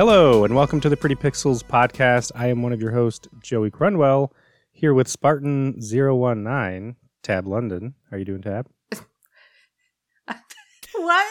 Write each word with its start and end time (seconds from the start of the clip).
Hello, 0.00 0.44
and 0.44 0.54
welcome 0.54 0.80
to 0.80 0.88
the 0.88 0.96
Pretty 0.96 1.14
Pixels 1.14 1.62
podcast. 1.62 2.32
I 2.34 2.46
am 2.46 2.62
one 2.62 2.72
of 2.72 2.80
your 2.80 2.92
hosts, 2.92 3.28
Joey 3.42 3.70
Crunwell, 3.70 4.32
here 4.72 4.94
with 4.94 5.08
Spartan019, 5.08 6.94
Tab 7.22 7.46
London. 7.46 7.92
How 8.08 8.16
are 8.16 8.18
you 8.18 8.24
doing, 8.24 8.40
Tab? 8.40 8.66
what? 10.94 11.26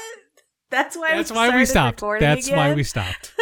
That's 0.70 0.96
why. 0.96 1.16
That's 1.16 1.32
why 1.32 1.58
we 1.58 1.66
stopped. 1.66 2.04
That's 2.20 2.46
again? 2.46 2.58
why 2.60 2.76
we 2.76 2.84
stopped. 2.84 3.34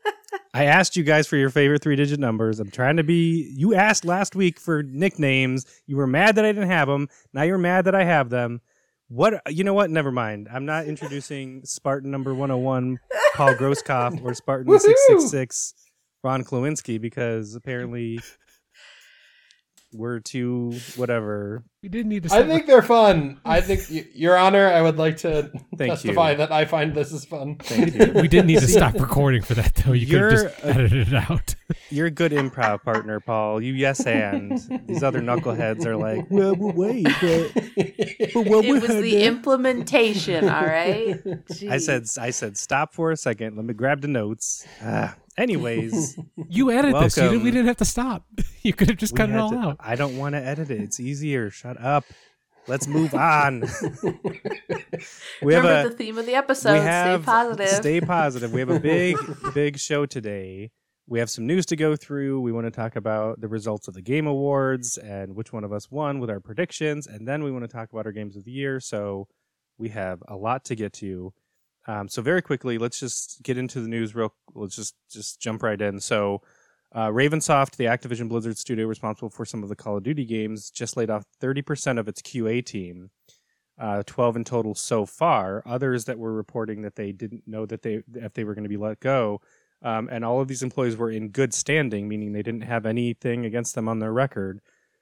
I 0.52 0.64
asked 0.64 0.96
you 0.96 1.04
guys 1.04 1.28
for 1.28 1.36
your 1.36 1.50
favorite 1.50 1.80
three 1.80 1.94
digit 1.94 2.18
numbers. 2.18 2.58
I'm 2.58 2.72
trying 2.72 2.96
to 2.96 3.04
be. 3.04 3.54
You 3.56 3.76
asked 3.76 4.04
last 4.04 4.34
week 4.34 4.58
for 4.58 4.82
nicknames. 4.82 5.64
You 5.86 5.96
were 5.96 6.08
mad 6.08 6.34
that 6.34 6.44
I 6.44 6.48
didn't 6.48 6.70
have 6.70 6.88
them. 6.88 7.08
Now 7.32 7.42
you're 7.42 7.56
mad 7.56 7.84
that 7.84 7.94
I 7.94 8.02
have 8.02 8.30
them. 8.30 8.60
What? 9.12 9.34
Uh, 9.34 9.40
you 9.50 9.62
know 9.62 9.74
what? 9.74 9.90
Never 9.90 10.10
mind. 10.10 10.48
I'm 10.50 10.64
not 10.64 10.86
introducing 10.86 11.66
Spartan 11.66 12.10
number 12.10 12.32
101, 12.32 12.98
Paul 13.34 13.54
Grosskopf, 13.56 14.24
or 14.24 14.32
Spartan 14.32 14.72
666, 14.72 15.74
Ron 16.24 16.42
Klawinski, 16.44 16.98
because 16.98 17.54
apparently 17.54 18.20
we're 19.92 20.20
too 20.20 20.78
whatever. 20.96 21.62
We 21.82 21.88
didn't 21.88 22.10
need 22.10 22.22
to. 22.28 22.32
I 22.34 22.44
think 22.46 22.66
they're 22.66 22.80
fun. 22.80 23.40
I 23.44 23.60
think, 23.60 23.82
y- 23.90 24.06
Your 24.14 24.36
Honor, 24.36 24.68
I 24.68 24.80
would 24.82 24.98
like 24.98 25.16
to 25.18 25.50
Thank 25.76 25.90
testify 25.94 26.30
you. 26.32 26.36
that 26.36 26.52
I 26.52 26.64
find 26.64 26.94
this 26.94 27.10
is 27.10 27.24
fun. 27.24 27.56
Thank 27.56 27.94
you. 28.16 28.20
we 28.22 28.28
didn't 28.28 28.46
need 28.46 28.60
to 28.60 28.68
stop 28.68 28.94
recording 28.94 29.42
for 29.42 29.54
that 29.54 29.74
though. 29.74 29.92
You 29.92 30.06
could 30.06 30.20
have 30.20 30.32
You're 30.32 30.42
just 30.44 30.58
a- 30.60 30.66
edited 30.66 31.08
it 31.08 31.14
out. 31.30 31.54
You're 31.90 32.06
a 32.06 32.10
good 32.10 32.30
improv 32.32 32.82
partner, 32.84 33.18
Paul. 33.18 33.60
You 33.60 33.72
yes 33.72 34.06
and. 34.06 34.58
These 34.86 35.02
other 35.02 35.20
knuckleheads 35.20 35.84
are 35.84 35.96
like, 35.96 36.24
well, 36.30 36.54
well 36.54 36.72
wait, 36.72 37.04
but, 37.20 37.50
but 37.54 38.46
what 38.46 38.64
It 38.64 38.72
was 38.72 38.86
had 38.86 39.02
the 39.02 39.10
to-" 39.10 39.22
implementation. 39.24 40.48
All 40.48 40.64
right. 40.64 41.20
I 41.26 41.42
Jeez. 41.52 41.80
said, 41.80 42.04
I 42.22 42.30
said, 42.30 42.56
stop 42.56 42.94
for 42.94 43.10
a 43.10 43.16
second. 43.16 43.56
Let 43.56 43.64
me 43.64 43.74
grab 43.74 44.00
the 44.02 44.08
notes. 44.08 44.64
Ah, 44.82 45.16
anyways, 45.38 46.18
You 46.48 46.70
edited 46.70 47.00
this. 47.02 47.16
You 47.16 47.22
didn't, 47.24 47.42
we 47.44 47.50
didn't 47.50 47.66
have 47.66 47.76
to 47.78 47.84
stop. 47.84 48.26
You 48.64 48.72
could 48.72 48.88
have 48.90 48.96
just 48.98 49.12
we 49.14 49.16
cut 49.16 49.28
it 49.30 49.34
all 49.36 49.50
to- 49.50 49.56
out. 49.58 49.76
I 49.80 49.96
don't 49.96 50.16
want 50.16 50.34
to 50.36 50.38
edit 50.40 50.70
it. 50.70 50.80
It's 50.80 51.00
easier. 51.00 51.50
Shut 51.50 51.80
up. 51.82 52.04
Let's 52.68 52.86
move 52.86 53.12
on. 53.12 53.60
we 55.42 55.54
have 55.54 55.64
Remember 55.64 55.80
a 55.86 55.90
the 55.90 55.96
theme 55.96 56.16
of 56.16 56.26
the 56.26 56.34
episode. 56.36 56.74
we 56.74 56.78
have 56.78 57.22
Stay 57.22 57.24
positive. 57.26 57.68
Stay 57.68 58.00
positive. 58.00 58.52
We 58.52 58.60
have 58.60 58.70
a 58.70 58.78
big, 58.78 59.16
big 59.52 59.78
show 59.78 60.06
today. 60.06 60.70
We 61.08 61.18
have 61.18 61.28
some 61.28 61.44
news 61.46 61.66
to 61.66 61.76
go 61.76 61.96
through. 61.96 62.40
We 62.40 62.52
want 62.52 62.66
to 62.66 62.70
talk 62.70 62.94
about 62.94 63.40
the 63.40 63.48
results 63.48 63.88
of 63.88 63.94
the 63.94 64.00
Game 64.02 64.28
Awards 64.28 64.96
and 64.96 65.34
which 65.34 65.52
one 65.52 65.64
of 65.64 65.72
us 65.72 65.90
won 65.90 66.20
with 66.20 66.30
our 66.30 66.38
predictions, 66.38 67.08
and 67.08 67.26
then 67.26 67.42
we 67.42 67.50
want 67.50 67.64
to 67.64 67.68
talk 67.68 67.90
about 67.92 68.06
our 68.06 68.12
games 68.12 68.36
of 68.36 68.44
the 68.44 68.52
year. 68.52 68.78
So 68.78 69.26
we 69.76 69.88
have 69.88 70.22
a 70.28 70.36
lot 70.36 70.64
to 70.66 70.76
get 70.76 70.92
to. 70.94 71.32
Um, 71.86 72.08
so 72.08 72.22
very 72.22 72.42
quickly, 72.42 72.78
let's 72.78 73.00
just 73.00 73.42
get 73.42 73.58
into 73.58 73.80
the 73.80 73.88
news. 73.88 74.14
Real, 74.14 74.32
let's 74.54 74.76
just 74.76 74.94
just 75.10 75.40
jump 75.40 75.62
right 75.62 75.80
in. 75.80 76.00
So. 76.00 76.42
Uh, 76.94 77.08
Ravensoft, 77.08 77.76
the 77.76 77.86
Activision 77.86 78.28
Blizzard 78.28 78.58
studio 78.58 78.86
responsible 78.86 79.30
for 79.30 79.46
some 79.46 79.62
of 79.62 79.70
the 79.70 79.74
Call 79.74 79.96
of 79.96 80.02
Duty 80.02 80.26
games, 80.26 80.68
just 80.68 80.94
laid 80.94 81.08
off 81.08 81.24
30% 81.40 81.98
of 81.98 82.06
its 82.06 82.20
QA 82.20 82.62
team 82.62 83.08
uh, 83.78 84.02
12 84.06 84.36
in 84.36 84.44
total 84.44 84.74
so 84.74 85.06
far. 85.06 85.62
Others 85.66 86.04
that 86.04 86.18
were 86.18 86.32
reporting 86.32 86.82
that 86.82 86.96
they 86.96 87.12
didn't 87.12 87.42
know 87.46 87.66
that 87.66 87.82
they 87.82 88.02
if 88.14 88.32
they 88.34 88.44
were 88.44 88.54
going 88.54 88.64
to 88.64 88.68
be 88.68 88.76
let 88.76 89.00
go, 89.00 89.40
um, 89.82 90.08
and 90.10 90.24
all 90.24 90.40
of 90.40 90.48
these 90.48 90.62
employees 90.62 90.96
were 90.96 91.10
in 91.10 91.28
good 91.28 91.52
standing, 91.54 92.08
meaning 92.08 92.32
they 92.32 92.42
didn't 92.42 92.62
have 92.62 92.86
anything 92.86 93.44
against 93.44 93.74
them 93.74 93.88
on 93.88 93.98
their 93.98 94.12
record. 94.12 94.60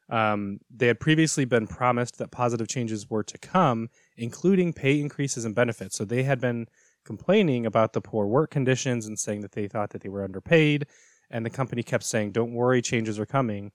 Um, 0.08 0.58
they 0.74 0.88
had 0.88 0.98
previously 0.98 1.44
been 1.44 1.66
promised 1.66 2.18
that 2.18 2.32
positive 2.32 2.66
changes 2.66 3.08
were 3.08 3.22
to 3.22 3.38
come, 3.38 3.90
including 4.20 4.72
pay 4.72 5.00
increases 5.00 5.44
and 5.44 5.54
benefits. 5.54 5.96
So 5.96 6.04
they 6.04 6.22
had 6.22 6.40
been 6.40 6.66
complaining 7.04 7.64
about 7.64 7.94
the 7.94 8.02
poor 8.02 8.26
work 8.26 8.50
conditions 8.50 9.06
and 9.06 9.18
saying 9.18 9.40
that 9.40 9.52
they 9.52 9.66
thought 9.66 9.90
that 9.90 10.02
they 10.02 10.10
were 10.10 10.22
underpaid, 10.22 10.86
and 11.30 11.44
the 11.44 11.50
company 11.50 11.82
kept 11.82 12.04
saying, 12.04 12.32
"Don't 12.32 12.52
worry, 12.52 12.82
changes 12.82 13.18
are 13.18 13.26
coming." 13.26 13.72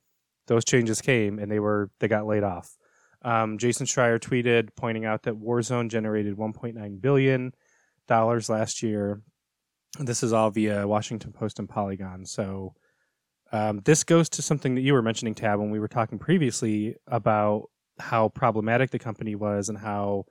Those 0.47 0.63
changes 0.63 1.01
came, 1.01 1.39
and 1.39 1.51
they 1.51 1.59
were 1.59 1.89
they 1.99 2.07
got 2.07 2.27
laid 2.27 2.43
off. 2.43 2.77
Um, 3.23 3.57
Jason 3.57 3.87
Schreier 3.87 4.19
tweeted 4.19 4.69
pointing 4.75 5.03
out 5.05 5.23
that 5.23 5.39
Warzone 5.39 5.89
generated 5.89 6.37
1.9 6.37 7.01
billion 7.01 7.53
dollars 8.07 8.49
last 8.49 8.83
year. 8.83 9.21
This 9.99 10.21
is 10.21 10.31
all 10.31 10.51
via 10.51 10.87
Washington 10.87 11.33
Post 11.33 11.57
and 11.57 11.67
Polygon. 11.67 12.25
So 12.25 12.75
um, 13.51 13.81
this 13.83 14.03
goes 14.03 14.29
to 14.29 14.43
something 14.43 14.75
that 14.75 14.81
you 14.81 14.93
were 14.93 15.01
mentioning, 15.01 15.33
Tab, 15.33 15.59
when 15.59 15.71
we 15.71 15.79
were 15.79 15.87
talking 15.87 16.19
previously 16.19 16.97
about 17.07 17.69
how 17.99 18.29
problematic 18.29 18.91
the 18.91 18.99
company 18.99 19.35
was 19.35 19.69
and 19.69 19.77
how 19.77 20.25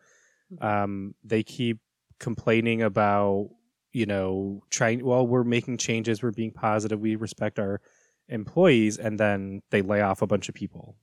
um, 0.61 1.15
they 1.25 1.43
keep 1.43 1.79
complaining 2.21 2.83
about 2.83 3.51
you 3.93 4.07
know 4.07 4.63
trying. 4.71 5.05
Well, 5.05 5.27
we're 5.27 5.45
making 5.45 5.79
changes. 5.79 6.23
We're 6.23 6.31
being 6.33 6.53
positive. 6.53 7.01
We 7.01 7.17
respect 7.17 7.59
our 7.59 7.81
employees, 8.29 8.97
and 8.99 9.19
then 9.21 9.63
they 9.71 9.83
lay 9.83 10.01
off 10.01 10.23
a 10.23 10.27
bunch 10.27 10.49
of 10.49 10.55
people. 10.55 10.97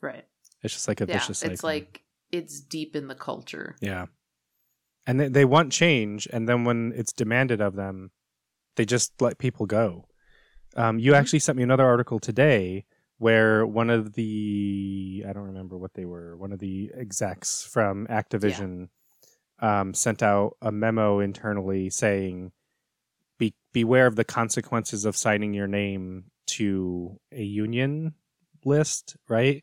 right. 0.00 0.26
It's 0.62 0.74
just 0.74 0.88
like 0.88 1.00
a 1.00 1.06
Yeah. 1.06 1.14
vicious 1.18 1.38
cycle. 1.40 1.52
It's 1.54 1.62
like 1.64 2.02
it's 2.30 2.60
deep 2.60 2.94
in 2.96 3.08
the 3.08 3.14
culture. 3.14 3.76
Yeah. 3.80 4.06
And 5.06 5.18
they, 5.20 5.28
they 5.28 5.44
want 5.44 5.72
change, 5.72 6.26
and 6.32 6.48
then 6.48 6.64
when 6.64 6.92
it's 6.94 7.12
demanded 7.12 7.60
of 7.60 7.74
them, 7.74 8.10
they 8.76 8.84
just 8.84 9.20
let 9.20 9.38
people 9.38 9.66
go. 9.66 10.06
Um, 10.76 10.98
you 10.98 11.12
Mhm. 11.12 11.16
actually 11.16 11.38
sent 11.40 11.56
me 11.58 11.62
another 11.64 11.84
article 11.84 12.18
today 12.20 12.84
where 13.22 13.64
one 13.64 13.88
of 13.88 14.14
the 14.14 15.24
I 15.28 15.32
don't 15.32 15.44
remember 15.44 15.78
what 15.78 15.94
they 15.94 16.04
were, 16.04 16.36
one 16.36 16.50
of 16.52 16.58
the 16.58 16.90
execs 16.92 17.62
from 17.62 18.08
Activision 18.08 18.88
um, 19.60 19.94
sent 19.94 20.24
out 20.24 20.56
a 20.60 20.72
memo 20.72 21.20
internally 21.20 21.88
saying, 21.88 22.50
"Be 23.38 23.54
beware 23.72 24.08
of 24.08 24.16
the 24.16 24.24
consequences 24.24 25.04
of 25.04 25.16
signing 25.16 25.54
your 25.54 25.68
name 25.68 26.24
to 26.58 27.20
a 27.30 27.44
union 27.44 28.14
list." 28.64 29.16
Right? 29.28 29.62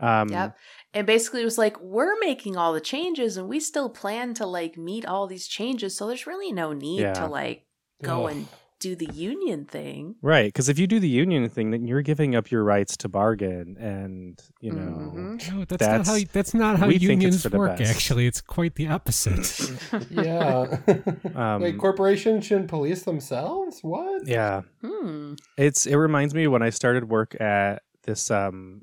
Um, 0.00 0.28
Yep. 0.28 0.58
And 0.92 1.06
basically, 1.06 1.42
it 1.42 1.44
was 1.44 1.58
like 1.58 1.80
we're 1.80 2.18
making 2.18 2.56
all 2.56 2.72
the 2.72 2.80
changes, 2.80 3.36
and 3.36 3.48
we 3.48 3.60
still 3.60 3.88
plan 3.88 4.34
to 4.34 4.46
like 4.46 4.76
meet 4.76 5.06
all 5.06 5.28
these 5.28 5.46
changes. 5.46 5.96
So 5.96 6.08
there's 6.08 6.26
really 6.26 6.50
no 6.50 6.72
need 6.72 7.02
Yeah. 7.02 7.12
to 7.12 7.26
like 7.28 7.66
go 8.02 8.24
Ugh. 8.24 8.32
and 8.32 8.48
do 8.78 8.94
the 8.94 9.08
union 9.12 9.64
thing. 9.64 10.16
Right, 10.22 10.46
because 10.48 10.68
if 10.68 10.78
you 10.78 10.86
do 10.86 11.00
the 11.00 11.08
union 11.08 11.48
thing, 11.48 11.70
then 11.70 11.86
you're 11.86 12.02
giving 12.02 12.34
up 12.36 12.50
your 12.50 12.62
rights 12.62 12.96
to 12.98 13.08
bargain, 13.08 13.76
and 13.78 14.40
you 14.60 14.72
know, 14.72 15.12
Mhm. 15.14 15.52
No, 15.52 15.64
that's, 15.64 15.80
That's- 15.80 16.06
not 16.06 16.18
how. 16.18 16.24
That's 16.32 16.54
not 16.54 16.78
how 16.78 16.86
we 16.88 16.98
think 16.98 17.22
it's 17.22 17.44
unions 17.44 17.50
work. 17.50 17.78
best. 17.78 17.90
Actually, 17.90 18.26
it's 18.26 18.40
quite 18.40 18.74
the 18.74 18.88
opposite. 18.88 19.70
yeah. 20.10 20.78
Um, 21.34 21.62
Wait, 21.62 21.78
corporations 21.78 22.44
shouldn't 22.46 22.68
police 22.68 23.02
themselves? 23.02 23.80
What? 23.82 24.26
yeah, 24.26 24.62
Hmm. 24.82 25.34
it's 25.58 25.86
it 25.86 25.96
reminds 25.96 26.34
me 26.34 26.46
when 26.46 26.62
I 26.62 26.70
started 26.70 27.08
work 27.08 27.38
at 27.40 27.82
this 28.04 28.30
um 28.30 28.82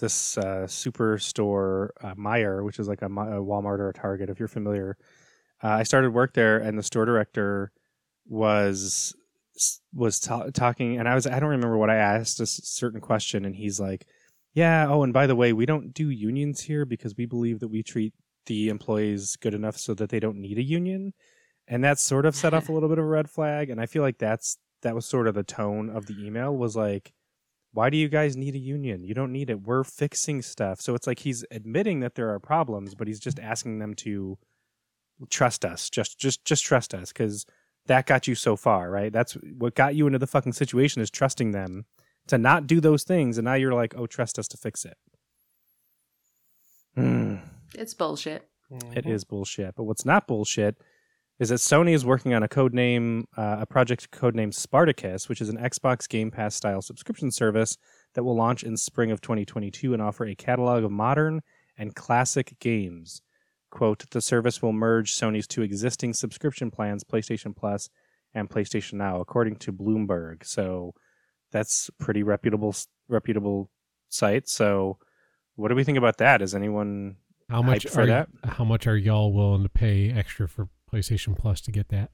this 0.00 0.38
uh, 0.38 0.64
superstore 0.66 1.90
uh, 2.02 2.14
Meijer, 2.14 2.64
which 2.64 2.78
is 2.78 2.88
like 2.88 3.02
a, 3.02 3.06
a 3.06 3.08
Walmart 3.42 3.80
or 3.80 3.90
a 3.90 3.92
Target, 3.92 4.30
if 4.30 4.38
you're 4.38 4.48
familiar. 4.48 4.96
Uh, 5.62 5.68
I 5.68 5.82
started 5.82 6.14
work 6.14 6.32
there, 6.32 6.56
and 6.56 6.78
the 6.78 6.82
store 6.82 7.04
director 7.04 7.70
was 8.26 9.14
was 9.92 10.20
ta- 10.20 10.50
talking, 10.52 10.98
and 10.98 11.08
I 11.08 11.14
was 11.14 11.26
I 11.26 11.40
don't 11.40 11.50
remember 11.50 11.78
what 11.78 11.90
I 11.90 11.96
asked 11.96 12.40
a 12.40 12.46
certain 12.46 13.00
question, 13.00 13.44
and 13.44 13.54
he's 13.56 13.80
like, 13.80 14.06
"Yeah, 14.54 14.86
oh, 14.88 15.02
and 15.02 15.12
by 15.12 15.26
the 15.26 15.36
way, 15.36 15.52
we 15.52 15.66
don't 15.66 15.92
do 15.94 16.10
unions 16.10 16.62
here 16.62 16.84
because 16.84 17.16
we 17.16 17.26
believe 17.26 17.60
that 17.60 17.68
we 17.68 17.82
treat 17.82 18.14
the 18.46 18.68
employees 18.68 19.36
good 19.36 19.54
enough 19.54 19.76
so 19.76 19.94
that 19.94 20.10
they 20.10 20.20
don't 20.20 20.38
need 20.40 20.58
a 20.58 20.62
union." 20.62 21.12
And 21.68 21.84
that 21.84 21.98
sort 22.00 22.26
of 22.26 22.34
set 22.36 22.54
off 22.54 22.68
a 22.68 22.72
little 22.74 22.88
bit 22.88 22.98
of 22.98 23.04
a 23.04 23.08
red 23.08 23.30
flag, 23.30 23.70
and 23.70 23.80
I 23.80 23.86
feel 23.86 24.02
like 24.02 24.18
that's 24.18 24.58
that 24.82 24.94
was 24.94 25.06
sort 25.06 25.28
of 25.28 25.34
the 25.34 25.42
tone 25.42 25.90
of 25.90 26.06
the 26.06 26.16
email 26.24 26.56
was 26.56 26.76
like 26.76 27.12
why 27.72 27.88
do 27.88 27.96
you 27.96 28.08
guys 28.08 28.36
need 28.36 28.56
a 28.56 28.58
union? 28.58 29.04
You 29.04 29.14
don't 29.14 29.30
need 29.30 29.48
it. 29.48 29.62
We're 29.62 29.84
fixing 29.84 30.42
stuff. 30.42 30.80
So 30.80 30.96
it's 30.96 31.06
like 31.06 31.20
he's 31.20 31.44
admitting 31.52 32.00
that 32.00 32.16
there 32.16 32.30
are 32.30 32.40
problems 32.40 32.94
but 32.96 33.06
he's 33.06 33.20
just 33.20 33.38
asking 33.38 33.78
them 33.78 33.94
to 33.94 34.38
trust 35.28 35.64
us 35.64 35.90
just 35.90 36.18
just 36.18 36.44
just 36.44 36.64
trust 36.64 36.94
us 36.94 37.12
because 37.12 37.44
that 37.90 38.06
got 38.06 38.26
you 38.26 38.34
so 38.34 38.56
far 38.56 38.90
right 38.90 39.12
that's 39.12 39.34
what 39.58 39.74
got 39.74 39.94
you 39.94 40.06
into 40.06 40.18
the 40.18 40.26
fucking 40.26 40.54
situation 40.54 41.02
is 41.02 41.10
trusting 41.10 41.50
them 41.50 41.84
to 42.26 42.38
not 42.38 42.66
do 42.66 42.80
those 42.80 43.04
things 43.04 43.36
and 43.36 43.44
now 43.44 43.54
you're 43.54 43.74
like 43.74 43.94
oh 43.96 44.06
trust 44.06 44.38
us 44.38 44.48
to 44.48 44.56
fix 44.56 44.84
it 44.84 44.96
Hmm. 46.94 47.36
It's 47.74 47.94
bullshit. 47.94 48.48
It 48.94 49.06
is 49.06 49.24
bullshit. 49.24 49.74
But 49.74 49.84
what's 49.84 50.04
not 50.04 50.26
bullshit 50.26 50.76
is 51.38 51.48
that 51.48 51.56
Sony 51.56 51.92
is 51.92 52.04
working 52.04 52.34
on 52.34 52.42
a 52.42 52.48
code 52.48 52.74
name, 52.74 53.26
uh, 53.36 53.58
a 53.60 53.66
project 53.66 54.10
codenamed 54.10 54.54
Spartacus, 54.54 55.28
which 55.28 55.40
is 55.40 55.48
an 55.48 55.56
Xbox 55.56 56.08
Game 56.08 56.30
Pass 56.30 56.54
style 56.54 56.82
subscription 56.82 57.30
service 57.30 57.76
that 58.14 58.24
will 58.24 58.36
launch 58.36 58.62
in 58.62 58.76
spring 58.76 59.10
of 59.10 59.20
2022 59.20 59.92
and 59.92 60.02
offer 60.02 60.26
a 60.26 60.34
catalog 60.34 60.84
of 60.84 60.90
modern 60.90 61.40
and 61.78 61.94
classic 61.94 62.56
games. 62.60 63.22
Quote, 63.70 64.04
the 64.10 64.20
service 64.20 64.60
will 64.60 64.72
merge 64.72 65.14
Sony's 65.14 65.46
two 65.46 65.62
existing 65.62 66.12
subscription 66.12 66.70
plans, 66.70 67.04
PlayStation 67.04 67.54
Plus 67.56 67.88
and 68.34 68.50
PlayStation 68.50 68.94
Now, 68.94 69.20
according 69.20 69.56
to 69.56 69.72
Bloomberg. 69.72 70.44
So 70.44 70.94
that's 71.52 71.90
pretty 71.98 72.22
reputable 72.22 72.74
reputable 73.08 73.70
site. 74.08 74.48
So 74.48 74.98
what 75.56 75.68
do 75.68 75.74
we 75.74 75.84
think 75.84 75.98
about 75.98 76.18
that? 76.18 76.42
Is 76.42 76.54
anyone 76.54 77.16
How 77.48 77.62
much 77.62 77.86
for 77.86 78.02
are 78.02 78.06
that? 78.06 78.28
how 78.44 78.64
much 78.64 78.86
are 78.86 78.96
y'all 78.96 79.32
willing 79.32 79.62
to 79.62 79.68
pay 79.68 80.10
extra 80.10 80.48
for 80.48 80.68
PlayStation 80.92 81.36
Plus 81.36 81.60
to 81.62 81.70
get 81.72 81.88
that? 81.88 82.10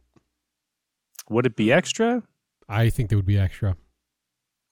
Would 1.29 1.47
it 1.47 1.57
be 1.57 1.73
extra? 1.73 2.23
I 2.69 2.91
think 2.91 3.11
they 3.11 3.17
would 3.17 3.27
be 3.27 3.39
extra. 3.39 3.77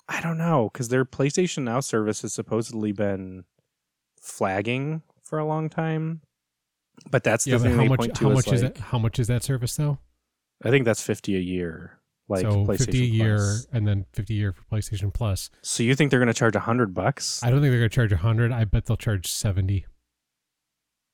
I 0.08 0.20
don't 0.20 0.38
know 0.38 0.70
because 0.72 0.88
their 0.88 1.04
PlayStation 1.04 1.62
Now 1.64 1.80
service 1.80 2.22
has 2.22 2.34
supposedly 2.34 2.92
been 2.92 3.44
flagging 4.20 5.02
for 5.22 5.38
a 5.38 5.46
long 5.46 5.68
time, 5.68 6.20
but 7.10 7.24
that's 7.24 7.44
the 7.44 7.52
Yeah, 7.52 7.58
but 7.58 7.70
how 7.72 7.84
much? 7.84 7.98
point 7.98 8.14
to 8.16 8.24
How 8.24 8.30
much 8.30 8.52
is 8.52 8.62
like- 8.62 8.74
that? 8.74 8.80
How 8.84 8.98
much 8.98 9.18
is 9.18 9.26
that 9.28 9.42
service 9.42 9.76
though? 9.76 9.98
I 10.64 10.70
think 10.70 10.84
that's 10.84 11.02
fifty 11.02 11.36
a 11.36 11.40
year, 11.40 11.98
like 12.28 12.42
so 12.42 12.64
PlayStation 12.64 12.78
fifty 12.78 13.02
a 13.02 13.06
year, 13.06 13.36
Plus. 13.36 13.66
and 13.72 13.86
then 13.86 14.06
fifty 14.12 14.34
a 14.34 14.38
year 14.38 14.52
for 14.52 14.62
PlayStation 14.64 15.12
Plus. 15.12 15.50
So 15.62 15.82
you 15.82 15.94
think 15.94 16.10
they're 16.10 16.20
going 16.20 16.28
to 16.28 16.34
charge 16.34 16.56
a 16.56 16.60
hundred 16.60 16.94
bucks? 16.94 17.42
I 17.42 17.50
don't 17.50 17.60
think 17.60 17.70
they're 17.72 17.80
going 17.80 17.90
to 17.90 17.94
charge 17.94 18.12
hundred. 18.12 18.52
I 18.52 18.64
bet 18.64 18.86
they'll 18.86 18.96
charge 18.96 19.26
seventy. 19.30 19.84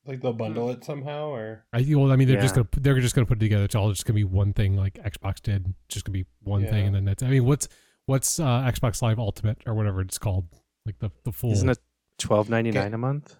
Like 0.07 0.23
they'll 0.23 0.33
bundle 0.33 0.71
it 0.71 0.83
somehow, 0.85 1.29
or 1.29 1.65
I 1.73 1.85
well, 1.91 2.11
I 2.11 2.17
mean, 2.17 2.27
they're 2.27 2.41
just 2.41 2.55
gonna 2.55 2.69
they're 2.77 2.99
just 3.01 3.15
gonna 3.15 3.27
put 3.27 3.37
it 3.37 3.41
together. 3.41 3.65
It's 3.65 3.75
all 3.75 3.91
just 3.91 4.07
gonna 4.07 4.15
be 4.15 4.25
one 4.25 4.53
thing, 4.53 4.77
like 4.77 4.95
Xbox 4.95 5.41
did. 5.43 5.67
It's 5.87 5.95
just 5.95 6.07
gonna 6.07 6.15
be 6.15 6.27
one 6.43 6.67
thing, 6.67 6.87
and 6.87 6.95
then 6.95 7.05
that's. 7.05 7.23
I 7.23 7.29
mean, 7.29 7.45
what's 7.45 7.69
what's 8.07 8.41
uh, 8.41 8.45
Xbox 8.63 9.03
Live 9.03 9.19
Ultimate 9.19 9.59
or 9.67 9.75
whatever 9.75 10.01
it's 10.01 10.19
called, 10.19 10.49
like 10.87 10.99
the 11.01 11.11
the 11.25 11.33
full. 11.33 11.53
Isn't 11.53 11.69
it 11.69 11.79
twelve 12.19 12.49
ninety 12.49 12.71
nine 12.71 12.95
a 12.95 12.99
month? 12.99 13.37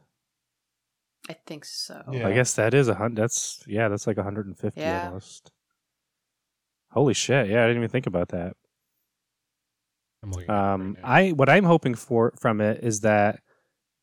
I 1.29 1.35
think 1.47 1.65
so. 1.65 2.03
Yeah. 2.13 2.27
I 2.29 2.33
guess 2.33 2.55
that 2.55 2.75
is 2.75 2.89
a 2.89 2.95
hundred. 2.95 3.17
That's 3.23 3.63
yeah, 3.67 3.89
that's 3.89 4.07
like 4.07 4.19
hundred 4.19 4.47
and 4.47 4.59
fifty 4.59 4.81
Yeah. 4.81 5.07
almost. 5.07 5.51
Holy 6.93 7.15
shit! 7.15 7.49
Yeah, 7.49 7.63
I 7.63 7.67
didn't 7.69 7.79
even 7.83 7.89
think 7.91 8.07
about 8.07 8.29
that. 8.31 8.57
I'm 10.23 10.33
looking 10.33 10.51
Um, 10.51 10.97
right. 11.03 11.29
I 11.29 11.33
what 11.33 11.49
I'm 11.49 11.65
hoping 11.65 11.95
for 11.95 12.33
from 12.39 12.61
it 12.61 12.83
is 12.83 13.01
that 13.01 13.41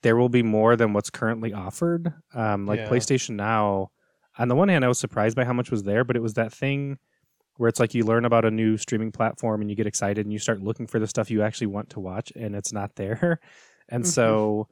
there 0.04 0.16
will 0.16 0.30
be 0.30 0.44
more 0.44 0.76
than 0.76 0.94
what's 0.94 1.10
currently 1.10 1.54
offered. 1.54 2.14
Um, 2.34 2.66
like 2.66 2.80
Yeah. 2.82 2.90
PlayStation 2.90 3.32
Now. 3.36 3.92
On 4.40 4.48
the 4.48 4.56
one 4.56 4.70
hand, 4.70 4.86
I 4.86 4.88
was 4.88 5.00
surprised 5.00 5.36
by 5.36 5.44
how 5.46 5.54
much 5.54 5.72
was 5.72 5.84
there, 5.84 6.04
but 6.04 6.16
it 6.16 6.22
was 6.22 6.36
that 6.36 6.54
thing 6.54 7.00
where 7.56 7.68
it's 7.68 7.80
like 7.80 7.96
you 7.96 8.04
learn 8.04 8.24
about 8.24 8.46
a 8.46 8.52
new 8.52 8.78
streaming 8.78 9.12
platform 9.12 9.62
and 9.62 9.70
you 9.70 9.76
get 9.76 9.88
excited 9.88 10.24
and 10.26 10.32
you 10.32 10.38
start 10.38 10.62
looking 10.62 10.86
for 10.86 11.00
the 11.00 11.08
stuff 11.08 11.32
you 11.32 11.42
actually 11.42 11.68
want 11.68 11.90
to 11.90 12.00
watch, 12.00 12.32
and 12.36 12.56
it's 12.56 12.72
not 12.72 12.96
there. 12.96 13.40
And 13.90 14.04
Mhm. 14.04 14.08
so 14.08 14.68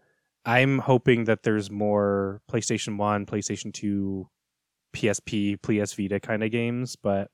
I'm 0.45 0.79
hoping 0.79 1.25
that 1.25 1.43
there's 1.43 1.69
more 1.71 2.41
PlayStation 2.51 2.97
One, 2.97 3.25
PlayStation 3.25 3.73
Two, 3.73 4.29
PSP, 4.95 5.57
PS 5.61 5.93
Vita 5.93 6.19
kind 6.19 6.43
of 6.43 6.51
games. 6.51 6.95
But 6.95 7.29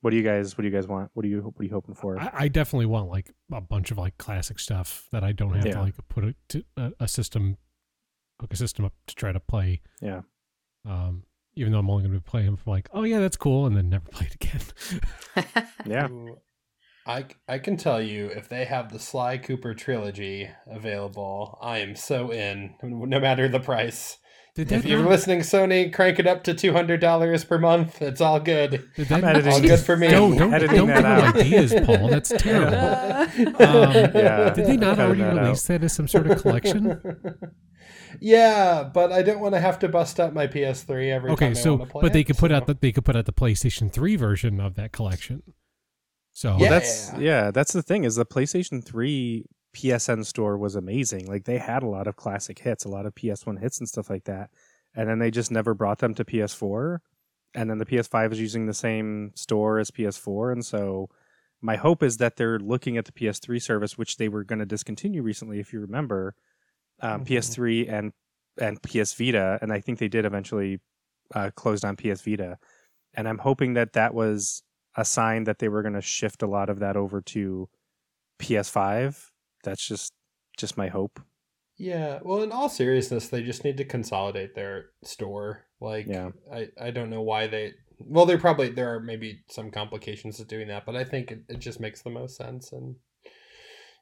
what 0.00 0.10
do 0.10 0.16
you 0.16 0.22
guys? 0.22 0.56
What 0.56 0.62
do 0.62 0.68
you 0.68 0.74
guys 0.74 0.86
want? 0.86 1.10
What 1.14 1.24
are 1.24 1.28
you? 1.28 1.40
What 1.40 1.54
are 1.60 1.64
you 1.64 1.70
hoping 1.72 1.94
for? 1.94 2.18
I, 2.20 2.30
I 2.34 2.48
definitely 2.48 2.86
want 2.86 3.08
like 3.08 3.30
a 3.52 3.60
bunch 3.60 3.90
of 3.90 3.98
like 3.98 4.16
classic 4.18 4.58
stuff 4.58 5.06
that 5.12 5.24
I 5.24 5.32
don't 5.32 5.54
have 5.54 5.66
Yeah. 5.66 5.74
to 5.74 5.82
like 5.82 5.94
put 6.08 6.24
a, 6.24 6.34
to, 6.50 6.64
a, 6.76 6.92
a 7.00 7.08
system, 7.08 7.56
hook 8.40 8.52
a 8.52 8.56
system 8.56 8.84
up 8.84 8.92
to 9.06 9.14
try 9.14 9.32
to 9.32 9.40
play. 9.40 9.80
Yeah. 10.00 10.22
Um, 10.86 11.24
even 11.56 11.72
though 11.72 11.78
I'm 11.78 11.88
only 11.88 12.02
going 12.02 12.14
to 12.14 12.20
play 12.20 12.44
them 12.44 12.56
for 12.56 12.70
like, 12.70 12.88
oh 12.92 13.04
yeah, 13.04 13.20
that's 13.20 13.36
cool, 13.36 13.64
and 13.66 13.76
then 13.76 13.88
never 13.88 14.04
play 14.10 14.26
it 14.26 14.34
again. 14.34 15.54
Yeah. 15.86 16.08
Ooh, 16.10 16.38
I 17.06 17.26
I 17.48 17.58
can 17.58 17.76
tell 17.76 18.00
you 18.00 18.26
if 18.26 18.48
they 18.48 18.64
have 18.64 18.92
the 18.92 18.98
Sly 18.98 19.38
Cooper 19.38 19.74
trilogy 19.74 20.48
available, 20.66 21.58
I 21.60 21.78
am 21.78 21.96
so 21.96 22.30
in, 22.32 22.74
no 22.82 23.20
matter 23.20 23.48
the 23.48 23.60
price. 23.60 24.18
Did 24.54 24.70
If 24.70 24.84
you're 24.84 25.00
not, 25.00 25.08
listening, 25.08 25.40
Sony, 25.40 25.92
crank 25.92 26.20
it 26.20 26.28
up 26.28 26.44
to 26.44 26.54
two 26.54 26.72
hundred 26.72 27.00
dollars 27.00 27.44
per 27.44 27.58
month. 27.58 28.00
It's 28.00 28.20
all 28.20 28.38
good. 28.38 28.88
did 28.94 29.10
I'm 29.10 29.24
editing 29.24 29.52
All 29.52 29.60
good 29.60 29.80
for 29.80 29.96
me. 29.96 30.06
Don't 30.08 30.36
don't, 30.36 30.54
editing 30.54 30.76
don't 30.76 30.86
that 30.86 30.96
give 30.96 31.04
out. 31.04 31.36
ideas, 31.36 31.74
Paul. 31.84 32.08
That's 32.08 32.28
terrible. 32.38 32.76
Uh, 32.76 33.26
Yeah. 34.14 34.50
Did 34.54 34.66
they 34.66 34.76
not 34.76 35.00
already 35.00 35.22
that 35.22 35.36
out. 35.36 35.42
release 35.42 35.62
that 35.66 35.82
as 35.82 35.92
some 35.92 36.06
sort 36.06 36.28
of 36.30 36.40
collection? 36.40 37.00
yeah, 38.20 38.84
but 38.94 39.10
I 39.12 39.22
don't 39.22 39.40
want 39.40 39.54
to 39.54 39.60
have 39.60 39.78
to 39.80 39.88
bust 39.88 40.20
up 40.20 40.32
my 40.32 40.46
PS3 40.46 41.10
every 41.12 41.30
okay, 41.32 41.46
time 41.46 41.54
so 41.56 41.82
I 41.82 41.86
play 41.86 42.02
but 42.02 42.12
they 42.12 42.22
could 42.24 42.38
put 42.38 42.52
out 42.52 42.62
so- 42.68 42.74
the 42.74 42.78
they 42.80 42.92
could 42.92 43.04
put 43.04 43.16
out 43.16 43.26
the 43.26 43.32
PlayStation 43.32 43.92
3 43.92 44.16
version 44.16 44.60
of 44.60 44.76
that 44.76 44.92
collection. 44.92 45.42
So 46.34 46.56
Yeah. 46.58 46.68
that's 46.68 47.12
yeah, 47.18 47.50
that's 47.50 47.72
the 47.72 47.82
thing 47.82 48.04
is 48.04 48.16
the 48.16 48.26
PlayStation 48.26 48.84
3 48.84 49.46
PSN 49.74 50.24
store 50.24 50.58
was 50.58 50.76
amazing. 50.76 51.26
Like 51.26 51.44
they 51.44 51.58
had 51.58 51.82
a 51.82 51.88
lot 51.88 52.06
of 52.06 52.16
classic 52.16 52.58
hits, 52.58 52.84
a 52.84 52.88
lot 52.88 53.06
of 53.06 53.14
PS1 53.14 53.56
hits 53.58 53.78
and 53.78 53.88
stuff 53.88 54.10
like 54.10 54.24
that. 54.24 54.50
And 54.94 55.08
then 55.08 55.18
they 55.18 55.30
just 55.30 55.50
never 55.50 55.74
brought 55.74 55.98
them 55.98 56.14
to 56.14 56.24
PS4. 56.24 56.98
And 57.54 57.70
then 57.70 57.78
the 57.78 57.86
PS5 57.86 58.32
is 58.32 58.40
using 58.40 58.66
the 58.66 58.74
same 58.74 59.32
store 59.36 59.78
as 59.78 59.90
PS4 59.90 60.52
and 60.52 60.64
so 60.64 61.08
my 61.62 61.76
hope 61.76 62.02
is 62.02 62.18
that 62.18 62.36
they're 62.36 62.58
looking 62.58 62.98
at 62.98 63.06
the 63.06 63.12
PS3 63.12 63.58
service 63.62 63.96
which 63.96 64.16
they 64.18 64.28
were 64.28 64.44
going 64.44 64.58
to 64.58 64.66
discontinue 64.66 65.22
recently 65.22 65.60
if 65.60 65.72
you 65.72 65.80
remember. 65.80 66.34
Um, 67.00 67.24
Mhm. 67.24 67.26
PS3 67.28 67.88
and 67.88 68.12
and 68.60 68.82
PS 68.82 69.14
Vita 69.14 69.58
and 69.62 69.72
I 69.72 69.80
think 69.80 69.98
they 69.98 70.08
did 70.08 70.24
eventually 70.24 70.80
uh, 71.34 71.50
closed 71.56 71.84
on 71.84 71.96
PS 71.96 72.22
Vita. 72.22 72.58
And 73.14 73.28
I'm 73.28 73.38
hoping 73.38 73.74
that 73.74 73.92
that 73.94 74.14
was 74.14 74.62
a 74.96 75.04
sign 75.04 75.44
that 75.44 75.58
they 75.58 75.68
were 75.68 75.82
going 75.82 75.94
to 75.94 76.00
shift 76.00 76.42
a 76.42 76.46
lot 76.46 76.70
of 76.70 76.78
that 76.80 76.96
over 76.96 77.20
to 77.20 77.68
PS5. 78.40 79.30
That's 79.62 79.86
just 79.86 80.12
just 80.56 80.76
my 80.76 80.88
hope. 80.88 81.20
Yeah, 81.76 82.20
well, 82.22 82.42
in 82.42 82.52
all 82.52 82.68
seriousness, 82.68 83.28
they 83.28 83.42
just 83.42 83.64
need 83.64 83.76
to 83.78 83.84
consolidate 83.84 84.54
their 84.54 84.90
store. 85.02 85.64
Like, 85.80 86.06
Yeah. 86.06 86.30
I, 86.52 86.68
I 86.80 86.90
don't 86.92 87.10
know 87.10 87.22
why 87.22 87.48
they. 87.48 87.72
Well, 87.98 88.26
there 88.26 88.38
probably 88.38 88.70
there 88.70 88.94
are 88.94 89.00
maybe 89.00 89.42
some 89.50 89.70
complications 89.70 90.36
to 90.36 90.44
doing 90.44 90.68
that, 90.68 90.86
but 90.86 90.96
I 90.96 91.04
think 91.04 91.30
it, 91.30 91.40
it 91.48 91.58
just 91.58 91.80
makes 91.80 92.02
the 92.02 92.10
most 92.10 92.36
sense. 92.36 92.72
And 92.72 92.96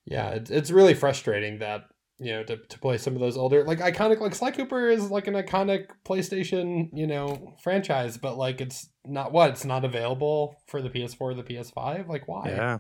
yeah, 0.05 0.31
it's 0.31 0.51
it's 0.51 0.71
really 0.71 0.95
frustrating 0.95 1.59
that 1.59 1.85
you 2.23 2.33
know 2.33 2.45
to, 2.45 2.57
to 2.57 2.79
play 2.79 2.99
some 2.99 3.15
of 3.15 3.21
those 3.21 3.37
older 3.37 3.65
like 3.65 3.81
iconic 3.81 4.21
like 4.21 4.35
Sly 4.35 4.51
Cooper 4.53 4.89
is 4.89 5.11
like 5.11 5.27
an 5.27 5.35
iconic 5.35 5.89
PlayStation 6.05 6.89
you 6.93 7.07
know 7.07 7.55
franchise, 7.63 8.17
but 8.17 8.37
like 8.37 8.61
it's 8.61 8.89
not 9.05 9.33
what 9.33 9.51
it's 9.51 9.65
not 9.65 9.85
available 9.85 10.57
for 10.67 10.81
the 10.81 10.91
PS4 10.91 11.21
or 11.21 11.35
the 11.35 11.43
PS5. 11.43 12.09
Like 12.09 12.29
why? 12.29 12.49
Yeah. 12.49 12.79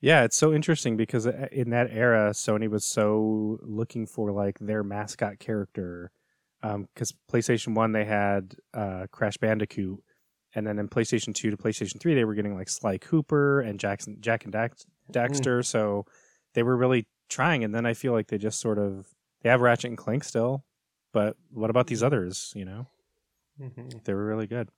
Yeah, 0.00 0.24
it's 0.24 0.36
so 0.36 0.52
interesting 0.52 0.98
because 0.98 1.26
uh, 1.26 1.46
in 1.50 1.70
that 1.70 1.88
era, 1.90 2.32
Sony 2.32 2.68
was 2.68 2.84
so 2.84 3.58
looking 3.62 4.06
for 4.06 4.32
like 4.32 4.58
their 4.58 4.82
mascot 4.82 5.38
character. 5.38 6.12
Because 6.60 7.14
PlayStation 7.32 7.74
One, 7.74 7.92
they 7.92 8.04
had 8.04 8.54
uh, 8.74 9.06
Crash 9.10 9.38
Bandicoot, 9.38 10.02
and 10.54 10.66
then 10.66 10.78
in 10.78 10.88
PlayStation 10.88 11.34
Two 11.34 11.50
to 11.50 11.56
PlayStation 11.56 11.98
Three, 11.98 12.14
they 12.14 12.24
were 12.24 12.34
getting 12.34 12.54
like 12.54 12.68
Sly 12.68 12.98
Cooper 12.98 13.62
and 13.62 13.80
Jackson, 13.80 14.18
Jak 14.20 14.44
and 14.44 14.52
Dax, 14.52 14.84
Daxter. 15.10 15.64
So 15.64 16.04
they 16.52 16.62
were 16.62 16.76
really 16.76 17.06
trying. 17.28 17.64
And 17.64 17.74
then 17.74 17.86
I 17.86 17.94
feel 17.94 18.12
like 18.12 18.28
they 18.28 18.38
just 18.38 18.60
sort 18.60 18.78
of 18.78 19.08
they 19.42 19.50
have 19.50 19.60
Ratchet 19.60 19.88
and 19.90 19.98
Clank 19.98 20.24
still, 20.24 20.64
but 21.12 21.36
what 21.50 21.70
about 21.70 21.86
these 21.86 22.02
others? 22.02 22.52
You 22.56 22.64
know, 22.64 22.86
Mhm. 23.60 24.02
they 24.04 24.14
were 24.14 24.24
really 24.26 24.46
good. 24.46 24.68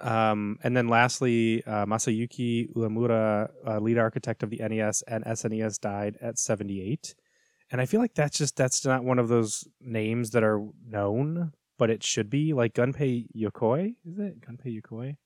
Um, 0.00 0.58
and 0.62 0.76
then 0.76 0.88
lastly, 0.88 1.64
uh, 1.64 1.86
Masayuki 1.86 2.70
Uemura, 2.74 3.50
uh, 3.66 3.78
lead 3.78 3.96
architect 3.98 4.42
of 4.42 4.50
the 4.50 4.60
NES 4.60 5.02
and 5.08 5.24
SNES, 5.24 5.78
died 5.80 6.18
at 6.20 6.38
78. 6.38 7.14
And 7.70 7.80
I 7.80 7.86
feel 7.86 8.00
like 8.00 8.14
that's 8.14 8.36
just 8.36 8.56
that's 8.56 8.84
not 8.84 9.04
one 9.04 9.18
of 9.18 9.28
those 9.28 9.66
names 9.80 10.30
that 10.30 10.44
are 10.44 10.62
known, 10.86 11.52
but 11.78 11.88
it 11.90 12.02
should 12.04 12.28
be 12.28 12.52
like 12.52 12.74
Gunpei 12.74 13.26
Yokoi, 13.34 13.96
is 14.04 14.18
it 14.18 14.40
Gunpei 14.40 14.80
Yokoi? 14.80 15.16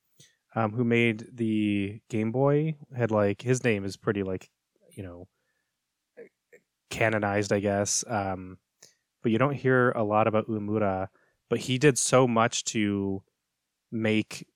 Um, 0.54 0.72
who 0.72 0.84
made 0.84 1.26
the 1.32 2.00
Game 2.08 2.32
Boy 2.32 2.76
had 2.96 3.10
like 3.10 3.42
his 3.42 3.62
name 3.62 3.84
is 3.84 3.96
pretty 3.96 4.22
like 4.24 4.50
you 4.96 5.02
know 5.02 5.28
canonized, 6.90 7.52
I 7.52 7.60
guess. 7.60 8.04
Um, 8.06 8.58
but 9.22 9.32
you 9.32 9.38
don't 9.38 9.54
hear 9.54 9.90
a 9.92 10.04
lot 10.04 10.26
about 10.26 10.48
Uemura. 10.48 11.08
But 11.48 11.60
he 11.60 11.78
did 11.78 11.98
so 11.98 12.28
much 12.28 12.64
to 12.66 13.22
make 13.90 14.46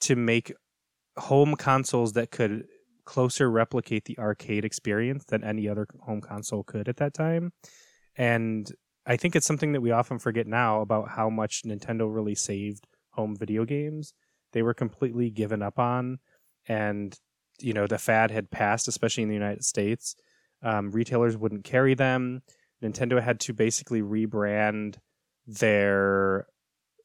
to 0.00 0.16
make 0.16 0.52
home 1.16 1.54
consoles 1.54 2.12
that 2.14 2.30
could 2.30 2.66
closer 3.04 3.50
replicate 3.50 4.04
the 4.04 4.18
arcade 4.18 4.64
experience 4.64 5.24
than 5.24 5.44
any 5.44 5.68
other 5.68 5.86
home 6.00 6.20
console 6.20 6.62
could 6.62 6.88
at 6.88 6.96
that 6.96 7.14
time. 7.14 7.52
And 8.16 8.70
I 9.06 9.16
think 9.16 9.34
it's 9.34 9.46
something 9.46 9.72
that 9.72 9.80
we 9.80 9.90
often 9.90 10.18
forget 10.18 10.46
now 10.46 10.80
about 10.80 11.08
how 11.08 11.28
much 11.28 11.62
Nintendo 11.62 12.12
really 12.12 12.34
saved 12.34 12.86
home 13.10 13.36
video 13.36 13.64
games. 13.64 14.14
They 14.52 14.62
were 14.62 14.74
completely 14.74 15.30
given 15.30 15.62
up 15.62 15.78
on, 15.78 16.18
and 16.68 17.18
you 17.58 17.72
know 17.72 17.86
the 17.86 17.98
fad 17.98 18.30
had 18.30 18.50
passed, 18.50 18.86
especially 18.88 19.22
in 19.22 19.28
the 19.28 19.34
United 19.34 19.64
States. 19.64 20.14
Um, 20.62 20.90
retailers 20.90 21.36
wouldn't 21.36 21.64
carry 21.64 21.94
them. 21.94 22.42
Nintendo 22.82 23.22
had 23.22 23.40
to 23.40 23.52
basically 23.52 24.02
rebrand 24.02 24.96
their 25.46 26.46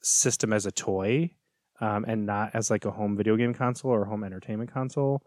system 0.02 0.54
as 0.54 0.66
a 0.66 0.72
toy 0.72 1.32
um, 1.80 2.06
and 2.08 2.26
not 2.26 2.52
as 2.54 2.70
like 2.72 2.86
a 2.86 2.92
home 2.92 3.16
video 3.16 3.36
game 3.36 3.54
console 3.54 3.92
or 3.92 4.06
home 4.06 4.24
entertainment 4.24 4.72
console. 4.74 5.22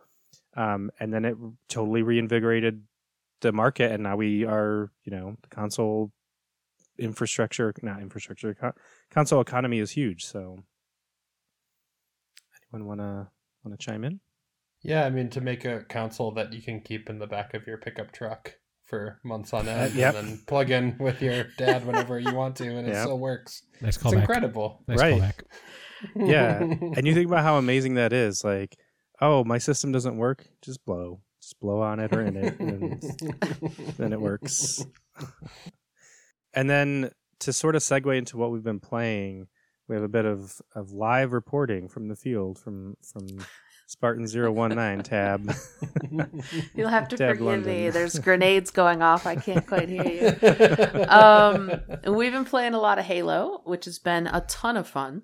Um, 0.56 0.90
and 0.98 1.12
then 1.12 1.24
it 1.24 1.36
totally 1.68 2.02
reinvigorated 2.02 2.82
the 3.40 3.52
market, 3.52 3.90
and 3.92 4.02
now 4.02 4.16
we 4.16 4.44
are, 4.44 4.90
you 5.04 5.12
know, 5.12 5.36
the 5.42 5.48
console 5.48 6.12
infrastructure, 6.98 7.72
not 7.82 8.00
infrastructure, 8.02 8.54
co- 8.54 8.72
console 9.10 9.40
economy 9.40 9.78
is 9.78 9.92
huge. 9.92 10.24
So, 10.24 10.58
anyone 12.72 12.86
wanna 12.88 13.30
wanna 13.64 13.76
chime 13.76 14.04
in? 14.04 14.20
Yeah, 14.82 15.04
I 15.04 15.10
mean 15.10 15.28
to 15.30 15.40
make 15.40 15.64
a 15.64 15.80
console 15.88 16.32
that 16.32 16.52
you 16.52 16.62
can 16.62 16.80
keep 16.80 17.10
in 17.10 17.18
the 17.18 17.26
back 17.26 17.54
of 17.54 17.66
your 17.66 17.78
pickup 17.78 18.12
truck 18.12 18.54
for 18.86 19.20
months 19.24 19.52
on 19.52 19.68
uh, 19.68 19.72
end, 19.72 19.94
yep. 19.94 20.14
and 20.16 20.28
then 20.28 20.40
plug 20.46 20.70
in 20.70 20.96
with 20.98 21.20
your 21.22 21.44
dad 21.58 21.86
whenever 21.86 22.18
you 22.18 22.34
want 22.34 22.56
to, 22.56 22.76
and 22.76 22.88
it 22.88 22.96
still 22.96 23.18
works. 23.18 23.62
nice 23.80 23.96
It's 23.96 24.02
callback. 24.04 24.20
incredible. 24.20 24.82
Nice 24.88 24.98
Right. 24.98 25.20
callback. 25.20 25.40
Yeah. 26.16 26.58
and 26.62 27.06
you 27.06 27.12
think 27.14 27.26
about 27.28 27.42
how 27.44 27.58
amazing 27.58 27.94
that 27.96 28.14
is. 28.14 28.42
Like, 28.42 28.74
oh, 29.20 29.44
my 29.44 29.58
system 29.58 29.92
doesn't 29.92 30.16
work. 30.16 30.46
Just 30.62 30.82
blow. 30.86 31.20
Just 31.42 31.60
blow 31.60 31.82
on 31.82 32.00
it 32.00 32.10
or 32.14 32.22
in 32.22 32.36
it. 32.38 32.58
And 32.58 33.02
then 33.98 34.12
it 34.14 34.20
works. 34.20 34.82
and 36.54 36.68
then 36.70 37.10
to 37.40 37.52
sort 37.52 37.76
of 37.76 37.82
segue 37.82 38.16
into 38.16 38.38
what 38.38 38.50
we've 38.50 38.62
been 38.64 38.80
playing, 38.80 39.46
we 39.88 39.94
have 39.94 40.02
a 40.04 40.08
bit 40.08 40.24
of, 40.24 40.60
of 40.74 40.90
live 40.92 41.32
reporting 41.34 41.86
from 41.88 42.08
the 42.08 42.16
field 42.16 42.58
from 42.58 42.96
from 43.04 43.26
Spartan 43.90 44.24
019 44.24 45.02
tab. 45.02 45.52
You'll 46.76 46.88
have 46.88 47.08
to 47.08 47.16
Tab 47.16 47.30
forgive 47.30 47.44
London. 47.44 47.74
me. 47.74 47.90
There's 47.90 48.20
grenades 48.20 48.70
going 48.70 49.02
off. 49.02 49.26
I 49.26 49.34
can't 49.34 49.66
quite 49.66 49.88
hear 49.88 50.06
you. 50.06 51.04
um, 51.08 51.72
we've 52.06 52.30
been 52.30 52.44
playing 52.44 52.74
a 52.74 52.80
lot 52.80 53.00
of 53.00 53.04
Halo, 53.04 53.62
which 53.64 53.86
has 53.86 53.98
been 53.98 54.28
a 54.28 54.42
ton 54.42 54.76
of 54.76 54.86
fun. 54.86 55.22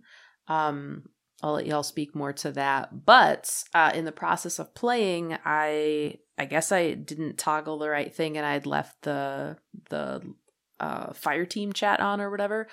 Um, 0.49 1.05
I'll 1.45 1.53
let 1.53 1.67
y'all 1.67 1.85
speak 1.85 2.17
more 2.17 2.33
to 2.33 2.51
that. 2.53 3.07
But 3.07 3.63
uh, 3.73 3.93
in 3.95 4.05
the 4.05 4.11
process 4.11 4.59
of 4.59 4.75
playing, 4.75 5.39
I 5.45 6.19
I 6.37 6.47
guess 6.47 6.73
I 6.73 6.95
didn't 6.95 7.39
toggle 7.39 7.79
the 7.79 7.89
right 7.89 8.13
thing, 8.13 8.37
and 8.37 8.45
I'd 8.45 8.67
left 8.67 9.03
the 9.03 9.59
the 9.91 10.23
uh, 10.81 11.13
fire 11.13 11.47
team 11.47 11.73
chat 11.73 12.01
on 12.01 12.21
or 12.21 12.33
whatever. 12.33 12.67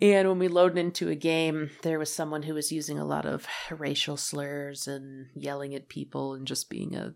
And 0.00 0.28
when 0.28 0.38
we 0.38 0.48
loaded 0.48 0.78
into 0.78 1.08
a 1.08 1.14
game, 1.14 1.70
there 1.82 1.98
was 1.98 2.12
someone 2.12 2.42
who 2.42 2.54
was 2.54 2.70
using 2.70 2.98
a 2.98 3.04
lot 3.04 3.24
of 3.24 3.46
racial 3.70 4.16
slurs 4.16 4.86
and 4.86 5.28
yelling 5.34 5.74
at 5.74 5.88
people 5.88 6.34
and 6.34 6.46
just 6.46 6.68
being 6.68 6.94
a 6.94 7.14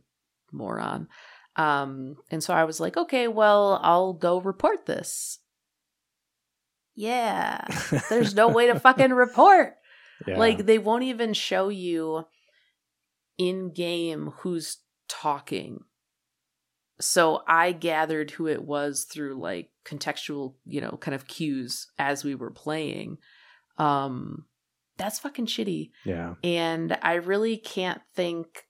moron. 0.50 1.08
Um, 1.56 2.16
and 2.30 2.42
so 2.42 2.54
I 2.54 2.64
was 2.64 2.80
like, 2.80 2.96
okay, 2.96 3.28
well, 3.28 3.78
I'll 3.82 4.14
go 4.14 4.40
report 4.40 4.86
this. 4.86 5.38
Yeah, 6.94 7.64
there's 8.08 8.34
no 8.34 8.48
way 8.48 8.66
to 8.66 8.80
fucking 8.80 9.12
report. 9.12 9.74
Yeah. 10.26 10.38
Like 10.38 10.66
they 10.66 10.78
won't 10.78 11.04
even 11.04 11.32
show 11.32 11.68
you 11.68 12.24
in 13.38 13.72
game 13.72 14.32
who's 14.38 14.78
talking. 15.08 15.80
So 17.00 17.42
I 17.48 17.72
gathered 17.72 18.30
who 18.32 18.46
it 18.46 18.62
was 18.62 19.04
through 19.04 19.40
like 19.40 19.70
contextual, 19.84 20.54
you 20.66 20.80
know, 20.80 20.98
kind 21.00 21.14
of 21.14 21.26
cues 21.26 21.88
as 21.98 22.24
we 22.24 22.34
were 22.34 22.50
playing. 22.50 23.18
Um 23.78 24.44
that's 24.98 25.18
fucking 25.18 25.46
shitty. 25.46 25.90
yeah. 26.04 26.34
And 26.44 26.98
I 27.02 27.14
really 27.14 27.56
can't 27.56 28.02
think 28.14 28.64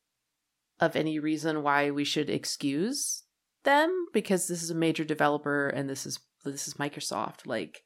of 0.79 0.95
any 0.95 1.19
reason 1.19 1.63
why 1.65 1.91
we 1.91 2.05
should 2.05 2.31
excuse 2.31 3.25
them 3.65 4.07
because 4.13 4.47
this 4.47 4.63
is 4.63 4.71
a 4.71 4.75
major 4.77 5.05
developer 5.05 5.69
and 5.69 5.91
this 5.91 6.07
is 6.07 6.21
this 6.45 6.69
is 6.69 6.75
Microsoft. 6.75 7.47
Like 7.47 7.83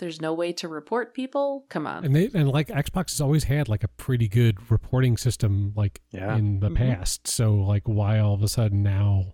there's 0.00 0.20
no 0.20 0.34
way 0.34 0.52
to 0.54 0.66
report 0.66 1.14
people. 1.14 1.66
Come 1.70 1.86
on. 1.86 2.04
And 2.04 2.16
they 2.16 2.28
and 2.34 2.48
like 2.48 2.66
Xbox 2.66 3.10
has 3.12 3.20
always 3.20 3.44
had 3.44 3.68
like 3.68 3.84
a 3.84 3.88
pretty 3.88 4.26
good 4.26 4.70
reporting 4.72 5.16
system 5.16 5.72
like 5.76 6.00
Yeah. 6.10 6.36
in 6.36 6.58
the 6.58 6.70
Mhm. 6.70 6.76
past. 6.76 7.28
So 7.28 7.54
like 7.54 7.84
why 7.86 8.18
all 8.18 8.34
of 8.34 8.42
a 8.42 8.48
sudden 8.48 8.82
now 8.82 9.33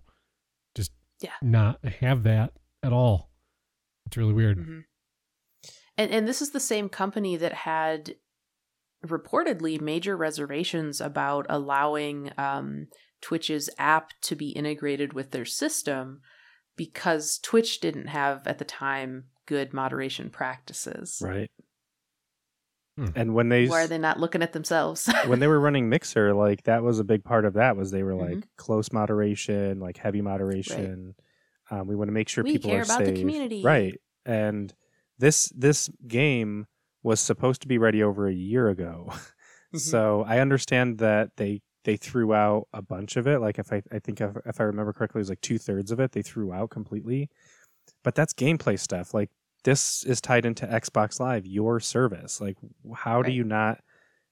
Yeah. 1.21 1.31
not 1.41 1.83
have 1.85 2.23
that 2.23 2.53
at 2.83 2.91
all? 2.91 3.31
It's 4.05 4.17
really 4.17 4.33
weird. 4.33 4.57
Mhm. 4.57 4.83
And 5.97 6.11
and 6.11 6.27
this 6.27 6.41
is 6.41 6.51
the 6.51 6.59
same 6.59 6.89
company 6.89 7.37
that 7.37 7.53
had 7.53 8.15
reportedly 9.05 9.79
major 9.81 10.15
reservations 10.15 11.01
about 11.01 11.45
allowing 11.49 12.31
um, 12.37 12.87
Twitch's 13.21 13.69
app 13.77 14.11
to 14.21 14.35
be 14.35 14.49
integrated 14.49 15.13
with 15.13 15.31
their 15.31 15.45
system 15.45 16.21
because 16.75 17.39
Twitch 17.39 17.79
didn't 17.79 18.07
have 18.07 18.45
at 18.47 18.57
the 18.57 18.65
time 18.65 19.25
good 19.45 19.73
moderation 19.73 20.29
practices. 20.29 21.21
Right. 21.23 21.51
Hmm. 23.01 23.07
And 23.15 23.33
when 23.33 23.49
they 23.49 23.67
Why 23.67 23.83
are 23.83 23.87
they 23.87 23.97
not 23.97 24.19
looking 24.19 24.43
at 24.43 24.53
themselves? 24.53 25.09
when 25.25 25.39
they 25.39 25.47
were 25.47 25.59
running 25.59 25.89
Mixer, 25.89 26.33
like 26.33 26.63
that 26.63 26.83
was 26.83 26.99
a 26.99 27.03
big 27.03 27.23
part 27.23 27.45
of 27.45 27.53
that 27.53 27.75
was 27.75 27.89
they 27.91 28.03
were 28.03 28.13
like 28.15 28.37
Mhm. 28.37 28.43
close 28.57 28.91
moderation, 28.91 29.79
like 29.79 29.97
heavy 29.97 30.21
moderation. 30.21 31.15
Um, 31.71 31.87
we 31.87 31.95
want 31.95 32.09
to 32.09 32.13
make 32.13 32.29
sure 32.29 32.43
We 32.43 32.53
people 32.53 32.69
care 32.69 32.79
are 32.79 32.83
about 32.83 32.99
the 32.99 33.05
safe, 33.07 33.19
community. 33.19 33.63
right? 33.63 33.99
And 34.25 34.73
this 35.17 35.51
this 35.55 35.89
game 36.07 36.67
was 37.01 37.19
supposed 37.19 37.61
to 37.63 37.67
be 37.67 37.77
ready 37.79 38.03
over 38.03 38.27
a 38.27 38.33
year 38.33 38.69
ago, 38.69 39.09
Mhm. 39.73 39.79
so 39.79 40.23
I 40.27 40.39
understand 40.39 40.99
that 40.99 41.37
they 41.37 41.61
they 41.83 41.97
threw 41.97 42.33
out 42.33 42.67
a 42.73 42.81
bunch 42.83 43.15
of 43.15 43.25
it. 43.25 43.39
Like 43.39 43.57
if 43.57 43.73
I 43.73 43.81
I 43.91 43.97
think 43.99 44.21
if, 44.21 44.35
if 44.45 44.61
I 44.61 44.65
remember 44.65 44.93
correctly, 44.93 45.19
it 45.19 45.23
was 45.25 45.29
like 45.29 45.41
two 45.41 45.57
thirds 45.57 45.91
of 45.91 45.99
it 45.99 46.11
they 46.11 46.21
threw 46.21 46.53
out 46.53 46.69
completely. 46.69 47.29
But 48.03 48.13
that's 48.15 48.33
gameplay 48.33 48.77
stuff. 48.77 49.13
Like 49.13 49.31
this 49.63 50.03
is 50.03 50.21
tied 50.21 50.45
into 50.45 50.65
Xbox 50.65 51.19
Live, 51.19 51.45
your 51.45 51.79
service. 51.79 52.41
Like 52.41 52.57
how 52.95 53.21
do 53.21 53.31
you 53.31 53.43
not? 53.43 53.79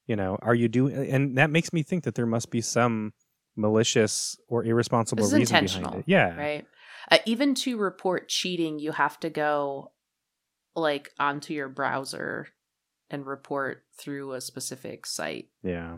You 0.07 0.15
know, 0.15 0.38
are 0.41 0.55
you 0.55 0.67
doing? 0.67 0.95
And 1.12 1.38
that 1.38 1.51
makes 1.51 1.71
me 1.71 1.83
think 1.83 2.03
that 2.05 2.15
there 2.15 2.25
must 2.25 2.50
be 2.50 2.62
some 2.62 3.13
malicious 3.55 4.38
or 4.48 4.63
irresponsible 4.63 5.24
This 5.24 5.33
is 5.33 5.39
reason 5.39 5.55
intentional, 5.57 5.89
behind 5.91 6.03
it. 6.07 6.12
Yeah, 6.12 6.36
right? 6.36 6.67
Uh, 7.12 7.17
even 7.25 7.53
to 7.55 7.77
report 7.77 8.27
cheating, 8.29 8.79
you 8.79 8.91
have 8.91 9.19
to 9.19 9.29
go 9.29 9.91
like 10.75 11.12
onto 11.19 11.53
your 11.53 11.69
browser 11.69 12.48
and 13.09 13.25
report 13.25 13.83
through 13.98 14.33
a 14.33 14.41
specific 14.41 15.05
site. 15.05 15.50
yeah. 15.63 15.98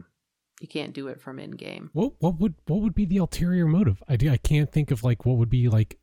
You 0.59 0.67
can't 0.67 0.93
do 0.93 1.07
it 1.07 1.19
from 1.19 1.39
in 1.39 1.51
game. 1.51 1.89
What 1.93 2.13
what 2.19 2.39
would 2.39 2.53
what 2.67 2.81
would 2.81 2.93
be 2.93 3.05
the 3.05 3.17
ulterior 3.17 3.65
motive? 3.65 4.03
I 4.07 4.15
do, 4.15 4.29
I 4.29 4.37
can't 4.37 4.71
think 4.71 4.91
of 4.91 5.03
like 5.03 5.25
what 5.25 5.37
would 5.37 5.49
be 5.49 5.69
like 5.69 5.97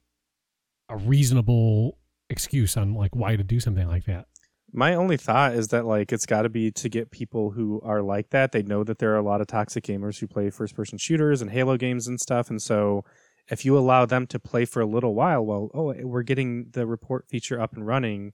a 0.89 0.97
reasonable 0.97 1.98
excuse 2.31 2.77
on 2.77 2.95
like 2.95 3.15
why 3.15 3.37
to 3.37 3.45
do 3.45 3.61
something 3.61 3.89
like 3.89 4.05
that. 4.05 4.27
My 4.71 4.95
only 4.95 5.17
thought 5.17 5.55
is 5.55 5.69
that 5.69 5.87
like 5.87 6.13
it's 6.13 6.27
got 6.27 6.43
to 6.43 6.49
be 6.49 6.71
to 6.73 6.89
get 6.89 7.11
people 7.11 7.51
who 7.51 7.81
are 7.83 8.03
like 8.03 8.31
that. 8.31 8.53
They 8.53 8.63
know 8.63 8.85
that 8.85 8.99
there 8.99 9.13
are 9.13 9.19
a 9.19 9.23
lot 9.23 9.41
of 9.41 9.47
toxic 9.47 9.85
gamers 9.85 10.19
who 10.19 10.27
play 10.27 10.51
first 10.51 10.77
person 10.77 10.99
shooters 10.99 11.41
and 11.41 11.51
Halo 11.51 11.77
games 11.77 12.07
and 12.07 12.21
stuff, 12.21 12.51
and 12.51 12.61
so 12.61 13.05
if 13.51 13.65
you 13.65 13.79
allow 13.79 14.05
them 14.05 14.27
to 14.27 14.39
play 14.39 14.65
for 14.65 14.81
a 14.81 14.87
little 14.87 15.15
while, 15.15 15.45
well, 15.45 15.71
oh, 15.73 15.91
eh, 15.91 16.03
we're 16.03 16.23
getting 16.23 16.67
the 16.73 16.87
report 16.87 17.27
feature 17.29 17.61
up 17.61 17.75
and 17.75 17.87
running, 17.87 18.33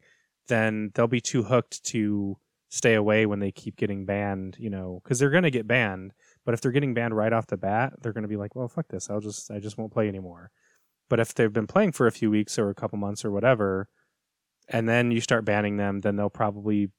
then 0.49 0.91
they'll 0.95 1.07
be 1.07 1.21
too 1.21 1.45
hooked 1.45 1.85
to 1.85 2.37
stay 2.69 2.95
away 2.95 3.25
when 3.25 3.39
they 3.39 3.53
keep 3.53 3.77
getting 3.77 4.05
banned. 4.05 4.57
You 4.59 4.71
know, 4.71 5.01
because 5.05 5.19
they're 5.19 5.31
gonna 5.31 5.51
get 5.51 5.69
banned. 5.69 6.13
But 6.45 6.55
if 6.55 6.61
they're 6.61 6.73
getting 6.73 6.95
banned 6.95 7.17
right 7.17 7.33
off 7.33 7.47
the 7.47 7.57
bat, 7.57 7.95
they're 8.03 8.13
gonna 8.13 8.29
be 8.29 8.37
like, 8.37 8.57
well, 8.57 8.69
fuck 8.69 8.89
this. 8.89 9.09
I'll 9.09 9.21
just 9.21 9.51
I 9.51 9.61
just 9.61 9.79
won't 9.79 9.93
play 9.93 10.09
anymore. 10.09 10.51
But 11.09 11.21
if 11.21 11.35
they've 11.35 11.53
been 11.53 11.67
playing 11.67 11.93
for 11.93 12.07
a 12.07 12.13
few 12.13 12.31
weeks 12.31 12.59
or 12.59 12.71
a 12.71 12.75
couple 12.75 12.99
months 12.99 13.25
or 13.25 13.31
whatever, 13.31 13.89
and 14.69 14.89
then 14.89 15.11
you 15.11 15.21
start 15.21 15.45
banning 15.45 15.77
them, 15.77 16.01
then 16.01 16.17
they'll 16.17 16.31
probably 16.31 16.91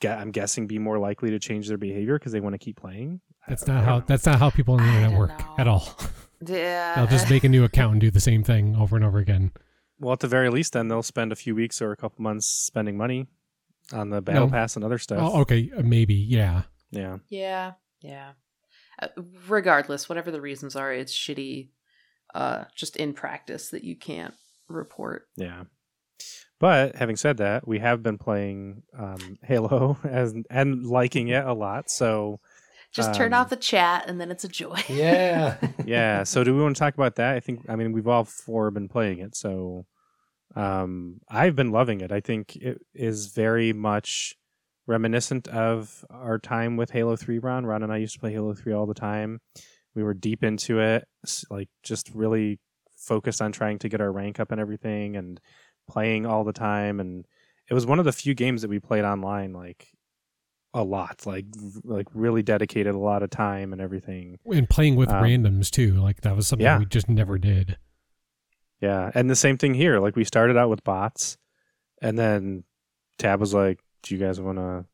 get, 0.00 0.18
I'm 0.18 0.30
guessing, 0.30 0.66
be 0.66 0.78
more 0.78 0.98
likely 0.98 1.30
to 1.30 1.38
change 1.38 1.68
their 1.68 1.78
behavior 1.78 2.18
because 2.18 2.32
they 2.32 2.40
want 2.40 2.54
to 2.54 2.58
keep 2.58 2.76
playing. 2.80 3.20
That's 3.48 3.64
don't- 3.64 3.76
how 3.82 3.98
know. 4.00 4.04
that's 4.06 4.26
not 4.26 4.38
how 4.38 4.50
people 4.50 4.74
on 4.74 4.80
the 4.86 4.92
internet 4.92 5.18
work 5.18 5.38
know. 5.38 5.54
at 5.58 5.68
all. 5.68 5.96
Yeah. 6.46 6.94
They'll 6.96 7.06
just 7.06 7.28
make 7.28 7.44
a 7.44 7.50
new 7.50 7.64
account 7.64 7.92
and 7.92 8.00
do 8.00 8.10
the 8.10 8.18
same 8.18 8.42
thing 8.42 8.74
over 8.74 8.96
and 8.96 9.04
over 9.04 9.18
again. 9.18 9.52
Well, 9.98 10.14
at 10.14 10.20
the 10.20 10.26
very 10.26 10.48
least, 10.48 10.72
then 10.72 10.88
they'll 10.88 11.02
spend 11.02 11.32
a 11.32 11.36
few 11.36 11.54
weeks 11.54 11.82
or 11.82 11.92
a 11.92 11.96
couple 11.98 12.22
months 12.22 12.46
spending 12.46 12.96
money 12.96 13.26
on 13.92 14.08
the 14.08 14.22
battle 14.22 14.46
No. 14.46 14.50
pass 14.50 14.74
and 14.74 14.82
other 14.82 14.96
stuff. 14.96 15.18
Oh, 15.20 15.42
okay, 15.42 15.70
uh, 15.76 15.82
maybe, 15.82 16.14
yeah. 16.14 16.62
Yeah, 16.92 17.18
Yeah, 17.28 17.72
yeah. 18.00 18.30
Uh, 18.98 19.08
regardless, 19.48 20.08
whatever 20.08 20.30
the 20.30 20.40
reasons 20.40 20.76
are, 20.76 20.90
it's 20.90 21.12
shitty. 21.12 21.68
Uh, 22.34 22.64
just 22.76 22.96
in 22.96 23.12
practice 23.12 23.70
that 23.70 23.84
you 23.84 23.96
can't 23.96 24.34
report. 24.68 25.26
yeah. 25.36 25.64
But 26.58 26.94
having 26.96 27.16
said 27.16 27.38
that, 27.38 27.66
we 27.66 27.78
have 27.78 28.02
been 28.02 28.18
playing 28.18 28.82
um, 28.96 29.38
Halo 29.42 29.96
as, 30.04 30.34
and 30.50 30.84
liking 30.86 31.28
it 31.28 31.44
a 31.44 31.54
lot. 31.54 31.90
So 31.90 32.38
Just 32.92 33.14
turn 33.14 33.32
Um, 33.32 33.40
off 33.40 33.48
the 33.50 33.56
chat, 33.56 34.04
and 34.08 34.20
then 34.20 34.30
it's 34.30 34.44
a 34.44 34.48
joy. 34.48 34.78
yeah. 34.90 35.56
yeah. 35.86 36.22
So 36.24 36.44
do 36.44 36.54
we 36.54 36.60
want 36.62 36.76
to 36.76 36.80
talk 36.80 36.92
about 36.94 37.14
that? 37.16 37.34
I 37.34 37.40
think. 37.40 37.60
I 37.68 37.76
mean, 37.76 37.92
we've 37.92 38.06
all 38.06 38.24
four 38.24 38.70
been 38.70 38.88
playing 38.88 39.20
it, 39.20 39.34
so 39.34 39.86
um, 40.54 41.20
I've 41.28 41.56
been 41.56 41.70
loving 41.72 42.00
it. 42.00 42.12
I 42.12 42.20
think 42.20 42.56
it 42.56 42.78
is 42.94 43.28
very 43.28 43.72
much 43.72 44.34
reminiscent 44.86 45.48
of 45.48 46.04
our 46.10 46.38
time 46.38 46.76
with 46.76 46.90
Halo 46.90 47.16
Three. 47.16 47.38
Ron, 47.38 47.64
Ron 47.64 47.82
and 47.82 47.92
I 47.92 47.96
used 47.98 48.14
to 48.14 48.20
play 48.20 48.32
Halo 48.32 48.54
Three 48.54 48.72
all 48.74 48.86
the 48.86 48.94
time. 48.94 49.40
We 49.94 50.02
were 50.02 50.14
deep 50.14 50.44
into 50.44 50.78
it, 50.80 51.02
s- 51.02 51.08
like 51.50 51.68
just 51.82 52.10
really 52.14 52.58
focused 52.96 53.40
on 53.40 53.52
trying 53.52 53.78
to 53.78 53.88
get 53.88 54.00
our 54.00 54.12
rank 54.12 54.40
up 54.40 54.52
and 54.52 54.60
everything, 54.60 55.16
and 55.16 55.40
playing 55.88 56.26
all 56.26 56.44
the 56.44 56.52
time. 56.52 57.00
And 57.00 57.26
it 57.68 57.74
was 57.74 57.86
one 57.86 57.98
of 57.98 58.04
the 58.04 58.12
few 58.12 58.34
games 58.34 58.62
that 58.62 58.68
we 58.68 58.78
played 58.78 59.04
online, 59.04 59.52
like 59.52 59.88
a 60.72 60.84
lot, 60.84 61.26
like 61.26 61.46
like 61.84 62.06
really 62.14 62.42
dedicated 62.42 62.94
a 62.94 62.98
lot 62.98 63.22
of 63.22 63.30
time 63.30 63.72
and 63.72 63.80
everything. 63.80 64.38
And 64.46 64.68
playing 64.68 64.96
with 64.96 65.10
Um, 65.10 65.24
randoms 65.24 65.70
too. 65.70 65.94
Like 65.94 66.20
that 66.22 66.36
was 66.36 66.46
something 66.46 66.64
yeah. 66.64 66.78
we 66.78 66.86
just 66.86 67.08
never 67.08 67.38
did. 67.38 67.76
Yeah, 68.80 69.10
and 69.14 69.28
the 69.28 69.36
same 69.36 69.58
thing 69.58 69.74
here. 69.74 69.98
Like 69.98 70.16
we 70.16 70.24
started 70.24 70.56
out 70.56 70.70
with 70.70 70.82
bots, 70.84 71.36
and 72.00 72.18
then 72.18 72.64
Tab 73.18 73.40
was 73.40 73.52
like, 73.52 73.80
"Do 74.02 74.14
you 74.14 74.20
guys 74.20 74.40
want 74.40 74.58
to 74.58 74.86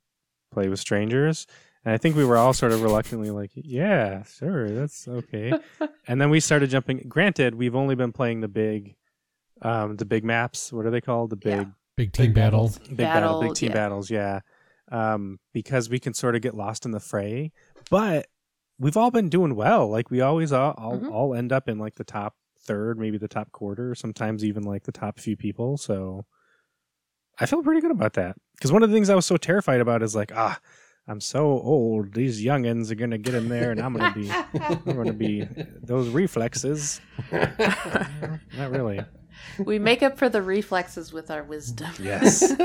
play 0.51 0.69
with 0.69 0.81
strangers?" 0.81 1.47
And 1.87 1.95
I 1.95 1.99
think 1.99 2.17
we 2.17 2.25
were 2.25 2.37
all 2.37 2.53
sort 2.53 2.73
of 2.73 2.83
reluctantly 2.83 3.31
like, 3.31 3.53
"Yeah, 3.55 4.25
sure, 4.25 4.69
that's 4.71 5.07
okay." 5.07 5.53
and 6.09 6.21
then 6.21 6.31
we 6.31 6.41
started 6.41 6.69
jumping. 6.69 7.07
Granted, 7.09 7.55
we've 7.55 7.77
only 7.77 7.95
been 7.95 8.13
playing 8.13 8.41
the 8.41 8.49
big, 8.49 8.97
um, 9.63 9.95
the 9.97 10.05
big 10.05 10.25
maps. 10.25 10.73
What 10.73 10.85
are 10.85 10.91
they 10.91 11.01
called? 11.01 11.31
The 11.31 11.49
Yeah. 11.49 11.57
big, 11.59 11.69
Big 11.97 12.13
team 12.13 12.27
Big 12.27 12.35
battle. 12.35 12.65
battles. 12.65 12.79
big 12.89 12.97
battle, 12.99 13.23
Battle, 13.23 13.41
big 13.43 13.55
team 13.55 13.69
yeah. 13.71 13.75
battles. 13.75 14.11
Yeah. 14.11 14.41
um, 14.93 15.39
because 15.53 15.89
we 15.89 15.99
can 15.99 16.13
sort 16.15 16.37
of 16.37 16.43
get 16.43 16.55
lost 16.55 16.85
in 16.85 16.91
the 16.93 17.01
fray. 17.01 17.51
But 17.91 18.27
we've 18.79 18.97
all 18.97 19.11
been 19.11 19.29
doing 19.29 19.55
well. 19.57 19.89
Like 19.89 20.11
we 20.13 20.21
always 20.21 20.53
all 20.53 20.75
all, 20.79 20.99
Mhm. 20.99 21.11
all 21.11 21.35
end 21.35 21.53
up 21.53 21.69
in 21.69 21.79
like 21.79 21.95
the 21.97 22.05
top 22.05 22.35
third, 22.61 22.99
maybe 22.99 23.17
the 23.19 23.27
top 23.29 23.51
quarter, 23.53 23.95
sometimes 23.95 24.45
even 24.45 24.63
like 24.65 24.83
the 24.85 24.93
top 24.93 25.19
few 25.19 25.37
people. 25.37 25.77
So 25.77 26.25
I 27.41 27.47
feel 27.47 27.63
pretty 27.63 27.81
good 27.81 27.91
about 27.91 28.13
that. 28.15 28.37
Because 28.57 28.71
one 28.73 28.83
of 28.83 28.91
the 28.91 28.95
things 28.95 29.09
I 29.11 29.15
was 29.15 29.27
so 29.27 29.37
terrified 29.37 29.81
about 29.81 30.03
is 30.03 30.15
like, 30.17 30.33
ah, 30.35 30.59
I'm 31.09 31.21
so 31.21 31.45
old. 31.45 32.15
These 32.15 32.45
youngins 32.45 32.91
are 32.91 32.97
gonna 32.97 33.19
get 33.19 33.35
in 33.35 33.49
there, 33.49 33.71
and 33.71 33.81
I'm 33.81 33.95
gonna 33.95 34.15
be, 34.15 34.31
I'm 34.31 34.83
gonna 34.85 35.13
be 35.13 35.47
those 35.83 36.09
reflexes. 36.09 37.01
Not 37.33 38.71
really. 38.71 39.01
we 39.59 39.79
make 39.79 40.03
up 40.03 40.19
for 40.19 40.29
the 40.29 40.43
reflexes 40.43 41.13
with 41.13 41.31
our 41.31 41.45
wisdom. 41.45 41.93
Yes. 42.01 42.53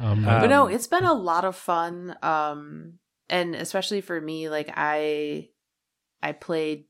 Um, 0.00 0.24
but 0.24 0.46
no, 0.46 0.66
it's 0.66 0.86
been 0.86 1.04
a 1.04 1.12
lot 1.12 1.44
of 1.44 1.56
fun. 1.56 2.14
Um, 2.22 3.00
and 3.28 3.54
especially 3.54 4.00
for 4.00 4.20
me, 4.20 4.48
like 4.48 4.70
I, 4.76 5.48
I 6.22 6.32
played 6.32 6.84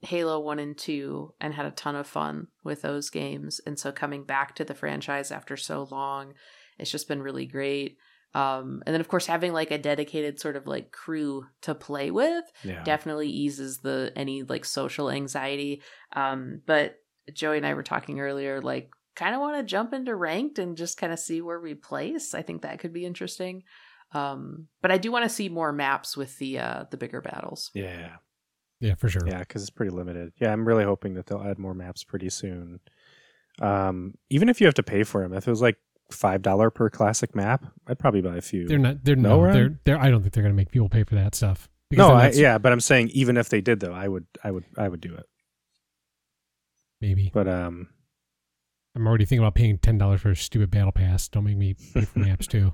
Halo 0.00 0.40
one 0.40 0.58
and 0.58 0.76
two 0.76 1.34
and 1.40 1.54
had 1.54 1.66
a 1.66 1.70
ton 1.70 1.94
of 1.94 2.06
fun 2.06 2.48
with 2.64 2.82
those 2.82 3.10
games. 3.10 3.60
And 3.64 3.78
so 3.78 3.92
coming 3.92 4.24
back 4.24 4.54
to 4.56 4.64
the 4.64 4.74
franchise 4.74 5.30
after 5.30 5.56
so 5.56 5.86
long, 5.90 6.34
it's 6.78 6.90
just 6.90 7.08
been 7.08 7.22
really 7.22 7.46
great. 7.46 7.98
Um, 8.34 8.82
and 8.84 8.92
then 8.92 9.00
of 9.00 9.08
course 9.08 9.26
having 9.26 9.52
like 9.54 9.70
a 9.70 9.78
dedicated 9.78 10.38
sort 10.38 10.56
of 10.56 10.66
like 10.66 10.90
crew 10.92 11.46
to 11.62 11.74
play 11.74 12.10
with 12.10 12.44
Yeah. 12.64 12.82
definitely 12.82 13.30
eases 13.30 13.78
the 13.78 14.12
any 14.14 14.42
like 14.42 14.64
social 14.66 15.10
anxiety. 15.10 15.82
Um, 16.12 16.60
but 16.66 16.96
Joey 17.32 17.56
and 17.56 17.66
I 17.66 17.74
were 17.74 17.82
talking 17.82 18.20
earlier, 18.20 18.60
like 18.60 18.90
kind 19.14 19.34
of 19.34 19.40
want 19.40 19.56
to 19.56 19.62
jump 19.62 19.94
into 19.94 20.14
ranked 20.14 20.58
and 20.58 20.76
just 20.76 20.98
kind 20.98 21.12
of 21.12 21.18
see 21.18 21.40
where 21.40 21.60
we 21.60 21.74
place. 21.74 22.34
I 22.34 22.42
think 22.42 22.62
that 22.62 22.78
could 22.78 22.92
be 22.92 23.06
interesting. 23.06 23.62
Um, 24.12 24.68
but 24.82 24.92
I 24.92 24.98
do 24.98 25.10
want 25.10 25.24
to 25.24 25.28
see 25.30 25.48
more 25.48 25.72
maps 25.72 26.16
with 26.16 26.36
the 26.38 26.58
uh 26.58 26.84
the 26.90 26.96
bigger 26.98 27.20
battles. 27.22 27.70
Yeah. 27.74 28.16
yeah, 28.80 28.94
for 28.96 29.08
sure. 29.08 29.26
Yeah, 29.26 29.38
because 29.38 29.62
it's 29.62 29.70
pretty 29.70 29.90
limited. 29.90 30.32
Yeah, 30.38 30.52
I'm 30.52 30.66
really 30.68 30.84
hoping 30.84 31.14
that 31.14 31.26
they'll 31.26 31.42
add 31.42 31.58
more 31.58 31.74
maps 31.74 32.04
pretty 32.04 32.28
soon. 32.28 32.80
Um, 33.60 34.14
even 34.28 34.48
if 34.50 34.60
you 34.60 34.66
have 34.66 34.74
to 34.74 34.82
pay 34.82 35.02
for 35.04 35.22
them, 35.22 35.32
if 35.32 35.46
it 35.46 35.50
was 35.50 35.62
like 35.62 35.78
five 36.10 36.42
dollar 36.42 36.70
per 36.70 36.88
classic 36.90 37.34
map, 37.34 37.64
I'd 37.86 37.98
probably 37.98 38.20
buy 38.22 38.36
a 38.36 38.40
few. 38.40 38.66
They're 38.68 38.78
not. 38.78 39.04
They're 39.04 39.16
No, 39.16 39.44
no. 39.44 39.52
They're. 39.52 39.78
They're. 39.84 39.98
I 40.00 40.10
don't 40.10 40.22
think 40.22 40.34
they're 40.34 40.42
going 40.42 40.54
to 40.54 40.56
make 40.56 40.70
people 40.70 40.88
pay 40.88 41.04
for 41.04 41.14
that 41.16 41.34
stuff. 41.34 41.68
no, 41.92 42.12
I, 42.12 42.30
yeah, 42.30 42.58
but 42.58 42.72
I'm 42.72 42.80
saying 42.80 43.10
even 43.10 43.36
if 43.36 43.48
they 43.48 43.60
did 43.60 43.80
though, 43.80 43.92
I 43.92 44.08
would, 44.08 44.26
I 44.42 44.50
would, 44.50 44.64
I 44.76 44.88
would 44.88 45.00
do 45.00 45.14
it. 45.14 45.26
maybe. 47.00 47.30
But 47.32 47.46
um, 47.48 47.88
I'm 48.96 49.06
already 49.06 49.24
thinking 49.24 49.42
about 49.44 49.54
paying 49.54 49.78
ten 49.78 49.98
dollars 49.98 50.20
for 50.22 50.30
a 50.30 50.36
stupid 50.36 50.70
battle 50.70 50.92
pass. 50.92 51.28
Don't 51.28 51.44
make 51.44 51.56
me 51.56 51.74
pay 51.94 52.02
for 52.02 52.18
maps 52.20 52.46
too. 52.46 52.72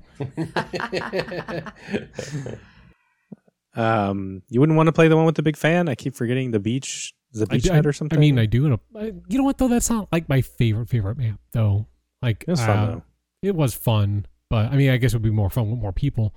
um, 3.75 4.43
you 4.49 4.61
wouldn't 4.61 4.77
want 4.77 4.87
to 4.89 4.93
play 4.93 5.09
the 5.09 5.17
one 5.17 5.27
with 5.27 5.35
the 5.37 5.43
big 5.43 5.57
fan. 5.57 5.89
I 5.89 5.95
keep 5.95 6.15
forgetting 6.15 6.51
the 6.51 6.61
beach, 6.61 7.15
the 7.33 7.47
beach 7.47 7.69
I- 7.71 7.79
or 7.81 7.93
something. 7.93 8.19
I 8.19 8.21
mean, 8.21 8.39
I 8.39 8.47
do. 8.47 8.67
In 8.67 8.73
a, 8.73 8.81
I, 8.97 9.13
you 9.29 9.39
know 9.39 9.45
what 9.45 9.59
though? 9.59 9.69
That's 9.69 9.91
not 9.91 10.09
like 10.13 10.29
my 10.29 10.41
favorite 10.43 10.89
favorite 10.89 11.17
map 11.17 11.39
though. 11.53 11.87
Like 12.21 12.45
fun 12.47 12.59
uh, 12.59 12.87
though. 12.87 13.03
It 13.43 13.55
was 13.55 13.75
fun, 13.75 14.27
but 14.49 14.67
I 14.73 14.77
mean, 14.77 14.91
I 14.91 14.97
guess 14.97 15.13
it 15.13 15.17
would 15.17 15.23
be 15.23 15.31
more 15.31 15.51
fun 15.51 15.71
with 15.71 15.81
more 15.81 15.93
people. 15.93 16.35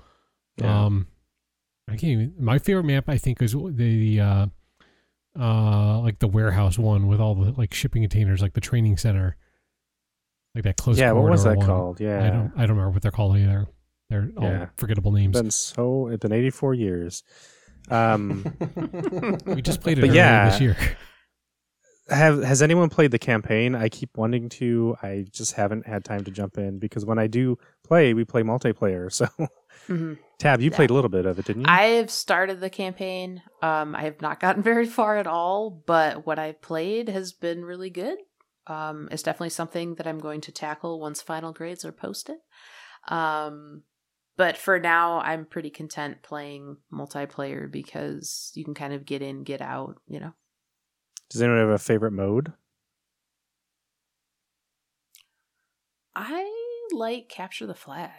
Yeah. 0.57 0.85
Um, 0.85 1.07
I 1.88 1.91
can't 1.91 2.03
even. 2.03 2.33
My 2.39 2.57
favorite 2.57 2.85
map, 2.85 3.05
I 3.07 3.17
think, 3.17 3.41
is 3.41 3.51
the, 3.51 3.71
the 3.71 4.19
uh, 4.19 4.45
uh, 5.39 6.00
like 6.00 6.20
the 6.20 6.27
warehouse 6.27 6.79
one 6.79 7.07
with 7.07 7.20
all 7.20 7.35
the 7.35 7.51
like 7.51 7.74
shipping 7.74 8.01
containers, 8.03 8.41
like 8.41 8.53
the 8.53 8.61
training 8.61 8.98
center, 8.98 9.37
like 10.55 10.63
that 10.63 10.77
close. 10.77 10.98
yeah, 10.98 11.11
what 11.11 11.29
was 11.29 11.44
that 11.44 11.57
one. 11.57 11.65
called? 11.65 12.00
Yeah, 12.00 12.25
I 12.25 12.29
don't. 12.29 12.51
I 12.55 12.61
don't 12.61 12.75
remember 12.75 12.91
what 12.91 13.01
they're 13.01 13.11
called 13.11 13.37
either. 13.37 13.68
They're 14.09 14.29
all 14.37 14.44
Yeah. 14.44 14.68
forgettable 14.77 15.11
names. 15.11 15.39
been 15.39 15.51
so 15.51 16.07
it's 16.07 16.22
been 16.22 16.31
84 16.31 16.74
years. 16.75 17.24
Um, 17.89 18.44
we 19.46 19.61
just 19.61 19.81
played 19.81 20.00
it 20.00 20.03
earlier 20.03 20.13
yeah. 20.15 20.50
this 20.50 20.61
year. 20.61 20.77
Have 22.09 22.44
has 22.44 22.61
anyone 22.61 22.89
played 22.89 23.11
the 23.11 23.20
campaign? 23.20 23.75
I 23.75 23.89
keep 23.89 24.18
wanting 24.18 24.50
to. 24.50 24.96
I 25.01 25.25
just 25.31 25.53
haven't 25.53 25.87
had 25.87 26.03
time 26.05 26.24
to 26.25 26.31
jump 26.31 26.57
in 26.57 26.79
because 26.79 27.05
when 27.05 27.18
I 27.20 27.27
do 27.27 27.57
play, 27.83 28.13
we 28.13 28.25
play 28.25 28.44
multiplayer. 28.44 29.09
So, 29.11 29.27
Mhm. 29.87 30.18
Tab, 30.39 30.61
you 30.61 30.70
Yeah. 30.72 30.75
played 30.75 30.89
a 30.89 30.94
little 30.94 31.09
bit 31.09 31.25
of 31.25 31.37
it, 31.39 31.46
didn't 31.46 31.63
you? 31.63 31.68
I 31.70 31.83
have 32.00 32.09
started 32.09 32.59
the 32.59 32.70
campaign. 32.70 33.41
Um, 33.61 33.96
I 33.96 34.03
have 34.03 34.20
not 34.22 34.39
gotten 34.39 34.63
very 34.72 34.85
far 34.87 35.18
at 35.18 35.27
all, 35.27 35.70
but 35.70 36.25
what 36.25 36.39
I've 36.39 36.61
played 36.61 37.07
has 37.09 37.33
been 37.33 37.63
really 37.63 37.89
good. 37.89 38.18
Um, 38.68 39.07
it's 39.11 39.22
definitely 39.24 39.50
something 39.51 39.96
that 39.96 40.07
I'm 40.07 40.18
going 40.20 40.41
to 40.41 40.51
tackle 40.51 41.00
once 41.00 41.22
final 41.22 41.53
grades 41.53 41.85
are 41.85 41.91
posted. 41.91 42.37
Um, 43.07 43.83
but 44.37 44.57
for 44.57 44.79
now, 44.79 45.20
I'm 45.20 45.46
pretty 45.46 45.70
content 45.70 46.24
playing 46.24 46.77
multiplayer 46.91 47.72
because 47.72 48.51
you 48.55 48.65
can 48.65 48.74
kind 48.74 48.94
of 48.94 49.05
get 49.05 49.22
in, 49.22 49.44
get 49.44 49.61
out, 49.61 49.98
you 50.07 50.20
know. 50.20 50.33
Does 51.29 51.42
anyone 51.42 51.59
have 51.59 51.70
a 51.70 51.77
favorite 51.79 52.11
mode? 52.11 52.53
I 56.16 56.50
like 56.94 57.29
capture 57.29 57.66
the 57.66 57.74
flag. 57.75 58.11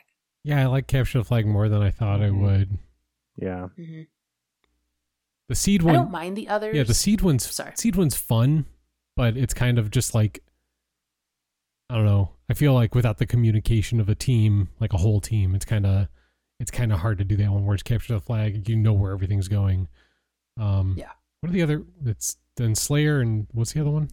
Yeah, 0.45 0.63
I 0.63 0.67
like 0.67 0.87
capture 0.87 1.19
the 1.19 1.25
flag 1.25 1.47
more 1.47 1.69
than 1.69 1.83
I 1.83 1.91
thought 1.91 2.21
I 2.21 2.29
Mhm. 2.29 2.41
would. 2.41 2.79
Yeah, 3.37 3.69
hmm 3.69 4.03
The 5.49 5.55
seed 5.55 5.83
one. 5.83 5.95
I 5.95 5.99
one, 5.99 6.07
don't 6.07 6.13
mind 6.13 6.37
the 6.37 6.49
others. 6.49 6.75
yeah, 6.75 6.83
the 6.83 6.95
seed 6.95 7.21
one's 7.23 7.49
Sorry. 7.49 7.73
seed 7.77 7.95
one's 7.97 8.17
fun, 8.17 8.67
but 9.15 9.37
it's 9.37 9.55
kind 9.55 9.79
of 9.79 9.91
just 9.91 10.15
like 10.15 10.43
I 11.89 11.95
don't 11.95 12.05
know. 12.05 12.33
I 12.49 12.55
feel 12.55 12.75
like 12.75 12.97
without 12.97 13.19
the 13.19 13.27
communication 13.27 14.01
of 14.01 14.09
a 14.09 14.17
team, 14.17 14.71
like 14.81 14.93
a 14.93 14.97
whole 14.97 15.21
team, 15.21 15.55
it's 15.55 15.65
kind 15.65 15.87
of 15.87 16.09
it's 16.59 16.71
kind 16.73 16.93
of 16.93 16.99
hard 17.01 17.19
to 17.19 17.25
do 17.25 17.37
that 17.37 17.51
one 17.53 17.65
where 17.65 17.75
it's 17.75 17.83
capture 17.85 18.15
the 18.15 18.21
flag. 18.21 18.69
You 18.69 18.75
know 18.77 18.93
where 18.93 19.13
everything's 19.13 19.47
going. 19.49 19.89
Um, 20.59 20.97
Yeah. 20.99 21.13
What 21.47 21.51
are 21.51 21.53
the 21.53 21.63
other? 21.63 21.85
It's 22.05 22.39
then 22.57 22.75
Slayer 22.75 23.21
and 23.21 23.47
what's 23.53 23.73
the 23.73 23.81
other 23.81 23.91
one? 23.91 24.11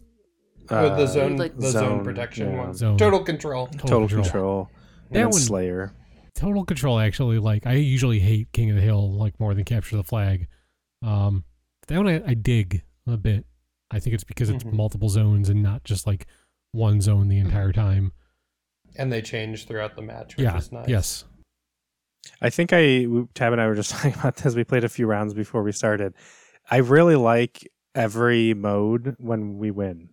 Oh, 0.70 0.94
the 0.96 1.02
Uh, 1.02 1.06
zone, 1.06 1.36
like- 1.36 1.56
the 1.58 1.68
zone, 1.70 1.82
Zone, 1.98 2.04
protection 2.04 2.52
yeah. 2.52 2.58
one. 2.58 2.74
Zone. 2.74 2.96
Total 2.96 3.24
control. 3.24 3.66
Total, 3.66 4.06
Control. 4.08 4.70
And 5.10 5.16
That 5.16 5.24
one- 5.30 5.32
Slayer. 5.32 5.92
Total 6.36 6.64
Control 6.64 7.00
actually 7.00 7.40
like 7.40 7.66
I 7.66 7.72
usually 7.72 8.20
hate 8.20 8.52
King 8.52 8.70
of 8.70 8.76
the 8.76 8.82
Hill 8.82 9.10
like 9.12 9.38
more 9.40 9.52
than 9.52 9.64
Capture 9.64 9.96
the 9.96 10.04
Flag. 10.04 10.46
Um, 11.02 11.42
that 11.88 11.96
one 11.96 12.06
I, 12.06 12.22
I 12.24 12.34
dig 12.34 12.82
a 13.08 13.16
bit. 13.16 13.46
I 13.90 13.98
think 13.98 14.14
it's 14.14 14.24
because 14.24 14.48
it's 14.48 14.62
Mhm. 14.62 14.74
multiple 14.74 15.08
zones 15.08 15.48
and 15.48 15.60
not 15.60 15.82
just 15.82 16.06
like 16.06 16.26
one 16.70 17.00
zone 17.00 17.26
the 17.28 17.38
entire 17.38 17.72
time. 17.72 18.12
And 18.96 19.12
they 19.12 19.22
change 19.22 19.66
throughout 19.66 19.96
the 19.96 20.02
match, 20.02 20.36
which 20.36 20.44
Yeah. 20.44 20.56
is 20.56 20.70
nice. 20.70 20.88
Yes. 20.88 21.24
I 22.40 22.48
think 22.50 22.72
I 22.72 23.06
Tab 23.34 23.52
and 23.52 23.60
I 23.60 23.66
were 23.66 23.74
just 23.74 23.90
talking 23.92 24.14
about 24.14 24.36
this. 24.36 24.54
We 24.54 24.62
played 24.62 24.84
a 24.84 24.88
few 24.88 25.06
rounds 25.06 25.34
before 25.34 25.64
we 25.64 25.72
started. 25.72 26.14
I 26.70 26.78
really 26.78 27.16
like 27.16 27.70
every 27.94 28.54
mode 28.54 29.16
when 29.18 29.58
we 29.58 29.70
win. 29.70 30.10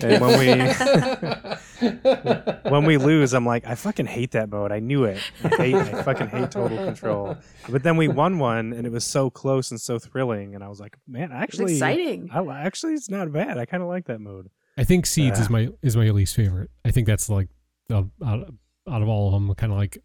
And 0.00 0.20
when 0.20 0.38
we 0.38 0.48
when 2.70 2.84
we 2.84 2.96
lose, 2.96 3.32
I'm 3.34 3.46
like, 3.46 3.66
I 3.66 3.74
fucking 3.74 4.06
hate 4.06 4.32
that 4.32 4.50
mode. 4.50 4.72
I 4.72 4.80
knew 4.80 5.04
it. 5.04 5.18
I 5.44 5.48
hate. 5.48 5.74
I 5.74 6.02
fucking 6.02 6.28
hate 6.28 6.50
total 6.50 6.78
control. 6.78 7.36
But 7.68 7.82
then 7.82 7.96
we 7.96 8.08
won 8.08 8.38
one, 8.38 8.72
and 8.72 8.86
it 8.86 8.92
was 8.92 9.04
so 9.04 9.30
close 9.30 9.70
and 9.70 9.80
so 9.80 9.98
thrilling. 9.98 10.54
And 10.54 10.64
I 10.64 10.68
was 10.68 10.80
like, 10.80 10.96
man, 11.06 11.24
It's 11.30 11.34
actually, 11.34 11.74
exciting. 11.74 12.30
I, 12.32 12.44
actually, 12.64 12.94
it's 12.94 13.10
not 13.10 13.30
bad. 13.32 13.58
I 13.58 13.66
kind 13.66 13.82
of 13.82 13.88
like 13.88 14.06
that 14.06 14.20
mode. 14.20 14.50
I 14.76 14.84
think 14.84 15.06
Seeds 15.06 15.38
Yeah. 15.38 15.42
is 15.44 15.50
my 15.50 15.68
is 15.82 15.96
my 15.96 16.10
least 16.10 16.34
favorite. 16.34 16.70
I 16.84 16.90
think 16.90 17.06
that's 17.06 17.28
like 17.28 17.48
the 17.88 18.08
out, 18.24 18.52
out 18.90 19.02
of 19.02 19.08
all 19.08 19.28
of 19.28 19.34
them 19.34 19.54
kind 19.54 19.72
of 19.72 19.78
like 19.78 19.98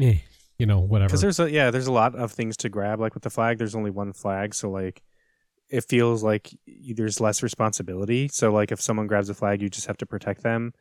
eh, 0.00 0.18
you 0.58 0.66
know, 0.66 0.80
whatever. 0.80 1.08
Because 1.08 1.20
there's 1.20 1.40
a 1.40 1.50
yeah, 1.50 1.70
there's 1.70 1.86
a 1.86 1.92
lot 1.92 2.14
of 2.14 2.32
things 2.32 2.56
to 2.58 2.68
grab. 2.68 3.00
Like 3.00 3.14
with 3.14 3.22
the 3.22 3.30
flag, 3.30 3.58
there's 3.58 3.74
only 3.74 3.90
one 3.90 4.12
flag, 4.12 4.54
so 4.54 4.70
like 4.70 5.02
it 5.70 5.84
feels 5.84 6.22
like 6.22 6.50
there's 6.66 7.20
less 7.20 7.42
responsibility. 7.42 8.28
So 8.28 8.52
like 8.52 8.72
if 8.72 8.80
someone 8.80 9.06
grabs 9.06 9.30
a 9.30 9.34
flag, 9.34 9.62
you 9.62 9.68
just 9.68 9.86
have 9.86 9.98
to 9.98 10.06
protect 10.06 10.42
them. 10.42 10.72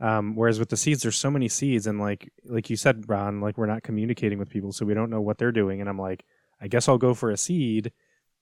Um, 0.00 0.34
whereas 0.34 0.58
with 0.58 0.70
the 0.70 0.76
seeds, 0.76 1.02
there's 1.02 1.16
so 1.16 1.30
many 1.30 1.48
seeds, 1.48 1.86
and 1.86 2.00
like 2.00 2.32
like 2.44 2.70
you 2.70 2.76
said, 2.76 3.08
Ron, 3.08 3.40
like 3.40 3.56
we're 3.56 3.66
not 3.66 3.82
communicating 3.82 4.38
with 4.38 4.48
people, 4.48 4.72
so 4.72 4.84
we 4.84 4.94
don't 4.94 5.10
know 5.10 5.20
what 5.20 5.38
they're 5.38 5.52
doing. 5.52 5.80
And 5.80 5.88
I'm 5.88 5.98
like, 5.98 6.24
I 6.60 6.68
guess 6.68 6.88
I'll 6.88 6.98
go 6.98 7.14
for 7.14 7.30
a 7.30 7.36
seed, 7.36 7.92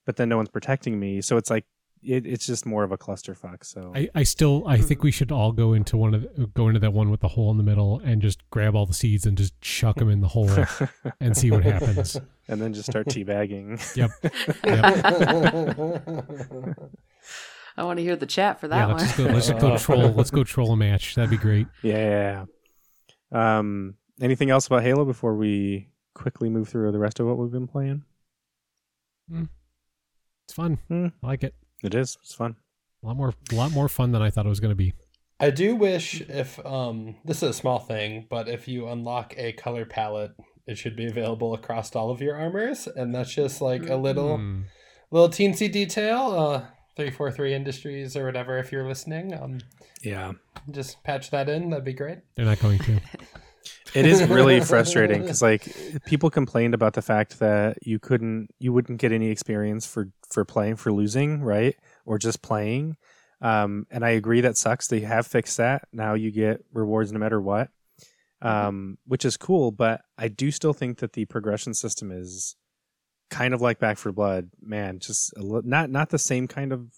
but 0.07 0.17
then 0.17 0.29
no 0.29 0.37
one's 0.37 0.51
protecting 0.51 0.99
me, 0.99 1.21
so 1.21 1.37
it's 1.37 1.51
like 1.51 1.67
it, 2.03 2.27
it's 2.27 2.47
just 2.47 2.67
more 2.67 2.85
of 2.85 2.93
a 2.93 2.99
clusterfuck. 2.99 3.65
So 3.65 3.93
I, 3.95 4.09
I 4.15 4.23
still 4.23 4.65
I 4.67 4.79
think 4.79 5.03
we 5.03 5.11
should 5.11 5.33
all 5.33 5.53
go 5.53 5.73
into 5.73 5.97
one 5.97 6.15
of 6.15 6.23
the, 6.23 6.47
go 6.49 6.69
into 6.69 6.81
that 6.81 6.93
one 6.93 7.11
with 7.11 7.21
the 7.21 7.29
hole 7.29 7.51
in 7.51 7.57
the 7.57 7.63
middle 7.63 8.01
and 8.05 8.23
just 8.23 8.49
grab 8.51 8.75
all 8.75 8.87
the 8.87 8.95
seeds 8.95 9.27
and 9.27 9.37
just 9.37 9.61
chuck 9.61 9.97
them 9.97 10.11
in 10.11 10.21
the 10.21 10.29
hole 10.29 10.51
and 11.21 11.37
see 11.37 11.51
what 11.51 11.65
happens. 11.65 12.17
and 12.49 12.61
then 12.61 12.73
just 12.73 12.91
start 12.91 13.07
teabagging. 13.07 13.97
Yep. 13.97 14.11
yep. 14.65 16.79
I 17.77 17.85
want 17.85 17.99
to 17.99 18.03
hear 18.03 18.17
the 18.17 18.27
chat 18.27 18.61
for 18.61 18.67
yeah, 18.67 18.87
that 18.87 18.89
let's 18.89 19.05
just, 19.05 19.19
one. 19.19 19.29
go, 19.29 19.35
let's 19.35 19.49
just 19.49 19.61
go 19.61 19.77
troll. 19.77 20.13
Let's 20.13 20.31
go 20.31 20.45
troll 20.45 20.73
a 20.73 20.77
match. 20.77 21.15
That'd 21.15 21.31
be 21.31 21.37
great. 21.37 21.67
Yeah. 21.83 22.47
Um. 23.31 23.95
Anything 24.21 24.51
else 24.51 24.67
about 24.67 24.83
Halo 24.83 25.05
before 25.05 25.37
we 25.37 25.91
quickly 26.13 26.49
move 26.49 26.69
through 26.69 26.91
the 26.91 26.99
rest 26.99 27.21
of 27.21 27.27
what 27.27 27.39
we've 27.39 27.53
been 27.53 27.69
playing? 27.69 28.03
It's 30.49 30.55
fun. 30.55 30.79
Hmm. 30.89 31.09
I 31.23 31.27
like 31.27 31.45
it. 31.45 31.55
It 31.83 31.95
is. 31.95 32.17
It's 32.23 32.35
fun. 32.35 32.57
A 33.03 33.07
lot 33.07 33.17
more, 33.17 33.33
a 33.53 33.55
lot 33.55 33.71
more 33.73 33.89
fun 33.89 34.13
than 34.13 34.23
I 34.23 34.31
thought 34.31 34.47
it 34.47 34.49
was 34.49 34.61
going 34.61 34.73
to 34.73 34.77
be. 34.77 34.95
I 35.41 35.51
do 35.51 35.77
wish 35.77 36.21
if 36.23 36.59
um 36.67 37.15
this 37.25 37.39
is 37.45 37.51
a 37.51 37.53
small 37.53 37.79
thing, 37.79 38.27
but 38.29 38.49
if 38.49 38.67
you 38.67 38.89
unlock 38.89 39.35
a 39.37 39.53
color 39.53 39.85
palette, 39.85 40.33
it 40.67 40.77
should 40.77 40.97
be 40.97 41.07
available 41.07 41.55
across 41.55 41.95
all 41.95 42.11
of 42.11 42.21
your 42.21 42.35
armors, 42.37 42.89
and 42.89 43.15
that's 43.15 43.33
just 43.33 43.61
like 43.61 43.89
a 43.89 43.95
little 43.97 44.37
Hmm. 44.39 44.63
little 45.13 45.29
teensy 45.29 45.71
detail. 45.71 46.19
Uh, 46.33 46.67
three 46.97 47.11
four 47.13 47.31
three 47.31 47.55
Industries 47.55 48.17
or 48.17 48.25
whatever. 48.27 48.59
If 48.59 48.73
you're 48.73 48.89
listening, 48.89 49.33
um, 49.33 49.59
Yeah. 50.03 50.33
just 50.73 51.05
patch 51.05 51.31
that 51.31 51.49
in. 51.49 51.71
That'd 51.71 51.85
be 51.85 51.93
great. 51.93 52.19
They're 52.35 52.45
not 52.45 52.59
going 52.59 52.81
to. 52.81 53.01
It 53.95 54.07
is 54.07 54.23
really 54.29 54.61
frustrating 54.73 55.21
because 55.23 55.41
like 55.43 55.63
people 56.07 56.31
complained 56.31 56.75
about 56.75 56.95
the 56.95 57.03
fact 57.03 57.39
that 57.39 57.77
you 57.87 57.99
couldn't 57.99 58.49
you 58.59 58.73
wouldn't 58.73 58.99
get 58.99 59.13
any 59.13 59.29
experience 59.29 59.87
for 59.87 60.09
for 60.31 60.45
playing 60.45 60.77
for 60.77 60.93
losing, 60.93 61.43
right? 61.43 61.77
Or 62.05 62.19
just 62.19 62.43
playing. 62.43 62.97
Um 63.41 63.87
and 63.91 64.05
I 64.05 64.11
agree 64.11 64.41
that 64.43 64.57
sucks. 64.57 64.89
They 64.89 65.01
have 65.01 65.27
fixed 65.27 65.57
that. 65.59 65.83
Now 65.93 66.15
you 66.15 66.31
get 66.31 66.65
rewards 66.73 67.13
no 67.13 67.19
matter 67.19 67.41
what. 67.41 67.69
Um 68.43 68.99
which 69.07 69.25
is 69.25 69.37
cool, 69.37 69.71
but 69.71 70.01
I 70.17 70.29
do 70.29 70.51
still 70.51 70.73
think 70.73 70.99
that 70.99 71.13
the 71.13 71.25
progression 71.25 71.75
system 71.75 72.11
is 72.11 72.57
kind 73.31 73.55
of 73.55 73.61
like 73.61 73.79
Back 73.79 73.99
4 73.99 74.13
Blood. 74.13 74.51
Man, 74.61 74.99
just 74.99 75.33
a 75.37 75.43
li- 75.43 75.63
not 75.65 75.91
not 75.91 76.11
the 76.11 76.19
same 76.19 76.49
kind 76.49 76.73
of 76.73 76.89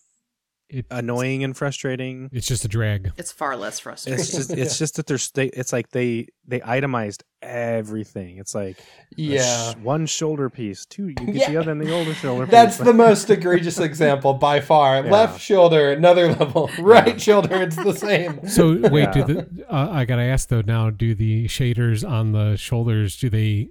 It, 0.73 0.87
annoying 0.91 1.43
and 1.43 1.57
frustrating. 1.57 2.31
it's 2.33 2.47
just 2.47 2.65
a 2.65 2.69
drag. 2.69 3.11
It's 3.17 3.33
far 3.33 3.57
less 3.57 3.81
frustrating. 3.81 4.21
It's 4.21 4.31
just 4.33 4.51
it's 4.53 4.79
just 4.83 4.97
that 4.97 5.07
there's 5.07 5.31
they 5.33 5.47
it's 5.47 5.73
like 5.73 5.91
they 5.91 6.29
they 6.47 6.63
itemized 6.63 7.25
everything. 7.43 8.39
It's 8.39 8.55
like 8.55 8.77
Yeah. 9.17 9.73
sh- 9.73 9.77
one 9.83 10.07
shoulder 10.07 10.49
piece, 10.49 10.87
two 10.87 11.09
you 11.09 11.15
get 11.15 11.35
Yeah. 11.35 11.51
the 11.51 11.57
other 11.57 11.73
and 11.73 11.81
the 11.81 11.93
older 11.93 12.15
shoulder. 12.15 12.47
That's 12.51 12.77
piece. 12.77 12.87
the 12.87 12.93
most 12.95 13.29
egregious 13.31 13.79
example 13.79 14.35
by 14.35 14.61
far. 14.61 15.05
Yeah. 15.05 15.11
Left 15.11 15.41
shoulder, 15.41 15.91
another 15.93 16.29
level. 16.35 16.71
Right 16.79 17.21
shoulder, 17.21 17.63
it's 17.63 17.77
the 17.77 17.93
same. 17.95 18.47
So 18.49 18.77
wait, 18.91 19.03
Yeah. 19.03 19.13
do 19.13 19.25
the 19.25 19.67
uh, 19.69 19.89
I 19.91 20.05
gotta 20.05 20.23
ask 20.23 20.49
though 20.49 20.63
now? 20.63 20.91
Do 20.91 21.15
the 21.15 21.47
shaders 21.47 22.09
on 22.09 22.33
the 22.33 22.57
shoulders 22.57 23.19
do 23.19 23.29
they 23.31 23.71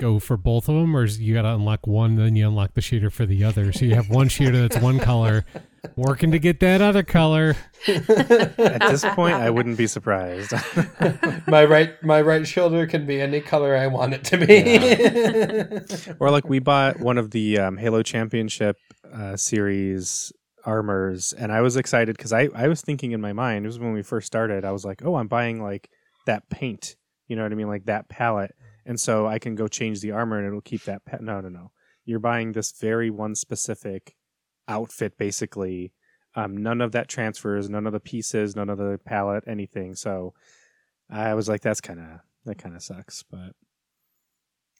go 0.00 0.18
for 0.18 0.36
both 0.36 0.68
of 0.68 0.74
them, 0.74 0.96
or 0.96 1.04
is 1.04 1.20
you 1.20 1.34
gotta 1.34 1.54
unlock 1.54 1.86
one, 1.86 2.16
then 2.16 2.34
you 2.34 2.48
unlock 2.48 2.74
the 2.74 2.80
shader 2.80 3.12
for 3.12 3.26
the 3.26 3.44
other? 3.44 3.72
So 3.72 3.84
you 3.84 3.94
have 3.94 4.08
one 4.10 4.28
shader 4.28 4.66
that's 4.68 4.82
one 4.82 4.98
color, 4.98 5.44
working 5.96 6.30
to 6.32 6.38
get 6.38 6.60
that 6.60 6.80
other 6.80 7.02
color. 7.02 7.56
At 7.88 8.56
this 8.90 9.04
point, 9.14 9.34
I 9.34 9.50
wouldn't 9.50 9.76
be 9.76 9.86
surprised. 9.86 10.52
my 11.46 11.64
right 11.64 12.02
my 12.02 12.20
right 12.20 12.46
shoulder 12.46 12.86
can 12.86 13.06
be 13.06 13.20
any 13.20 13.40
color 13.40 13.76
I 13.76 13.88
want 13.88 14.14
it 14.14 14.24
to 14.24 14.38
be. 16.06 16.14
or 16.20 16.30
like 16.30 16.48
we 16.48 16.58
bought 16.58 17.00
one 17.00 17.18
of 17.18 17.30
the 17.30 17.58
um, 17.58 17.76
Halo 17.76 18.02
Championship 18.02 18.76
uh, 19.12 19.36
series 19.36 20.32
armors, 20.64 21.32
and 21.32 21.50
I 21.52 21.60
was 21.60 21.76
excited 21.76 22.16
because 22.16 22.32
I 22.32 22.48
I 22.54 22.68
was 22.68 22.80
thinking 22.80 23.12
in 23.12 23.20
my 23.20 23.32
mind 23.32 23.64
it 23.64 23.68
was 23.68 23.78
when 23.78 23.92
we 23.92 24.02
first 24.02 24.26
started. 24.26 24.64
I 24.64 24.72
was 24.72 24.84
like, 24.84 25.04
oh, 25.04 25.16
I'm 25.16 25.28
buying 25.28 25.62
like 25.62 25.90
that 26.26 26.48
paint. 26.50 26.96
You 27.28 27.36
know 27.36 27.42
what 27.42 27.52
I 27.52 27.56
mean, 27.56 27.68
like 27.68 27.86
that 27.86 28.08
palette, 28.08 28.54
and 28.86 28.98
so 28.98 29.26
I 29.26 29.38
can 29.38 29.54
go 29.54 29.68
change 29.68 30.00
the 30.00 30.12
armor 30.12 30.38
and 30.38 30.46
it'll 30.46 30.60
keep 30.60 30.84
that. 30.84 31.04
Pa- 31.04 31.18
no, 31.20 31.40
no, 31.40 31.48
no. 31.48 31.72
You're 32.04 32.18
buying 32.18 32.52
this 32.52 32.72
very 32.80 33.10
one 33.10 33.34
specific 33.34 34.16
outfit, 34.68 35.16
basically. 35.18 35.92
Um, 36.34 36.56
none 36.56 36.80
of 36.80 36.92
that 36.92 37.08
transfers, 37.08 37.68
none 37.68 37.86
of 37.86 37.92
the 37.92 38.00
pieces, 38.00 38.56
none 38.56 38.70
of 38.70 38.78
the 38.78 38.98
palette, 39.04 39.44
anything. 39.46 39.94
So 39.94 40.32
I 41.10 41.34
was 41.34 41.48
like, 41.48 41.60
that's 41.60 41.80
kind 41.82 42.00
of 42.00 42.06
that 42.46 42.56
kind 42.58 42.74
of 42.74 42.82
sucks, 42.82 43.22
but 43.22 43.52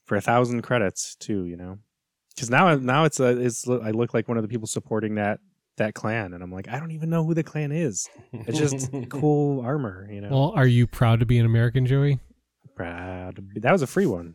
for 0.06 0.16
a 0.16 0.20
thousand 0.20 0.62
credits 0.62 1.14
too, 1.16 1.44
you 1.44 1.56
know, 1.56 1.78
because 2.34 2.48
now 2.50 2.74
now 2.76 3.04
it's 3.04 3.20
a 3.20 3.38
it's 3.38 3.68
I 3.68 3.90
look 3.90 4.14
like 4.14 4.28
one 4.28 4.38
of 4.38 4.42
the 4.42 4.48
people 4.48 4.66
supporting 4.66 5.16
that 5.16 5.40
that 5.76 5.94
clan, 5.94 6.32
and 6.32 6.42
I'm 6.42 6.52
like, 6.52 6.68
I 6.68 6.78
don't 6.80 6.90
even 6.92 7.10
know 7.10 7.24
who 7.24 7.34
the 7.34 7.42
clan 7.42 7.70
is. 7.72 8.08
It's 8.32 8.58
just 8.58 8.90
cool 9.10 9.60
armor, 9.60 10.08
you 10.10 10.20
know. 10.22 10.30
Well, 10.30 10.52
are 10.56 10.66
you 10.66 10.86
proud 10.86 11.20
to 11.20 11.26
be 11.26 11.38
an 11.38 11.46
American, 11.46 11.86
Joey? 11.86 12.18
Proud. 12.76 13.36
to 13.36 13.42
be- 13.42 13.60
That 13.60 13.72
was 13.72 13.82
a 13.82 13.86
free 13.86 14.06
one. 14.06 14.34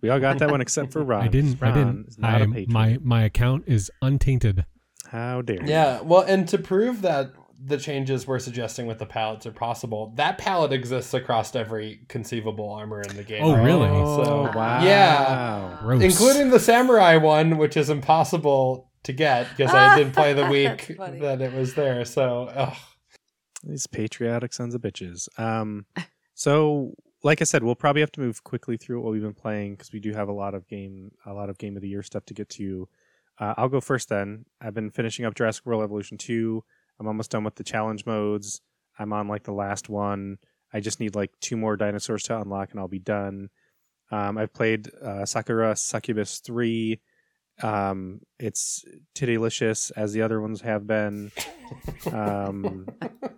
We 0.00 0.10
all 0.10 0.20
got 0.20 0.38
that 0.38 0.50
one 0.50 0.60
except 0.60 0.92
for 0.92 1.02
Ron. 1.02 1.22
I 1.24 1.28
didn't. 1.28 1.62
I 1.62 1.72
didn't. 1.72 2.06
is 2.08 2.18
not 2.18 2.34
I, 2.42 2.44
a 2.44 2.66
my 2.68 2.98
my 3.02 3.24
account 3.24 3.64
is 3.66 3.90
untainted. 4.02 4.64
How 5.10 5.42
dare 5.42 5.62
you? 5.62 5.68
Yeah, 5.68 6.00
well, 6.02 6.20
and 6.22 6.46
to 6.48 6.58
prove 6.58 7.02
that 7.02 7.32
the 7.60 7.76
changes 7.78 8.26
we're 8.26 8.38
suggesting 8.38 8.86
with 8.86 8.98
the 8.98 9.06
palettes 9.06 9.44
are 9.46 9.50
possible, 9.52 10.12
that 10.16 10.38
palette 10.38 10.72
exists 10.72 11.12
across 11.14 11.54
every 11.56 12.02
conceivable 12.08 12.70
armor 12.70 13.00
in 13.02 13.16
the 13.16 13.24
game. 13.24 13.42
Oh, 13.42 13.56
really? 13.56 13.88
Oh, 13.88 14.22
So, 14.22 14.42
wow. 14.56 14.82
yeah. 14.84 15.78
Gross. 15.80 16.02
including 16.02 16.50
the 16.50 16.60
samurai 16.60 17.16
one, 17.16 17.58
which 17.58 17.76
is 17.76 17.90
impossible 17.90 18.90
to 19.02 19.12
get 19.12 19.48
because 19.56 19.74
I 19.74 19.96
didn't 19.98 20.12
play 20.12 20.34
the 20.34 20.46
week 20.50 20.96
that 20.98 21.40
it 21.40 21.52
was 21.52 21.74
there. 21.74 22.04
So, 22.04 22.44
ugh. 22.54 22.76
These 23.64 23.88
patriotic 23.88 24.52
sons 24.52 24.74
of 24.76 24.80
bitches. 24.82 25.28
Um, 25.38 25.86
so 26.34 26.94
like 27.22 27.40
I 27.40 27.44
said, 27.44 27.64
we'll 27.64 27.74
probably 27.74 28.00
have 28.02 28.12
to 28.12 28.20
move 28.20 28.44
quickly 28.44 28.76
through 28.76 29.00
what 29.00 29.12
we've 29.12 29.22
been 29.22 29.34
playing 29.34 29.74
because 29.74 29.92
we 29.92 30.00
do 30.00 30.12
have 30.12 30.28
a 30.28 30.32
lot 30.32 30.54
of 30.54 30.68
game, 30.68 31.12
a 31.26 31.32
lot 31.32 31.50
of 31.50 31.58
game 31.58 31.76
of 31.76 31.82
the 31.82 31.88
year 31.88 32.02
stuff 32.02 32.24
to 32.26 32.34
get 32.34 32.48
to. 32.50 32.88
Uh, 33.38 33.54
I'll 33.56 33.68
go 33.68 33.80
first. 33.80 34.08
Then 34.08 34.44
I've 34.60 34.74
been 34.74 34.90
finishing 34.90 35.24
up 35.24 35.34
Jurassic 35.34 35.66
World 35.66 35.82
Evolution 35.82 36.18
two. 36.18 36.64
I'm 36.98 37.06
almost 37.06 37.30
done 37.30 37.44
with 37.44 37.56
the 37.56 37.64
challenge 37.64 38.06
modes. 38.06 38.60
I'm 38.98 39.12
on 39.12 39.28
like 39.28 39.44
the 39.44 39.52
last 39.52 39.88
one. 39.88 40.38
I 40.72 40.80
just 40.80 41.00
need 41.00 41.14
like 41.14 41.30
two 41.40 41.56
more 41.56 41.76
dinosaurs 41.76 42.24
to 42.24 42.40
unlock, 42.40 42.70
and 42.70 42.80
I'll 42.80 42.88
be 42.88 42.98
done. 42.98 43.48
Um, 44.10 44.38
I've 44.38 44.52
played 44.52 44.90
uh, 45.02 45.24
Sakura 45.24 45.76
Succubus 45.76 46.40
three. 46.40 47.00
Um, 47.62 48.20
it's 48.38 48.84
tittylicious 49.16 49.90
as 49.96 50.12
the 50.12 50.22
other 50.22 50.40
ones 50.40 50.60
have 50.60 50.86
been. 50.86 51.32
Um, 52.12 52.86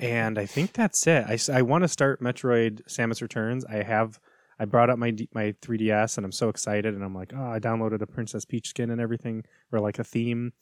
and 0.00 0.38
I 0.38 0.46
think 0.46 0.72
that's 0.72 1.06
it. 1.06 1.24
I, 1.26 1.58
I 1.58 1.62
want 1.62 1.82
to 1.82 1.88
start 1.88 2.20
Metroid 2.20 2.82
Samus 2.88 3.22
Returns. 3.22 3.64
I 3.64 3.82
have 3.82 4.18
I 4.58 4.64
brought 4.64 4.88
up 4.90 4.98
my 4.98 5.10
D, 5.10 5.28
my 5.34 5.52
3DS 5.62 6.16
and 6.16 6.24
I'm 6.24 6.32
so 6.32 6.48
excited 6.48 6.94
and 6.94 7.04
I'm 7.04 7.14
like, 7.14 7.32
oh, 7.36 7.50
I 7.50 7.58
downloaded 7.58 8.00
a 8.00 8.06
Princess 8.06 8.44
Peach 8.44 8.68
skin 8.68 8.90
and 8.90 9.00
everything 9.00 9.44
or 9.72 9.80
like 9.80 9.98
a 9.98 10.04
theme, 10.04 10.52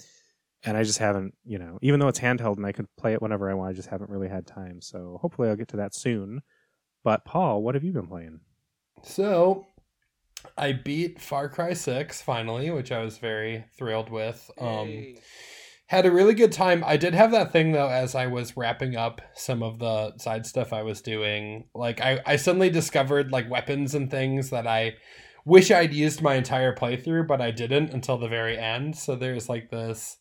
and 0.65 0.77
I 0.77 0.83
just 0.83 0.99
haven't, 0.99 1.35
you 1.45 1.59
know, 1.59 1.79
even 1.83 2.01
though 2.01 2.09
it's 2.09 2.21
handheld 2.21 2.57
and 2.57 2.67
I 2.67 2.73
could 2.73 2.89
play 2.97 3.13
it 3.13 3.23
whenever 3.23 3.51
I 3.51 3.55
want, 3.55 3.71
I 3.71 3.75
just 3.75 3.89
haven't 3.89 4.11
really 4.11 4.29
had 4.29 4.47
time. 4.47 4.81
So 4.81 5.19
hopefully 5.21 5.49
I'll 5.49 5.57
get 5.57 5.69
to 5.69 5.77
that 5.77 5.95
soon. 5.95 6.43
But 7.03 7.25
Paul, 7.25 7.63
what 7.63 7.75
have 7.75 7.85
you 7.85 7.93
been 7.93 8.07
playing? 8.07 8.41
So, 9.03 9.67
I 10.57 10.73
beat 10.73 11.21
Far 11.21 11.49
Cry 11.49 11.75
6 11.75 12.23
finally, 12.23 12.71
which 12.71 12.93
I 12.93 13.03
was 13.03 13.19
very 13.19 13.65
thrilled 13.77 14.11
with. 14.11 14.51
Um, 14.59 15.15
had 15.87 16.07
a 16.07 16.11
really 16.11 16.35
good 16.35 16.53
time. 16.53 16.83
I 16.87 16.97
did 16.97 17.15
have 17.15 17.31
that 17.33 17.53
thing 17.53 17.73
though, 17.73 17.89
as 17.89 18.15
I 18.15 18.27
was 18.27 18.57
wrapping 18.57 18.97
up 18.97 19.21
some 19.35 19.63
of 19.63 19.79
the 19.79 20.17
side 20.19 20.47
stuff 20.47 20.73
I 20.73 20.83
was 20.83 21.01
doing. 21.03 21.69
Like, 21.75 22.01
I, 22.01 22.21
I 22.25 22.37
suddenly 22.37 22.71
discovered 22.71 23.31
like 23.31 23.51
weapons 23.51 23.95
and 23.95 24.11
things 24.11 24.51
that 24.51 24.67
I 24.67 24.95
wish 25.45 25.71
I'd 25.71 25.93
used 25.93 26.23
my 26.23 26.35
entire 26.37 26.75
playthrough, 26.75 27.27
but 27.27 27.41
I 27.43 27.51
didn't 27.51 27.91
until 27.93 28.17
the 28.19 28.29
very 28.29 28.59
end. 28.59 28.97
So, 28.97 29.15
there's 29.15 29.49
like 29.49 29.71
this 29.71 30.17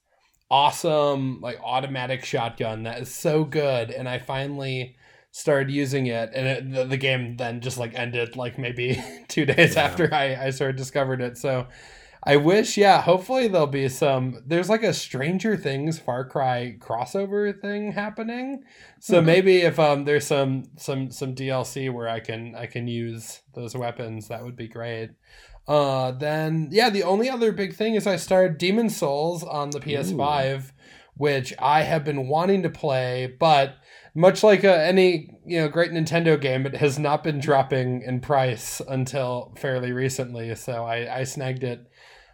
awesome, 0.51 1.39
like, 1.41 1.59
automatic 1.63 2.23
shotgun 2.25 2.83
that 2.83 3.01
is 3.01 3.13
so 3.13 3.43
good. 3.43 3.89
And 3.89 4.07
I 4.07 4.19
finally 4.19 4.95
started 5.31 5.71
using 5.71 6.05
it 6.05 6.29
and 6.35 6.47
it, 6.47 6.71
the, 6.71 6.85
the 6.85 6.97
game 6.97 7.37
then 7.37 7.59
just 7.59 7.79
like 7.79 7.95
ended 7.95 8.35
like 8.35 8.59
maybe 8.59 9.03
two 9.27 9.45
days 9.45 9.73
Yeah. 9.75 9.81
after 9.85 10.13
I, 10.13 10.35
I 10.35 10.49
sort 10.51 10.69
of 10.69 10.75
discovered 10.75 11.21
it 11.21 11.39
so 11.39 11.65
i 12.25 12.35
wish 12.35 12.77
yeah 12.77 13.01
hopefully 13.01 13.47
there'll 13.47 13.67
be 13.67 13.89
some 13.89 14.41
there's 14.45 14.69
like 14.69 14.83
a 14.83 14.93
stranger 14.93 15.57
things 15.57 15.99
far 15.99 16.23
cry 16.25 16.75
crossover 16.79 17.59
thing 17.59 17.91
happening 17.91 18.63
so 18.99 19.21
Mhm. 19.21 19.25
maybe 19.25 19.61
if 19.61 19.79
um 19.79 20.05
there's 20.05 20.25
some 20.27 20.63
some 20.77 21.11
some 21.11 21.35
dlc 21.35 21.91
where 21.93 22.07
i 22.07 22.19
can 22.19 22.55
i 22.55 22.65
can 22.65 22.87
use 22.87 23.41
those 23.53 23.75
weapons 23.75 24.27
that 24.29 24.43
would 24.43 24.55
be 24.55 24.67
great 24.67 25.11
uh 25.67 26.11
then 26.11 26.67
yeah 26.71 26.89
the 26.89 27.03
only 27.03 27.29
other 27.29 27.51
big 27.51 27.73
thing 27.73 27.95
is 27.95 28.05
i 28.07 28.15
started 28.15 28.57
Demon's 28.57 28.95
Souls 28.97 29.43
on 29.43 29.69
the 29.69 29.79
ps5 29.79 30.71
which 31.15 31.53
i 31.59 31.83
have 31.83 32.03
been 32.03 32.27
wanting 32.27 32.63
to 32.63 32.69
play 32.69 33.33
but 33.39 33.75
much 34.15 34.43
like 34.43 34.63
uh, 34.63 34.67
any 34.69 35.29
you 35.43 35.59
know 35.59 35.67
great 35.67 35.91
Nintendo 35.91 36.39
game, 36.39 36.67
it 36.67 36.75
has 36.75 36.99
not 36.99 37.23
been 37.23 37.39
dropping 37.39 38.03
in 38.03 38.19
price 38.19 38.79
until 38.87 39.51
fairly 39.57 39.91
recently. 39.91 40.53
So 40.53 40.85
I, 40.85 41.21
I 41.21 41.23
snagged 41.23 41.63
it 41.63 41.87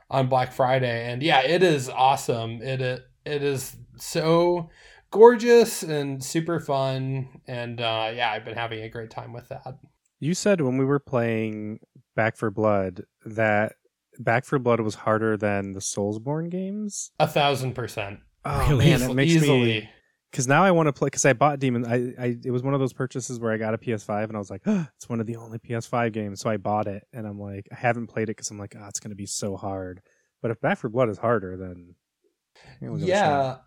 on 0.09 0.27
Black 0.27 0.51
Friday, 0.51 1.11
and 1.11 1.21
yeah, 1.21 1.41
it 1.41 1.61
is 1.63 1.89
awesome. 1.89 2.61
It 2.61 2.81
it, 2.81 3.01
it 3.25 3.43
is 3.43 3.75
so 3.97 4.69
gorgeous 5.11 5.83
and 5.83 6.23
super 6.23 6.59
fun, 6.59 7.41
and 7.47 7.79
uh, 7.81 8.11
yeah, 8.15 8.31
I've 8.31 8.45
been 8.45 8.55
having 8.55 8.81
a 8.81 8.89
great 8.89 9.09
time 9.09 9.33
with 9.33 9.49
that. 9.49 9.77
You 10.19 10.33
said 10.33 10.61
when 10.61 10.77
we 10.77 10.85
were 10.85 10.99
playing 10.99 11.79
Back 12.15 12.35
4 12.37 12.51
Blood 12.51 13.03
that 13.25 13.73
Back 14.19 14.45
4 14.45 14.59
Blood 14.59 14.81
was 14.81 14.95
harder 14.95 15.37
than 15.37 15.73
the 15.73 15.79
Soulsborne 15.79 16.49
games. 16.49 17.11
A 17.19 17.27
thousand 17.27 17.73
percent, 17.73 18.19
Oh 18.45 18.67
Really? 18.69 18.85
man, 18.89 19.01
it 19.09 19.13
makes 19.13 19.31
easily. 19.31 19.63
me 19.63 19.89
because 20.31 20.47
now 20.47 20.63
I 20.63 20.71
want 20.71 20.87
to 20.87 20.93
play 20.93 21.07
because 21.07 21.25
I 21.25 21.33
bought 21.33 21.59
Demon. 21.59 21.85
I, 21.85 22.13
I 22.23 22.37
it 22.43 22.51
was 22.51 22.63
one 22.63 22.73
of 22.73 22.79
those 22.79 22.93
purchases 22.93 23.39
where 23.39 23.51
I 23.51 23.57
got 23.57 23.73
a 23.73 23.77
PS5 23.77 24.25
and 24.25 24.35
I 24.35 24.39
was 24.39 24.49
like, 24.49 24.61
oh, 24.65 24.87
it's 24.95 25.09
one 25.09 25.19
of 25.19 25.27
the 25.27 25.35
only 25.37 25.59
PS5 25.59 26.11
games, 26.11 26.41
so 26.41 26.49
I 26.49 26.57
bought 26.57 26.87
it 26.87 27.07
and 27.13 27.27
I'm 27.27 27.39
like, 27.39 27.67
I 27.71 27.75
haven't 27.75 28.07
played 28.07 28.23
it 28.23 28.37
because 28.37 28.51
I'm 28.51 28.59
like, 28.59 28.75
oh, 28.79 28.87
it's 28.87 28.99
gonna 28.99 29.15
be 29.15 29.25
so 29.25 29.55
hard. 29.55 30.01
But 30.41 30.51
if 30.51 30.61
Back 30.61 30.79
4 30.79 30.89
Blood 30.89 31.09
is 31.09 31.17
harder, 31.17 31.57
then 31.57 31.95
I 32.55 32.79
think 32.79 32.91
we'll 32.91 32.99
give 32.99 33.09
it 33.09 33.11
a 33.11 33.15
yeah. 33.15 33.57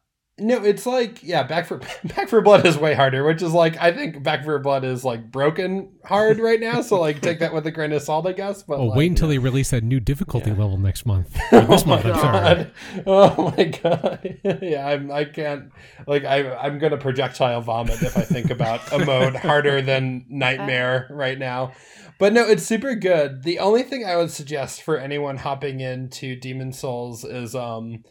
No, 0.42 0.62
it's 0.64 0.85
like 0.87 1.22
yeah, 1.22 1.42
Back 1.44 1.66
for 1.66 1.78
Back 2.05 2.28
4 2.28 2.40
Blood 2.42 2.66
is 2.66 2.76
way 2.76 2.94
harder, 2.94 3.24
which 3.24 3.40
is 3.42 3.52
like 3.52 3.76
I 3.81 3.92
think 3.92 4.22
Back 4.22 4.44
4 4.44 4.59
Blood 4.59 4.85
is 4.85 5.05
like 5.05 5.31
broken 5.31 5.90
hard 6.05 6.38
right 6.38 6.61
now. 6.61 6.81
So 6.83 7.00
like 7.00 7.20
take 7.20 7.38
that 7.40 7.55
with 7.55 7.66
a 7.66 7.70
grain 7.70 7.92
of 7.92 8.02
salt, 8.02 8.26
I 8.26 8.33
guess. 8.33 8.62
But 8.62 8.78
Oh, 8.78 8.87
like, 8.87 8.98
wait 8.98 9.11
until 9.11 9.28
they 9.28 9.38
release 9.38 9.70
that 9.70 9.85
new 9.85 10.00
difficulty 10.00 10.50
Yeah. 10.50 10.57
level 10.57 10.76
next 10.78 11.07
month. 11.07 11.35
Or 11.52 11.61
this 11.66 11.83
oh 11.85 11.87
my 11.87 11.94
month, 12.02 12.07
I'm 12.07 12.14
sorry. 12.20 12.33
god! 12.33 12.70
Oh 13.07 13.55
my 13.57 13.64
god! 13.64 14.38
yeah, 14.62 14.87
I'm. 14.87 15.11
I 15.11 15.24
can't. 15.24 15.72
Like 16.07 16.24
I, 16.24 16.55
I'm 16.57 16.78
gonna 16.78 16.96
projectile 16.98 17.61
vomit 17.61 18.02
if 18.02 18.16
I 18.16 18.22
think 18.22 18.50
about 18.50 18.92
a 18.92 19.05
mode 19.05 19.37
harder 19.37 19.81
than 19.81 20.24
Nightmare 20.28 21.07
right 21.11 21.38
now. 21.38 21.72
But 22.18 22.33
no, 22.33 22.44
it's 22.48 22.62
super 22.64 22.94
good. 22.94 23.42
The 23.42 23.59
only 23.59 23.83
thing 23.83 24.05
I 24.05 24.16
would 24.16 24.31
suggest 24.31 24.83
for 24.83 24.96
anyone 24.96 25.38
hopping 25.38 25.81
into 25.81 26.37
Demon's 26.37 26.78
Souls 26.78 27.24
is 27.24 27.55
um 27.55 28.05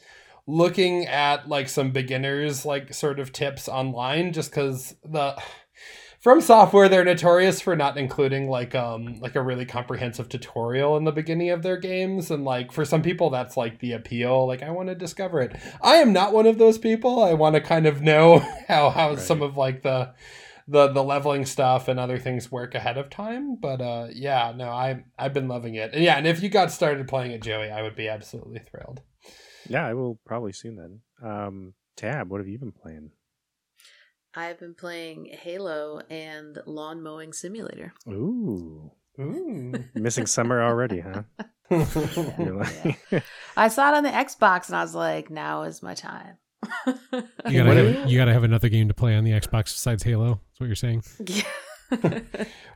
looking 0.48 1.06
at 1.06 1.48
like 1.48 1.70
some 1.70 1.92
beginners 1.92 2.66
like 2.66 2.94
sort 2.94 3.20
of 3.20 3.32
tips 3.32 3.68
online 3.70 4.34
just 4.34 4.52
because 4.52 4.96
the 5.04 5.36
FromSoftware 6.24 6.88
they're 6.90 7.04
notorious 7.04 7.62
for 7.62 7.76
not 7.76 7.98
including 7.98 8.48
like 8.48 8.76
um 8.76 9.20
like 9.22 9.36
a 9.36 9.42
really 9.42 9.66
comprehensive 9.66 10.30
tutorial 10.30 10.96
in 10.98 11.04
the 11.04 11.12
beginning 11.12 11.50
of 11.50 11.64
their 11.64 11.78
games 11.78 12.30
and 12.30 12.44
like 12.46 12.72
for 12.72 12.86
some 12.86 13.02
people 13.02 13.30
that's 13.32 13.58
like 13.58 13.80
the 13.80 13.92
appeal 13.94 14.46
like 14.46 14.62
i 14.62 14.70
want 14.70 14.88
to 14.90 14.96
discover 14.96 15.40
it. 15.42 15.56
I 15.82 15.96
am 15.96 16.14
not 16.14 16.32
one 16.34 16.46
of 16.46 16.58
those 16.60 16.78
people. 16.78 17.24
I 17.24 17.34
want 17.34 17.56
to 17.56 17.62
kind 17.62 17.88
of 17.88 18.02
know 18.02 18.40
how 18.68 18.90
how 18.92 19.10
Right. 19.12 19.20
some 19.20 19.42
of 19.42 19.58
like 19.58 19.82
the 19.82 20.14
the 20.68 20.88
the 20.90 21.04
leveling 21.04 21.46
stuff 21.46 21.88
and 21.88 22.00
other 22.00 22.20
things 22.20 22.52
work 22.52 22.76
ahead 22.76 22.98
of 23.00 23.10
time 23.10 23.56
but 23.56 23.82
uh 23.82 24.08
yeah 24.14 24.54
no 24.56 24.70
i 24.70 25.04
i've 25.18 25.34
been 25.34 25.48
loving 25.48 25.74
it. 25.76 25.92
And 25.94 26.04
yeah 26.04 26.18
and 26.18 26.28
if 26.28 26.44
you 26.44 26.50
got 26.50 26.72
started 26.72 27.08
playing 27.08 27.32
it 27.32 27.42
joey 27.42 27.72
i 27.72 27.82
would 27.82 27.96
be 27.96 28.08
absolutely 28.08 28.60
thrilled 28.60 29.02
Yeah, 29.72 29.86
I 29.86 29.94
will 29.94 30.20
probably 30.26 30.52
soon 30.54 30.76
then. 30.76 31.00
Um, 31.24 31.74
Tab, 31.98 32.30
what 32.30 32.40
have 32.40 32.48
you 32.48 32.58
been 32.60 32.72
playing? 32.72 33.12
I've 34.34 34.60
been 34.60 34.76
playing 34.76 35.26
Halo 35.26 36.02
and 36.10 36.58
Lawn 36.66 37.02
Mowing 37.04 37.34
Simulator. 37.34 37.94
Ooh, 38.08 38.92
Ooh. 39.20 39.74
missing 39.96 40.26
summer 40.26 40.62
already, 40.64 41.02
huh? 41.02 41.24
You're 42.40 42.56
like- 42.56 43.24
I 43.58 43.68
saw 43.68 43.92
it 43.94 43.98
on 43.98 44.04
the 44.04 44.10
Xbox 44.10 44.68
and 44.68 44.76
I 44.78 44.84
was 44.84 44.96
like, 44.96 45.30
now 45.30 45.64
is 45.64 45.84
my 45.84 45.94
time. 45.96 46.38
You 47.50 47.64
gotta, 47.64 47.74
have, 47.74 48.10
you 48.10 48.18
gotta 48.18 48.32
have 48.34 48.44
another 48.44 48.70
game 48.70 48.88
to 48.88 48.94
play 48.94 49.16
on 49.16 49.24
the 49.26 49.32
Xbox 49.32 49.64
besides 49.74 50.04
Halo. 50.04 50.40
That's 50.52 50.60
what 50.60 50.68
you're 50.68 50.76
saying. 50.76 51.04
Yeah. 51.26 51.44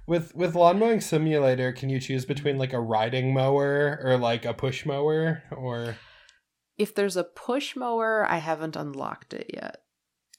With 0.07 0.35
with 0.35 0.55
lawn 0.55 0.79
mowing 0.79 0.99
simulator, 1.01 1.71
can 1.71 1.89
you 1.89 1.99
choose 2.01 2.25
between 2.25 2.57
like 2.57 2.73
a 2.73 2.79
riding 2.79 3.33
mower 3.33 3.99
or 4.03 4.17
like 4.17 4.43
a 4.43 4.53
push 4.53 4.85
mower 4.85 5.43
or 5.55 5.95
if 6.77 6.93
there's 6.95 7.15
a 7.17 7.23
push 7.23 7.75
mower, 7.75 8.25
I 8.29 8.37
haven't 8.37 8.75
unlocked 8.75 9.33
it 9.33 9.51
yet. 9.53 9.77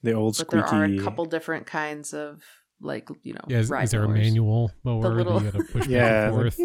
the 0.03 0.12
old 0.12 0.37
But 0.38 0.51
there 0.51 0.64
are 0.64 0.85
a 0.85 0.99
couple 0.99 1.25
different 1.25 1.66
kinds 1.66 2.12
of 2.14 2.42
like, 2.81 3.09
you 3.22 3.33
know, 3.33 3.40
Yeah, 3.49 3.59
is, 3.59 3.70
ride 3.70 3.85
is 3.85 3.90
there 3.92 4.05
a 4.05 4.09
manual 4.09 4.70
mower 4.85 5.03
that 5.03 5.11
little- 5.11 5.42
you 5.42 5.51
gotta 5.51 5.64
push 5.64 5.87
yeah, 5.88 6.31
back 6.31 6.33
and 6.33 6.35
forth? 6.35 6.59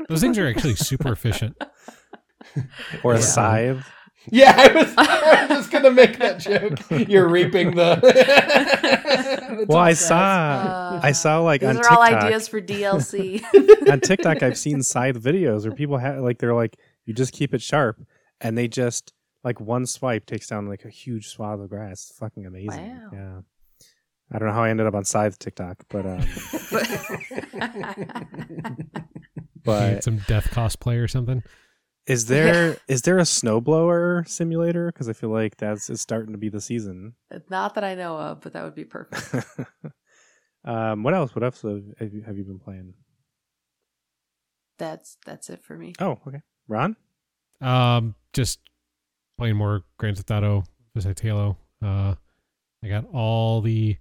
like- 0.00 0.08
Those 0.08 0.20
things 0.20 0.36
are 0.38 0.46
actually 0.48 0.74
super 0.74 1.12
efficient. 1.12 1.56
or 3.04 3.14
a 3.14 3.22
scythe. 3.22 3.86
Yeah, 4.30 4.52
I 4.56 4.72
was, 4.74 4.94
I 4.98 5.46
was 5.48 5.58
just 5.58 5.70
gonna 5.70 5.92
make 5.92 6.18
that 6.18 6.40
joke. 6.40 7.08
You're 7.08 7.28
reaping 7.28 7.76
the. 7.76 7.94
the 8.02 9.64
Well, 9.68 9.78
I 9.78 9.92
saw, 9.94 10.16
Uh, 10.18 11.00
I 11.02 11.12
saw 11.12 11.38
like 11.40 11.60
These 11.60 11.70
on 11.70 11.76
are 11.78 11.82
TikTok. 11.82 11.98
all 11.98 12.02
ideas 12.26 12.48
for 12.48 12.60
DLC. 12.60 13.42
on 13.90 14.00
TikTok, 14.00 14.42
I've 14.42 14.58
seen 14.58 14.82
scythe 14.82 15.16
videos 15.22 15.62
where 15.66 15.74
people 15.74 15.98
have 15.98 16.18
like 16.20 16.38
they're 16.38 16.54
like, 16.54 16.76
you 17.06 17.14
just 17.14 17.32
keep 17.32 17.54
it 17.54 17.62
sharp, 17.62 17.96
and 18.40 18.56
they 18.56 18.68
just 18.68 19.12
like 19.44 19.60
one 19.60 19.86
swipe 19.86 20.26
takes 20.26 20.48
down 20.48 20.66
like 20.66 20.84
a 20.84 20.90
huge 20.90 21.28
swath 21.28 21.60
of 21.60 21.68
grass. 21.68 22.08
It's 22.10 22.18
fucking 22.18 22.46
amazing. 22.46 22.90
Wow. 22.90 23.10
Yeah. 23.12 23.40
I 24.30 24.38
don't 24.38 24.48
know 24.48 24.54
how 24.54 24.64
I 24.64 24.70
ended 24.70 24.86
up 24.86 24.94
on 24.94 25.04
scythe 25.04 25.38
TikTok, 25.38 25.84
but 25.88 26.04
um, 26.04 26.20
but 29.64 29.90
get 29.90 30.04
some 30.04 30.18
death 30.26 30.50
cosplay 30.50 31.02
or 31.02 31.08
something. 31.08 31.42
is 32.06 32.26
there 32.26 32.76
is 32.88 33.02
there 33.02 33.18
a 33.18 33.22
snowblower 33.22 34.28
simulator? 34.28 34.92
Because 34.92 35.08
I 35.08 35.14
feel 35.14 35.30
like 35.30 35.56
that's 35.56 35.88
it's 35.88 36.02
starting 36.02 36.32
to 36.32 36.38
be 36.38 36.50
the 36.50 36.60
season. 36.60 37.14
Not 37.48 37.74
that 37.76 37.84
I 37.84 37.94
know 37.94 38.18
of, 38.18 38.42
but 38.42 38.52
that 38.52 38.64
would 38.64 38.74
be 38.74 38.84
perfect. 38.84 39.46
um, 40.66 41.02
what 41.04 41.14
else? 41.14 41.34
What 41.34 41.42
else 41.42 41.62
have 41.62 41.82
have 41.98 42.12
you, 42.12 42.22
have 42.22 42.36
you 42.36 42.44
been 42.44 42.58
playing? 42.58 42.92
That's 44.78 45.16
that's 45.24 45.48
it 45.48 45.62
for 45.62 45.76
me. 45.76 45.94
Oh, 46.00 46.18
okay. 46.26 46.42
Ron? 46.68 46.96
Um, 47.62 48.14
just 48.32 48.60
playing 49.38 49.56
more 49.56 49.82
Grand 49.98 50.16
Theft 50.16 50.30
Auto 50.30 50.64
besides 50.94 51.20
Halo. 51.20 51.56
Uh, 51.82 52.14
I 52.84 52.88
got 52.88 53.04
all 53.12 53.60
the. 53.60 53.96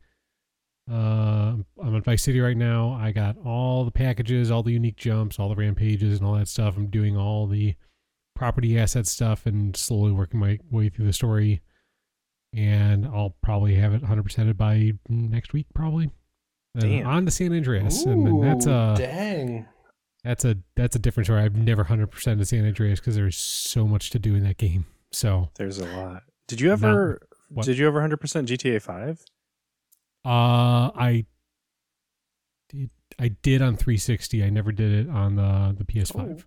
Uh, 0.90 1.56
I'm 1.84 1.96
in 1.96 2.02
Vice 2.02 2.24
City 2.24 2.40
right 2.40 2.56
now. 2.56 2.94
I 2.94 3.12
got 3.12 3.36
all 3.46 3.84
the 3.84 3.92
packages, 3.92 4.50
all 4.50 4.63
the 4.63 4.72
unique 4.72 4.96
jumps, 4.96 5.38
all 5.38 5.50
the 5.50 5.56
rampages, 5.56 6.20
and 6.20 6.28
all 6.28 6.36
that 6.36 6.48
stuff. 6.48 6.78
I'm 6.78 6.88
doing 6.88 7.18
all 7.18 7.46
the 7.46 7.76
property 8.36 8.80
asset 8.80 9.06
stuff 9.06 9.46
and 9.46 9.76
slowly 9.76 10.13
working 10.13 10.40
my 10.40 10.60
way 10.72 10.88
through 10.88 11.06
the 11.08 11.13
story. 11.13 11.62
And 12.56 13.06
I'll 13.06 13.36
probably 13.44 13.76
have 13.76 13.94
it 13.94 14.02
100%ed 14.02 14.58
by 14.58 14.94
next 15.10 15.52
week, 15.52 15.66
probably. 15.76 16.10
And 16.76 16.84
Damn. 16.84 17.08
on 17.08 17.26
to 17.26 17.32
San 17.32 17.52
Andreas, 17.54 18.06
and, 18.06 18.28
and 18.28 18.44
that's 18.44 18.66
a 18.68 18.72
uh 18.72 18.96
dang. 18.96 19.66
That's 20.28 20.46
a 20.46 20.58
that's 20.76 20.96
a 20.96 21.00
different 21.00 21.26
story. 21.28 21.42
I've 21.42 21.56
never 21.56 21.84
hundred 21.86 22.12
percent 22.12 22.40
of 22.42 22.48
San 22.48 22.66
Andreas 22.66 23.00
because 23.00 23.16
there's 23.16 23.38
so 23.38 23.88
much 23.88 24.10
to 24.12 24.20
do 24.20 24.36
in 24.36 24.44
that 24.44 24.58
game. 24.58 24.86
So 25.12 25.50
There's 25.56 25.80
a 25.80 25.86
lot. 25.86 26.24
Did 26.48 26.62
you 26.62 26.72
ever 26.72 27.22
what? 27.50 27.66
did 27.66 27.78
you 27.78 27.88
ever 27.88 28.00
100% 28.02 28.18
GTA 28.18 28.82
5? 28.82 29.24
uh 30.26 30.92
I 30.96 31.26
did 32.70 32.90
I 33.20 33.30
did 33.30 33.62
on 33.62 33.76
360. 33.78 34.44
I 34.44 34.50
never 34.50 34.72
did 34.72 35.08
it 35.08 35.10
on 35.10 35.36
the 35.36 35.76
the 35.78 35.86
PS5. 35.86 36.44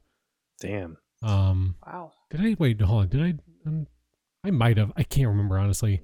Damn. 0.61 0.97
Um 1.23 1.77
Wow. 1.87 2.13
did 2.31 2.41
I 2.41 2.57
wait, 2.59 2.81
hold 2.81 3.03
on, 3.03 3.09
did 3.09 3.23
I 3.23 3.35
um, 3.69 3.87
I 4.45 4.51
might 4.51 4.77
have. 4.79 4.93
I 4.97 5.03
can't 5.03 5.29
remember 5.29 5.59
honestly. 5.59 6.03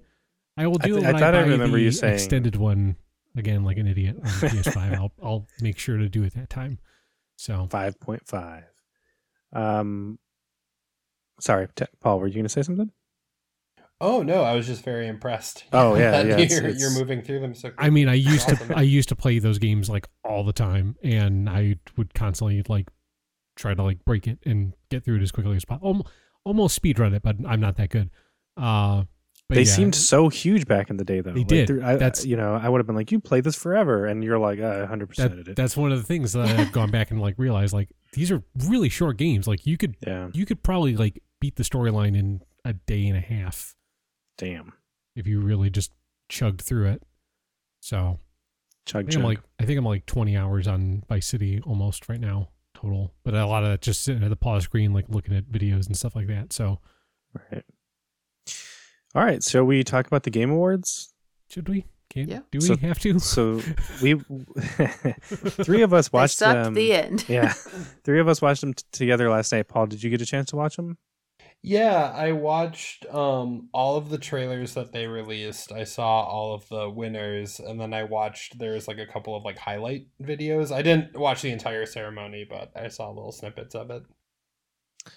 I 0.59 0.67
will 0.67 0.79
I 0.83 0.87
do 0.87 0.95
th- 0.95 1.05
it 1.05 1.07
I 1.09 1.12
when 1.12 1.17
I, 1.17 1.21
thought 1.21 1.35
I 1.35 1.43
buy 1.43 1.49
remember 1.49 1.77
the 1.79 1.83
you 1.85 1.91
saying- 1.93 2.15
extended 2.15 2.57
one 2.57 2.97
again 3.37 3.65
like 3.65 3.77
an 3.77 3.87
idiot 3.87 4.17
on 4.17 4.23
the 4.25 4.47
PS5. 4.49 4.95
I'll 4.95 5.12
I'll 5.23 5.47
make 5.61 5.79
sure 5.79 5.99
to 5.99 6.09
do 6.09 6.23
it 6.23 6.35
that 6.35 6.49
time. 6.51 6.79
So 7.37 7.68
5.5. 7.70 8.64
Um 9.53 10.18
Sorry, 11.38 11.68
T- 11.77 11.85
Paul, 12.01 12.18
were 12.20 12.27
you 12.27 12.35
going 12.35 12.44
to 12.46 12.49
say 12.51 12.62
something? 12.62 12.90
Oh 14.01 14.22
no, 14.22 14.42
I 14.42 14.55
was 14.55 14.66
just 14.66 14.83
very 14.85 15.07
impressed. 15.07 15.64
Oh, 15.72 15.94
yeah, 15.96 16.11
that 16.22 16.27
yeah, 16.27 16.31
You're, 16.37 16.38
it's- 16.44 16.59
it's- 16.59 16.81
you're 16.81 16.90
moving 16.92 17.22
through 17.22 17.40
them 17.40 17.55
so. 17.55 17.72
I 17.79 17.90
mean, 17.90 18.09
I 18.09 18.14
used 18.14 18.51
Awesome. 18.51 18.68
to 18.68 18.77
I 18.77 18.83
used 18.83 19.09
to 19.11 19.16
play 19.16 19.38
those 19.38 19.59
games 19.59 19.88
like 19.88 20.09
all 20.25 20.44
the 20.44 20.53
time, 20.53 20.96
and 21.03 21.49
I 21.49 21.77
would 21.96 22.12
constantly 22.14 22.62
like 22.68 22.88
try 23.55 23.75
to 23.75 23.83
like 23.83 24.05
break 24.05 24.27
it 24.27 24.38
and 24.44 24.72
get 24.90 25.05
through 25.05 25.16
it 25.16 25.22
as 25.22 25.31
quickly 25.33 25.57
as 25.57 25.64
possible. 25.64 25.88
Almost, 25.88 26.09
almost 26.44 26.75
speed 26.75 26.99
run 26.99 27.14
it, 27.14 27.22
but 27.22 27.37
I'm 27.46 27.61
not 27.61 27.77
that 27.77 27.88
good. 27.90 28.11
Uh, 28.57 29.05
but 29.49 29.55
they 29.57 29.63
yeah, 29.63 29.67
seemed 29.73 29.95
so 29.95 30.29
huge 30.29 30.67
back 30.67 30.91
in 30.91 30.97
the 30.97 31.05
day, 31.05 31.21
though. 31.21 31.33
They 31.33 31.41
Like, 31.41 31.49
did. 31.49 31.83
I, 31.83 31.93
That's- 31.97 32.25
you 32.27 32.37
know, 32.37 32.55
I 32.55 32.69
would 32.69 32.79
have 32.79 32.87
been 32.87 32.97
like, 32.97 33.13
"You 33.13 33.21
play 33.21 33.41
this 33.41 33.55
forever," 33.57 34.07
and 34.07 34.25
you're 34.25 34.39
like, 34.39 34.59
uh, 34.59 34.79
"100 34.81 35.09
percent 35.09 35.49
it." 35.49 35.57
that's 35.57 35.77
one 35.77 35.93
of 35.93 35.99
the 35.99 36.05
things 36.05 36.33
that 36.33 36.47
I've 36.59 36.73
gone 36.73 36.91
back 36.91 37.11
and 37.11 37.21
like 37.21 37.35
realized 37.39 37.73
like 37.73 37.89
these 38.13 38.31
are 38.33 38.43
really 38.67 38.89
short 38.89 39.17
games. 39.19 39.47
Like 39.47 39.67
you 39.67 39.77
could 39.77 39.97
yeah, 40.07 40.29
you 40.33 40.47
could 40.47 40.63
probably 40.63 40.97
like 40.97 41.23
beat 41.41 41.57
the 41.57 41.63
storyline 41.63 42.17
in 42.17 42.41
a 42.65 42.73
day 42.73 43.07
and 43.07 43.17
a 43.17 43.21
half 43.21 43.75
damn. 44.39 44.73
if 45.15 45.27
you 45.27 45.41
really 45.41 45.71
just 45.71 45.93
chugged 46.29 46.61
through 46.63 46.89
it. 46.91 47.03
So 47.81 47.97
I 47.99 48.91
Chug 48.91 49.05
think 49.07 49.15
I'm 49.17 49.23
chug. 49.23 49.25
like 49.25 49.41
I 49.61 49.65
think 49.65 49.79
I'm 49.79 49.85
like 49.85 50.07
20 50.07 50.37
hours 50.37 50.67
on 50.67 51.05
Vice 51.09 51.27
City 51.27 51.61
almost 51.65 52.09
right 52.09 52.21
now 52.21 52.49
total, 52.75 53.15
but 53.25 53.35
a 53.35 53.47
lot 53.47 53.63
of 53.65 53.71
that 53.71 53.81
just 53.81 54.03
sitting 54.03 54.23
at 54.25 54.29
the 54.31 54.37
pause 54.37 54.65
screen, 54.65 54.93
like 54.93 55.07
looking 55.09 55.35
at 55.37 55.45
videos 55.45 55.87
and 55.87 55.97
stuff 55.97 56.17
like 56.17 56.27
that. 56.27 56.53
So 56.53 56.81
right. 57.53 57.65
All 59.16 59.24
right, 59.24 59.42
so 59.42 59.64
we 59.64 59.83
talk 59.83 60.07
about 60.07 60.24
the 60.24 60.31
Game 60.31 60.50
Awards. 60.50 61.14
should 61.48 61.68
we? 61.70 61.87
Can 62.11 62.29
Yeah. 62.29 62.40
do 62.50 62.59
we 62.59 62.66
So- 62.66 62.76
have 62.76 62.98
to? 63.00 63.18
So 63.18 63.62
we 64.02 64.14
three 65.64 65.81
of 65.83 65.94
us 65.94 66.12
watched 66.12 66.37
sucked 66.37 66.64
them. 66.64 66.74
the 66.74 66.92
end. 66.92 67.24
yeah, 67.29 67.48
three 68.05 68.20
of 68.20 68.29
us 68.29 68.42
watched 68.42 68.61
them 68.61 68.74
t- 68.74 68.85
together 68.92 69.31
last 69.31 69.52
night. 69.52 69.68
Paul, 69.68 69.87
did 69.87 70.02
you 70.02 70.11
get 70.11 70.20
a 70.20 70.26
chance 70.26 70.50
to 70.50 70.57
watch 70.57 70.76
them? 70.76 70.98
Yeah, 71.62 72.12
I 72.14 72.33
watched 72.33 73.07
um 73.07 73.70
all 73.72 73.96
of 73.96 74.11
the 74.11 74.18
trailers 74.18 74.74
that 74.74 74.92
they 74.92 75.07
released. 75.07 75.72
I 75.72 75.85
saw 75.85 76.20
all 76.24 76.55
of 76.55 76.68
the 76.68 76.90
winners 76.90 77.59
and 77.59 77.81
then 77.81 77.94
I 77.94 78.05
watched 78.05 78.59
there's 78.59 78.87
like 78.87 78.98
a 78.98 79.07
couple 79.07 79.35
of 79.35 79.44
like 79.44 79.57
highlight 79.59 80.09
videos. 80.22 80.70
I 80.70 80.83
didn't 80.83 81.18
watch 81.18 81.40
the 81.42 81.50
entire 81.52 81.87
ceremony, 81.87 82.44
but 82.48 82.70
I 82.76 82.88
saw 82.88 83.09
little 83.09 83.33
snippets 83.33 83.74
of 83.74 83.90
it. 83.90 84.02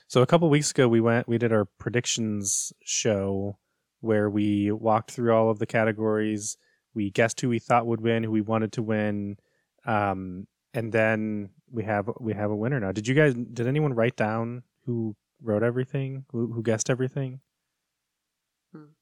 So 0.08 0.22
a 0.22 0.26
couple 0.28 0.50
weeks 0.50 0.72
ago, 0.72 0.88
we 0.88 1.02
went, 1.02 1.28
we 1.28 1.38
did 1.38 1.52
our 1.52 1.66
predictions 1.66 2.72
show 2.84 3.58
where 4.02 4.30
we 4.30 4.72
walked 4.72 5.12
through 5.12 5.34
all 5.34 5.50
of 5.50 5.60
the 5.60 5.66
categories. 5.66 6.58
We 6.94 7.12
guessed 7.12 7.42
who 7.42 7.50
we 7.50 7.60
thought 7.60 7.88
would 7.88 8.02
win, 8.02 8.24
who 8.24 8.32
we 8.32 8.42
wanted 8.42 8.72
to 8.74 8.84
win, 8.84 9.38
um, 9.86 10.48
and 10.74 10.92
then 10.92 11.50
we 11.72 11.84
have 11.84 12.10
we 12.20 12.34
have 12.34 12.52
a 12.52 12.56
winner 12.56 12.80
now. 12.80 12.92
Did 12.92 13.08
you 13.08 13.16
guys? 13.16 13.34
Did 13.34 13.68
anyone 13.68 13.94
write 13.94 14.16
down 14.16 14.64
who 14.86 15.16
wrote 15.42 15.64
everything? 15.64 16.26
Who, 16.32 16.52
who 16.54 16.64
guessed 16.64 16.90
everything? 16.90 17.42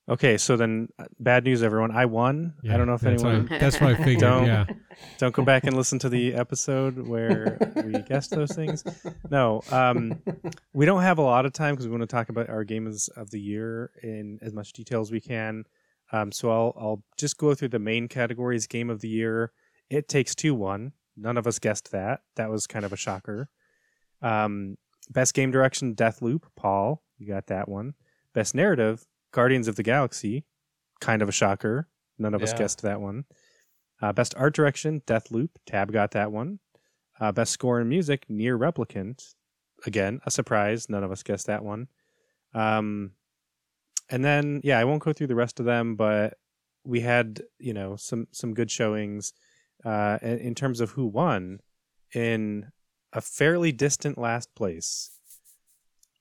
Okay, 0.09 0.37
so 0.37 0.55
then 0.55 0.87
uh, 0.97 1.03
bad 1.19 1.43
news, 1.43 1.61
everyone. 1.61 1.91
I 1.91 2.05
won. 2.05 2.53
I 2.69 2.77
don't 2.77 2.87
know 2.87 2.93
if 2.93 3.01
that's 3.01 3.21
anyone. 3.23 3.43
What 3.43 3.51
I, 3.51 3.57
that's 3.57 3.81
what 3.81 3.91
I 3.91 3.95
figured. 4.03 4.19
Don't- 4.21 4.45
yeah. 4.45 4.65
Don't 5.17 5.33
go 5.35 5.43
back 5.43 5.65
and 5.65 5.75
listen 5.75 5.99
to 5.99 6.09
the 6.09 6.33
episode 6.33 6.97
where 7.07 7.57
we 7.85 7.91
guessed 8.07 8.31
those 8.31 8.51
things. 8.53 8.83
No, 9.29 9.61
um, 9.69 10.19
we 10.73 10.85
don't 10.85 11.01
have 11.03 11.17
a 11.17 11.21
lot 11.21 11.45
of 11.45 11.53
time 11.53 11.75
because 11.75 11.85
we 11.87 11.91
want 11.91 12.01
to 12.01 12.07
talk 12.07 12.29
about 12.29 12.49
our 12.49 12.63
games 12.63 13.07
of 13.09 13.29
the 13.29 13.39
year 13.39 13.91
in 14.01 14.39
as 14.41 14.53
much 14.53 14.71
detail 14.73 15.01
as 15.01 15.11
we 15.11 15.19
can. 15.21 15.65
Um, 16.13 16.31
so 16.31 16.49
I'll 16.49 16.73
I'll 16.79 17.03
just 17.17 17.37
go 17.37 17.53
through 17.53 17.67
the 17.69 17.79
main 17.79 18.07
categories. 18.07 18.65
Game 18.65 18.89
of 18.89 19.01
the 19.01 19.09
year. 19.09 19.51
It 19.89 20.07
takes 20.07 20.33
two. 20.33 20.55
One. 20.55 20.93
None 21.17 21.37
of 21.37 21.45
us 21.47 21.59
guessed 21.59 21.91
that. 21.91 22.21
That 22.37 22.49
was 22.49 22.65
kind 22.65 22.85
of 22.85 22.93
a 22.93 22.97
shocker. 22.97 23.49
Um, 24.21 24.77
best 25.09 25.33
game 25.33 25.51
direction. 25.51 25.95
Deathloop. 25.95 26.43
Paul, 26.55 27.03
you 27.17 27.27
got 27.27 27.47
that 27.47 27.67
one. 27.67 27.93
Best 28.33 28.55
narrative. 28.55 29.05
Guardians 29.31 29.67
of 29.67 29.75
the 29.75 29.83
Galaxy. 29.83 30.45
Kind 30.99 31.21
of 31.21 31.29
a 31.29 31.31
shocker. 31.31 31.87
None 32.17 32.33
of 32.33 32.41
us 32.41 32.53
guessed 32.53 32.81
that 32.81 32.99
one. 32.99 33.25
Uh, 34.01 34.11
best 34.13 34.33
art 34.37 34.55
direction, 34.55 35.01
Deathloop. 35.05 35.49
Tab 35.65 35.91
got 35.91 36.11
that 36.11 36.31
one. 36.31 36.59
Uh, 37.19 37.31
best 37.31 37.51
score 37.51 37.79
and 37.79 37.89
music, 37.89 38.25
NieR 38.29 38.57
Replicant. 38.57 39.33
Again, 39.85 40.19
a 40.25 40.31
surprise. 40.31 40.89
None 40.89 41.03
of 41.03 41.11
us 41.11 41.23
guessed 41.23 41.47
that 41.47 41.63
one. 41.63 41.87
Um, 42.53 43.11
and 44.09 44.25
then, 44.25 44.61
yeah, 44.63 44.79
I 44.79 44.85
won't 44.85 45.03
go 45.03 45.13
through 45.13 45.27
the 45.27 45.35
rest 45.35 45.59
of 45.59 45.65
them, 45.65 45.95
but 45.95 46.37
we 46.83 47.01
had, 47.01 47.41
you 47.59 47.73
know, 47.73 47.95
some 47.95 48.27
some 48.31 48.53
good 48.53 48.71
showings 48.71 49.33
uh, 49.85 50.17
in, 50.21 50.39
in 50.39 50.55
terms 50.55 50.79
of 50.79 50.91
who 50.91 51.05
won 51.05 51.59
in 52.15 52.71
a 53.13 53.21
fairly 53.21 53.71
distant 53.71 54.17
last 54.17 54.55
place. 54.55 55.11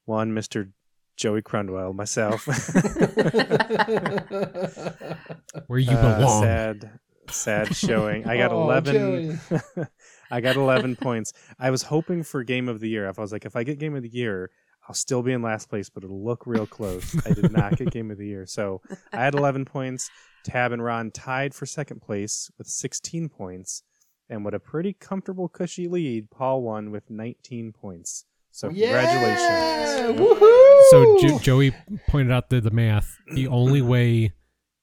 One, 0.04 0.34
Mister 0.34 0.70
Joey 1.16 1.42
Crundwell, 1.42 1.94
myself. 1.94 2.46
Where 5.66 5.78
you 5.78 5.90
Uh, 5.96 6.18
belong. 6.18 6.42
sad, 6.42 6.98
sad 7.30 7.74
showing. 7.74 8.26
I 8.26 8.36
got 8.36 8.52
Oh, 8.52 8.62
eleven. 8.62 9.40
I 10.30 10.40
got 10.40 10.56
eleven 10.56 10.96
points. 10.96 11.32
I 11.58 11.70
was 11.70 11.82
hoping 11.82 12.22
for 12.22 12.42
game 12.44 12.68
of 12.68 12.80
the 12.80 12.88
year. 12.88 13.08
If 13.08 13.18
I 13.18 13.22
was 13.22 13.32
like, 13.32 13.44
if 13.44 13.56
I 13.56 13.64
get 13.64 13.78
game 13.78 13.96
of 13.96 14.02
the 14.02 14.08
year, 14.12 14.50
I'll 14.88 14.94
still 14.94 15.22
be 15.22 15.32
in 15.32 15.42
last 15.42 15.68
place, 15.68 15.88
but 15.88 16.04
it'll 16.04 16.24
look 16.24 16.46
real 16.46 16.66
close. 16.66 17.16
I 17.26 17.32
did 17.32 17.52
not 17.52 17.76
get 17.76 17.90
game 17.90 18.10
of 18.10 18.18
the 18.18 18.26
year, 18.26 18.46
so 18.46 18.80
I 19.12 19.24
had 19.24 19.34
eleven 19.34 19.64
points. 19.64 20.10
Tab 20.44 20.70
and 20.72 20.82
Ron 20.84 21.10
tied 21.10 21.54
for 21.54 21.66
second 21.66 22.02
place 22.02 22.50
with 22.58 22.66
sixteen 22.68 23.28
points, 23.28 23.82
and 24.28 24.44
with 24.44 24.54
a 24.54 24.60
pretty 24.60 24.92
comfortable, 24.92 25.48
cushy 25.48 25.88
lead, 25.88 26.30
Paul 26.30 26.62
won 26.62 26.90
with 26.90 27.10
nineteen 27.10 27.72
points. 27.72 28.24
So 28.56 28.68
congratulations. 28.68 29.38
Yeah! 29.38 30.12
Woohoo! 30.16 30.80
So 30.90 31.18
jo- 31.20 31.38
Joey 31.40 31.74
pointed 32.08 32.32
out 32.32 32.48
the, 32.48 32.58
the 32.62 32.70
math. 32.70 33.18
The 33.34 33.48
only 33.48 33.82
way 33.82 34.32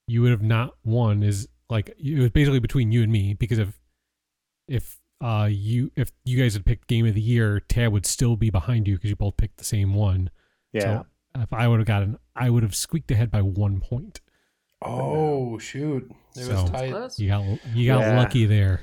you 0.08 0.22
would 0.22 0.30
have 0.30 0.44
not 0.44 0.76
won 0.84 1.24
is 1.24 1.48
like 1.72 1.90
it 1.98 2.20
was 2.20 2.30
basically 2.30 2.60
between 2.60 2.92
you 2.92 3.02
and 3.02 3.12
me 3.12 3.34
because 3.34 3.58
if 3.58 3.80
if 4.68 5.00
uh 5.22 5.48
you 5.50 5.92
if 5.96 6.12
you 6.24 6.38
guys 6.38 6.54
had 6.54 6.66
picked 6.68 6.88
game 6.88 7.08
of 7.08 7.16
the 7.16 7.22
year, 7.22 7.62
Tab 7.62 7.92
would 7.94 8.06
still 8.06 8.36
be 8.36 8.52
behind 8.52 8.88
you 8.88 8.96
because 8.96 9.10
you 9.10 9.16
both 9.16 9.38
picked 9.38 9.58
the 9.58 9.64
same 9.64 9.96
one. 9.96 10.30
Yeah. 10.72 10.82
So 10.82 11.06
if 11.42 11.52
I 11.52 11.68
would 11.68 11.80
have 11.80 11.88
gotten, 11.88 12.20
I 12.36 12.52
would 12.52 12.62
have 12.62 12.76
squeaked 12.76 13.10
ahead 13.10 13.32
by 13.32 13.42
one 13.42 13.80
point. 13.80 14.22
Oh 14.84 15.58
shoot! 15.58 16.12
It 16.36 16.44
So- 16.44 16.62
was 16.62 16.70
tight. 16.70 17.18
You 17.18 17.28
got 17.30 17.44
you 17.74 17.88
got 17.88 18.02
Yeah. 18.02 18.18
lucky 18.20 18.46
there. 18.46 18.82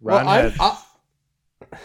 Ron 0.00 0.24
well, 0.24 0.34
had- 0.50 0.54
I, 0.58 0.78
I 1.72 1.78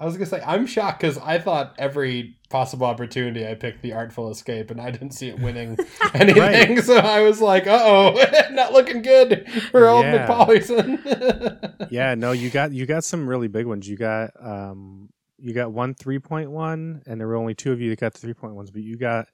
was 0.00 0.14
gonna 0.14 0.26
say 0.26 0.42
I'm 0.46 0.66
shocked 0.66 1.00
because 1.00 1.18
I 1.18 1.38
thought 1.38 1.74
every 1.78 2.36
possible 2.48 2.86
opportunity 2.86 3.46
I 3.46 3.54
picked 3.54 3.82
the 3.82 3.92
Artful 3.92 4.30
Escape, 4.30 4.70
and 4.70 4.80
I 4.80 4.90
didn't 4.90 5.12
see 5.12 5.28
it 5.28 5.38
winning 5.38 5.76
anything. 6.14 6.82
So 6.82 6.96
I 6.96 7.20
was 7.22 7.40
like, 7.40 7.66
"Uh 7.66 7.80
oh, 7.82 8.24
not 8.52 8.72
looking 8.72 9.02
good 9.02 9.48
for 9.70 9.88
old 9.88 10.04
Yeah. 10.04 10.26
McPaulison." 10.26 11.86
yeah, 11.90 12.14
no, 12.14 12.32
you 12.32 12.50
got 12.50 12.72
you 12.72 12.86
got 12.86 13.04
some 13.04 13.26
really 13.28 13.48
big 13.48 13.66
ones. 13.66 13.88
You 13.88 13.96
got 13.96 14.30
um 14.40 15.08
you 15.38 15.54
got 15.54 15.72
one 15.72 15.94
three 15.94 16.18
point 16.18 16.50
one, 16.50 17.02
and 17.06 17.20
there 17.20 17.28
were 17.28 17.36
only 17.36 17.54
two 17.54 17.72
of 17.72 17.80
you 17.80 17.90
that 17.90 18.00
got 18.00 18.12
the 18.14 18.18
three 18.20 18.34
point 18.34 18.54
ones, 18.54 18.70
but 18.70 18.82
you 18.82 18.96
got 18.98 19.26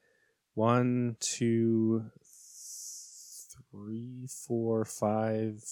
one, 0.55 1.17
two, 1.21 2.05
three, 3.73 4.27
four, 4.47 4.85
five, 4.85 5.63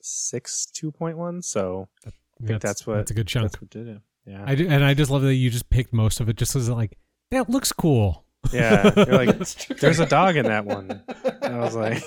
six 0.00 0.66
two 0.66 0.90
point 0.92 1.16
ones. 1.16 1.46
So 1.46 1.88
I 2.06 2.10
think 2.46 2.60
that's 2.60 2.86
what- 2.86 2.96
that's 2.96 3.10
a 3.10 3.14
good 3.14 3.26
chunk. 3.26 3.44
that's 3.50 3.60
what 3.60 3.70
did 3.70 3.88
it. 3.88 4.00
Yeah, 4.26 4.44
I 4.46 4.54
do, 4.54 4.66
and 4.68 4.82
I 4.84 4.94
just 4.94 5.10
love 5.10 5.22
that 5.22 5.34
you 5.34 5.50
just 5.50 5.68
picked 5.70 5.92
most 5.92 6.20
of 6.20 6.28
it 6.28 6.36
just 6.36 6.56
as 6.56 6.68
like 6.70 6.96
that 7.30 7.50
looks 7.50 7.72
cool. 7.72 8.24
yeah. 8.52 8.92
You're 8.96 9.06
like, 9.26 9.38
there's 9.80 10.00
a 10.00 10.06
dog 10.06 10.36
in 10.36 10.46
that 10.46 10.64
one. 10.64 11.02
And 11.42 11.54
I 11.54 11.58
was 11.60 11.74
like, 11.74 12.02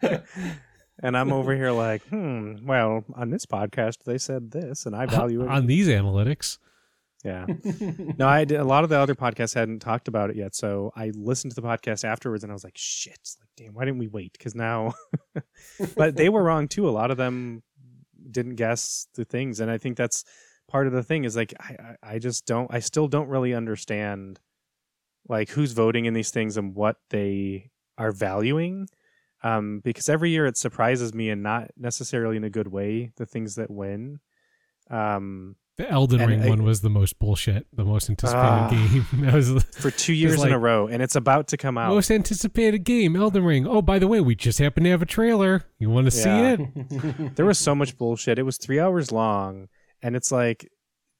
and 1.02 1.16
I'm 1.16 1.32
over 1.32 1.54
here 1.54 1.70
like, 1.72 2.02
hmm. 2.04 2.64
Well, 2.64 3.04
on 3.14 3.30
this 3.30 3.46
podcast 3.46 4.04
they 4.04 4.18
said 4.18 4.50
this, 4.50 4.86
and 4.86 4.94
I 4.96 5.06
value 5.06 5.42
it. 5.42 5.48
on 5.48 5.66
these 5.66 5.88
analytics. 5.88 6.58
Yeah. 7.24 7.46
No, 8.18 8.26
I 8.28 8.44
did, 8.44 8.58
a 8.58 8.64
lot 8.64 8.82
of 8.84 8.90
the 8.90 8.98
other 8.98 9.14
podcasts 9.14 9.54
hadn't 9.54 9.78
talked 9.78 10.08
about 10.08 10.30
it 10.30 10.36
yet, 10.36 10.54
so 10.56 10.92
I 10.96 11.12
listened 11.14 11.54
to 11.54 11.60
the 11.60 11.66
podcast 11.66 12.04
afterwards, 12.04 12.42
and 12.44 12.52
I 12.52 12.54
was 12.54 12.64
like, 12.64 12.76
"Shit! 12.76 13.18
Like, 13.40 13.48
damn, 13.56 13.74
why 13.74 13.84
didn't 13.84 13.98
we 14.00 14.08
wait?" 14.08 14.32
Because 14.32 14.54
now, 14.56 14.94
but 15.96 16.16
they 16.16 16.28
were 16.28 16.42
wrong 16.42 16.66
too. 16.68 16.88
A 16.88 16.90
lot 16.90 17.10
of 17.12 17.16
them 17.16 17.62
didn't 18.30 18.56
guess 18.56 19.06
the 19.14 19.24
things, 19.24 19.60
and 19.60 19.70
I 19.70 19.78
think 19.78 19.96
that's 19.96 20.24
part 20.68 20.86
of 20.86 20.92
the 20.92 21.02
thing. 21.02 21.24
Is 21.24 21.36
like, 21.36 21.54
I, 21.60 21.76
I 22.02 22.14
I 22.14 22.18
just 22.18 22.46
don't, 22.46 22.72
I 22.72 22.78
still 22.80 23.08
don't 23.08 23.28
really 23.28 23.54
understand, 23.54 24.40
like, 25.28 25.50
who's 25.50 25.72
voting 25.72 26.04
in 26.06 26.14
these 26.14 26.30
things 26.30 26.56
and 26.56 26.74
what 26.74 26.96
they 27.10 27.70
are 27.98 28.12
valuing. 28.12 28.88
Um, 29.44 29.80
because 29.82 30.08
every 30.08 30.30
year 30.30 30.46
it 30.46 30.56
surprises 30.56 31.12
me, 31.14 31.28
and 31.30 31.42
not 31.42 31.70
necessarily 31.76 32.36
in 32.36 32.44
a 32.44 32.50
good 32.50 32.68
way, 32.68 33.10
the 33.16 33.26
things 33.26 33.56
that 33.56 33.70
win. 33.70 34.20
Um, 34.90 35.56
The 35.78 35.90
Elden 35.90 36.26
Ring 36.26 36.42
I- 36.42 36.48
one 36.48 36.62
was 36.64 36.80
the 36.82 36.90
most 36.90 37.18
bullshit, 37.18 37.66
the 37.72 37.84
most 37.84 38.08
anticipated 38.10 38.46
Ah. 38.46 38.68
game. 38.70 39.06
that 39.24 39.34
was 39.34 39.62
for 39.72 39.90
two 39.90 40.12
years 40.12 40.38
like- 40.38 40.48
in 40.48 40.52
a 40.52 40.58
row, 40.58 40.86
and 40.86 41.02
it's 41.02 41.16
about 41.16 41.48
to 41.48 41.56
come 41.56 41.76
out. 41.78 41.88
most 41.94 42.10
anticipated 42.10 42.80
game, 42.84 43.16
Elden 43.16 43.42
Ring. 43.44 43.66
Oh, 43.66 43.82
by 43.82 43.98
the 43.98 44.06
way, 44.06 44.20
we 44.20 44.34
just 44.36 44.58
happen 44.58 44.84
to 44.84 44.90
have 44.90 45.02
a 45.02 45.06
trailer. 45.06 45.64
You 45.78 45.90
want 45.90 46.10
to 46.10 46.16
Yeah. 46.16 46.56
see 46.56 46.62
it? 46.94 47.34
there 47.36 47.46
was 47.46 47.58
so 47.58 47.74
much 47.74 47.96
bullshit. 47.96 48.38
It 48.38 48.42
was 48.44 48.58
three 48.58 48.78
hours 48.78 49.10
long, 49.10 49.68
and 50.02 50.16
it's 50.16 50.32
like 50.32 50.70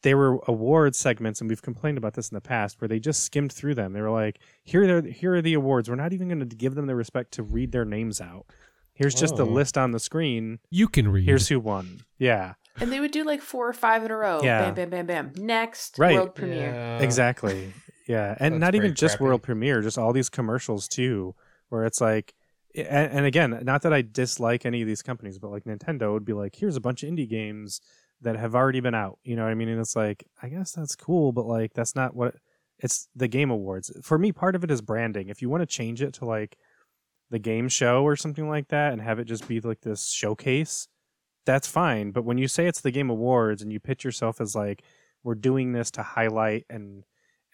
they 0.03 0.15
were 0.15 0.41
award 0.49 0.97
segments, 0.97 1.41
and 1.41 1.49
we've 1.49 1.63
complained 1.63 1.97
about 1.99 2.15
this 2.15 2.29
in 2.31 2.35
the 2.35 2.41
past, 2.41 2.81
where 2.81 2.89
they 2.89 2.99
just 2.99 3.23
skimmed 3.25 3.53
through 3.53 3.75
them. 3.77 3.93
They 3.93 4.01
were 4.01 4.11
like, 4.11 4.41
"Here, 4.65 4.83
are 4.99 5.03
here 5.03 5.35
are 5.37 5.43
the 5.43 5.55
awards. 5.55 5.89
We're 5.89 5.97
not 5.97 6.13
even 6.13 6.29
going 6.29 6.47
to 6.49 6.57
give 6.57 6.75
them 6.75 6.87
the 6.87 6.97
respect 6.97 7.33
to 7.35 7.43
read 7.43 7.73
their 7.73 7.85
names 7.85 8.21
out. 8.21 8.47
Here's 8.95 9.15
just 9.15 9.37
the 9.37 9.47
Oh. 9.47 9.51
list 9.51 9.79
on 9.79 9.93
the 9.93 10.01
screen. 10.01 10.59
You 10.71 10.87
can 10.89 11.09
read. 11.09 11.25
Here's 11.25 11.49
who 11.49 11.59
won. 11.61 12.01
Yeah, 12.19 12.55
And 12.81 12.93
they 12.93 13.01
would 13.01 13.11
do 13.11 13.25
like 13.25 13.41
four 13.41 13.69
or 13.69 13.73
five 13.73 14.05
in 14.05 14.11
a 14.11 14.17
row. 14.17 14.41
Yeah. 14.43 14.71
Bam, 14.71 14.75
bam, 14.91 15.07
bam, 15.07 15.07
bam. 15.07 15.45
Next 15.47 15.99
Right. 15.99 16.15
world 16.15 16.35
premiere. 16.35 16.73
Yeah. 16.73 16.99
exactly. 16.99 17.73
Yeah, 18.07 18.35
and 18.41 18.55
That's 18.55 18.61
not 18.61 18.75
even 18.75 18.89
pretty 18.91 19.01
just 19.01 19.15
crappy. 19.17 19.25
world 19.25 19.43
premiere, 19.43 19.81
just 19.83 19.97
all 19.99 20.13
these 20.13 20.29
commercials 20.29 20.89
too, 20.89 21.35
where 21.71 21.85
it's 21.85 22.01
like. 22.01 22.35
And, 22.75 23.13
and 23.13 23.27
again, 23.27 23.59
not 23.65 23.83
that 23.83 23.93
I 23.93 24.01
dislike 24.03 24.65
any 24.67 24.81
of 24.83 24.89
these 24.89 25.03
companies, 25.03 25.39
but 25.39 25.51
like 25.51 25.65
Nintendo 25.65 26.13
would 26.15 26.25
be 26.25 26.33
like, 26.33 26.57
"Here's 26.57 26.75
a 26.77 26.81
bunch 26.81 27.03
of 27.03 27.11
indie 27.11 27.29
games 27.29 27.81
that 28.23 28.37
have 28.37 28.55
already 28.55 28.81
been 28.81 28.95
out. 28.95 29.19
You 29.25 29.37
know 29.37 29.43
what 29.45 29.51
I 29.51 29.55
mean? 29.55 29.69
And 29.69 29.81
it's 29.81 29.97
like, 29.97 30.25
I 30.43 30.49
guess 30.49 30.73
that's 30.73 30.97
cool, 30.97 31.33
but 31.33 31.47
like 31.47 31.73
that's 31.75 31.95
not 31.95 32.15
what 32.17 32.35
it's 32.79 33.09
the 33.15 33.29
game 33.29 33.51
awards. 33.51 33.91
For 34.03 34.19
me, 34.19 34.33
part 34.33 34.55
of 34.57 34.65
it 34.65 34.71
is 34.71 34.81
branding. 34.81 35.29
If 35.29 35.43
you 35.43 35.49
want 35.51 35.63
to 35.63 35.67
change 35.67 36.03
it 36.03 36.15
to 36.15 36.25
like 36.25 36.57
the 37.31 37.39
game 37.39 37.69
show 37.69 38.03
or 38.05 38.17
something 38.17 38.49
like 38.49 38.69
that 38.69 38.93
and 38.93 39.01
have 39.03 39.19
it 39.19 39.25
just 39.25 39.47
be 39.49 39.61
like 39.61 39.81
this 39.83 40.09
showcase, 40.11 40.89
that's 41.47 41.67
fine. 41.67 42.11
But 42.13 42.25
when 42.25 42.39
you 42.39 42.49
say 42.49 42.67
it's 42.67 42.81
the 42.81 42.91
game 42.91 43.11
awards 43.11 43.63
and 43.63 43.73
you 43.73 43.81
pitch 43.81 44.05
yourself 44.05 44.41
as 44.41 44.55
like 44.55 44.83
we're 45.25 45.35
doing 45.35 45.73
this 45.73 45.91
to 45.93 46.03
highlight 46.03 46.65
and 46.71 47.05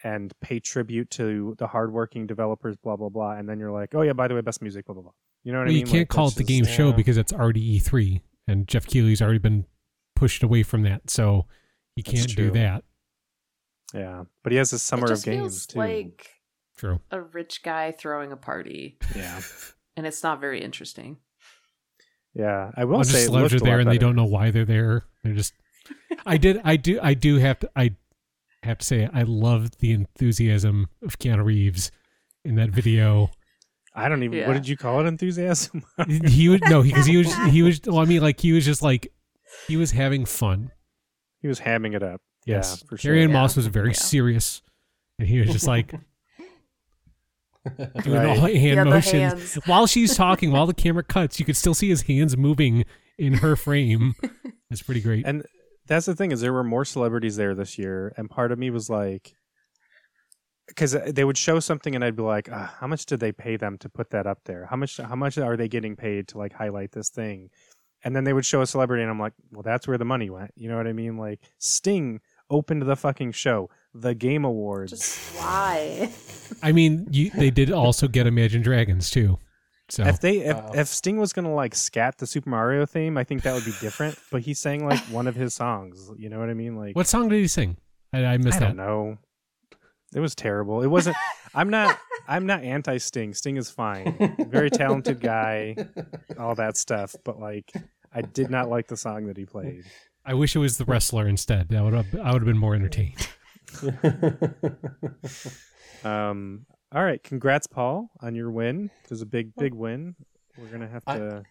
and 0.04 0.32
pay 0.40 0.60
tribute 0.60 1.10
to 1.10 1.54
the 1.58 1.66
hardworking 1.66 2.26
developers, 2.26 2.76
blah 2.76 2.96
blah 2.96 3.08
blah, 3.08 3.32
and 3.32 3.48
then 3.48 3.58
you're 3.58 3.72
like, 3.72 3.94
oh 3.94 4.02
yeah, 4.02 4.12
by 4.12 4.28
the 4.28 4.34
way, 4.34 4.40
best 4.40 4.62
music, 4.62 4.86
blah 4.86 4.94
blah 4.94 5.02
blah. 5.02 5.12
You 5.44 5.52
know 5.52 5.58
what 5.58 5.64
Well, 5.66 5.70
I 5.72 5.74
mean? 5.74 5.80
you 5.86 5.86
can't 5.86 5.98
Like, 6.00 6.08
call 6.08 6.28
it 6.28 6.34
the 6.34 6.40
just- 6.44 6.48
game 6.48 6.64
show 6.66 6.90
yeah. 6.90 6.96
because 6.96 7.16
it's 7.16 7.32
already 7.32 7.78
E3, 7.80 8.20
and 8.46 8.68
Geoff 8.68 8.86
Keighley's 8.86 9.20
already 9.22 9.38
been 9.38 9.64
pushed 10.18 10.42
away 10.42 10.62
from 10.62 10.82
that, 10.82 11.08
so 11.10 11.46
he 11.96 12.02
That's 12.02 12.18
can't 12.18 12.36
do 12.36 12.50
that. 12.52 12.84
Yeah, 13.94 14.24
but 14.42 14.52
he 14.52 14.58
has 14.58 14.72
a 14.72 14.78
summer 14.78 15.06
it 15.06 15.12
of 15.12 15.22
games 15.24 15.38
feels 15.40 15.66
too. 15.68 15.78
like 15.78 16.28
True. 16.76 17.00
a 17.10 17.20
rich 17.20 17.62
guy 17.62 17.92
throwing 17.92 18.32
a 18.32 18.36
party, 18.36 18.98
yeah, 19.16 19.40
and 19.96 20.06
it's 20.06 20.22
not 20.22 20.40
very 20.40 20.60
interesting. 20.62 21.18
yeah. 22.34 22.70
I 22.76 22.84
will 22.84 22.96
Well, 22.96 23.04
say 23.04 23.12
just 23.12 23.28
it 23.28 23.30
celebs 23.32 23.52
are 23.52 23.56
a 23.56 23.58
lot 23.58 23.64
there 23.64 23.80
and 23.80 23.90
they 23.90 23.98
don't 23.98 24.16
know 24.16 24.26
why 24.26 24.50
they're 24.50 24.64
there. 24.64 25.04
They're 25.24 25.34
just. 25.34 25.54
I 26.26 26.36
did. 26.36 26.60
I 26.64 26.76
do. 26.76 26.98
I 27.02 27.14
do 27.14 27.36
have 27.36 27.60
to. 27.60 27.70
I 27.74 27.94
have 28.62 28.78
to 28.78 28.84
say 28.86 29.08
I 29.12 29.22
love 29.22 29.78
the 29.78 29.92
enthusiasm 29.92 30.88
of 31.02 31.18
Keanu 31.18 31.44
Reeves 31.44 31.90
in 32.44 32.56
that 32.56 32.70
video. 32.70 33.30
I 33.94 34.08
don't 34.08 34.22
even. 34.22 34.38
Yeah. 34.38 34.48
What 34.48 34.54
did 34.54 34.68
you 34.68 34.76
call 34.76 35.00
it? 35.00 35.06
Enthusiasm. 35.06 35.82
he 36.26 36.48
would 36.50 36.60
no 36.68 36.82
because 36.82 37.06
he 37.06 37.16
was 37.16 37.34
he 37.50 37.62
was. 37.62 37.80
Well, 37.86 37.98
I 38.00 38.04
mean, 38.04 38.20
like 38.20 38.38
he 38.40 38.52
was 38.52 38.64
just 38.66 38.82
like 38.82 39.10
he 39.66 39.76
was 39.76 39.92
having 39.92 40.24
fun. 40.24 40.70
he 41.40 41.48
was 41.48 41.60
hamming 41.60 41.94
it 41.94 42.02
up. 42.02 42.20
Yes, 42.46 42.78
Yeah, 42.82 42.88
for 42.88 42.96
sure. 42.96 43.12
Carrie 43.12 43.22
Yeah. 43.22 43.26
Moss 43.32 43.56
was 43.56 43.66
very 43.66 43.88
Yeah. 43.90 43.94
serious, 43.94 44.62
and 45.18 45.28
he 45.28 45.40
was 45.40 45.50
just 45.50 45.66
like, 45.66 45.90
doing 48.02 48.16
Right. 48.18 48.26
all 48.28 48.36
hand 48.46 48.54
Yeah, 48.62 48.84
motions 48.84 49.54
while 49.66 49.86
she's 49.86 50.16
talking. 50.16 50.50
While 50.52 50.66
the 50.66 50.74
camera 50.74 51.02
cuts, 51.04 51.38
you 51.38 51.44
could 51.46 51.56
still 51.56 51.74
see 51.74 51.88
his 51.88 52.02
hands 52.02 52.36
moving 52.36 52.84
in 53.18 53.34
her 53.34 53.56
frame. 53.56 54.14
It's 54.70 54.82
pretty 54.82 55.00
great. 55.00 55.24
And 55.24 55.46
that's 55.86 56.04
the 56.04 56.14
thing 56.14 56.30
is 56.30 56.42
there 56.42 56.52
were 56.52 56.62
more 56.62 56.84
celebrities 56.84 57.36
there 57.36 57.54
this 57.54 57.78
year, 57.78 58.12
and 58.18 58.28
part 58.28 58.52
of 58.52 58.58
me 58.58 58.68
was 58.68 58.90
like, 58.90 59.32
because 60.66 60.92
they 60.92 61.24
would 61.24 61.38
show 61.38 61.58
something, 61.58 61.94
and 61.94 62.04
I'd 62.04 62.16
be 62.16 62.22
like, 62.22 62.50
ah, 62.52 62.76
how 62.78 62.86
much 62.86 63.06
did 63.06 63.20
they 63.20 63.32
pay 63.32 63.56
them 63.56 63.78
to 63.78 63.88
put 63.88 64.10
that 64.10 64.26
up 64.26 64.40
there? 64.44 64.66
How 64.66 64.76
much? 64.76 64.98
How 64.98 65.16
much 65.16 65.38
are 65.38 65.56
they 65.56 65.68
getting 65.68 65.96
paid 65.96 66.28
to 66.28 66.38
like 66.38 66.52
highlight 66.52 66.92
this 66.92 67.08
thing? 67.08 67.48
And 68.08 68.16
then 68.16 68.24
they 68.24 68.32
would 68.32 68.46
show 68.46 68.62
a 68.62 68.66
celebrity, 68.66 69.02
and 69.02 69.10
I'm 69.10 69.20
like, 69.20 69.34
well, 69.52 69.62
that's 69.62 69.86
where 69.86 69.98
the 69.98 70.06
money 70.06 70.30
went. 70.30 70.52
You 70.56 70.70
know 70.70 70.78
what 70.78 70.86
I 70.86 70.94
mean? 70.94 71.18
Like 71.18 71.40
Sting 71.58 72.20
opened 72.48 72.80
the 72.80 72.96
fucking 72.96 73.32
show, 73.32 73.68
the 73.92 74.14
Game 74.14 74.46
Awards. 74.46 74.92
Just 74.92 75.36
why? 75.36 76.10
I 76.62 76.72
mean, 76.72 77.06
you, 77.10 77.28
they 77.30 77.50
did 77.50 77.70
also 77.70 78.08
get 78.08 78.26
Imagine 78.26 78.62
Dragons 78.62 79.10
too. 79.10 79.38
So 79.90 80.04
If 80.04 80.20
they 80.20 80.38
if, 80.38 80.56
Wow. 80.56 80.70
if 80.74 80.88
Sting 80.88 81.18
was 81.18 81.34
gonna 81.34 81.52
like 81.54 81.74
scat 81.74 82.16
the 82.16 82.26
Super 82.26 82.48
Mario 82.48 82.86
theme, 82.86 83.18
I 83.18 83.24
think 83.24 83.42
that 83.42 83.52
would 83.52 83.66
be 83.66 83.74
different. 83.78 84.18
but 84.32 84.40
he 84.40 84.54
sang 84.54 84.86
like 84.88 85.00
one 85.10 85.26
of 85.26 85.34
his 85.34 85.52
songs. 85.52 86.10
You 86.16 86.30
know 86.30 86.38
what 86.38 86.48
I 86.48 86.54
mean? 86.54 86.74
Like 86.76 86.96
what 86.96 87.06
song 87.06 87.28
did 87.28 87.40
he 87.40 87.46
sing? 87.46 87.76
I, 88.14 88.24
I 88.24 88.38
missed 88.38 88.56
I 88.56 88.68
that. 88.72 88.76
don't. 88.78 89.18
It 90.14 90.20
was 90.20 90.34
terrible. 90.34 90.80
It 90.82 90.86
wasn't. 90.86 91.16
I'm 91.54 91.68
not. 91.68 91.98
I'm 92.26 92.46
not 92.46 92.62
anti 92.62 92.96
Sting. 92.98 93.34
Sting 93.34 93.56
is 93.58 93.68
fine. 93.70 94.34
Very 94.48 94.70
talented 94.70 95.20
guy. 95.20 95.76
All 96.38 96.54
that 96.54 96.76
stuff. 96.78 97.14
But 97.24 97.38
like, 97.40 97.70
I 98.12 98.22
did 98.22 98.50
not 98.50 98.68
like 98.68 98.88
the 98.88 98.96
song 98.96 99.26
that 99.26 99.36
he 99.36 99.44
played. 99.44 99.84
I 100.24 100.34
wish 100.34 100.54
it 100.56 100.58
was 100.58 100.78
the 100.78 100.84
wrestler 100.84 101.26
instead. 101.28 101.68
That 101.70 101.82
would 101.84 101.94
have, 101.94 102.14
I 102.14 102.32
would 102.32 102.42
have 102.42 102.46
been 102.46 102.58
more 102.58 102.74
entertained. 102.74 103.28
Um. 106.04 106.64
All 106.94 107.04
right. 107.04 107.22
Congrats, 107.22 107.66
Paul, 107.66 108.10
on 108.20 108.34
your 108.34 108.50
win. 108.50 108.90
It 109.04 109.10
was 109.10 109.20
a 109.20 109.26
big, 109.26 109.54
big 109.56 109.74
win. 109.74 110.14
We're 110.56 110.68
gonna 110.68 110.88
have 110.88 111.02
I- 111.06 111.18
to 111.18 111.42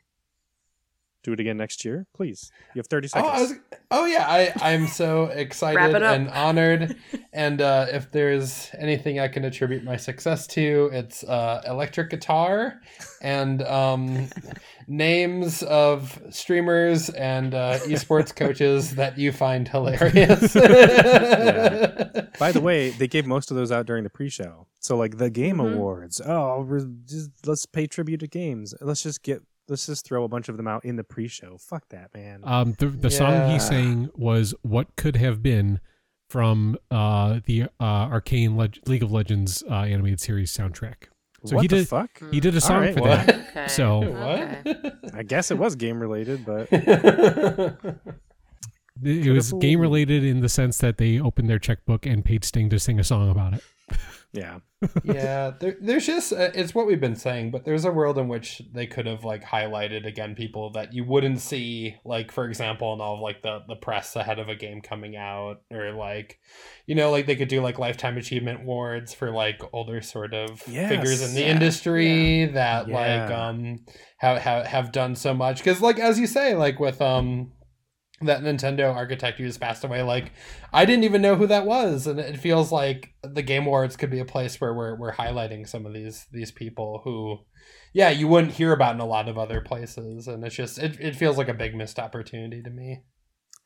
do 1.28 1.34
it 1.34 1.40
again 1.42 1.58
next 1.58 1.84
year. 1.84 2.08
Please. 2.16 2.50
You 2.74 2.80
have 2.80 2.88
30 2.88 3.08
Oh, 3.08 3.10
seconds. 3.10 3.32
I 3.34 3.42
was, 3.42 3.54
oh 3.92 4.06
yeah, 4.06 4.26
I 4.28 4.54
I'm 4.62 4.88
so 4.88 5.26
excited 5.34 5.76
Wrap 5.76 5.90
it 5.92 6.02
up. 6.04 6.16
and 6.16 6.30
honored. 6.30 6.96
and 7.34 7.60
uh, 7.62 7.88
if 7.92 8.10
there's 8.12 8.70
anything 8.80 9.20
I 9.20 9.28
can 9.28 9.44
attribute 9.44 9.84
my 9.84 9.98
success 9.98 10.48
to, 10.48 10.90
it's 10.94 11.26
uh, 11.26 11.62
electric 11.68 12.10
guitar 12.12 12.80
and 13.22 13.62
um, 13.64 14.30
names 14.88 15.64
of 15.64 16.18
streamers 16.30 17.10
and 17.10 17.54
uh, 17.54 17.80
esports 17.80 18.34
coaches 18.34 18.96
that 18.96 19.18
you 19.18 19.34
find 19.34 19.68
hilarious. 19.68 20.54
By 22.40 22.52
the 22.52 22.62
way, 22.62 22.92
they 22.92 23.08
gave 23.08 23.26
most 23.26 23.52
of 23.52 23.58
those 23.58 23.72
out 23.72 23.86
during 23.86 24.04
the 24.04 24.10
pre-show. 24.10 24.68
So 24.80 24.96
like 24.96 25.18
the 25.18 25.30
game 25.30 25.58
Mhm. 25.58 25.74
awards. 25.74 26.22
Oh, 26.22 26.66
just 27.06 27.32
let's 27.46 27.66
pay 27.66 27.88
tribute 27.88 28.22
to 28.22 28.28
games. 28.28 28.74
Let's 28.80 29.04
just 29.04 29.24
get 29.24 29.42
let's 29.70 29.86
just 29.86 30.06
throw 30.06 30.24
a 30.24 30.28
bunch 30.28 30.50
of 30.50 30.58
them 30.58 30.68
out 30.68 30.86
in 30.86 30.96
the 30.96 31.04
pre-show. 31.04 31.58
Fuck 31.58 31.90
that, 31.90 32.14
man. 32.14 32.42
Um, 32.44 32.76
the 32.78 32.88
the 32.88 33.10
song 33.12 33.32
Yeah. 33.34 33.54
he 33.54 33.60
sang 33.60 34.10
was 34.16 34.54
"What 34.62 34.96
Could 34.96 35.16
Have 35.18 35.42
Been" 35.44 35.80
from 36.30 36.78
uh, 36.92 37.40
the 37.46 37.64
uh, 37.80 37.84
Arcane 37.84 38.56
Leg- 38.58 38.80
League 38.86 39.04
of 39.04 39.12
Legends 39.12 39.64
uh, 39.70 39.74
animated 39.84 40.20
series 40.20 40.52
soundtrack. 40.56 41.06
So 41.46 41.56
what 41.56 41.62
he 41.62 41.68
the 41.68 41.76
did- 41.78 41.88
fuck? 41.88 42.10
He 42.32 42.40
did 42.40 42.56
a 42.56 42.62
song 42.62 42.82
right, 42.82 42.94
for 42.96 43.02
well- 43.04 43.26
that. 43.26 43.48
Okay. 43.58 43.68
So- 43.70 44.04
Okay. 44.04 44.74
what? 44.74 44.96
I 45.16 45.24
guess 45.24 45.50
it 45.52 45.58
was 45.58 45.76
game 45.76 46.00
related, 46.00 46.46
but 46.46 46.68
It 49.04 49.32
was 49.32 49.54
game 49.54 49.80
related 49.80 50.24
in 50.24 50.40
the 50.42 50.50
sense 50.50 50.80
that 50.80 50.98
they 50.98 51.20
opened 51.20 51.50
their 51.50 51.60
checkbook 51.60 52.06
and 52.08 52.26
paid 52.26 52.44
Sting 52.44 52.68
to 52.72 52.80
sing 52.80 53.00
a 53.00 53.04
song 53.04 53.30
about 53.30 53.54
it. 53.54 53.64
Yeah. 54.34 54.60
yeah, 55.04 55.54
there, 55.60 55.76
there's 55.82 56.06
just 56.06 56.32
uh, 56.32 56.52
it's 56.54 56.76
what 56.76 56.86
we've 56.86 57.02
been 57.02 57.16
saying, 57.16 57.50
but 57.50 57.66
there's 57.66 57.86
a 57.86 57.92
world 57.92 58.20
in 58.20 58.28
which 58.28 58.62
they 58.74 58.86
could 58.86 59.08
have 59.08 59.24
like 59.24 59.44
highlighted 59.44 60.06
again 60.06 60.36
people 60.36 60.72
that 60.74 60.94
you 60.94 61.04
wouldn't 61.04 61.40
see, 61.40 61.96
like 62.06 62.32
for 62.32 62.46
example, 62.48 62.94
in 62.94 63.02
all 63.02 63.16
of 63.16 63.22
like 63.22 63.42
the 63.42 63.62
the 63.68 63.76
press 63.76 64.16
ahead 64.16 64.38
of 64.38 64.50
a 64.50 64.56
game 64.56 64.82
coming 64.82 65.16
out, 65.16 65.62
or 65.72 65.94
like, 65.94 66.40
you 66.86 66.94
know, 66.94 67.10
like 67.10 67.26
they 67.26 67.36
could 67.36 67.48
do 67.48 67.60
like 67.62 67.80
lifetime 67.80 68.18
achievement 68.18 68.62
awards 68.62 69.16
for 69.16 69.32
like 69.32 69.62
older 69.74 70.00
sort 70.02 70.36
of 70.36 70.62
Yes. 70.68 70.90
figures 70.90 71.22
in 71.24 71.34
the 71.34 71.42
Yeah. 71.42 71.52
industry 71.52 72.46
that 72.54 72.88
like 72.90 73.32
um 73.32 73.80
have 74.18 74.38
have 74.40 74.66
have 74.68 74.92
done 74.92 75.16
so 75.16 75.34
much 75.34 75.58
because 75.58 75.82
like 75.82 75.98
as 76.00 76.20
you 76.20 76.28
say, 76.28 76.54
like 76.56 76.80
with 76.80 77.02
um 77.02 77.52
that 78.22 78.42
Nintendo 78.42 78.94
architect 78.94 79.38
who 79.38 79.46
just 79.46 79.60
passed 79.60 79.84
away, 79.84 80.02
like 80.02 80.32
I 80.74 80.86
didn't 80.86 81.04
even 81.04 81.22
know 81.22 81.36
who 81.36 81.48
that 81.48 81.66
was, 81.66 82.08
and 82.08 82.20
it 82.20 82.38
feels 82.38 82.72
like 82.72 83.14
the 83.22 83.44
Game 83.44 83.68
Awards 83.68 83.96
could 83.96 84.10
be 84.10 84.20
a 84.20 84.26
place 84.26 84.60
where 84.60 84.74
we're 84.74 84.96
we're 84.96 85.14
highlighting 85.14 85.68
some 85.68 85.86
of 85.86 85.94
these 85.94 86.26
these 86.32 86.52
people 86.52 87.02
who, 87.04 87.40
yeah, 87.94 88.10
you 88.10 88.28
wouldn't 88.28 88.54
hear 88.54 88.74
about 88.74 88.96
in 88.96 89.02
a 89.02 89.06
lot 89.06 89.30
of 89.30 89.38
other 89.38 89.62
places, 89.62 90.28
and 90.28 90.44
it's 90.44 90.56
just 90.56 90.80
it, 90.80 91.00
it 91.00 91.16
feels 91.16 91.38
like 91.38 91.50
a 91.50 91.54
big 91.54 91.76
missed 91.76 92.00
opportunity 92.00 92.64
to 92.64 92.70
me. 92.70 93.04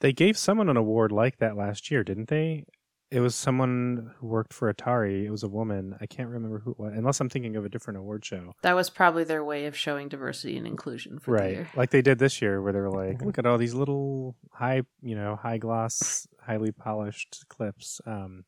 They 0.01 0.13
gave 0.13 0.37
someone 0.37 0.67
an 0.67 0.77
award 0.77 1.11
like 1.11 1.37
that 1.37 1.55
last 1.55 1.91
year, 1.91 2.03
didn't 2.03 2.27
they? 2.27 2.65
It 3.11 3.19
was 3.19 3.35
someone 3.35 4.11
who 4.19 4.27
worked 4.27 4.53
for 4.53 4.73
Atari. 4.73 5.25
It 5.25 5.31
was 5.31 5.43
a 5.43 5.49
woman. 5.49 5.97
I 5.99 6.05
can't 6.05 6.29
remember 6.29 6.59
who 6.59 6.71
it 6.71 6.79
was, 6.79 6.93
unless 6.95 7.19
I'm 7.19 7.27
thinking 7.27 7.57
of 7.57 7.65
a 7.65 7.69
different 7.69 7.99
award 7.99 8.23
show. 8.23 8.53
That 8.61 8.73
was 8.73 8.89
probably 8.89 9.25
their 9.25 9.43
way 9.43 9.65
of 9.65 9.75
showing 9.75 10.07
diversity 10.07 10.57
and 10.57 10.65
inclusion 10.65 11.19
for 11.19 11.31
the 11.37 11.43
right 11.43 11.51
year. 11.51 11.69
like 11.75 11.89
they 11.89 12.01
did 12.01 12.19
this 12.19 12.41
year 12.41 12.61
where 12.61 12.71
they 12.71 12.79
were 12.79 12.89
like 12.89 13.21
look 13.25 13.37
at 13.37 13.45
all 13.45 13.57
these 13.57 13.73
little 13.73 14.35
high 14.53 14.83
you 15.01 15.15
know 15.15 15.35
high 15.35 15.57
gloss 15.57 16.25
highly 16.41 16.71
polished 16.71 17.43
clips 17.49 17.99
um 18.05 18.45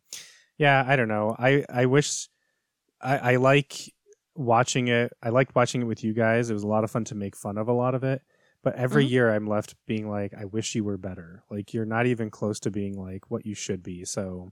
yeah 0.58 0.84
i 0.88 0.96
don't 0.96 1.08
know 1.10 1.36
i 1.38 1.64
i 1.70 1.86
wish 1.86 2.30
i 3.02 3.18
i 3.34 3.36
like 3.36 3.94
watching 4.36 4.88
it 4.88 5.12
i 5.22 5.30
liked 5.30 5.54
watching 5.56 5.82
it 5.82 5.86
with 5.86 6.04
you 6.04 6.14
guys 6.14 6.50
it 6.50 6.54
was 6.54 6.64
a 6.64 6.68
lot 6.68 6.84
of 6.84 6.92
fun 6.92 7.04
to 7.04 7.16
make 7.16 7.36
fun 7.36 7.58
of 7.58 7.68
a 7.68 7.74
lot 7.74 7.94
of 7.96 8.04
it 8.04 8.22
but 8.64 8.76
every 8.76 9.06
Mhm. 9.06 9.10
year 9.12 9.34
i'm 9.34 9.46
left 9.48 9.76
being 9.86 10.10
like 10.10 10.34
i 10.34 10.46
wish 10.46 10.74
you 10.76 10.84
were 10.84 10.98
better 10.98 11.44
like 11.52 11.74
you're 11.74 11.86
not 11.86 12.06
even 12.08 12.30
close 12.30 12.60
to 12.62 12.72
being 12.72 12.98
like 13.00 13.30
what 13.30 13.46
you 13.46 13.54
should 13.54 13.84
be 13.84 14.04
so 14.06 14.52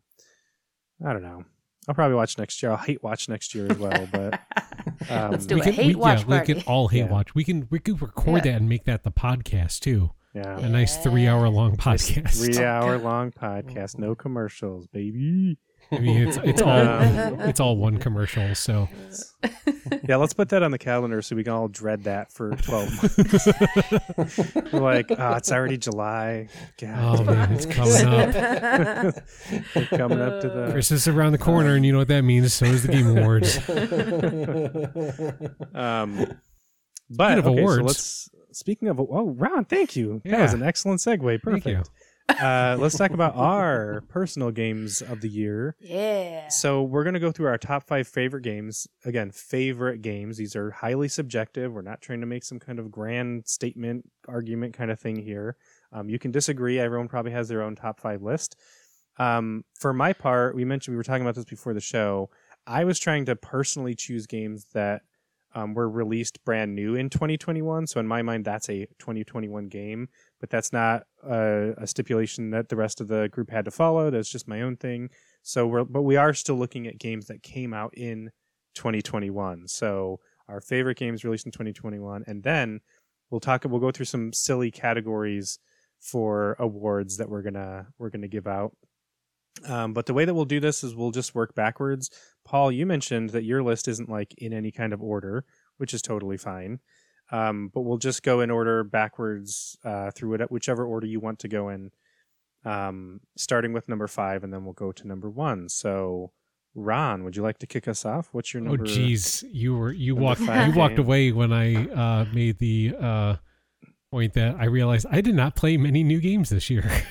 i 1.06 1.12
don't 1.14 1.24
know 1.24 1.44
i'll 1.88 1.96
probably 1.96 2.16
watch 2.16 2.38
next 2.38 2.62
year 2.62 2.72
i'll 2.72 2.78
hate 2.78 3.02
watch 3.04 3.28
next 3.30 3.56
year 3.56 3.68
as 3.72 3.78
well 3.78 4.08
but 4.12 4.40
um, 5.10 5.32
Let's 5.32 5.46
do 5.46 5.56
we 5.56 5.62
a 5.62 5.64
can, 5.66 5.74
hate 5.74 5.88
we, 5.88 5.96
watch 5.96 6.26
yeah, 6.28 6.40
we 6.42 6.46
can 6.46 6.62
all 6.68 6.88
hate 6.88 7.00
Yeah. 7.00 7.12
watch. 7.12 7.34
We 7.36 7.44
can 7.44 7.68
we 7.72 7.80
could 7.80 8.02
record 8.02 8.46
Yeah. 8.46 8.52
that 8.54 8.62
and 8.62 8.70
make 8.70 8.86
that 8.86 9.04
the 9.04 9.12
podcast 9.12 9.80
too. 9.80 10.12
yeah 10.36 10.60
A 10.60 10.70
nice 10.70 10.98
three 10.98 11.28
hour 11.28 11.50
long 11.50 11.76
podcast. 11.76 12.46
Three 12.46 12.64
hour 12.74 12.98
long 13.00 13.32
podcast, 13.32 13.98
no 13.98 14.14
commercials, 14.16 14.88
baby. 14.88 15.58
I 15.92 16.00
mean, 16.00 16.28
it's 16.28 16.38
it's 16.44 16.62
all 16.62 17.42
it's 17.42 17.60
all 17.60 17.78
one 17.78 17.98
commercial. 17.98 18.56
So 18.56 18.88
Yeah, 20.08 20.18
let's 20.18 20.34
put 20.34 20.50
that 20.50 20.64
on 20.64 20.72
the 20.72 20.78
calendar 20.78 21.22
so 21.22 21.36
we 21.36 21.44
can 21.44 21.54
all 21.54 21.68
dread 21.68 22.04
that 22.04 22.32
for 22.32 22.56
12 22.56 22.96
months. 22.96 23.48
We're 24.74 24.80
like, 24.80 25.12
oh, 25.12 25.34
it's 25.34 25.52
already 25.52 25.78
July. 25.78 26.48
God, 26.80 27.20
oh 27.20 27.24
man, 27.24 27.52
it's 27.54 27.66
coming 27.66 28.06
up. 28.06 28.34
We're 29.76 29.98
coming 29.98 30.22
up 30.22 30.42
to 30.42 30.50
the. 30.50 30.70
Christmas 30.72 31.02
is 31.02 31.08
around 31.08 31.34
the 31.34 31.38
corner, 31.38 31.76
and 31.76 31.86
you 31.86 31.92
know 31.92 31.98
what 31.98 32.08
that 32.10 32.22
means. 32.22 32.54
So 32.54 32.66
is 32.66 32.84
the 32.84 32.92
Game 32.92 33.18
Awards. 33.18 33.58
Um, 35.74 36.40
but 37.10 37.38
Speaking 37.38 37.40
of 37.40 37.48
okay, 37.48 37.56
so 37.56 37.60
awards. 37.60 37.84
let's. 37.84 38.30
Speaking 38.54 38.88
of, 38.90 39.00
oh, 39.00 39.34
Ron, 39.38 39.64
thank 39.66 39.96
you. 39.96 40.22
That 40.26 40.42
was 40.42 40.54
an 40.54 40.62
excellent 40.62 41.00
segue. 41.00 41.42
Thank 41.42 41.66
you. 41.66 41.78
Perfect. 41.78 41.90
Uh, 42.40 42.78
let's 42.80 42.98
talk 42.98 43.12
about 43.12 43.36
our 43.36 44.02
personal 44.10 44.52
games 44.52 45.02
of 45.02 45.22
the 45.22 45.30
year. 45.30 45.76
yeah. 45.80 46.48
So 46.50 46.84
we're 46.84 47.04
going 47.04 47.14
to 47.14 47.20
go 47.20 47.32
through 47.32 47.48
our 47.48 47.58
top 47.58 47.88
five 47.88 48.08
favorite 48.08 48.42
games. 48.42 48.88
Again, 49.06 49.32
favorite 49.32 50.02
games. 50.02 50.38
These 50.38 50.56
are 50.56 50.72
highly 50.72 51.08
subjective. 51.08 51.72
We're 51.74 51.82
not 51.82 52.02
trying 52.02 52.22
to 52.22 52.28
make 52.28 52.44
some 52.44 52.60
kind 52.60 52.80
of 52.80 52.92
grand 52.92 53.48
statement, 53.48 54.10
argument 54.28 54.74
kind 54.74 54.92
of 54.92 55.00
thing 55.00 55.18
here. 55.18 55.58
Um, 55.92 56.10
you 56.10 56.20
can 56.20 56.32
disagree. 56.32 56.80
Everyone 56.80 57.08
probably 57.08 57.32
has 57.32 57.48
their 57.48 57.62
own 57.62 57.76
top 57.76 58.00
five 58.00 58.22
list. 58.22 58.56
Um, 59.18 59.66
for 59.78 59.94
my 59.94 60.14
part, 60.14 60.56
we 60.56 60.66
mentioned 60.66 60.94
we 60.94 60.98
were 60.98 61.04
talking 61.04 61.22
about 61.22 61.36
this 61.36 61.46
before 61.46 61.74
the 61.74 61.82
show. 61.82 62.30
I 62.66 62.84
was 62.84 63.00
trying 63.00 63.26
to 63.26 63.36
personally 63.36 63.96
choose 63.96 64.26
games 64.28 64.66
that 64.74 65.02
um, 65.54 65.74
were 65.74 65.90
released 65.90 66.44
brand 66.46 66.76
new 66.76 66.96
in 66.96 67.10
2021. 67.10 67.88
So 67.88 68.00
in 68.00 68.08
my 68.08 68.22
mind, 68.22 68.46
that's 68.46 68.70
a 68.70 68.86
2021 69.00 69.68
game, 69.68 70.10
but 70.42 70.50
that's 70.50 70.74
not 70.74 71.04
a, 71.24 71.74
a 71.78 71.88
stipulation 71.88 72.50
that 72.50 72.68
the 72.68 72.76
rest 72.76 73.00
of 73.00 73.08
the 73.08 73.30
group 73.30 73.52
had 73.52 73.64
to 73.66 73.72
follow. 73.72 74.10
That's 74.10 74.30
just 74.30 74.48
my 74.48 74.62
own 74.62 74.76
thing. 74.76 75.10
So 75.44 75.68
we're, 75.68 75.86
but 75.86 76.02
we 76.02 76.18
are 76.18 76.34
still 76.34 76.58
looking 76.58 76.88
at 76.88 77.00
games 77.00 77.28
that 77.28 77.44
came 77.44 77.74
out 77.74 77.94
in 77.96 78.32
2021. 78.76 79.68
So 79.68 80.20
our 80.50 80.60
favorite 80.60 80.98
games 80.98 81.24
released 81.24 81.46
in 81.46 81.52
2021, 81.52 82.24
and 82.28 82.44
then 82.44 82.82
we'll 83.30 83.40
talk. 83.40 83.64
We'll 83.66 83.80
go 83.80 83.92
through 83.92 84.06
some 84.06 84.34
silly 84.34 84.72
categories 84.72 85.60
for 86.00 86.56
awards 86.60 87.18
that 87.18 87.30
we're 87.30 87.44
gonna 87.44 87.88
we're 87.98 88.10
gonna 88.10 88.28
give 88.28 88.48
out. 88.48 88.76
Um, 89.66 89.94
but 89.94 90.08
the 90.08 90.14
way 90.14 90.26
that 90.26 90.34
we'll 90.34 90.46
do 90.46 90.60
this 90.60 90.84
is 90.84 90.96
we'll 90.96 91.12
just 91.12 91.36
work 91.36 91.54
backwards. 91.54 92.10
Paul, 92.46 92.72
you 92.72 92.86
mentioned 92.86 93.30
that 93.32 93.44
your 93.44 93.62
list 93.62 93.88
isn't 93.88 94.10
like 94.10 94.34
in 94.38 94.54
any 94.54 94.72
kind 94.72 94.92
of 94.92 95.02
order, 95.02 95.46
which 95.78 95.94
is 95.94 96.02
totally 96.02 96.38
fine. 96.38 96.80
Um, 97.32 97.72
but 97.74 97.82
we'll 97.82 97.98
just 97.98 98.24
go 98.24 98.42
in 98.42 98.52
order 98.52 98.84
backwards 98.84 99.78
uh, 99.86 100.12
through 100.12 100.36
it, 100.36 100.52
whichever 100.52 100.86
order 100.86 101.08
you 101.08 101.20
want 101.20 101.40
to 101.40 101.48
go 101.48 101.70
in, 101.70 101.92
um, 102.66 103.22
starting 103.38 103.72
with 103.74 103.88
number 103.88 104.08
five, 104.08 104.44
and 104.44 104.54
then 104.54 104.66
we'll 104.66 104.74
go 104.74 104.92
to 104.92 105.08
number 105.08 105.30
one. 105.30 105.70
So, 105.70 106.32
Ron, 106.76 107.24
would 107.24 107.38
you 107.38 107.44
like 107.44 107.60
to 107.60 107.68
kick 107.68 107.88
us 107.88 108.06
off? 108.06 108.30
What's 108.34 108.54
your 108.54 108.62
number? 108.62 108.84
Oh 108.84 108.86
geez, 108.86 109.46
you 109.52 109.78
were 109.78 109.94
you 109.94 110.16
walked 110.16 110.42
you 110.42 110.74
walked 110.76 111.00
away 111.00 111.32
when 111.32 111.54
I 111.54 111.88
uh, 111.88 112.26
made 112.34 112.60
the 112.60 112.96
uh, 113.00 113.36
point 114.12 114.34
that 114.34 114.58
I 114.60 114.66
realized 114.66 115.06
I 115.10 115.22
did 115.22 115.36
not 115.36 115.56
play 115.56 115.78
many 115.78 116.04
new 116.04 116.20
games 116.20 116.50
this 116.50 116.70
year. 116.70 116.90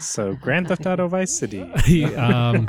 So 0.00 0.34
Grand 0.34 0.68
Theft 0.68 0.86
Auto 0.86 1.06
Vice 1.06 1.32
City. 1.32 1.62
um, 2.16 2.68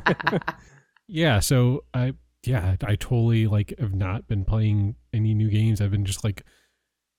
yeah, 1.07 1.39
so 1.39 1.85
I 1.93 2.13
yeah 2.45 2.75
I 2.83 2.95
totally 2.95 3.47
like 3.47 3.73
have 3.79 3.95
not 3.95 4.27
been 4.27 4.45
playing 4.45 4.95
any 5.13 5.33
new 5.33 5.49
games. 5.49 5.79
I've 5.81 5.89
been 5.89 6.05
just 6.05 6.23
like 6.23 6.43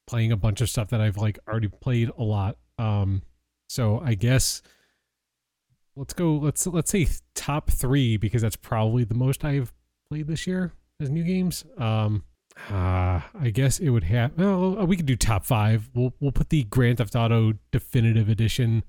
playing 0.06 0.32
a 0.32 0.36
bunch 0.36 0.60
of 0.60 0.70
stuff 0.70 0.88
that 0.90 1.00
I've 1.00 1.16
like 1.16 1.38
already 1.48 1.68
played 1.68 2.10
a 2.16 2.22
lot. 2.22 2.56
Um, 2.78 3.22
so 3.68 4.00
I 4.04 4.14
guess 4.14 4.62
let's 5.96 6.14
go. 6.14 6.36
Let's 6.36 6.66
let's 6.66 6.90
say 6.90 7.08
top 7.34 7.70
three 7.70 8.16
because 8.16 8.42
that's 8.42 8.56
probably 8.56 9.04
the 9.04 9.14
most 9.14 9.44
I've 9.44 9.72
played 10.08 10.28
this 10.28 10.46
year 10.46 10.72
as 11.00 11.10
new 11.10 11.24
games. 11.24 11.64
Um, 11.78 12.24
uh, 12.70 13.20
I 13.38 13.50
guess 13.52 13.78
it 13.78 13.90
would 13.90 14.04
have. 14.04 14.38
Well, 14.38 14.86
we 14.86 14.96
could 14.96 15.06
do 15.06 15.16
top 15.16 15.44
five. 15.44 15.90
We'll 15.94 16.14
we'll 16.20 16.32
put 16.32 16.50
the 16.50 16.64
Grand 16.64 16.98
Theft 16.98 17.16
Auto 17.16 17.54
Definitive 17.72 18.28
Edition 18.28 18.84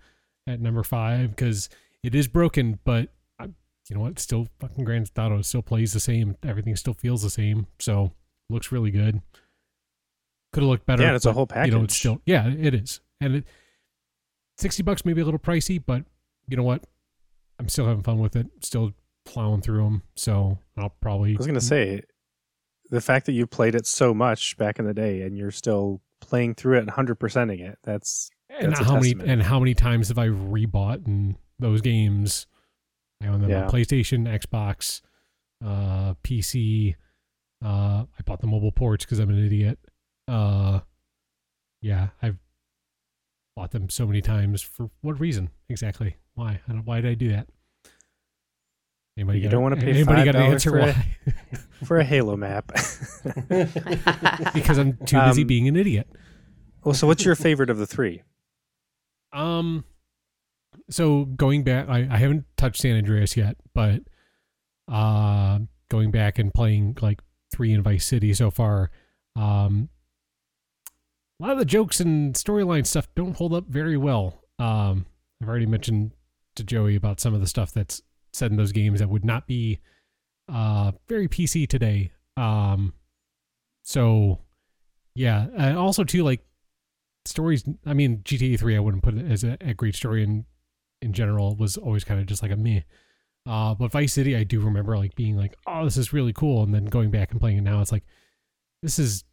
at 0.48 0.62
number 0.62 0.84
five 0.84 1.32
because 1.32 1.70
it 2.04 2.16
is 2.16 2.28
broken, 2.28 2.80
but 2.86 3.10
I, 3.40 3.46
you 3.90 3.96
know 3.96 4.02
what? 4.02 4.20
Still, 4.20 4.48
fucking 4.60 4.86
Grand 4.86 5.08
Theft 5.08 5.20
Auto 5.20 5.42
still 5.42 5.62
plays 5.62 5.94
the 5.94 6.00
same. 6.00 6.38
Everything 6.44 6.76
still 6.76 6.94
feels 6.94 7.24
the 7.24 7.30
same. 7.30 7.68
So 7.80 8.14
looks 8.50 8.72
really 8.72 8.92
good. 8.92 9.22
Could 10.54 10.64
have 10.64 10.70
looked 10.70 10.86
better. 10.86 11.02
Yeah, 11.02 11.10
and 11.10 11.16
it's 11.16 11.26
a 11.26 11.34
whole 11.34 11.48
whole 11.52 11.66
You 11.66 11.72
know, 11.72 11.84
it's 11.84 11.96
still 11.96 12.22
yeah, 12.26 12.48
it 12.48 12.74
is, 12.74 13.02
and 13.22 13.36
it 13.36 13.44
sixty 14.58 14.84
bucks 14.84 15.06
maybe 15.06 15.22
a 15.22 15.26
little 15.26 15.40
pricey, 15.40 15.82
but 15.84 16.04
you 16.48 16.58
know 16.58 16.64
what? 16.64 16.86
I'm 17.60 17.70
still 17.70 17.86
having 17.86 18.04
fun 18.04 18.20
with 18.20 18.36
it. 18.36 18.48
Still 18.62 18.94
plowing 19.26 19.62
through 19.62 19.84
them. 19.84 20.04
So 20.16 20.60
I'll 20.78 20.94
probably. 21.02 21.34
I 21.34 21.38
was 21.38 21.48
gonna 21.48 21.60
say, 21.62 22.02
the 22.90 23.02
fact 23.02 23.26
that 23.26 23.34
you 23.34 23.46
played 23.48 23.76
it 23.76 23.86
so 23.86 24.14
much 24.14 24.58
back 24.58 24.80
in 24.80 24.86
the 24.86 24.94
day 24.94 25.22
and 25.22 25.38
you're 25.38 25.52
still 25.52 26.02
playing 26.22 26.56
through 26.56 26.78
it 26.78 26.82
and 26.82 26.90
hundred 26.90 27.16
percenting 27.20 27.60
it. 27.60 27.78
That's 27.84 28.30
and 28.50 28.72
That's 28.72 28.86
how 28.86 28.96
many 28.96 29.16
and 29.26 29.44
how 29.44 29.60
many 29.60 29.74
times 29.74 30.08
have 30.08 30.18
I 30.18 30.28
rebought 30.28 31.06
in 31.08 31.38
those 31.60 31.82
games? 31.82 32.48
I 33.22 33.28
own 33.28 33.42
them 33.42 33.50
Yeah. 33.50 33.66
on 33.66 33.72
PlayStation, 33.72 34.28
Xbox, 34.28 35.02
uh, 35.66 36.14
PC. 36.24 36.96
Uh, 37.64 38.06
I 38.06 38.22
bought 38.26 38.40
the 38.42 38.48
mobile 38.48 38.72
ports 38.72 39.04
because 39.04 39.18
I'm 39.20 39.30
an 39.32 39.44
idiot. 39.44 39.80
Uh, 40.28 40.80
yeah, 41.82 42.10
I've 42.22 42.38
bought 43.56 43.72
them 43.72 43.90
so 43.90 44.06
many 44.06 44.22
times. 44.22 44.62
For 44.62 44.90
what 45.02 45.20
reason 45.20 45.50
exactly? 45.70 46.18
Why? 46.36 46.60
I 46.68 46.72
don't, 46.72 46.86
why 46.86 47.02
did 47.02 47.12
I 47.12 47.14
do 47.16 47.30
that? 47.32 47.48
Anybody 49.18 49.40
You 49.40 49.44
got 49.46 49.52
don't 49.52 49.60
a- 49.60 49.64
wanna 49.64 49.78
pay 49.78 49.90
Anybody 49.92 50.26
got 50.26 50.36
an 50.36 50.42
answer 50.44 50.70
for 50.70 50.78
a- 50.80 50.94
why? 50.94 51.18
for 51.86 51.98
a 52.00 52.04
Halo 52.04 52.36
map. 52.38 52.68
because 54.54 54.78
I'm 54.78 54.98
too 55.06 55.20
busy 55.22 55.42
Um, 55.42 55.48
being 55.48 55.68
an 55.68 55.76
idiot. 55.76 56.08
well, 56.84 56.94
so 56.94 57.08
what's 57.08 57.26
your 57.26 57.36
favorite 57.36 57.70
of 57.70 57.78
the 57.78 57.88
three? 57.88 58.22
Um, 59.34 59.86
so 60.90 61.26
going 61.26 61.64
back, 61.64 61.90
I, 61.90 62.08
I 62.10 62.18
haven't 62.18 62.46
touched 62.58 62.82
San 62.82 62.96
Andreas 62.96 63.36
yet, 63.36 63.58
but 63.74 64.02
uh, 64.88 65.60
going 65.90 66.12
back 66.12 66.38
and 66.40 66.54
playing 66.54 66.98
like 67.02 67.20
three 67.52 67.74
in 67.74 67.82
Vice 67.82 68.06
City 68.06 68.34
so 68.34 68.52
far, 68.52 68.92
um, 69.36 69.90
a 71.40 71.44
lot 71.44 71.54
of 71.54 71.60
the 71.60 71.66
jokes 71.66 72.00
and 72.00 72.34
storyline 72.34 72.86
stuff 72.86 73.08
don't 73.16 73.36
hold 73.36 73.54
up 73.54 73.68
very 73.68 73.98
well. 73.98 74.44
Um, 74.60 75.06
I've 75.42 75.50
already 75.50 75.66
mentioned 75.66 76.12
to 76.56 76.64
Joey 76.64 76.96
about 76.96 77.20
some 77.20 77.34
of 77.34 77.42
the 77.42 77.48
stuff 77.48 77.72
that's 77.72 78.02
said 78.34 78.52
in 78.52 78.58
those 78.58 78.72
games 78.72 79.00
that 79.00 79.10
would 79.10 79.26
not 79.26 79.48
be 79.48 79.80
uh 80.52 80.92
very 81.08 81.28
PC 81.28 81.68
today. 81.68 82.12
Um, 82.36 82.94
so 83.84 84.40
yeah, 85.16 85.48
and 85.56 85.78
also 85.78 86.04
too 86.04 86.24
like 86.24 86.44
stories 87.28 87.64
i 87.86 87.94
mean 87.94 88.20
gta 88.20 88.58
3 88.58 88.76
i 88.76 88.80
wouldn't 88.80 89.04
put 89.04 89.14
it 89.14 89.30
as 89.30 89.44
a, 89.44 89.58
a 89.62 89.74
great 89.74 89.96
story 89.96 90.24
in 90.24 90.46
in 91.02 91.14
general 91.14 91.56
was 91.56 91.78
always 91.78 92.04
kind 92.04 92.20
of 92.20 92.26
just 92.26 92.42
like 92.42 92.52
a 92.52 92.56
me 92.56 92.84
uh 93.46 93.76
but 93.76 93.92
vice 93.92 94.14
city 94.14 94.36
i 94.36 94.44
do 94.44 94.60
remember 94.60 94.98
like 94.98 95.16
being 95.16 95.38
like 95.38 95.56
oh 95.68 95.84
this 95.84 95.98
is 95.98 96.14
really 96.14 96.34
cool 96.34 96.64
and 96.64 96.74
then 96.74 96.86
going 96.86 97.12
back 97.12 97.32
and 97.32 97.40
playing 97.40 97.58
it 97.58 97.62
now 97.62 97.82
it's 97.82 97.92
like 97.92 98.06
this 98.82 98.98
is 98.98 99.24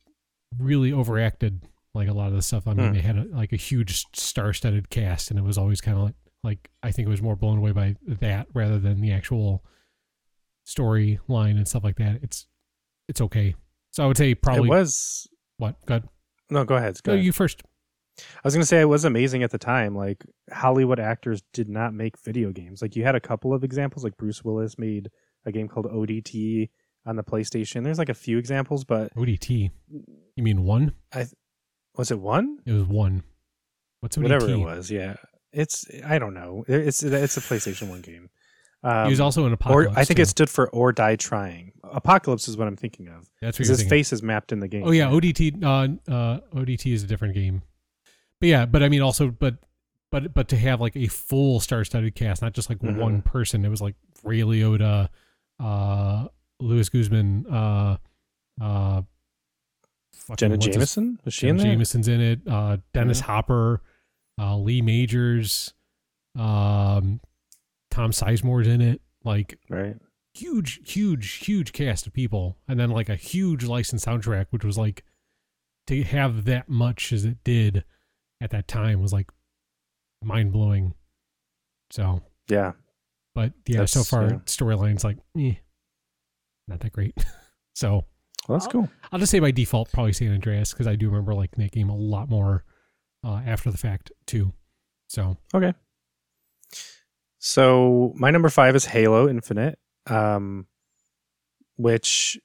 really 0.59 0.93
overacted 0.93 1.63
like 1.95 2.09
a 2.09 2.13
lot 2.13 2.29
of 2.29 2.35
the 2.35 2.43
stuff 2.43 2.67
i 2.67 2.75
mean 2.75 2.89
Hmm. 2.89 2.93
they 2.95 3.01
had 3.01 3.17
a, 3.17 3.25
like 3.33 3.53
a 3.53 3.57
huge 3.57 4.05
star-studded 4.15 4.91
cast 4.91 5.31
and 5.31 5.39
it 5.39 5.43
was 5.43 5.57
always 5.59 5.81
kind 5.81 5.97
of 5.97 6.05
like 6.05 6.15
like 6.43 6.71
i 6.83 6.91
think 6.91 7.07
it 7.07 7.11
was 7.11 7.23
more 7.23 7.37
blown 7.37 7.59
away 7.59 7.73
by 7.73 7.97
that 8.07 8.47
rather 8.53 8.79
than 8.79 9.01
the 9.01 9.13
actual 9.13 9.65
storyline 10.67 11.57
and 11.57 11.69
stuff 11.69 11.85
like 11.85 11.97
that 11.97 12.21
it's 12.23 12.47
it's 13.09 13.21
okay 13.21 13.55
so 13.91 14.03
i 14.03 14.07
would 14.07 14.17
say 14.17 14.35
probably 14.35 14.67
it 14.67 14.71
was 14.71 15.27
what 15.59 15.77
good 15.87 16.03
no. 16.51 16.63
Go 16.65 16.77
ahead. 16.77 16.99
Go 17.03 17.13
no 17.13 17.15
ahead. 17.15 17.25
you 17.25 17.33
first 17.33 17.63
I 18.21 18.23
was 18.45 18.55
gonna 18.55 18.67
say 18.67 18.81
it 18.81 18.85
was 18.85 19.05
amazing 19.07 19.43
at 19.43 19.51
the 19.51 19.59
time. 19.59 19.97
Like 19.97 20.25
Hollywood 20.53 21.01
actors 21.01 21.43
did 21.55 21.69
not 21.71 21.95
make 21.95 22.19
video 22.23 22.53
games. 22.53 22.81
Like 22.83 22.95
you 22.97 23.03
had 23.03 23.15
a 23.17 23.21
couple 23.21 23.53
of 23.55 23.65
examples. 23.65 24.05
Like 24.05 24.17
Bruce 24.19 24.45
Willis 24.45 24.79
made 24.79 25.09
a 25.47 25.51
game 25.51 25.67
called 25.69 25.87
ODT 25.87 26.69
on 27.07 27.17
the 27.17 27.25
PlayStation. 27.25 27.83
There's 27.83 27.99
like 27.99 28.11
a 28.11 28.15
few 28.15 28.37
examples, 28.39 28.85
but 28.85 29.13
ODT. 29.17 29.71
You 30.37 30.43
mean 30.45 30.65
one? 30.65 30.93
Was 31.97 32.11
it 32.11 32.19
one? 32.19 32.59
It 32.67 32.73
was 32.73 32.85
one. 32.85 33.23
What's? 34.01 34.19
Whatever 34.19 34.49
it 34.51 34.57
was. 34.59 34.91
Yeah, 34.91 35.17
it's 35.53 35.87
I 36.05 36.19
don't 36.19 36.35
know. 36.35 36.65
It's 36.69 37.03
it's 37.03 37.37
a 37.37 37.41
PlayStation 37.41 37.89
One 37.89 38.01
game. 38.01 38.31
Um, 38.83 39.07
he 39.07 39.11
was 39.11 39.21
also 39.21 39.47
an 39.47 39.53
or 39.53 39.55
apocalypse. 39.55 39.97
I 39.97 40.05
think 40.05 40.17
too. 40.19 40.23
it 40.23 40.29
stood 40.29 40.51
for 40.51 40.69
"or 40.71 40.93
die 40.93 41.17
trying." 41.17 41.73
Apocalypse 41.85 42.49
is 42.49 42.57
what 42.57 42.69
I'm 42.69 42.77
thinking 42.77 43.09
of. 43.09 43.31
that's 43.41 43.59
what 43.59 43.67
his 43.69 43.79
thinking. 43.79 43.89
face 43.91 44.13
is 44.13 44.23
mapped 44.23 44.53
in 44.53 44.61
the 44.61 44.69
game. 44.69 44.83
Oh 44.85 44.91
yeah, 44.91 45.09
ODT. 45.09 45.63
Uh, 45.63 46.13
uh, 46.13 46.41
ODT 46.55 46.93
is 46.93 47.03
a 47.03 47.07
different 47.07 47.35
game. 47.35 47.63
But 48.41 48.49
yeah, 48.49 48.67
but 48.67 48.83
I 48.83 48.89
mean 48.91 49.01
also, 49.01 49.31
but 49.31 49.57
but 50.11 50.35
but 50.35 50.49
to 50.49 50.57
have 50.59 50.81
like 50.83 50.97
a 50.97 51.07
full 51.07 51.61
star-studded 51.61 52.15
cast, 52.15 52.43
not 52.43 52.53
just 52.53 52.69
like 52.69 52.81
Mhm. 52.81 52.99
one 52.99 53.23
person. 53.23 53.65
It 53.65 53.69
was 53.71 53.81
like 53.81 53.95
Ray 54.23 54.41
Liotta, 54.41 55.09
uh, 55.61 56.29
Luis 56.61 56.89
Guzman, 56.91 57.47
uh, 57.47 57.97
uh, 58.61 59.03
Jenna 60.37 60.57
Jameson 60.59 61.19
was 61.25 61.35
she 61.35 61.43
Jenna 61.47 61.53
in 61.53 61.57
there? 61.59 61.73
Jameson's 61.75 62.09
in 62.09 62.21
it. 62.21 62.41
Uh, 62.49 62.79
Dennis 62.93 63.21
Yeah. 63.21 63.27
Hopper, 63.27 63.83
uh, 64.41 64.57
Lee 64.59 64.83
Majors, 64.83 65.75
um, 66.37 67.21
Tom 67.91 68.11
Sizemore's 68.13 68.67
in 68.69 68.81
it. 68.81 69.01
Like 69.25 69.59
Right. 69.71 69.97
huge, 70.35 70.81
huge, 70.93 71.33
huge 71.47 71.73
cast 71.73 72.07
of 72.07 72.13
people, 72.13 72.59
and 72.69 72.79
then 72.79 72.91
like 72.91 73.09
a 73.09 73.17
huge 73.17 73.65
licensed 73.65 74.07
soundtrack, 74.07 74.47
which 74.51 74.65
was 74.65 74.77
like 74.77 75.05
to 75.87 76.03
have 76.03 76.45
that 76.47 76.69
much 76.69 77.13
as 77.13 77.25
it 77.25 77.43
did 77.45 77.85
at 78.41 78.51
that 78.51 78.67
time 78.69 79.01
was 79.01 79.13
like 79.13 79.31
mind 80.23 80.53
blowing. 80.53 80.95
So, 81.91 82.23
Yeah. 82.49 82.73
but 83.35 83.53
yeah, 83.67 83.85
so 83.85 84.03
far 84.03 84.25
yeah. 84.25 84.37
storylines 84.47 85.05
like 85.05 85.19
eh, 85.39 85.55
not 86.67 86.81
that 86.81 86.93
great. 86.93 87.15
so 87.75 88.07
Well, 88.49 88.59
that's 88.59 88.71
cool. 88.71 88.89
I'll 89.11 89.19
just 89.19 89.33
say 89.33 89.39
by 89.39 89.51
default 89.51 89.91
probably 89.93 90.13
San 90.13 90.33
Andreas 90.33 90.73
because 90.73 90.87
I 90.87 90.97
do 90.97 91.09
remember 91.09 91.35
liking 91.35 91.63
that 91.63 91.73
game 91.73 91.89
a 91.89 91.97
lot 91.97 92.29
more 92.29 92.65
uh, 93.25 93.41
after 93.47 93.71
the 93.71 93.79
fact 93.79 94.13
too. 94.27 94.53
So 95.07 95.37
Okay. 95.55 95.73
So 97.39 98.13
my 98.17 98.31
number 98.31 98.49
five 98.49 98.75
is 98.75 98.87
Halo 98.87 99.29
Infinite, 99.29 99.79
um, 100.07 100.67
which 101.77 102.39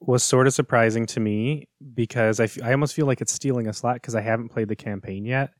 was 0.00 0.22
sort 0.22 0.46
of 0.46 0.54
surprising 0.54 1.06
to 1.06 1.20
me 1.20 1.68
because 1.94 2.40
I, 2.40 2.44
f- 2.44 2.62
I 2.62 2.72
almost 2.72 2.94
feel 2.94 3.06
like 3.06 3.20
it's 3.20 3.32
stealing 3.32 3.66
a 3.66 3.72
slot 3.72 3.96
because 3.96 4.14
I 4.14 4.20
haven't 4.20 4.50
played 4.50 4.68
the 4.68 4.76
campaign 4.76 5.24
yet. 5.24 5.50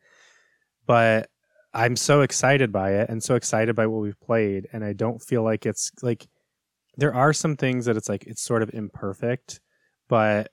But 0.87 1.29
I'm 1.75 1.97
so 1.97 2.23
excited 2.23 2.73
by 2.73 2.93
it 2.93 3.11
and 3.11 3.23
so 3.23 3.35
excited 3.35 3.77
by 3.77 3.87
what 3.87 4.01
we've 4.01 4.21
played, 4.21 4.67
and 4.73 4.83
I 4.85 4.93
don't 4.93 5.21
feel 5.23 5.43
like 5.43 5.67
it's 5.67 5.91
like 6.03 6.27
there 6.97 7.15
are 7.15 7.33
some 7.33 7.57
things 7.57 7.85
that 7.85 7.97
it's 7.97 8.09
like 8.09 8.25
it's 8.27 8.43
sort 8.43 8.63
of 8.63 8.71
imperfect, 8.73 9.61
but 10.09 10.51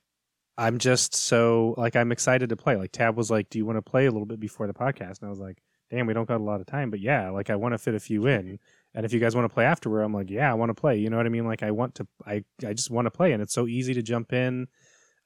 I'm 0.58 0.78
just 0.78 1.16
so 1.16 1.74
like 1.78 1.96
I'm 1.96 2.12
excited 2.12 2.50
to 2.50 2.56
play. 2.56 2.76
Like 2.76 2.92
Tab 2.92 3.18
was 3.18 3.32
like, 3.32 3.50
"Do 3.50 3.58
you 3.58 3.66
want 3.66 3.78
to 3.78 3.82
play 3.82 4.06
a 4.06 4.12
little 4.12 4.26
bit 4.26 4.40
before 4.40 4.68
the 4.68 4.74
podcast?" 4.74 5.20
And 5.20 5.28
I 5.28 5.30
was 5.30 5.40
like, 5.40 5.62
"Damn, 5.90 6.06
we 6.06 6.14
don't 6.14 6.28
got 6.28 6.42
a 6.42 6.44
lot 6.44 6.62
of 6.62 6.68
time, 6.68 6.90
but 6.92 7.00
yeah, 7.00 7.30
like 7.30 7.50
I 7.50 7.56
want 7.56 7.74
to 7.74 7.78
fit 7.78 7.96
a 7.96 8.00
few 8.00 8.28
in." 8.28 8.60
And 8.96 9.06
if 9.06 9.14
you 9.14 9.20
guys 9.20 9.36
want 9.36 9.46
to 9.50 9.54
play 9.54 9.66
afterward, 9.66 10.04
I'm 10.04 10.14
like, 10.14 10.30
"Yeah, 10.30 10.52
I 10.52 10.54
want 10.54 10.70
to 10.70 10.80
play." 10.80 10.98
You 10.98 11.10
know 11.10 11.18
what 11.18 11.26
I 11.26 11.30
mean? 11.30 11.46
Like 11.48 11.64
I 11.64 11.72
want 11.72 11.96
to, 11.96 12.08
I 12.26 12.44
I 12.66 12.74
just 12.74 12.92
want 12.92 13.08
to 13.08 13.12
play, 13.12 13.32
and 13.32 13.42
it's 13.42 13.54
so 13.54 13.68
easy 13.68 13.94
to 13.96 14.04
jump 14.04 14.34
in. 14.34 14.68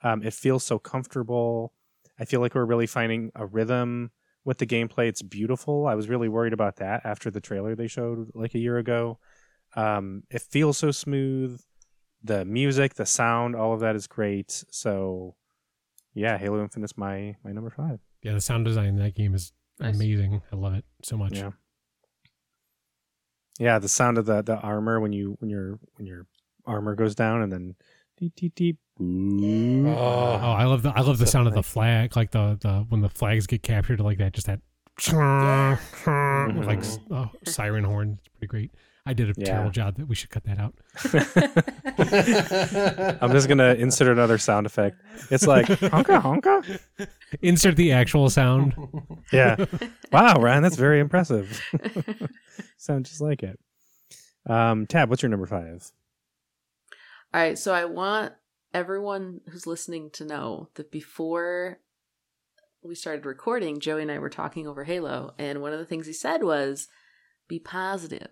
Um, 0.03 0.23
it 0.23 0.33
feels 0.33 0.63
so 0.63 0.79
comfortable. 0.79 1.73
I 2.19 2.25
feel 2.25 2.39
like 2.39 2.55
we're 2.55 2.65
really 2.65 2.87
finding 2.87 3.31
a 3.35 3.45
rhythm 3.45 4.11
with 4.45 4.59
the 4.59 4.65
gameplay. 4.65 5.07
It's 5.07 5.21
beautiful. 5.21 5.87
I 5.87 5.95
was 5.95 6.07
really 6.07 6.29
worried 6.29 6.53
about 6.53 6.77
that 6.77 7.01
after 7.05 7.29
the 7.29 7.41
trailer 7.41 7.75
they 7.75 7.87
showed 7.87 8.29
like 8.33 8.55
a 8.55 8.59
year 8.59 8.77
ago. 8.77 9.19
Um, 9.75 10.23
it 10.29 10.41
feels 10.41 10.77
so 10.77 10.91
smooth. 10.91 11.61
The 12.23 12.43
music, 12.45 12.95
the 12.95 13.05
sound, 13.05 13.55
all 13.55 13.73
of 13.73 13.79
that 13.81 13.95
is 13.95 14.07
great. 14.07 14.63
So, 14.71 15.35
yeah, 16.13 16.37
Halo 16.37 16.61
Infinite's 16.61 16.97
my 16.97 17.35
my 17.43 17.51
number 17.51 17.69
five. 17.69 17.99
yeah, 18.23 18.33
the 18.33 18.41
sound 18.41 18.65
design 18.65 18.87
in 18.89 18.95
that 18.97 19.15
game 19.15 19.33
is 19.35 19.53
Nice. 19.79 19.95
amazing. 19.95 20.41
I 20.51 20.55
love 20.55 20.73
it 20.73 20.85
so 21.03 21.15
much. 21.17 21.33
Yeah, 21.37 21.51
yeah. 23.59 23.79
The 23.79 23.87
sound 23.89 24.17
of 24.17 24.25
the 24.25 24.41
the 24.41 24.57
armor 24.57 24.99
when 24.99 25.13
you 25.13 25.35
when 25.39 25.49
you're 25.49 25.79
when 25.95 26.05
you're 26.07 26.25
armor 26.65 26.95
goes 26.95 27.13
down 27.15 27.41
and 27.43 27.51
then 27.51 27.75
deep 28.17 28.33
deep 28.35 28.55
deep. 28.55 28.77
Oh, 28.99 29.85
I 29.93 30.63
love 30.65 30.81
the 30.81 30.89
I 30.89 31.01
love 31.01 31.19
the 31.19 31.27
So 31.27 31.31
sound 31.33 31.47
of 31.47 31.53
the 31.53 31.61
flag, 31.63 32.15
like 32.15 32.31
the 32.31 32.57
the 32.59 32.85
when 32.89 33.01
the 33.01 33.09
flags 33.09 33.45
get 33.45 33.61
captured, 33.61 33.99
like 33.99 34.17
that, 34.17 34.33
just 34.33 34.47
that 34.47 34.59
with 36.55 36.65
like 36.65 36.79
s- 36.79 36.99
oh, 37.11 37.29
siren 37.45 37.83
horn. 37.83 38.17
It's 38.19 38.27
pretty 38.29 38.47
great. 38.47 38.71
I 39.07 39.13
did 39.13 39.29
a 39.29 39.33
Yeah. 39.37 39.45
terrible 39.45 39.71
job. 39.71 39.95
That 39.95 40.07
we 40.07 40.15
should 40.15 40.29
cut 40.29 40.43
that 40.43 40.59
out. 40.59 40.75
I'm 43.21 43.31
just 43.31 43.47
gonna 43.47 43.73
insert 43.75 44.09
another 44.09 44.37
sound 44.37 44.65
effect. 44.65 45.01
It's 45.31 45.47
like 45.47 45.65
honka 45.67 46.21
honka. 46.21 46.79
Insert 47.41 47.75
the 47.75 47.91
actual 47.93 48.29
sound. 48.29 48.75
Yeah. 49.31 49.65
Wow, 50.11 50.35
Ryan, 50.41 50.63
that's 50.63 50.75
very 50.75 50.99
impressive. 50.99 51.61
Sound 52.77 53.05
just 53.05 53.21
like 53.21 53.43
it. 53.43 53.59
Um, 54.45 54.87
Tab, 54.87 55.09
what's 55.09 55.21
your 55.21 55.29
number 55.29 55.45
five? 55.47 55.91
All 57.33 57.41
right, 57.41 57.57
so 57.57 57.73
I 57.73 57.85
want 57.85 58.33
everyone 58.73 59.41
who's 59.49 59.67
listening 59.67 60.09
to 60.11 60.25
know 60.25 60.69
that 60.75 60.91
before 60.91 61.79
we 62.83 62.95
started 62.95 63.25
recording, 63.25 63.79
Joey 63.79 64.03
and 64.03 64.11
I 64.11 64.19
were 64.19 64.29
talking 64.29 64.67
over 64.67 64.85
Halo, 64.85 65.33
and 65.37 65.61
one 65.61 65.73
of 65.73 65.79
the 65.79 65.85
things 65.85 66.07
he 66.07 66.13
said 66.13 66.43
was, 66.43 66.87
"Be 67.49 67.59
positive." 67.59 68.29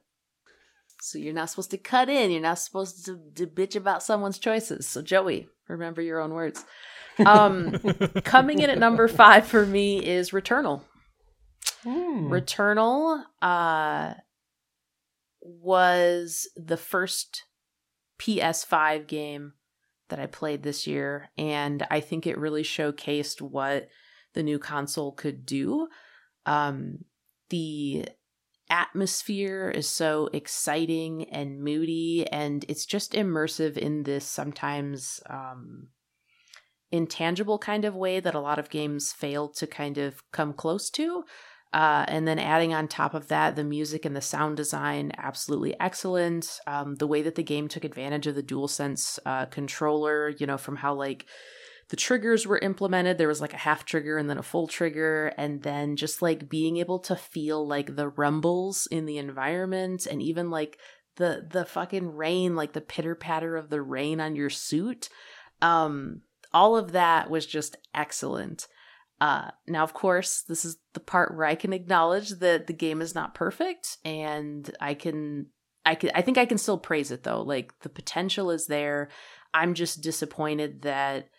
So 1.06 1.20
you're 1.20 1.34
not 1.34 1.52
supposed 1.52 1.72
to 1.72 1.78
cut 1.78 2.10
in. 2.10 2.32
You're 2.32 2.42
not 2.42 2.58
supposed 2.58 3.06
to, 3.06 3.20
to 3.36 3.46
bitch 3.46 3.76
about 3.76 4.02
someone's 4.02 4.40
choices. 4.40 4.88
So 4.88 5.04
Joey, 5.04 5.48
remember 5.68 6.02
your 6.02 6.20
own 6.20 6.34
words. 6.34 6.66
Um, 7.24 7.78
coming 8.24 8.60
in 8.60 8.72
at 8.72 8.80
number 8.80 9.08
five 9.08 9.46
for 9.46 9.66
me 9.66 10.04
is 10.04 10.32
Returnal. 10.32 10.82
Hmm. 11.84 12.32
Returnal 12.32 13.24
uh, 13.40 14.16
was 15.42 16.50
the 16.56 16.78
first 16.78 17.44
PS5 18.20 19.06
game 19.06 19.54
that 20.10 20.20
I 20.20 20.26
played 20.26 20.64
this 20.64 20.88
year, 20.88 21.30
and 21.38 21.86
I 21.92 22.00
think 22.00 22.26
it 22.26 22.40
really 22.40 22.64
showcased 22.64 23.42
what 23.42 23.90
the 24.34 24.42
new 24.42 24.58
console 24.58 25.12
could 25.12 25.46
do. 25.46 25.88
Um, 26.48 27.06
the 27.50 28.08
atmosphere 28.70 29.70
is 29.70 29.88
so 29.88 30.30
exciting 30.34 31.30
and 31.32 31.62
moody, 31.62 32.26
and 32.32 32.66
it's 32.68 32.86
just 32.86 33.14
immersive 33.14 33.78
in 33.78 34.04
this 34.04 34.26
sometimes 34.26 35.20
um, 35.30 35.90
intangible 36.92 37.60
kind 37.60 37.86
of 37.86 37.96
way 37.96 38.20
that 38.20 38.36
a 38.36 38.40
lot 38.40 38.60
of 38.60 38.70
games 38.70 39.12
fail 39.12 39.50
to 39.50 39.68
kind 39.68 39.98
of 39.98 40.24
come 40.32 40.54
close 40.54 40.90
to. 40.92 41.24
Uh, 41.74 42.06
and 42.08 42.26
then 42.26 42.40
adding 42.40 42.74
on 42.74 42.88
top 42.88 43.14
of 43.14 43.28
that, 43.28 43.58
the 43.58 43.64
music 43.64 44.06
and 44.06 44.16
the 44.16 44.22
sound 44.22 44.56
design, 44.56 45.12
absolutely 45.18 45.78
excellent. 45.80 46.60
Um, 46.68 46.96
the 46.96 47.08
way 47.08 47.22
that 47.22 47.36
the 47.36 47.44
game 47.44 47.68
took 47.68 47.84
advantage 47.84 48.28
of 48.28 48.36
the 48.36 48.44
DualSense 48.44 49.20
uh, 49.26 49.48
controller, 49.48 50.30
you 50.30 50.48
know, 50.48 50.58
from 50.58 50.78
how 50.78 50.94
like 50.94 51.26
the 51.90 51.96
triggers 51.96 52.48
were 52.48 52.58
implemented, 52.58 53.18
there 53.18 53.28
was 53.28 53.42
like 53.42 53.54
a 53.54 53.58
half 53.58 53.86
trigger 53.86 54.18
and 54.18 54.30
then 54.30 54.38
a 54.38 54.44
full 54.44 54.68
trigger, 54.68 55.34
and 55.38 55.62
then 55.62 55.96
just 55.96 56.22
like 56.22 56.50
being 56.50 56.78
able 56.78 57.00
to 57.00 57.16
feel 57.16 57.66
like 57.66 57.96
the 57.96 58.10
rumbles 58.10 58.88
in 58.90 59.06
the 59.06 59.18
environment, 59.18 60.08
and 60.08 60.22
even 60.22 60.50
like 60.50 60.80
the 61.18 61.48
the 61.50 61.66
fucking 61.66 62.16
rain, 62.16 62.56
like 62.56 62.74
the 62.74 62.82
pitter 62.82 63.16
patter 63.16 63.56
of 63.56 63.70
the 63.70 63.82
rain 63.82 64.20
on 64.20 64.36
your 64.36 64.50
suit. 64.50 65.10
Um, 65.62 66.22
all 66.54 66.76
of 66.76 66.94
that 66.94 67.30
was 67.30 67.46
just 67.46 67.78
excellent. 67.94 68.68
Uh, 69.22 69.52
now, 69.68 69.84
of 69.84 69.94
course, 69.94 70.42
this 70.42 70.66
is 70.66 70.78
the 70.94 71.00
part 71.00 71.36
where 71.36 71.46
I 71.46 71.56
can 71.56 71.72
acknowledge 71.72 72.32
that 72.32 72.68
the 72.68 72.74
game 72.74 73.02
is 73.02 73.16
not 73.16 73.36
perfect, 73.36 73.98
and 74.04 74.70
I 74.82 74.94
can, 74.94 75.48
I 75.86 75.96
can, 75.96 76.12
I 76.16 76.22
think 76.22 76.38
I 76.38 76.46
can 76.46 76.58
still 76.58 76.78
praise 76.78 77.12
it 77.12 77.24
though. 77.24 77.42
Like 77.42 77.80
the 77.82 77.90
potential 77.90 78.52
is 78.52 78.68
there. 78.68 79.10
I'm 79.54 79.74
just 79.74 80.02
disappointed 80.02 80.82
that 80.82 81.30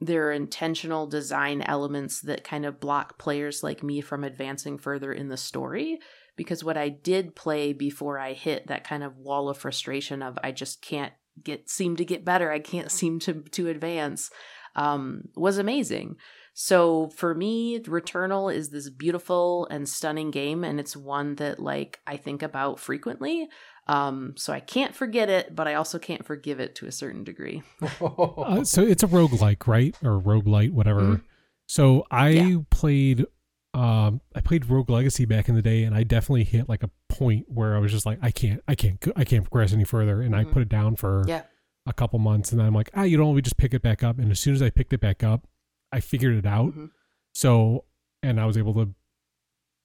there 0.00 0.28
are 0.28 0.32
intentional 0.32 1.06
design 1.06 1.62
elements 1.62 2.20
that 2.22 2.44
kind 2.44 2.66
of 2.66 2.80
block 2.80 3.18
players 3.18 3.62
like 3.62 3.82
me 3.82 4.00
from 4.00 4.24
advancing 4.24 4.78
further 4.78 5.12
in 5.12 5.28
the 5.28 5.36
story. 5.36 5.98
Because 6.36 6.62
what 6.62 6.76
I 6.76 6.90
did 6.90 7.34
play 7.34 7.72
before 7.72 8.18
I 8.18 8.34
hit 8.34 8.66
that 8.66 8.84
kind 8.84 9.02
of 9.02 9.16
wall 9.16 9.48
of 9.48 9.56
frustration 9.56 10.22
of 10.22 10.38
I 10.44 10.52
just 10.52 10.82
can't 10.82 11.14
get 11.42 11.70
seem 11.70 11.96
to 11.96 12.04
get 12.04 12.24
better, 12.24 12.50
I 12.50 12.58
can't 12.58 12.90
seem 12.90 13.18
to 13.20 13.42
to 13.52 13.68
advance, 13.68 14.30
um, 14.74 15.28
was 15.34 15.58
amazing. 15.58 16.16
So 16.58 17.10
for 17.10 17.34
me, 17.34 17.80
Returnal 17.80 18.54
is 18.54 18.70
this 18.70 18.88
beautiful 18.88 19.66
and 19.70 19.86
stunning 19.86 20.30
game, 20.30 20.64
and 20.64 20.80
it's 20.80 20.96
one 20.96 21.34
that 21.36 21.58
like 21.58 22.00
I 22.06 22.16
think 22.16 22.42
about 22.42 22.80
frequently. 22.80 23.48
Um, 23.88 24.34
so 24.36 24.52
I 24.52 24.60
can't 24.60 24.94
forget 24.94 25.28
it, 25.30 25.54
but 25.54 25.68
I 25.68 25.74
also 25.74 25.98
can't 25.98 26.24
forgive 26.26 26.58
it 26.60 26.74
to 26.76 26.86
a 26.86 26.92
certain 26.92 27.22
degree. 27.24 27.62
Uh, 28.00 28.64
so 28.64 28.82
it's 28.82 29.02
a 29.02 29.06
roguelike, 29.06 29.66
right? 29.66 29.94
Or 30.04 30.20
roguelite, 30.20 30.72
whatever. 30.72 31.00
Mhm. 31.02 31.22
So 31.68 32.04
I 32.10 32.28
Yeah. 32.30 32.58
played 32.70 33.26
um 33.74 34.20
I 34.34 34.40
played 34.40 34.66
Rogue 34.66 34.88
Legacy 34.88 35.24
back 35.26 35.48
in 35.50 35.54
the 35.54 35.60
day 35.62 35.84
and 35.84 35.94
I 35.94 36.02
definitely 36.02 36.44
hit 36.44 36.66
like 36.68 36.82
a 36.82 36.90
point 37.10 37.44
where 37.50 37.76
I 37.76 37.78
was 37.78 37.92
just 37.92 38.06
like 38.06 38.18
I 38.22 38.30
can't 38.30 38.62
I 38.66 38.74
can't 38.74 39.04
I 39.16 39.24
can't 39.24 39.44
progress 39.44 39.72
any 39.72 39.84
further 39.84 40.22
and 40.22 40.34
I 40.34 40.44
Mhm. 40.44 40.52
put 40.52 40.62
it 40.62 40.68
down 40.70 40.96
for 40.96 41.24
Yeah. 41.26 41.42
a 41.86 41.92
couple 41.92 42.18
months 42.18 42.50
and 42.52 42.58
then 42.60 42.66
I'm 42.66 42.74
like, 42.74 42.90
"Ah, 42.94 43.02
you 43.02 43.18
know, 43.18 43.26
what? 43.26 43.34
we 43.34 43.42
just 43.42 43.56
pick 43.58 43.74
it 43.74 43.82
back 43.82 44.02
up." 44.02 44.18
And 44.18 44.30
as 44.30 44.40
soon 44.40 44.54
as 44.54 44.62
I 44.62 44.70
picked 44.70 44.92
it 44.94 45.00
back 45.00 45.22
up, 45.22 45.46
I 45.92 46.00
figured 46.00 46.36
it 46.36 46.46
out. 46.46 46.74
Mhm. 46.74 46.90
So, 47.34 47.84
and 48.22 48.40
I 48.40 48.46
was 48.46 48.56
able 48.56 48.72
to 48.74 48.94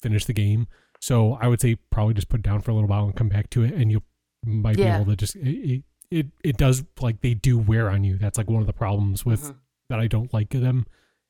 finish 0.01 0.25
the 0.25 0.33
game. 0.33 0.67
So, 1.01 1.33
I 1.41 1.47
would 1.47 1.59
say 1.59 1.75
probably 1.89 2.13
just 2.13 2.29
put 2.29 2.41
it 2.41 2.43
down 2.43 2.61
for 2.61 2.69
a 2.71 2.73
little 2.75 2.87
while 2.87 3.05
and 3.05 3.15
come 3.15 3.27
back 3.27 3.49
to 3.51 3.63
it 3.63 3.73
and 3.73 3.91
you 3.91 4.03
might 4.45 4.77
Yeah. 4.77 4.97
be 4.97 5.01
able 5.01 5.11
to 5.11 5.15
just 5.17 5.35
it, 5.35 5.83
it 6.11 6.27
it 6.43 6.57
does 6.57 6.83
like 6.99 7.21
they 7.21 7.33
do 7.33 7.57
wear 7.57 7.89
on 7.89 8.03
you. 8.03 8.17
That's 8.17 8.37
like 8.37 8.49
one 8.49 8.61
of 8.61 8.67
the 8.67 8.73
problems 8.73 9.25
with 9.25 9.41
Mhm. 9.51 9.55
that 9.89 9.99
I 9.99 10.07
don't 10.07 10.31
like 10.33 10.49
them 10.51 10.85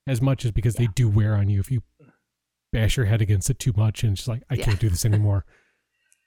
as 0.07 0.21
much 0.21 0.43
is 0.45 0.51
because 0.51 0.75
they 0.75 0.87
do 0.87 1.07
wear 1.07 1.35
on 1.35 1.49
you 1.49 1.59
if 1.61 1.71
you 1.71 1.83
bash 2.73 2.97
your 2.97 3.05
head 3.05 3.21
against 3.21 3.49
it 3.49 3.59
too 3.59 3.73
much 3.75 4.03
and 4.03 4.11
it's 4.13 4.21
just 4.21 4.27
like 4.27 4.43
I 4.49 4.55
Yeah. 4.55 4.65
can't 4.65 4.79
do 4.79 4.89
this 4.89 5.05
anymore. 5.05 5.45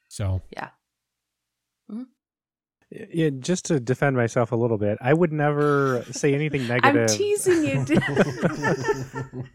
So 0.09 0.43
Yeah, 0.51 0.71
just 3.41 3.65
to 3.67 3.81
defend 3.81 4.17
myself 4.17 4.53
a 4.53 4.57
little 4.57 4.79
bit, 4.79 4.99
I 5.01 5.13
would 5.13 5.33
never 5.33 6.05
say 6.11 6.35
anything 6.35 6.67
negative. 6.69 7.11
I'm 7.11 7.17
teasing 7.17 7.65
you. 7.65 7.87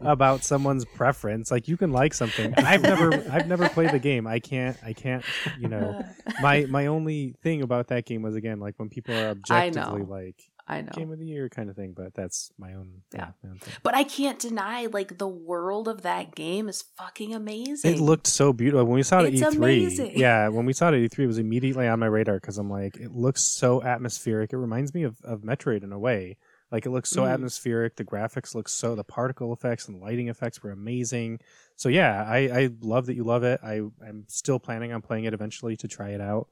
about 0.00 0.44
someone's 0.44 0.84
preference. 0.84 1.50
Like 1.50 1.68
you 1.68 1.76
can 1.76 1.92
like 1.92 2.14
something. 2.14 2.54
I've 2.56 2.82
never 2.82 3.14
I've 3.30 3.46
never 3.46 3.68
played 3.68 3.90
the 3.90 3.98
game. 3.98 4.26
I 4.26 4.40
can't 4.40 4.76
I 4.84 4.92
can't, 4.92 5.24
you 5.58 5.68
know. 5.68 6.02
Uh. 6.26 6.32
My 6.40 6.66
my 6.66 6.86
only 6.86 7.34
thing 7.42 7.62
about 7.62 7.88
that 7.88 8.06
game 8.06 8.22
was 8.22 8.34
again 8.34 8.60
like 8.60 8.74
when 8.78 8.88
people 8.88 9.14
are 9.14 9.28
objectively 9.30 10.02
like 10.02 10.36
I 10.70 10.80
know. 10.82 10.90
game 10.94 11.10
of 11.12 11.18
the 11.18 11.26
year 11.26 11.48
kind 11.48 11.68
of 11.68 11.76
thing, 11.76 11.92
but 11.96 12.14
that's 12.14 12.50
my 12.58 12.74
own 12.74 13.02
Yeah. 13.14 13.30
my 13.42 13.50
own. 13.50 13.60
But 13.82 13.94
I 13.94 14.04
can't 14.04 14.38
deny, 14.38 14.86
like, 14.86 15.18
the 15.18 15.28
world 15.28 15.88
of 15.88 16.02
that 16.02 16.34
game 16.34 16.68
is 16.68 16.82
fucking 16.96 17.34
amazing. 17.34 17.92
It 17.94 18.00
looked 18.00 18.26
so 18.26 18.52
beautiful 18.52 18.84
when 18.86 18.94
we 18.94 19.02
saw 19.02 19.20
it 19.20 19.34
It's 19.34 19.42
at 19.42 19.52
E3. 19.52 19.56
amazing. 19.56 20.18
Yeah, 20.18 20.48
when 20.48 20.64
we 20.66 20.72
saw 20.72 20.88
it 20.88 20.94
at 20.94 21.00
E3, 21.10 21.24
it 21.24 21.26
was 21.26 21.38
immediately 21.38 21.86
on 21.88 21.98
my 21.98 22.06
radar 22.06 22.36
because 22.36 22.58
I'm 22.58 22.70
like, 22.70 22.96
it 22.96 23.12
looks 23.12 23.42
so 23.42 23.82
atmospheric. 23.82 24.52
It 24.52 24.58
reminds 24.58 24.94
me 24.94 25.02
of, 25.02 25.20
of 25.22 25.40
Metroid 25.42 25.82
in 25.82 25.92
a 25.92 25.98
way. 25.98 26.36
Like 26.72 26.86
it 26.86 26.90
looks 26.90 27.10
so 27.10 27.22
Mm. 27.24 27.32
atmospheric. 27.32 27.96
The 27.96 28.04
graphics 28.04 28.54
look 28.54 28.68
so. 28.68 28.94
The 28.94 29.02
particle 29.02 29.52
effects 29.52 29.88
and 29.88 30.00
lighting 30.00 30.28
effects 30.28 30.62
were 30.62 30.70
amazing. 30.70 31.40
So 31.74 31.88
yeah, 31.88 32.24
I, 32.24 32.38
I 32.38 32.70
love 32.80 33.06
that 33.06 33.14
you 33.16 33.24
love 33.24 33.42
it. 33.42 33.58
I 33.64 33.80
I'm 34.06 34.24
still 34.28 34.60
planning 34.60 34.92
on 34.92 35.02
playing 35.02 35.24
it 35.24 35.34
eventually 35.34 35.76
to 35.78 35.88
try 35.88 36.10
it 36.10 36.20
out. 36.20 36.46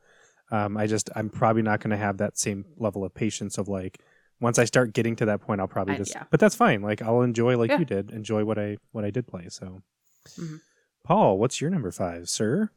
Um, 0.51 0.77
I 0.77 0.89
just 0.89 1.09
I'm 1.15 1.29
probably 1.31 1.63
not 1.63 1.79
going 1.81 1.91
to 1.91 1.97
have 1.97 2.17
that 2.17 2.37
same 2.37 2.65
level 2.79 3.05
of 3.05 3.15
patience 3.15 3.59
of 3.59 3.69
like 3.69 4.01
once 4.41 4.59
I 4.59 4.65
start 4.65 4.93
getting 4.93 5.17
to 5.17 5.25
that 5.27 5.41
point, 5.41 5.61
I'll 5.61 5.69
probably 5.69 5.95
I- 5.95 5.99
just. 5.99 6.15
yeah. 6.15 6.25
But 6.31 6.41
that's 6.41 6.55
fine. 6.55 6.83
Like 6.83 7.03
I'll 7.03 7.23
enjoy 7.23 7.57
like 7.57 7.71
Yeah. 7.71 7.79
you 7.81 7.85
did. 7.85 8.11
Enjoy 8.11 8.45
what 8.45 8.59
I 8.59 8.77
what 8.93 9.05
I 9.05 9.11
did 9.11 9.27
play. 9.27 9.49
So, 9.49 9.83
Mhm. 10.39 10.59
Paul, 11.05 11.39
what's 11.39 11.61
your 11.61 11.71
number 11.71 11.91
five, 11.91 12.29
sir? 12.29 12.71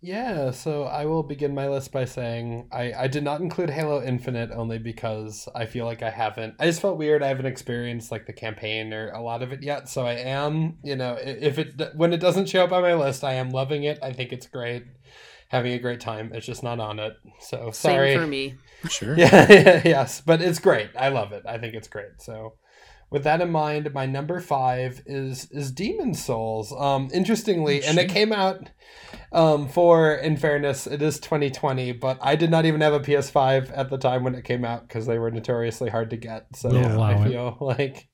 Yeah, 0.00 0.50
so 0.50 0.82
I 0.84 1.06
will 1.06 1.22
begin 1.22 1.54
my 1.54 1.66
list 1.66 1.90
by 1.90 2.04
saying 2.04 2.68
I, 2.70 2.92
I 2.92 3.06
did 3.08 3.24
not 3.24 3.40
include 3.40 3.70
Halo 3.70 4.02
Infinite 4.02 4.50
only 4.50 4.78
because 4.78 5.48
I 5.54 5.64
feel 5.64 5.86
like 5.86 6.02
I 6.02 6.10
haven't. 6.10 6.56
I 6.58 6.66
just 6.66 6.82
felt 6.82 6.98
weird. 6.98 7.22
I 7.22 7.28
haven't 7.28 7.46
experienced 7.46 8.10
like 8.12 8.26
the 8.26 8.34
campaign 8.34 8.92
or 8.92 9.10
a 9.12 9.22
lot 9.22 9.42
of 9.42 9.50
it 9.50 9.62
yet. 9.62 9.88
So 9.88 10.04
I 10.06 10.12
am, 10.14 10.76
you 10.84 10.94
know, 10.94 11.16
if 11.18 11.58
it 11.58 11.80
when 11.96 12.12
it 12.12 12.18
doesn't 12.20 12.50
show 12.50 12.64
up 12.64 12.72
on 12.72 12.82
my 12.82 12.92
list, 12.94 13.24
I 13.24 13.34
am 13.34 13.48
loving 13.48 13.84
it. 13.84 13.98
I 14.02 14.12
think 14.12 14.30
it's 14.32 14.46
great, 14.46 14.84
having 15.48 15.72
a 15.72 15.78
great 15.78 16.00
time. 16.00 16.30
It's 16.34 16.46
just 16.46 16.62
not 16.62 16.80
on 16.80 16.98
it. 16.98 17.14
So 17.40 17.70
sorry. 17.72 18.12
Same 18.12 18.20
for 18.20 18.26
me. 18.26 18.54
Sure. 18.88 19.14
Yeah, 19.18 19.82
yes, 19.84 20.20
but 20.20 20.42
it's 20.42 20.58
great. 20.58 20.90
I 20.98 21.08
love 21.08 21.32
it. 21.32 21.44
I 21.46 21.58
think 21.58 21.74
it's 21.74 21.88
great. 21.88 22.20
So, 22.20 22.54
with 23.10 23.24
that 23.24 23.40
in 23.40 23.50
mind, 23.50 23.92
my 23.94 24.06
number 24.06 24.40
five 24.40 25.02
is 25.06 25.48
is 25.50 25.70
Demon's 25.70 26.22
Souls. 26.24 26.72
Um, 26.72 27.08
interestingly, 27.14 27.82
and 27.84 27.98
it 27.98 28.08
came 28.08 28.32
out 28.32 28.70
um 29.32 29.68
for 29.68 30.14
in 30.14 30.36
fairness, 30.36 30.86
it 30.86 31.00
is 31.02 31.18
2020, 31.20 31.92
but 31.92 32.18
I 32.20 32.36
did 32.36 32.50
not 32.50 32.66
even 32.66 32.80
have 32.80 32.92
a 32.92 33.00
PS5 33.00 33.70
at 33.76 33.88
the 33.90 33.98
time 33.98 34.22
when 34.24 34.34
it 34.34 34.44
came 34.44 34.64
out 34.64 34.86
because 34.88 35.06
they 35.06 35.18
were 35.18 35.30
notoriously 35.30 35.90
hard 35.90 36.10
to 36.10 36.16
get. 36.16 36.46
So 36.56 36.68
We'll 36.70 36.96
allow 36.96 37.06
I 37.22 37.24
it. 37.26 37.28
feel 37.30 37.56
like 37.60 38.08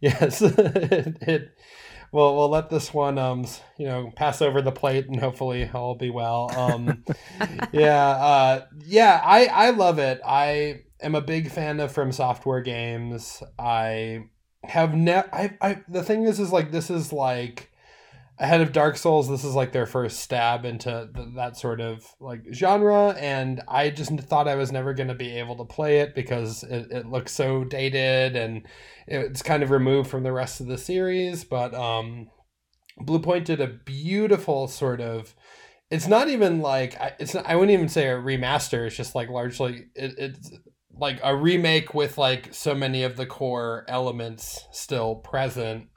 yes, 0.00 0.40
it, 0.42 1.18
it 1.22 1.50
we'll 2.12 2.34
we'll 2.36 2.48
let 2.48 2.70
this 2.70 2.92
one 2.92 3.18
um 3.18 3.46
you 3.76 3.86
know 3.86 4.12
pass 4.16 4.40
over 4.42 4.62
the 4.62 4.72
plate 4.72 5.06
and 5.06 5.20
hopefully 5.20 5.68
all 5.72 5.94
be 5.94 6.10
well. 6.10 6.50
Um, 6.56 7.04
yeah, 7.72 8.08
uh, 8.08 8.66
yeah, 8.86 9.20
I 9.24 9.46
I 9.46 9.70
love 9.70 9.98
it. 9.98 10.20
I 10.24 10.82
am 11.00 11.14
a 11.14 11.20
big 11.20 11.50
fan 11.50 11.80
of 11.80 11.92
FromSoftware 11.92 12.64
games. 12.64 13.42
I 13.58 14.24
have 14.64 14.94
never. 14.94 15.28
I 15.32 15.56
I 15.60 15.82
the 15.88 16.02
thing 16.02 16.24
is 16.24 16.40
is 16.40 16.52
like 16.52 16.70
this 16.70 16.90
is 16.90 17.12
like 17.12 17.67
ahead 18.40 18.60
of 18.60 18.72
Dark 18.72 18.96
Souls, 18.96 19.28
this 19.28 19.44
is 19.44 19.54
like 19.54 19.72
their 19.72 19.86
first 19.86 20.20
stab 20.20 20.64
into 20.64 21.08
th- 21.14 21.28
that 21.36 21.56
sort 21.56 21.80
of 21.80 22.04
like 22.20 22.42
genre, 22.52 23.10
and 23.18 23.62
I 23.66 23.90
just 23.90 24.12
thought 24.20 24.48
I 24.48 24.54
was 24.54 24.70
never 24.70 24.94
going 24.94 25.08
to 25.08 25.14
be 25.14 25.38
able 25.38 25.56
to 25.56 25.64
play 25.64 26.00
it 26.00 26.14
because 26.14 26.62
it, 26.62 26.90
it 26.90 27.06
looks 27.06 27.32
so 27.32 27.64
dated 27.64 28.36
and 28.36 28.66
it's 29.06 29.42
kind 29.42 29.62
of 29.62 29.70
removed 29.70 30.08
from 30.08 30.22
the 30.22 30.32
rest 30.32 30.60
of 30.60 30.66
the 30.66 30.78
series. 30.78 31.44
But 31.44 31.74
um, 31.74 32.30
Bluepoint 33.00 33.44
did 33.44 33.60
a 33.60 33.66
beautiful 33.66 34.68
sort 34.68 35.00
of. 35.00 35.34
It's 35.90 36.06
not 36.06 36.28
even 36.28 36.60
like 36.60 36.96
it's. 37.18 37.34
Not, 37.34 37.46
I 37.46 37.56
wouldn't 37.56 37.72
even 37.72 37.88
say 37.88 38.08
a 38.08 38.16
remaster. 38.16 38.86
It's 38.86 38.96
just 38.96 39.14
like 39.14 39.30
largely 39.30 39.86
it, 39.94 40.14
it's 40.18 40.52
like 41.00 41.18
a 41.22 41.34
remake 41.34 41.94
with 41.94 42.18
like 42.18 42.52
so 42.52 42.74
many 42.74 43.02
of 43.04 43.16
the 43.16 43.26
core 43.26 43.84
elements 43.88 44.66
still 44.70 45.16
present 45.16 45.88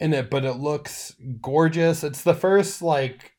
in 0.00 0.14
it, 0.14 0.30
but 0.30 0.44
it 0.44 0.54
looks 0.54 1.14
gorgeous. 1.40 2.04
It's 2.04 2.22
the 2.22 2.34
first 2.34 2.82
like 2.82 3.32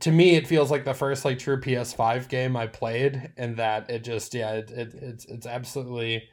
to 0.00 0.10
me 0.10 0.36
it 0.36 0.46
feels 0.46 0.70
like 0.70 0.84
the 0.84 0.94
first 0.94 1.24
like 1.24 1.38
true 1.38 1.60
PS5 1.60 2.28
game 2.28 2.56
I 2.56 2.66
played 2.66 3.32
and 3.36 3.56
that 3.58 3.90
it 3.90 4.04
just 4.04 4.34
yeah, 4.34 4.52
it, 4.52 4.70
it 4.70 4.94
it's 4.94 5.24
it's 5.26 5.46
absolutely 5.46 6.24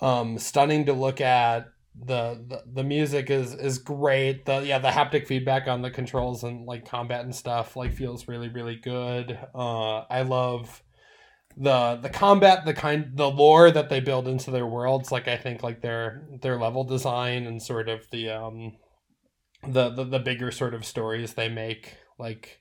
um 0.00 0.38
stunning 0.38 0.86
to 0.86 0.92
look 0.92 1.20
at. 1.20 1.68
The, 1.96 2.44
the 2.48 2.62
the 2.72 2.82
music 2.82 3.30
is 3.30 3.54
is 3.54 3.78
great. 3.78 4.46
The 4.46 4.62
yeah, 4.66 4.80
the 4.80 4.88
haptic 4.88 5.28
feedback 5.28 5.68
on 5.68 5.80
the 5.80 5.92
controls 5.92 6.42
and 6.42 6.66
like 6.66 6.84
combat 6.88 7.24
and 7.24 7.34
stuff 7.34 7.76
like 7.76 7.92
feels 7.94 8.26
really 8.26 8.48
really 8.48 8.76
good. 8.76 9.38
Uh 9.54 9.98
I 10.00 10.22
love 10.22 10.82
the 11.56 11.98
the 12.02 12.08
combat 12.08 12.64
the 12.64 12.74
kind 12.74 13.12
the 13.14 13.30
lore 13.30 13.70
that 13.70 13.88
they 13.88 14.00
build 14.00 14.26
into 14.26 14.50
their 14.50 14.66
worlds 14.66 15.12
like 15.12 15.28
i 15.28 15.36
think 15.36 15.62
like 15.62 15.80
their 15.82 16.26
their 16.42 16.58
level 16.58 16.84
design 16.84 17.46
and 17.46 17.62
sort 17.62 17.88
of 17.88 18.08
the 18.10 18.28
um 18.28 18.72
the 19.66 19.90
the, 19.90 20.04
the 20.04 20.18
bigger 20.18 20.50
sort 20.50 20.74
of 20.74 20.84
stories 20.84 21.34
they 21.34 21.48
make 21.48 21.96
like 22.18 22.60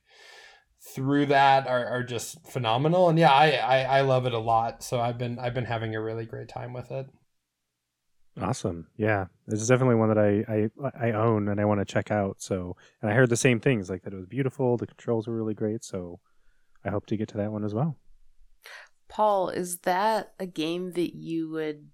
through 0.95 1.25
that 1.25 1.65
are, 1.65 1.85
are 1.87 2.03
just 2.03 2.45
phenomenal 2.45 3.09
and 3.09 3.17
yeah 3.17 3.31
I, 3.31 3.51
I 3.51 3.81
i 3.81 4.01
love 4.01 4.25
it 4.25 4.33
a 4.33 4.39
lot 4.39 4.83
so 4.83 4.99
i've 4.99 5.17
been 5.17 5.39
i've 5.39 5.53
been 5.53 5.65
having 5.65 5.95
a 5.95 6.01
really 6.01 6.25
great 6.25 6.49
time 6.49 6.73
with 6.73 6.91
it 6.91 7.07
Awesome. 8.41 8.87
Yeah. 8.97 9.25
This 9.45 9.61
is 9.61 9.67
definitely 9.67 9.95
one 9.95 10.09
that 10.09 10.17
I, 10.17 10.43
I, 10.51 11.09
I 11.09 11.11
own 11.11 11.49
and 11.49 11.61
I 11.61 11.65
want 11.65 11.81
to 11.81 11.85
check 11.85 12.09
out. 12.09 12.41
So, 12.41 12.75
and 13.01 13.11
I 13.11 13.13
heard 13.13 13.29
the 13.29 13.37
same 13.37 13.59
things 13.59 13.89
like 13.89 14.03
that 14.03 14.13
it 14.13 14.17
was 14.17 14.25
beautiful. 14.25 14.75
The 14.75 14.87
controls 14.87 15.27
were 15.27 15.35
really 15.35 15.53
great. 15.53 15.83
So 15.83 16.19
I 16.83 16.89
hope 16.89 17.05
to 17.07 17.17
get 17.17 17.27
to 17.29 17.37
that 17.37 17.51
one 17.51 17.63
as 17.63 17.73
well. 17.73 17.97
Paul, 19.13 19.49
is 19.49 19.77
that 19.81 20.33
a 20.39 20.47
game 20.47 20.93
that 20.93 21.13
you 21.15 21.49
would 21.51 21.89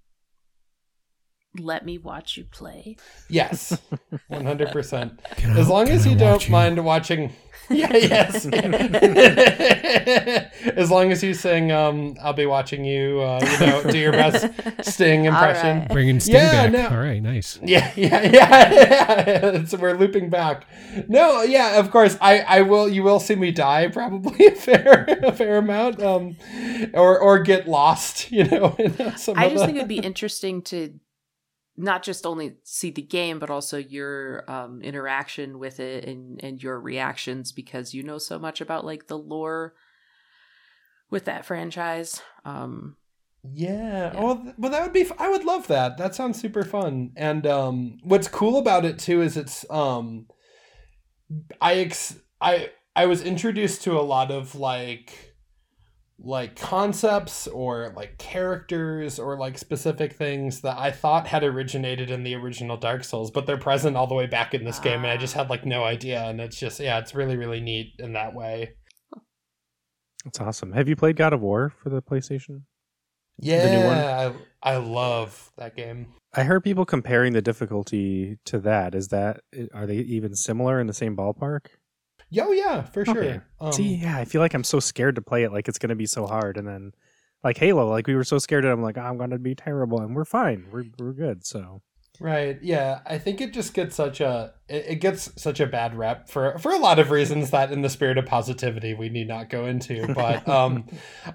let 1.58 1.86
me 1.86 1.98
watch 1.98 2.38
you 2.38 2.46
play? 2.46 2.96
Yes, 3.28 3.78
one 4.28 4.46
hundred 4.46 4.72
percent. 4.72 5.20
As 5.44 5.68
long 5.68 5.90
as 5.90 6.06
you 6.06 6.16
don't 6.16 6.46
you? 6.46 6.52
mind 6.52 6.84
watching. 6.84 7.34
Yeah, 7.72 7.96
yes. 7.96 8.46
as 10.76 10.90
long 10.90 11.12
as 11.12 11.22
you 11.22 11.36
sing, 11.36 11.72
um, 11.72 12.16
"I'll 12.20 12.34
be 12.34 12.48
watching 12.48 12.84
you." 12.84 13.22
Uh, 13.22 13.40
you 13.44 13.68
know, 13.68 13.84
do 13.92 13.98
your 14.00 14.12
best 14.12 14.48
Sting 14.82 15.26
impression. 15.26 15.82
Right. 15.82 15.90
Bringing 15.90 16.20
Sting 16.20 16.34
yeah, 16.34 16.68
back. 16.68 16.72
No. 16.72 16.88
All 16.88 17.04
right, 17.04 17.22
nice. 17.22 17.60
Yeah, 17.62 17.92
yeah, 17.96 18.32
yeah. 18.32 19.66
so 19.66 19.78
we're 19.78 19.94
looping 19.94 20.32
back. 20.32 20.66
No, 21.08 21.44
yeah, 21.44 21.80
of 21.80 21.92
course. 21.92 22.18
I, 22.20 22.40
I 22.40 22.62
will. 22.64 22.90
You 22.90 23.04
will 23.04 23.20
see 23.20 23.36
me 23.36 23.52
die 23.52 23.90
probably 23.90 24.48
a 24.48 24.56
fair, 24.56 25.06
a 25.22 25.32
fair 25.32 25.58
amount, 25.58 26.02
um, 26.02 26.38
or 26.96 27.20
or 27.20 27.38
get 27.38 27.68
lost. 27.68 28.32
You 28.32 28.46
know. 28.46 28.76
I 28.80 29.50
just 29.50 29.66
think 29.66 29.78
it'd 29.78 29.88
be 29.88 30.00
interesting 30.00 30.64
to 30.64 31.00
not 31.80 32.04
just 32.04 32.26
only 32.26 32.58
see 32.64 32.92
the 32.92 33.02
game 33.02 33.40
but 33.40 33.50
also 33.50 33.78
your 33.78 34.44
um, 34.52 34.82
interaction 34.82 35.58
with 35.58 35.80
it 35.80 36.06
and 36.06 36.44
and 36.44 36.62
your 36.62 36.80
reactions 36.80 37.52
because 37.52 37.94
you 37.94 38.04
know 38.04 38.18
so 38.18 38.38
much 38.38 38.62
about 38.62 38.86
like 38.86 39.08
the 39.08 39.18
lore 39.18 39.74
with 41.10 41.26
that 41.26 41.46
franchise 41.46 42.22
um 42.46 42.96
yeah. 43.44 44.14
yeah. 44.14 44.20
Oh, 44.20 44.54
well, 44.58 44.72
that 44.72 44.84
would 44.84 44.92
be. 44.92 45.10
I 45.18 45.30
would 45.30 45.46
love 45.46 45.68
that. 45.68 45.98
That 45.98 46.14
sounds 46.14 46.40
super 46.40 46.64
fun. 46.66 47.12
And 47.16 47.48
um, 47.48 47.98
what's 48.04 48.28
cool 48.28 48.58
about 48.58 48.84
it 48.84 49.00
too 49.00 49.22
is 49.22 49.38
it's 49.38 49.66
um, 49.70 50.28
I 51.62 51.76
ex 51.76 52.18
I 52.42 52.72
I 52.96 53.06
was 53.06 53.22
introduced 53.22 53.84
to 53.84 53.98
a 53.98 54.02
lot 54.02 54.30
of 54.30 54.56
like 54.56 55.29
like 56.22 56.56
concepts 56.56 57.48
or 57.48 57.94
like 57.96 58.18
characters 58.18 59.20
or 59.20 59.38
like 59.38 59.58
specific 59.58 60.14
things 60.14 60.62
that 60.62 60.78
I 60.78 60.92
thought 60.92 61.28
had 61.28 61.44
originated 61.44 62.10
in 62.10 62.24
the 62.24 62.36
original 62.36 62.78
Dark 62.78 63.04
Souls, 63.04 63.32
but 63.32 63.46
they're 63.46 63.58
present 63.58 63.96
all 63.96 64.08
the 64.08 64.16
way 64.16 64.28
back 64.28 64.54
in 64.54 64.66
this 64.66 64.80
game, 64.80 65.00
and 65.00 65.08
I 65.08 65.18
just 65.18 65.36
ah. 65.36 65.40
had 65.40 65.50
like 65.50 65.66
no 65.66 65.84
idea. 65.84 66.24
And 66.24 66.42
it's 66.42 66.60
just 66.60 66.80
yeah, 66.80 67.00
it's 67.00 67.16
really 67.16 67.38
really 67.38 67.62
neat 67.62 67.94
in 68.00 68.14
that 68.14 68.34
way. 68.34 68.74
That's 70.26 70.40
awesome. 70.40 70.74
Have 70.74 70.90
you 70.90 70.96
played 70.96 71.16
God 71.16 71.34
of 71.34 71.42
War 71.42 71.72
for 71.82 71.90
the 71.90 72.02
PlayStation? 72.02 72.64
Yeah, 73.38 74.34
I 74.64 74.74
I 74.74 74.78
love 74.78 75.52
that 75.58 75.76
game. 75.76 76.08
I 76.34 76.44
heard 76.44 76.64
people 76.64 76.86
comparing 76.86 77.34
the 77.34 77.42
difficulty 77.42 78.38
to 78.46 78.60
that. 78.60 78.94
Is 78.94 79.08
that 79.08 79.42
are 79.74 79.88
they 79.88 79.98
even 79.98 80.36
similar 80.36 80.80
in 80.80 80.88
the 80.88 80.94
same 80.94 81.16
ballpark? 81.16 81.68
Oh 82.38 82.52
yeah, 82.52 82.84
for 82.84 83.06
sure. 83.06 83.46
Um, 83.60 83.72
See, 83.74 83.96
yeah, 83.96 84.18
I 84.18 84.26
feel 84.26 84.42
like 84.42 84.54
I'm 84.54 84.64
so 84.64 84.80
scared 84.80 85.16
to 85.16 85.22
play 85.22 85.44
it. 85.44 85.52
Like 85.52 85.68
it's 85.68 85.80
gonna 85.80 85.96
be 85.96 86.06
so 86.06 86.28
hard, 86.28 86.58
and 86.58 86.68
then 86.68 86.92
like 87.44 87.58
Halo, 87.58 87.90
like 87.90 88.08
we 88.08 88.16
were 88.16 88.24
so 88.24 88.38
scared, 88.38 88.66
and 88.66 88.74
I'm 88.74 88.84
like, 88.84 88.98
oh, 88.98 89.02
I'm 89.02 89.18
gonna 89.18 89.40
be 89.40 89.56
terrible, 89.56 90.00
and 90.02 90.16
we're 90.16 90.26
fine. 90.26 90.68
We're 90.72 90.86
we're 91.00 91.14
good. 91.14 91.46
So 91.46 91.82
right, 92.20 92.60
yeah. 92.62 93.00
I 93.06 93.18
think 93.18 93.42
it 93.42 93.54
just 93.54 93.74
gets 93.74 93.96
such 93.96 94.22
a 94.22 94.54
it, 94.68 94.86
it 94.88 94.96
gets 94.96 95.32
such 95.42 95.60
a 95.60 95.66
bad 95.66 95.96
rep 95.96 96.30
for 96.30 96.58
for 96.60 96.72
a 96.72 96.78
lot 96.78 97.00
of 97.00 97.10
reasons 97.10 97.50
that, 97.50 97.72
in 97.72 97.82
the 97.82 97.90
spirit 97.90 98.20
of 98.20 98.28
positivity, 98.28 98.94
we 98.94 99.10
need 99.10 99.28
not 99.28 99.50
go 99.50 99.66
into. 99.66 100.14
But 100.14 100.48
um, 100.50 100.86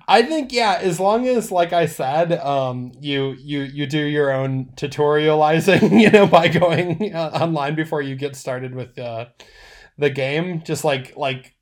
I 0.07 0.23
think 0.23 0.53
yeah, 0.53 0.79
as 0.81 1.01
long 1.01 1.27
as 1.27 1.51
like 1.51 1.73
I 1.73 1.87
said, 1.87 2.33
um, 2.35 2.93
you 3.01 3.35
you 3.39 3.63
you 3.63 3.87
do 3.87 3.99
your 3.99 4.31
own 4.31 4.67
tutorializing, 4.77 6.01
you 6.01 6.11
know, 6.11 6.27
by 6.29 6.47
going 6.49 7.13
uh, 7.13 7.31
online 7.35 7.75
before 7.75 8.01
you 8.01 8.15
get 8.15 8.37
started 8.37 8.77
with. 8.77 8.97
Uh, 8.97 9.27
the 9.99 10.11
game 10.11 10.63
just 10.65 10.85
like 10.85 11.17
like 11.17 11.55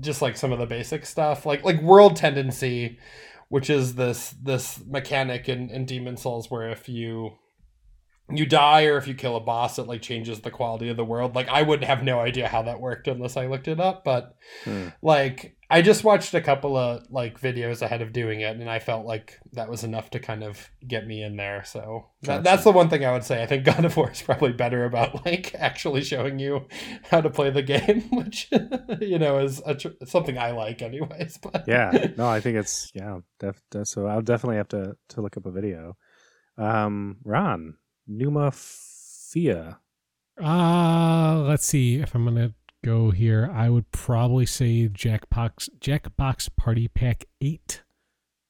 just 0.00 0.22
like 0.22 0.36
some 0.36 0.52
of 0.52 0.58
the 0.58 0.66
basic 0.66 1.04
stuff 1.04 1.44
like 1.44 1.64
like 1.64 1.80
world 1.82 2.16
tendency 2.16 2.98
which 3.48 3.68
is 3.68 3.96
this 3.96 4.30
this 4.42 4.80
mechanic 4.86 5.48
in, 5.48 5.70
in 5.70 5.84
Demon's 5.84 6.22
Souls 6.22 6.50
where 6.50 6.70
if 6.70 6.88
you 6.88 7.32
you 8.36 8.46
die 8.46 8.84
or 8.84 8.96
if 8.96 9.06
you 9.06 9.14
kill 9.14 9.36
a 9.36 9.40
boss 9.40 9.78
it 9.78 9.86
like 9.86 10.02
changes 10.02 10.40
the 10.40 10.50
quality 10.50 10.88
of 10.88 10.96
the 10.96 11.04
world. 11.04 11.34
Like 11.34 11.48
i 11.48 11.62
wouldn't 11.62 11.88
have 11.88 12.02
no 12.02 12.20
idea 12.20 12.48
how 12.48 12.62
that 12.62 12.80
worked 12.80 13.08
unless 13.08 13.36
i 13.36 13.46
looked 13.46 13.68
it 13.68 13.80
up 13.80 14.04
but 14.04 14.36
hmm. 14.64 14.88
like 15.02 15.56
i 15.70 15.82
just 15.82 16.04
watched 16.04 16.34
a 16.34 16.40
couple 16.40 16.76
of 16.76 17.04
like 17.10 17.40
videos 17.40 17.82
ahead 17.82 18.02
of 18.02 18.12
doing 18.12 18.40
it 18.40 18.56
and 18.56 18.68
i 18.68 18.78
felt 18.78 19.06
like 19.06 19.38
that 19.52 19.68
was 19.68 19.84
enough 19.84 20.10
to 20.10 20.18
kind 20.18 20.42
of 20.42 20.70
get 20.86 21.06
me 21.06 21.22
in 21.22 21.36
there 21.36 21.64
so 21.64 22.06
that, 22.22 22.42
that's 22.42 22.64
the 22.64 22.72
one 22.72 22.88
thing 22.88 23.04
i 23.04 23.12
would 23.12 23.24
say. 23.24 23.42
I 23.42 23.46
think 23.46 23.64
god 23.70 23.84
of 23.84 23.96
war 23.96 24.10
is 24.10 24.22
probably 24.22 24.52
better 24.52 24.84
about 24.84 25.24
like 25.24 25.54
actually 25.54 26.02
showing 26.02 26.38
you 26.38 26.66
how 27.10 27.20
to 27.20 27.30
play 27.30 27.50
the 27.50 27.62
game 27.62 28.02
which 28.12 28.48
you 29.00 29.18
know 29.18 29.38
is 29.38 29.60
a, 29.64 29.76
something 30.06 30.38
i 30.38 30.50
like 30.52 30.82
anyways 30.82 31.38
but 31.42 31.64
yeah. 31.66 32.08
No 32.16 32.28
i 32.28 32.40
think 32.40 32.56
it's 32.56 32.90
yeah 32.94 33.20
def, 33.38 33.60
def, 33.70 33.86
so 33.86 34.06
i'll 34.06 34.22
definitely 34.22 34.56
have 34.56 34.68
to 34.68 34.96
to 35.10 35.20
look 35.20 35.36
up 35.36 35.46
a 35.46 35.50
video. 35.50 35.96
Um 36.58 37.18
ron 37.24 37.74
Numafia? 38.10 39.78
Uh, 40.42 41.44
let's 41.46 41.66
see 41.66 41.96
if 41.96 42.14
I'm 42.14 42.24
gonna 42.24 42.54
go 42.84 43.10
here. 43.10 43.50
I 43.52 43.68
would 43.70 43.90
probably 43.92 44.46
say 44.46 44.88
Jackbox 44.88 45.68
Jackbox 45.80 46.48
Party 46.56 46.88
Pack 46.88 47.26
Eight. 47.40 47.82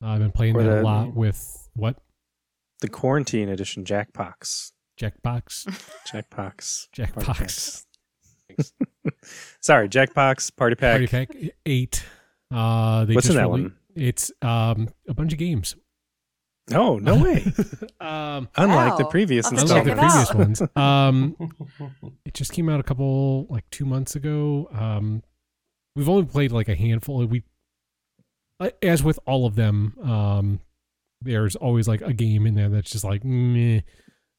Uh, 0.02 0.08
I've 0.08 0.20
been 0.20 0.32
playing 0.32 0.56
or 0.56 0.62
that 0.62 0.68
the, 0.68 0.80
a 0.80 0.82
lot 0.82 1.14
with 1.14 1.68
what? 1.74 1.96
The 2.80 2.88
quarantine 2.88 3.48
edition 3.48 3.84
Jackbox. 3.84 4.72
Jackbox. 4.98 5.66
Jackbox. 6.08 6.88
Jackbox. 6.94 7.84
Sorry, 9.61 9.88
Jackbox 9.88 10.56
Party 10.56 10.76
Pack. 10.76 10.92
Party 10.92 11.06
Pack 11.06 11.36
Eight. 11.66 12.04
Uh, 12.50 13.06
What's 13.06 13.28
in 13.28 13.36
that 13.36 13.42
really, 13.42 13.62
one? 13.62 13.76
It's 13.94 14.32
um 14.42 14.88
a 15.08 15.14
bunch 15.14 15.32
of 15.32 15.38
games. 15.38 15.76
No, 16.70 16.98
no 16.98 17.16
way. 17.16 17.44
um, 18.00 18.48
unlike 18.56 18.92
wow. 18.92 18.96
the 18.96 19.04
previous 19.06 19.50
unlike 19.50 19.84
the 19.84 19.94
previous 19.94 20.34
ones. 20.34 20.62
Um, 20.76 21.36
it 22.24 22.34
just 22.34 22.52
came 22.52 22.68
out 22.68 22.80
a 22.80 22.84
couple 22.84 23.46
like 23.50 23.68
two 23.70 23.84
months 23.84 24.14
ago. 24.16 24.68
Um, 24.72 25.22
we've 25.96 26.08
only 26.08 26.24
played 26.24 26.52
like 26.52 26.68
a 26.68 26.74
handful. 26.74 27.24
We, 27.26 27.42
as 28.82 29.02
with 29.02 29.18
all 29.26 29.46
of 29.46 29.56
them, 29.56 29.96
um, 30.02 30.60
there's 31.20 31.56
always 31.56 31.88
like 31.88 32.00
a 32.00 32.12
game 32.12 32.46
in 32.46 32.54
there 32.54 32.68
that's 32.68 32.90
just 32.90 33.04
like 33.04 33.24
meh. 33.24 33.80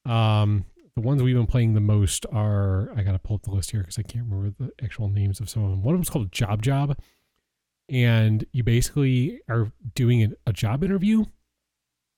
Um, 0.05 0.65
the 0.95 1.01
ones 1.01 1.23
we've 1.23 1.35
been 1.35 1.47
playing 1.47 1.73
the 1.73 1.81
most 1.81 2.25
are 2.31 2.91
I 2.95 3.03
gotta 3.03 3.19
pull 3.19 3.35
up 3.35 3.43
the 3.43 3.51
list 3.51 3.71
here 3.71 3.81
because 3.81 3.97
I 3.97 4.03
can't 4.03 4.25
remember 4.25 4.53
the 4.59 4.71
actual 4.83 5.07
names 5.07 5.39
of 5.39 5.49
some 5.49 5.63
of 5.63 5.69
them. 5.69 5.83
One 5.83 5.95
of 5.95 5.99
them's 5.99 6.09
called 6.09 6.31
Job 6.31 6.61
Job, 6.61 6.97
and 7.89 8.45
you 8.51 8.63
basically 8.63 9.41
are 9.49 9.71
doing 9.95 10.21
an, 10.21 10.35
a 10.45 10.53
job 10.53 10.83
interview, 10.83 11.25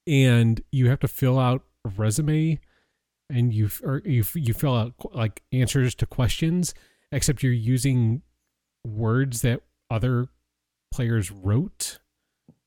and 0.07 0.61
you 0.71 0.89
have 0.89 0.99
to 0.99 1.07
fill 1.07 1.39
out 1.39 1.63
a 1.85 1.89
resume, 1.89 2.59
and 3.29 3.53
you 3.53 3.69
or 3.83 4.01
you 4.05 4.23
you 4.35 4.53
fill 4.53 4.75
out 4.75 4.93
like 5.13 5.41
answers 5.51 5.95
to 5.95 6.05
questions, 6.05 6.73
except 7.11 7.43
you're 7.43 7.53
using 7.53 8.21
words 8.85 9.41
that 9.41 9.61
other 9.89 10.27
players 10.91 11.31
wrote. 11.31 11.99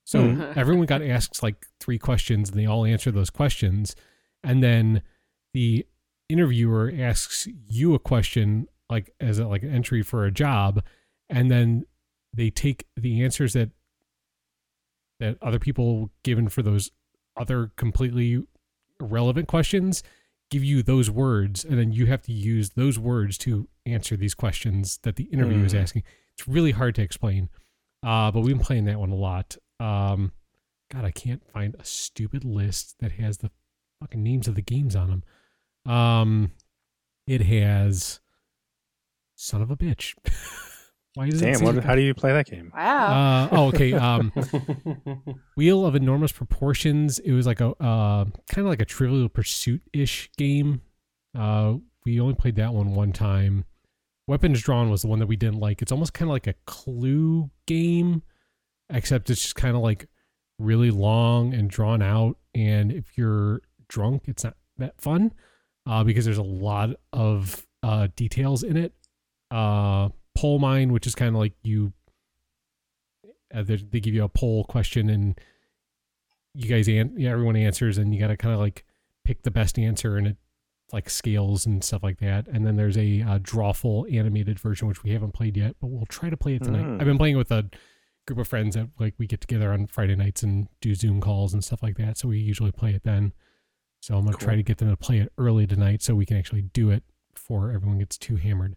So 0.04 0.22
Mhm. 0.22 0.56
everyone 0.56 0.86
got 0.86 1.02
asked 1.02 1.42
like 1.42 1.66
three 1.80 1.98
questions, 1.98 2.50
and 2.50 2.58
they 2.58 2.66
all 2.66 2.84
answer 2.84 3.10
those 3.10 3.30
questions, 3.30 3.94
and 4.42 4.62
then 4.62 5.02
the 5.54 5.86
interviewer 6.28 6.92
asks 6.98 7.46
you 7.68 7.94
a 7.94 7.98
question 7.98 8.66
like 8.90 9.10
as 9.20 9.38
a, 9.38 9.46
like 9.46 9.62
an 9.62 9.72
entry 9.72 10.02
for 10.02 10.24
a 10.24 10.30
job 10.32 10.82
and 11.30 11.50
then 11.50 11.84
they 12.34 12.50
take 12.50 12.84
the 12.96 13.22
answers 13.22 13.52
that 13.52 13.70
that 15.20 15.38
other 15.40 15.58
people 15.58 16.10
given 16.24 16.48
for 16.48 16.62
those 16.62 16.90
other 17.36 17.70
completely 17.76 18.42
irrelevant 19.00 19.46
questions 19.48 20.02
give 20.50 20.62
you 20.64 20.82
those 20.82 21.10
words 21.10 21.64
and 21.64 21.78
then 21.78 21.92
you 21.92 22.06
have 22.06 22.22
to 22.22 22.32
use 22.32 22.70
those 22.70 22.98
words 22.98 23.36
to 23.36 23.68
answer 23.84 24.16
these 24.16 24.34
questions 24.34 24.98
that 25.02 25.16
the 25.16 25.24
interview 25.24 25.62
is 25.64 25.72
Hmm. 25.72 25.78
asking 25.78 26.02
it's 26.38 26.46
really 26.48 26.70
hard 26.72 26.94
to 26.94 27.02
explain 27.02 27.48
uh 28.02 28.30
but 28.30 28.40
we've 28.40 28.56
been 28.56 28.64
playing 28.64 28.84
that 28.86 28.98
one 29.00 29.10
a 29.10 29.14
lot 29.16 29.56
um 29.80 30.32
god 30.92 31.04
i 31.04 31.10
can't 31.10 31.42
find 31.52 31.74
a 31.78 31.84
stupid 31.84 32.44
list 32.44 32.96
that 33.00 33.12
has 33.12 33.38
the 33.38 33.50
fucking 34.00 34.22
names 34.22 34.46
of 34.48 34.54
the 34.54 34.62
games 34.62 34.94
on 34.96 35.08
them 35.10 35.24
um, 35.92 36.52
it 37.26 37.42
has 37.42 38.20
son 39.36 39.62
of 39.62 39.70
a 39.70 39.76
bitch. 39.76 40.14
Why 41.16 41.30
does 41.30 41.40
it 41.40 41.46
Damn, 41.46 41.54
say- 41.54 41.64
what, 41.64 41.82
how 41.82 41.94
do 41.94 42.02
you 42.02 42.12
play 42.12 42.30
that 42.34 42.44
game? 42.44 42.70
Wow. 42.76 43.06
Uh, 43.06 43.48
oh, 43.52 43.66
okay. 43.68 43.94
Um, 43.94 44.30
Wheel 45.56 45.86
of 45.86 45.94
Enormous 45.94 46.30
Proportions. 46.30 47.18
It 47.20 47.32
was 47.32 47.46
like 47.46 47.62
a 47.62 47.68
uh, 47.82 48.24
kind 48.50 48.58
of 48.58 48.66
like 48.66 48.82
a 48.82 48.84
Trivial 48.84 49.30
Pursuit 49.30 49.80
ish 49.94 50.30
game. 50.36 50.82
Uh, 51.34 51.76
we 52.04 52.20
only 52.20 52.34
played 52.34 52.56
that 52.56 52.74
one 52.74 52.94
one 52.94 53.12
time. 53.14 53.64
Weapons 54.28 54.60
Drawn 54.60 54.90
was 54.90 55.00
the 55.00 55.08
one 55.08 55.18
that 55.20 55.26
we 55.26 55.36
didn't 55.36 55.58
like. 55.58 55.80
It's 55.80 55.90
almost 55.90 56.12
kind 56.12 56.28
of 56.28 56.34
like 56.34 56.46
a 56.48 56.54
Clue 56.66 57.50
game, 57.66 58.22
except 58.90 59.30
it's 59.30 59.40
just 59.40 59.56
kind 59.56 59.74
of 59.74 59.80
like 59.82 60.08
really 60.58 60.90
long 60.90 61.54
and 61.54 61.70
drawn 61.70 62.02
out. 62.02 62.36
And 62.54 62.92
if 62.92 63.16
you're 63.16 63.62
drunk, 63.88 64.24
it's 64.26 64.44
not 64.44 64.56
that 64.76 65.00
fun 65.00 65.32
uh, 65.86 66.04
because 66.04 66.26
there's 66.26 66.36
a 66.36 66.42
lot 66.42 66.90
of 67.14 67.66
uh, 67.82 68.08
details 68.16 68.62
in 68.62 68.76
it. 68.76 68.92
Uh, 69.50 70.10
Poll 70.36 70.58
Mine, 70.58 70.92
which 70.92 71.06
is 71.06 71.14
kind 71.14 71.34
of 71.34 71.40
like 71.40 71.54
you 71.62 71.92
uh, 73.54 73.62
they, 73.62 73.76
they 73.76 74.00
give 74.00 74.14
you 74.14 74.24
a 74.24 74.28
poll 74.28 74.64
question 74.64 75.08
and 75.08 75.38
you 76.54 76.68
guys 76.68 76.88
an- 76.88 77.14
yeah, 77.16 77.30
everyone 77.30 77.56
answers 77.56 77.98
and 77.98 78.14
you 78.14 78.20
got 78.20 78.28
to 78.28 78.36
kind 78.36 78.54
of 78.54 78.60
like 78.60 78.84
pick 79.24 79.42
the 79.42 79.50
best 79.50 79.78
answer 79.78 80.16
and 80.16 80.26
it 80.26 80.36
like 80.92 81.10
scales 81.10 81.66
and 81.66 81.82
stuff 81.82 82.02
like 82.02 82.18
that. 82.20 82.46
And 82.48 82.64
then 82.66 82.76
there's 82.76 82.96
a 82.96 83.22
uh, 83.22 83.38
drawful 83.38 84.06
animated 84.12 84.58
version 84.60 84.86
which 84.88 85.02
we 85.02 85.10
haven't 85.10 85.32
played 85.32 85.56
yet 85.56 85.76
but 85.80 85.88
we'll 85.88 86.06
try 86.06 86.30
to 86.30 86.36
play 86.36 86.54
it 86.54 86.62
tonight. 86.62 86.84
Mm. 86.84 87.00
i've 87.00 87.06
been 87.06 87.18
playing 87.18 87.36
with 87.36 87.50
a 87.50 87.68
group 88.26 88.38
of 88.38 88.48
friends 88.48 88.74
that 88.74 88.88
like 88.98 89.14
we 89.18 89.26
get 89.26 89.40
together 89.40 89.72
on 89.72 89.86
friday 89.86 90.16
nights 90.16 90.42
and 90.42 90.68
do 90.80 90.94
zoom 90.94 91.20
calls 91.20 91.54
and 91.54 91.62
stuff 91.64 91.82
like 91.82 91.96
that 91.96 92.18
so 92.18 92.28
we 92.28 92.38
usually 92.38 92.72
play 92.72 92.90
it 92.92 93.02
then. 93.04 93.32
So 94.00 94.16
i'm 94.16 94.24
gonna 94.24 94.36
try 94.36 94.54
to 94.56 94.62
get 94.62 94.78
them 94.78 94.90
to 94.90 94.96
play 94.96 95.18
it 95.18 95.32
early 95.38 95.66
tonight 95.66 96.02
so 96.02 96.14
we 96.14 96.26
can 96.26 96.36
actually 96.36 96.62
do 96.62 96.90
it 96.90 97.02
before 97.34 97.72
everyone 97.72 97.98
gets 97.98 98.16
too 98.18 98.36
hammered 98.36 98.76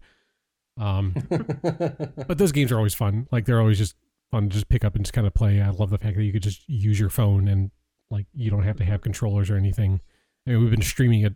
um 0.79 1.13
but 1.29 2.37
those 2.37 2.51
games 2.51 2.71
are 2.71 2.77
always 2.77 2.95
fun. 2.95 3.27
Like 3.31 3.45
they're 3.45 3.59
always 3.59 3.77
just 3.77 3.95
fun 4.31 4.49
to 4.49 4.53
just 4.53 4.69
pick 4.69 4.83
up 4.83 4.95
and 4.95 5.03
just 5.03 5.13
kind 5.13 5.27
of 5.27 5.33
play. 5.33 5.61
I 5.61 5.69
love 5.69 5.89
the 5.89 5.97
fact 5.97 6.15
that 6.17 6.23
you 6.23 6.31
could 6.31 6.43
just 6.43 6.67
use 6.67 6.99
your 6.99 7.09
phone 7.09 7.47
and 7.47 7.71
like 8.09 8.25
you 8.33 8.49
don't 8.49 8.63
have 8.63 8.77
to 8.77 8.85
have 8.85 9.01
controllers 9.01 9.49
or 9.49 9.57
anything. 9.57 10.01
I 10.47 10.51
mean, 10.51 10.61
we've 10.61 10.71
been 10.71 10.81
streaming 10.81 11.21
it 11.21 11.35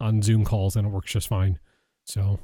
on 0.00 0.22
Zoom 0.22 0.44
calls 0.44 0.76
and 0.76 0.86
it 0.86 0.90
works 0.90 1.12
just 1.12 1.28
fine. 1.28 1.58
So 2.04 2.40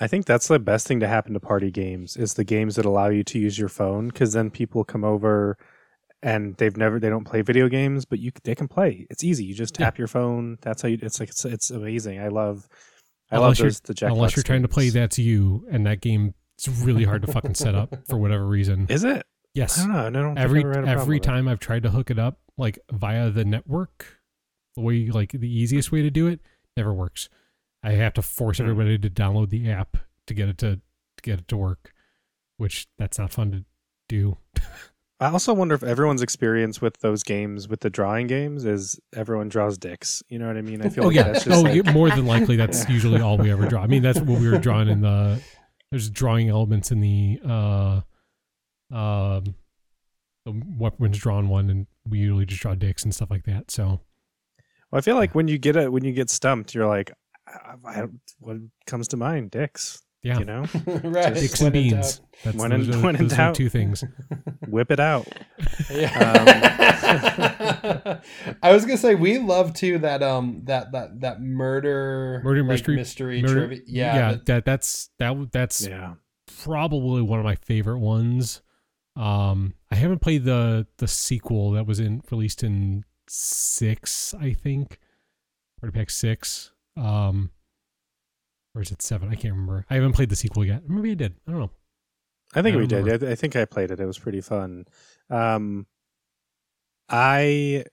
I 0.00 0.06
think 0.06 0.26
that's 0.26 0.48
the 0.48 0.58
best 0.58 0.86
thing 0.86 1.00
to 1.00 1.08
happen 1.08 1.34
to 1.34 1.40
party 1.40 1.70
games 1.70 2.16
is 2.16 2.34
the 2.34 2.44
games 2.44 2.76
that 2.76 2.84
allow 2.84 3.08
you 3.08 3.22
to 3.24 3.38
use 3.38 3.58
your 3.58 3.68
phone 3.68 4.08
because 4.08 4.32
then 4.32 4.50
people 4.50 4.84
come 4.84 5.04
over 5.04 5.56
and 6.22 6.56
they've 6.56 6.76
never 6.76 6.98
they 6.98 7.10
don't 7.10 7.26
play 7.26 7.42
video 7.42 7.68
games 7.68 8.04
but 8.04 8.18
you 8.18 8.32
they 8.44 8.54
can 8.54 8.68
play. 8.68 9.06
It's 9.10 9.22
easy. 9.22 9.44
You 9.44 9.54
just 9.54 9.74
tap 9.74 9.98
your 9.98 10.08
phone. 10.08 10.58
That's 10.62 10.82
how 10.82 10.88
you. 10.88 10.98
It's 11.02 11.20
like 11.20 11.28
it's, 11.28 11.44
it's 11.44 11.70
amazing. 11.70 12.20
I 12.20 12.28
love. 12.28 12.66
I 13.34 13.38
Unless 13.38 13.48
love 13.48 13.58
you're- 13.58 13.68
those 13.70 13.80
the 13.80 13.94
Jack 13.94 14.10
unless 14.12 14.36
you're 14.36 14.42
trying 14.42 14.62
to 14.62 14.68
play 14.68 14.90
that's 14.90 15.18
you 15.18 15.66
and 15.70 15.86
that 15.86 16.00
game 16.00 16.34
it's 16.56 16.68
really 16.68 17.04
hard 17.04 17.22
to 17.22 17.32
fucking 17.32 17.54
set 17.54 17.74
up 17.74 18.06
for 18.08 18.16
whatever 18.16 18.46
reason. 18.46 18.86
Is 18.90 19.02
it? 19.04 19.18
I 19.18 19.22
Yes. 19.54 19.76
don't 19.76 19.92
know. 19.92 20.06
I 20.06 20.10
don't 20.10 20.38
Every 20.38 20.60
I've 20.60 20.66
ever 20.66 20.74
had 20.74 20.82
a 20.82 20.86
problem 20.86 21.00
every 21.00 21.20
time 21.20 21.48
I've 21.48 21.58
tried 21.60 21.82
to 21.84 21.90
hook 21.90 22.10
it 22.10 22.18
up 22.18 22.38
like 22.56 22.78
via 22.92 23.30
the 23.30 23.44
network, 23.44 24.20
the 24.76 24.82
way 24.82 25.06
like 25.08 25.32
the 25.32 25.48
easiest 25.52 25.90
way 25.92 26.02
to 26.02 26.10
do 26.10 26.26
it 26.28 26.40
never 26.76 26.92
works. 26.94 27.28
I 27.82 27.92
have 27.92 28.14
to 28.14 28.22
force 28.22 28.58
Hmm. 28.58 28.64
everybody 28.64 28.98
to 28.98 29.10
download 29.10 29.50
the 29.50 29.68
app 29.70 29.96
to 30.26 30.34
get 30.34 30.48
it 30.48 30.58
to, 30.58 30.76
to 30.76 31.22
get 31.22 31.40
it 31.40 31.48
to 31.48 31.56
work, 31.56 31.92
which 32.56 32.86
that's 32.98 33.18
not 33.18 33.32
fun 33.32 33.50
to 33.52 33.64
do. 34.08 34.36
I 35.20 35.30
also 35.30 35.54
wonder 35.54 35.74
if 35.74 35.82
everyone's 35.82 36.22
experience 36.22 36.80
with 36.80 36.98
those 36.98 37.22
games, 37.22 37.68
with 37.68 37.80
the 37.80 37.90
drawing 37.90 38.26
games, 38.26 38.64
is 38.64 38.98
everyone 39.14 39.48
draws 39.48 39.78
dicks. 39.78 40.22
You 40.28 40.38
know 40.38 40.48
what 40.48 40.56
I 40.56 40.62
mean? 40.62 40.82
I 40.82 40.88
feel 40.88 41.04
Oh 41.04 41.06
like 41.08 41.16
yeah, 41.16 41.22
that's 41.24 41.44
just 41.44 41.56
oh 41.56 41.62
like, 41.62 41.84
yeah, 41.84 41.92
more 41.92 42.10
than 42.10 42.26
likely 42.26 42.56
that's 42.56 42.88
usually 42.88 43.20
all 43.20 43.38
we 43.38 43.50
ever 43.50 43.66
draw. 43.66 43.82
I 43.82 43.86
mean 43.86 44.02
that's 44.02 44.18
what 44.20 44.40
we 44.40 44.48
were 44.48 44.58
drawing 44.58 44.88
in 44.88 45.00
the. 45.00 45.40
There's 45.90 46.10
drawing 46.10 46.48
elements 46.48 46.90
in 46.90 47.00
the 47.00 47.40
uh, 47.48 48.00
um, 48.92 49.54
the 50.44 50.62
weapons 50.76 51.18
drawn 51.18 51.48
one, 51.48 51.70
and 51.70 51.86
we 52.08 52.18
usually 52.18 52.46
just 52.46 52.60
draw 52.60 52.74
dicks 52.74 53.04
and 53.04 53.14
stuff 53.14 53.30
like 53.30 53.44
that. 53.44 53.70
So 53.70 54.00
Well, 54.90 54.98
I 54.98 55.00
feel 55.00 55.14
like 55.16 55.34
when 55.34 55.46
you 55.48 55.58
get 55.58 55.76
a 55.76 55.90
when 55.90 56.04
you 56.04 56.12
get 56.12 56.30
stumped, 56.30 56.74
you're 56.74 56.88
like, 56.88 57.12
I, 57.46 57.74
I 57.84 57.96
don't, 58.00 58.20
what 58.40 58.56
comes 58.86 59.08
to 59.08 59.16
mind? 59.16 59.52
Dicks. 59.52 60.02
Yeah, 60.24 60.38
You 60.38 60.46
know, 60.46 60.64
right. 60.86 61.34
dicks 61.34 61.60
When 61.60 61.66
and 61.66 61.72
beans. 61.74 62.22
That's 62.42 62.56
When 62.56 62.72
in- 62.72 62.86
those, 62.86 62.96
are, 62.96 63.02
when 63.04 63.16
those 63.16 63.32
are 63.34 63.36
doubt. 63.36 63.54
two 63.54 63.68
things. 63.68 64.02
whip 64.66 64.90
it 64.90 64.98
out. 64.98 65.28
Yeah. 65.90 67.04
I 68.62 68.72
was 68.72 68.84
gonna 68.84 68.96
say 68.96 69.14
we 69.14 69.38
love 69.38 69.74
too 69.74 69.98
that 69.98 70.22
um 70.22 70.62
that 70.64 70.92
that 70.92 71.20
that 71.20 71.40
murder 71.40 72.40
Murder 72.44 72.62
like, 72.62 72.68
mystery- 72.68 72.96
mystery 72.96 73.42
Murder- 73.42 73.66
trivia. 73.66 73.80
Yeah, 73.86 74.14
yeah, 74.14 74.30
that- 74.32 74.46
that 74.46 74.64
that's 74.64 75.10
that 75.18 75.52
that's 75.52 75.86
Yeah. 75.86 76.14
probably 76.64 77.22
one 77.22 77.38
of 77.38 77.44
my 77.44 77.56
favorite 77.56 77.98
ones. 77.98 78.62
Um, 79.16 79.74
I 79.90 79.94
haven't 79.96 80.20
played 80.20 80.44
the 80.44 80.86
the 80.98 81.08
sequel 81.08 81.72
that 81.72 81.86
was 81.86 82.00
in 82.00 82.22
released 82.30 82.62
in 82.64 83.04
six, 83.28 84.34
I 84.40 84.52
think, 84.52 84.98
Party 85.80 85.92
Pack 85.96 86.10
six. 86.10 86.72
Um, 86.96 87.50
or 88.74 88.82
is 88.82 88.90
it 88.90 89.02
seven? 89.02 89.28
I 89.30 89.34
can't 89.34 89.54
remember. 89.54 89.86
I 89.90 89.94
haven't 89.94 90.12
played 90.12 90.28
the 90.30 90.36
sequel 90.36 90.64
yet. 90.64 90.88
Maybe 90.88 91.10
I 91.12 91.14
did. 91.14 91.34
I 91.46 91.50
don't 91.52 91.60
know. 91.60 91.70
I 92.54 92.62
think 92.62 92.74
I 92.74 92.78
we 92.78 92.84
remember. 92.86 93.18
did. 93.18 93.30
I, 93.30 93.34
think 93.34 93.56
I 93.56 93.64
played 93.64 93.90
it. 93.90 94.00
It 94.00 94.06
was 94.06 94.18
pretty 94.18 94.40
fun. 94.40 94.84
Um, 95.30 95.86
I 97.08 97.84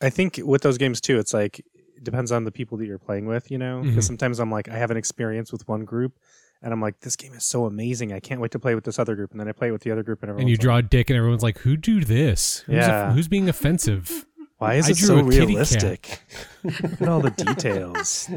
I 0.00 0.10
think 0.10 0.40
with 0.42 0.62
those 0.62 0.78
games 0.78 1.00
too, 1.00 1.18
it's 1.18 1.34
like 1.34 1.58
it 1.58 2.04
depends 2.04 2.32
on 2.32 2.44
the 2.44 2.52
people 2.52 2.78
that 2.78 2.86
you're 2.86 2.98
playing 2.98 3.26
with. 3.26 3.50
You 3.50 3.58
know, 3.58 3.82
because 3.82 4.04
Mhm. 4.04 4.08
sometimes 4.08 4.38
I'm 4.38 4.50
like 4.50 4.68
I 4.68 4.76
have 4.76 4.90
an 4.90 4.96
experience 4.96 5.52
with 5.52 5.66
one 5.68 5.84
group. 5.84 6.18
And 6.62 6.74
I'm 6.74 6.80
like, 6.82 7.00
this 7.00 7.16
game 7.16 7.32
is 7.32 7.46
so 7.46 7.64
amazing. 7.64 8.12
I 8.12 8.20
can't 8.20 8.38
wait 8.38 8.50
to 8.50 8.58
play 8.58 8.74
with 8.74 8.84
this 8.84 8.98
other 8.98 9.16
group. 9.16 9.30
And 9.30 9.40
then 9.40 9.48
I 9.48 9.52
play 9.52 9.70
with 9.70 9.80
the 9.80 9.90
other 9.92 10.02
group, 10.02 10.20
and 10.22 10.28
everyone's 10.28 10.42
And 10.42 10.50
you 10.50 10.56
like, 10.56 10.60
draw 10.60 10.76
a 10.76 10.82
dick, 10.82 11.08
and 11.08 11.16
everyone's 11.16 11.42
like, 11.42 11.56
"Who 11.60 11.74
do 11.78 12.04
this? 12.04 12.58
Who's, 12.66 12.74
Yeah. 12.74 13.14
who's 13.14 13.28
being 13.28 13.48
offensive?" 13.48 14.26
Why 14.60 14.74
is 14.74 14.88
I 14.88 14.90
it 14.90 14.96
so 14.98 15.18
a 15.20 15.22
kitty 15.24 15.38
cat. 15.38 15.46
realistic? 15.48 16.20
Look 16.64 17.00
at 17.00 17.08
all 17.08 17.20
the 17.20 17.30
details. 17.30 18.28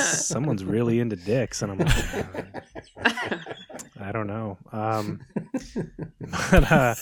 Someone's 0.00 0.64
really 0.64 0.98
into 0.98 1.16
dicks, 1.16 1.60
and 1.60 1.72
I'm 1.72 1.78
like, 1.78 2.26
I 4.00 4.12
don't 4.12 4.26
know. 4.26 4.56
Um, 4.72 5.20
but 6.50 6.72
uh, 6.72 6.94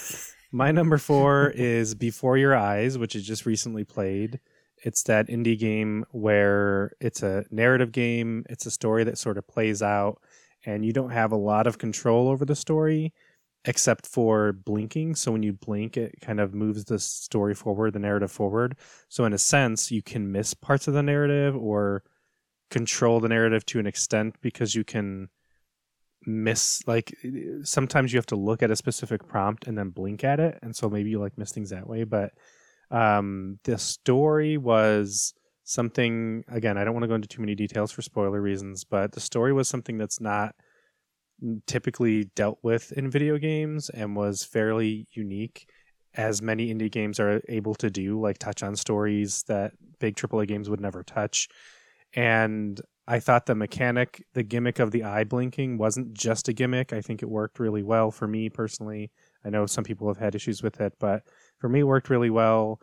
my 0.51 0.73
number 0.73 0.99
four 0.99 1.51
is 1.51 1.95
Before 1.95 2.37
Your 2.37 2.57
Eyes, 2.57 2.99
which 2.99 3.15
is 3.15 3.25
just 3.25 3.47
recently 3.47 3.85
played. 3.85 4.41
It's 4.79 5.05
that 5.05 5.29
indie 5.29 5.57
game 5.57 6.05
where 6.11 6.95
it's 7.01 7.23
a 7.23 7.45
narrative 7.53 7.93
game. 7.93 8.45
It's 8.51 8.67
a 8.67 8.73
story 8.73 9.05
that 9.05 9.17
sort 9.17 9.39
of 9.39 9.47
plays 9.47 9.81
out, 9.81 10.21
and 10.67 10.85
you 10.85 10.93
don't 10.93 11.11
have 11.11 11.31
a 11.31 11.37
lot 11.37 11.69
of 11.69 11.79
control 11.79 12.29
over 12.29 12.45
the 12.45 12.57
story 12.57 13.13
except 13.65 14.07
for 14.07 14.53
blinking. 14.53 15.15
So 15.15 15.33
when 15.33 15.43
you 15.43 15.53
blink, 15.53 15.97
it 15.97 16.21
kind 16.21 16.41
of 16.41 16.55
moves 16.55 16.85
the 16.85 16.99
story 16.99 17.55
forward, 17.55 17.93
the 17.93 17.99
narrative 17.99 18.33
forward. 18.33 18.77
So 19.09 19.25
in 19.25 19.33
a 19.33 19.39
sense, 19.39 19.91
you 19.91 20.03
can 20.03 20.33
miss 20.33 20.55
parts 20.55 20.89
of 20.89 20.95
the 20.95 21.03
narrative 21.03 21.57
or 21.57 22.03
control 22.71 23.21
the 23.21 23.29
narrative 23.29 23.65
to 23.67 23.79
an 23.79 23.87
extent 23.87 24.37
because 24.41 24.75
you 24.75 24.83
can 24.83 25.29
miss 26.25 26.87
like 26.87 27.13
sometimes 27.65 28.13
you 28.13 28.17
have 28.17 28.27
to 28.27 28.37
look 28.37 28.63
at 28.63 28.71
a 28.71 28.77
specific 28.77 29.27
prompt 29.27 29.67
and 29.67 29.77
then 29.77 29.91
blink 29.91 30.23
at 30.23 30.39
it 30.39 30.57
and 30.63 30.75
so 30.75 30.89
maybe 30.89 31.11
you 31.11 31.19
like 31.19 31.37
miss 31.37 31.51
things 31.51 31.71
that 31.71 31.89
way 31.89 32.05
but 32.05 32.31
um 32.93 33.59
the 33.65 33.77
story 33.77 34.57
was 34.57 35.35
something 35.65 36.45
again, 36.49 36.77
I 36.77 36.85
don't 36.85 36.95
want 36.95 37.05
to 37.05 37.09
go 37.09 37.15
into 37.15 37.29
too 37.29 37.41
many 37.41 37.55
details 37.55 37.93
for 37.93 38.03
spoiler 38.03 38.41
reasons, 38.41 38.85
but 38.85 39.13
the 39.13 39.21
story 39.21 39.53
was 39.53 39.69
something 39.69 39.99
that's 39.99 40.21
not 40.21 40.55
typically 41.67 42.25
dealt 42.37 42.59
with 42.63 42.93
in 42.93 43.11
video 43.11 43.39
games 43.39 43.89
and 43.91 44.17
was 44.17 44.45
fairly 44.45 45.07
unique 45.13 45.67
as 46.15 46.43
many 46.43 46.73
indie 46.73 46.91
games 46.91 47.19
are 47.19 47.41
able 47.49 47.75
to 47.77 47.91
do, 47.91 48.21
like 48.21 48.39
touch 48.39 48.63
on 48.63 48.77
stories 48.77 49.45
that 49.45 49.73
big 49.99 50.15
AAA 50.15 50.47
games 50.47 50.69
would 50.69 50.81
never 50.81 51.03
touch. 51.03 51.49
And 52.15 52.81
I 53.09 53.19
thought 53.19 53.47
the 53.47 53.55
mechanic, 53.55 54.25
the 54.35 54.43
gimmick 54.43 54.79
of 54.79 54.91
the 54.91 55.05
eye 55.05 55.25
blinking 55.25 55.79
wasn't 55.79 56.13
just 56.13 56.49
a 56.49 56.53
gimmick. 56.53 56.93
I 56.93 57.01
think 57.01 57.23
it 57.23 57.29
worked 57.31 57.59
really 57.59 57.83
well 57.83 58.11
for 58.11 58.29
me 58.29 58.51
personally. 58.51 59.11
I 59.45 59.51
know 59.51 59.67
some 59.67 59.85
people 59.85 60.07
have 60.09 60.19
had 60.19 60.35
issues 60.35 60.63
with 60.63 60.81
it, 60.81 60.93
but 61.01 61.23
for 61.59 61.69
me, 61.69 61.81
it 61.81 61.85
worked 61.85 62.11
really 62.11 62.31
well. 62.31 62.81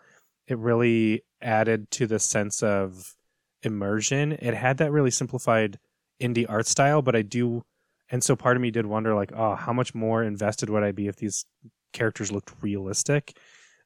It 0.47 0.57
really 0.57 1.24
added 1.41 1.91
to 1.91 2.07
the 2.07 2.20
sense 2.20 2.64
of 2.64 3.14
immersion. 3.62 4.34
It 4.34 4.55
had 4.55 4.78
that 4.80 4.91
really 4.91 5.12
simplified 5.12 5.78
indie 6.20 6.49
art 6.49 6.68
style, 6.68 7.01
but 7.01 7.16
I 7.16 7.22
do, 7.22 7.64
and 8.12 8.24
so 8.24 8.36
part 8.36 8.57
of 8.57 8.62
me 8.62 8.72
did 8.72 8.86
wonder, 8.86 9.14
like, 9.16 9.32
oh, 9.36 9.55
how 9.55 9.74
much 9.74 9.93
more 9.93 10.24
invested 10.24 10.70
would 10.70 10.84
I 10.84 10.91
be 10.91 11.07
if 11.07 11.16
these 11.16 11.45
characters 11.93 12.32
looked 12.32 12.53
realistic? 12.62 13.38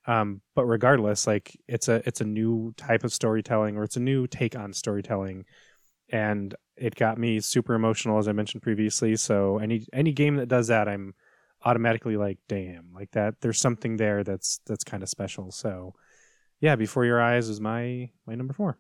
Um, 0.06 0.42
but 0.56 0.66
regardless, 0.66 1.28
like, 1.28 1.58
it's 1.68 1.88
a 1.88 2.02
it's 2.06 2.22
a 2.22 2.26
new 2.26 2.74
type 2.78 3.04
of 3.04 3.14
storytelling, 3.14 3.78
or 3.78 3.84
it's 3.84 3.98
a 3.98 4.02
new 4.02 4.28
take 4.28 4.56
on 4.56 4.74
storytelling, 4.74 5.46
and 6.10 6.56
it 6.76 6.96
got 6.96 7.18
me 7.18 7.40
super 7.40 7.74
emotional, 7.74 8.18
as 8.18 8.28
I 8.28 8.34
mentioned 8.34 8.64
previously. 8.64 9.16
So 9.16 9.60
any 9.60 9.86
any 9.94 10.12
game 10.12 10.38
that 10.38 10.48
does 10.48 10.68
that, 10.68 10.88
I'm 10.88 11.14
automatically 11.64 12.18
like, 12.18 12.40
damn, 12.50 12.92
like 12.94 13.12
that. 13.12 13.36
There's 13.42 13.60
something 13.60 13.98
there 13.98 14.24
that's 14.24 14.60
that's 14.66 14.84
kind 14.84 15.04
of 15.04 15.10
special. 15.10 15.52
So 15.52 15.94
yeah, 16.60 16.76
Before 16.76 17.06
Your 17.06 17.22
Eyes 17.22 17.50
is 17.50 17.62
my 17.62 18.10
my 18.26 18.36
number 18.36 18.54
four. 18.54 18.78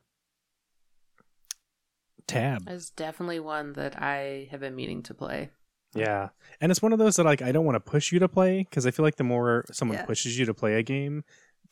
Tab. 2.27 2.63
It's 2.67 2.89
definitely 2.89 3.39
one 3.39 3.73
that 3.73 4.01
I 4.01 4.47
have 4.51 4.59
been 4.59 4.75
meaning 4.75 5.03
to 5.03 5.13
play. 5.13 5.49
Yeah, 5.95 6.29
and 6.59 6.71
it's 6.71 6.81
one 6.81 6.91
of 6.91 6.99
those 6.99 7.17
that 7.17 7.25
like 7.25 7.41
I 7.41 7.51
don't 7.51 7.65
want 7.65 7.75
to 7.75 7.79
push 7.79 8.11
you 8.11 8.19
to 8.19 8.27
play 8.27 8.63
because 8.63 8.87
I 8.87 8.91
feel 8.91 9.03
like 9.05 9.17
the 9.17 9.23
more 9.23 9.63
someone 9.71 9.97
Yeah. 9.99 10.05
pushes 10.05 10.39
you 10.39 10.45
to 10.45 10.53
play 10.53 10.75
a 10.75 10.83
game, 10.83 11.23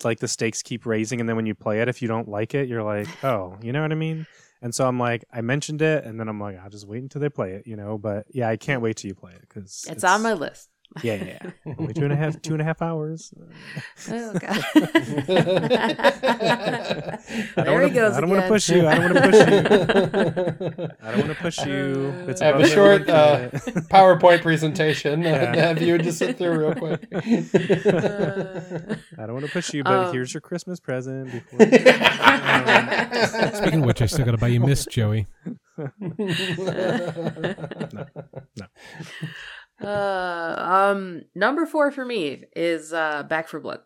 like 0.04 0.20
the 0.20 0.28
stakes 0.28 0.62
keep 0.62 0.86
raising, 0.86 1.20
and 1.20 1.28
then 1.28 1.36
when 1.36 1.48
you 1.48 1.56
play 1.56 1.82
it, 1.82 1.88
if 1.88 2.02
you 2.04 2.08
don't 2.08 2.28
like 2.28 2.54
it, 2.54 2.70
you're 2.70 2.84
like, 2.84 3.08
oh, 3.24 3.58
you 3.64 3.72
know 3.72 3.82
what 3.82 3.92
I 3.92 3.96
mean. 3.96 4.28
And 4.62 4.76
so 4.76 4.88
I'm 4.88 5.00
like, 5.00 5.26
I 5.34 5.42
mentioned 5.42 5.82
it, 5.82 6.06
and 6.06 6.20
then 6.20 6.28
I'm 6.28 6.40
like, 6.40 6.60
I'll 6.60 6.70
just 6.70 6.88
wait 6.88 7.02
until 7.02 7.20
they 7.20 7.30
play 7.30 7.54
it, 7.54 7.66
you 7.66 7.76
know. 7.76 7.98
But 7.98 8.28
yeah, 8.30 8.48
I 8.48 8.58
can't 8.58 8.84
wait 8.84 8.98
till 8.98 9.08
you 9.10 9.16
play 9.16 9.32
it 9.34 9.42
because 9.42 9.86
It's, 9.90 10.04
on 10.04 10.22
my 10.22 10.34
list. 10.34 10.70
Yeah, 11.04 11.14
yeah, 11.14 11.38
yeah. 11.66 11.66
Only 11.80 11.94
two 11.94 12.04
and 12.04 12.14
a 12.14 12.16
half, 12.16 12.42
two 12.42 12.54
and 12.54 12.62
a 12.62 12.66
half 12.66 12.82
hours. 12.82 13.34
Oh 14.10 14.34
god. 14.34 14.42
I 14.76 14.80
don't 17.56 17.56
there 17.56 17.74
wanna- 17.74 17.90
goes 17.90 18.18
I 18.18 18.22
don't 18.22 18.30
want 18.30 18.42
to 18.44 18.48
push 18.48 18.70
you. 18.70 18.88
I 18.88 18.96
don't 18.96 19.14
want 19.14 19.16
to 19.16 19.22
push 19.32 19.40
you. 19.40 20.88
I 21.02 21.12
don't 21.12 21.20
want 21.20 21.30
to 21.30 21.36
push 21.42 21.66
you. 21.66 22.14
Uh, 22.26 22.30
It's 22.30 22.42
I 22.42 22.46
have 22.48 22.60
a 22.60 22.68
short 22.68 23.10
uh. 23.10 23.50
PowerPoint 23.90 24.42
presentation. 24.42 25.22
Yeah. 25.22 25.56
Have 25.56 25.82
you 25.82 25.98
just 25.98 26.18
sit 26.18 26.38
through 26.38 26.60
real 26.60 26.76
quick? 26.76 27.08
I 27.14 27.20
don't 29.26 29.34
want 29.34 29.46
to 29.46 29.52
push 29.52 29.74
you, 29.74 29.84
but 29.84 30.08
Um, 30.08 30.14
here's 30.14 30.34
your 30.34 30.42
Christmas 30.42 30.80
present. 30.80 31.32
Before 31.32 31.60
Speaking 33.54 33.80
of 33.82 33.86
which, 33.86 34.02
I 34.02 34.06
still 34.08 34.26
got 34.26 34.32
to 34.32 34.38
buy 34.38 34.48
you 34.48 34.60
Miss 34.60 34.86
Joey. 34.86 35.28
Uh, 39.84 40.56
um, 40.58 41.22
number 41.36 41.66
four 41.66 41.92
for 41.92 42.06
me 42.06 42.44
is 42.56 42.94
uh, 42.94 43.24
Back 43.24 43.48
4 43.48 43.60
Blood. 43.60 43.80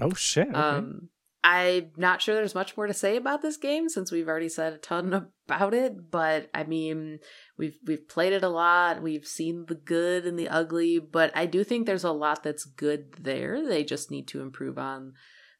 oh 0.00 0.14
shit! 0.14 0.48
Okay. 0.48 0.58
Um, 0.58 1.08
I'm 1.46 1.92
not 1.96 2.20
sure 2.20 2.34
there's 2.34 2.56
much 2.56 2.76
more 2.76 2.88
to 2.88 2.92
say 2.92 3.16
about 3.16 3.40
this 3.40 3.56
game 3.56 3.88
since 3.88 4.10
we've 4.10 4.26
already 4.26 4.48
said 4.48 4.72
a 4.72 4.78
ton 4.78 5.28
about 5.48 5.74
it. 5.74 6.10
But 6.10 6.50
I 6.52 6.64
mean, 6.64 7.20
we've 7.56 7.78
we've 7.86 8.08
played 8.08 8.32
it 8.32 8.42
a 8.42 8.48
lot. 8.48 9.00
We've 9.00 9.26
seen 9.26 9.66
the 9.68 9.76
good 9.76 10.26
and 10.26 10.36
the 10.36 10.48
ugly. 10.48 10.98
But 10.98 11.30
I 11.36 11.46
do 11.46 11.62
think 11.62 11.86
there's 11.86 12.02
a 12.02 12.10
lot 12.10 12.42
that's 12.42 12.64
good 12.64 13.12
there. 13.20 13.64
They 13.64 13.84
just 13.84 14.10
need 14.10 14.26
to 14.28 14.40
improve 14.40 14.76
on 14.76 15.12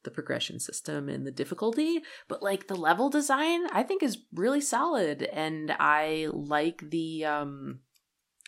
the 0.02 0.10
progression 0.10 0.58
system 0.58 1.08
and 1.08 1.24
the 1.24 1.30
difficulty. 1.30 2.02
But 2.26 2.42
like 2.42 2.66
the 2.66 2.74
level 2.74 3.08
design, 3.08 3.66
I 3.72 3.84
think 3.84 4.02
is 4.02 4.18
really 4.34 4.60
solid, 4.60 5.22
and 5.22 5.70
I 5.78 6.28
like 6.32 6.90
the 6.90 7.26
um, 7.26 7.78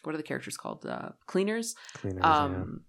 what 0.03 0.14
are 0.14 0.18
the 0.18 0.22
characters 0.24 0.57
called? 0.57 0.84
Uh, 0.86 1.11
cleaners? 1.26 1.74
Cleaners, 1.94 2.22
yeah. 2.24 2.42
um 2.42 2.80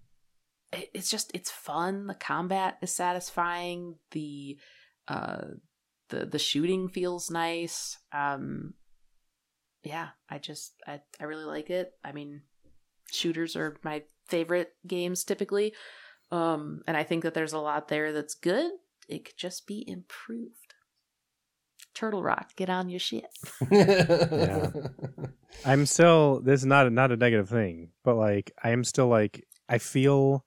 it- 0.72 0.90
it's 0.94 1.10
just 1.10 1.30
it's 1.34 1.50
fun. 1.50 2.06
The 2.06 2.14
combat 2.14 2.78
is 2.82 2.94
satisfying. 2.94 3.96
The 4.12 4.58
uh 5.08 5.42
the 6.10 6.26
the 6.26 6.38
shooting 6.38 6.88
feels 6.88 7.30
nice. 7.30 7.98
Um 8.12 8.74
yeah 9.82 10.08
i 10.28 10.36
just 10.38 10.74
i 10.86 11.00
i 11.20 11.24
really 11.24 11.44
like 11.44 11.70
it. 11.70 11.92
I 12.04 12.12
mean 12.12 12.42
shooters 13.10 13.56
are 13.56 13.76
my 13.82 14.02
favorite 14.28 14.72
games 14.86 15.24
typically. 15.24 15.72
Um 16.30 16.82
and 16.86 16.96
i 16.96 17.02
think 17.02 17.22
that 17.24 17.34
there's 17.34 17.52
a 17.54 17.58
lot 17.58 17.88
there 17.88 18.12
that's 18.12 18.34
good. 18.34 18.70
It 19.08 19.24
could 19.24 19.36
just 19.36 19.66
be 19.66 19.84
improved. 19.88 20.74
Turtle 21.94 22.22
rock 22.22 22.54
get 22.54 22.70
on 22.70 22.88
your 22.88 23.00
shit 23.00 23.26
I'm 25.64 25.86
still. 25.86 26.40
This 26.40 26.60
is 26.60 26.66
not 26.66 26.86
a, 26.86 26.90
not 26.90 27.12
a 27.12 27.16
negative 27.16 27.48
thing, 27.48 27.90
but 28.04 28.14
like 28.16 28.52
I 28.62 28.70
am 28.70 28.84
still 28.84 29.08
like 29.08 29.44
I 29.68 29.78
feel 29.78 30.44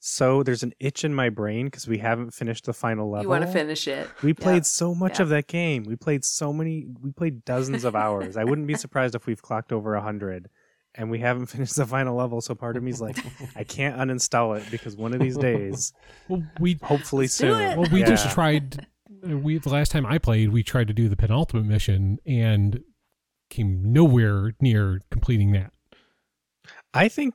so. 0.00 0.42
There's 0.42 0.62
an 0.62 0.72
itch 0.80 1.04
in 1.04 1.14
my 1.14 1.28
brain 1.30 1.66
because 1.66 1.86
we 1.88 1.98
haven't 1.98 2.32
finished 2.32 2.64
the 2.66 2.72
final 2.72 3.10
level. 3.10 3.24
you 3.24 3.28
want 3.28 3.44
to 3.44 3.50
finish 3.52 3.86
it 3.88 4.08
We 4.22 4.32
played 4.34 4.56
Yeah. 4.56 4.62
so 4.62 4.94
much 4.94 5.18
Yeah. 5.18 5.24
of 5.24 5.28
that 5.30 5.46
game. 5.48 5.84
We 5.84 5.96
played 5.96 6.24
so 6.24 6.52
many. 6.52 6.86
We 7.00 7.10
played 7.12 7.44
dozens 7.44 7.84
of 7.84 7.94
hours. 7.96 8.36
I 8.36 8.44
wouldn't 8.44 8.66
be 8.66 8.74
surprised 8.74 9.14
if 9.14 9.26
we've 9.26 9.42
clocked 9.42 9.72
over 9.72 9.94
a 9.94 10.00
hundred, 10.02 10.48
and 10.94 11.10
we 11.10 11.20
haven't 11.20 11.46
finished 11.54 11.76
the 11.76 11.86
final 11.86 12.16
level. 12.16 12.40
So 12.40 12.54
part 12.54 12.76
of 12.76 12.82
me 12.82 12.90
is 12.90 13.00
like, 13.00 13.18
I 13.56 13.64
can't 13.64 13.96
uninstall 13.98 14.58
it 14.58 14.70
because 14.70 14.96
one 14.96 15.12
of 15.14 15.20
these 15.20 15.36
days, 15.36 15.92
Well, 16.28 16.42
we 16.60 16.78
hopefully 16.82 17.24
Let's 17.24 17.38
do 17.38 17.50
soon. 17.52 17.60
it. 17.60 17.78
well 17.78 17.88
we 17.92 18.02
just 18.02 18.30
tried. 18.30 18.86
We 19.22 19.56
the 19.58 19.70
last 19.70 19.90
time 19.92 20.04
I 20.04 20.18
played, 20.18 20.50
we 20.50 20.62
tried 20.62 20.88
to 20.88 20.94
do 20.94 21.08
the 21.08 21.16
penultimate 21.16 21.64
mission 21.66 22.18
and 22.26 22.82
came 23.50 23.92
nowhere 23.92 24.52
near 24.60 25.00
completing 25.10 25.52
that. 25.52 25.72
I 26.92 27.08
think. 27.08 27.34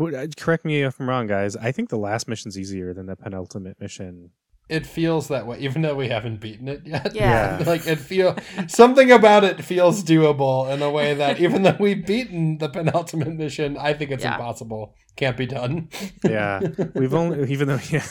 uh, 0.00 0.26
Correct 0.36 0.64
me 0.64 0.82
if 0.82 1.00
I'm 1.00 1.08
wrong, 1.08 1.26
guys. 1.26 1.56
I 1.56 1.72
think 1.72 1.88
the 1.88 1.98
last 1.98 2.28
mission's 2.28 2.58
easier 2.58 2.92
than 2.94 3.06
the 3.06 3.16
penultimate 3.16 3.80
mission. 3.80 4.30
It 4.68 4.86
feels 4.86 5.28
that 5.28 5.46
way, 5.46 5.58
even 5.60 5.82
though 5.82 5.94
we 5.94 6.08
haven't 6.08 6.40
beaten 6.40 6.68
it 6.68 6.82
yet. 6.84 7.14
Yeah. 7.14 7.62
like 7.66 7.86
it 7.86 7.96
feel 7.98 8.36
something 8.66 9.10
about 9.10 9.44
it 9.44 9.64
feels 9.64 10.04
doable 10.04 10.70
in 10.72 10.82
a 10.82 10.90
way 10.90 11.14
that 11.14 11.40
even 11.40 11.62
though 11.62 11.76
we've 11.80 12.04
beaten 12.04 12.58
the 12.58 12.68
penultimate 12.68 13.34
mission, 13.34 13.76
I 13.78 13.94
think 13.94 14.10
it's 14.10 14.24
Yeah. 14.24 14.34
impossible. 14.34 14.94
Can't 15.16 15.36
be 15.36 15.46
done. 15.46 15.88
Yeah, 16.24 16.60
we've 16.94 17.12
only 17.12 17.50
even 17.50 17.66
though 17.66 17.80
yeah, 17.90 18.06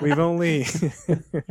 we've 0.00 0.18
only. 0.18 0.66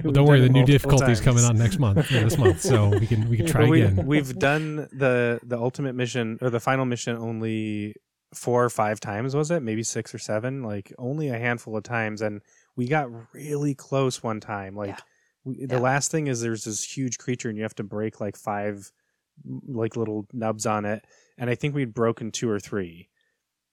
Well, 0.04 0.12
don't 0.14 0.26
worry, 0.26 0.42
the 0.42 0.50
new 0.50 0.66
difficulty's 0.66 1.22
coming 1.22 1.44
on 1.44 1.58
next 1.58 1.80
month, 1.80 2.12
or 2.12 2.22
this 2.22 2.38
month, 2.38 2.62
so 2.62 2.90
we 2.90 3.08
can 3.08 3.30
we 3.30 3.38
can 3.38 3.46
try 3.46 3.68
we, 3.70 3.82
again. 3.82 4.06
We've 4.06 4.38
done 4.38 4.88
the 4.92 5.40
the 5.44 5.58
ultimate 5.58 5.96
mission 5.96 6.38
or 6.42 6.50
the 6.50 6.60
final 6.60 6.86
mission 6.86 7.16
only 7.18 7.96
four 8.34 8.64
or 8.64 8.70
five 8.70 9.00
times, 9.00 9.36
was 9.36 9.52
it? 9.52 9.62
Maybe 9.62 9.84
six 9.84 10.14
or 10.14 10.18
seven. 10.20 10.64
Like 10.64 10.94
only 10.98 11.30
a 11.30 11.38
handful 11.38 11.78
of 11.78 11.84
times, 11.84 12.22
and 12.22 12.42
we 12.82 12.88
got 12.88 13.12
really 13.32 13.76
close 13.76 14.24
one 14.24 14.40
time. 14.40 14.76
Like 14.76 14.90
Yeah. 14.90 14.98
we, 15.44 15.66
the 15.68 15.76
Yeah. 15.76 15.82
last 15.82 16.10
thing 16.10 16.26
is 16.26 16.42
there's 16.42 16.64
this 16.64 16.84
huge 16.84 17.20
creature, 17.20 17.48
and 17.48 17.56
you 17.56 17.64
have 17.64 17.76
to 17.76 17.84
break 17.84 18.20
like 18.20 18.36
five 18.36 18.92
like 19.68 19.96
little 19.96 20.26
nubs 20.34 20.66
on 20.66 20.86
it, 20.86 21.06
and 21.38 21.48
I 21.48 21.54
think 21.54 21.76
we'd 21.76 21.94
broken 21.94 22.32
two 22.32 22.50
or 22.50 22.60
three, 22.60 23.10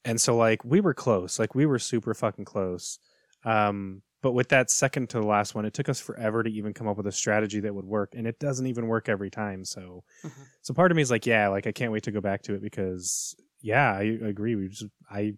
and 0.04 0.20
so 0.20 0.36
like 0.36 0.62
we 0.62 0.80
were 0.82 0.92
close. 0.92 1.38
Like 1.38 1.54
we 1.54 1.64
were 1.64 1.78
super 1.78 2.12
fucking 2.12 2.44
close. 2.44 2.98
Um, 3.44 4.02
but 4.20 4.32
with 4.32 4.48
that 4.50 4.70
second 4.70 5.09
to 5.11 5.20
the 5.20 5.26
last 5.26 5.54
one, 5.54 5.64
it 5.64 5.72
took 5.72 5.88
us 5.88 6.00
forever 6.00 6.42
to 6.42 6.50
even 6.50 6.74
come 6.74 6.86
up 6.88 6.98
with 6.98 7.06
a 7.06 7.12
strategy 7.12 7.61
that 7.61 7.74
would 7.74 7.86
work, 7.86 8.12
and 8.14 8.26
it 8.26 8.38
doesn't 8.38 8.66
even 8.66 8.88
work 8.88 9.09
every 9.09 9.30
time. 9.30 9.64
So, 9.64 10.04
Mhm. 10.22 10.46
so 10.61 10.74
part 10.74 10.90
of 10.92 10.96
me 10.96 11.02
is 11.02 11.11
like, 11.11 11.24
yeah, 11.24 11.48
like 11.48 11.66
I 11.66 11.72
can't 11.72 11.92
wait 11.92 12.02
to 12.04 12.11
go 12.12 12.20
back 12.20 12.42
to 12.42 12.54
it 12.54 12.61
because, 12.61 13.34
yeah, 13.62 13.90
I 13.92 14.02
agree. 14.02 14.54
We 14.56 14.68
just, 14.68 14.84
I, 15.11 15.32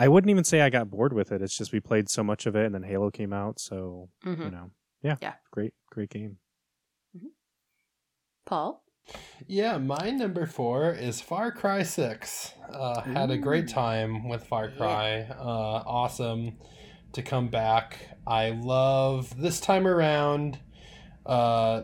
I 0.00 0.08
wouldn't 0.08 0.30
even 0.30 0.44
say 0.44 0.62
I 0.62 0.70
got 0.70 0.88
bored 0.90 1.12
with 1.12 1.30
it. 1.30 1.42
It's 1.42 1.56
just 1.56 1.72
we 1.72 1.80
played 1.80 2.08
so 2.08 2.24
much 2.24 2.46
of 2.46 2.56
it, 2.56 2.64
and 2.64 2.74
then 2.74 2.82
Halo 2.82 3.10
came 3.10 3.32
out, 3.34 3.60
so 3.60 4.08
Mhm. 4.24 4.44
you 4.46 4.50
know, 4.50 4.70
yeah, 5.02 5.16
Yeah. 5.20 5.34
great, 5.50 5.74
great 5.90 6.08
game. 6.10 6.38
paul 8.46 8.82
Yeah, 9.46 9.78
my 9.78 10.10
number 10.10 10.46
four 10.46 10.90
is 10.92 11.20
Far 11.20 11.52
Cry 11.52 11.82
Six. 11.82 12.54
Uh, 12.68 13.00
had 13.02 13.30
a 13.30 13.38
great 13.38 13.68
time 13.68 14.28
with 14.28 14.44
Far 14.44 14.68
Yeah. 14.70 14.76
Cry. 14.76 15.20
Uh, 15.38 15.82
awesome 15.86 16.58
to 17.12 17.22
come 17.22 17.48
back. 17.48 18.16
I 18.26 18.50
love 18.50 19.36
this 19.40 19.60
time 19.60 19.86
around. 19.86 20.58
Uh, 21.26 21.82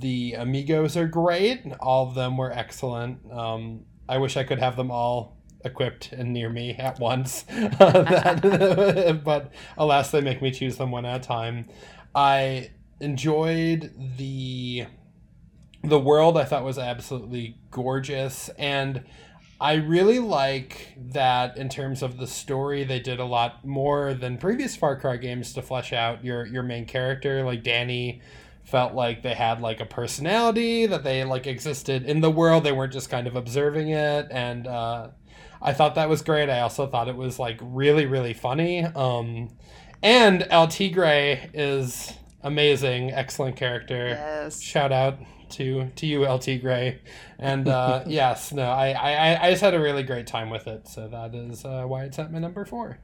the 0.00 0.34
amigos 0.34 0.96
are 0.96 1.06
great. 1.08 1.64
All 1.80 2.08
of 2.08 2.14
them 2.14 2.36
were 2.36 2.52
excellent. 2.52 3.30
Um, 3.30 3.84
I 4.08 4.18
wish 4.18 4.36
I 4.36 4.44
could 4.44 4.58
have 4.58 4.76
them 4.76 4.90
all 4.90 5.37
equipped 5.64 6.12
and 6.12 6.32
near 6.32 6.50
me 6.50 6.72
at 6.74 6.98
once, 6.98 7.44
but 7.78 9.52
alas, 9.76 10.10
they 10.10 10.20
make 10.20 10.42
me 10.42 10.50
choose 10.50 10.76
them 10.76 10.90
one 10.90 11.04
at 11.04 11.24
a 11.24 11.26
time. 11.26 11.66
I 12.14 12.70
enjoyed 13.00 13.92
the 14.16 14.86
the 15.82 15.98
world. 15.98 16.36
I 16.36 16.44
thought 16.44 16.64
was 16.64 16.78
absolutely 16.78 17.56
gorgeous, 17.70 18.48
and 18.50 19.04
I 19.60 19.74
really 19.74 20.18
like 20.18 20.94
that 21.12 21.56
in 21.56 21.68
terms 21.68 22.02
of 22.02 22.16
the 22.16 22.26
story. 22.26 22.84
They 22.84 23.00
did 23.00 23.18
a 23.18 23.24
lot 23.24 23.64
more 23.64 24.14
than 24.14 24.38
previous 24.38 24.76
Far 24.76 24.98
Cry 24.98 25.16
games 25.16 25.52
to 25.54 25.62
flesh 25.62 25.92
out 25.92 26.24
your 26.24 26.46
your 26.46 26.62
main 26.62 26.86
character. 26.86 27.44
Like 27.44 27.62
Danny 27.62 28.20
felt 28.64 28.94
like 28.94 29.22
they 29.22 29.34
had 29.34 29.60
like 29.60 29.80
a 29.80 29.86
personality 29.86 30.86
that 30.86 31.02
they 31.02 31.24
like 31.24 31.46
existed 31.46 32.04
in 32.04 32.20
the 32.20 32.30
world. 32.30 32.64
They 32.64 32.72
weren't 32.72 32.92
just 32.92 33.10
kind 33.10 33.26
of 33.26 33.34
observing 33.34 33.90
it, 33.90 34.28
and 34.30 34.66
uh, 34.66 35.08
I 35.60 35.72
thought 35.72 35.94
that 35.96 36.08
was 36.08 36.22
great. 36.22 36.48
I 36.48 36.60
also 36.60 36.86
thought 36.86 37.08
it 37.08 37.16
was 37.16 37.38
like 37.38 37.58
really 37.62 38.06
really 38.06 38.34
funny. 38.34 38.84
Um, 38.84 39.48
and 40.02 40.46
El 40.50 40.68
Tigre 40.68 41.50
is 41.52 42.12
amazing, 42.42 43.12
excellent 43.12 43.56
character. 43.56 44.08
Yes. 44.08 44.60
Shout 44.60 44.92
out 44.92 45.18
to 45.50 45.90
to 45.96 46.06
you, 46.06 46.24
El 46.24 46.38
Tigre. 46.38 47.00
And 47.38 47.68
uh, 47.68 48.04
yes, 48.06 48.52
no, 48.52 48.64
I, 48.64 48.90
I 48.90 49.46
I 49.46 49.50
just 49.50 49.62
had 49.62 49.74
a 49.74 49.80
really 49.80 50.02
great 50.02 50.26
time 50.26 50.50
with 50.50 50.66
it. 50.66 50.88
So 50.88 51.08
that 51.08 51.34
is 51.34 51.64
uh, 51.64 51.84
why 51.84 52.04
it's 52.04 52.18
at 52.18 52.32
my 52.32 52.38
number 52.38 52.64
four. 52.64 52.98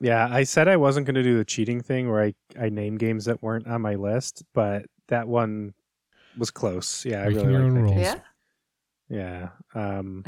Yeah, 0.00 0.28
I 0.30 0.42
said 0.42 0.68
I 0.68 0.76
wasn't 0.76 1.06
going 1.06 1.14
to 1.14 1.22
do 1.22 1.38
the 1.38 1.44
cheating 1.44 1.80
thing 1.80 2.10
where 2.10 2.22
I, 2.22 2.34
I 2.60 2.68
name 2.68 2.98
games 2.98 3.26
that 3.26 3.42
weren't 3.42 3.66
on 3.66 3.80
my 3.80 3.94
list, 3.94 4.42
but 4.52 4.86
that 5.08 5.28
one 5.28 5.72
was 6.36 6.50
close. 6.50 7.04
Yeah, 7.06 7.22
I 7.22 7.24
Breaking 7.26 7.46
really 7.46 7.52
your 7.52 7.60
like 7.60 7.68
own 7.68 7.74
that 7.74 7.80
rules. 7.82 8.00
Yeah. 8.00 8.18
Yeah. 9.08 9.50
Um, 9.74 10.24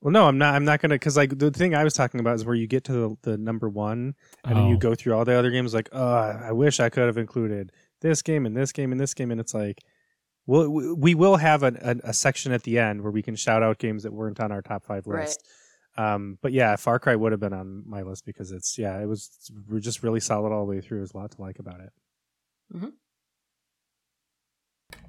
well, 0.00 0.12
no, 0.12 0.24
I'm 0.26 0.38
not. 0.38 0.54
I'm 0.54 0.64
not 0.64 0.80
gonna 0.80 0.94
because 0.94 1.16
like 1.16 1.38
the 1.38 1.50
thing 1.50 1.74
I 1.74 1.84
was 1.84 1.92
talking 1.94 2.20
about 2.20 2.34
is 2.36 2.44
where 2.44 2.54
you 2.54 2.66
get 2.66 2.84
to 2.84 2.92
the, 2.92 3.16
the 3.32 3.38
number 3.38 3.68
one 3.68 4.14
and 4.44 4.56
then 4.56 4.66
you 4.68 4.76
Oh. 4.76 4.78
go 4.78 4.94
through 4.94 5.14
all 5.14 5.24
the 5.24 5.34
other 5.34 5.50
games. 5.50 5.74
Like, 5.74 5.88
oh, 5.92 6.14
I 6.14 6.52
wish 6.52 6.80
I 6.80 6.88
could 6.88 7.04
have 7.06 7.18
included 7.18 7.72
this 8.00 8.22
game 8.22 8.46
and 8.46 8.56
this 8.56 8.72
game 8.72 8.92
and 8.92 9.00
this 9.00 9.12
game, 9.12 9.30
and 9.30 9.38
it's 9.40 9.52
like, 9.52 9.78
well, 10.46 10.68
we 10.70 10.92
we 10.94 11.14
will 11.14 11.36
have 11.36 11.62
a, 11.62 11.72
a, 11.82 12.08
a 12.10 12.12
section 12.14 12.52
at 12.52 12.62
the 12.62 12.78
end 12.78 13.02
where 13.02 13.12
we 13.12 13.22
can 13.22 13.36
shout 13.36 13.62
out 13.62 13.78
games 13.78 14.04
that 14.04 14.12
weren't 14.12 14.40
on 14.40 14.50
our 14.52 14.62
top 14.62 14.84
five 14.86 15.06
Right. 15.06 15.24
list. 15.26 15.46
Um, 15.98 16.38
but 16.40 16.52
yeah, 16.52 16.76
Far 16.76 16.98
Cry 16.98 17.14
would 17.16 17.32
have 17.32 17.40
been 17.40 17.52
on 17.52 17.82
my 17.86 18.00
list 18.02 18.24
because 18.24 18.52
it's 18.52 18.78
yeah, 18.78 18.98
it 19.02 19.06
was 19.06 19.50
just 19.80 20.02
really 20.02 20.20
solid 20.20 20.50
all 20.52 20.64
the 20.64 20.70
way 20.70 20.80
through. 20.80 20.98
There's 21.00 21.12
a 21.12 21.16
lot 21.18 21.32
to 21.32 21.40
like 21.42 21.58
about 21.58 21.80
it. 21.80 22.92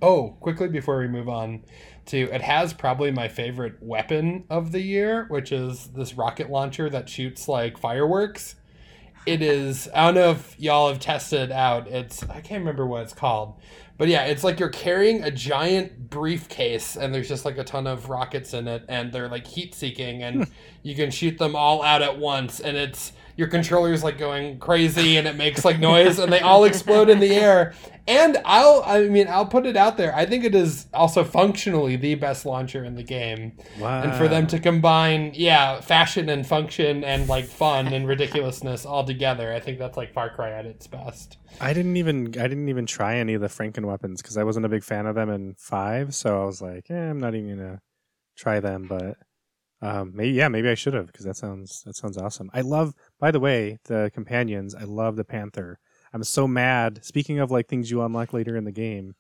Oh, 0.02 0.36
quickly 0.39 0.68
before 0.68 0.99
we 0.99 1.08
move 1.08 1.30
on 1.30 1.64
to 2.08 2.18
it 2.18 2.41
has 2.41 2.74
probably 2.74 3.12
my 3.12 3.28
favorite 3.28 3.76
weapon 3.82 4.45
of 4.49 4.72
the 4.72 4.82
year, 4.82 5.26
which 5.30 5.52
is 5.52 5.88
this 5.95 6.16
rocket 6.16 6.49
launcher 6.49 6.89
that 6.89 7.08
shoots 7.08 7.47
like 7.47 7.78
fireworks. 7.78 8.56
It 9.26 9.43
is 9.43 9.88
I 9.93 10.06
don't 10.06 10.16
know 10.16 10.32
if 10.32 10.60
y'all 10.60 10.89
have 10.89 10.99
tested 10.99 11.52
out. 11.52 11.88
It's 11.88 12.24
I 12.24 12.41
can't 12.41 12.62
remember 12.62 12.88
what 12.88 13.04
it's 13.04 13.14
called. 13.14 13.60
But 13.97 14.08
yeah, 14.08 14.24
it's 14.24 14.43
like 14.43 14.60
you're 14.60 14.70
carrying 14.70 15.24
a 15.24 15.30
giant 15.30 16.10
briefcase 16.10 16.95
and 16.95 17.14
there's 17.14 17.28
just 17.28 17.45
like 17.45 17.60
a 17.60 17.64
ton 17.64 17.86
of 17.86 18.10
rockets 18.10 18.56
in 18.56 18.68
it 18.68 18.84
and 18.89 19.12
they're 19.12 19.30
like 19.30 19.45
heat 19.45 19.76
seeking 19.76 20.24
and 20.24 20.45
hmm. 20.45 20.52
you 20.82 20.95
can 20.95 21.12
shoot 21.12 21.38
them 21.38 21.56
all 21.56 21.84
out 21.84 22.02
at 22.02 22.18
once 22.18 22.60
and 22.60 22.76
it's 22.76 23.14
your 23.42 23.50
controller's 23.50 24.04
like 24.04 24.20
going 24.20 24.60
crazy 24.60 25.18
and 25.18 25.28
it 25.28 25.36
makes 25.36 25.66
like 25.66 25.80
noise 25.80 26.20
and 26.20 26.32
they 26.32 26.42
all 26.42 26.64
explode 26.64 27.10
in 27.10 27.20
the 27.20 27.34
air. 27.34 27.74
And 28.08 28.38
I'll 28.46 28.84
I 28.86 29.08
mean 29.08 29.28
I'll 29.28 29.48
put 29.48 29.66
it 29.66 29.76
out 29.76 29.98
there. 29.98 30.16
I 30.16 30.28
think 30.28 30.44
it 30.44 30.54
is 30.54 30.86
also 30.94 31.24
functionally 31.24 31.96
the 31.96 32.14
best 32.14 32.46
launcher 32.46 32.86
in 32.86 32.94
the 32.94 33.02
game. 33.02 33.54
Wow! 33.80 34.04
And 34.04 34.16
for 34.16 34.28
them 34.28 34.46
to 34.48 34.60
combine, 34.60 35.32
yeah, 35.34 35.82
fashion 35.82 36.30
and 36.30 36.46
function 36.46 37.04
and 37.04 37.28
like 37.28 37.46
fun 37.46 37.88
and 37.88 38.08
ridiculousness 38.08 38.86
all 38.86 39.04
together, 39.04 39.52
I 39.52 39.60
think 39.60 39.80
that's 39.80 39.98
like 39.98 40.14
Far 40.14 40.30
Cry 40.30 40.52
at 40.52 40.68
its 40.68 40.86
best. 40.86 41.38
I 41.60 41.74
didn't 41.74 41.98
even 41.98 42.28
I 42.39 42.48
didn't 42.48 42.70
even 42.70 42.86
try 42.86 43.16
any 43.18 43.34
of 43.34 43.42
the 43.42 43.48
Franken 43.48 43.86
weapons 43.86 44.22
because 44.22 44.38
I 44.38 44.44
wasn't 44.44 44.68
a 44.68 44.70
big 44.70 44.84
fan 44.84 45.08
of 45.08 45.16
them 45.16 45.32
in 45.32 45.56
five. 45.58 46.14
So 46.14 46.44
I 46.44 46.46
was 46.46 46.62
like, 46.62 46.92
eh, 46.92 47.10
I'm 47.10 47.20
not 47.20 47.34
even 47.34 47.58
gonna 47.58 47.82
try 48.38 48.60
them. 48.60 48.86
But 48.88 49.18
um, 49.82 50.12
maybe 50.14 50.34
yeah, 50.34 50.48
maybe 50.48 50.70
I 50.70 50.76
should 50.76 50.94
have 50.94 51.08
because 51.08 51.26
that 51.26 51.38
sounds 51.38 51.82
that 51.86 51.96
sounds 51.96 52.18
awesome. 52.18 52.50
I 52.54 52.62
love, 52.62 52.94
by 53.22 53.32
the 53.32 53.40
way, 53.40 53.78
the 53.86 54.12
companions. 54.14 54.76
I 54.76 54.84
love 54.84 55.16
the 55.16 55.24
Panther. 55.24 55.80
I'm 56.12 56.24
so 56.24 56.48
mad. 56.48 57.06
Speaking 57.06 57.40
of 57.40 57.52
like 57.52 57.68
things 57.68 57.90
you 57.90 58.02
unlock 58.02 58.34
later 58.34 58.58
in 58.58 58.66
the 58.66 58.72
game, 58.72 59.16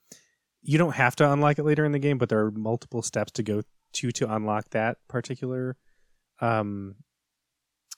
you 0.61 0.77
don't 0.77 0.95
have 0.95 1.15
to 1.17 1.31
unlock 1.31 1.59
it 1.59 1.63
later 1.63 1.85
in 1.85 1.93
the 1.93 1.99
game, 1.99 2.17
but 2.17 2.27
there 2.27 2.39
are 2.39 2.51
multiple 2.51 3.03
steps 3.03 3.31
to 3.33 3.43
go 3.43 3.61
to 3.93 4.11
to 4.11 4.33
unlock 4.33 4.71
that 4.71 4.97
particular. 5.07 5.77
Um, 6.41 6.95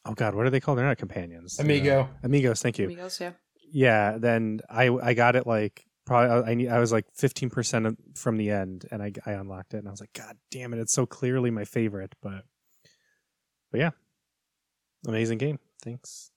oh 0.05 0.13
God, 0.13 0.35
what 0.35 0.45
are 0.45 0.49
they 0.49 0.59
called? 0.59 0.77
They're 0.77 0.85
not 0.85 0.97
companions. 0.97 1.55
They're, 1.55 1.65
uh, 1.65 1.69
Amigo. 1.69 2.09
amigos. 2.21 2.61
Thank 2.61 2.77
you 2.77 2.85
Amigos, 2.85 3.19
yeah. 3.21 3.31
yeah 3.71 4.17
then 4.17 4.59
i 4.69 4.89
i 5.01 5.13
got 5.13 5.35
it 5.35 5.47
like 5.47 5.85
probably 6.05 6.51
i 6.51 6.53
need 6.53 6.67
i 6.67 6.79
was 6.79 6.91
like 6.91 7.05
15% 7.17 7.95
from 8.15 8.35
the 8.37 8.49
end 8.51 8.85
and 8.91 9.01
i 9.01 9.11
i 9.25 9.31
unlocked 9.31 9.73
it 9.73 9.77
and 9.77 9.87
i 9.87 9.91
was 9.91 10.01
like 10.01 10.11
god 10.13 10.37
damn 10.51 10.73
it 10.73 10.79
it's 10.79 10.91
so 10.91 11.05
clearly 11.05 11.49
my 11.49 11.63
favorite 11.63 12.13
but 12.21 12.43
but 13.71 13.79
yeah 13.79 13.91
amazing 15.07 15.37
game 15.37 15.59
thanks 15.83 16.31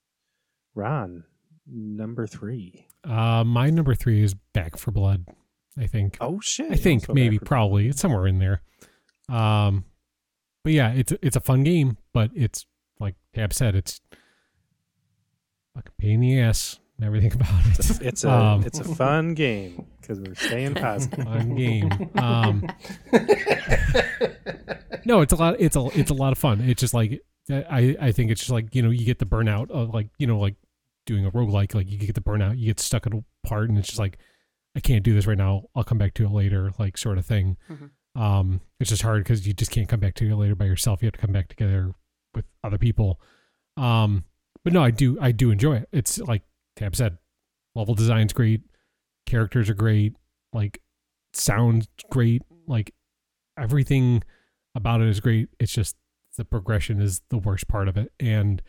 ron 0.74 1.24
number 1.66 2.26
three. 2.26 2.86
Uh, 3.04 3.42
my 3.44 3.70
number 3.70 3.94
three 3.94 4.22
is 4.22 4.34
Back 4.52 4.76
4 4.76 4.92
Blood. 4.92 5.26
I 5.78 5.86
think. 5.86 6.16
Oh 6.20 6.40
shit 6.42 6.70
I 6.72 6.76
think 6.76 7.02
Also 7.04 7.12
maybe 7.14 7.36
back 7.38 7.40
for- 7.40 7.46
probably 7.46 7.88
it's 7.88 8.00
somewhere 8.00 8.26
in 8.26 8.38
there. 8.38 8.62
Um, 9.28 9.84
but 10.64 10.72
yeah, 10.72 10.92
it's 10.92 11.12
it's 11.22 11.36
a 11.36 11.40
fun 11.40 11.64
game, 11.64 11.96
but 12.12 12.30
it's 12.34 12.66
like 13.00 13.14
Tab 13.34 13.52
said, 13.52 13.74
it's 13.74 14.00
like 15.74 15.88
a 15.88 15.92
pain 16.00 16.14
in 16.14 16.20
the 16.20 16.40
ass 16.40 16.78
and 16.96 17.06
everything 17.06 17.32
about 17.34 17.66
it. 17.66 17.78
it's, 17.78 18.00
it's 18.00 18.24
a 18.24 18.30
Um, 18.30 18.62
it's 18.64 18.80
a 18.80 18.84
fun 18.84 19.34
game 19.34 19.86
because 20.00 20.20
we're 20.20 20.34
staying 20.34 20.74
positive 20.76 21.24
fun 21.24 21.54
game. 21.56 21.90
Um, 22.16 22.66
no, 25.04 25.20
it's 25.20 25.32
a 25.32 25.36
lot. 25.36 25.56
It's 25.58 25.76
a 25.76 25.86
it's 25.98 26.10
a 26.10 26.14
lot 26.14 26.32
of 26.32 26.38
fun. 26.38 26.60
It's 26.62 26.80
just 26.80 26.94
like 26.94 27.20
I 27.50 27.96
I 28.00 28.12
think 28.12 28.30
it's 28.30 28.40
just 28.40 28.50
like 28.50 28.74
you 28.74 28.82
know 28.82 28.90
you 28.90 29.04
get 29.04 29.18
the 29.18 29.26
burnout 29.26 29.70
of 29.70 29.94
like 29.94 30.08
you 30.18 30.26
know 30.26 30.38
like 30.38 30.56
doing 31.06 31.24
a 31.24 31.30
roguelike 31.30 31.74
like 31.74 31.88
you 31.88 31.98
get 31.98 32.14
the 32.16 32.20
burnout 32.20 32.58
you 32.58 32.66
get 32.66 32.80
stuck 32.80 33.06
at 33.06 33.14
a 33.14 33.22
part 33.46 33.68
and 33.68 33.78
it's 33.78 33.86
just 33.88 34.00
like 34.00 34.18
I 34.74 34.80
can't 34.80 35.02
do 35.04 35.14
this 35.14 35.26
right 35.26 35.38
now. 35.38 35.64
I'll 35.74 35.84
come 35.84 35.96
back 35.98 36.12
to 36.14 36.24
it 36.24 36.30
later, 36.32 36.70
like 36.78 36.98
sort 36.98 37.16
of 37.16 37.24
thing. 37.24 37.56
Mhm. 37.70 37.90
Um, 38.20 38.60
it's 38.80 38.90
just 38.90 39.02
hard 39.02 39.22
because 39.24 39.46
you 39.46 39.54
just 39.54 39.70
can't 39.70 39.88
come 39.88 40.00
back 40.00 40.14
to 40.16 40.30
it 40.30 40.34
later 40.36 40.54
by 40.54 40.64
yourself. 40.66 41.00
You 41.02 41.06
have 41.06 41.14
to 41.14 41.20
come 41.20 41.32
back 41.32 41.48
together 41.48 41.94
with 42.34 42.44
other 42.64 42.76
people. 42.78 43.20
Um, 43.78 44.24
but 44.64 44.72
no, 44.72 44.82
I 44.82 44.90
do 44.90 45.18
I 45.20 45.32
do 45.32 45.50
enjoy 45.50 45.76
it. 45.76 45.88
It's 45.92 46.18
like 46.18 46.42
Tab 46.76 46.94
said, 46.96 47.16
level 47.74 47.94
design's 47.94 48.32
great, 48.32 48.62
characters 49.26 49.70
are 49.70 49.74
great, 49.74 50.14
like 50.52 50.82
sounds 51.32 51.88
great, 52.10 52.42
like 52.66 52.92
everything 53.58 54.22
about 54.74 55.00
it 55.00 55.08
is 55.08 55.20
great. 55.20 55.48
It's 55.58 55.72
just 55.72 55.96
the 56.36 56.44
progression 56.44 57.00
is 57.00 57.22
the 57.30 57.38
worst 57.38 57.68
part 57.68 57.88
of 57.88 57.96
it, 57.96 58.12
and 58.20 58.62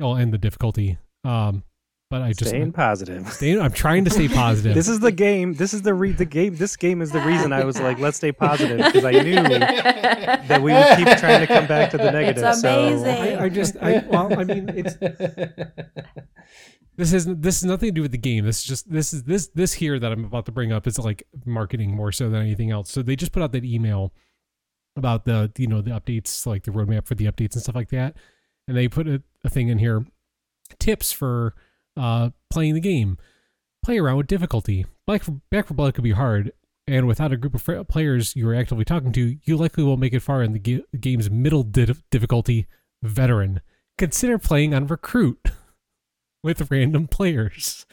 oh, 0.00 0.14
and 0.14 0.32
the 0.32 0.38
difficulty. 0.38 0.98
Um, 1.24 1.64
but 2.10 2.20
I 2.20 2.32
just 2.34 2.50
staying 2.50 2.72
positive 2.72 3.26
stay, 3.32 3.58
I'm 3.58 3.72
trying 3.72 4.04
to 4.04 4.10
stay 4.10 4.28
positive. 4.42 4.74
this 4.74 4.86
is 4.86 5.00
the 5.00 5.12
game 5.12 5.54
this 5.54 5.72
is 5.72 5.80
the 5.80 5.94
re- 5.94 6.12
the 6.12 6.26
game 6.26 6.56
this 6.56 6.76
game 6.76 7.00
is 7.00 7.10
the 7.10 7.22
reason 7.22 7.54
i 7.54 7.64
was 7.64 7.80
like 7.80 7.98
let's 8.00 8.18
stay 8.18 8.32
positive 8.32 8.76
because 8.84 9.04
i 9.04 9.12
knew 9.12 9.34
that 9.36 10.60
we 10.62 10.72
would 10.74 10.96
keep 10.98 11.06
trying 11.16 11.40
to 11.40 11.46
come 11.46 11.66
back 11.66 11.90
to 11.92 11.96
the 11.96 12.10
negative 12.12 12.44
It's 12.44 12.60
so 12.60 12.86
amazing. 12.86 13.38
I, 13.38 13.44
I 13.44 13.48
just 13.48 13.76
I 13.80 14.04
well 14.10 14.38
I 14.38 14.44
mean 14.44 14.68
it's 14.68 14.94
this 16.96 17.12
is 17.14 17.24
this 17.26 17.60
has 17.60 17.64
nothing 17.64 17.88
to 17.88 17.92
do 17.92 18.02
with 18.02 18.12
the 18.12 18.18
game. 18.18 18.44
This 18.44 18.58
is 18.58 18.64
just 18.64 18.90
this 18.90 19.12
is 19.14 19.22
this 19.24 19.48
this 19.54 19.72
here 19.72 19.98
that 19.98 20.12
I'm 20.12 20.24
about 20.24 20.44
to 20.46 20.52
bring 20.52 20.72
up 20.72 20.86
is 20.86 20.98
like 20.98 21.22
marketing 21.46 21.96
more 21.96 22.12
so 22.12 22.28
than 22.28 22.42
anything 22.42 22.70
else. 22.70 22.90
So 22.90 23.02
they 23.02 23.16
just 23.16 23.32
put 23.32 23.42
out 23.42 23.52
that 23.52 23.64
email 23.64 24.12
about 24.96 25.24
the 25.24 25.50
you 25.56 25.66
know 25.66 25.80
the 25.80 25.90
updates 25.90 26.46
like 26.46 26.64
the 26.64 26.70
roadmap 26.70 27.06
for 27.06 27.14
the 27.14 27.26
updates 27.26 27.54
and 27.54 27.62
stuff 27.62 27.74
like 27.74 27.90
that, 27.90 28.16
and 28.68 28.76
they 28.76 28.88
put 28.88 29.08
a, 29.08 29.22
a 29.44 29.50
thing 29.50 29.68
in 29.68 29.78
here 29.78 30.04
tips 30.78 31.12
for 31.12 31.54
uh 31.96 32.30
playing 32.50 32.74
the 32.74 32.80
game. 32.80 33.18
Play 33.84 33.98
around 33.98 34.16
with 34.16 34.28
difficulty. 34.28 34.86
Back 35.08 35.24
for, 35.24 35.32
Back 35.50 35.66
4 35.66 35.74
Blood 35.74 35.94
could 35.94 36.04
be 36.04 36.12
hard, 36.12 36.52
and 36.86 37.08
without 37.08 37.32
a 37.32 37.36
group 37.36 37.54
of 37.54 37.88
players 37.88 38.36
you 38.36 38.48
are 38.48 38.54
actively 38.54 38.84
talking 38.84 39.10
to, 39.12 39.36
you 39.42 39.56
likely 39.56 39.82
won't 39.82 39.98
make 39.98 40.12
it 40.12 40.20
far 40.20 40.42
in 40.42 40.52
the 40.52 40.60
ga- 40.60 40.84
game's 41.00 41.30
middle 41.30 41.64
di- 41.64 41.94
difficulty. 42.10 42.66
Veteran. 43.02 43.60
Consider 43.98 44.38
playing 44.38 44.74
on 44.74 44.86
Recruit 44.86 45.48
with 46.44 46.70
random 46.70 47.08
players. 47.08 47.84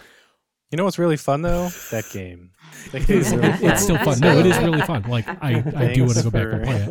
You 0.71 0.77
know 0.77 0.83
what's 0.85 0.99
really 0.99 1.17
fun 1.17 1.41
though 1.41 1.69
that 1.91 2.05
game 2.11 2.51
that 2.91 3.07
game 3.07 3.19
is 3.21 3.33
really 3.33 3.51
fun. 3.53 3.71
It's 3.71 3.81
still 3.83 3.97
fun. 3.97 4.19
No, 4.19 4.37
it 4.37 4.45
is 4.45 4.57
really 4.59 4.81
fun. 4.81 5.01
Like 5.03 5.27
I, 5.43 5.63
I 5.75 5.93
do 5.93 6.03
want 6.05 6.17
to 6.17 6.23
go 6.23 6.29
back 6.29 6.47
and 6.53 6.63
play 6.63 6.81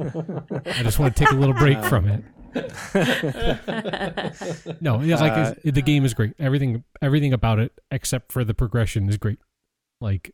it. 0.67 0.79
I 0.79 0.83
just 0.83 0.99
want 0.99 1.15
to 1.17 1.25
take 1.25 1.33
a 1.33 1.37
little 1.37 1.55
break 1.55 1.83
from 1.85 2.09
it. 2.09 2.25
No, 4.81 5.01
yeah, 5.01 5.17
like 5.17 5.33
Uh, 5.33 5.55
the 5.65 5.83
game 5.83 6.05
is 6.05 6.15
great. 6.15 6.35
Everything, 6.39 6.85
everything 7.03 7.33
about 7.33 7.59
it 7.59 7.73
except 7.91 8.31
for 8.33 8.45
the 8.45 8.55
progression 8.55 9.09
is 9.09 9.17
great. 9.17 9.39
Like 10.01 10.33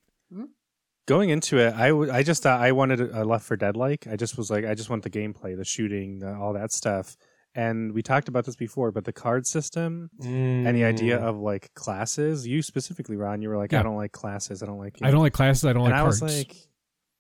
going 1.07 1.29
into 1.29 1.59
it 1.59 1.75
i, 1.75 1.89
w- 1.89 2.11
I 2.11 2.23
just 2.23 2.43
thought 2.43 2.63
i 2.63 2.73
wanted 2.73 2.99
a 2.99 3.27
Left 3.27 3.45
4 3.45 3.59
Dead 3.59 3.77
like 3.77 4.07
i 4.11 4.17
just 4.17 4.39
was 4.39 4.51
like 4.51 4.65
i 4.65 4.75
just 4.75 4.89
want 4.89 5.03
the 5.03 5.11
gameplay 5.11 5.55
the 5.55 5.63
shooting 5.63 6.21
the, 6.21 6.35
all 6.35 6.55
that 6.55 6.73
stuff 6.73 7.19
And 7.57 7.93
we 7.93 8.03
talked 8.03 8.29
about 8.29 8.45
this 8.47 8.57
before, 8.57 8.91
but 8.91 9.05
the 9.05 9.13
card 9.13 9.47
system 9.47 10.11
and 10.21 10.75
the 10.77 10.85
idea 10.85 11.19
Mm. 11.19 11.23
of 11.23 11.39
like 11.39 11.73
classes, 11.75 12.47
you 12.47 12.63
specifically, 12.63 13.17
Ron, 13.17 13.43
you 13.43 13.49
were 13.49 13.57
like, 13.57 13.73
Yeah. 13.73 13.81
I 13.81 13.83
don't 13.85 13.97
like 13.97 14.13
classes. 14.13 14.63
I 14.63 14.67
don't 14.67 14.79
like. 14.79 15.01
you. 15.01 15.07
I 15.07 15.11
don't 15.13 15.21
like 15.23 15.33
classes. 15.33 15.65
I 15.65 15.73
don't 15.73 15.83
and 15.85 15.93
like 15.93 16.01
I 16.01 16.03
cards. 16.03 16.21
was 16.21 16.37
like, 16.37 16.57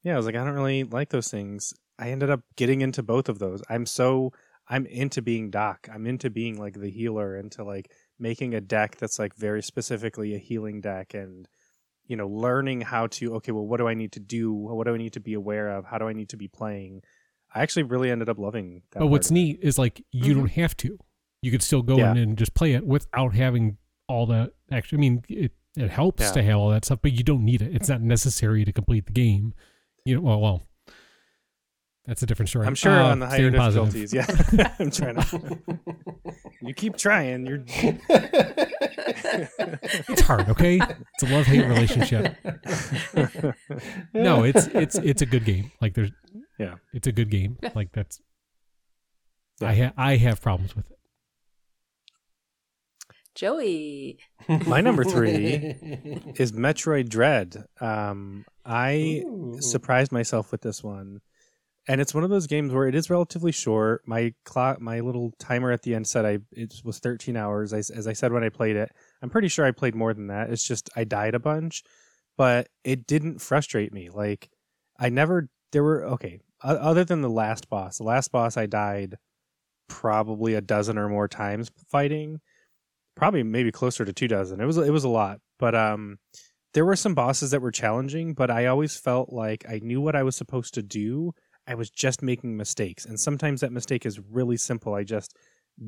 yeah, 0.03 0.15
I 0.15 0.17
was 0.17 0.27
like, 0.27 0.35
I 0.35 0.45
don't 0.45 0.55
really 0.55 0.83
like 0.85 1.11
those 1.11 1.29
things. 1.29 1.73
I 1.99 2.11
ended 2.11 2.31
up 2.31 2.41
getting 2.57 2.81
into 2.81 3.03
both 3.03 3.29
of 3.29 3.39
those. 3.39 3.63
I'm 3.71 3.87
so 3.87 4.33
I'm 4.69 4.87
into 4.87 5.23
being 5.23 5.51
Doc. 5.51 5.89
I'm 5.93 6.07
into 6.07 6.31
being 6.31 6.59
like 6.59 6.75
the 6.81 6.91
healer, 6.91 7.37
into 7.37 7.63
like 7.65 7.91
making 8.19 8.55
a 8.55 8.61
deck 8.61 8.97
that's 8.97 9.19
like 9.19 9.37
very 9.37 9.63
specifically 9.63 10.35
a 10.35 10.39
healing 10.39 10.81
deck, 10.81 11.15
and 11.15 11.47
you 12.07 12.17
know, 12.17 12.27
learning 12.27 12.81
how 12.81 13.07
to 13.09 13.35
okay, 13.37 13.53
well, 13.53 13.67
what 13.67 13.77
do 13.79 13.87
I 13.87 13.95
need 13.95 14.13
to 14.13 14.21
do? 14.21 14.53
What 14.53 14.87
do 14.87 14.95
I 14.95 14.97
need 14.99 15.13
to 15.13 15.21
be 15.21 15.35
aware 15.35 15.69
of? 15.69 15.85
How 15.85 15.99
do 15.99 16.09
I 16.09 16.13
need 16.13 16.31
to 16.31 16.37
be 16.37 16.49
playing? 16.49 17.03
I 17.55 17.63
actually 17.63 17.85
really 17.85 18.11
ended 18.11 18.29
up 18.29 18.39
loving 18.39 18.83
that. 18.91 18.99
but 19.01 19.07
what's 19.07 19.31
neat 19.31 19.61
is 19.63 19.79
like 19.79 20.05
you 20.11 20.33
Mhm. 20.35 20.37
don't 20.39 20.51
have 20.53 20.77
to. 20.79 20.99
You 21.43 21.51
could 21.51 21.63
still 21.63 21.83
go 21.83 21.99
Yeah. 21.99 22.11
in 22.13 22.17
and 22.19 22.37
just 22.39 22.55
play 22.55 22.73
it 22.73 22.85
without 22.87 23.35
having 23.35 23.77
all 24.09 24.27
that. 24.27 24.53
Actually, 24.73 24.99
I 24.99 25.01
mean, 25.01 25.25
it 25.29 25.53
it 25.77 25.91
helps 25.91 26.23
Yeah. 26.23 26.31
to 26.33 26.43
have 26.43 26.57
all 26.59 26.71
that 26.71 26.85
stuff, 26.85 27.01
but 27.03 27.13
you 27.13 27.25
don't 27.25 27.45
need 27.45 27.61
it. 27.61 27.75
It's 27.75 27.89
not 27.89 28.01
necessary 28.01 28.65
to 28.65 28.73
complete 28.73 29.07
the 29.07 29.13
game. 29.13 29.55
You 30.05 30.15
know, 30.17 30.21
well, 30.21 30.41
well, 30.41 30.63
that's 32.07 32.23
a 32.23 32.27
different 32.27 32.49
story. 32.49 32.67
I'm 32.67 32.75
sure 32.77 32.93
Uh, 32.93 33.11
on 33.11 33.19
the 33.19 33.27
higher 33.27 33.51
staying 33.51 33.55
positive. 33.55 34.11
difficulties, 34.11 34.57
yeah. 34.59 34.75
I'm 34.79 34.91
trying 34.91 35.17
to. 35.17 35.59
You 36.63 36.73
keep 36.75 36.97
trying. 36.97 37.45
You're. 37.47 37.65
It's 40.09 40.21
hard, 40.23 40.49
okay? 40.49 40.79
It's 40.81 41.23
a 41.23 41.27
love 41.35 41.47
hate 41.47 41.67
relationship. 41.67 42.37
No, 44.15 44.45
it's 44.45 44.67
it's 44.69 44.95
it's 44.97 45.23
a 45.23 45.27
good 45.27 45.45
game. 45.45 45.71
Like 45.81 45.95
there's 45.95 46.11
Yeah. 46.59 46.75
it's 46.93 47.07
a 47.07 47.13
good 47.13 47.31
game. 47.31 47.59
Like 47.75 47.93
that's 47.93 48.21
Yeah. 49.61 49.69
I 49.69 49.75
ha- 49.75 49.93
I 49.97 50.17
have 50.17 50.41
problems 50.41 50.75
with 50.77 50.91
it. 50.91 50.99
Joey. 53.35 54.19
My 54.67 54.81
number 54.81 55.03
three 55.05 55.55
is 56.37 56.53
Metroid 56.53 57.09
Dread. 57.09 57.65
Um, 57.81 58.45
I 58.65 59.23
Ooh. 59.25 59.57
surprised 59.61 60.13
myself 60.13 60.53
with 60.53 60.61
this 60.63 60.85
one, 60.85 61.21
and 61.89 62.01
it's 62.01 62.15
one 62.15 62.23
of 62.23 62.31
those 62.31 62.47
games 62.47 62.73
where 62.73 62.87
it 62.87 62.95
is 62.95 63.11
relatively 63.11 63.51
short. 63.51 64.03
My 64.07 64.35
clock, 64.45 64.81
my 64.81 65.01
little 65.01 65.33
timer 65.41 65.73
at 65.73 65.83
the 65.83 65.95
end 65.97 66.07
said 66.07 66.25
I 66.25 66.39
it 66.53 66.75
was 66.85 67.01
13 67.01 67.37
hours. 67.37 67.73
I, 67.73 67.79
as 67.79 68.07
I 68.07 68.13
said 68.13 68.33
when 68.33 68.45
I 68.45 68.51
played 68.51 68.77
it, 68.77 68.91
I'm 69.21 69.31
pretty 69.31 69.49
sure 69.49 69.65
I 69.67 69.73
played 69.73 69.97
more 69.97 70.15
than 70.15 70.29
that. 70.29 70.51
It's 70.51 70.67
just 70.67 70.89
I 70.95 71.03
died 71.03 71.35
a 71.35 71.41
bunch, 71.41 71.83
but 72.37 72.69
it 72.85 73.07
didn't 73.07 73.41
frustrate 73.41 73.93
me. 73.93 74.11
Like 74.11 74.49
I 74.99 75.09
never. 75.09 75.49
There 75.73 75.83
were 75.83 76.05
okay. 76.05 76.39
Other 76.65 77.05
than 77.05 77.21
the 77.21 77.31
last 77.31 77.69
boss, 77.69 77.99
the 77.99 78.05
last 78.05 78.33
boss 78.33 78.57
I 78.57 78.67
died 78.67 79.17
probably 79.89 80.55
a 80.55 80.63
dozen 80.63 80.97
or 80.97 81.09
more 81.09 81.29
times 81.29 81.71
fighting 81.91 82.41
probably 83.15 83.43
maybe 83.43 83.71
closer 83.71 84.05
to 84.05 84.13
two 84.13 84.29
dozen. 84.29 84.61
It 84.61 84.67
was 84.67 84.77
it 84.79 84.91
was 84.91 85.05
a 85.05 85.09
lot, 85.09 85.41
but 85.59 85.75
um, 85.75 86.19
there 86.73 86.85
were 86.85 86.97
some 86.97 87.15
bosses 87.15 87.51
that 87.53 87.63
were 87.63 87.71
challenging. 87.71 88.35
But 88.35 88.51
I 88.51 88.67
always 88.67 88.97
felt 88.97 89.33
like 89.33 89.65
I 89.69 89.81
knew 89.83 90.01
what 90.01 90.17
I 90.17 90.23
was 90.23 90.37
supposed 90.37 90.75
to 90.75 90.83
do. 90.83 91.33
I 91.67 91.75
was 91.75 91.91
just 91.91 92.23
making 92.23 92.57
mistakes, 92.57 93.05
and 93.05 93.19
sometimes 93.19 93.61
that 93.61 93.73
mistake 93.73 94.05
is 94.07 94.21
really 94.21 94.57
simple. 94.57 94.95
I 94.95 95.05
just 95.05 95.37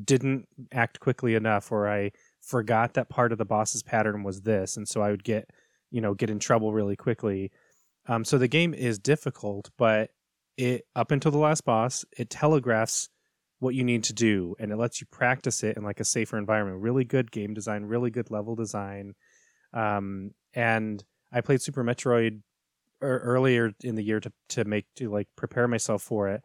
didn't 0.03 0.47
act 0.73 0.99
quickly 0.99 1.35
enough, 1.35 1.71
or 1.71 1.87
I 1.87 2.11
forgot 2.41 2.93
that 2.95 3.09
part 3.09 3.31
of 3.31 3.37
the 3.37 3.45
boss's 3.45 3.83
pattern 3.83 4.23
was 4.23 4.41
this, 4.41 4.77
and 4.77 4.87
so 4.87 5.01
I 5.01 5.11
would 5.11 5.23
get 5.23 5.49
you 5.91 6.01
know 6.01 6.13
get 6.13 6.29
in 6.29 6.39
trouble 6.39 6.73
really 6.73 6.95
quickly. 6.95 7.51
Um, 8.07 8.23
so 8.23 8.37
the 8.37 8.47
game 8.47 8.73
is 8.73 8.99
difficult, 8.99 9.69
but 9.77 10.11
it 10.57 10.85
up 10.95 11.11
until 11.11 11.31
the 11.31 11.37
last 11.37 11.63
boss, 11.63 12.03
it 12.17 12.29
telegraphs 12.29 13.09
what 13.59 13.75
you 13.75 13.83
need 13.83 14.03
to 14.03 14.13
do 14.13 14.55
and 14.59 14.71
it 14.71 14.77
lets 14.77 15.01
you 15.01 15.07
practice 15.09 15.63
it 15.63 15.77
in 15.77 15.83
like 15.83 15.99
a 15.99 16.05
safer 16.05 16.37
environment. 16.37 16.81
Really 16.81 17.03
good 17.03 17.31
game 17.31 17.53
design 17.53 17.85
really 17.85 18.11
good 18.11 18.29
level 18.29 18.55
design. 18.55 19.13
Um, 19.73 20.31
and 20.53 21.03
i 21.31 21.41
played 21.41 21.61
super 21.61 21.83
metroid 21.83 22.41
er, 23.03 23.19
earlier 23.19 23.71
in 23.83 23.95
the 23.95 24.03
year 24.03 24.19
to, 24.19 24.31
to 24.47 24.63
make 24.63 24.85
to 24.95 25.09
like 25.09 25.27
prepare 25.35 25.67
myself 25.67 26.01
for 26.01 26.29
it 26.29 26.41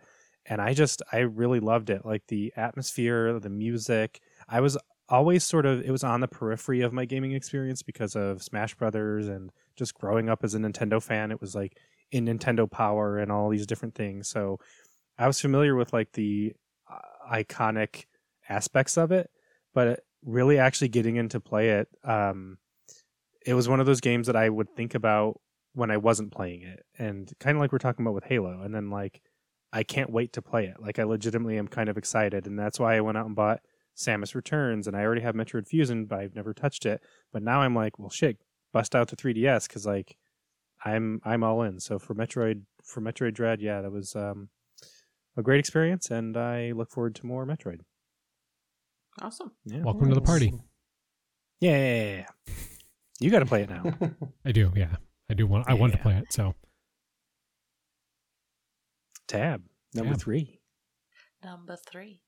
and 0.46 0.60
i 0.60 0.74
just 0.74 1.02
i 1.12 1.18
really 1.18 1.60
loved 1.60 1.88
it. 1.88 2.04
Like 2.04 2.24
the 2.28 2.52
atmosphere 2.56 3.38
the 3.38 3.48
music 3.48 4.20
i 4.48 4.60
was 4.60 4.76
always 5.08 5.44
sort 5.44 5.66
of 5.66 5.82
it 5.82 5.90
was 5.90 6.04
on 6.04 6.20
the 6.20 6.28
periphery 6.28 6.80
of 6.80 6.92
my 6.92 7.04
gaming 7.04 7.32
experience 7.32 7.82
because 7.82 8.16
of 8.16 8.42
smash 8.42 8.74
brothers 8.74 9.28
and 9.28 9.50
just 9.76 9.94
growing 9.94 10.28
up 10.28 10.42
as 10.42 10.54
a 10.54 10.58
nintendo 10.58 11.02
fan. 11.02 11.30
It 11.30 11.40
was 11.40 11.54
like 11.54 11.78
in 12.12 12.26
nintendo 12.26 12.70
power 12.70 13.18
and 13.18 13.32
all 13.32 13.48
these 13.48 13.66
different 13.66 13.94
things. 13.94 14.28
So 14.28 14.60
i 15.18 15.26
was 15.26 15.40
familiar 15.40 15.74
with 15.74 15.92
like 15.92 16.12
the 16.12 16.52
uh, 16.90 17.34
iconic 17.34 18.04
aspects 18.48 18.96
of 18.96 19.12
it 19.12 19.30
but 19.74 20.00
really 20.24 20.58
actually 20.58 20.88
getting 20.88 21.16
into 21.16 21.40
play 21.40 21.70
it 21.70 21.88
um 22.04 22.58
it 23.44 23.54
was 23.54 23.68
one 23.68 23.80
of 23.80 23.86
those 23.86 24.00
games 24.00 24.26
that 24.26 24.36
i 24.36 24.48
would 24.48 24.70
think 24.76 24.94
about 24.94 25.40
when 25.74 25.90
i 25.90 25.96
wasn't 25.96 26.32
playing 26.32 26.62
it 26.62 26.84
and 26.98 27.32
kind 27.40 27.56
of 27.56 27.60
like 27.60 27.72
we're 27.72 27.78
talking 27.78 28.04
about 28.04 28.14
with 28.14 28.24
halo 28.24 28.62
and 28.62 28.74
then 28.74 28.90
like 28.90 29.20
i 29.72 29.82
can't 29.82 30.10
wait 30.10 30.32
to 30.32 30.42
play 30.42 30.66
it. 30.66 30.76
Like 30.80 30.98
i 30.98 31.04
legitimately 31.04 31.58
am 31.58 31.68
kind 31.68 31.88
of 31.88 31.96
excited 31.96 32.46
and 32.46 32.58
that's 32.58 32.78
why 32.78 32.96
i 32.96 33.00
went 33.00 33.18
out 33.18 33.26
and 33.26 33.36
bought 33.36 33.60
samus 33.96 34.34
returns 34.34 34.86
and 34.86 34.96
i 34.96 35.02
already 35.02 35.22
have 35.22 35.34
metroid 35.34 35.66
fusion 35.66 36.06
but 36.06 36.18
i've 36.18 36.34
never 36.34 36.54
touched 36.54 36.86
it. 36.86 37.02
But 37.32 37.42
now 37.42 37.60
i'm 37.60 37.74
like 37.74 37.98
well 37.98 38.10
shit 38.10 38.38
bust 38.72 38.94
out 38.94 39.08
the 39.08 39.16
3ds 39.16 39.68
because 39.68 39.86
like 39.86 40.16
i'm 40.84 41.20
i'm 41.24 41.44
all 41.44 41.62
in 41.62 41.78
so 41.80 41.98
for 41.98 42.14
metroid 42.14 42.62
for 42.84 43.00
metroid 43.00 43.34
dread 43.34 43.60
yeah 43.60 43.80
that 43.80 43.90
was 43.92 44.16
um 44.16 44.48
a 45.36 45.42
great 45.42 45.60
experience, 45.60 46.10
and 46.10 46.36
I 46.36 46.72
look 46.72 46.90
forward 46.90 47.14
to 47.16 47.26
more 47.26 47.46
Metroid. 47.46 47.80
Awesome. 49.20 49.52
Yeah. 49.64 49.82
Welcome 49.82 50.08
to 50.08 50.14
the 50.14 50.20
party. 50.20 50.52
Yeah. 51.60 52.26
You 53.20 53.30
got 53.30 53.40
to 53.40 53.46
play 53.46 53.62
it 53.62 53.70
now. 53.70 53.84
I 54.44 54.52
do, 54.52 54.72
yeah. 54.74 54.96
I 55.30 55.34
do 55.34 55.46
want 55.46 55.68
I 55.68 55.74
want 55.74 55.92
to 55.92 55.98
play 55.98 56.16
it, 56.16 56.32
so 56.32 56.54
Tab 59.28 59.62
number 59.94 60.14
Tab. 60.14 60.20
three. 60.20 60.60
Number 61.42 61.76
three. 61.76 62.20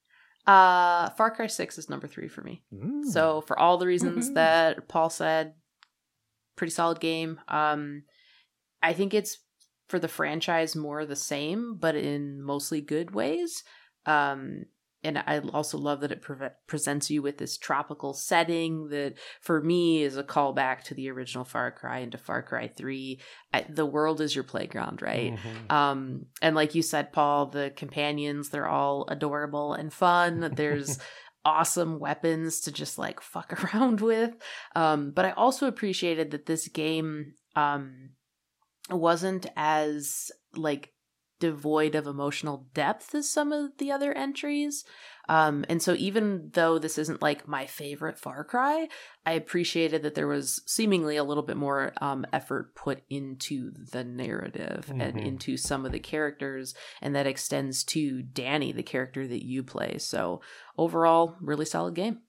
Uh 0.46 1.10
Far 1.10 1.30
Cry 1.30 1.46
6 1.46 1.78
is 1.78 1.90
number 1.90 2.06
three 2.06 2.28
for 2.28 2.42
me. 2.42 2.62
Mm. 2.72 3.04
So 3.04 3.40
for 3.42 3.58
all 3.58 3.76
the 3.76 3.86
reasons 3.86 4.30
Woohoo. 4.30 4.34
that 4.34 4.88
Paul 4.88 5.10
said, 5.10 5.54
pretty 6.56 6.70
solid 6.70 7.00
game. 7.00 7.40
Um, 7.48 8.04
I 8.84 8.92
think 8.92 9.14
it's 9.14 9.38
for 9.88 9.98
the 9.98 10.08
franchise 10.08 10.76
more 10.76 11.04
the 11.04 11.16
same, 11.16 11.76
but 11.76 11.96
in 11.96 12.42
mostly 12.42 12.80
good 12.80 13.14
ways. 13.14 13.64
Um, 14.06 14.66
and 15.02 15.18
I 15.18 15.40
also 15.52 15.76
love 15.76 16.00
that 16.00 16.12
it 16.12 16.22
pre- 16.22 16.48
presents 16.66 17.10
you 17.10 17.20
with 17.20 17.36
this 17.36 17.58
tropical 17.58 18.14
setting 18.14 18.88
that, 18.88 19.14
for 19.42 19.60
me, 19.60 20.02
is 20.02 20.16
a 20.16 20.22
callback 20.22 20.82
to 20.84 20.94
the 20.94 21.10
original 21.10 21.44
Far 21.44 21.70
Cry 21.72 21.98
and 21.98 22.12
to 22.12 22.18
Far 22.18 22.42
Cry 22.42 22.68
Three. 22.68 23.20
I, 23.52 23.66
the 23.68 23.84
world 23.84 24.22
is 24.22 24.34
your 24.34 24.44
playground, 24.44 25.02
right? 25.02 25.36
Mhm. 25.36 25.72
Um, 25.72 26.26
and 26.40 26.56
like 26.56 26.74
you 26.74 26.80
said, 26.80 27.12
Paul, 27.12 27.46
the 27.46 27.72
companions, 27.76 28.48
they're 28.48 28.68
all 28.68 29.04
adorable 29.08 29.74
and 29.74 29.92
fun. 29.92 30.52
There's 30.56 30.98
awesome 31.44 31.98
weapons 31.98 32.62
to 32.62 32.72
just 32.72 32.96
like 32.98 33.20
fuck 33.20 33.52
around 33.74 34.00
with. 34.00 34.34
Um, 34.74 35.10
but 35.10 35.26
I 35.26 35.32
also 35.32 35.66
appreciated 35.66 36.30
that 36.30 36.46
this 36.46 36.68
game 36.68 37.34
um 37.56 38.10
wasn't 38.90 39.46
as 39.56 40.30
like 40.54 40.92
devoid 41.40 41.94
of 41.94 42.06
emotional 42.06 42.68
depth 42.74 43.14
as 43.14 43.28
some 43.28 43.52
of 43.52 43.76
the 43.78 43.90
other 43.90 44.12
entries. 44.12 44.84
Um, 45.28 45.64
and 45.68 45.82
so 45.82 45.94
even 45.94 46.50
though 46.52 46.78
this 46.78 46.96
isn't 46.96 47.20
like 47.20 47.48
my 47.48 47.66
favorite 47.66 48.18
Far 48.18 48.44
Cry, 48.44 48.88
I 49.26 49.32
appreciated 49.32 50.02
that 50.02 50.14
there 50.14 50.28
was 50.28 50.62
seemingly 50.66 51.16
a 51.16 51.24
little 51.24 51.42
bit 51.42 51.56
more 51.56 51.92
um, 52.00 52.24
effort 52.32 52.74
put 52.74 53.02
into 53.10 53.72
the 53.72 54.04
narrative 54.04 54.90
and 54.90 55.16
Mhm. 55.16 55.26
into 55.26 55.56
some 55.56 55.84
of 55.84 55.92
the 55.92 55.98
characters, 55.98 56.74
and 57.02 57.14
that 57.16 57.26
extends 57.26 57.84
to 57.84 58.22
Danny, 58.22 58.70
the 58.72 58.82
character 58.82 59.26
that 59.26 59.44
you 59.44 59.62
play. 59.62 59.98
So 59.98 60.40
overall, 60.78 61.36
really 61.40 61.64
solid 61.66 61.94
game. 61.94 62.20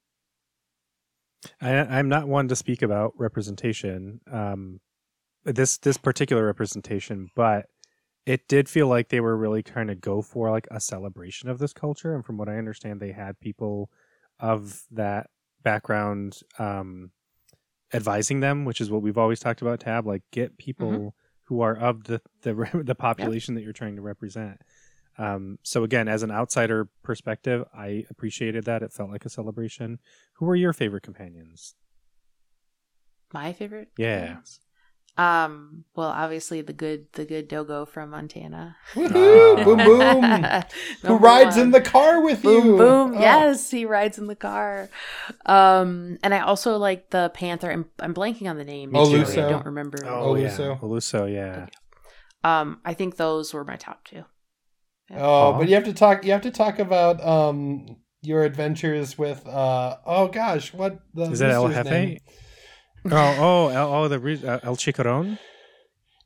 I, 1.61 1.71
I'm 1.73 2.09
not 2.09 2.27
one 2.27 2.47
to 2.47 2.55
speak 2.55 2.81
about 2.81 3.13
representation. 3.17 4.19
Um, 4.31 4.79
this 5.45 5.77
this 5.77 5.97
particular 5.97 6.45
representation, 6.45 7.29
but 7.35 7.67
it 8.25 8.47
did 8.47 8.67
feel 8.67 8.87
like 8.87 9.09
they 9.09 9.19
were 9.19 9.37
really 9.37 9.61
trying 9.61 9.87
to 9.87 9.95
go 9.95 10.21
for 10.21 10.49
like 10.49 10.67
a 10.71 10.79
celebration 10.79 11.47
of 11.47 11.59
this 11.59 11.73
culture. 11.73 12.15
And 12.15 12.25
from 12.25 12.37
what 12.37 12.49
I 12.49 12.57
understand, 12.57 12.99
they 12.99 13.11
had 13.11 13.39
people 13.39 13.91
of 14.39 14.81
that 14.91 15.29
background 15.63 16.39
um, 16.57 17.11
advising 17.93 18.39
them, 18.39 18.65
which 18.65 18.81
is 18.81 18.89
what 18.89 19.03
we've 19.03 19.17
always 19.17 19.39
talked 19.39 19.61
about. 19.61 19.81
Tab 19.81 20.07
like 20.07 20.23
get 20.31 20.57
people 20.57 21.13
who 21.43 21.61
are 21.61 21.75
of 21.75 22.05
the 22.05 22.21
the 22.41 22.53
the 22.83 22.95
population 22.95 23.55
that 23.55 23.61
you're 23.61 23.73
trying 23.73 23.95
to 23.95 24.01
represent. 24.01 24.61
Um, 25.17 25.59
so 25.63 25.83
again, 25.83 26.07
as 26.07 26.23
an 26.23 26.31
outsider 26.31 26.89
perspective, 27.03 27.63
I 27.73 28.03
appreciated 28.09 28.65
that. 28.65 28.83
It 28.83 28.91
felt 28.91 29.11
like 29.11 29.25
a 29.25 29.29
celebration. 29.29 29.99
Who 30.33 30.45
were 30.45 30.55
your 30.55 30.73
favorite 30.73 31.03
companions? 31.03 31.75
My 33.33 33.53
favorite. 33.53 33.89
Yeah. 33.97 34.17
companions? 34.17 34.59
Um, 35.17 35.85
well, 35.95 36.09
obviously 36.09 36.61
the 36.61 36.73
good 36.73 37.07
the 37.13 37.23
good 37.23 37.47
Dogo 37.47 37.85
from 37.85 38.09
Montana. 38.09 38.75
Woohoo! 38.93 39.63
boom 39.63 39.77
boom. 39.77 40.23
Who 41.01 41.07
Number 41.07 41.25
rides 41.25 41.55
in 41.57 41.71
the 41.71 41.79
car 41.79 42.21
with 42.21 42.41
Boom 42.43 42.65
you? 42.65 42.77
boom. 42.77 43.13
Oh. 43.15 43.19
Yes, 43.21 43.71
he 43.71 43.85
rides 43.85 44.17
in 44.17 44.27
the 44.27 44.35
car. 44.35 44.89
Um, 45.45 46.17
and 46.21 46.33
I 46.33 46.39
also 46.39 46.77
like 46.77 47.11
the 47.11 47.31
Panther. 47.33 47.71
I'm, 47.71 47.85
I'm 47.99 48.13
blanking 48.13 48.49
on 48.49 48.57
the 48.57 48.65
name. 48.65 48.91
Me 48.91 49.05
too. 49.09 49.21
I 49.23 49.35
don't 49.49 49.65
remember. 49.65 49.99
Oh, 50.05 50.35
yeah. 50.35 50.49
Oluso. 50.49 50.79
Oluso, 50.81 51.33
yeah. 51.33 51.67
Um, 52.43 52.81
I 52.83 52.93
think 52.93 53.15
those 53.15 53.53
were 53.53 53.63
my 53.63 53.77
top 53.77 54.03
two. 54.03 54.25
Oh, 55.11 55.17
Aw. 55.53 55.57
but 55.59 55.69
you 55.69 55.75
have 55.75 55.85
to 55.85 55.93
talk. 55.93 56.25
You 56.25 56.31
have 56.33 56.41
to 56.41 56.51
talk 56.51 56.79
about 56.79 57.25
um 57.25 57.85
your 58.21 58.43
adventures 58.43 59.17
with. 59.17 59.47
uh 59.47 59.95
Oh 60.05 60.27
gosh, 60.27 60.73
what 60.73 60.99
the 61.13 61.31
Is 61.31 61.39
that 61.39 61.51
El 61.51 61.67
rooster's 61.67 61.85
name? 61.85 62.09
Jefe? 62.15 62.21
Oh, 63.11 63.35
oh, 63.39 63.67
El, 63.69 63.93
oh, 63.93 64.07
the 64.07 64.19
re- 64.19 64.43
uh, 64.45 64.59
El 64.63 64.75
Chicaron. 64.77 65.37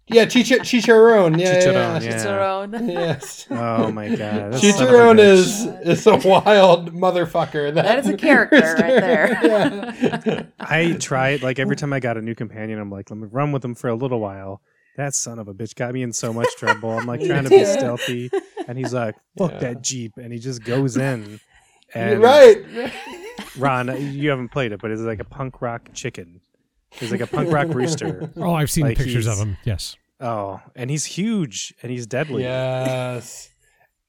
Yeah, 0.08 0.26
Chicha- 0.26 0.62
Chicharron. 0.62 1.40
Yeah, 1.40 1.60
Chicharron, 1.60 2.02
yeah, 2.02 2.10
yeah. 2.10 2.26
Chicharron. 2.26 2.88
Yes. 2.94 3.46
Oh 3.52 3.92
my 3.92 4.10
god, 4.10 4.54
that 4.54 4.60
son 4.60 4.70
a 4.72 4.74
Chicharron 4.74 5.20
is 5.20 5.66
is 5.86 6.08
a 6.08 6.16
wild 6.28 6.92
motherfucker. 6.94 7.72
That, 7.74 7.86
That 7.86 8.00
is 8.00 8.08
a 8.08 8.18
character 8.18 8.58
right 8.60 8.76
there. 9.00 9.40
Yeah. 9.44 10.44
I 10.60 10.94
tried 10.94 11.44
like 11.44 11.60
every 11.60 11.76
time 11.76 11.94
I 11.94 12.00
got 12.00 12.18
a 12.18 12.22
new 12.24 12.34
companion, 12.34 12.80
I'm 12.80 12.90
like, 12.90 13.12
let 13.12 13.20
me 13.20 13.28
run 13.32 13.52
with 13.52 13.64
him 13.64 13.76
for 13.76 13.88
a 13.88 13.96
little 13.96 14.20
while. 14.20 14.62
That 14.98 15.14
son 15.14 15.38
of 15.38 15.48
a 15.48 15.54
bitch 15.54 15.76
got 15.76 15.94
me 15.94 16.02
in 16.02 16.12
so 16.12 16.34
much 16.34 16.50
trouble. 16.58 16.90
I'm 16.98 17.06
like 17.06 17.24
trying 17.24 17.44
to 17.44 17.50
be 17.52 17.64
stealthy, 17.66 18.32
and 18.68 18.78
he's 18.80 18.94
like, 18.94 19.16
"Fuck 19.38 19.52
Yeah. 19.54 19.60
that 19.60 19.82
jeep," 19.84 20.14
and 20.18 20.34
he 20.34 20.40
just 20.40 20.64
goes 20.64 20.98
in. 20.98 21.40
And 21.94 22.20
right. 22.22 22.58
Ron, 23.58 24.14
you 24.14 24.30
haven't 24.32 24.50
played 24.50 24.72
it, 24.72 24.82
but 24.82 24.90
it's 24.92 25.02
like 25.02 25.20
a 25.20 25.24
punk 25.24 25.62
rock 25.62 25.90
chicken. 25.94 26.42
He's 26.92 27.12
like 27.12 27.22
a 27.22 27.28
punk 27.28 27.52
rock 27.52 27.68
rooster. 27.70 28.32
Oh, 28.38 28.54
I've 28.54 28.72
seen 28.72 28.86
Like 28.86 28.98
pictures 28.98 29.28
of 29.28 29.38
him. 29.38 29.58
Yes. 29.64 29.96
Oh, 30.20 30.60
and 30.76 30.90
he's 30.90 31.06
huge 31.06 31.74
and 31.82 31.92
he's 31.92 32.06
deadly. 32.08 32.44
Yes. 32.44 33.50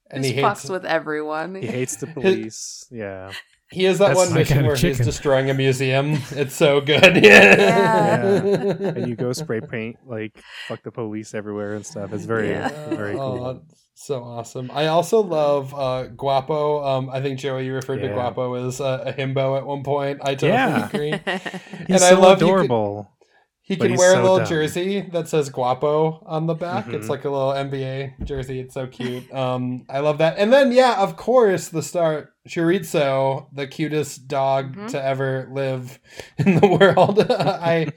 And 0.09 0.23
Just 0.23 0.35
he 0.35 0.41
hates 0.41 0.65
fucks 0.65 0.69
with 0.69 0.85
everyone. 0.85 1.55
He 1.55 1.67
hates 1.67 1.95
the 1.97 2.07
police. 2.07 2.85
Yeah. 2.91 3.31
He 3.71 3.85
has 3.85 3.99
that 3.99 4.07
That's 4.07 4.17
one 4.19 4.29
my 4.31 4.39
mission 4.39 4.55
kind 4.55 4.65
of 4.65 4.69
where 4.71 4.75
he's 4.75 4.97
destroying 4.97 5.49
a 5.49 5.53
museum. 5.53 6.17
It's 6.31 6.53
so 6.55 6.81
good. 6.81 7.15
Yeah. 7.23 8.41
And 8.43 9.07
you 9.07 9.15
go 9.15 9.31
spray 9.31 9.61
paint 9.61 9.97
like 10.05 10.37
fuck 10.67 10.83
the 10.83 10.91
police 10.91 11.33
everywhere 11.33 11.75
and 11.75 11.85
stuff. 11.85 12.11
It's 12.11 12.25
very 12.25 12.49
Yeah. 12.49 12.89
very 12.89 13.13
cool. 13.13 13.21
Oh, 13.45 13.61
so 14.03 14.23
awesome. 14.23 14.69
I 14.73 14.87
also 14.87 15.21
love 15.21 15.73
uh, 15.73 16.07
Guapo. 16.07 16.83
Um, 16.83 17.09
I 17.09 17.21
think 17.21 17.39
Joey, 17.39 17.65
you 17.65 17.73
referred 17.73 17.99
to 18.01 18.07
Guapo 18.09 18.53
as 18.67 18.81
uh, 18.81 19.03
a 19.05 19.13
himbo 19.13 19.57
at 19.57 19.65
one 19.65 19.83
point. 19.83 20.19
I 20.23 20.35
totally 20.35 20.51
Yeah. 20.53 20.87
agree. 20.87 21.11
He's 21.87 21.87
and 21.87 21.95
I 21.95 21.97
so 22.09 22.19
love 22.19 22.41
you 22.41 22.47
could- 22.47 22.53
adorable. 22.53 23.11
He 23.63 23.75
But 23.75 23.89
can 23.89 23.95
wear 23.97 24.11
so 24.13 24.19
a 24.19 24.21
little 24.21 24.37
dumb. 24.39 24.47
jersey 24.47 25.01
that 25.13 25.27
says 25.29 25.49
Guapo 25.49 26.23
on 26.25 26.47
the 26.47 26.55
back. 26.55 26.87
Mhm. 26.87 26.95
It's 26.95 27.07
like 27.09 27.23
a 27.25 27.29
little 27.29 27.51
NBA 27.53 28.15
jersey. 28.25 28.59
It's 28.59 28.73
so 28.73 28.87
cute. 28.87 29.31
Um, 29.33 29.85
I 29.89 29.99
love 29.99 30.17
that. 30.17 30.37
And 30.39 30.51
then, 30.51 30.71
yeah, 30.71 31.01
of 31.01 31.15
course, 31.15 31.69
the 31.69 31.81
star 31.83 32.31
Chorizo, 32.49 33.45
the 33.53 33.67
cutest 33.67 34.27
dog 34.27 34.75
Mhm. 34.75 34.89
to 34.91 35.03
ever 35.03 35.47
live 35.51 35.99
in 36.37 36.59
the 36.59 36.67
world. 36.67 37.19
I, 37.31 37.87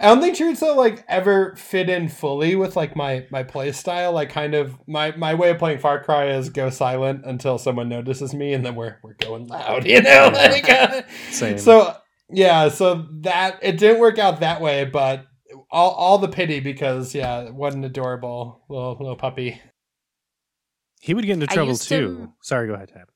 I 0.00 0.06
don't 0.08 0.20
think 0.20 0.36
Chorizo 0.36 0.74
like 0.74 1.04
ever 1.08 1.54
fit 1.56 1.90
in 1.90 2.08
fully 2.08 2.56
with 2.56 2.76
like 2.76 2.96
my 2.96 3.26
my 3.30 3.42
play 3.42 3.72
style. 3.72 4.12
Like, 4.12 4.30
kind 4.30 4.54
of 4.54 4.74
my 4.86 5.12
my 5.16 5.34
way 5.34 5.50
of 5.50 5.58
playing 5.58 5.78
Far 5.78 6.02
Cry 6.02 6.28
is 6.30 6.48
go 6.48 6.70
silent 6.70 7.24
until 7.26 7.58
someone 7.58 7.88
notices 7.88 8.32
me, 8.34 8.54
and 8.54 8.64
then 8.64 8.74
we're 8.74 8.96
we're 9.02 9.14
going 9.14 9.46
loud. 9.48 9.84
You 9.90 10.02
know, 10.02 10.30
like. 10.32 10.68
Uh, 10.68 11.02
Same. 11.30 11.58
so 11.58 11.94
yeah, 12.32 12.68
so 12.68 13.06
that 13.22 13.58
it 13.62 13.78
didn't 13.78 14.00
work 14.00 14.18
out 14.18 14.40
that 14.40 14.60
way, 14.60 14.84
but 14.84 15.26
all 15.70 15.90
all 15.90 16.18
the 16.18 16.28
pity 16.28 16.60
because 16.60 17.14
yeah, 17.14 17.50
what 17.50 17.74
an 17.74 17.84
adorable 17.84 18.62
little 18.68 18.96
little 18.98 19.16
puppy. 19.16 19.60
he 21.00 21.14
would 21.14 21.24
get 21.24 21.34
into 21.34 21.46
trouble 21.46 21.76
too. 21.76 22.18
him- 22.18 22.32
Sorry, 22.42 22.66
go 22.68 22.74
ahead, 22.74 22.88
Tab. 22.88 23.08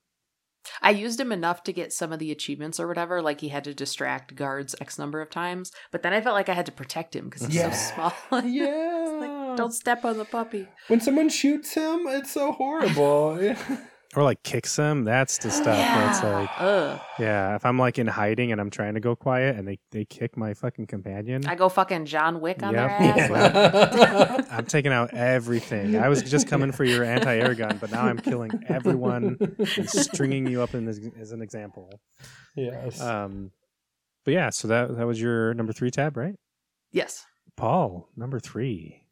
I 0.80 0.90
used 0.90 1.20
him 1.20 1.30
enough 1.30 1.62
to 1.64 1.72
get 1.74 1.92
some 1.92 2.10
of 2.10 2.18
the 2.18 2.32
achievements 2.32 2.80
or 2.80 2.88
whatever. 2.88 3.20
Like 3.20 3.40
he 3.42 3.48
had 3.50 3.64
to 3.64 3.74
distract 3.74 4.34
guards 4.34 4.74
X 4.80 4.98
number 4.98 5.20
of 5.20 5.28
times, 5.30 5.70
but 5.92 6.02
then 6.02 6.14
I 6.14 6.20
felt 6.22 6.34
like 6.34 6.48
I 6.48 6.54
had 6.54 6.66
to 6.66 6.72
protect 6.72 7.14
him 7.14 7.26
because 7.26 7.42
he's 7.46 7.56
Yeah. 7.56 7.70
so 7.70 7.94
small. 8.30 8.42
Yeah. 8.46 9.18
Like, 9.20 9.56
don't 9.58 9.72
step 9.74 10.04
on 10.04 10.16
the 10.16 10.24
puppy. 10.24 10.66
when 10.88 11.00
someone 11.00 11.28
shoots 11.28 11.74
him, 11.74 12.06
it's 12.08 12.32
so 12.32 12.52
horrible. 12.52 13.54
Yeah. 14.14 14.20
Or 14.20 14.24
like 14.24 14.42
kicks 14.42 14.76
them. 14.76 15.04
That's 15.04 15.38
the 15.38 15.50
stuff. 15.50 15.76
That's 15.76 16.22
like 16.22 16.48
Ugh. 16.58 17.00
yeah. 17.18 17.54
If 17.56 17.64
I'm 17.66 17.78
like 17.78 17.98
in 17.98 18.06
hiding 18.06 18.52
and 18.52 18.60
I'm 18.60 18.70
trying 18.70 18.94
to 18.94 19.00
go 19.00 19.16
quiet 19.16 19.56
and 19.56 19.66
they 19.66 19.78
they 19.90 20.04
kick 20.04 20.36
my 20.36 20.54
fucking 20.54 20.86
companion, 20.86 21.46
I 21.46 21.54
go 21.54 21.68
fucking 21.68 22.06
John 22.06 22.40
Wick 22.40 22.62
on 22.62 22.74
Yep. 22.74 22.98
their 22.98 23.30
ass. 23.30 23.30
like- 24.38 24.46
I'm 24.52 24.66
taking 24.66 24.92
out 24.92 25.12
everything. 25.14 25.96
I 25.96 26.08
was 26.08 26.22
just 26.22 26.46
coming 26.48 26.72
for 26.72 26.84
your 26.84 27.04
anti-air 27.04 27.54
gun, 27.54 27.78
but 27.80 27.90
now 27.90 28.02
I'm 28.02 28.18
killing 28.18 28.50
everyone 28.68 29.36
and 29.76 29.88
stringing 29.90 30.46
you 30.46 30.62
up 30.62 30.74
in 30.74 30.84
this, 30.84 31.00
as 31.20 31.32
an 31.32 31.42
example. 31.42 31.90
yes. 32.56 33.00
Um, 33.00 33.50
but 34.24 34.32
yeah, 34.34 34.50
so 34.50 34.68
that 34.68 34.96
that 34.96 35.06
was 35.06 35.20
your 35.20 35.54
number 35.54 35.72
three 35.72 35.90
tab, 35.90 36.16
right? 36.16 36.34
yes. 36.92 37.26
Paul, 37.56 38.08
number 38.16 38.40
three. 38.40 39.03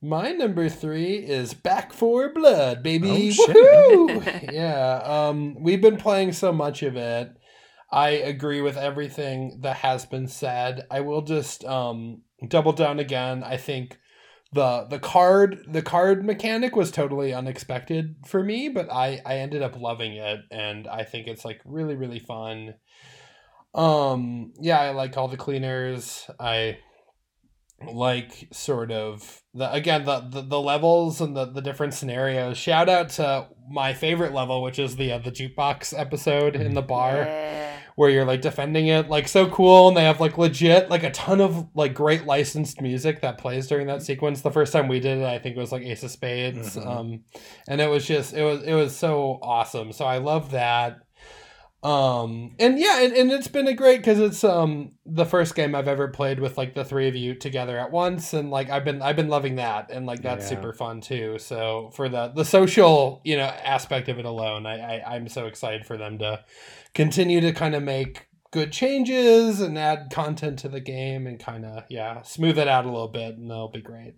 My 0.00 0.30
number 0.30 0.68
three 0.68 1.16
is 1.16 1.54
Back 1.54 1.92
4 1.92 2.32
Blood, 2.32 2.82
baby. 2.84 3.34
Oh, 3.36 4.20
shit. 4.20 4.44
Yeah. 4.52 5.00
Um, 5.04 5.56
we've 5.60 5.82
been 5.82 5.96
playing 5.96 6.32
so 6.32 6.52
much 6.52 6.82
of 6.84 6.96
it. 6.96 7.32
I 7.90 8.10
agree 8.10 8.60
with 8.60 8.76
everything 8.76 9.58
that 9.62 9.76
has 9.76 10.06
been 10.06 10.28
said. 10.28 10.86
I 10.90 11.00
will 11.00 11.22
just 11.22 11.64
um 11.64 12.22
double 12.46 12.72
down 12.72 12.98
again. 12.98 13.42
I 13.42 13.56
think 13.56 13.98
the 14.52 14.86
the 14.88 14.98
card 14.98 15.64
the 15.66 15.82
card 15.82 16.24
mechanic 16.24 16.76
was 16.76 16.90
totally 16.90 17.32
unexpected 17.32 18.16
for 18.26 18.42
me, 18.44 18.68
but 18.68 18.92
I 18.92 19.20
I 19.24 19.38
ended 19.38 19.62
up 19.62 19.80
loving 19.80 20.14
it 20.14 20.40
and 20.50 20.86
I 20.86 21.04
think 21.04 21.26
it's 21.26 21.44
like 21.44 21.60
really 21.64 21.96
really 21.96 22.18
fun. 22.20 22.74
Um 23.74 24.52
yeah, 24.60 24.80
I 24.80 24.90
like 24.90 25.16
all 25.16 25.28
the 25.28 25.36
cleaners. 25.36 26.28
I 26.38 26.78
like 27.86 28.48
sort 28.52 28.90
of 28.90 29.42
the 29.54 29.72
again 29.72 30.04
the 30.04 30.20
the, 30.20 30.42
the 30.42 30.60
levels 30.60 31.20
and 31.20 31.36
the, 31.36 31.44
the 31.46 31.60
different 31.62 31.94
scenarios. 31.94 32.58
Shout 32.58 32.88
out 32.88 33.10
to 33.10 33.46
my 33.70 33.92
favorite 33.94 34.32
level, 34.32 34.62
which 34.62 34.78
is 34.78 34.96
the 34.96 35.12
uh, 35.12 35.18
the 35.18 35.30
jukebox 35.30 35.98
episode 35.98 36.56
in 36.56 36.74
the 36.74 36.82
bar 36.82 37.16
Yeah. 37.18 37.76
where 37.96 38.10
you're 38.10 38.24
like 38.24 38.40
defending 38.40 38.86
it 38.88 39.08
like 39.08 39.28
so 39.28 39.48
cool 39.50 39.88
and 39.88 39.96
they 39.96 40.04
have 40.04 40.20
like 40.20 40.38
legit 40.38 40.88
like 40.90 41.02
a 41.02 41.10
ton 41.10 41.40
of 41.40 41.68
like 41.74 41.94
great 41.94 42.24
licensed 42.24 42.80
music 42.80 43.20
that 43.20 43.38
plays 43.38 43.66
during 43.66 43.86
that 43.88 44.02
sequence 44.02 44.40
the 44.40 44.50
first 44.50 44.72
time 44.72 44.88
we 44.88 45.00
did 45.00 45.18
it 45.18 45.24
i 45.24 45.38
think 45.38 45.56
it 45.56 45.60
was 45.60 45.72
like 45.72 45.82
ace 45.82 46.02
of 46.02 46.10
spades 46.10 46.76
Mhm. 46.76 46.86
um 46.86 47.20
and 47.68 47.80
it 47.80 47.90
was 47.90 48.06
just 48.06 48.32
it 48.34 48.42
was 48.44 48.62
it 48.62 48.72
was 48.74 48.96
so 48.96 49.38
awesome 49.42 49.92
so 49.92 50.04
i 50.04 50.18
love 50.18 50.52
that 50.52 50.98
um 51.84 52.56
and 52.58 52.76
yeah 52.78 53.00
and, 53.02 53.12
and 53.12 53.30
it's 53.30 53.46
been 53.46 53.68
a 53.68 53.72
great 53.74 53.98
because 53.98 54.18
it's 54.18 54.42
um 54.42 54.90
the 55.06 55.24
first 55.24 55.54
game 55.54 55.76
i've 55.76 55.86
ever 55.86 56.08
played 56.08 56.40
with 56.40 56.58
like 56.58 56.74
the 56.74 56.84
three 56.84 57.06
of 57.06 57.14
you 57.14 57.34
together 57.36 57.78
at 57.78 57.92
once 57.92 58.34
and 58.34 58.50
like 58.50 58.68
i've 58.68 58.84
been 58.84 59.00
i've 59.00 59.14
been 59.14 59.28
loving 59.28 59.54
that 59.56 59.88
and 59.92 60.04
like 60.04 60.20
that's 60.20 60.44
Yeah. 60.44 60.56
super 60.56 60.72
fun 60.72 61.00
too 61.00 61.38
so 61.38 61.90
for 61.94 62.08
the 62.08 62.28
the 62.34 62.44
social 62.44 63.20
you 63.24 63.36
know 63.36 63.44
aspect 63.44 64.08
of 64.08 64.18
it 64.18 64.24
alone 64.24 64.66
i, 64.66 64.96
I 64.96 65.14
i'm 65.14 65.28
so 65.28 65.46
excited 65.46 65.86
for 65.86 65.96
them 65.96 66.18
to 66.18 66.44
continue 66.94 67.40
to 67.40 67.52
kind 67.52 67.76
of 67.76 67.84
make 67.84 68.26
good 68.50 68.72
changes 68.72 69.60
and 69.60 69.78
add 69.78 70.08
content 70.10 70.58
to 70.60 70.68
the 70.68 70.80
game 70.80 71.28
and 71.28 71.38
kind 71.38 71.64
of 71.64 71.84
yeah 71.88 72.22
smooth 72.22 72.58
it 72.58 72.66
out 72.66 72.86
a 72.86 72.90
little 72.90 73.06
bit 73.06 73.36
and 73.36 73.48
that'll 73.48 73.68
be 73.70 73.82
great 73.82 74.14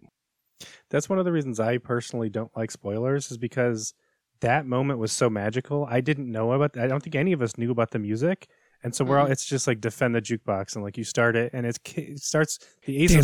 That's 0.89 1.09
one 1.11 1.19
of 1.19 1.25
the 1.27 1.33
reasons 1.33 1.61
I 1.61 1.77
personally 1.79 2.31
don't 2.31 2.51
like 2.57 2.71
spoilers, 2.71 3.31
is 3.31 3.39
because 3.39 3.93
that 4.41 4.67
moment 4.67 4.99
was 4.99 5.13
so 5.13 5.31
magical. 5.31 5.87
I 5.89 6.01
didn't 6.01 6.31
know 6.31 6.53
about. 6.53 6.77
I 6.79 6.87
don't 6.87 7.03
think 7.03 7.15
any 7.15 7.33
of 7.33 7.43
us 7.43 7.57
knew 7.59 7.71
about 7.71 7.91
the 7.91 7.99
music, 7.99 8.49
and 8.83 8.95
so 8.95 9.05
we're 9.05 9.19
all. 9.19 9.25
Mm-hmm. 9.25 9.33
It's 9.33 9.47
just 9.47 9.67
like 9.67 9.81
defend 9.81 10.15
the 10.15 10.23
jukebox, 10.23 10.75
and 10.75 10.85
like 10.85 10.97
you 10.97 11.05
start 11.05 11.37
it, 11.37 11.53
and 11.53 11.67
it's, 11.67 11.79
it 11.95 12.21
starts 12.21 12.59
the 12.87 13.03
ace. 13.03 13.15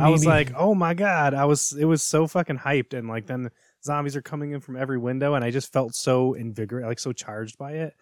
I 0.00 0.08
was 0.08 0.26
like, 0.26 0.52
oh 0.56 0.74
my 0.74 0.94
god! 0.94 1.34
I 1.34 1.44
was. 1.44 1.72
It 1.72 1.84
was 1.84 2.02
so 2.02 2.26
fucking 2.26 2.58
hyped, 2.58 2.94
and 2.96 3.08
like 3.08 3.26
then 3.26 3.50
zombies 3.84 4.16
are 4.16 4.22
coming 4.22 4.52
in 4.52 4.60
from 4.60 4.76
every 4.76 4.98
window, 4.98 5.34
and 5.34 5.44
I 5.44 5.50
just 5.50 5.72
felt 5.72 5.94
so 5.94 6.34
invigorated, 6.34 6.88
like 6.88 6.98
so 6.98 7.12
charged 7.12 7.58
by 7.58 7.72
it. 7.72 7.94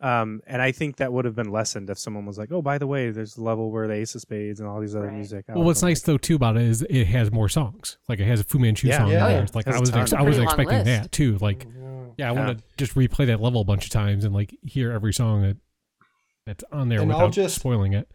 Um, 0.00 0.42
and 0.46 0.62
I 0.62 0.70
think 0.70 0.96
that 0.96 1.12
would 1.12 1.24
have 1.24 1.34
been 1.34 1.50
lessened 1.50 1.90
if 1.90 1.98
someone 1.98 2.24
was 2.24 2.38
like, 2.38 2.52
"Oh, 2.52 2.62
by 2.62 2.78
the 2.78 2.86
way, 2.86 3.10
there's 3.10 3.36
a 3.36 3.42
level 3.42 3.72
where 3.72 3.88
the 3.88 3.94
Ace 3.94 4.14
of 4.14 4.20
Spades 4.20 4.60
and 4.60 4.68
all 4.68 4.80
these 4.80 4.94
other 4.94 5.06
Right. 5.08 5.14
music." 5.16 5.46
I 5.48 5.54
Well, 5.54 5.64
what's 5.64 5.80
have 5.80 5.86
been 5.86 5.90
nice 5.90 6.02
though 6.02 6.18
too 6.18 6.36
about 6.36 6.56
it 6.56 6.62
is 6.62 6.82
it 6.88 7.06
has 7.06 7.32
more 7.32 7.48
songs. 7.48 7.98
Like 8.08 8.20
it 8.20 8.26
has 8.26 8.38
a 8.40 8.44
Fu 8.44 8.58
Manchu 8.60 8.86
Yeah. 8.86 8.98
song. 8.98 9.08
Yeah. 9.10 9.16
in 9.16 9.22
Oh, 9.22 9.26
there. 9.26 9.36
yeah. 9.38 9.42
It's 9.42 9.54
Like 9.56 9.66
I 9.66 9.80
was, 9.80 9.90
ton. 9.90 10.00
ex- 10.02 10.12
It's 10.12 10.18
a 10.18 10.18
I 10.20 10.22
was 10.22 10.36
pretty 10.36 10.44
expecting 10.44 10.78
list. 10.78 10.86
that 10.86 11.10
too. 11.12 11.38
Like 11.38 11.66
yeah, 12.16 12.30
I 12.30 12.32
Yeah. 12.34 12.46
want 12.46 12.58
to 12.58 12.64
just 12.76 12.94
replay 12.94 13.26
that 13.26 13.40
level 13.40 13.60
a 13.60 13.64
bunch 13.64 13.84
of 13.86 13.90
times 13.90 14.24
and 14.24 14.32
like 14.32 14.56
hear 14.62 14.92
every 14.92 15.12
song 15.12 15.42
that 15.42 15.56
that's 16.46 16.64
on 16.70 16.88
there 16.88 17.00
And 17.00 17.10
I'll 17.12 17.18
without 17.18 17.32
just- 17.32 17.56
spoiling 17.56 17.92
it. 17.92 18.08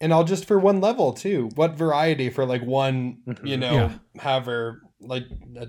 and 0.00 0.14
i'll 0.14 0.24
just 0.24 0.46
for 0.46 0.58
one 0.58 0.80
level 0.80 1.12
too 1.12 1.50
what 1.56 1.76
variety 1.76 2.30
for 2.30 2.46
like 2.46 2.62
one 2.64 3.18
you 3.44 3.56
Mhm. 3.56 3.58
know 3.58 3.72
Yeah. 3.74 3.92
however 4.22 4.80
like 5.00 5.24
a 5.56 5.68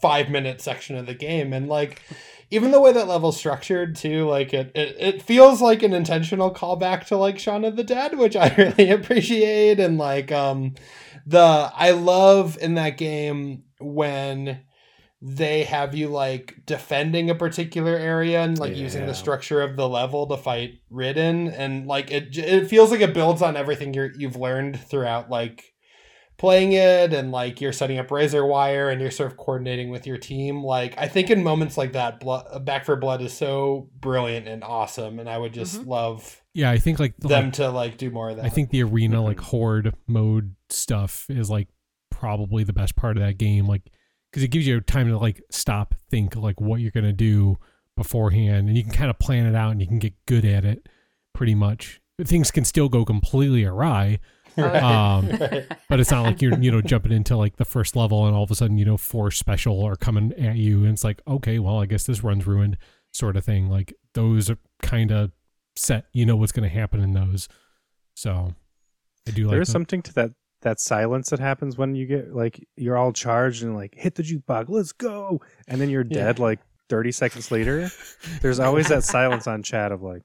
five 0.00 0.28
minute 0.28 0.60
section 0.60 0.96
of 0.96 1.06
the 1.06 1.14
game 1.14 1.52
and 1.52 1.68
like 1.68 2.02
even 2.50 2.72
the 2.72 2.80
way 2.80 2.92
that 2.92 3.06
level's 3.06 3.36
structured 3.36 3.94
too 3.94 4.28
like 4.28 4.52
it, 4.52 4.72
it 4.74 4.96
it 4.98 5.22
feels 5.22 5.62
like 5.62 5.82
an 5.82 5.92
intentional 5.92 6.52
callback 6.52 7.06
to 7.06 7.16
like 7.16 7.38
Shaun 7.38 7.64
of 7.64 7.76
the 7.76 7.84
Dead 7.84 8.18
which 8.18 8.36
I 8.36 8.54
really 8.58 8.90
appreciate 8.90 9.78
and 9.78 9.98
like 9.98 10.32
um 10.32 10.74
the 11.26 11.70
I 11.74 11.92
love 11.92 12.58
in 12.60 12.74
that 12.74 12.96
game 12.96 13.64
when 13.78 14.62
they 15.22 15.64
have 15.64 15.94
you 15.94 16.08
like 16.08 16.56
defending 16.64 17.28
a 17.28 17.34
particular 17.34 17.94
area 17.94 18.42
and 18.42 18.58
like 18.58 18.74
using 18.74 19.04
the 19.06 19.14
structure 19.14 19.60
of 19.60 19.76
the 19.76 19.88
level 19.88 20.26
to 20.26 20.36
fight 20.36 20.80
Ridden 20.88 21.48
and 21.48 21.86
like 21.86 22.10
it 22.10 22.36
it 22.38 22.68
feels 22.68 22.90
like 22.90 23.02
it 23.02 23.12
builds 23.12 23.42
on 23.42 23.56
everything 23.56 23.92
you're 23.92 24.12
you've 24.16 24.36
learned 24.36 24.80
throughout 24.80 25.28
like 25.28 25.69
playing 26.40 26.72
it 26.72 27.12
and 27.12 27.30
like 27.30 27.60
you're 27.60 27.70
setting 27.72 27.98
up 27.98 28.10
razor 28.10 28.46
wire 28.46 28.88
and 28.88 28.98
you're 29.00 29.10
sort 29.10 29.30
of 29.30 29.36
coordinating 29.36 29.90
with 29.90 30.06
your 30.06 30.16
team 30.16 30.64
like 30.64 30.94
I 30.96 31.06
think 31.06 31.28
in 31.28 31.42
moments 31.44 31.76
like 31.76 31.92
that 31.92 32.18
blood, 32.18 32.64
Back 32.64 32.86
4 32.86 32.96
Blood 32.96 33.20
is 33.20 33.34
so 33.34 33.90
brilliant 34.00 34.48
and 34.48 34.64
awesome 34.64 35.18
and 35.18 35.28
I 35.28 35.36
would 35.36 35.52
just 35.52 35.82
Mhm. 35.82 35.86
love 35.86 36.40
Yeah, 36.54 36.70
I 36.70 36.78
think 36.78 36.98
like 36.98 37.14
the- 37.18 37.28
them 37.28 37.50
to 37.52 37.68
like 37.68 37.98
do 37.98 38.10
more 38.10 38.30
of 38.30 38.36
that. 38.36 38.46
I 38.46 38.48
think 38.48 38.70
the 38.70 38.82
arena 38.82 39.22
like 39.22 39.36
Mhm. 39.36 39.44
horde 39.44 39.94
mode 40.08 40.54
stuff 40.70 41.26
is 41.28 41.50
like 41.50 41.68
probably 42.10 42.64
the 42.64 42.72
best 42.72 42.96
part 42.96 43.18
of 43.18 43.22
that 43.22 43.36
game 43.36 43.66
like 43.66 43.82
because 44.30 44.42
it 44.42 44.48
gives 44.48 44.66
you 44.66 44.80
time 44.80 45.08
to 45.08 45.18
like 45.18 45.42
stop 45.50 45.94
think 46.10 46.36
like 46.36 46.58
what 46.58 46.80
you're 46.80 46.90
gonna 46.90 47.12
do 47.12 47.58
beforehand 47.98 48.68
and 48.68 48.76
you 48.78 48.82
can 48.82 48.92
kind 48.92 49.10
of 49.10 49.18
plan 49.18 49.44
it 49.44 49.54
out 49.54 49.72
and 49.72 49.80
you 49.82 49.86
can 49.86 49.98
get 49.98 50.14
good 50.26 50.46
at 50.46 50.64
it 50.64 50.86
pretty 51.34 51.54
much 51.54 52.00
things 52.24 52.50
can 52.50 52.64
still 52.64 52.88
go 52.88 53.04
completely 53.04 53.64
awry 53.64 54.18
um, 54.82 55.28
Right. 55.28 55.66
but 55.88 56.00
it's 56.00 56.10
not 56.10 56.22
like 56.22 56.42
you're 56.42 56.58
you 56.58 56.70
know 56.70 56.80
jumping 56.80 57.12
into 57.12 57.36
like 57.36 57.56
the 57.56 57.64
first 57.64 57.96
level 57.96 58.26
and 58.26 58.34
all 58.34 58.42
of 58.42 58.50
a 58.50 58.54
sudden 58.54 58.78
you 58.78 58.84
know 58.84 58.96
four 58.96 59.30
special 59.30 59.82
are 59.84 59.96
coming 59.96 60.32
at 60.34 60.56
you 60.56 60.84
and 60.84 60.92
it's 60.94 61.04
like 61.04 61.20
okay 61.26 61.58
well 61.58 61.80
i 61.80 61.86
guess 61.86 62.04
this 62.04 62.22
run's 62.24 62.46
ruined 62.46 62.76
sort 63.12 63.36
of 63.36 63.44
thing 63.44 63.68
like 63.68 63.94
those 64.14 64.50
are 64.50 64.58
kind 64.82 65.10
of 65.12 65.30
set 65.76 66.06
you 66.12 66.24
know 66.26 66.36
what's 66.36 66.52
going 66.52 66.68
to 66.68 66.74
happen 66.74 67.00
in 67.00 67.12
those 67.14 67.48
so 68.14 68.54
i 69.26 69.30
do 69.30 69.44
like 69.46 69.52
There's 69.52 69.68
that. 69.68 69.72
something 69.72 70.02
to 70.02 70.12
that 70.14 70.30
that 70.62 70.78
silence 70.80 71.30
that 71.30 71.40
happens 71.40 71.78
when 71.78 71.94
you 71.94 72.06
get 72.06 72.34
like 72.34 72.66
you're 72.76 72.96
all 72.98 73.12
charged 73.12 73.62
and 73.62 73.74
like 73.74 73.94
hit 73.94 74.14
the 74.16 74.22
jukebox, 74.22 74.66
let's 74.68 74.92
go, 74.92 75.40
and 75.66 75.80
then 75.80 75.88
you're 75.88 76.04
Yeah. 76.06 76.24
dead 76.24 76.38
like 76.38 76.58
30 76.90 77.12
seconds 77.12 77.50
later. 77.50 77.90
There's 78.42 78.60
always 78.60 78.88
that 78.88 79.02
silence 79.04 79.46
on 79.46 79.62
chat 79.62 79.90
of 79.90 80.02
like, 80.02 80.20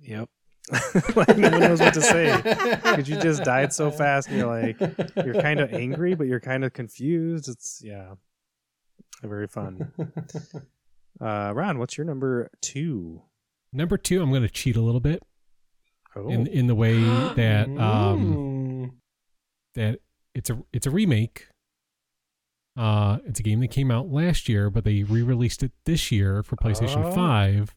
yep, 0.00 0.30
like 1.16 1.36
no 1.36 1.50
one 1.50 1.60
knows 1.60 1.80
what 1.80 1.94
to 1.94 2.00
say 2.02 2.36
because 2.42 3.08
you 3.08 3.16
just 3.20 3.42
died 3.44 3.72
so 3.72 3.90
fast 3.90 4.28
and 4.28 4.38
you're 4.38 4.46
like 4.46 4.78
you're 5.24 5.40
kind 5.42 5.60
of 5.60 5.72
angry 5.72 6.14
but 6.14 6.26
you're 6.26 6.40
kind 6.40 6.64
of 6.64 6.72
confused. 6.72 7.48
It's 7.48 7.80
yeah, 7.84 8.14
very 9.22 9.46
fun. 9.46 9.92
Uh, 11.20 11.52
Ron, 11.54 11.78
what's 11.78 11.96
your 11.98 12.06
number 12.06 12.50
two? 12.62 13.22
number 13.72 13.96
two 13.96 14.20
i'm 14.20 14.30
going 14.30 14.42
to 14.42 14.48
cheat 14.50 14.74
a 14.74 14.80
little 14.80 14.98
bit 15.00 15.22
Oh, 16.16 16.28
in 16.28 16.48
in 16.48 16.66
the 16.66 16.74
way 16.74 16.98
that 17.36 17.68
um 17.78 18.94
that 19.76 20.00
it's 20.34 20.50
a 20.50 20.58
it's 20.72 20.88
a 20.88 20.90
remake 20.90 21.46
uh 22.76 23.18
it's 23.26 23.38
a 23.38 23.44
game 23.44 23.60
that 23.60 23.70
came 23.70 23.92
out 23.92 24.08
last 24.08 24.48
year 24.48 24.70
but 24.70 24.82
they 24.82 25.04
re-released 25.04 25.62
it 25.62 25.70
this 25.84 26.10
year 26.10 26.42
for 26.42 26.56
playstation 26.56 27.04
Oh. 27.04 27.12
5 27.12 27.74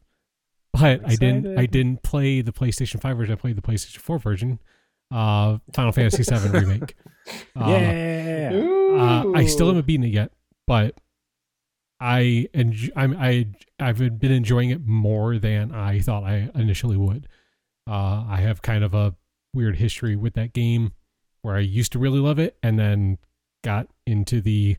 but 0.80 1.00
i 1.08 1.14
didn't 1.14 1.58
i 1.58 1.66
didn't 1.66 2.02
play 2.02 2.40
the 2.42 2.52
playstation 2.52 3.00
5 3.00 3.16
version. 3.16 3.32
I 3.32 3.36
played 3.36 3.56
the 3.56 3.62
playstation 3.62 3.98
4 3.98 4.18
version 4.18 4.58
uh 5.12 5.58
final 5.72 5.92
fantasy 5.92 6.22
7 6.22 6.50
remake. 6.60 6.94
Uh, 7.56 7.68
yeah. 7.68 8.50
uh, 8.54 9.32
i 9.34 9.46
still 9.46 9.68
haven't 9.68 9.86
beaten 9.86 10.04
it 10.04 10.12
yet 10.12 10.32
but 10.66 10.94
i 12.00 12.48
enj- 12.54 12.90
i'm 12.96 13.16
i 13.18 13.46
i've 13.80 13.98
been 13.98 14.32
enjoying 14.32 14.70
it 14.70 14.84
more 14.84 15.38
than 15.38 15.72
i 15.72 16.00
thought 16.00 16.24
i 16.24 16.50
initially 16.54 16.96
would. 16.96 17.28
Uh 17.88 18.24
i 18.28 18.38
have 18.40 18.60
kind 18.62 18.82
of 18.84 18.94
a 18.94 19.14
weird 19.54 19.76
history 19.76 20.16
with 20.16 20.34
that 20.34 20.52
game 20.52 20.92
where 21.42 21.54
i 21.56 21.60
used 21.60 21.92
to 21.92 21.98
really 21.98 22.18
love 22.18 22.38
it 22.38 22.56
and 22.62 22.78
then 22.78 23.18
got 23.62 23.86
into 24.06 24.40
the 24.40 24.76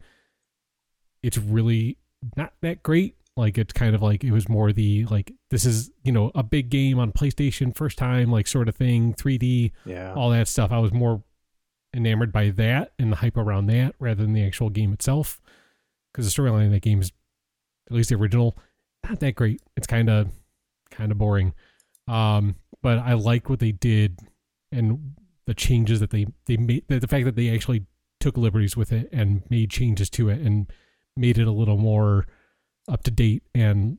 it's 1.23 1.37
really 1.37 1.97
not 2.35 2.53
that 2.61 2.83
great 2.83 3.15
like 3.37 3.57
it's 3.57 3.73
kind 3.73 3.95
of 3.95 4.01
like 4.01 4.23
it 4.23 4.31
was 4.31 4.47
more 4.47 4.71
the 4.71 5.05
like 5.05 5.31
this 5.51 5.65
is 5.65 5.91
you 6.03 6.11
know 6.11 6.31
a 6.35 6.43
big 6.43 6.69
game 6.69 6.97
on 6.99 7.11
playstation 7.11 7.75
first 7.75 7.97
time 7.97 8.31
like 8.31 8.47
sort 8.47 8.69
of 8.69 8.75
thing 8.75 9.13
3d 9.13 9.71
Yeah. 9.85 10.13
all 10.13 10.29
that 10.29 10.47
stuff. 10.47 10.71
I 10.71 10.79
was 10.79 10.93
more 10.93 11.23
enamored 11.93 12.31
by 12.31 12.49
that 12.51 12.93
and 12.99 13.11
the 13.11 13.17
hype 13.17 13.37
around 13.37 13.67
that 13.67 13.95
rather 13.99 14.21
than 14.23 14.33
the 14.33 14.45
actual 14.45 14.69
game 14.69 14.93
itself. 14.93 15.39
Because 16.11 16.33
the 16.33 16.41
storyline 16.41 16.65
in 16.67 16.71
that 16.71 16.81
game 16.81 17.01
is, 17.01 17.11
at 17.89 17.95
least 17.95 18.07
the 18.09 18.15
original, 18.15 18.57
not 19.07 19.19
that 19.19 19.35
great. 19.35 19.61
It's 19.75 19.87
kind 19.87 20.09
of 20.09 20.29
kind 20.91 21.11
of 21.11 21.17
boring. 21.17 21.53
Um, 22.07 22.55
but 22.81 22.99
I 22.99 23.13
like 23.13 23.49
what 23.49 23.59
they 23.59 23.71
did 23.73 24.19
and 24.71 25.15
the 25.45 25.53
changes 25.53 25.99
that 25.99 26.11
they 26.11 26.25
they 26.45 26.55
made. 26.57 26.85
The, 26.87 26.99
the 26.99 27.07
fact 27.07 27.25
that 27.25 27.35
they 27.35 27.53
actually 27.53 27.85
took 28.21 28.37
liberties 28.37 28.77
with 28.77 28.91
it 28.93 29.09
and 29.11 29.43
made 29.49 29.69
changes 29.71 30.09
to 30.11 30.29
it 30.29 30.39
and 30.39 30.71
made 31.17 31.37
it 31.37 31.47
a 31.47 31.51
little 31.51 31.77
more 31.77 32.25
up 32.87 33.03
to 33.03 33.11
date 33.11 33.43
and 33.53 33.97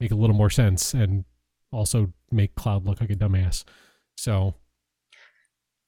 make 0.00 0.10
a 0.10 0.14
little 0.16 0.36
more 0.36 0.50
sense 0.50 0.94
and 0.94 1.24
also 1.70 2.12
make 2.30 2.54
Cloud 2.54 2.84
look 2.86 3.00
like 3.00 3.10
a 3.10 3.14
dumbass. 3.16 3.64
So 4.16 4.54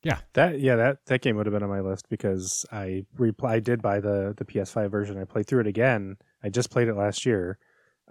yeah. 0.03 0.21
That 0.35 0.61
yeah, 0.61 0.77
that 0.77 0.99
that 1.07 1.23
game 1.23 1.37
would 1.37 1.47
have 1.47 1.53
been 1.55 1.63
on 1.63 1.69
my 1.71 1.81
list 1.81 2.09
because 2.11 2.67
I 2.71 3.07
reply 3.17 3.55
I 3.55 3.61
did 3.61 3.81
buy 3.81 4.01
the 4.01 4.35
the 4.37 4.45
PS5 4.45 4.91
version. 4.91 5.19
I 5.19 5.25
played 5.25 5.47
through 5.47 5.61
it 5.61 5.67
again. 5.67 6.17
I 6.43 6.51
just 6.51 6.71
played 6.71 6.89
it 6.89 6.95
last 6.95 7.25
year. 7.25 7.59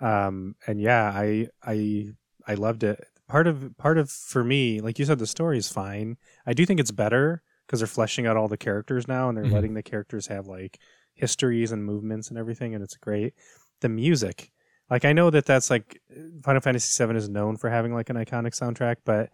Um 0.01 0.55
and 0.65 0.81
yeah, 0.81 1.11
I 1.14 1.49
I 1.64 2.07
I 2.47 2.55
loved 2.55 2.84
it. 2.84 3.05
Part 3.27 3.45
of 3.47 3.77
part 3.77 3.97
of 3.97 4.10
for 4.10 4.43
me, 4.43 4.81
like 4.81 4.97
you 4.97 5.05
said 5.05 5.19
the 5.19 5.27
story 5.27 5.57
is 5.57 5.72
fine. 5.72 6.18
I 6.47 6.53
do 6.53 6.65
think 6.65 6.80
it's 6.80 6.91
better 6.91 7.43
because 7.68 7.80
they're 7.80 7.88
fleshing 7.88 8.26
out 8.26 8.38
all 8.38 8.47
the 8.47 8.57
characters 8.57 9.07
now 9.07 9.30
and 9.30 9.38
they're 9.38 9.45
Mhm. 9.45 9.53
letting 9.53 9.73
the 9.76 9.84
characters 9.84 10.27
have 10.27 10.47
like 10.47 10.80
histories 11.14 11.72
and 11.72 11.85
movements 11.85 12.30
and 12.30 12.38
everything 12.39 12.73
and 12.73 12.84
it's 12.84 12.97
great. 12.97 13.35
The 13.84 13.89
music 13.89 14.49
like 14.89 15.05
I 15.05 15.14
know 15.14 15.30
that 15.30 15.45
that's 15.45 15.69
like 15.69 15.99
Final 16.43 16.61
Fantasy 16.61 17.03
VII 17.03 17.15
is 17.15 17.30
known 17.30 17.57
for 17.57 17.69
having 17.69 17.93
like 17.93 18.10
an 18.10 18.15
iconic 18.15 18.53
soundtrack, 18.53 18.97
but 19.05 19.30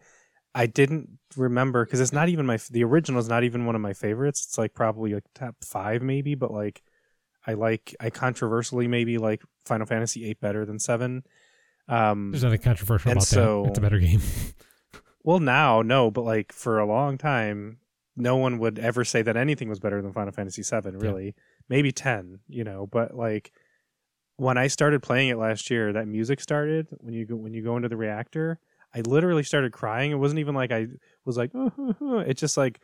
I 0.56 0.68
didn't 0.68 1.20
remember 1.36 1.86
because 1.86 2.00
it's 2.00 2.14
not 2.14 2.30
even 2.30 2.46
my 2.46 2.58
the 2.72 2.84
original 2.84 3.20
is 3.20 3.28
not 3.28 3.44
even 3.44 3.66
one 3.66 3.76
of 3.76 3.82
my 3.82 3.94
favorites. 3.94 4.46
It's 4.46 4.58
like 4.58 4.74
probably 4.74 5.14
like 5.14 5.26
top 5.36 5.56
five 5.64 6.02
maybe, 6.02 6.36
but 6.36 6.52
like 6.52 6.82
I 7.46 7.54
like 7.54 7.96
I 8.00 8.10
controversially 8.10 8.88
maybe 8.88 9.18
like 9.18 9.42
Final 9.66 9.86
Fantasy 9.86 10.26
eight 10.26 10.40
better 10.40 10.66
than 10.66 10.80
seven. 10.80 11.24
Um, 11.88 12.32
There's 12.32 12.44
nothing 12.44 12.62
controversial 12.62 13.12
about 13.12 13.24
so- 13.24 13.64
that. 13.64 13.70
It's 13.70 13.80
a 13.80 13.82
better 13.82 14.00
game. 14.00 14.22
well 15.24 15.40
now 15.40 15.82
no, 15.82 16.10
but 16.10 16.24
like 16.24 16.54
for 16.54 16.80
a 16.80 16.86
long 16.86 17.18
time, 17.18 17.80
no 18.16 18.38
one 18.38 18.60
would 18.60 18.80
ever 18.80 19.04
say 19.04 19.22
that 19.24 19.36
anything 19.36 19.68
was 19.68 19.80
better 19.80 20.02
than 20.02 20.14
Final 20.14 20.32
Fantasy 20.32 20.64
seven. 20.64 20.98
Really, 20.98 21.36
maybe 21.68 21.92
ten, 21.92 22.40
you 22.48 22.64
know. 22.64 22.88
But 22.88 23.16
like 23.16 23.52
when 24.40 24.58
I 24.58 24.68
started 24.68 25.04
playing 25.04 25.30
it 25.30 25.38
last 25.38 25.70
year, 25.70 25.94
that 25.94 26.08
music 26.08 26.40
started 26.42 26.88
when 27.00 27.14
you 27.14 27.26
go 27.26 27.36
when 27.36 27.54
you 27.54 27.62
go 27.64 27.76
into 27.76 27.90
the 27.90 27.98
reactor. 27.98 28.60
I 28.96 29.02
literally 29.02 29.44
started 29.44 29.72
crying. 29.72 30.12
It 30.12 30.16
wasn't 30.16 30.40
even 30.40 30.56
like 30.56 30.72
I 30.72 30.88
was 31.26 31.38
like, 31.38 31.52
it's 31.54 32.42
just 32.42 32.58
like 32.58 32.80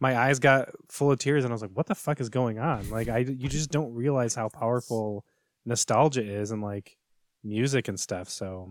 my 0.00 0.16
eyes 0.18 0.38
got 0.38 0.70
full 0.88 1.12
of 1.12 1.18
tears, 1.18 1.44
and 1.44 1.52
I 1.52 1.54
was 1.54 1.62
like, 1.62 1.72
what 1.74 1.86
the 1.86 1.94
fuck 1.94 2.20
is 2.20 2.28
going 2.28 2.58
on? 2.58 2.88
Like 2.90 3.08
I, 3.08 3.18
you 3.18 3.48
just 3.48 3.70
don't 3.70 3.92
realize 3.94 4.34
how 4.34 4.48
powerful 4.48 5.24
nostalgia 5.66 6.22
is 6.24 6.50
and 6.50 6.62
like 6.62 6.96
music 7.44 7.88
and 7.88 7.98
stuff. 8.00 8.28
So 8.30 8.70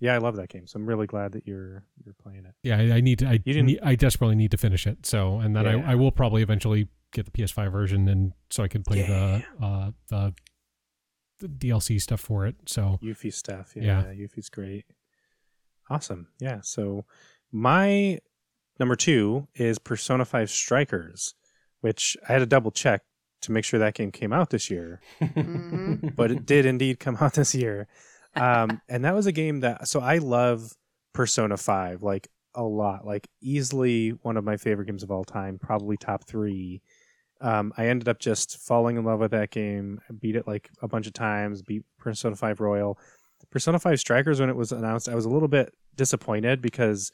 yeah, 0.00 0.14
I 0.14 0.18
love 0.18 0.36
that 0.36 0.48
game. 0.48 0.66
So 0.66 0.76
I'm 0.78 0.86
really 0.86 1.06
glad 1.06 1.32
that 1.32 1.46
you're 1.46 1.84
you're 2.04 2.14
playing 2.22 2.44
it. 2.46 2.54
Yeah, 2.62 2.78
I, 2.78 2.96
I 2.96 3.00
need 3.00 3.20
to. 3.20 3.26
I 3.28 3.32
You 3.44 3.54
didn't- 3.54 3.78
I 3.82 3.94
desperately 3.94 4.36
need 4.36 4.50
to 4.50 4.56
finish 4.58 4.86
it. 4.86 5.06
So, 5.06 5.38
and 5.38 5.54
then 5.56 5.64
Yeah. 5.64 5.86
I, 5.88 5.92
I 5.92 5.94
will 5.94 6.12
probably 6.12 6.42
eventually 6.42 6.88
get 7.12 7.24
the 7.26 7.30
PS5 7.30 7.70
version, 7.72 8.08
and 8.08 8.32
so 8.50 8.62
I 8.64 8.68
can 8.68 8.82
play 8.82 9.02
the 9.02 9.44
uh 9.64 9.90
the 10.08 10.34
DLC 11.48 12.00
stuff 12.00 12.20
for 12.20 12.46
it. 12.46 12.56
So, 12.66 12.98
Yuffie 13.02 13.32
stuff. 13.32 13.72
Yeah, 13.76 14.04
Yeah. 14.12 14.26
Yuffie's 14.26 14.48
great. 14.48 14.84
Awesome. 15.90 16.28
Yeah. 16.40 16.60
So 16.62 17.04
my 17.52 18.18
number 18.80 18.96
two 18.96 19.48
is 19.54 19.78
Persona 19.78 20.24
5 20.24 20.50
Strikers, 20.50 21.34
which 21.80 22.16
I 22.28 22.32
had 22.32 22.38
to 22.38 22.46
double 22.46 22.70
check 22.70 23.02
to 23.42 23.52
make 23.52 23.64
sure 23.64 23.78
that 23.78 23.94
game 23.94 24.10
came 24.10 24.32
out 24.32 24.48
this 24.50 24.70
year, 24.70 25.00
Mhm. 25.20 26.16
but 26.16 26.30
it 26.30 26.46
did 26.46 26.64
indeed 26.64 26.98
come 26.98 27.16
out 27.20 27.34
this 27.34 27.54
year. 27.54 27.86
Um, 28.34 28.80
and 28.88 29.04
that 29.04 29.14
was 29.14 29.26
a 29.26 29.32
game 29.32 29.60
that, 29.60 29.86
so 29.86 30.00
I 30.00 30.18
love 30.18 30.72
Persona 31.12 31.56
5 31.56 32.02
like 32.02 32.28
a 32.54 32.62
lot, 32.62 33.04
like 33.06 33.28
easily 33.42 34.10
one 34.22 34.36
of 34.36 34.44
my 34.44 34.56
favorite 34.56 34.86
games 34.86 35.02
of 35.02 35.10
all 35.10 35.24
time, 35.24 35.58
probably 35.58 35.96
top 35.96 36.24
three. 36.24 36.80
Um, 37.40 37.72
I 37.76 37.86
ended 37.86 38.08
up 38.08 38.18
just 38.18 38.58
falling 38.58 38.96
in 38.96 39.04
love 39.04 39.20
with 39.20 39.32
that 39.32 39.50
game, 39.50 40.00
beat 40.20 40.36
it 40.36 40.46
like 40.46 40.70
a 40.80 40.88
bunch 40.88 41.06
of 41.06 41.12
times, 41.12 41.62
beat 41.62 41.82
Persona 41.98 42.36
5 42.36 42.60
Royal. 42.60 42.98
Persona 43.50 43.78
5 43.78 44.00
Strikers, 44.00 44.40
when 44.40 44.48
it 44.48 44.56
was 44.56 44.72
announced, 44.72 45.08
I 45.08 45.14
was 45.14 45.24
a 45.24 45.30
little 45.30 45.48
bit 45.48 45.74
disappointed 45.96 46.62
because 46.62 47.10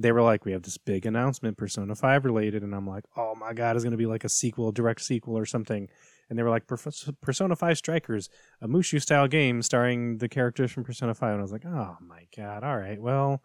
they 0.00 0.12
were 0.12 0.22
like, 0.22 0.44
"We 0.44 0.52
have 0.52 0.62
this 0.62 0.78
big 0.78 1.04
announcement, 1.04 1.58
Persona 1.58 1.94
Five 1.94 2.24
related," 2.24 2.62
and 2.62 2.74
I'm 2.74 2.86
like, 2.86 3.04
"Oh 3.16 3.34
my 3.34 3.52
god, 3.52 3.76
it's 3.76 3.84
going 3.84 3.90
to 3.92 3.98
be 3.98 4.06
like 4.06 4.24
a 4.24 4.28
sequel, 4.28 4.72
direct 4.72 5.02
sequel 5.02 5.36
or 5.36 5.44
something." 5.44 5.88
And 6.28 6.38
they 6.38 6.42
were 6.42 6.50
like, 6.50 6.66
"Persona 6.66 7.56
Five 7.56 7.76
Strikers, 7.76 8.28
a 8.60 8.68
Musou 8.68 9.00
style 9.00 9.28
game 9.28 9.62
starring 9.62 10.18
the 10.18 10.28
characters 10.28 10.70
from 10.72 10.84
Persona 10.84 11.14
5. 11.14 11.30
And 11.32 11.38
I 11.40 11.42
was 11.42 11.52
like, 11.52 11.66
"Oh 11.66 11.96
my 12.00 12.26
god, 12.36 12.64
all 12.64 12.78
right, 12.78 13.00
well, 13.00 13.42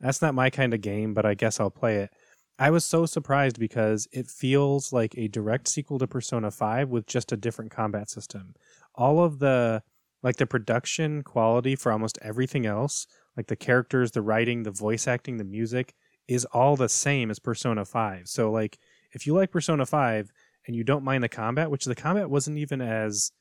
that's 0.00 0.22
not 0.22 0.34
my 0.34 0.50
kind 0.50 0.74
of 0.74 0.80
game, 0.80 1.14
but 1.14 1.26
I 1.26 1.34
guess 1.34 1.60
I'll 1.60 1.70
play 1.70 1.98
it." 1.98 2.10
I 2.58 2.70
was 2.70 2.84
so 2.84 3.04
surprised 3.04 3.58
because 3.58 4.06
it 4.12 4.28
feels 4.28 4.92
like 4.92 5.14
a 5.16 5.28
direct 5.28 5.66
sequel 5.66 5.98
to 5.98 6.06
Persona 6.06 6.50
5 6.50 6.88
with 6.88 7.06
just 7.06 7.32
a 7.32 7.36
different 7.36 7.72
combat 7.72 8.08
system. 8.08 8.54
All 8.94 9.22
of 9.24 9.38
the 9.38 9.82
like 10.22 10.36
the 10.36 10.46
production 10.46 11.22
quality 11.22 11.76
for 11.76 11.92
almost 11.92 12.18
everything 12.22 12.64
else, 12.64 13.06
like 13.36 13.46
the 13.48 13.56
characters, 13.56 14.12
the 14.12 14.22
writing, 14.22 14.62
the 14.62 14.70
voice 14.70 15.06
acting, 15.06 15.36
the 15.36 15.44
music 15.44 15.94
is 16.28 16.46
all 16.46 16.76
the 16.76 16.88
same 16.88 17.30
as 17.30 17.38
Persona 17.38 17.84
5. 17.84 18.28
So 18.28 18.50
like 18.50 18.78
if 19.12 19.26
you 19.26 19.34
like 19.34 19.50
Persona 19.50 19.84
5 19.84 20.30
and 20.66 20.76
you 20.76 20.84
don't 20.84 21.04
mind 21.04 21.22
the 21.22 21.28
combat, 21.28 21.70
which 21.70 21.84
the 21.84 21.94
combat 21.94 22.30
wasn't 22.30 22.56
even 22.58 22.80
as 22.80 23.32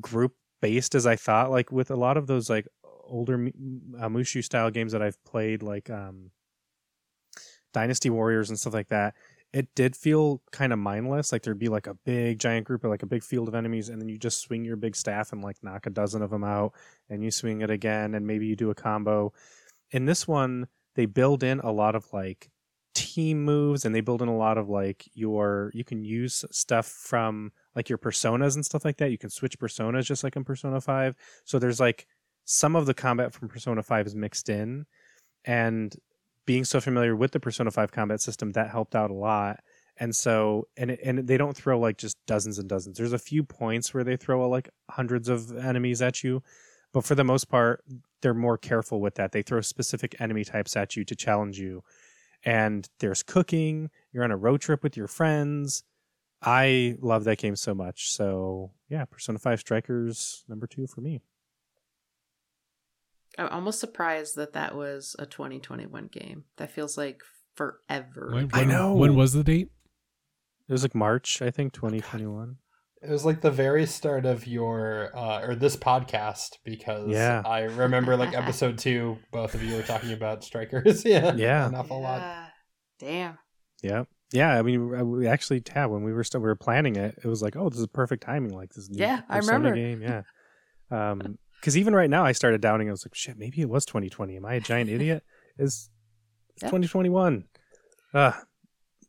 group 0.00 0.34
based 0.60 0.94
as 0.94 1.06
I 1.06 1.16
thought 1.16 1.50
like 1.50 1.70
with 1.70 1.90
a 1.90 1.96
lot 1.96 2.16
of 2.16 2.26
those 2.26 2.50
like 2.50 2.66
older 3.04 3.50
uh, 3.98 4.08
Musou 4.08 4.42
style 4.42 4.70
games 4.70 4.92
that 4.92 5.02
I've 5.02 5.22
played 5.24 5.62
like 5.62 5.88
um 5.90 6.30
Dynasty 7.76 8.08
Warriors 8.08 8.48
and 8.48 8.58
stuff 8.58 8.72
like 8.72 8.88
that, 8.88 9.14
it 9.52 9.68
did 9.74 9.94
feel 9.94 10.40
kind 10.50 10.72
of 10.72 10.78
mindless. 10.78 11.30
Like 11.30 11.42
there'd 11.42 11.58
be 11.58 11.68
like 11.68 11.86
a 11.86 11.92
big 11.92 12.38
giant 12.38 12.66
group 12.66 12.84
of 12.84 12.90
like 12.90 13.02
a 13.02 13.06
big 13.06 13.22
field 13.22 13.48
of 13.48 13.54
enemies, 13.54 13.90
and 13.90 14.00
then 14.00 14.08
you 14.08 14.16
just 14.16 14.40
swing 14.40 14.64
your 14.64 14.76
big 14.76 14.96
staff 14.96 15.30
and 15.32 15.42
like 15.42 15.56
knock 15.62 15.84
a 15.84 15.90
dozen 15.90 16.22
of 16.22 16.30
them 16.30 16.42
out, 16.42 16.72
and 17.10 17.22
you 17.22 17.30
swing 17.30 17.60
it 17.60 17.68
again, 17.68 18.14
and 18.14 18.26
maybe 18.26 18.46
you 18.46 18.56
do 18.56 18.70
a 18.70 18.74
combo. 18.74 19.30
In 19.90 20.06
this 20.06 20.26
one, 20.26 20.68
they 20.94 21.04
build 21.04 21.42
in 21.42 21.60
a 21.60 21.70
lot 21.70 21.94
of 21.94 22.10
like 22.14 22.48
team 22.94 23.44
moves, 23.44 23.84
and 23.84 23.94
they 23.94 24.00
build 24.00 24.22
in 24.22 24.28
a 24.28 24.36
lot 24.36 24.56
of 24.56 24.70
like 24.70 25.06
your 25.12 25.70
you 25.74 25.84
can 25.84 26.02
use 26.02 26.46
stuff 26.50 26.86
from 26.86 27.52
like 27.74 27.90
your 27.90 27.98
personas 27.98 28.54
and 28.54 28.64
stuff 28.64 28.86
like 28.86 28.96
that. 28.96 29.10
You 29.10 29.18
can 29.18 29.28
switch 29.28 29.58
personas 29.58 30.06
just 30.06 30.24
like 30.24 30.36
in 30.36 30.44
Persona 30.44 30.80
Five. 30.80 31.14
So 31.44 31.58
there's 31.58 31.78
like 31.78 32.06
some 32.46 32.74
of 32.74 32.86
the 32.86 32.94
combat 32.94 33.34
from 33.34 33.48
Persona 33.48 33.82
Five 33.82 34.06
is 34.06 34.14
mixed 34.14 34.48
in, 34.48 34.86
and 35.44 35.94
being 36.46 36.64
so 36.64 36.80
familiar 36.80 37.14
with 37.14 37.32
the 37.32 37.40
Persona 37.40 37.70
5 37.70 37.92
combat 37.92 38.20
system, 38.20 38.52
that 38.52 38.70
helped 38.70 38.94
out 38.94 39.10
a 39.10 39.14
lot. 39.14 39.60
And 39.98 40.14
so, 40.14 40.68
and 40.76 40.90
and 40.90 41.26
they 41.26 41.38
don't 41.38 41.56
throw 41.56 41.78
like 41.78 41.96
just 41.96 42.18
dozens 42.26 42.58
and 42.58 42.68
dozens. 42.68 42.98
There's 42.98 43.14
a 43.14 43.18
few 43.18 43.42
points 43.42 43.94
where 43.94 44.04
they 44.04 44.16
throw 44.16 44.44
uh, 44.44 44.48
like 44.48 44.68
hundreds 44.90 45.28
of 45.28 45.56
enemies 45.56 46.02
at 46.02 46.22
you, 46.22 46.42
but 46.92 47.04
for 47.04 47.14
the 47.14 47.24
most 47.24 47.48
part, 47.48 47.82
they're 48.20 48.34
more 48.34 48.58
careful 48.58 49.00
with 49.00 49.14
that. 49.14 49.32
They 49.32 49.42
throw 49.42 49.60
specific 49.62 50.20
enemy 50.20 50.44
types 50.44 50.76
at 50.76 50.96
you 50.96 51.04
to 51.04 51.16
challenge 51.16 51.58
you. 51.58 51.82
And 52.44 52.88
there's 53.00 53.22
cooking. 53.22 53.90
You're 54.12 54.24
on 54.24 54.30
a 54.30 54.36
road 54.36 54.60
trip 54.60 54.82
with 54.82 54.96
your 54.96 55.08
friends. 55.08 55.82
I 56.42 56.96
love 57.00 57.24
that 57.24 57.38
game 57.38 57.56
so 57.56 57.74
much. 57.74 58.10
So 58.10 58.72
yeah, 58.88 59.04
Persona 59.06 59.38
5 59.38 59.60
Strikers 59.60 60.44
number 60.48 60.66
two 60.66 60.86
for 60.86 61.00
me. 61.00 61.22
I'm 63.38 63.48
almost 63.48 63.80
surprised 63.80 64.36
that 64.36 64.54
that 64.54 64.74
was 64.74 65.14
a 65.18 65.26
2021 65.26 66.08
game. 66.12 66.44
That 66.56 66.70
feels 66.70 66.96
like 66.96 67.20
forever. 67.54 68.30
When, 68.32 68.50
I 68.52 68.64
know. 68.64 68.94
When 68.94 69.14
was 69.14 69.32
the 69.32 69.44
date? 69.44 69.70
It 70.68 70.72
was 70.72 70.82
like 70.82 70.94
March, 70.94 71.42
I 71.42 71.50
think, 71.50 71.72
2021. 71.72 72.56
It 73.02 73.10
was 73.10 73.24
like 73.24 73.40
the 73.40 73.50
very 73.50 73.86
start 73.86 74.26
of 74.26 74.46
your 74.46 75.16
uh, 75.16 75.40
or 75.42 75.54
this 75.54 75.76
podcast 75.76 76.56
because 76.64 77.10
yeah. 77.10 77.42
I 77.44 77.62
remember 77.62 78.16
like 78.16 78.34
episode 78.36 78.78
two, 78.78 79.18
both 79.30 79.54
of 79.54 79.62
you 79.62 79.76
were 79.76 79.82
talking 79.82 80.12
about 80.12 80.42
strikers. 80.42 81.04
yeah, 81.04 81.34
yeah, 81.34 81.66
an 81.66 81.74
awful 81.74 82.00
yeah. 82.00 82.08
lot. 82.08 82.50
Damn. 82.98 83.38
Yeah, 83.82 84.04
yeah. 84.32 84.58
I 84.58 84.62
mean, 84.62 85.10
we 85.10 85.28
actually, 85.28 85.60
Tab, 85.60 85.90
when 85.90 86.02
we 86.02 86.12
were 86.12 86.24
still 86.24 86.40
we 86.40 86.48
were 86.48 86.56
planning 86.56 86.96
it, 86.96 87.18
it 87.22 87.28
was 87.28 87.42
like, 87.42 87.54
oh, 87.54 87.68
this 87.68 87.78
is 87.78 87.86
perfect 87.86 88.24
timing. 88.24 88.54
Like 88.54 88.72
this. 88.72 88.88
Yeah, 88.90 89.20
I 89.28 89.38
remember. 89.38 89.74
Game, 89.74 90.02
yeah. 90.02 90.22
Um, 90.88 91.36
because 91.60 91.76
even 91.76 91.94
right 91.94 92.10
now, 92.10 92.24
I 92.24 92.32
started 92.32 92.60
doubting. 92.60 92.88
I 92.88 92.92
was 92.92 93.04
like, 93.04 93.14
shit, 93.14 93.38
maybe 93.38 93.60
it 93.60 93.68
was 93.68 93.84
2020. 93.86 94.36
Am 94.36 94.44
I 94.44 94.54
a 94.54 94.60
giant 94.60 94.90
idiot? 94.90 95.22
Is 95.58 95.90
it's 96.54 96.62
Yeah. 96.62 96.68
2021? 96.68 97.44
Uh, 98.14 98.32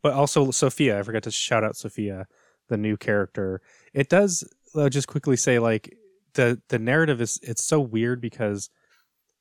but 0.02 0.14
also 0.14 0.52
Sophia. 0.52 1.00
I 1.00 1.04
forgot 1.04 1.24
to 1.24 1.32
shout 1.32 1.64
out 1.64 1.76
Sophia, 1.76 2.26
the 2.70 2.78
new 2.78 2.98
character. 2.98 3.62
It 3.94 4.10
does 4.10 4.44
uh, 4.76 4.90
just 4.90 5.08
quickly 5.08 5.38
say 5.38 5.60
like 5.60 5.94
the 6.34 6.62
the 6.70 6.80
narrative 6.80 7.22
is 7.22 7.40
it's 7.42 7.64
so 7.64 7.80
weird 7.80 8.22
because 8.22 8.70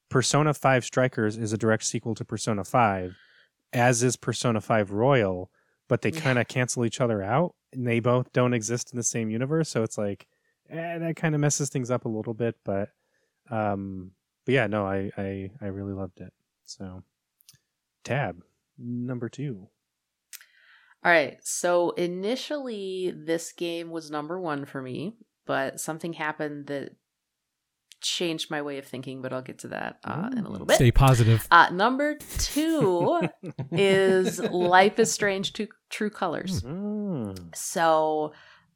Persona 0.09 0.55
5 0.55 0.85
Strikers 0.85 1.37
is 1.37 1.53
a 1.53 1.59
direct 1.59 1.85
sequel 1.85 2.15
to 2.15 2.25
Persona 2.25 2.65
5, 2.65 3.17
as 3.73 4.03
is 4.03 4.17
Persona 4.17 4.61
5 4.61 4.93
Royal, 4.93 5.51
but 5.89 6.03
they 6.03 6.11
kind 6.13 6.39
of 6.39 6.47
cancel 6.49 6.85
each 6.85 7.01
other 7.01 7.23
out 7.23 7.55
and 7.73 7.87
they 7.87 7.99
both 8.01 8.33
don't 8.33 8.55
exist 8.55 8.93
in 8.93 8.97
the 8.97 9.03
same 9.03 9.31
universe. 9.31 9.69
So 9.69 9.83
it's 9.83 9.99
like 9.99 10.27
eh, 10.71 10.99
that 10.99 11.17
kind 11.17 11.35
of 11.35 11.41
messes 11.41 11.69
things 11.69 11.91
up 11.91 12.05
a 12.05 12.09
little 12.09 12.35
bit, 12.35 12.57
but 12.65 12.91
um 13.51 14.13
but 14.45 14.55
yeah, 14.55 14.67
no, 14.67 14.87
I 14.87 15.11
I 15.17 15.51
I 15.61 15.67
really 15.67 15.93
loved 15.93 16.21
it. 16.21 16.33
So 16.65 17.03
tab 18.05 18.43
number 18.79 19.29
2. 19.29 19.69
All 21.05 21.13
right. 21.13 21.39
So 21.43 21.91
initially, 21.91 23.15
this 23.17 23.53
game 23.53 23.91
was 23.91 24.11
number 24.11 24.41
one 24.41 24.65
for 24.65 24.83
me, 24.83 25.17
but 25.47 25.81
something 25.81 26.15
happened 26.15 26.67
that 26.67 26.97
changed 28.01 28.51
my 28.51 28.63
way 28.63 28.79
of 28.79 28.87
thinking. 28.87 29.23
But 29.23 29.33
I'll 29.33 29.43
get 29.43 29.61
to 29.61 29.69
that 29.69 29.99
uh, 30.05 30.31
in 30.33 30.45
a 30.45 30.51
little 30.51 30.67
bit. 30.67 30.77
Stay 30.77 30.91
positive. 30.91 31.47
Uh, 31.51 31.69
number 31.71 32.19
two 32.39 33.21
is 33.73 34.41
Life 34.41 34.99
is 34.99 35.13
Strange 35.13 35.53
to 35.55 35.69
True 35.91 36.11
Colors. 36.11 36.63
Mm. 36.63 37.55
So 37.55 38.33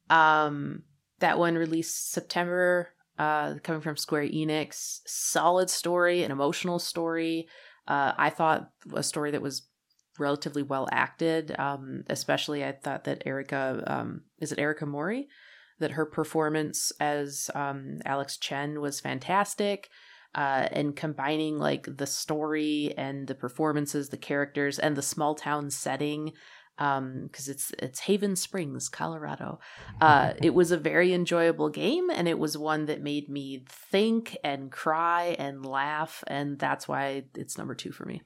um 0.08 0.82
that 1.20 1.38
one 1.38 1.54
released 1.54 2.10
September 2.12 2.88
uh 3.18 3.54
coming 3.62 3.80
from 3.82 3.96
Square 3.96 4.28
Enix. 4.28 5.00
Solid 5.06 5.70
story, 5.70 6.22
an 6.24 6.30
emotional 6.30 6.78
story. 6.78 7.48
Uh 7.86 8.12
I 8.16 8.30
thought 8.30 8.70
a 8.94 9.02
story 9.02 9.30
that 9.32 9.42
was 9.42 9.68
relatively 10.18 10.62
well 10.62 10.88
acted. 10.92 11.54
Um 11.58 12.04
especially 12.08 12.64
I 12.64 12.72
thought 12.72 13.04
that 13.04 13.22
Erika 13.26 13.82
um 13.86 14.22
is 14.38 14.52
it 14.52 14.58
Erika 14.58 14.86
Mori? 14.86 15.28
That 15.78 15.92
her 15.92 16.06
performance 16.06 16.92
as 17.00 17.50
um 17.54 17.98
Alex 18.04 18.36
Chen 18.36 18.80
was 18.80 19.00
fantastic. 19.00 19.88
Uh, 20.32 20.68
and 20.70 20.94
combining 20.94 21.58
like 21.58 21.88
the 21.96 22.06
story 22.06 22.94
and 22.96 23.26
the 23.26 23.34
performances, 23.34 24.10
the 24.10 24.16
characters, 24.16 24.78
and 24.78 24.96
the 24.96 25.02
small 25.02 25.34
town 25.34 25.68
setting 25.70 26.32
um 26.80 27.24
because 27.24 27.46
it's 27.48 27.72
it's 27.78 28.00
haven 28.00 28.34
springs 28.34 28.88
colorado 28.88 29.60
uh 30.00 30.32
it 30.42 30.54
was 30.54 30.72
a 30.72 30.76
very 30.78 31.12
enjoyable 31.12 31.68
game 31.68 32.10
and 32.10 32.26
it 32.26 32.38
was 32.38 32.58
one 32.58 32.86
that 32.86 33.02
made 33.02 33.28
me 33.28 33.64
think 33.68 34.36
and 34.42 34.72
cry 34.72 35.36
and 35.38 35.64
laugh 35.64 36.24
and 36.26 36.58
that's 36.58 36.88
why 36.88 37.22
it's 37.36 37.56
number 37.58 37.74
two 37.74 37.92
for 37.92 38.04
me 38.06 38.22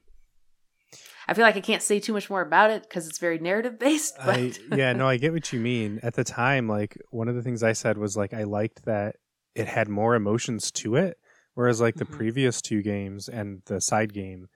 i 1.27 1.33
feel 1.33 1.43
like 1.43 1.57
i 1.57 1.61
can't 1.61 1.81
say 1.83 1.99
too 1.99 2.13
much 2.13 2.29
more 2.29 2.41
about 2.41 2.71
it 2.71 2.83
because 2.83 3.07
it's 3.07 3.19
very 3.19 3.37
narrative 3.39 3.77
based 3.77 4.15
but 4.25 4.35
I, 4.35 4.53
yeah, 4.71 4.93
no, 4.93 5.07
I 5.13 5.17
get 5.17 5.33
what 5.33 5.51
you 5.51 5.59
mean. 5.59 5.99
At 6.01 6.13
the 6.13 6.23
time, 6.23 6.69
like 6.69 6.97
one 7.11 7.27
of 7.27 7.35
the 7.35 7.41
things 7.43 7.63
I 7.63 7.73
said 7.73 7.97
was 7.97 8.15
like 8.15 8.33
I 8.33 8.43
liked 8.43 8.85
that 8.85 9.17
it 9.53 9.67
had 9.67 9.87
more 9.89 10.15
emotions 10.15 10.71
to 10.71 10.95
it, 10.95 11.17
whereas 11.53 11.81
like 11.81 11.95
the 11.95 12.05
Mhm. 12.05 12.11
previous 12.11 12.61
two 12.61 12.81
games 12.81 13.27
and 13.27 13.61
the 13.65 13.81
side 13.81 14.13
game, 14.13 14.47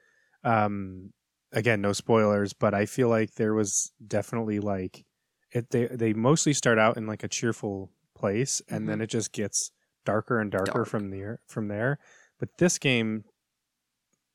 um, 0.44 1.12
again, 1.52 1.82
no 1.82 1.94
spoilers, 1.94 2.54
but 2.54 2.74
I 2.74 2.86
feel 2.86 3.10
like 3.10 3.36
there 3.36 3.54
was 3.54 3.92
definitely 4.06 4.60
like 4.60 5.06
it. 5.52 5.70
They 5.72 5.86
they 5.88 6.14
mostly 6.14 6.54
start 6.54 6.78
out 6.80 6.98
in 6.98 7.08
like 7.08 7.24
a 7.24 7.28
cheerful 7.28 7.92
place, 8.16 8.62
and 8.70 8.88
then 8.90 9.02
it 9.02 9.08
just 9.08 9.32
gets 9.32 9.72
darker 10.06 10.40
and 10.40 10.52
darker 10.52 10.72
Mm-hmm. 10.72 10.78
Dark. 10.80 10.88
from 10.88 11.10
there 11.12 11.40
from 11.48 11.68
there. 11.68 12.00
But 12.40 12.50
this 12.58 12.78
game, 12.78 13.24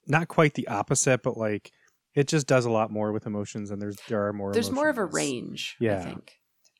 not 0.06 0.28
quite 0.28 0.54
the 0.54 0.68
opposite, 0.68 1.22
but 1.22 1.36
like 1.36 1.72
it 2.14 2.28
just 2.28 2.46
does 2.46 2.64
a 2.64 2.70
lot 2.70 2.90
more 2.90 3.12
with 3.12 3.26
emotions, 3.26 3.70
and 3.70 3.80
there's 3.80 3.96
there 4.08 4.26
are 4.26 4.32
more. 4.32 4.52
there's 4.52 4.70
more 4.70 4.88
of 4.88 4.98
a 4.98 5.02
emotions. 5.02 5.14
range 5.16 5.76
i 5.80 5.84
Yeah. 5.84 6.04
think 6.04 6.32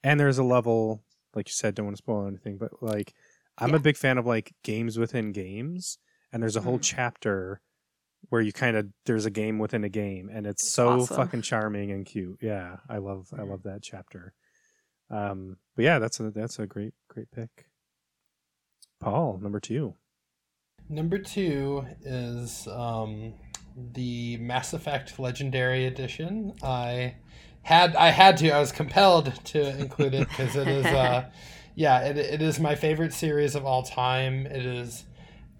and 0.02 0.20
there's 0.20 0.38
a 0.38 0.44
level 0.44 1.02
like 1.34 1.48
you 1.48 1.52
said 1.52 1.74
don't 1.74 1.86
want 1.86 1.96
to 1.96 2.02
spoil 2.02 2.26
anything 2.28 2.58
but 2.58 2.70
like 2.82 3.14
i'm 3.58 3.70
Yeah. 3.70 3.76
a 3.76 3.80
big 3.80 3.96
fan 3.96 4.18
of 4.18 4.26
like 4.26 4.52
games 4.62 4.98
within 4.98 5.32
games 5.32 5.98
and 6.30 6.42
there's 6.42 6.54
a 6.56 6.60
whole 6.60 6.78
Mhm. 6.78 6.82
chapter 6.82 7.60
where 8.34 8.42
you 8.42 8.52
kind 8.52 8.76
of 8.76 8.88
there's 9.06 9.26
a 9.26 9.30
game 9.30 9.60
within 9.60 9.84
a 9.84 9.88
game 9.88 10.28
and 10.28 10.44
it's 10.44 10.64
It's 10.64 10.72
so 10.74 10.88
awesome. 10.88 11.16
fucking 11.16 11.42
charming 11.42 11.92
and 11.92 12.04
cute 12.04 12.36
yeah 12.42 12.78
i 12.88 12.98
love 12.98 13.28
i 13.38 13.42
love 13.42 13.62
that 13.62 13.80
chapter 13.80 14.32
um 15.08 15.56
but 15.76 15.84
yeah 15.84 16.00
that's 16.00 16.18
a 16.18 16.32
that's 16.32 16.58
a 16.58 16.66
great 16.66 16.94
great 17.08 17.30
pick 17.30 17.66
paul 19.00 19.38
number 19.40 19.60
two 19.60 19.94
Number 20.88 21.16
two 21.18 21.86
is 22.02 22.66
um, 22.66 23.34
the 23.94 24.36
Mass 24.38 24.74
Effect 24.74 25.18
Legendary 25.18 25.86
Edition. 25.86 26.52
I 26.62 27.14
had 27.62 27.94
I 27.96 28.10
had 28.10 28.36
to 28.38 28.50
I 28.50 28.58
was 28.58 28.72
compelled 28.72 29.32
to 29.46 29.78
include 29.78 30.12
it 30.12 30.28
because 30.28 30.56
it 30.56 30.66
is 30.68 30.84
uh, 30.84 31.30
yeah 31.74 32.00
it, 32.00 32.18
it 32.18 32.42
is 32.42 32.58
my 32.60 32.74
favorite 32.74 33.14
series 33.14 33.54
of 33.54 33.64
all 33.64 33.82
time. 33.84 34.44
It 34.46 34.66
is 34.66 35.04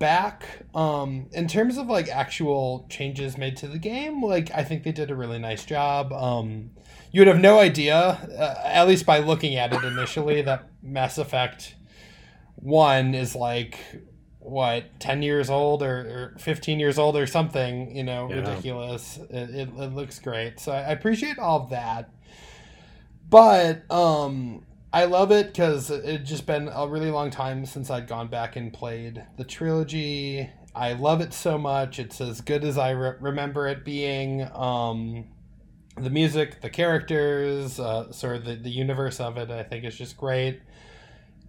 back, 0.05 0.45
um, 0.75 1.29
in 1.33 1.49
terms 1.49 1.79
of 1.79 1.87
like 1.87 2.09
actual 2.09 2.87
changes 2.91 3.39
made 3.39 3.57
to 3.57 3.67
the 3.67 3.79
game, 3.79 4.23
like 4.23 4.51
I 4.55 4.63
think 4.63 4.83
they 4.83 4.93
did 4.93 5.11
a 5.11 5.15
really 5.15 5.39
nice 5.39 5.65
job. 5.65 6.13
Um, 6.13 6.73
you 7.11 7.23
would 7.23 7.29
have 7.29 7.41
no 7.41 7.59
idea, 7.59 7.97
uh, 7.97 8.55
at 8.65 8.87
least 8.87 9.07
by 9.07 9.21
looking 9.21 9.57
at 9.57 9.73
it 9.73 9.83
initially, 9.83 10.43
that 10.43 10.69
Mass 10.83 11.17
Effect 11.17 11.75
One 12.57 13.15
is 13.15 13.35
like 13.35 13.79
what 14.41 15.01
10 15.01 15.23
years 15.23 15.49
old 15.49 15.83
or, 15.83 16.35
or 16.35 16.39
15 16.39 16.79
years 16.79 16.99
old 16.99 17.17
or 17.17 17.27
something 17.27 17.97
you 17.97 18.05
know 18.05 18.29
Yeah. 18.29 18.41
ridiculous 18.41 19.17
it, 19.31 19.49
it, 19.49 19.69
it 19.75 19.95
looks 19.95 20.19
great 20.19 20.61
so 20.61 20.71
I, 20.71 20.93
appreciate 20.93 21.39
all 21.39 21.61
that 21.69 22.11
but 23.31 23.91
um 23.91 24.67
i 24.95 25.05
love 25.05 25.33
it 25.33 25.49
because 25.49 25.91
it's 25.91 26.29
just 26.29 26.47
been 26.47 26.69
a 26.73 26.87
really 26.87 27.11
long 27.11 27.29
time 27.31 27.67
since 27.67 27.91
i'd 27.91 28.07
gone 28.07 28.29
back 28.29 28.57
and 28.57 28.73
played 28.73 29.25
the 29.37 29.45
trilogy. 29.45 30.49
I 30.77 30.95
love 30.95 31.21
it 31.21 31.33
so 31.33 31.57
much. 31.57 32.01
It's 32.01 32.21
as 32.21 32.41
good 32.41 32.65
as 32.65 32.79
i 32.79 32.91
re- 32.91 33.17
remember 33.21 33.69
it 33.69 33.85
being 33.85 34.49
um 34.55 35.27
the 35.97 36.11
music 36.11 36.61
the 36.61 36.71
characters 36.71 37.79
uh, 37.79 38.11
sort 38.11 38.37
of 38.37 38.45
the, 38.45 38.57
the 38.57 38.71
universe 38.71 39.21
of 39.21 39.37
it 39.37 39.51
i 39.51 39.63
think 39.63 39.85
is 39.85 39.97
just 39.97 40.17
great. 40.17 40.61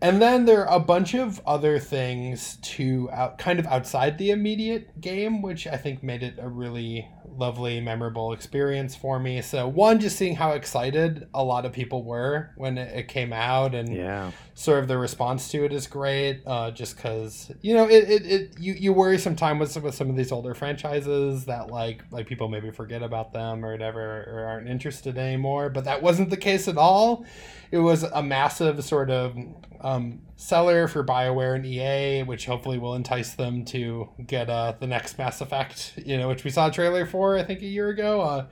And 0.01 0.21
then 0.21 0.45
there 0.45 0.67
are 0.67 0.75
a 0.75 0.79
bunch 0.79 1.13
of 1.13 1.41
other 1.47 1.79
things 1.79 2.57
to 2.61 3.09
out, 3.11 3.37
kind 3.37 3.59
of 3.59 3.65
outside 3.67 4.17
the 4.17 4.31
immediate 4.31 4.99
game, 4.99 5.41
which 5.41 5.65
I 5.65 5.77
think 5.77 6.03
made 6.03 6.21
it 6.21 6.35
a 6.37 6.49
really 6.49 7.07
lovely, 7.37 7.79
memorable 7.79 8.33
experience 8.33 8.95
for 8.95 9.19
me. 9.19 9.41
So 9.41 9.67
one, 9.67 9.99
just 9.99 10.17
seeing 10.17 10.35
how 10.35 10.51
excited 10.51 11.27
a 11.33 11.43
lot 11.43 11.65
of 11.65 11.71
people 11.71 12.03
were 12.03 12.51
when 12.55 12.77
it, 12.77 13.07
came 13.07 13.33
out, 13.33 13.75
and 13.75 13.93
Yeah. 13.93 14.31
sort 14.53 14.79
of 14.79 14.87
the 14.87 14.97
response 14.97 15.49
to 15.51 15.63
it 15.65 15.73
is 15.73 15.87
great. 15.87 16.41
Uh, 16.45 16.71
just 16.71 16.95
because 16.95 17.51
you 17.61 17.73
know 17.75 17.87
it, 17.87 18.09
it, 18.09 18.25
it 18.25 18.59
you, 18.59 18.73
you 18.73 18.93
worry 18.93 19.17
sometimes 19.17 19.59
with 19.75 19.83
with 19.83 19.95
some 19.95 20.09
of 20.09 20.15
these 20.15 20.31
older 20.31 20.53
franchises 20.53 21.45
that 21.45 21.69
like 21.69 22.03
like 22.11 22.27
people 22.27 22.47
maybe 22.49 22.71
forget 22.71 23.03
about 23.03 23.33
them 23.33 23.63
or 23.63 23.71
whatever 23.71 24.23
or 24.27 24.45
aren't 24.45 24.67
interested 24.67 25.17
anymore. 25.17 25.69
But 25.69 25.85
that 25.85 26.01
wasn't 26.01 26.29
the 26.29 26.37
case 26.37 26.67
at 26.67 26.77
all. 26.77 27.25
It 27.71 27.79
was 27.79 28.03
a 28.03 28.23
massive 28.23 28.83
sort 28.83 29.09
of 29.09 29.35
um, 29.81 30.21
seller 30.37 30.87
for 30.87 31.03
Bioware 31.03 31.55
and 31.55 31.65
EA, 31.65 32.23
which 32.23 32.45
hopefully 32.45 32.77
will 32.77 32.95
entice 32.95 33.33
them 33.33 33.63
to 33.65 34.09
get 34.25 34.49
uh, 34.49 34.73
the 34.79 34.87
next 34.87 35.17
Mass 35.17 35.39
Effect. 35.41 35.93
You 36.03 36.17
know, 36.17 36.27
which 36.27 36.43
we 36.43 36.49
saw 36.51 36.67
a 36.67 36.71
trailer 36.71 37.05
for 37.05 37.37
I 37.37 37.43
think 37.43 37.61
a 37.61 37.65
year 37.67 37.89
ago. 37.89 38.21
Uh, 38.21 38.45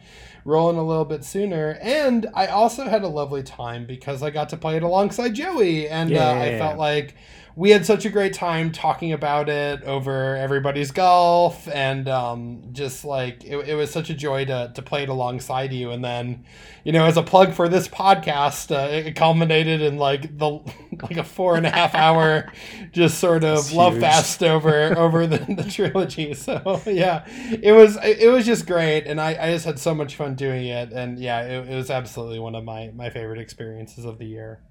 rolling 0.46 0.78
a 0.78 0.84
little 0.84 1.06
bit 1.06 1.24
sooner. 1.24 1.78
And 1.82 2.28
I 2.34 2.48
also 2.48 2.84
had 2.84 3.04
a 3.04 3.08
lovely 3.08 3.44
time 3.44 3.86
because 3.86 4.22
I 4.22 4.30
got 4.30 4.50
to 4.50 4.58
play 4.58 4.76
it 4.76 4.84
alongside 4.84 5.34
Joey, 5.36 5.88
and 5.88 6.14
uh, 6.14 6.20
I 6.20 6.50
Yeah. 6.50 6.58
felt 6.60 6.78
like 6.78 7.16
we 7.56 7.70
had 7.70 7.86
such 7.86 8.06
a 8.06 8.10
great 8.10 8.34
time 8.34 8.72
talking 8.72 9.12
about 9.12 9.48
it 9.48 9.84
over 9.84 10.36
everybody's 10.36 10.92
golf, 10.92 11.68
and 11.68 12.08
um, 12.08 12.64
just 12.72 13.06
like 13.06 13.44
it, 13.44 13.58
it 13.70 13.76
was 13.76 13.92
such 13.92 14.10
a 14.10 14.14
joy 14.16 14.46
to 14.46 14.72
to 14.74 14.82
play 14.82 15.04
it 15.04 15.10
alongside 15.10 15.72
you. 15.72 15.92
And 15.92 16.04
then, 16.04 16.46
you 16.84 16.92
know, 16.92 17.06
as 17.06 17.16
a 17.16 17.22
plug 17.24 17.54
for 17.54 17.70
this 17.70 17.88
podcast, 17.88 18.76
uh, 18.76 18.90
it 18.92 19.16
culminated 19.16 19.82
in 19.82 19.98
like 19.98 20.38
the 20.38 20.50
like 21.04 21.18
a 21.18 21.24
four 21.24 21.56
and 21.56 21.66
a 21.66 21.70
half 21.70 21.94
hour 21.94 22.52
just 22.92 23.20
sort 23.20 23.44
of 23.44 23.56
That's 23.58 23.74
love 23.74 23.94
huge. 23.94 24.02
fest 24.02 24.44
over 24.44 24.98
over 24.98 25.28
the, 25.28 25.38
the 25.56 25.70
trilogy. 25.70 26.34
So 26.34 26.82
yeah, 26.88 27.26
it 27.30 27.72
was 27.72 27.98
it 28.04 28.32
was 28.32 28.46
just 28.46 28.66
great, 28.66 29.06
and 29.06 29.22
I, 29.22 29.38
I 29.40 29.52
just 29.54 29.66
had 29.66 29.78
so 29.78 29.94
much 29.94 30.16
fun 30.16 30.34
doing 30.36 30.66
it, 30.66 30.92
and 30.92 31.20
yeah, 31.20 31.42
it, 31.42 31.70
it 31.70 31.76
was 31.76 31.92
absolutely 31.92 32.40
one 32.40 32.56
of 32.56 32.64
my 32.64 32.92
my 32.96 33.12
favorite 33.12 33.40
experiences 33.40 34.06
of 34.06 34.18
the 34.18 34.26
year. 34.26 34.62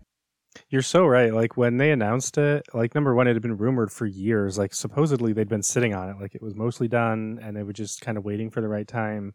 You're 0.69 0.83
so 0.83 1.07
right. 1.07 1.33
Like 1.33 1.57
when 1.57 1.77
they 1.77 1.91
announced 1.91 2.39
it, 2.39 2.67
like 2.75 2.95
number 2.95 3.15
one, 3.15 3.27
it 3.27 3.35
had 3.35 3.43
been 3.43 3.57
rumored 3.57 3.93
for 3.93 4.07
years. 4.07 4.59
Like 4.59 4.75
supposedly 4.75 5.33
they'd 5.33 5.49
been 5.49 5.63
sitting 5.63 5.95
on 5.95 6.11
it, 6.11 6.21
like 6.21 6.35
it 6.35 6.43
was 6.43 6.55
mostly 6.55 6.89
done, 6.89 7.39
and 7.43 7.57
they 7.57 7.63
were 7.63 7.73
just 7.73 8.01
kind 8.01 8.19
of 8.19 8.25
waiting 8.25 8.51
for 8.51 8.61
the 8.61 8.69
right 8.69 8.87
time. 8.87 9.35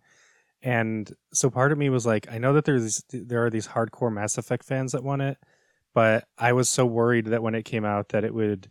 And 0.62 1.12
so 1.34 1.50
part 1.50 1.72
of 1.72 1.78
me 1.78 1.90
was 1.90 2.06
like, 2.06 2.28
I 2.32 2.38
know 2.38 2.54
that 2.54 2.66
there's 2.66 3.04
there 3.12 3.46
are 3.46 3.50
these 3.50 3.68
hardcore 3.68 4.14
Mass 4.14 4.38
Effect 4.38 4.64
fans 4.64 4.92
that 4.92 5.04
want 5.04 5.22
it, 5.22 5.38
but 5.94 6.26
I 6.38 6.54
was 6.54 6.70
so 6.70 6.86
worried 6.86 7.28
that 7.28 7.44
when 7.44 7.56
it 7.56 7.64
came 7.66 7.86
out 7.86 8.10
that 8.10 8.24
it 8.24 8.34
would 8.34 8.70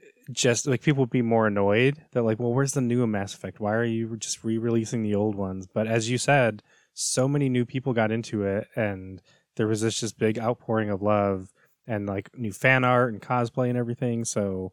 eh, 0.00 0.04
just 0.32 0.66
like 0.66 0.82
people 0.82 1.02
would 1.02 1.10
be 1.10 1.22
more 1.22 1.46
annoyed 1.46 2.02
that 2.12 2.22
like, 2.22 2.38
well, 2.38 2.52
where's 2.54 2.72
the 2.72 2.80
new 2.80 3.06
Mass 3.06 3.34
Effect? 3.34 3.60
Why 3.60 3.74
are 3.74 3.84
you 3.84 4.16
just 4.16 4.44
re-releasing 4.44 5.02
the 5.02 5.14
old 5.14 5.34
ones? 5.34 5.66
But 5.72 5.86
as 5.86 6.10
you 6.10 6.18
said, 6.18 6.62
so 6.94 7.28
many 7.28 7.48
new 7.48 7.66
people 7.66 7.92
got 7.92 8.10
into 8.12 8.42
it, 8.44 8.68
and 8.74 9.20
there 9.56 9.66
was 9.66 9.80
this 9.80 9.98
just 10.00 10.18
big 10.18 10.38
outpouring 10.38 10.90
of 10.90 11.02
love 11.02 11.52
and 11.86 12.06
like 12.06 12.30
new 12.36 12.52
fan 12.52 12.84
art 12.84 13.12
and 13.12 13.22
cosplay 13.22 13.68
and 13.68 13.78
everything. 13.78 14.24
So 14.24 14.72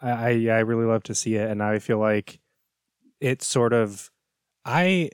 I 0.00 0.10
I, 0.10 0.28
I 0.56 0.58
really 0.60 0.84
love 0.86 1.02
to 1.04 1.14
see 1.14 1.36
it, 1.36 1.50
and 1.50 1.62
I 1.62 1.78
feel 1.78 1.98
like 1.98 2.38
it's 3.20 3.46
sort 3.46 3.72
of 3.72 4.10
I 4.64 5.10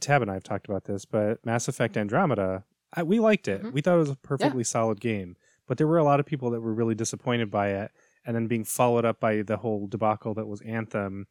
Tab 0.00 0.20
and 0.22 0.30
I 0.30 0.34
have 0.34 0.42
talked 0.42 0.68
about 0.68 0.84
this, 0.84 1.04
but 1.06 1.44
Mass 1.46 1.66
Effect 1.66 1.96
Andromeda, 1.96 2.64
I, 2.92 3.02
we 3.04 3.18
liked 3.20 3.48
it. 3.48 3.62
Mhm. 3.62 3.72
We 3.72 3.80
thought 3.80 3.94
it 3.96 3.98
was 4.00 4.10
a 4.10 4.16
perfectly 4.16 4.64
solid 4.64 5.00
game, 5.00 5.36
but 5.66 5.78
there 5.78 5.86
were 5.86 5.96
a 5.98 6.04
lot 6.04 6.20
of 6.20 6.26
people 6.26 6.50
that 6.50 6.60
were 6.60 6.74
really 6.74 6.94
disappointed 6.94 7.50
by 7.50 7.68
it, 7.70 7.90
and 8.26 8.36
then 8.36 8.48
being 8.48 8.64
followed 8.64 9.06
up 9.06 9.18
by 9.18 9.40
the 9.42 9.56
whole 9.56 9.86
debacle 9.86 10.34
that 10.34 10.46
was 10.46 10.60
Anthem. 10.60 11.26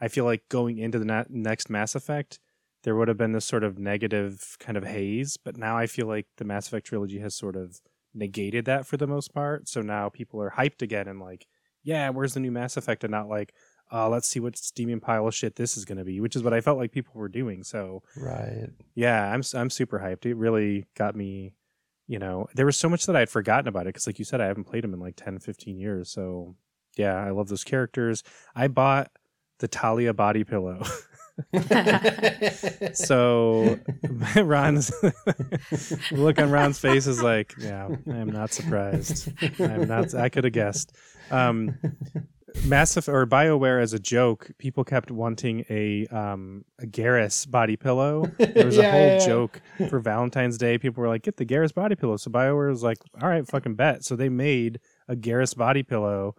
I 0.00 0.08
feel 0.08 0.24
like 0.24 0.48
going 0.48 0.78
into 0.78 0.98
the 0.98 1.04
na- 1.04 1.24
next 1.28 1.70
Mass 1.70 1.94
Effect, 1.94 2.40
there 2.84 2.94
would 2.96 3.08
have 3.08 3.16
been 3.16 3.32
this 3.32 3.44
sort 3.44 3.64
of 3.64 3.78
negative 3.78 4.56
kind 4.58 4.76
of 4.76 4.84
haze, 4.84 5.36
but 5.36 5.56
now 5.56 5.76
I 5.78 5.86
feel 5.86 6.06
like 6.06 6.26
the 6.36 6.44
Mass 6.44 6.66
Effect 6.66 6.86
trilogy 6.86 7.18
has 7.20 7.34
sort 7.34 7.56
of 7.56 7.80
negated 8.14 8.64
that 8.66 8.86
for 8.86 8.96
the 8.96 9.06
most 9.06 9.32
part. 9.32 9.68
So 9.68 9.80
now 9.80 10.08
people 10.08 10.40
are 10.42 10.50
hyped 10.56 10.82
again 10.82 11.08
and 11.08 11.20
like, 11.20 11.46
yeah, 11.82 12.08
where's 12.10 12.34
the 12.34 12.40
new 12.40 12.50
Mass 12.52 12.76
Effect? 12.76 13.04
And 13.04 13.10
not 13.10 13.28
like, 13.28 13.54
uh, 13.92 14.08
let's 14.08 14.28
see 14.28 14.40
what 14.40 14.56
steaming 14.56 15.00
pile 15.00 15.26
of 15.26 15.34
shit 15.34 15.56
this 15.56 15.76
is 15.76 15.84
going 15.84 15.98
to 15.98 16.04
be, 16.04 16.20
which 16.20 16.34
is 16.36 16.42
what 16.42 16.54
I 16.54 16.60
felt 16.60 16.78
like 16.78 16.92
people 16.92 17.12
were 17.14 17.28
doing. 17.28 17.62
So 17.62 18.02
Right. 18.16 18.68
yeah, 18.94 19.32
I'm 19.32 19.42
I'm 19.54 19.70
super 19.70 19.98
hyped. 19.98 20.26
It 20.26 20.34
really 20.34 20.86
got 20.96 21.14
me. 21.16 21.54
You 22.08 22.18
know, 22.18 22.48
there 22.54 22.66
was 22.66 22.76
so 22.76 22.88
much 22.88 23.06
that 23.06 23.16
I 23.16 23.20
had 23.20 23.30
forgotten 23.30 23.68
about 23.68 23.82
it 23.82 23.90
because, 23.94 24.06
like 24.06 24.18
you 24.18 24.24
said, 24.24 24.40
I 24.40 24.46
haven't 24.46 24.64
played 24.64 24.82
them 24.84 24.92
in 24.92 25.00
like 25.00 25.16
10, 25.16 25.38
15 25.38 25.78
years. 25.78 26.10
So 26.10 26.56
yeah, 26.96 27.14
I 27.14 27.30
love 27.30 27.48
those 27.48 27.64
characters. 27.64 28.22
I 28.54 28.68
bought 28.68 29.10
the 29.60 29.68
Talia 29.68 30.12
body 30.12 30.44
pillow. 30.44 30.82
so 32.94 33.78
Ron's 34.36 34.92
look 36.12 36.38
on 36.38 36.50
Ron's 36.50 36.78
face 36.78 37.06
is 37.06 37.22
like, 37.22 37.54
yeah, 37.58 37.88
I 38.10 38.16
am 38.16 38.30
not 38.30 38.52
surprised. 38.52 39.32
I'm 39.60 39.88
not. 39.88 40.14
I 40.14 40.28
could 40.28 40.44
have 40.44 40.52
guessed. 40.52 40.92
Um, 41.30 41.78
Massive 42.66 43.08
or 43.08 43.26
Bioware 43.26 43.80
as 43.80 43.94
a 43.94 43.98
joke, 43.98 44.50
people 44.58 44.84
kept 44.84 45.10
wanting 45.10 45.64
a 45.70 46.06
um 46.08 46.64
a 46.78 46.86
Garrus 46.86 47.50
body 47.50 47.76
pillow. 47.76 48.30
There 48.38 48.66
was 48.66 48.76
a 48.76 48.90
whole 48.90 49.00
yeah, 49.00 49.18
yeah. 49.18 49.26
joke 49.26 49.62
for 49.88 50.00
Valentine's 50.00 50.58
Day. 50.58 50.76
People 50.76 51.00
were 51.02 51.08
like, 51.08 51.22
"Get 51.22 51.38
the 51.38 51.46
Garrus 51.46 51.72
body 51.72 51.94
pillow." 51.94 52.18
So 52.18 52.30
Bioware 52.30 52.68
was 52.68 52.82
like, 52.82 52.98
"All 53.22 53.28
right, 53.28 53.46
fucking 53.46 53.74
bet." 53.76 54.04
So 54.04 54.16
they 54.16 54.28
made 54.28 54.80
a 55.08 55.16
Garrus 55.16 55.56
body 55.56 55.82
pillow, 55.82 56.34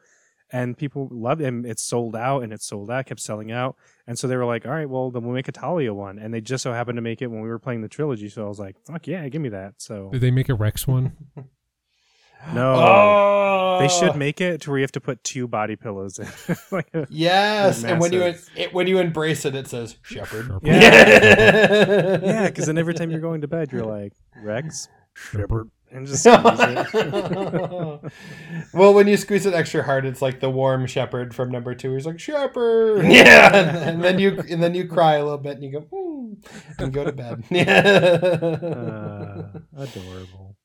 and 0.54 0.78
people 0.78 1.10
loved 1.12 1.42
it. 1.42 1.48
And 1.48 1.66
it 1.66 1.80
sold 1.80 2.16
out, 2.16 2.44
and 2.44 2.54
it 2.54 2.62
sold 2.62 2.90
out, 2.90 3.08
kept 3.08 3.20
selling 3.20 3.52
out. 3.52 3.76
And 4.08 4.18
so 4.18 4.28
they 4.28 4.38
were 4.38 4.46
like, 4.46 4.66
"All 4.66 4.72
right, 4.72 4.88
well, 4.90 5.12
then 5.12 5.24
we'll 5.24 5.34
make 5.34 5.48
a 5.48 5.52
Talia 5.52 5.94
one." 5.94 6.20
And 6.20 6.34
they 6.34 6.40
just 6.40 6.62
so 6.64 6.72
happened 6.72 6.98
to 6.98 7.02
make 7.02 7.22
it 7.22 7.28
when 7.28 7.42
we 7.42 7.50
were 7.50 7.60
playing 7.60 7.82
the 7.82 7.90
trilogy. 7.90 8.30
So 8.30 8.46
I 8.46 8.48
was 8.48 8.60
like, 8.60 8.78
"Fuck 8.86 9.08
yeah, 9.08 9.28
give 9.28 9.42
me 9.42 9.50
that." 9.50 9.74
So 9.80 10.10
Did 10.12 10.22
they 10.22 10.32
make 10.32 10.48
a 10.48 10.54
Wrex 10.54 10.88
one? 10.88 11.14
no, 12.54 12.76
Oh, 12.76 13.80
they 13.82 13.88
should 13.88 14.16
make 14.16 14.42
it 14.42 14.62
to 14.62 14.70
where 14.70 14.80
you 14.80 14.84
have 14.84 14.92
to 14.92 15.02
put 15.02 15.24
two 15.24 15.48
body 15.48 15.76
pillows 15.76 16.20
in. 16.20 16.28
like 16.72 16.94
a, 16.94 17.08
Yes, 17.10 17.84
and 17.84 18.00
when 18.00 18.14
you 18.14 18.22
it, 18.22 18.74
when 18.74 18.86
you 18.88 19.00
embrace 19.00 19.46
it, 19.46 19.56
it 19.56 19.68
says 19.68 19.98
Shepard. 20.04 20.46
Shepard. 20.46 20.60
Yeah. 20.64 22.20
yeah, 22.24 22.48
because 22.48 22.68
then 22.68 22.78
every 22.78 22.94
time 22.94 23.10
you're 23.10 23.22
going 23.22 23.42
to 23.42 23.48
bed, 23.48 23.72
you're 23.72 23.86
like 23.86 24.14
Wrex, 24.44 24.88
Shepard. 25.16 25.72
And 25.94 26.08
just 26.08 26.24
squeeze 26.24 26.60
it. 26.60 26.94
well, 28.74 28.96
when 28.96 29.08
you 29.08 29.16
squeeze 29.16 29.46
it 29.46 29.54
extra 29.54 29.84
hard, 29.84 30.06
it's 30.08 30.24
like 30.24 30.40
the 30.40 30.50
warm 30.50 30.88
Shepard 30.88 31.36
from 31.36 31.52
number 31.52 31.76
two. 31.76 31.94
He's 31.94 32.08
like 32.08 32.20
Shepard, 32.20 33.06
yeah, 33.08 33.88
and 33.88 34.04
then 34.04 34.18
you 34.18 34.42
and 34.50 34.62
then 34.62 34.74
you 34.74 34.88
cry 34.88 35.16
a 35.16 35.24
little 35.24 35.38
bit, 35.38 35.54
and 35.54 35.64
you 35.64 35.72
go, 35.72 35.82
hmm, 35.82 36.34
and 36.80 36.92
go 36.92 37.04
to 37.04 37.12
bed. 37.12 37.44
uh, 37.70 39.60
adorable. 39.78 40.58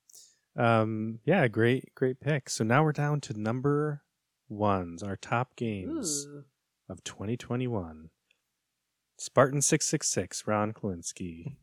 Um, 0.56 1.18
yeah, 1.26 1.46
great, 1.46 1.94
great 1.94 2.20
pick. 2.20 2.48
So 2.48 2.64
now 2.64 2.82
we're 2.82 2.92
down 2.92 3.20
to 3.22 3.38
number 3.38 4.02
ones, 4.48 5.02
our 5.02 5.16
top 5.16 5.56
games 5.56 6.26
Ooh. 6.26 6.44
of 6.88 7.04
2021. 7.04 8.08
Spartan 9.18 9.60
six 9.60 9.84
six 9.84 10.08
six, 10.08 10.46
Ron 10.46 10.72
Klinsky. 10.72 11.56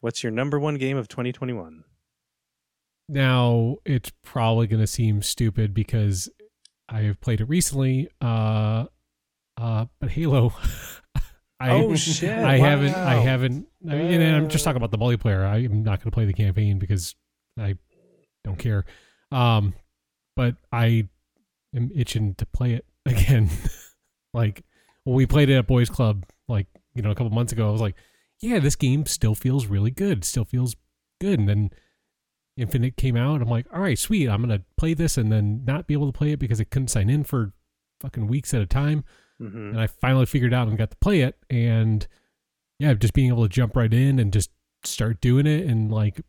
What's 0.00 0.22
your 0.22 0.30
number 0.30 0.60
one 0.60 0.76
game 0.76 0.96
of 0.96 1.08
2021? 1.08 1.82
Now 3.08 3.76
it's 3.84 4.12
probably 4.22 4.66
going 4.66 4.80
to 4.80 4.86
seem 4.86 5.22
stupid 5.22 5.72
because 5.72 6.28
I 6.88 7.02
have 7.02 7.20
played 7.20 7.40
it 7.40 7.48
recently. 7.48 8.08
Uh, 8.20 8.86
uh, 9.56 9.86
but 10.00 10.10
Halo. 10.10 10.52
I, 11.60 11.70
oh 11.70 11.96
shit! 11.96 12.30
I 12.30 12.58
haven't. 12.58 12.94
I 12.94 13.14
haven't. 13.14 13.66
I 13.84 13.96
mean, 13.96 14.20
and 14.20 14.36
I'm 14.36 14.48
just 14.48 14.64
talking 14.64 14.76
about 14.76 14.92
the 14.92 14.98
multiplayer. 14.98 15.44
I'm 15.44 15.82
not 15.82 15.98
going 15.98 16.10
to 16.10 16.14
play 16.14 16.24
the 16.24 16.32
campaign 16.32 16.78
because 16.78 17.16
I 17.58 17.76
don't 18.44 18.58
care. 18.58 18.84
Um, 19.32 19.74
but 20.36 20.54
I 20.70 21.08
am 21.74 21.90
itching 21.92 22.36
to 22.36 22.46
play 22.46 22.74
it. 22.74 22.84
again. 23.08 23.48
like 24.34 24.62
when 25.04 25.16
we 25.16 25.26
played 25.26 25.50
it 25.50 25.56
at 25.56 25.66
Boys 25.66 25.88
Club, 25.88 26.24
like 26.48 26.66
you 26.94 27.02
know, 27.02 27.10
a 27.10 27.14
couple 27.14 27.30
months 27.30 27.52
ago, 27.52 27.68
I 27.68 27.72
was 27.72 27.80
like, 27.80 27.96
yeah, 28.40 28.58
this 28.58 28.76
game 28.76 29.06
still 29.06 29.34
feels 29.34 29.66
really 29.66 29.90
good. 29.90 30.24
Still 30.24 30.44
feels 30.44 30.76
good. 31.20 31.38
And 31.38 31.48
then 31.48 31.70
Infinite 32.58 32.96
came 32.96 33.16
out. 33.16 33.40
I'm 33.40 33.48
like, 33.48 33.66
all 33.72 33.80
right, 33.80 33.98
sweet. 33.98 34.28
I'm 34.28 34.40
gonna 34.42 34.62
play 34.76 34.92
this 34.94 35.16
and 35.16 35.30
then 35.32 35.64
not 35.64 35.86
be 35.86 35.94
able 35.94 36.10
to 36.10 36.16
play 36.16 36.32
it 36.32 36.38
because 36.38 36.60
I 36.60 36.64
couldn't 36.64 36.88
sign 36.88 37.08
in 37.08 37.24
for 37.24 37.52
fucking 38.00 38.26
weeks 38.26 38.52
at 38.52 38.60
a 38.62 38.66
time. 38.66 39.04
Mhm. 39.40 39.70
And 39.70 39.80
I 39.80 39.86
finally 39.86 40.26
figured 40.26 40.52
out 40.52 40.66
and 40.68 40.76
got 40.76 40.90
to 40.90 40.96
play 40.96 41.20
it. 41.20 41.38
And 41.48 42.06
yeah, 42.78 42.94
just 42.94 43.14
being 43.14 43.28
able 43.28 43.44
to 43.44 43.48
jump 43.48 43.76
right 43.76 43.92
in 43.92 44.18
and 44.18 44.32
just 44.32 44.50
start 44.84 45.20
doing 45.20 45.46
it 45.46 45.66
and 45.66 45.90
like 45.92 46.20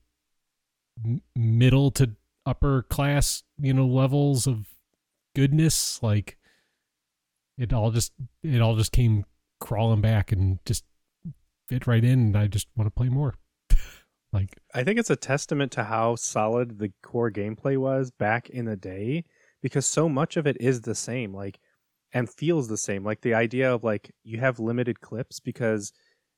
m- 1.03 1.21
middle 1.35 1.91
to 1.91 2.11
upper 2.45 2.83
class, 2.83 3.43
you 3.59 3.73
know, 3.73 3.85
levels 3.87 4.45
of 4.47 4.67
goodness. 5.35 6.01
Like 6.03 6.37
it 7.57 7.73
all 7.73 7.91
just 7.91 8.13
it 8.43 8.61
all 8.61 8.75
just 8.75 8.91
came 8.91 9.25
crawling 9.59 10.01
back 10.01 10.31
and 10.31 10.59
just 10.65 10.85
fit 11.67 11.87
right 11.87 12.03
in. 12.03 12.19
And 12.19 12.37
I 12.37 12.47
just 12.47 12.67
want 12.75 12.87
to 12.87 12.91
play 12.91 13.09
more. 13.09 13.35
Like 14.31 14.59
I 14.73 14.83
think 14.83 14.99
it's 14.99 15.09
a 15.09 15.15
testament 15.15 15.71
to 15.73 15.83
how 15.85 16.15
solid 16.15 16.79
the 16.79 16.91
core 17.01 17.31
gameplay 17.31 17.77
was 17.77 18.11
back 18.11 18.49
in 18.49 18.65
the 18.65 18.75
day 18.75 19.23
because 19.61 19.85
so 19.85 20.07
much 20.07 20.37
of 20.37 20.45
it 20.47 20.57
is 20.59 20.81
the 20.81 20.95
same 20.95 21.33
like 21.33 21.59
and 22.13 22.29
feels 22.29 22.67
the 22.67 22.77
same 22.77 23.03
like 23.03 23.21
the 23.21 23.33
idea 23.33 23.73
of 23.73 23.83
like 23.83 24.11
you 24.23 24.39
have 24.39 24.59
limited 24.59 25.01
clips 25.01 25.39
because 25.39 25.91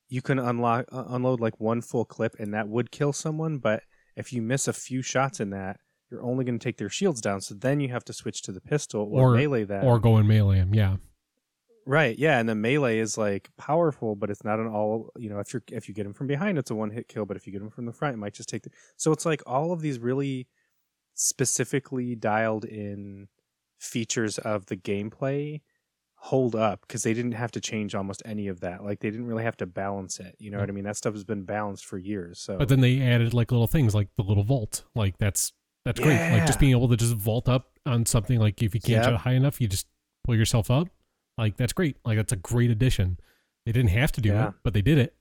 you 0.09 0.21
can 0.21 0.39
unlock 0.39 0.85
uh, 0.91 1.05
unload 1.07 1.39
like 1.39 1.59
one 1.59 1.81
full 1.81 2.05
clip 2.05 2.35
and 2.39 2.53
that 2.53 2.67
would 2.67 2.91
kill 2.91 3.13
someone 3.13 3.57
but 3.57 3.83
if 4.15 4.33
you 4.33 4.41
miss 4.41 4.67
a 4.67 4.73
few 4.73 5.01
shots 5.01 5.39
in 5.39 5.49
that 5.51 5.77
you're 6.09 6.23
only 6.23 6.43
going 6.43 6.59
to 6.59 6.63
take 6.63 6.77
their 6.77 6.89
shields 6.89 7.21
down 7.21 7.39
so 7.39 7.55
then 7.55 7.79
you 7.79 7.89
have 7.89 8.03
to 8.03 8.13
switch 8.13 8.41
to 8.41 8.51
the 8.51 8.59
pistol 8.61 9.07
or, 9.11 9.33
Or- 9.33 9.35
melee 9.35 9.63
that 9.63 9.83
or 9.83 9.99
go 9.99 10.17
and 10.17 10.27
melee 10.27 10.57
him. 10.57 10.73
Yeah. 10.73 10.97
Right, 11.85 12.17
yeah, 12.17 12.39
and 12.39 12.47
the 12.47 12.55
melee 12.55 12.99
is 12.99 13.17
like 13.17 13.49
powerful, 13.57 14.15
but 14.15 14.29
it's 14.29 14.43
not 14.43 14.59
an 14.59 14.67
all. 14.67 15.09
You 15.17 15.29
know, 15.29 15.39
if 15.39 15.51
you're 15.53 15.63
if 15.71 15.87
you 15.87 15.95
get 15.95 16.05
him 16.05 16.13
from 16.13 16.27
behind, 16.27 16.57
it's 16.57 16.69
a 16.71 16.75
one 16.75 16.91
hit 16.91 17.07
kill. 17.07 17.25
But 17.25 17.37
if 17.37 17.47
you 17.47 17.53
get 17.53 17.61
him 17.61 17.69
from 17.69 17.85
the 17.85 17.93
front, 17.93 18.13
it 18.13 18.17
might 18.17 18.33
just 18.33 18.49
take 18.49 18.61
the. 18.63 18.69
So 18.97 19.11
it's 19.11 19.25
like 19.25 19.41
all 19.45 19.71
of 19.73 19.81
these 19.81 19.99
really 19.99 20.47
specifically 21.13 22.15
dialed 22.15 22.65
in 22.65 23.27
features 23.79 24.37
of 24.37 24.67
the 24.67 24.77
gameplay 24.77 25.61
hold 26.15 26.55
up 26.55 26.81
because 26.81 27.01
they 27.01 27.15
didn't 27.15 27.31
have 27.31 27.49
to 27.51 27.59
change 27.59 27.95
almost 27.95 28.21
any 28.25 28.47
of 28.47 28.59
that. 28.59 28.83
Like 28.83 28.99
they 28.99 29.09
didn't 29.09 29.25
really 29.25 29.43
have 29.43 29.57
to 29.57 29.65
balance 29.65 30.19
it. 30.19 30.35
You 30.37 30.51
know 30.51 30.59
what 30.59 30.69
I 30.69 30.71
mean? 30.71 30.83
That 30.83 30.95
stuff 30.95 31.13
has 31.13 31.23
been 31.23 31.43
balanced 31.43 31.85
for 31.85 31.97
years. 31.97 32.39
So, 32.39 32.59
But 32.59 32.69
then 32.69 32.79
they 32.79 33.01
added 33.01 33.33
like 33.33 33.51
little 33.51 33.65
things 33.65 33.95
like 33.95 34.07
the 34.17 34.23
little 34.23 34.43
vault. 34.43 34.83
Like 34.93 35.17
that's 35.17 35.51
that's 35.83 35.99
great. 35.99 36.19
Like 36.31 36.45
just 36.45 36.59
being 36.59 36.73
able 36.73 36.89
to 36.89 36.95
just 36.95 37.15
vault 37.15 37.49
up 37.49 37.71
on 37.87 38.05
something 38.05 38.39
like 38.39 38.61
if 38.61 38.75
you 38.75 38.81
can't 38.81 38.97
Yep. 38.97 39.03
jump 39.05 39.17
high 39.21 39.33
enough, 39.33 39.59
you 39.59 39.67
just 39.67 39.87
pull 40.23 40.35
yourself 40.35 40.69
up. 40.69 40.89
Like 41.37 41.57
that's 41.57 41.73
great. 41.73 41.97
Like 42.05 42.17
that's 42.17 42.31
a 42.33 42.37
great 42.37 42.71
addition. 42.71 43.17
They 43.65 43.71
didn't 43.71 43.91
have 43.91 44.11
to 44.13 44.21
do 44.21 44.29
Yeah. 44.29 44.49
it, 44.49 44.53
but 44.63 44.73
they 44.73 44.81
did 44.81 44.97
it. 44.97 45.15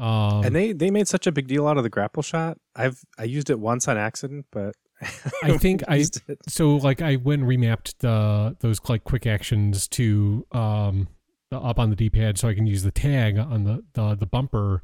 Um 0.00 0.44
and 0.44 0.54
they 0.54 0.72
they 0.72 0.90
made 0.90 1.08
such 1.08 1.26
a 1.26 1.32
big 1.32 1.48
deal 1.48 1.66
out 1.66 1.76
of 1.76 1.82
the 1.82 1.90
grapple 1.90 2.22
shot. 2.22 2.58
I've 2.76 3.00
I 3.18 3.24
used 3.24 3.50
it 3.50 3.58
once 3.58 3.88
on 3.88 3.96
accident, 3.98 4.46
but 4.52 4.74
I 5.42 5.56
think 5.58 5.82
I- 5.88 5.96
it. 5.96 6.38
so 6.48 6.76
like 6.76 7.02
I 7.02 7.16
went 7.16 7.42
and 7.42 7.50
remapped 7.50 7.94
the 7.98 8.56
those 8.60 8.80
like 8.88 9.04
quick 9.04 9.26
actions 9.26 9.88
to 9.88 10.46
um 10.52 11.08
the 11.50 11.58
up 11.58 11.78
on 11.78 11.90
the 11.90 11.96
D 11.96 12.10
pad 12.10 12.38
so 12.38 12.46
I 12.48 12.54
can 12.54 12.66
use 12.66 12.82
the 12.84 12.90
tag 12.92 13.38
on 13.38 13.64
the 13.64 13.84
the, 13.94 14.14
the 14.14 14.26
bumper 14.26 14.82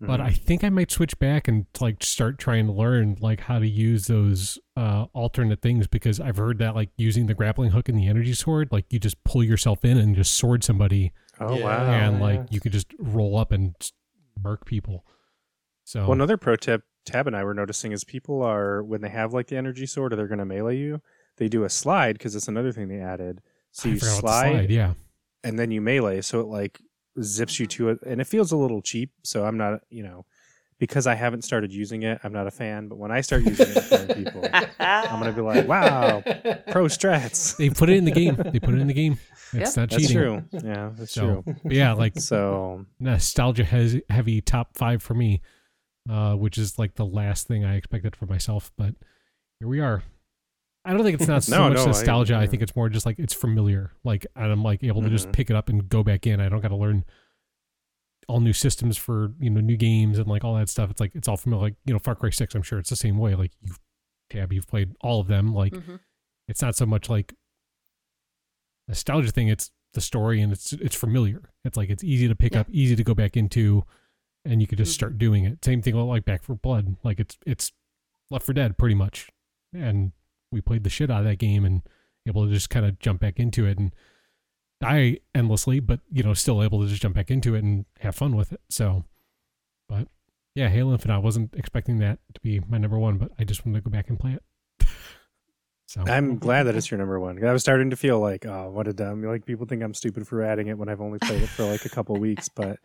but 0.00 0.18
Mhm. 0.20 0.24
I 0.24 0.30
think 0.32 0.64
I 0.64 0.70
might 0.70 0.90
switch 0.90 1.18
back 1.18 1.46
and 1.46 1.66
like 1.80 2.02
start 2.02 2.38
trying 2.38 2.66
to 2.66 2.72
learn 2.72 3.16
like 3.20 3.40
how 3.40 3.58
to 3.58 3.68
use 3.68 4.06
those 4.06 4.58
uh 4.76 5.06
alternate 5.12 5.60
things 5.60 5.86
because 5.86 6.18
I've 6.20 6.36
heard 6.38 6.58
that 6.58 6.74
like 6.74 6.90
using 6.96 7.26
the 7.26 7.34
grappling 7.34 7.70
hook 7.72 7.88
and 7.88 7.98
the 7.98 8.06
energy 8.08 8.32
sword, 8.34 8.68
like 8.72 8.86
you 8.90 8.98
just 8.98 9.22
pull 9.24 9.44
yourself 9.44 9.84
in 9.84 9.98
and 9.98 10.14
just 10.16 10.34
sword 10.34 10.64
somebody 10.64 11.12
oh 11.38 11.56
Yeah. 11.58 11.64
wow, 11.64 11.92
and 11.92 12.16
yeah. 12.16 12.22
like 12.22 12.52
you 12.52 12.60
could 12.60 12.72
just 12.72 12.88
roll 12.98 13.36
up 13.36 13.52
and 13.52 13.74
just 13.78 13.94
murk 14.42 14.64
people. 14.64 15.04
So 15.84 16.00
Well, 16.02 16.12
another 16.12 16.36
pro 16.36 16.56
tip 16.56 16.82
Tab 17.06 17.26
and 17.26 17.34
I 17.36 17.44
were 17.44 17.54
noticing 17.54 17.92
is 17.92 18.04
people 18.04 18.42
are 18.42 18.82
when 18.82 19.00
they 19.00 19.08
have 19.08 19.32
like 19.32 19.48
the 19.48 19.56
energy 19.56 19.86
sword 19.86 20.12
or 20.12 20.16
they're 20.16 20.28
going 20.28 20.38
to 20.38 20.44
melee 20.44 20.76
you, 20.76 21.00
they 21.38 21.48
do 21.48 21.64
a 21.64 21.70
slide 21.70 22.12
because 22.18 22.36
it's 22.36 22.46
another 22.48 22.72
thing 22.72 22.88
they 22.88 23.00
added. 23.00 23.40
So 23.72 23.88
I 23.88 23.92
you 23.92 23.98
forgot 23.98 24.18
about 24.20 24.42
the 24.44 24.50
slide, 24.52 24.70
yeah. 24.70 24.92
and 25.44 25.58
then 25.58 25.70
you 25.70 25.80
melee, 25.80 26.20
so 26.20 26.40
it 26.40 26.46
like 26.46 26.80
zips 27.22 27.58
you 27.60 27.66
to 27.66 27.90
it, 27.90 27.98
and 28.06 28.20
it 28.20 28.26
feels 28.26 28.52
a 28.52 28.56
little 28.56 28.82
cheap. 28.82 29.10
So 29.22 29.44
I'm 29.44 29.56
not, 29.56 29.80
you 29.90 30.02
know, 30.02 30.24
because 30.78 31.06
I 31.06 31.14
haven't 31.14 31.42
started 31.42 31.72
using 31.72 32.02
it, 32.04 32.18
I'm 32.24 32.32
not 32.32 32.46
a 32.46 32.50
fan. 32.50 32.88
But 32.88 32.96
when 32.98 33.10
I 33.10 33.20
start 33.20 33.42
using 33.44 33.68
it, 33.68 33.80
for 33.82 34.14
people, 34.14 34.48
I'm 34.78 35.20
gonna 35.20 35.32
be 35.32 35.42
like, 35.42 35.68
wow, 35.68 36.22
pro 36.70 36.86
strats. 36.86 37.56
They 37.56 37.68
put 37.70 37.90
it 37.90 37.96
in 37.96 38.04
the 38.04 38.10
game. 38.12 38.36
They 38.36 38.60
put 38.60 38.74
it 38.74 38.80
in 38.80 38.86
the 38.86 38.94
game. 38.94 39.18
It's 39.52 39.76
not 39.76 39.90
cheating. 39.90 40.46
That's 40.52 40.62
true. 40.62 40.70
Yeah, 40.70 40.90
that's 40.94 41.12
So 41.12 41.42
true. 41.42 41.56
yeah, 41.64 41.92
like 41.94 42.16
So 42.20 42.86
nostalgia 43.00 43.64
has 43.64 43.96
heavy 44.08 44.40
top 44.40 44.76
five 44.76 45.02
for 45.02 45.14
me, 45.14 45.40
uh, 46.08 46.34
which 46.36 46.56
is 46.56 46.78
like 46.78 46.94
the 46.94 47.04
last 47.04 47.48
thing 47.48 47.64
I 47.64 47.74
expected 47.74 48.14
for 48.14 48.26
myself. 48.26 48.70
But 48.78 48.94
here 49.58 49.66
we 49.66 49.80
are. 49.80 50.04
I 50.84 50.92
don't 50.94 51.02
think 51.04 51.18
it's 51.20 51.28
not 51.28 51.42
so 51.44 51.56
No, 51.58 51.68
much 51.68 51.76
no, 51.78 51.86
nostalgia. 51.86 52.34
I, 52.34 52.42
yeah. 52.42 52.46
think 52.46 52.62
it's 52.62 52.74
more 52.74 52.88
just 52.88 53.04
like 53.06 53.18
it's 53.18 53.34
familiar. 53.34 53.92
Like 54.04 54.26
and 54.36 54.50
I'm 54.50 54.62
like 54.62 54.82
able 54.82 55.02
to 55.02 55.10
just 55.10 55.28
Mhm. 55.28 55.32
pick 55.32 55.50
it 55.50 55.56
up 55.56 55.68
and 55.68 55.88
go 55.88 56.02
back 56.02 56.26
in. 56.26 56.40
I 56.40 56.48
don't 56.48 56.60
got 56.60 56.68
to 56.68 56.76
learn 56.76 57.04
all 58.28 58.40
new 58.40 58.52
systems 58.52 58.96
for 58.96 59.32
you 59.40 59.50
know 59.50 59.60
new 59.60 59.76
games 59.76 60.18
and 60.18 60.26
like 60.28 60.44
all 60.44 60.54
that 60.56 60.68
stuff. 60.68 60.90
It's 60.90 61.00
like 61.00 61.14
it's 61.14 61.28
all 61.28 61.36
familiar. 61.36 61.64
Like 61.64 61.74
you 61.84 61.92
know 61.92 61.98
Far 61.98 62.14
Cry 62.14 62.30
Six. 62.30 62.54
I'm 62.54 62.62
sure 62.62 62.78
it's 62.78 62.90
the 62.90 62.96
same 62.96 63.18
way. 63.18 63.34
Like 63.34 63.52
you've 63.60 63.78
tab, 64.30 64.52
you've 64.52 64.68
played 64.68 64.94
all 65.00 65.20
of 65.20 65.26
them. 65.26 65.52
Like 65.54 65.72
Mhm. 65.74 66.00
it's 66.48 66.62
not 66.62 66.76
so 66.76 66.86
much 66.86 67.10
like 67.10 67.34
nostalgia 68.88 69.30
thing 69.30 69.48
it's 69.48 69.70
the 69.94 70.00
story 70.00 70.40
and 70.40 70.52
it's 70.52 70.72
it's 70.74 70.96
familiar 70.96 71.50
it's 71.64 71.76
like 71.76 71.90
it's 71.90 72.02
easy 72.04 72.26
to 72.28 72.34
pick 72.34 72.54
Yeah. 72.54 72.60
up 72.60 72.68
easy 72.70 72.96
to 72.96 73.04
go 73.04 73.14
back 73.14 73.36
into 73.36 73.84
and 74.44 74.60
you 74.60 74.66
could 74.66 74.78
just 74.78 74.92
Mhm. 74.92 74.94
start 74.94 75.18
doing 75.18 75.44
it 75.44 75.64
same 75.64 75.82
thing 75.82 75.94
with, 75.96 76.06
like 76.06 76.24
Back 76.24 76.42
4 76.42 76.56
Blood 76.56 76.96
like 77.04 77.20
it's 77.20 77.36
it's 77.46 77.72
Left 78.30 78.44
4 78.46 78.52
Dead 78.54 78.78
pretty 78.78 78.94
much 78.94 79.28
and 79.72 80.12
we 80.52 80.60
played 80.60 80.84
the 80.84 80.90
shit 80.90 81.10
out 81.10 81.20
of 81.20 81.24
that 81.24 81.38
game 81.38 81.64
and 81.64 81.82
able 82.26 82.46
to 82.46 82.52
just 82.52 82.70
kind 82.70 82.86
of 82.86 82.98
jump 82.98 83.20
back 83.20 83.38
into 83.38 83.66
it 83.66 83.78
and 83.78 83.94
die 84.80 85.18
endlessly 85.34 85.78
but 85.80 86.00
you 86.10 86.22
know 86.22 86.34
still 86.34 86.62
able 86.62 86.80
to 86.80 86.88
just 86.88 87.02
jump 87.02 87.14
back 87.14 87.30
into 87.30 87.54
it 87.54 87.62
and 87.62 87.84
have 88.00 88.14
fun 88.14 88.34
with 88.34 88.52
it 88.52 88.60
so 88.70 89.04
but 89.88 90.08
yeah 90.54 90.68
halo 90.68 90.92
infinite 90.92 91.14
i 91.14 91.18
wasn't 91.18 91.54
expecting 91.54 91.98
that 91.98 92.18
to 92.32 92.40
be 92.40 92.60
my 92.68 92.78
number 92.78 92.98
one 92.98 93.18
but 93.18 93.30
i 93.38 93.44
just 93.44 93.64
wanted 93.64 93.78
to 93.78 93.84
go 93.84 93.90
back 93.90 94.08
and 94.08 94.18
play 94.18 94.32
it 94.32 94.86
so 95.86 96.02
I'm 96.06 96.38
glad 96.38 96.64
that 96.64 96.76
it's 96.76 96.90
your 96.90 96.98
number 96.98 97.20
one. 97.20 97.44
I 97.44 97.52
was 97.52 97.62
starting 97.62 97.90
to 97.90 97.96
feel 97.96 98.20
like, 98.20 98.46
oh, 98.46 98.70
what 98.70 98.86
a 98.88 98.92
dumb. 98.92 99.22
Like 99.22 99.44
people 99.44 99.66
think 99.66 99.82
I'm 99.82 99.92
stupid 99.92 100.26
for 100.26 100.40
adding 100.42 100.68
it 100.68 100.78
when 100.78 100.88
I've 100.88 101.00
only 101.00 101.18
played 101.18 101.42
it 101.42 101.48
for 101.48 101.64
like 101.64 101.84
a 101.84 101.88
couple 101.88 102.16
weeks. 102.20 102.48
But 102.48 102.78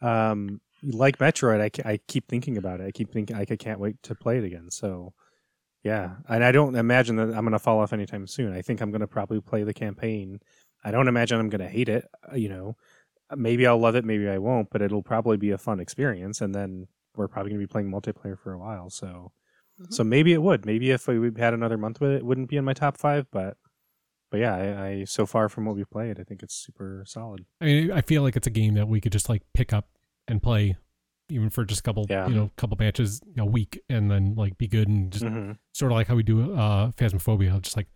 um, 0.00 0.60
like 0.82 1.18
Metroid, 1.18 1.60
I, 1.60 1.90
I 1.90 1.98
keep 2.06 2.28
thinking 2.28 2.56
about 2.56 2.80
it. 2.80 2.86
I 2.86 2.90
keep 2.92 3.12
thinking 3.12 3.36
I 3.36 3.44
can't 3.44 3.80
wait 3.80 4.02
to 4.04 4.14
play 4.14 4.38
it 4.38 4.44
again. 4.44 4.70
So 4.70 5.12
yeah, 5.84 6.16
and 6.28 6.42
I 6.42 6.50
don't 6.50 6.74
imagine 6.74 7.16
that 7.16 7.28
I'm 7.28 7.44
going 7.44 7.52
to 7.52 7.58
fall 7.60 7.78
off 7.80 7.92
anytime 7.92 8.26
soon. 8.26 8.52
I 8.52 8.62
think 8.62 8.80
I'm 8.80 8.90
going 8.90 9.00
to 9.00 9.06
probably 9.06 9.40
play 9.40 9.62
the 9.62 9.74
campaign. 9.74 10.40
I 10.82 10.90
don't 10.90 11.08
imagine 11.08 11.38
I'm 11.38 11.50
going 11.50 11.60
to 11.60 11.68
hate 11.68 11.88
it. 11.88 12.06
uh, 12.32 12.34
You 12.36 12.48
know, 12.48 12.76
maybe 13.36 13.66
I'll 13.66 13.78
love 13.78 13.94
it, 13.94 14.04
maybe 14.04 14.28
I 14.28 14.38
won't. 14.38 14.70
But 14.70 14.82
it'll 14.82 15.02
probably 15.02 15.36
be 15.36 15.50
a 15.50 15.58
fun 15.58 15.78
experience. 15.78 16.40
And 16.40 16.54
then 16.54 16.88
we're 17.14 17.28
probably 17.28 17.50
going 17.50 17.60
to 17.60 17.66
be 17.68 17.70
playing 17.70 17.90
multiplayer 17.90 18.36
for 18.36 18.52
a 18.52 18.58
while. 18.58 18.90
So. 18.90 19.32
So 19.90 20.04
maybe 20.04 20.32
it 20.32 20.40
would. 20.40 20.64
Maybe 20.64 20.92
if 20.92 21.08
we 21.08 21.32
had 21.36 21.52
another 21.52 21.76
month 21.76 22.00
with 22.00 22.12
it, 22.12 22.16
it 22.18 22.24
wouldn't 22.24 22.48
be 22.48 22.56
in 22.56 22.64
my 22.64 22.74
top 22.74 22.96
five. 22.96 23.26
But 23.32 23.56
but 24.30 24.38
yeah, 24.38 24.54
I, 24.54 24.86
I 24.86 25.04
so 25.04 25.26
far 25.26 25.48
from 25.48 25.64
what 25.64 25.74
we've 25.74 25.90
played, 25.90 26.20
I 26.20 26.22
think 26.22 26.44
it's 26.44 26.54
super 26.54 27.02
solid. 27.08 27.44
I 27.60 27.64
mean, 27.64 27.90
I 27.90 28.00
feel 28.00 28.22
like 28.22 28.36
it's 28.36 28.46
a 28.46 28.50
game 28.50 28.74
that 28.74 28.86
we 28.86 29.00
could 29.00 29.10
just 29.10 29.28
like 29.28 29.42
pick 29.52 29.72
up 29.72 29.88
and 30.28 30.40
play, 30.40 30.76
even 31.28 31.50
for 31.50 31.64
just 31.64 31.80
a 31.80 31.82
couple, 31.82 32.06
Yeah. 32.08 32.28
you 32.28 32.34
know, 32.34 32.50
couple 32.56 32.76
matches 32.78 33.20
a 33.38 33.44
week, 33.46 33.80
and 33.88 34.10
then 34.10 34.34
like 34.34 34.58
be 34.58 34.66
good 34.68 34.88
and 34.88 35.10
just 35.12 35.24
Mhm. 35.24 35.58
sort 35.72 35.92
of 35.92 35.96
like 35.96 36.06
how 36.08 36.16
we 36.16 36.22
do 36.22 36.54
uh 36.54 36.90
Phasmophobia. 36.92 37.60
Just 37.62 37.76
like 37.76 37.88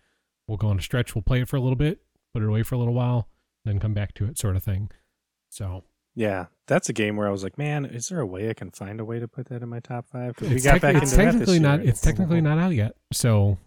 we'll 0.47 0.57
go 0.59 0.69
on 0.69 0.79
a 0.79 0.83
stretch, 0.83 1.15
we'll 1.15 1.23
play 1.23 1.41
it 1.43 1.49
for 1.49 1.57
a 1.57 1.61
little 1.61 1.77
bit, 1.77 2.01
put 2.33 2.43
it 2.43 2.47
away 2.49 2.63
for 2.63 2.75
a 2.75 2.79
little 2.79 2.95
while, 2.95 3.29
then 3.65 3.79
come 3.79 3.93
back 3.95 4.15
to 4.15 4.25
it, 4.27 4.39
sort 4.39 4.57
of 4.57 4.63
thing. 4.63 4.91
So 5.51 5.85
Yeah, 6.15 6.47
that's 6.67 6.89
a 6.89 6.93
game 6.93 7.15
where 7.17 7.29
I 7.29 7.31
was 7.31 7.45
like, 7.45 7.57
man, 7.59 7.85
is 7.85 8.09
there 8.09 8.19
a 8.19 8.27
way 8.27 8.51
I 8.51 8.55
can 8.55 8.71
find 8.73 8.99
a 8.99 9.05
way 9.05 9.21
to 9.21 9.29
put 9.29 9.47
that 9.51 9.63
in 9.63 9.69
my 9.69 9.79
top 9.79 10.09
five? 10.09 10.35
'Cause 10.35 10.49
we 10.49 10.57
it's, 10.57 10.65
got 10.65 10.73
tec- 10.73 10.83
back 10.83 10.95
it's 11.03 11.13
into 11.13 11.17
that 11.25 11.31
technically 11.33 11.59
not. 11.61 11.81
year. 11.81 11.89
It's 11.91 12.01
technically 12.01 12.41
not 12.41 12.59
out 12.59 12.75
yet. 12.75 12.97
So 13.13 13.59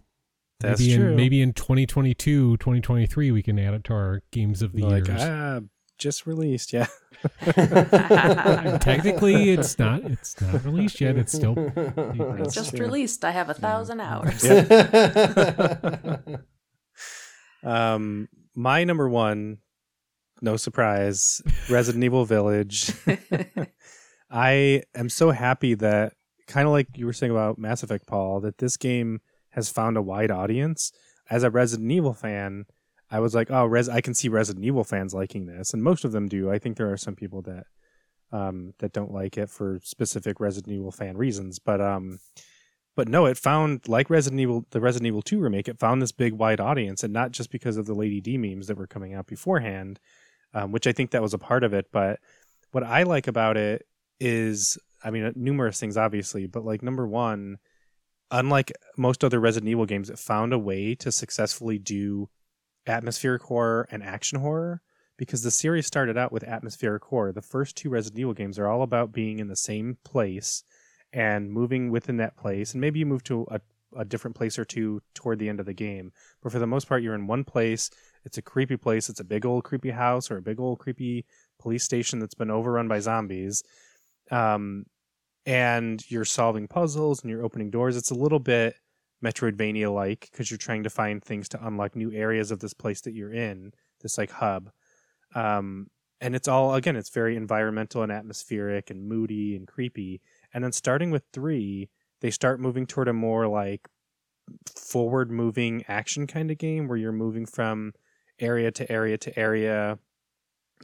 That's 0.60 0.78
maybe 0.80 0.94
true. 0.96 1.10
in 1.10 1.16
maybe 1.16 1.40
in 1.40 1.54
2022, 1.54 2.58
2023, 2.58 3.30
we 3.30 3.42
can 3.42 3.58
add 3.58 3.72
it 3.74 3.84
to 3.84 3.94
our 3.94 4.22
games 4.32 4.60
of 4.60 4.72
the 4.72 4.82
like 4.82 5.06
years. 5.08 5.20
ah, 5.22 5.60
just 5.98 6.26
released. 6.26 6.72
Yeah, 6.72 6.86
technically, 8.80 9.50
it's 9.50 9.78
not. 9.78 10.02
It's 10.04 10.40
not 10.40 10.64
released 10.64 11.00
yet. 11.00 11.16
It's 11.16 11.32
still. 11.32 11.54
That's 11.54 12.54
Just 12.54 12.76
true. 12.76 12.86
released. 12.86 13.24
I 13.24 13.30
have 13.30 13.48
a 13.48 13.54
thousand 13.54 14.00
hours. 14.00 14.44
um, 17.62 18.28
my 18.54 18.84
number 18.84 19.08
one, 19.08 19.58
no 20.40 20.56
surprise, 20.56 21.40
Resident 21.68 22.02
Evil 22.04 22.24
Village. 22.24 22.92
I 24.30 24.82
am 24.94 25.08
so 25.08 25.30
happy 25.30 25.74
that 25.74 26.14
kind 26.46 26.66
of 26.66 26.72
like 26.72 26.88
you 26.96 27.06
were 27.06 27.12
saying 27.12 27.32
about 27.32 27.58
Mass 27.58 27.82
Effect, 27.82 28.06
Paul, 28.06 28.40
that 28.40 28.58
this 28.58 28.76
game 28.76 29.20
has 29.50 29.70
found 29.70 29.96
a 29.96 30.02
wide 30.02 30.30
audience. 30.30 30.92
As 31.30 31.44
a 31.44 31.50
Resident 31.50 31.90
Evil 31.90 32.14
fan, 32.14 32.64
I 33.12 33.20
was 33.20 33.34
like, 33.34 33.50
oh, 33.50 33.66
Res- 33.66 33.90
I 33.90 34.00
can 34.00 34.14
see 34.14 34.30
Resident 34.30 34.64
Evil 34.64 34.84
fans 34.84 35.12
liking 35.12 35.44
this, 35.44 35.74
and 35.74 35.82
most 35.82 36.04
of 36.06 36.12
them 36.12 36.28
do. 36.28 36.50
I 36.50 36.58
think 36.58 36.78
there 36.78 36.90
are 36.90 36.96
some 36.96 37.14
people 37.14 37.42
that 37.42 37.66
um, 38.32 38.72
that 38.78 38.94
don't 38.94 39.12
like 39.12 39.36
it 39.36 39.50
for 39.50 39.80
specific 39.84 40.40
Resident 40.40 40.74
Evil 40.74 40.90
fan 40.90 41.18
reasons, 41.18 41.58
but 41.58 41.82
um, 41.82 42.20
but 42.96 43.08
no, 43.08 43.26
it 43.26 43.36
found 43.36 43.86
like 43.86 44.08
Resident 44.08 44.40
Evil, 44.40 44.64
the 44.70 44.80
Resident 44.80 45.06
Evil 45.08 45.20
Two 45.20 45.40
remake, 45.40 45.68
it 45.68 45.78
found 45.78 46.00
this 46.00 46.10
big 46.10 46.32
wide 46.32 46.58
audience, 46.58 47.04
and 47.04 47.12
not 47.12 47.32
just 47.32 47.50
because 47.50 47.76
of 47.76 47.84
the 47.84 47.94
Lady 47.94 48.22
D 48.22 48.38
memes 48.38 48.66
that 48.68 48.78
were 48.78 48.86
coming 48.86 49.12
out 49.12 49.26
beforehand, 49.26 50.00
um, 50.54 50.72
which 50.72 50.86
I 50.86 50.92
think 50.92 51.10
that 51.10 51.22
was 51.22 51.34
a 51.34 51.38
part 51.38 51.64
of 51.64 51.74
it. 51.74 51.88
But 51.92 52.18
what 52.70 52.82
I 52.82 53.02
like 53.02 53.26
about 53.26 53.58
it 53.58 53.86
is, 54.20 54.78
I 55.04 55.10
mean, 55.10 55.30
numerous 55.36 55.78
things, 55.78 55.98
obviously, 55.98 56.46
but 56.46 56.64
like 56.64 56.82
number 56.82 57.06
one, 57.06 57.58
unlike 58.30 58.72
most 58.96 59.22
other 59.22 59.38
Resident 59.38 59.68
Evil 59.68 59.84
games, 59.84 60.08
it 60.08 60.18
found 60.18 60.54
a 60.54 60.58
way 60.58 60.94
to 60.94 61.12
successfully 61.12 61.78
do 61.78 62.30
atmospheric 62.86 63.42
horror 63.42 63.86
and 63.90 64.02
action 64.02 64.40
horror 64.40 64.82
because 65.16 65.42
the 65.42 65.50
series 65.50 65.86
started 65.86 66.16
out 66.16 66.32
with 66.32 66.42
atmospheric 66.44 67.04
horror. 67.04 67.32
The 67.32 67.42
first 67.42 67.76
two 67.76 67.90
Resident 67.90 68.20
Evil 68.20 68.34
games 68.34 68.58
are 68.58 68.66
all 68.66 68.82
about 68.82 69.12
being 69.12 69.38
in 69.38 69.48
the 69.48 69.56
same 69.56 69.98
place 70.04 70.64
and 71.12 71.50
moving 71.50 71.90
within 71.90 72.16
that 72.16 72.36
place. 72.36 72.72
And 72.72 72.80
maybe 72.80 72.98
you 72.98 73.06
move 73.06 73.22
to 73.24 73.46
a, 73.50 73.60
a 73.96 74.04
different 74.04 74.36
place 74.36 74.58
or 74.58 74.64
two 74.64 75.02
toward 75.14 75.38
the 75.38 75.48
end 75.48 75.60
of 75.60 75.66
the 75.66 75.74
game. 75.74 76.12
But 76.42 76.52
for 76.52 76.58
the 76.58 76.66
most 76.66 76.88
part, 76.88 77.02
you're 77.02 77.14
in 77.14 77.26
one 77.26 77.44
place. 77.44 77.90
It's 78.24 78.38
a 78.38 78.42
creepy 78.42 78.76
place. 78.76 79.08
It's 79.08 79.20
a 79.20 79.24
big 79.24 79.44
old 79.44 79.64
creepy 79.64 79.90
house 79.90 80.30
or 80.30 80.38
a 80.38 80.42
big 80.42 80.58
old 80.58 80.78
creepy 80.78 81.26
police 81.60 81.84
station 81.84 82.18
that's 82.18 82.34
been 82.34 82.50
overrun 82.50 82.88
by 82.88 83.00
zombies. 83.00 83.62
Um, 84.30 84.86
and 85.44 86.02
you're 86.10 86.24
solving 86.24 86.68
puzzles 86.68 87.22
and 87.22 87.30
you're 87.30 87.44
opening 87.44 87.70
doors. 87.70 87.96
It's 87.96 88.10
a 88.10 88.16
little 88.16 88.38
bit 88.38 88.76
Metroidvania 89.22 89.92
like 89.92 90.28
because 90.30 90.50
you're 90.50 90.58
trying 90.58 90.82
to 90.82 90.90
find 90.90 91.22
things 91.22 91.48
to 91.50 91.66
unlock 91.66 91.96
new 91.96 92.12
areas 92.12 92.50
of 92.50 92.60
this 92.60 92.74
place 92.74 93.00
that 93.02 93.14
you're 93.14 93.32
in, 93.32 93.72
this 94.00 94.18
like 94.18 94.30
hub. 94.30 94.70
Um, 95.34 95.88
and 96.20 96.36
it's 96.36 96.48
all 96.48 96.74
again, 96.74 96.96
it's 96.96 97.10
very 97.10 97.36
environmental 97.36 98.02
and 98.02 98.12
atmospheric 98.12 98.90
and 98.90 99.08
moody 99.08 99.56
and 99.56 99.66
creepy. 99.66 100.20
And 100.54 100.62
then 100.62 100.72
starting 100.72 101.10
with 101.10 101.24
three, 101.32 101.88
they 102.20 102.30
start 102.30 102.60
moving 102.60 102.86
toward 102.86 103.08
a 103.08 103.12
more 103.12 103.48
like 103.48 103.88
forward 104.76 105.30
moving 105.30 105.84
action 105.88 106.26
kind 106.26 106.50
of 106.50 106.58
game 106.58 106.88
where 106.88 106.98
you're 106.98 107.12
moving 107.12 107.46
from 107.46 107.92
area 108.38 108.70
to 108.70 108.90
area 108.90 109.18
to 109.18 109.38
area. 109.38 109.98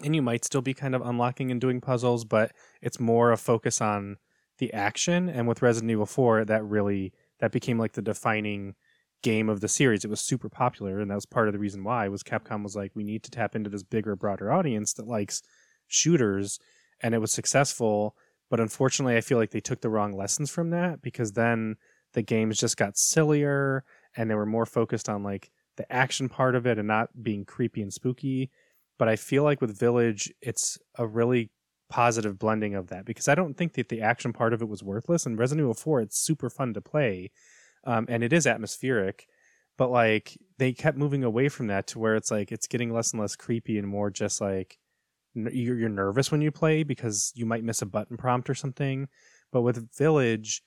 And 0.02 0.14
you 0.14 0.22
might 0.22 0.44
still 0.44 0.62
be 0.62 0.74
kind 0.74 0.94
of 0.94 1.02
unlocking 1.02 1.50
and 1.50 1.60
doing 1.60 1.80
puzzles, 1.80 2.24
but 2.24 2.52
it's 2.80 3.00
more 3.00 3.32
a 3.32 3.36
focus 3.36 3.80
on 3.80 4.16
the 4.58 4.72
action. 4.72 5.28
And 5.28 5.48
with 5.48 5.62
Resident 5.62 5.90
Evil 5.90 6.06
4, 6.06 6.44
that 6.44 6.64
really 6.64 7.12
that 7.40 7.52
became 7.52 7.78
like 7.78 7.92
the 7.92 8.02
defining 8.02 8.74
game 9.22 9.48
of 9.48 9.60
the 9.60 9.68
series. 9.68 10.04
It 10.04 10.10
was 10.10 10.20
super 10.20 10.48
popular, 10.48 11.00
and 11.00 11.10
that 11.10 11.16
was 11.16 11.26
part 11.26 11.48
of 11.48 11.52
the 11.52 11.58
reason 11.58 11.84
why 11.84 12.08
was 12.08 12.22
Capcom 12.22 12.62
was 12.62 12.76
like, 12.76 12.92
we 12.94 13.04
need 13.04 13.22
to 13.24 13.30
tap 13.30 13.54
into 13.56 13.70
this 13.70 13.82
bigger, 13.82 14.16
broader 14.16 14.52
audience 14.52 14.92
that 14.94 15.06
likes 15.06 15.42
shooters, 15.86 16.58
and 17.00 17.14
it 17.14 17.18
was 17.18 17.32
successful. 17.32 18.16
But 18.50 18.60
unfortunately, 18.60 19.16
I 19.16 19.20
feel 19.20 19.38
like 19.38 19.50
they 19.50 19.60
took 19.60 19.80
the 19.80 19.90
wrong 19.90 20.12
lessons 20.12 20.50
from 20.50 20.70
that 20.70 21.02
because 21.02 21.32
then 21.32 21.76
the 22.14 22.22
games 22.22 22.58
just 22.58 22.76
got 22.76 22.96
sillier 22.96 23.84
and 24.16 24.30
they 24.30 24.34
were 24.34 24.46
more 24.46 24.66
focused 24.66 25.08
on 25.08 25.22
like 25.22 25.50
the 25.76 25.90
action 25.92 26.28
part 26.28 26.54
of 26.54 26.66
it 26.66 26.78
and 26.78 26.88
not 26.88 27.22
being 27.22 27.44
creepy 27.44 27.82
and 27.82 27.92
spooky. 27.92 28.50
But 28.98 29.08
I 29.08 29.16
feel 29.16 29.44
like 29.44 29.60
with 29.60 29.78
Village, 29.78 30.32
it's 30.40 30.78
a 30.96 31.06
really 31.06 31.50
positive 31.88 32.38
blending 32.38 32.74
of 32.74 32.88
that 32.88 33.04
because 33.04 33.28
I 33.28 33.34
don't 33.34 33.54
think 33.54 33.74
that 33.74 33.88
the 33.88 34.02
action 34.02 34.32
part 34.32 34.52
of 34.52 34.62
it 34.62 34.68
was 34.68 34.82
worthless. 34.82 35.26
And 35.26 35.38
Resident 35.38 35.64
Evil 35.64 35.74
4, 35.74 36.02
it's 36.02 36.18
super 36.18 36.50
fun 36.50 36.74
to 36.74 36.80
play 36.80 37.30
um, 37.84 38.06
and 38.08 38.22
it 38.22 38.32
is 38.32 38.46
atmospheric, 38.46 39.26
but 39.76 39.90
like 39.90 40.36
they 40.58 40.72
kept 40.72 40.98
moving 40.98 41.24
away 41.24 41.48
from 41.48 41.68
that 41.68 41.86
to 41.88 41.98
where 41.98 42.16
it's 42.16 42.30
like 42.30 42.52
it's 42.52 42.66
getting 42.66 42.92
less 42.92 43.12
and 43.12 43.20
less 43.20 43.36
creepy 43.36 43.78
and 43.78 43.88
more 43.88 44.10
just 44.10 44.40
like 44.40 44.78
you're, 45.34 45.78
you're 45.78 45.88
nervous 45.88 46.30
when 46.30 46.42
you 46.42 46.50
play 46.50 46.82
because 46.82 47.32
you 47.34 47.46
might 47.46 47.64
miss 47.64 47.82
a 47.82 47.86
button 47.86 48.16
prompt 48.16 48.50
or 48.50 48.54
something. 48.54 49.08
But 49.52 49.62
with 49.62 49.96
Village, 49.96 50.62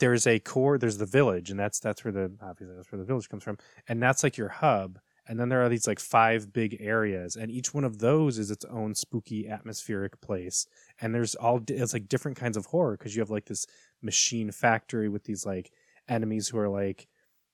there's 0.00 0.26
a 0.26 0.38
core, 0.38 0.78
there's 0.78 0.98
the 0.98 1.06
village, 1.06 1.50
and 1.50 1.58
that's 1.58 1.80
that's 1.80 2.04
where 2.04 2.12
the 2.12 2.30
obviously 2.42 2.76
that's 2.76 2.92
where 2.92 2.98
the 2.98 3.04
village 3.04 3.28
comes 3.28 3.42
from, 3.42 3.58
and 3.88 4.02
that's 4.02 4.22
like 4.22 4.36
your 4.36 4.48
hub. 4.48 4.98
And 5.28 5.38
then 5.38 5.50
there 5.50 5.62
are 5.62 5.68
these 5.68 5.86
like 5.86 6.00
five 6.00 6.52
big 6.52 6.78
areas, 6.80 7.36
and 7.36 7.50
each 7.50 7.74
one 7.74 7.84
of 7.84 7.98
those 7.98 8.38
is 8.38 8.50
its 8.50 8.64
own 8.64 8.94
spooky 8.94 9.48
atmospheric 9.48 10.20
place. 10.22 10.66
And 11.00 11.14
there's 11.14 11.34
all 11.34 11.60
it's 11.68 11.92
like 11.92 12.08
different 12.08 12.38
kinds 12.38 12.56
of 12.56 12.66
horror 12.66 12.96
because 12.96 13.14
you 13.14 13.20
have 13.20 13.30
like 13.30 13.44
this 13.44 13.66
machine 14.02 14.50
factory 14.50 15.08
with 15.08 15.24
these 15.24 15.44
like 15.44 15.70
enemies 16.08 16.48
who 16.48 16.58
are 16.58 16.68
like 16.68 17.06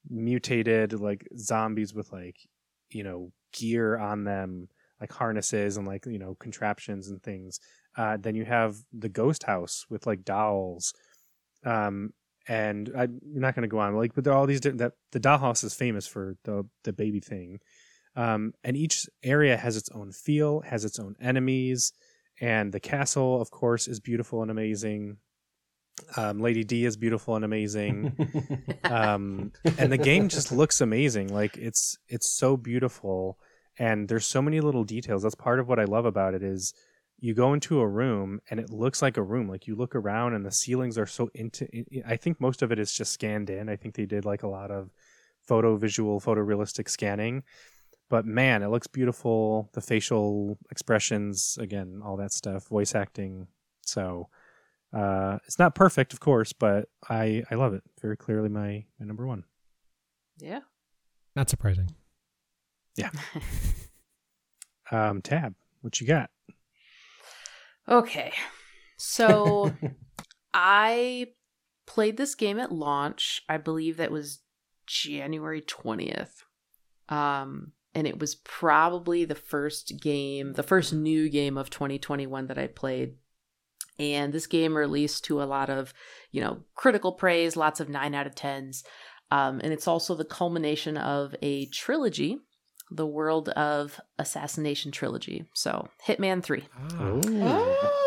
mutated 0.09 0.93
like 1.01 1.27
zombies 1.37 1.95
with 1.95 2.13
like 2.13 2.37
you 2.91 3.03
know 3.03 3.33
gear 3.53 3.97
on 3.99 4.25
them 4.25 4.69
like 5.01 5.13
harnesses 5.13 5.77
and 5.77 5.87
like 5.87 6.05
you 6.07 6.19
know 6.19 6.37
contraptions 6.39 7.09
and 7.09 7.23
things 7.23 7.59
uh, 7.97 8.17
then 8.21 8.35
you 8.35 8.45
have 8.45 8.77
the 8.93 9.09
ghost 9.09 9.45
house 9.45 9.87
with 9.89 10.07
like 10.07 10.25
dolls 10.25 10.93
um 11.65 12.13
and 12.49 12.91
I, 12.97 13.05
am 13.05 13.21
not 13.23 13.55
going 13.55 13.63
to 13.63 13.69
go 13.69 13.79
on 13.79 13.95
like 13.95 14.15
but 14.15 14.25
there 14.25 14.33
are 14.33 14.37
all 14.37 14.47
these 14.47 14.61
different 14.61 14.81
that 14.81 14.93
the 15.13 15.21
dollhouse 15.21 15.65
is 15.65 15.75
famous 15.75 16.07
for 16.07 16.37
the 16.45 16.65
the 16.85 16.93
baby 16.93 17.21
thing 17.21 17.61
um 18.17 18.53
and 18.63 18.77
each 18.77 19.07
area 19.23 19.57
has 19.57 19.77
its 19.77 19.89
own 19.95 20.13
feel 20.13 20.61
has 20.61 20.85
its 20.85 20.99
own 20.99 21.17
enemies 21.21 21.93
and 22.41 22.73
the 22.73 22.81
castle 22.81 23.41
of 23.41 23.51
course 23.51 23.89
is 23.89 24.01
beautiful 24.01 24.43
and 24.43 24.51
amazing 24.51 25.17
um, 26.17 26.41
Lady 26.41 26.65
D 26.65 26.85
is 26.85 26.97
beautiful 26.97 27.37
and 27.37 27.45
amazing, 27.45 28.17
um, 28.85 29.53
and 29.79 29.93
the 29.93 29.99
game 29.99 30.29
just 30.29 30.51
looks 30.53 30.81
amazing. 30.81 31.33
Like 31.33 31.57
it's 31.57 31.97
it's 32.09 32.29
so 32.29 32.57
beautiful, 32.57 33.39
and 33.79 34.09
there's 34.09 34.27
so 34.27 34.43
many 34.43 34.61
little 34.61 34.85
details. 34.85 35.23
That's 35.23 35.35
part 35.35 35.61
of 35.61 35.69
what 35.69 35.79
I 35.79 35.85
love 35.85 36.05
about 36.05 36.35
it. 36.35 36.43
Is 36.43 36.75
you 37.25 37.33
go 37.33 37.55
into 37.55 37.81
a 37.81 37.89
room 37.89 38.39
and 38.51 38.61
it 38.61 38.69
looks 38.69 39.01
like 39.01 39.17
a 39.17 39.23
room. 39.23 39.49
Like 39.49 39.67
you 39.67 39.75
look 39.75 39.95
around 39.97 40.35
and 40.35 40.45
the 40.45 40.53
ceilings 40.53 40.99
are 40.99 41.07
so 41.07 41.31
into. 41.35 41.67
I 42.07 42.17
think 42.17 42.39
most 42.39 42.61
of 42.61 42.71
it 42.71 42.79
is 42.79 42.93
just 42.93 43.15
scanned 43.15 43.49
in. 43.49 43.71
I 43.71 43.77
think 43.77 43.95
they 43.95 44.05
did 44.05 44.27
like 44.27 44.43
a 44.43 44.47
lot 44.47 44.71
of 44.71 44.91
photo 45.41 45.75
visual, 45.77 46.21
photorealistic 46.21 46.87
scanning. 46.87 47.43
But 48.11 48.27
man, 48.27 48.63
it 48.63 48.69
looks 48.69 48.89
beautiful. 48.89 49.71
The 49.73 49.81
facial 49.81 50.59
expressions, 50.71 51.57
again, 51.59 52.03
all 52.05 52.19
that 52.19 52.31
stuff, 52.31 52.69
voice 52.69 52.95
acting. 52.95 53.47
So 53.87 54.29
uh, 54.93 55.39
it's 55.47 55.59
not 55.59 55.75
perfect, 55.75 56.13
of 56.13 56.21
course, 56.21 56.53
but 56.53 56.91
I 57.09 57.43
I 57.51 57.55
love 57.55 57.73
it. 57.73 57.85
Very 58.03 58.19
clearly 58.19 58.51
my 58.51 58.85
my 59.01 59.07
number 59.07 59.27
one. 59.27 59.45
Yeah. 60.37 60.61
Not 61.35 61.49
surprising. 61.49 61.89
Yeah. 62.97 63.11
um, 64.91 65.23
Tab, 65.23 65.55
what 65.81 66.03
you 66.03 66.07
got? 66.07 66.29
Okay. 67.89 68.33
So 68.97 69.75
I 70.55 71.29
played 71.87 72.17
this 72.17 72.35
game 72.35 72.59
at 72.59 72.73
launch. 72.73 73.43
I 73.49 73.57
believe 73.57 73.97
that 73.97 74.13
was 74.13 74.41
January 74.87 75.63
20th. 75.63 76.43
Um 77.09 77.73
and 77.97 78.09
it 78.09 78.19
was 78.19 78.35
probably 78.35 79.25
the 79.25 79.37
first 79.37 80.01
game, 80.03 80.55
the 80.55 80.65
first 80.65 80.93
new 80.93 81.29
game 81.29 81.57
of 81.57 81.71
2021 81.71 82.49
that 82.49 82.59
I 82.59 82.67
played 82.67 83.15
and 83.99 84.33
this 84.33 84.47
game 84.47 84.77
released 84.77 85.25
to 85.25 85.43
a 85.43 85.45
lot 85.45 85.71
of, 85.71 85.95
you 86.33 86.41
know, 86.41 86.65
critical 86.75 87.13
praise, 87.13 87.57
lots 87.57 87.81
of 87.81 87.89
9 87.89 88.15
out 88.15 88.27
of 88.27 88.35
10s. 88.35 88.83
Um, 89.31 89.61
and 89.63 89.73
it's 89.73 89.89
also 89.89 90.15
the 90.15 90.25
culmination 90.25 90.97
of 90.97 91.35
a 91.43 91.67
trilogy, 91.67 92.39
the 92.91 93.07
World 93.07 93.49
of 93.51 94.01
Assassination 94.19 94.93
trilogy. 94.93 95.47
So, 95.53 95.89
Hitman 96.07 96.43
3. 96.43 96.65
Ah. 96.77 96.89
Oh, 97.01 97.21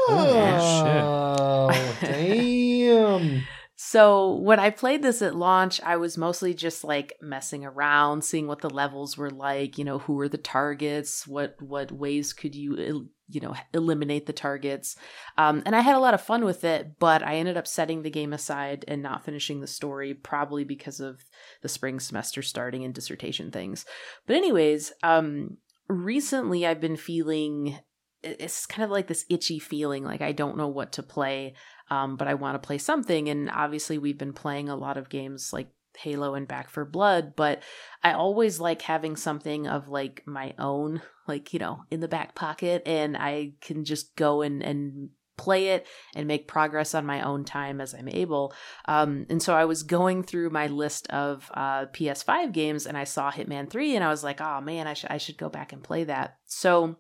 oh, 0.09 1.69
oh 1.69 1.95
damn. 2.01 3.43
So 3.79 4.33
when 4.33 4.59
I 4.59 4.71
played 4.71 5.03
this 5.03 5.21
at 5.21 5.35
launch, 5.35 5.79
I 5.83 5.97
was 5.97 6.17
mostly 6.17 6.55
just 6.55 6.83
like 6.83 7.13
messing 7.21 7.63
around, 7.63 8.23
seeing 8.23 8.47
what 8.47 8.61
the 8.61 8.71
levels 8.71 9.17
were 9.17 9.29
like, 9.29 9.77
you 9.77 9.85
know, 9.85 9.99
who 9.99 10.13
were 10.13 10.27
the 10.27 10.39
targets, 10.39 11.27
what 11.27 11.61
what 11.61 11.91
ways 11.91 12.33
could 12.33 12.55
you 12.55 13.07
you 13.29 13.39
know 13.39 13.53
eliminate 13.75 14.25
the 14.25 14.33
targets. 14.33 14.95
Um, 15.37 15.61
and 15.63 15.75
I 15.75 15.81
had 15.81 15.95
a 15.95 15.99
lot 15.99 16.15
of 16.15 16.21
fun 16.21 16.43
with 16.43 16.63
it, 16.63 16.97
but 16.97 17.21
I 17.21 17.35
ended 17.35 17.55
up 17.55 17.67
setting 17.67 18.01
the 18.01 18.09
game 18.09 18.33
aside 18.33 18.83
and 18.87 19.03
not 19.03 19.23
finishing 19.23 19.61
the 19.61 19.67
story, 19.67 20.15
probably 20.15 20.63
because 20.63 20.99
of 20.99 21.21
the 21.61 21.69
spring 21.69 21.99
semester 21.99 22.41
starting 22.41 22.83
and 22.83 22.95
dissertation 22.95 23.51
things. 23.51 23.85
But 24.25 24.37
anyways, 24.37 24.91
um, 25.03 25.57
recently 25.87 26.65
I've 26.65 26.81
been 26.81 26.97
feeling 26.97 27.77
it's 28.23 28.65
kind 28.65 28.83
of 28.83 28.89
like 28.89 29.07
this 29.07 29.25
itchy 29.29 29.59
feeling 29.59 30.03
like 30.03 30.21
I 30.21 30.31
don't 30.31 30.57
know 30.57 30.67
what 30.67 30.93
to 30.93 31.03
play 31.03 31.53
um, 31.89 32.18
but 32.18 32.27
I 32.27 32.34
want 32.34 32.61
to 32.61 32.65
play 32.65 32.77
something. 32.77 33.30
And 33.30 33.49
obviously, 33.49 33.97
we've 33.97 34.18
been 34.18 34.34
playing 34.34 34.69
a 34.69 34.76
lot 34.76 34.97
of 34.97 35.09
games 35.09 35.53
like 35.53 35.69
Halo 35.97 36.35
and 36.35 36.47
Back 36.47 36.69
4 36.69 36.85
Blood, 36.85 37.35
but 37.35 37.64
I 38.03 38.14
always 38.14 38.59
like 38.59 38.81
having 38.84 39.15
something 39.15 39.68
of 39.68 39.89
like 39.89 40.23
my 40.26 40.53
own, 40.59 41.01
like, 41.27 41.53
you 41.53 41.59
know, 41.59 41.84
in 41.89 41.99
the 41.99 42.07
back 42.07 42.35
pocket, 42.35 42.84
and 42.85 43.18
I 43.18 43.53
can 43.61 43.84
just 43.85 44.15
go 44.15 44.41
and, 44.41 44.61
and 44.61 45.09
play 45.38 45.69
it 45.69 45.88
and 46.15 46.27
make 46.27 46.47
progress 46.47 46.93
on 46.93 47.05
my 47.05 47.22
own 47.22 47.45
time 47.45 47.80
as 47.80 47.93
I'm 47.93 48.09
able. 48.09 48.53
Um, 48.85 49.26
and 49.30 49.41
so 49.41 49.55
I 49.55 49.65
was 49.65 49.84
going 49.84 50.23
through 50.23 50.49
my 50.49 50.68
list 50.68 51.07
of 51.11 51.49
uh, 51.53 51.85
PS5 51.88 52.51
games 52.51 52.85
and 52.85 52.97
I 52.97 53.03
saw 53.05 53.31
Hitman 53.31 53.69
3 53.69 53.95
and 53.95 54.03
I 54.03 54.09
was 54.09 54.23
like, 54.23 54.41
oh 54.41 54.59
man, 54.61 54.88
I, 54.88 54.93
sh- 54.93 55.05
I 55.09 55.18
should 55.18 55.38
go 55.38 55.47
back 55.47 55.72
and 55.72 55.84
play 55.84 56.03
that. 56.05 56.38
So 56.45 56.97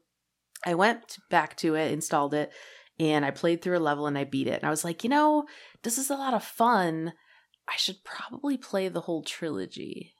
I 0.65 0.75
went 0.75 1.17
back 1.29 1.57
to 1.57 1.75
it, 1.75 1.91
installed 1.91 2.33
it, 2.33 2.51
and 2.99 3.25
I 3.25 3.31
played 3.31 3.61
through 3.61 3.77
a 3.77 3.79
level 3.79 4.07
and 4.07 4.17
I 4.17 4.23
beat 4.23 4.47
it. 4.47 4.59
And 4.61 4.65
I 4.65 4.69
was 4.69 4.83
like, 4.83 5.03
you 5.03 5.09
know, 5.09 5.45
this 5.83 5.97
is 5.97 6.09
a 6.09 6.15
lot 6.15 6.33
of 6.33 6.43
fun. 6.43 7.13
I 7.67 7.75
should 7.75 8.03
probably 8.03 8.57
play 8.57 8.87
the 8.87 9.01
whole 9.01 9.23
trilogy 9.23 10.13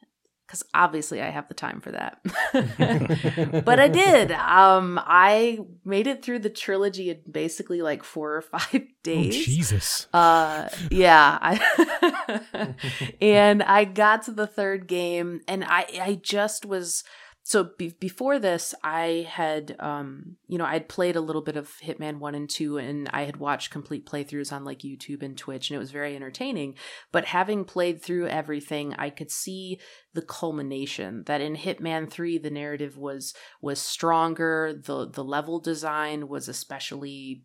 because 0.48 0.64
obviously 0.74 1.22
I 1.22 1.30
have 1.30 1.50
the 1.50 1.54
time 1.54 1.82
for 1.82 1.92
that. 1.92 2.22
but 3.66 3.80
I 3.80 3.90
did. 3.90 4.32
Um, 4.32 5.00
I 5.04 5.60
made 5.84 6.08
it 6.08 6.24
through 6.24 6.40
the 6.40 6.50
trilogy 6.50 7.10
in 7.10 7.22
basically 7.30 7.82
like 7.82 8.04
four 8.04 8.36
or 8.36 8.42
five 8.42 8.88
days. 9.04 9.46
Jesus. 9.46 10.08
Uh, 10.14 10.70
yeah. 10.90 11.38
I 11.42 12.76
and 13.22 13.62
I 13.62 13.84
got 13.84 14.24
to 14.24 14.32
the 14.32 14.48
third 14.48 14.88
game, 14.88 15.42
and 15.50 15.66
I 15.66 15.86
I 16.02 16.20
just 16.22 16.66
was 16.66 17.04
so 17.48 17.64
be- 17.78 17.96
before 17.98 18.40
this, 18.40 18.76
I 18.84 19.26
had 19.30 19.78
um 19.80 20.36
you 20.50 20.58
know 20.58 20.66
I'd 20.66 20.90
played 20.90 21.16
a 21.16 21.22
little 21.22 21.42
bit 21.42 21.56
of 21.56 21.72
Hitman 21.82 22.20
one 22.20 22.36
and 22.36 22.50
two, 22.50 22.78
and 22.78 23.10
I 23.14 23.24
had 23.24 23.38
watched 23.38 23.72
complete 23.72 24.06
playthroughs 24.06 24.52
on 24.52 24.66
like 24.66 24.80
YouTube 24.80 25.24
and 25.24 25.38
Twitch, 25.38 25.70
and 25.70 25.76
it 25.76 25.80
was 25.80 25.92
very 25.92 26.14
entertaining. 26.14 26.76
But 27.14 27.24
having 27.24 27.64
played 27.64 28.02
through 28.02 28.28
everything, 28.28 28.94
I 28.96 29.10
could 29.10 29.32
see 29.32 29.80
the 30.14 30.24
culmination 30.24 31.24
that 31.28 31.40
in 31.40 31.56
Hitman 31.56 32.12
3 32.12 32.38
the 32.38 32.50
narrative 32.52 32.98
was 32.98 33.34
was 33.62 33.80
stronger 33.80 34.74
the 34.84 35.10
the 35.10 35.24
level 35.24 35.62
design 35.62 36.28
was 36.28 36.50
especially 36.50 37.44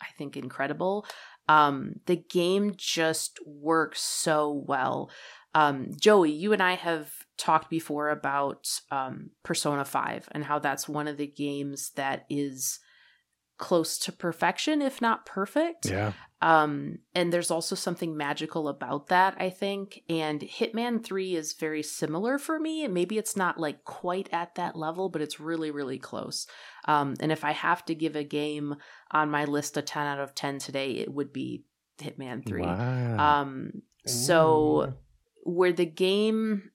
I 0.00 0.06
think 0.16 0.38
incredible 0.38 1.04
um 1.48 1.96
the 2.06 2.16
game 2.16 2.72
just 2.78 3.40
works 3.44 4.00
so 4.00 4.64
well 4.66 5.10
um 5.54 5.90
Joey 6.00 6.32
you 6.32 6.54
and 6.54 6.62
I 6.62 6.76
have 6.76 7.10
talked 7.38 7.70
before 7.70 8.10
about 8.10 8.68
um 8.90 9.30
Persona 9.44 9.84
5 9.84 10.28
and 10.32 10.44
how 10.44 10.58
that's 10.58 10.88
one 10.88 11.08
of 11.08 11.16
the 11.16 11.26
games 11.26 11.90
that 11.94 12.26
is 12.28 12.80
close 13.58 13.98
to 13.98 14.12
perfection 14.12 14.80
if 14.82 15.00
not 15.00 15.26
perfect. 15.26 15.86
Yeah. 15.86 16.12
um 16.42 16.98
and 17.14 17.32
there's 17.32 17.50
also 17.50 17.74
something 17.74 18.16
magical 18.16 18.68
about 18.68 19.08
that 19.08 19.34
i 19.40 19.50
think. 19.50 20.02
And 20.08 20.40
hitman 20.42 21.02
3 21.04 21.34
is 21.34 21.54
very 21.54 21.82
similar 21.82 22.38
for 22.38 22.60
me. 22.60 22.86
Maybe 22.86 23.18
it's 23.18 23.36
not 23.36 23.58
like 23.58 23.82
quite 23.84 24.28
at 24.32 24.54
that 24.54 24.76
level 24.76 25.08
but 25.08 25.22
it's 25.22 25.40
really 25.40 25.70
really 25.72 25.98
close. 25.98 26.46
Um 26.86 27.14
and 27.18 27.32
if 27.32 27.42
i 27.44 27.50
have 27.52 27.84
to 27.86 27.94
give 27.96 28.14
a 28.14 28.22
game 28.24 28.76
on 29.10 29.28
my 29.30 29.44
list 29.44 29.76
a 29.76 29.82
10 29.82 30.06
out 30.06 30.20
of 30.20 30.34
10 30.36 30.58
today 30.60 30.92
it 30.92 31.12
would 31.12 31.32
be 31.32 31.64
hitman 32.00 32.46
3 32.46 32.62
Wow. 32.62 33.40
um 33.42 33.82
so 34.06 34.92
where 35.44 35.72
the 35.72 35.84
game 35.86 36.70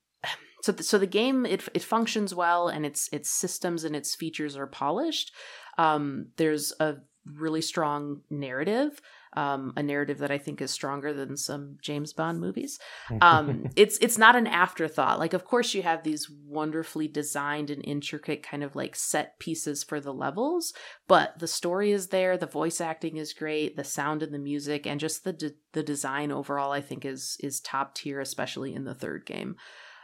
so 0.63 0.71
the, 0.71 0.81
so 0.81 0.97
the 0.97 1.05
game 1.05 1.45
it 1.45 1.67
it 1.73 1.83
functions 1.83 2.33
well 2.33 2.69
and 2.69 2.85
its 2.85 3.09
its 3.11 3.29
systems 3.29 3.83
and 3.83 3.95
its 3.95 4.15
features 4.15 4.55
are 4.55 4.65
polished. 4.67 5.33
Um 5.77 6.27
there's 6.37 6.71
a 6.79 6.95
really 7.25 7.61
strong 7.61 8.21
narrative 8.29 9.01
um 9.35 9.71
a 9.77 9.81
narrative 9.81 10.17
that 10.17 10.29
i 10.29 10.37
think 10.37 10.61
is 10.61 10.71
stronger 10.71 11.13
than 11.13 11.35
some 11.35 11.77
james 11.81 12.13
bond 12.13 12.39
movies. 12.39 12.79
Um 13.19 13.65
it's 13.75 13.97
it's 13.97 14.17
not 14.17 14.37
an 14.37 14.47
afterthought. 14.47 15.19
Like 15.19 15.33
of 15.33 15.43
course 15.43 15.73
you 15.73 15.81
have 15.81 16.03
these 16.03 16.29
wonderfully 16.29 17.09
designed 17.09 17.69
and 17.69 17.83
intricate 17.83 18.41
kind 18.41 18.63
of 18.63 18.73
like 18.73 18.95
set 18.95 19.39
pieces 19.39 19.83
for 19.83 19.99
the 19.99 20.13
levels 20.13 20.73
but 21.09 21.39
the 21.39 21.47
story 21.47 21.91
is 21.91 22.07
there 22.07 22.37
the 22.37 22.45
voice 22.45 22.79
acting 22.79 23.17
is 23.17 23.33
great 23.33 23.75
the 23.75 23.83
sound 23.83 24.23
and 24.23 24.33
the 24.33 24.39
music 24.39 24.87
and 24.87 25.01
just 25.01 25.25
the 25.25 25.33
de- 25.33 25.51
the 25.73 25.83
design 25.83 26.31
overall 26.31 26.71
i 26.71 26.79
think 26.79 27.03
is 27.03 27.35
is 27.41 27.59
top 27.59 27.95
tier 27.95 28.21
especially 28.21 28.73
in 28.73 28.85
the 28.85 28.95
third 28.95 29.25
game 29.25 29.55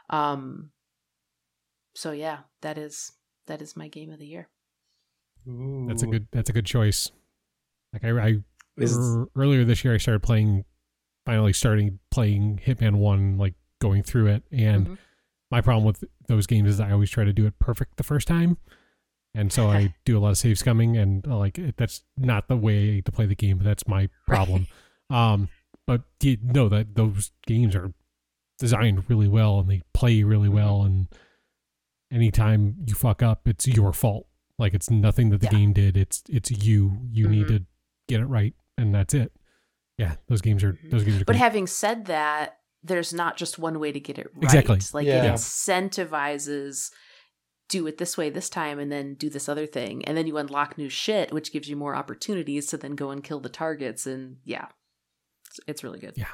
um 0.09 0.71
so 1.95 2.11
yeah 2.11 2.39
that 2.61 2.77
is 2.77 3.11
that 3.47 3.61
is 3.61 3.75
my 3.75 3.87
game 3.87 4.11
of 4.11 4.19
the 4.19 4.25
year 4.27 4.47
That's 5.45 6.03
a 6.03 6.07
good. 6.07 6.27
That's 6.31 6.49
a 6.49 6.53
good 6.53 6.65
choice. 6.65 7.09
Like 7.93 8.03
I, 8.03 8.09
I 8.09 8.37
Is- 8.77 8.95
ear- 8.97 9.25
earlier 9.35 9.65
this 9.65 9.83
year, 9.83 9.93
I 9.93 9.97
started 9.97 10.21
playing. 10.21 10.65
Finally, 11.25 11.53
starting 11.53 11.99
playing 12.11 12.59
Hitman 12.65 12.95
One, 12.95 13.37
like 13.37 13.53
going 13.79 14.03
through 14.03 14.27
it, 14.27 14.43
and 14.51 14.87
Mhm. 14.87 14.97
my 15.51 15.61
problem 15.61 15.85
with 15.85 16.03
those 16.27 16.45
games 16.47 16.69
is 16.69 16.79
I 16.79 16.91
always 16.91 17.09
try 17.09 17.23
to 17.23 17.33
do 17.33 17.45
it 17.47 17.57
perfect 17.59 17.97
the 17.97 18.03
first 18.03 18.27
time, 18.27 18.57
and 19.33 19.51
so 19.51 19.69
I 19.69 19.93
do 20.05 20.17
a 20.17 20.19
lot 20.19 20.29
of 20.31 20.37
save 20.37 20.57
scumming, 20.57 20.99
and 21.01 21.25
uh, 21.27 21.37
like 21.37 21.57
it, 21.57 21.77
that's 21.77 22.03
not 22.17 22.47
the 22.47 22.57
way 22.57 23.01
to 23.01 23.11
play 23.11 23.25
the 23.25 23.35
game. 23.35 23.57
But 23.57 23.63
that's 23.65 23.87
my 23.87 24.09
problem. 24.27 24.67
Um, 25.09 25.49
but 25.87 26.03
you 26.21 26.37
know 26.41 26.69
that 26.69 26.95
those 26.95 27.31
games 27.47 27.75
are 27.75 27.93
designed 28.59 29.09
really 29.09 29.27
well, 29.27 29.59
and 29.59 29.69
they 29.69 29.81
play 29.93 30.23
really 30.23 30.47
Mm-hmm. 30.47 30.55
well, 30.55 30.81
and 30.83 31.07
anytime 32.11 32.75
you 32.85 32.95
fuck 32.95 33.21
up, 33.23 33.47
it's 33.47 33.67
your 33.67 33.93
fault. 33.93 34.27
Like 34.57 34.73
it's 34.73 34.89
nothing 34.89 35.29
that 35.29 35.39
the 35.41 35.47
Yeah. 35.47 35.51
game 35.59 35.73
did. 35.73 35.95
It's 35.97 36.23
it's 36.29 36.51
you. 36.51 36.99
You 37.11 37.27
need 37.27 37.45
Mhm. 37.47 37.57
to 37.59 37.65
get 38.07 38.19
it 38.19 38.25
right, 38.25 38.53
and 38.77 38.93
that's 38.93 39.13
it. 39.13 39.31
Yeah, 39.97 40.15
those 40.27 40.41
games 40.41 40.63
are 40.63 40.77
those 40.91 41.03
games 41.03 41.17
are. 41.21 41.25
But 41.25 41.33
great. 41.33 41.39
having 41.39 41.67
said 41.67 42.05
that, 42.05 42.59
there's 42.83 43.13
not 43.13 43.37
just 43.37 43.57
one 43.59 43.79
way 43.79 43.91
to 43.91 43.99
get 43.99 44.17
it 44.17 44.27
right. 44.33 44.43
Exactly. 44.43 44.79
Like 44.93 45.05
Yeah. 45.07 45.23
it 45.25 45.33
incentivizes 45.33 46.91
do 47.69 47.85
it 47.85 47.99
this 47.99 48.17
way 48.17 48.29
this 48.31 48.49
time 48.49 48.79
and 48.79 48.91
then 48.91 49.13
do 49.13 49.29
this 49.29 49.47
other 49.47 49.67
thing. 49.67 50.03
And 50.05 50.17
then 50.17 50.25
you 50.25 50.37
unlock 50.37 50.75
new 50.77 50.89
shit, 50.89 51.31
which 51.31 51.51
gives 51.51 51.69
you 51.69 51.75
more 51.75 51.95
opportunities 51.95 52.65
to 52.67 52.77
then 52.77 52.95
go 52.95 53.11
and 53.11 53.23
kill 53.23 53.39
the 53.39 53.49
targets. 53.49 54.07
And 54.07 54.37
yeah. 54.43 54.69
It's, 55.45 55.59
it's 55.67 55.83
really 55.83 55.99
good. 55.99 56.13
Yeah. 56.15 56.31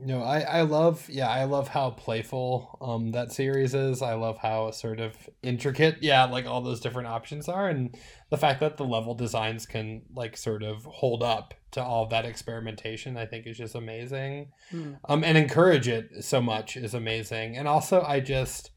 No, 0.00 0.22
I, 0.22 0.40
I 0.40 0.60
love 0.62 1.08
yeah, 1.10 1.28
I 1.28 1.44
love 1.44 1.68
how 1.68 1.90
playful 1.90 2.78
um 2.80 3.10
that 3.12 3.32
series 3.32 3.74
is. 3.74 4.00
I 4.02 4.14
love 4.14 4.38
how 4.38 4.70
sort 4.70 5.00
of 5.00 5.14
intricate, 5.42 5.98
yeah, 6.02 6.24
like 6.24 6.46
all 6.46 6.60
those 6.60 6.80
different 6.80 7.08
options 7.08 7.48
are 7.48 7.68
and 7.68 7.96
the 8.30 8.36
fact 8.36 8.60
that 8.60 8.76
the 8.76 8.84
level 8.84 9.14
designs 9.14 9.66
can 9.66 10.02
like 10.14 10.36
sort 10.36 10.62
of 10.62 10.84
hold 10.84 11.22
up 11.22 11.54
to 11.72 11.82
all 11.82 12.06
that 12.06 12.24
experimentation 12.24 13.16
I 13.16 13.26
think 13.26 13.46
is 13.46 13.58
just 13.58 13.74
amazing. 13.74 14.52
Hmm. 14.70 14.94
Um 15.08 15.24
and 15.24 15.36
encourage 15.36 15.88
it 15.88 16.24
so 16.24 16.40
much 16.40 16.76
is 16.76 16.94
amazing. 16.94 17.56
And 17.56 17.66
also 17.66 18.02
I 18.02 18.20
just 18.20 18.70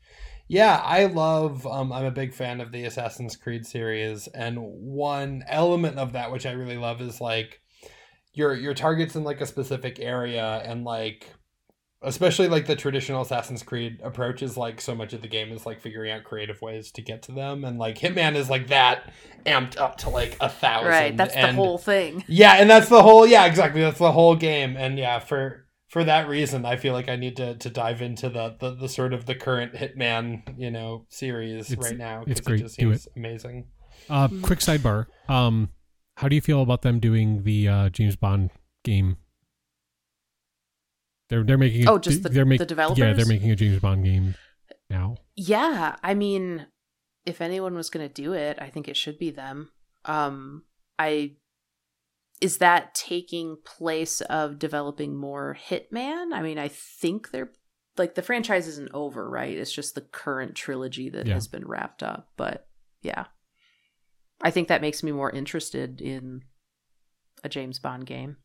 yeah, 0.48 0.82
I 0.84 1.06
love 1.06 1.68
um 1.68 1.92
I'm 1.94 2.06
a 2.06 2.12
big 2.12 2.34
fan 2.34 2.62
of 2.62 2.72
the 2.72 2.86
Assassin's 2.86 3.36
Creed 3.36 3.66
series 3.66 4.28
and 4.28 4.58
one 4.60 5.44
element 5.48 6.00
of 6.00 6.14
that 6.14 6.32
which 6.32 6.46
I 6.48 6.52
really 6.54 6.78
love 6.78 7.00
is 7.00 7.22
like 7.22 7.62
your 8.34 8.54
your 8.54 8.74
targets 8.74 9.16
in 9.16 9.24
like 9.24 9.42
a 9.42 9.46
specific 9.46 10.00
area 10.00 10.62
and 10.66 10.84
like 10.84 11.28
especially 12.04 12.48
like 12.48 12.66
the 12.66 12.76
traditional 12.76 13.22
Assassin's 13.22 13.62
Creed 13.62 14.00
approach 14.04 14.42
is 14.42 14.58
like 14.58 14.82
so 14.82 14.96
much 14.96 15.14
of 15.14 15.22
the 15.22 15.28
game 15.28 15.52
is 15.52 15.68
like 15.68 15.80
figuring 15.82 16.12
out 16.12 16.24
creative 16.24 16.60
ways 16.62 16.92
to 16.94 17.02
get 17.02 17.22
to 17.24 17.32
them 17.32 17.64
and 17.64 17.78
like 17.78 18.00
Hitman 18.00 18.36
is 18.36 18.50
like 18.50 18.68
that 18.68 19.14
amped 19.46 19.78
up 19.80 19.98
to 19.98 20.10
like 20.10 20.36
a 20.42 20.50
thousand 20.50 20.90
Right. 20.90 21.16
That's 21.18 21.36
the 21.36 21.54
whole 21.54 21.78
thing. 21.78 22.24
yeah 22.28 22.54
and 22.56 22.70
that's 22.70 22.90
the 22.90 23.04
whole 23.04 23.28
yeah 23.28 23.46
exactly 23.46 23.82
that's 23.82 24.00
the 24.00 24.12
whole 24.12 24.36
game 24.36 24.76
and 24.78 24.98
yeah 24.98 25.20
for 25.20 25.68
for 25.90 26.04
that 26.06 26.28
reason 26.28 26.66
I 26.66 26.78
feel 26.78 26.94
like 26.94 27.08
I 27.10 27.18
need 27.18 27.36
to 27.38 27.56
to 27.56 27.70
dive 27.70 28.02
into 28.02 28.30
the 28.30 28.56
the, 28.60 28.74
the 28.74 28.90
sort 28.90 29.14
of 29.14 29.26
the 29.28 29.36
current 29.36 29.74
Hitman 29.74 30.58
you 30.58 30.72
know 30.72 31.06
series 31.10 31.72
It's- 31.72 31.88
right 31.88 31.98
now 31.98 32.24
It's 32.26 32.42
great. 32.42 32.62
it 32.62 32.64
just 32.64 32.80
Do 32.80 32.92
seems 32.94 33.08
amazing 33.16 33.68
Uh, 34.10 34.28
quick 34.42 34.60
sidebar. 34.60 35.06
Um, 35.30 35.70
how 36.18 36.28
do 36.28 36.36
you 36.36 36.42
feel 36.42 36.62
about 36.62 36.82
them 36.82 37.00
doing 37.00 37.44
the 37.44 37.68
uh, 37.68 37.90
James 37.90 38.16
Bond 38.16 38.52
game? 38.84 39.18
They're 41.30 41.44
they're 41.44 41.58
making 41.58 41.88
a- 41.88 41.92
Oh, 41.92 41.98
just 41.98 42.24
the- 42.24 42.30
they're 42.30 42.46
making 42.46 42.60
the 42.64 42.66
developers 42.66 43.00
yeah 43.00 43.14
they're 43.14 43.26
making 43.26 43.52
a 43.52 43.56
James 43.56 43.80
Bond 43.80 44.04
game 44.04 44.36
now. 44.90 45.16
Yeah. 45.36 45.96
I 46.04 46.14
mean, 46.14 46.68
if 47.26 47.40
anyone 47.42 47.76
was 47.76 47.90
going 47.90 48.08
to 48.08 48.14
do 48.14 48.34
it, 48.34 48.58
I 48.60 48.70
think 48.70 48.88
it 48.90 48.98
should 48.98 49.18
be 49.18 49.32
them. 49.32 49.72
Um, 50.06 50.64
I. 51.00 51.34
Is 52.42 52.58
that 52.58 52.96
taking 52.96 53.58
place 53.64 54.20
of 54.22 54.58
developing 54.58 55.16
more 55.16 55.56
Hitman? 55.70 56.34
I 56.34 56.42
mean, 56.42 56.58
I 56.58 56.70
think 56.70 57.30
they're 57.30 57.52
like 57.98 58.16
the 58.16 58.24
franchise 58.24 58.68
isn't 58.68 58.90
over, 58.96 59.30
right? 59.30 59.56
It's 59.56 59.72
just 59.72 59.94
the 59.94 60.02
current 60.02 60.56
trilogy 60.56 61.10
that 61.10 61.28
Yeah. 61.28 61.36
has 61.36 61.48
been 61.48 61.68
wrapped 61.68 62.02
up. 62.02 62.30
But 62.38 62.68
yeah, 63.04 63.26
I 64.44 64.52
think 64.52 64.68
that 64.68 64.82
makes 64.82 65.04
me 65.04 65.12
more 65.12 65.30
interested 65.30 66.02
in 66.02 66.44
a 67.44 67.50
James 67.50 67.80
Bond 67.80 68.06
game. 68.06 68.38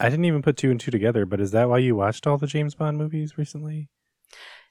I 0.00 0.08
didn't 0.08 0.24
even 0.24 0.42
put 0.42 0.56
two 0.56 0.70
and 0.70 0.80
two 0.80 0.90
together, 0.90 1.24
but 1.24 1.40
is 1.40 1.52
that 1.52 1.68
why 1.68 1.78
you 1.78 1.94
watched 1.94 2.26
all 2.26 2.36
the 2.36 2.46
James 2.46 2.74
Bond 2.74 2.98
movies 2.98 3.38
recently? 3.38 3.88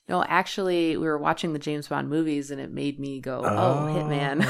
No, 0.09 0.21
actually, 0.25 0.97
we 0.97 1.07
were 1.07 1.17
watching 1.17 1.53
the 1.53 1.59
James 1.59 1.87
Bond 1.87 2.09
movies, 2.09 2.51
and 2.51 2.59
it 2.59 2.73
made 2.73 2.99
me 2.99 3.21
go, 3.21 3.39
"Oh, 3.39 3.87
Hitman." 3.89 4.43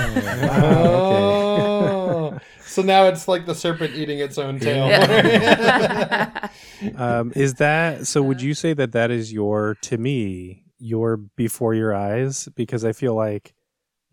oh, 0.52 2.40
so 2.66 2.82
now 2.82 3.06
it's 3.06 3.28
like 3.28 3.46
the 3.46 3.54
serpent 3.54 3.94
eating 3.94 4.18
its 4.18 4.40
own 4.40 4.60
tail. 4.60 4.88
Yeah. 4.88 6.50
um, 6.98 7.32
is 7.36 7.54
that 7.56 8.08
so? 8.08 8.24
Would 8.24 8.42
you 8.42 8.56
say 8.56 8.74
that 8.74 8.94
that 8.94 9.12
is 9.12 9.32
your, 9.32 9.76
to 9.82 10.00
me, 10.00 10.64
your 10.80 11.18
before 11.18 11.76
your 11.76 11.96
eyes? 11.96 12.50
Because 12.56 12.84
I 12.84 12.94
feel 12.94 13.14
like 13.14 13.54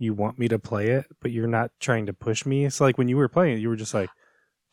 you 0.01 0.15
want 0.15 0.39
me 0.39 0.49
to 0.49 0.59
play 0.59 0.89
it, 0.89 1.05
but 1.21 1.31
you're 1.31 1.47
not 1.47 1.71
trying 1.79 2.07
to 2.07 2.15
push 2.15 2.47
me. 2.47 2.65
It's 2.65 2.81
like 2.81 2.97
when 2.97 3.09
you 3.09 3.19
were 3.19 3.29
playing 3.29 3.59
it, 3.59 3.61
you 3.61 3.69
were 3.69 3.77
just 3.77 3.93
like, 3.93 4.09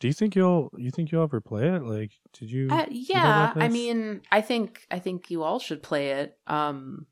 "Do 0.00 0.08
you 0.08 0.14
think 0.14 0.34
you'll 0.34 0.72
you 0.76 0.90
think 0.90 1.12
you'll 1.12 1.22
ever 1.22 1.40
play 1.40 1.68
it? 1.68 1.82
Like, 1.82 2.12
did 2.32 2.50
you?" 2.50 2.68
Uh, 2.70 2.86
you 2.90 3.14
know 3.14 3.20
yeah, 3.20 3.52
I 3.54 3.68
mean, 3.68 4.22
I 4.32 4.40
think 4.40 4.86
I 4.90 4.98
think 4.98 5.30
you 5.30 5.42
all 5.42 5.58
should 5.58 5.82
play 5.82 6.12
it. 6.12 6.38
Um, 6.46 7.06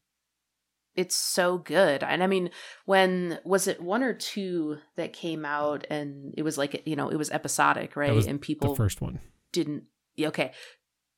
it's 0.95 1.15
so 1.15 1.59
good, 1.59 2.03
and 2.03 2.23
I 2.23 2.27
mean, 2.27 2.51
when 2.87 3.39
was 3.45 3.69
it 3.69 3.83
one 3.83 4.03
or 4.03 4.15
two 4.15 4.79
that 4.97 5.13
came 5.13 5.45
out, 5.45 5.87
and 5.91 6.33
it 6.39 6.43
was 6.43 6.57
like 6.57 6.83
you 6.87 6.97
know 6.97 7.11
it 7.11 7.17
was 7.17 7.31
episodic, 7.31 7.97
right? 7.97 8.13
was 8.13 8.27
and 8.27 8.41
The 8.41 8.75
first 8.75 9.03
one. 9.03 9.21
didn't. 9.53 9.85
Okay, 10.19 10.53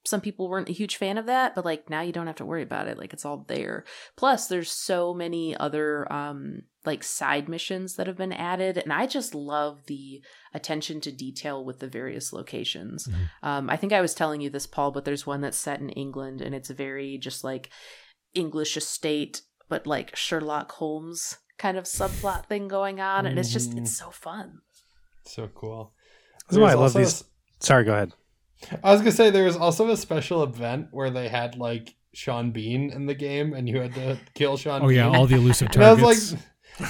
some 0.09 0.21
people 0.21 0.49
weren't 0.49 0.69
a 0.69 0.73
huge 0.73 0.97
fan 0.97 1.19
of 1.19 1.27
that, 1.27 1.55
but 1.55 1.65
like 1.65 1.89
now 1.91 2.01
you 2.01 2.13
don't 2.13 2.27
have 2.27 2.37
to 2.37 2.45
worry 2.45 2.63
about 2.63 2.89
it. 2.89 2.99
Like 2.99 3.13
it's 3.13 3.25
all 3.25 3.45
there. 3.49 3.85
Plus, 4.17 4.47
there's 4.49 4.71
so 4.71 5.15
many 5.15 5.57
other 5.57 6.11
um 6.13 6.63
like 6.85 7.05
side 7.05 7.49
missions 7.49 7.97
that 7.97 8.07
have 8.07 8.17
been 8.17 8.33
added, 8.33 8.79
and 8.79 8.93
I 8.93 9.07
just 9.07 9.35
love 9.35 9.85
the 9.87 10.23
attention 10.55 11.01
to 11.03 11.13
detail 11.13 11.65
with 11.65 11.81
the 11.81 11.89
various 11.89 12.33
locations. 12.33 13.07
Mhm. 13.07 13.29
Um, 13.43 13.71
I 13.71 13.77
think 13.77 13.93
I 13.93 14.01
was 14.01 14.15
telling 14.15 14.41
you 14.41 14.49
this, 14.49 14.67
Paul, 14.67 14.91
but 14.91 15.05
there's 15.05 15.27
one 15.27 15.43
that's 15.43 15.59
set 15.59 15.81
in 15.81 15.91
England, 15.91 16.41
and 16.41 16.55
it's 16.55 16.71
very 16.71 17.19
just 17.19 17.45
like 17.45 17.69
English 18.35 18.77
estate, 18.77 19.43
but 19.69 19.87
like 19.87 20.17
Sherlock 20.17 20.73
Holmes 20.73 21.37
kind 21.59 21.77
of 21.77 21.85
subplot 21.85 22.47
thing 22.47 22.69
going 22.69 23.01
on, 23.01 23.27
and 23.27 23.39
it's 23.39 23.53
just 23.53 23.77
it's 23.77 23.97
so 23.97 24.11
fun. 24.11 24.61
So 25.25 25.49
cool. 25.55 25.93
That's 26.49 26.59
why 26.59 26.71
I 26.71 26.75
love 26.75 26.97
also 26.97 27.01
these. 27.01 27.25
Sorry, 27.61 27.85
go 27.85 27.93
ahead. 27.93 28.13
I 28.83 28.93
was 28.93 29.01
gonna 29.01 29.13
say 29.13 29.31
there 29.31 29.45
was 29.45 29.57
also 29.57 29.89
a 29.91 29.97
special 29.97 30.43
event 30.43 30.89
where 30.91 31.11
they 31.11 31.29
had 31.29 31.57
like 31.57 31.95
Sean 32.13 32.51
Bean 32.51 32.91
in 32.91 33.07
the 33.07 33.15
game, 33.15 33.53
and 33.53 33.69
you 33.69 33.81
had 33.81 33.95
to 33.95 34.19
kill 34.35 34.57
Sean. 34.57 34.83
Oh 34.83 34.89
yeah, 34.89 35.09
all 35.09 35.27
the 35.27 35.37
elusive 35.37 35.69
and 35.75 35.85
I 35.85 35.93
was 35.93 36.03
targets. 36.03 36.33
like, 36.33 36.41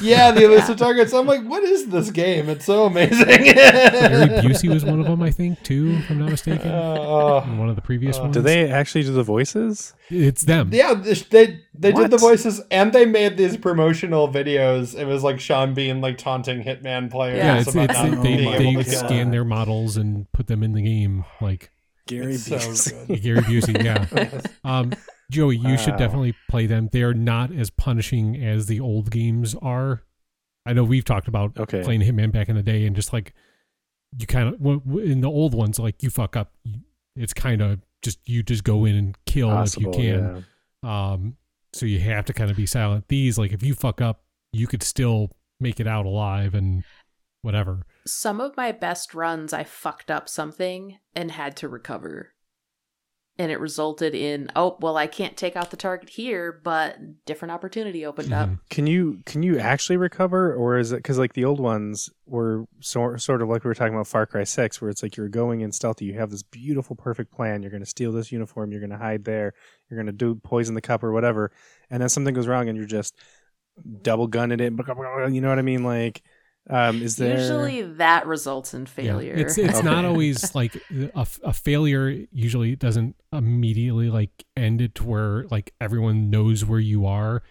yeah, 0.02 0.30
the 0.32 0.44
elusive 0.46 0.76
targets. 0.76 1.12
I'm 1.12 1.26
like, 1.26 1.42
what 1.44 1.62
is 1.64 1.86
this 1.88 2.10
game? 2.10 2.48
It's 2.48 2.64
so 2.64 2.86
amazing. 2.86 3.26
Gary 3.26 3.44
Busey 4.42 4.68
was 4.72 4.84
one 4.84 5.00
of 5.00 5.06
them, 5.06 5.22
I 5.22 5.30
think, 5.30 5.62
too, 5.62 5.96
if 5.98 6.10
I'm 6.10 6.18
not 6.18 6.30
mistaken. 6.30 6.70
Uh, 6.70 7.42
in 7.46 7.58
one 7.58 7.68
of 7.68 7.76
the 7.76 7.82
previous 7.82 8.18
uh, 8.18 8.22
ones. 8.22 8.34
Do 8.34 8.42
they 8.42 8.70
actually 8.70 9.04
do 9.04 9.12
the 9.12 9.22
voices? 9.22 9.94
It's 10.10 10.42
them. 10.42 10.70
yeah, 10.72 10.94
this- 10.94 11.22
they 11.24 11.60
they 11.74 11.92
did 11.92 12.10
the 12.10 12.18
voices, 12.18 12.60
and 12.70 12.92
they 12.92 13.06
made 13.06 13.36
these 13.36 13.56
promotional 13.56 14.28
videos. 14.28 14.98
It 14.98 15.04
was 15.06 15.22
like 15.22 15.38
Sean 15.40 15.74
Bean 15.74 16.00
like 16.00 16.18
taunting 16.18 16.62
Hitman 16.64 17.10
players 17.10 17.36
Yeah, 17.38 17.54
Yeah, 17.54 17.60
it's, 17.60 17.70
about 17.74 17.90
it's 17.90 17.98
not 18.00 18.22
they, 18.22 18.36
being 18.58 18.76
they 18.78 18.82
to 18.82 18.90
scan 18.90 19.08
them. 19.08 19.30
their 19.30 19.44
models 19.44 19.96
and 19.96 20.30
put 20.32 20.46
them 20.48 20.62
in 20.62 20.72
the 20.72 20.82
game, 20.82 21.24
like 21.40 21.70
Gary 22.06 22.34
It's 22.34 22.44
so 22.46 22.56
Busey. 22.56 23.06
good. 23.06 23.22
Gary 23.22 23.40
Busey. 23.42 23.84
Yeah. 23.84 24.40
Um, 24.64 24.92
Joey, 25.30 25.56
you 25.56 25.76
should 25.76 25.96
definitely 25.96 26.34
play 26.48 26.66
them. 26.66 26.88
They're 26.90 27.12
not 27.14 27.52
as 27.52 27.68
punishing 27.70 28.36
as 28.42 28.66
the 28.66 28.80
old 28.80 29.10
games 29.10 29.54
are. 29.60 30.02
I 30.64 30.72
know 30.72 30.84
we've 30.84 31.04
talked 31.04 31.28
about 31.28 31.58
Okay. 31.58 31.82
playing 31.82 32.00
Hitman 32.00 32.32
back 32.32 32.48
in 32.48 32.56
the 32.56 32.62
day, 32.62 32.86
and 32.86 32.96
just 32.96 33.12
like 33.12 33.34
you 34.18 34.26
kind 34.26 34.48
of 34.54 34.60
in 34.98 35.20
the 35.20 35.30
old 35.30 35.54
ones, 35.54 35.78
like 35.78 36.02
you 36.02 36.08
fuck 36.10 36.34
up, 36.36 36.52
it's 37.14 37.34
kind 37.34 37.60
of 37.60 37.80
just 38.02 38.18
you 38.26 38.42
just 38.42 38.64
go 38.64 38.84
in 38.86 38.94
and 38.94 39.18
kill 39.26 39.50
Possible, 39.50 39.90
if 39.92 39.98
you 39.98 40.02
can. 40.14 40.44
yeah. 40.82 41.12
Um, 41.12 41.36
so 41.74 41.84
you 41.84 42.00
have 42.00 42.24
to 42.26 42.32
kind 42.32 42.50
of 42.50 42.56
be 42.56 42.64
silent. 42.66 43.08
These, 43.08 43.38
like, 43.38 43.52
if 43.52 43.62
you 43.62 43.74
fuck 43.74 44.00
up, 44.00 44.22
you 44.52 44.66
could 44.66 44.82
still 44.82 45.30
make 45.60 45.78
it 45.80 45.86
out 45.86 46.06
alive 46.06 46.54
and 46.54 46.84
whatever. 47.42 47.84
some 48.06 48.40
of 48.40 48.56
my 48.56 48.72
best 48.72 49.12
runs 49.14 49.52
I 49.52 49.64
fucked 49.64 50.10
up 50.10 50.28
something 50.28 50.98
and 51.14 51.30
had 51.32 51.56
to 51.58 51.68
recover. 51.68 52.32
And 53.40 53.52
it 53.52 53.60
resulted 53.60 54.16
in, 54.16 54.50
oh, 54.56 54.76
well, 54.80 54.96
I 54.96 55.06
can't 55.06 55.36
take 55.36 55.54
out 55.54 55.70
the 55.70 55.76
target 55.76 56.08
here, 56.08 56.60
but 56.64 57.24
different 57.24 57.52
opportunity 57.52 58.04
opened 58.04 58.32
up. 58.32 58.48
Mhm. 58.48 58.58
Can 58.68 58.86
you 58.88 59.20
can 59.26 59.44
you 59.44 59.60
actually 59.60 59.96
recover, 59.96 60.52
or 60.52 60.76
is 60.76 60.90
it 60.90 60.96
because 60.96 61.18
like 61.18 61.34
the 61.34 61.44
old 61.44 61.60
ones 61.60 62.10
were 62.26 62.64
sort 62.80 63.20
sort 63.20 63.40
of 63.40 63.48
like 63.48 63.62
we 63.62 63.68
were 63.68 63.74
talking 63.74 63.94
about 63.94 64.08
Far 64.08 64.26
Cry 64.26 64.42
Six, 64.42 64.80
where 64.80 64.90
it's 64.90 65.04
like 65.04 65.16
you're 65.16 65.28
going 65.28 65.60
in 65.60 65.70
stealthy, 65.70 66.06
you 66.06 66.14
have 66.14 66.30
this 66.30 66.42
beautiful, 66.42 66.96
perfect 66.96 67.30
plan. 67.30 67.62
You're 67.62 67.70
going 67.70 67.84
to 67.84 67.86
steal 67.88 68.10
this 68.10 68.32
uniform, 68.32 68.72
you're 68.72 68.80
going 68.80 68.90
to 68.90 68.96
hide 68.98 69.22
there, 69.24 69.54
you're 69.88 69.98
going 69.98 70.06
to 70.06 70.12
do 70.12 70.34
poison 70.34 70.74
the 70.74 70.80
cup 70.80 71.04
or 71.04 71.12
whatever, 71.12 71.52
and 71.90 72.02
then 72.02 72.08
something 72.08 72.34
goes 72.34 72.48
wrong, 72.48 72.68
and 72.68 72.76
you're 72.76 72.86
just 72.88 73.14
double 74.02 74.26
gunning 74.26 74.58
it. 74.58 74.72
You 74.72 75.40
know 75.40 75.48
what 75.48 75.60
I 75.60 75.62
mean? 75.62 75.84
Like, 75.84 76.22
um, 76.70 77.02
is 77.02 77.16
there 77.16 77.38
Usually 77.38 77.82
that 77.82 78.26
results 78.26 78.74
in 78.74 78.82
Yeah. 78.82 78.86
failure. 78.86 79.34
It's 79.34 79.56
it's 79.58 79.82
not 79.82 80.04
always 80.04 80.54
like 80.54 80.76
a, 81.14 81.26
a 81.42 81.52
failure. 81.52 82.26
Usually 82.32 82.76
doesn't 82.76 83.16
immediately 83.32 84.10
like 84.10 84.44
end 84.56 84.80
it 84.80 84.94
to 84.96 85.04
where 85.04 85.44
like 85.50 85.72
everyone 85.80 86.30
knows 86.30 86.64
where 86.64 86.80
you 86.80 87.06
are. 87.06 87.42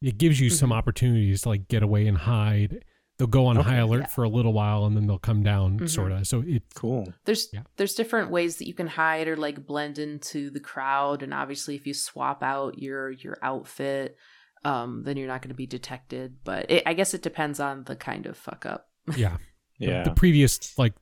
It 0.00 0.18
gives 0.18 0.40
you 0.40 0.50
some 0.50 0.70
Mhm. 0.70 0.76
opportunities 0.76 1.42
to 1.42 1.50
like 1.50 1.68
get 1.68 1.82
away 1.82 2.06
and 2.06 2.18
hide. 2.18 2.84
They'll 3.18 3.28
go 3.28 3.46
on 3.46 3.58
Okay. 3.58 3.68
high 3.70 3.76
alert 3.76 4.00
Yeah. 4.00 4.06
for 4.06 4.24
a 4.24 4.28
little 4.28 4.52
while 4.52 4.84
and 4.86 4.96
then 4.96 5.06
they'll 5.06 5.18
come 5.18 5.42
down, 5.44 5.78
Mhm. 5.78 5.88
sort 5.88 6.10
of. 6.12 6.26
So 6.26 6.42
it 6.44 6.62
cool? 6.74 7.12
there's 7.24 7.48
Yeah. 7.52 7.62
there's 7.76 7.94
different 7.94 8.30
ways 8.30 8.56
that 8.56 8.66
you 8.66 8.74
can 8.74 8.88
hide 8.88 9.28
or 9.28 9.36
like 9.36 9.64
blend 9.66 9.98
into 9.98 10.50
the 10.50 10.60
crowd 10.60 11.22
and 11.22 11.32
obviously 11.32 11.76
if 11.76 11.86
you 11.86 11.94
swap 11.94 12.42
out 12.42 12.78
your 12.78 13.10
your 13.10 13.36
outfit 13.42 14.16
um 14.64 15.02
then 15.04 15.16
you're 15.16 15.26
not 15.28 15.42
going 15.42 15.48
to 15.50 15.54
be 15.56 15.66
detected 15.66 16.36
but 16.44 16.70
it, 16.70 16.82
i 16.86 16.92
guess 16.94 17.14
it 17.14 17.22
depends 17.22 17.58
on 17.60 17.84
the 17.84 17.96
kind 17.96 18.26
of 18.26 18.36
fuck 18.36 18.64
up 18.66 18.88
yeah. 19.16 19.36
The- 19.78 19.86
Yeah, 19.86 20.02
The, 20.04 20.12
previous 20.12 20.78
like 20.78 20.94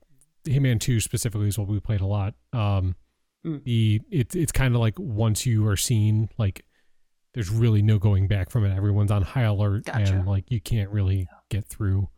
Hitman 0.44 0.80
Two 0.80 1.00
specifically 1.00 1.48
is 1.48 1.58
what 1.58 1.68
we 1.68 1.78
played 1.80 2.00
a 2.00 2.06
lot. 2.06 2.34
Um, 2.52 2.96
Mm. 3.44 3.62
the 3.64 4.00
it's 4.10 4.34
it's 4.34 4.52
kind 4.52 4.74
of 4.74 4.80
like 4.82 4.94
once 4.98 5.44
you 5.46 5.66
are 5.66 5.76
seen, 5.76 6.28
like 6.38 6.64
there's 7.34 7.48
really 7.50 7.80
no 7.82 7.98
going 7.98 8.26
back 8.28 8.50
from 8.50 8.64
it. 8.66 8.74
Everyone's 8.76 9.10
on 9.10 9.22
high 9.22 9.42
alert 9.44 9.84
Gotcha. 9.86 10.12
and 10.14 10.26
like 10.26 10.50
you 10.50 10.60
can't 10.60 10.90
really 10.90 11.26
get 11.50 11.64
through. 11.66 12.08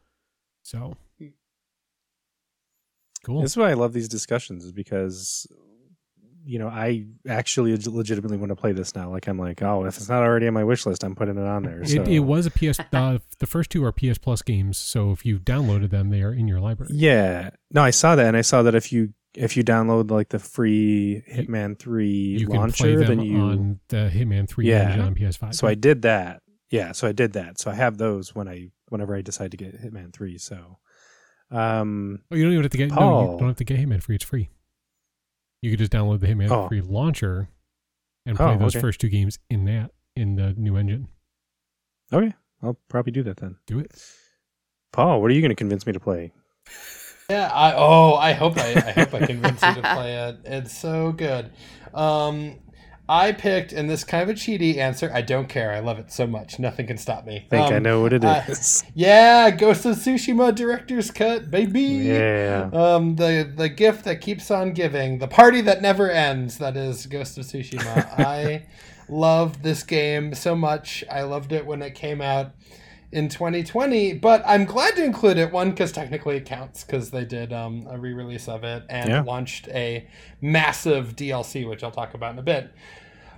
So 0.62 0.97
Mm. 1.20 1.32
cool. 3.24 3.43
This 3.43 3.52
is 3.52 3.56
why 3.56 3.70
I 3.70 3.74
love 3.74 3.93
these 3.93 4.09
discussions, 4.09 4.64
is 4.64 4.73
because 4.73 5.47
you 6.44 6.59
know 6.59 6.69
I 6.69 7.06
actually 7.28 7.77
legitimately 7.77 8.36
want 8.36 8.51
to 8.51 8.56
play 8.56 8.73
this 8.73 8.94
now. 8.94 9.10
Like 9.10 9.27
I'm 9.28 9.39
like, 9.39 9.62
oh, 9.62 9.85
if 9.85 9.97
it's 9.97 10.09
not 10.09 10.23
already 10.23 10.47
on 10.48 10.55
my 10.55 10.64
wish 10.64 10.86
list, 10.86 11.05
I'm 11.05 11.14
putting 11.14 11.36
it 11.36 11.47
on 11.47 11.62
there. 11.62 11.85
So. 11.85 12.02
It, 12.02 12.09
it 12.09 12.19
was 12.20 12.47
a 12.47 12.51
PS. 12.51 12.78
Uh, 12.93 13.19
the 13.39 13.47
first 13.47 13.70
two 13.70 13.85
are 13.85 13.93
PS 13.93 14.19
Plus 14.19 14.43
games, 14.43 14.77
so 14.78 15.12
if 15.12 15.24
you 15.24 15.39
downloaded 15.39 15.90
them, 15.90 16.10
they 16.10 16.23
are 16.23 16.32
in 16.32 16.47
your 16.48 16.60
library. 16.60 16.93
Yeah. 16.94 17.51
No, 17.70 17.82
I 17.82 17.90
saw 17.90 18.16
that, 18.16 18.27
and 18.27 18.36
I 18.36 18.43
saw 18.43 18.62
that 18.64 18.74
if 18.74 18.93
you 18.93 19.14
if 19.35 19.56
you 19.56 19.64
download 19.64 20.10
like 20.10 20.28
the 20.28 20.39
free 20.39 21.23
Hitman 21.32 21.78
Three 21.78 22.36
You 22.39 22.47
can 22.47 22.56
launcher, 22.56 23.02
then 23.05 23.20
you. 23.20 23.39
on 23.39 23.81
the 23.89 24.10
Hitman 24.12 24.48
Three 24.48 24.69
Yeah. 24.69 25.01
on 25.01 25.14
PS5. 25.14 25.55
so 25.55 25.66
I 25.66 25.74
did 25.74 26.02
that. 26.02 26.43
Yeah, 26.70 26.93
so 26.93 27.06
I 27.09 27.12
did 27.12 27.32
that. 27.35 27.59
So 27.60 27.70
I 27.70 27.74
have 27.74 27.97
those 27.98 28.35
when 28.35 28.47
I 28.48 28.69
whenever 28.89 29.16
I 29.16 29.23
decide 29.23 29.52
to 29.52 29.56
get 29.56 29.81
Hitman 29.82 30.12
Three. 30.12 30.36
So, 30.39 30.78
um, 31.51 32.20
Oh, 32.31 32.36
you 32.36 32.44
don't 32.44 32.52
even 32.52 32.62
have 32.64 32.73
to 32.73 32.78
get. 32.78 32.90
No, 32.90 33.32
you 33.32 33.39
don't 33.39 33.48
have 33.48 33.56
to 33.56 33.64
get 33.64 33.78
Hitman 33.78 34.02
Free. 34.02 34.16
It's 34.16 34.24
free. 34.24 34.48
You 35.62 35.70
could 35.70 35.78
just 35.78 35.93
download 35.93 36.20
the 36.20 36.26
Hitman 36.26 36.51
Oh. 36.51 36.68
Free 36.68 36.80
launcher 36.80 37.48
and 38.26 38.36
play 38.36 38.55
Oh, 38.55 38.59
those 38.59 38.74
okay. 38.76 38.80
first 38.80 39.01
two 39.01 39.09
games 39.09 39.39
in 39.48 39.64
that 39.66 39.93
in 40.16 40.36
the 40.36 40.52
new 40.55 40.76
engine. 40.76 41.09
okay, 42.12 42.34
I'll 42.62 42.76
probably 42.89 43.12
do 43.12 43.22
that 43.22 43.39
then. 43.39 43.56
Do 43.66 43.78
it. 43.78 43.90
Paul, 44.93 45.22
what 45.22 45.30
are 45.30 45.34
you 45.34 45.40
going 45.40 45.51
to 45.51 45.55
convince 45.56 45.86
me 45.86 45.93
to 45.94 46.01
play? 46.01 46.32
Yeah, 47.30 47.51
I 47.51 47.72
oh, 47.74 48.14
I 48.14 48.32
hope 48.32 48.59
I, 48.59 48.72
I 48.74 48.90
hope 48.93 49.14
I 49.14 49.24
convince 49.26 49.62
you 49.62 49.74
to 49.74 49.80
play 49.80 50.28
it. 50.28 50.36
It's 50.44 50.76
so 50.76 51.12
good. 51.12 51.51
Um, 51.94 52.59
I 53.08 53.32
picked, 53.32 53.72
and 53.72 53.90
this 53.90 54.04
kind 54.04 54.22
of 54.22 54.28
a 54.30 54.34
cheaty 54.38 54.76
answer. 54.78 55.10
I 55.12 55.22
don't 55.22 55.48
care. 55.48 55.72
I 55.72 55.80
love 55.80 55.98
it 55.98 56.12
so 56.12 56.26
much. 56.26 56.58
Nothing 56.58 56.86
can 56.86 56.96
stop 56.96 57.26
me. 57.26 57.36
I 57.36 57.48
think 57.50 57.72
I 57.72 57.76
Um, 57.76 57.82
know 57.82 58.00
what 58.00 58.12
it 58.12 58.24
I- 58.24 58.44
is. 58.48 58.84
Yeah, 58.94 59.50
Ghost 59.50 59.84
of 59.84 59.96
Tsushima 59.96 60.54
director's 60.54 61.10
cut, 61.10 61.50
baby. 61.50 61.80
yeah. 61.82 62.70
Um, 62.72 63.16
the 63.16 63.50
the 63.54 63.68
gift 63.68 64.04
that 64.04 64.20
keeps 64.20 64.50
on 64.50 64.72
giving, 64.72 65.18
the 65.18 65.28
party 65.28 65.60
that 65.62 65.82
never 65.82 66.10
ends. 66.10 66.58
That 66.58 66.76
is 66.76 67.06
Ghost 67.06 67.36
of 67.38 67.44
Tsushima. 67.44 68.08
I 68.18 68.66
love 69.08 69.62
this 69.62 69.82
game 69.82 70.32
so 70.34 70.54
much. 70.54 71.04
I 71.10 71.22
loved 71.22 71.52
it 71.52 71.66
when 71.66 71.82
it 71.82 71.94
came 71.94 72.22
out 72.22 72.52
in 73.12 73.28
2020, 73.28 74.14
but 74.14 74.43
I'm 74.47 74.64
glad 74.64 74.97
to 74.97 75.05
include 75.05 75.36
it. 75.39 75.52
One, 75.52 75.70
because 75.70 75.93
technically 75.93 76.36
it 76.39 76.47
counts, 76.47 76.82
because 76.84 77.10
they 77.10 77.24
did 77.24 77.52
um, 77.52 77.86
a 77.90 77.98
re-release 77.98 78.48
of 78.48 78.64
it 78.64 78.84
and 78.89 79.09
Yeah. 79.10 79.22
launched 79.22 79.68
a 79.68 80.06
massive 80.40 81.14
DLC, 81.14 81.68
which 81.68 81.84
I'll 81.84 81.90
talk 81.90 82.14
about 82.14 82.32
in 82.32 82.39
a 82.39 82.43
bit. 82.43 82.72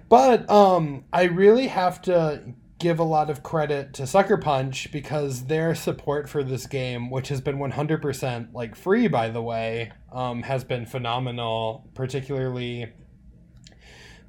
But 0.09 0.49
um, 0.51 1.05
I 1.13 1.25
really 1.25 1.67
have 1.69 2.01
to 2.03 2.43
give 2.79 2.99
a 2.99 3.05
lot 3.05 3.31
of 3.31 3.43
credit 3.43 3.95
to 3.95 4.07
Sucker 4.07 4.37
Punch 4.37 4.91
because 4.93 5.47
their 5.47 5.75
support 5.75 6.29
for 6.29 6.43
this 6.43 6.67
game, 6.67 7.11
which 7.11 7.29
has 7.29 7.41
been 7.41 7.59
100% 7.59 8.53
like 8.53 8.75
free 8.77 9.09
by 9.09 9.29
the 9.31 9.43
way, 9.43 9.93
um, 10.13 10.43
has 10.43 10.65
been 10.65 10.85
phenomenal. 10.87 11.89
Particularly 11.95 12.93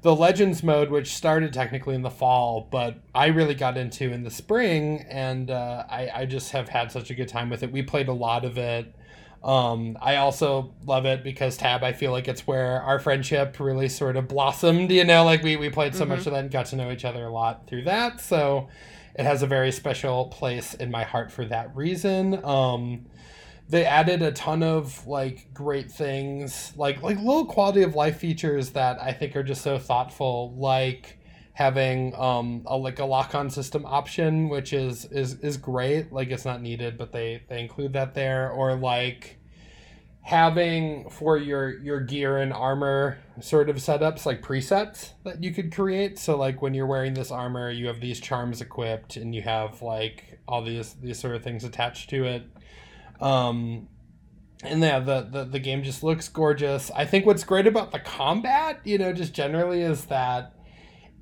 the 0.02 0.14
Legends 0.14 0.62
mode, 0.62 0.90
which 0.90 1.14
started 1.14 1.52
technically 1.52 1.94
in 1.94 2.02
the 2.02 2.10
fall, 2.10 2.68
but 2.70 2.96
I 3.14 3.26
really 3.26 3.54
got 3.54 3.76
into 3.76 4.12
in 4.12 4.22
the 4.22 4.30
spring, 4.30 5.04
and 5.08 5.50
uh, 5.50 5.84
I, 5.88 6.10
I 6.14 6.26
just 6.26 6.52
have 6.52 6.68
had 6.68 6.92
such 6.92 7.10
a 7.10 7.14
good 7.14 7.28
time 7.28 7.50
with 7.50 7.62
it. 7.62 7.72
We 7.72 7.82
played 7.82 8.08
a 8.08 8.12
lot 8.12 8.44
of 8.44 8.58
it. 8.58 8.94
Um, 9.42 9.96
I 10.00 10.16
also 10.16 10.74
love 10.84 11.06
it 11.06 11.22
because 11.22 11.56
Tab, 11.56 11.84
I 11.84 11.92
feel 11.92 12.10
like 12.10 12.26
it's 12.26 12.46
where 12.46 12.82
our 12.82 12.98
friendship 12.98 13.60
really 13.60 13.88
sort 13.88 14.16
of 14.16 14.28
blossomed. 14.28 14.90
You 14.90 15.04
know, 15.04 15.24
like 15.24 15.42
we 15.42 15.56
we 15.56 15.70
played 15.70 15.94
so 15.94 16.04
much 16.04 16.26
of 16.26 16.32
that 16.32 16.40
and 16.40 16.50
got 16.50 16.66
to 16.66 16.76
know 16.76 16.90
each 16.90 17.04
other 17.04 17.24
a 17.24 17.30
lot 17.30 17.66
through 17.66 17.84
that. 17.84 18.20
So 18.20 18.68
it 19.14 19.24
has 19.24 19.42
a 19.42 19.46
very 19.46 19.72
special 19.72 20.26
place 20.26 20.74
in 20.74 20.90
my 20.90 21.04
heart 21.04 21.30
for 21.30 21.44
that 21.46 21.74
reason. 21.76 22.44
Um, 22.44 23.06
they 23.68 23.84
added 23.84 24.22
a 24.22 24.32
ton 24.32 24.62
of 24.62 25.06
like 25.06 25.52
great 25.52 25.90
things, 25.90 26.72
like 26.76 27.02
like 27.02 27.18
little 27.18 27.46
quality 27.46 27.82
of 27.82 27.94
life 27.94 28.18
features 28.18 28.70
that 28.70 29.00
I 29.00 29.12
think 29.12 29.34
are 29.34 29.42
just 29.42 29.62
so 29.62 29.78
thoughtful, 29.78 30.54
like 30.56 31.18
having 31.54 32.14
um 32.16 32.62
a 32.66 32.76
like 32.76 32.98
a 32.98 33.04
lock 33.04 33.34
on 33.34 33.50
system 33.50 33.84
option, 33.86 34.48
which 34.48 34.72
is 34.72 35.04
is 35.06 35.40
is 35.40 35.56
great. 35.56 36.12
Like 36.12 36.30
it's 36.30 36.44
not 36.44 36.62
needed, 36.62 36.96
but 36.96 37.12
they 37.12 37.42
they 37.48 37.60
include 37.60 37.92
that 37.94 38.14
there, 38.14 38.50
or 38.50 38.76
like 38.76 39.38
having 40.26 41.08
for 41.08 41.36
your 41.36 41.78
your 41.78 42.00
gear 42.00 42.38
and 42.38 42.52
armor 42.52 43.16
sort 43.40 43.70
of 43.70 43.76
setups 43.76 44.26
like 44.26 44.42
presets 44.42 45.10
that 45.22 45.40
you 45.40 45.52
could 45.52 45.72
create 45.72 46.18
so 46.18 46.36
like 46.36 46.60
when 46.60 46.74
you're 46.74 46.84
wearing 46.84 47.14
this 47.14 47.30
armor 47.30 47.70
you 47.70 47.86
have 47.86 48.00
these 48.00 48.18
charms 48.18 48.60
equipped 48.60 49.16
and 49.16 49.36
you 49.36 49.40
have 49.40 49.82
like 49.82 50.40
all 50.48 50.64
these 50.64 50.94
these 50.94 51.16
sort 51.16 51.36
of 51.36 51.44
things 51.44 51.62
attached 51.62 52.10
to 52.10 52.24
it 52.24 52.42
um 53.20 53.88
and 54.62 54.80
yeah 54.80 54.98
the, 54.98 55.22
the 55.22 55.44
the 55.44 55.58
game 55.58 55.82
just 55.82 56.02
looks 56.02 56.28
gorgeous 56.28 56.90
i 56.94 57.04
think 57.04 57.26
what's 57.26 57.44
great 57.44 57.66
about 57.66 57.92
the 57.92 57.98
combat 57.98 58.80
you 58.84 58.98
know 58.98 59.12
just 59.12 59.32
generally 59.32 59.82
is 59.82 60.06
that 60.06 60.54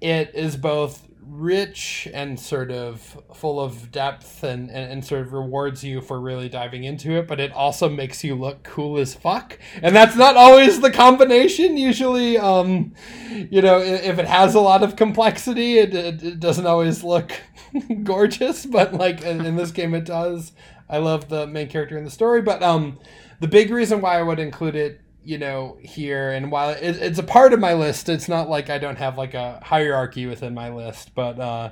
it 0.00 0.34
is 0.34 0.56
both 0.56 1.08
rich 1.26 2.08
and 2.12 2.38
sort 2.38 2.70
of 2.70 3.20
full 3.34 3.60
of 3.60 3.90
depth 3.90 4.42
and, 4.42 4.70
and, 4.70 4.92
and, 4.92 5.04
sort 5.04 5.22
of 5.22 5.32
rewards 5.32 5.82
you 5.82 6.00
for 6.00 6.20
really 6.20 6.48
diving 6.48 6.84
into 6.84 7.12
it, 7.12 7.26
but 7.26 7.40
it 7.40 7.52
also 7.52 7.88
makes 7.88 8.22
you 8.22 8.34
look 8.34 8.62
cool 8.62 8.98
as 8.98 9.14
fuck. 9.14 9.58
And 9.82 9.94
that's 9.94 10.16
not 10.16 10.36
always 10.36 10.80
the 10.80 10.90
combination. 10.90 11.76
Usually, 11.76 12.36
um, 12.38 12.94
you 13.30 13.62
know, 13.62 13.78
if 13.78 14.18
it 14.18 14.26
has 14.26 14.54
a 14.54 14.60
lot 14.60 14.82
of 14.82 14.96
complexity, 14.96 15.78
it, 15.78 15.94
it, 15.94 16.22
it 16.22 16.40
doesn't 16.40 16.66
always 16.66 17.02
look 17.02 17.32
gorgeous, 18.02 18.66
but 18.66 18.94
like 18.94 19.22
in, 19.22 19.44
in, 19.44 19.56
this 19.56 19.70
game, 19.70 19.94
it 19.94 20.04
does. 20.04 20.52
I 20.94 20.98
love 20.98 21.28
the 21.28 21.46
main 21.46 21.68
character 21.68 21.98
in 21.98 22.04
the 22.04 22.10
story, 22.10 22.40
but 22.40 22.62
um, 22.62 23.00
the 23.40 23.48
big 23.48 23.70
reason 23.70 24.00
why 24.00 24.18
I 24.18 24.22
would 24.22 24.38
include 24.38 24.76
it 24.76 25.00
you 25.24 25.38
know 25.38 25.78
here 25.80 26.30
and 26.30 26.52
while 26.52 26.70
it, 26.70 26.82
it's 26.82 27.18
a 27.18 27.22
part 27.22 27.54
of 27.54 27.60
my 27.60 27.72
list 27.72 28.10
it's 28.10 28.28
not 28.28 28.48
like 28.48 28.68
i 28.68 28.76
don't 28.76 28.98
have 28.98 29.16
like 29.16 29.32
a 29.32 29.58
hierarchy 29.64 30.26
within 30.26 30.52
my 30.52 30.68
list 30.68 31.14
but 31.14 31.40
uh 31.40 31.70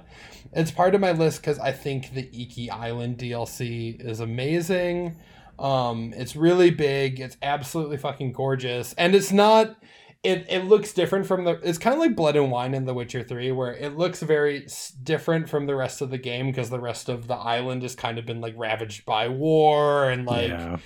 it's 0.54 0.70
part 0.70 0.94
of 0.94 1.02
my 1.02 1.12
list 1.12 1.42
because 1.42 1.58
i 1.58 1.70
think 1.70 2.14
the 2.14 2.28
iki 2.32 2.70
island 2.70 3.18
dlc 3.18 4.00
is 4.00 4.20
amazing. 4.20 5.16
Um 5.58 6.14
it's 6.16 6.34
really 6.34 6.70
big 6.70 7.20
it's 7.20 7.36
absolutely 7.42 7.98
fucking 7.98 8.32
gorgeous 8.32 8.94
and 8.94 9.14
it's 9.14 9.32
not 9.32 9.76
it, 10.22 10.46
it 10.48 10.64
looks 10.66 10.92
different 10.92 11.26
from 11.26 11.44
the 11.44 11.58
it's 11.62 11.78
kind 11.78 11.94
of 11.94 12.00
like 12.00 12.14
blood 12.14 12.36
and 12.36 12.50
wine 12.50 12.74
in 12.74 12.84
the 12.84 12.94
witcher 12.94 13.24
3 13.24 13.50
where 13.52 13.74
it 13.74 13.96
looks 13.96 14.22
very 14.22 14.66
different 15.02 15.48
from 15.48 15.66
the 15.66 15.74
rest 15.74 16.00
of 16.00 16.10
the 16.10 16.18
game 16.18 16.46
because 16.46 16.70
the 16.70 16.80
rest 16.80 17.08
of 17.08 17.26
the 17.26 17.34
island 17.34 17.82
has 17.82 17.96
kind 17.96 18.18
of 18.18 18.26
been 18.26 18.40
like 18.40 18.54
ravaged 18.56 19.04
by 19.04 19.26
war 19.26 20.08
and 20.08 20.24
like 20.24 20.50
yeah. 20.50 20.76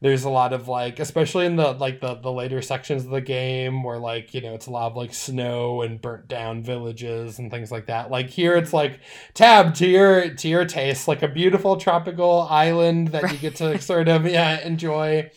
there's 0.00 0.24
a 0.24 0.30
lot 0.30 0.54
of 0.54 0.68
like 0.68 1.00
especially 1.00 1.44
in 1.44 1.56
the 1.56 1.72
like 1.72 2.00
the 2.00 2.14
the 2.14 2.32
later 2.32 2.62
sections 2.62 3.04
of 3.04 3.10
the 3.10 3.20
game 3.20 3.82
where 3.82 3.98
like 3.98 4.32
you 4.32 4.40
know 4.40 4.54
it's 4.54 4.68
a 4.68 4.70
lot 4.70 4.90
of 4.90 4.96
like 4.96 5.12
snow 5.12 5.82
and 5.82 6.00
burnt 6.00 6.26
down 6.26 6.62
villages 6.62 7.38
and 7.38 7.50
things 7.50 7.70
like 7.70 7.88
that. 7.88 8.10
Like 8.10 8.30
here 8.30 8.56
it's 8.56 8.72
like 8.72 9.00
tab 9.34 9.74
to 9.74 9.86
your 9.86 10.30
to 10.30 10.48
your 10.48 10.64
taste 10.64 11.06
like 11.06 11.22
a 11.22 11.28
beautiful 11.28 11.76
tropical 11.76 12.48
island 12.48 13.08
that 13.08 13.24
right. 13.24 13.32
you 13.32 13.38
get 13.38 13.56
to 13.56 13.78
sort 13.82 14.08
of 14.08 14.24
yeah 14.24 14.66
enjoy 14.66 15.30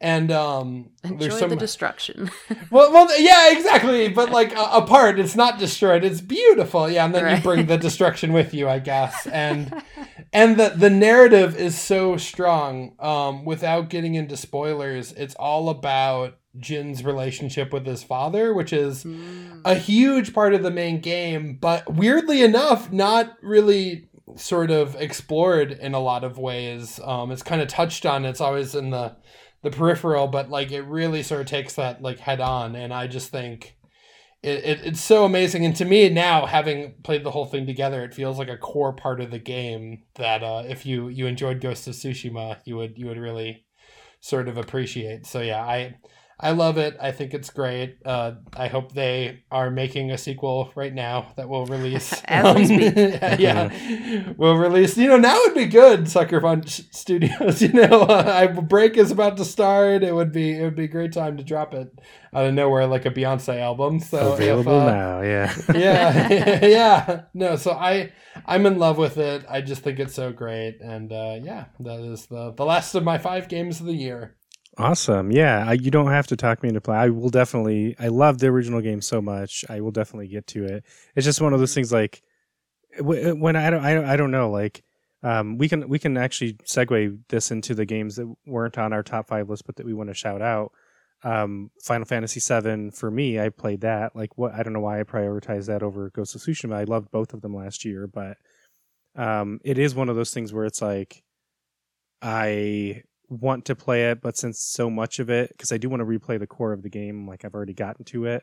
and 0.00 0.30
um 0.30 0.90
enjoy 1.02 1.18
there's 1.18 1.38
some, 1.38 1.50
the 1.50 1.56
destruction 1.56 2.30
well 2.70 2.92
well 2.92 3.20
yeah 3.20 3.52
exactly 3.52 4.08
but 4.08 4.30
like 4.30 4.56
uh, 4.56 4.70
apart 4.72 5.18
it's 5.18 5.34
not 5.34 5.58
destroyed 5.58 6.04
it's 6.04 6.20
beautiful 6.20 6.88
yeah 6.88 7.04
and 7.04 7.14
then 7.14 7.24
right. 7.24 7.36
you 7.38 7.42
bring 7.42 7.66
the 7.66 7.76
destruction 7.88 8.32
with 8.32 8.54
you 8.54 8.68
i 8.68 8.78
guess 8.78 9.26
and 9.26 9.82
and 10.32 10.56
the 10.56 10.68
the 10.70 10.90
narrative 10.90 11.56
is 11.56 11.76
so 11.76 12.16
strong 12.16 12.94
um 13.00 13.44
without 13.44 13.88
getting 13.90 14.14
into 14.14 14.36
spoilers 14.36 15.12
it's 15.12 15.34
all 15.34 15.68
about 15.68 16.38
Jin's 16.58 17.04
relationship 17.04 17.72
with 17.72 17.86
his 17.86 18.02
father, 18.02 18.52
which 18.52 18.72
is 18.72 19.04
mm. 19.04 19.60
a 19.64 19.74
huge 19.74 20.34
part 20.34 20.54
of 20.54 20.62
the 20.62 20.70
main 20.70 21.00
game, 21.00 21.56
but 21.60 21.92
weirdly 21.92 22.42
enough, 22.42 22.90
not 22.90 23.36
really 23.42 24.08
sort 24.36 24.70
of 24.70 24.96
explored 24.96 25.72
in 25.72 25.94
a 25.94 26.00
lot 26.00 26.24
of 26.24 26.38
ways. 26.38 27.00
Um, 27.04 27.30
it's 27.30 27.42
kind 27.42 27.62
of 27.62 27.68
touched 27.68 28.04
on. 28.06 28.24
It's 28.24 28.40
always 28.40 28.74
in 28.74 28.90
the 28.90 29.16
the 29.62 29.70
peripheral, 29.70 30.26
but 30.28 30.48
like 30.50 30.72
it 30.72 30.82
really 30.82 31.22
sort 31.22 31.40
of 31.40 31.46
takes 31.46 31.74
that 31.74 32.02
like 32.02 32.18
head 32.18 32.40
on, 32.40 32.76
and 32.76 32.92
I 32.92 33.06
just 33.06 33.30
think 33.30 33.76
it, 34.42 34.64
it 34.64 34.80
it's 34.84 35.00
so 35.00 35.24
amazing. 35.24 35.64
And 35.64 35.74
to 35.76 35.84
me 35.84 36.08
now, 36.08 36.46
having 36.46 36.94
played 37.02 37.24
the 37.24 37.30
whole 37.30 37.46
thing 37.46 37.66
together, 37.66 38.04
it 38.04 38.14
feels 38.14 38.38
like 38.38 38.48
a 38.48 38.56
core 38.56 38.92
part 38.92 39.20
of 39.20 39.30
the 39.30 39.38
game 39.38 40.04
that 40.14 40.42
uh, 40.42 40.62
if 40.66 40.86
you 40.86 41.08
you 41.08 41.26
enjoyed 41.26 41.60
Ghost 41.60 41.88
of 41.88 41.94
Tsushima, 41.94 42.58
you 42.64 42.76
would 42.76 42.96
you 42.96 43.06
would 43.06 43.18
really 43.18 43.64
sort 44.20 44.48
of 44.48 44.56
appreciate. 44.58 45.26
So 45.26 45.40
yeah, 45.40 45.62
I 45.62 45.96
I 46.40 46.52
love 46.52 46.78
it. 46.78 46.96
I 47.00 47.10
think 47.10 47.34
it's 47.34 47.50
great. 47.50 47.98
Uh, 48.04 48.34
I 48.56 48.68
hope 48.68 48.92
they 48.92 49.42
are 49.50 49.70
making 49.70 50.12
a 50.12 50.18
sequel 50.18 50.70
right 50.76 50.94
now 50.94 51.32
that 51.36 51.48
will 51.48 51.66
release. 51.66 52.12
As 52.26 52.44
um, 52.44 52.56
we 52.56 52.64
speak. 52.66 52.94
yeah, 53.38 54.32
will 54.36 54.56
release. 54.56 54.96
You 54.96 55.08
know, 55.08 55.16
now 55.16 55.36
would 55.44 55.54
be 55.54 55.66
good. 55.66 56.08
Sucker 56.08 56.40
Punch 56.40 56.82
Studios. 56.92 57.60
You 57.60 57.72
know, 57.72 58.02
uh, 58.02 58.60
break 58.60 58.96
is 58.96 59.10
about 59.10 59.36
to 59.38 59.44
start. 59.44 60.04
It 60.04 60.14
would 60.14 60.30
be 60.30 60.56
it 60.56 60.62
would 60.62 60.76
be 60.76 60.84
a 60.84 60.88
great 60.88 61.12
time 61.12 61.36
to 61.38 61.42
drop 61.42 61.74
it 61.74 61.92
out 62.32 62.46
of 62.46 62.54
nowhere 62.54 62.86
like 62.86 63.04
a 63.04 63.10
Beyonce 63.10 63.58
album. 63.60 63.98
So 63.98 64.34
available 64.34 64.80
if, 64.80 64.82
uh, 64.82 64.94
now. 64.94 65.20
Yeah. 65.22 65.54
yeah, 65.74 66.64
yeah. 66.64 67.22
No, 67.34 67.56
so 67.56 67.72
I 67.72 68.12
I'm 68.46 68.64
in 68.66 68.78
love 68.78 68.96
with 68.96 69.18
it. 69.18 69.44
I 69.48 69.60
just 69.60 69.82
think 69.82 69.98
it's 69.98 70.14
so 70.14 70.32
great, 70.32 70.80
and 70.80 71.12
uh, 71.12 71.38
yeah, 71.42 71.66
that 71.80 71.98
is 71.98 72.26
the 72.26 72.52
the 72.52 72.64
last 72.64 72.94
of 72.94 73.02
my 73.02 73.18
five 73.18 73.48
games 73.48 73.80
of 73.80 73.86
the 73.86 73.94
year. 73.94 74.36
Awesome. 74.78 75.32
Yeah, 75.32 75.64
I, 75.66 75.72
you 75.72 75.90
don't 75.90 76.06
have 76.12 76.28
to 76.28 76.36
talk 76.36 76.62
me 76.62 76.68
into 76.68 76.80
play. 76.80 76.96
I 76.96 77.08
will 77.08 77.30
definitely. 77.30 77.96
I 77.98 78.08
love 78.08 78.38
the 78.38 78.46
original 78.46 78.80
game 78.80 79.00
so 79.02 79.20
much. 79.20 79.64
I 79.68 79.80
will 79.80 79.90
definitely 79.90 80.28
get 80.28 80.46
to 80.48 80.64
it. 80.64 80.84
It's 81.16 81.24
just 81.24 81.40
one 81.40 81.52
of 81.52 81.58
those 81.58 81.74
things 81.74 81.92
like 81.92 82.22
when 83.00 83.56
I 83.56 83.70
don't. 83.70 83.84
I 83.84 83.94
don't, 83.94 84.04
I 84.04 84.16
don't 84.16 84.30
know. 84.30 84.50
Like 84.50 84.84
um, 85.24 85.58
we 85.58 85.68
can 85.68 85.88
we 85.88 85.98
can 85.98 86.16
actually 86.16 86.54
segue 86.64 87.18
this 87.28 87.50
into 87.50 87.74
the 87.74 87.86
games 87.86 88.16
that 88.16 88.32
weren't 88.46 88.78
on 88.78 88.92
our 88.92 89.02
top 89.02 89.26
five 89.26 89.50
list, 89.50 89.66
but 89.66 89.74
that 89.76 89.86
we 89.86 89.94
want 89.94 90.10
to 90.10 90.14
shout 90.14 90.42
out. 90.42 90.70
Um, 91.24 91.72
Final 91.82 92.04
Fantasy 92.06 92.38
VII 92.38 92.90
for 92.92 93.10
me, 93.10 93.40
I 93.40 93.48
played 93.48 93.80
that. 93.80 94.14
Like 94.14 94.38
what? 94.38 94.54
I 94.54 94.62
don't 94.62 94.74
know 94.74 94.80
why 94.80 95.00
I 95.00 95.02
prioritized 95.02 95.66
that 95.66 95.82
over 95.82 96.10
Ghost 96.10 96.36
of 96.36 96.40
Tsushima. 96.40 96.74
I 96.76 96.84
loved 96.84 97.10
both 97.10 97.34
of 97.34 97.40
them 97.40 97.56
last 97.56 97.84
year, 97.84 98.06
but 98.06 98.36
um, 99.16 99.58
it 99.64 99.76
is 99.76 99.96
one 99.96 100.08
of 100.08 100.14
those 100.14 100.32
things 100.32 100.52
where 100.52 100.66
it's 100.66 100.80
like 100.80 101.24
I 102.22 103.02
want 103.28 103.64
to 103.66 103.74
play 103.74 104.10
it, 104.10 104.20
but 104.20 104.36
since 104.36 104.60
so 104.60 104.88
much 104.88 105.18
of 105.18 105.30
it, 105.30 105.50
because 105.50 105.72
I 105.72 105.78
do 105.78 105.88
want 105.88 106.00
to 106.00 106.06
replay 106.06 106.38
the 106.38 106.46
core 106.46 106.72
of 106.72 106.82
the 106.82 106.88
game, 106.88 107.26
like 107.28 107.44
I've 107.44 107.54
already 107.54 107.74
gotten 107.74 108.04
to 108.06 108.26
it, 108.26 108.42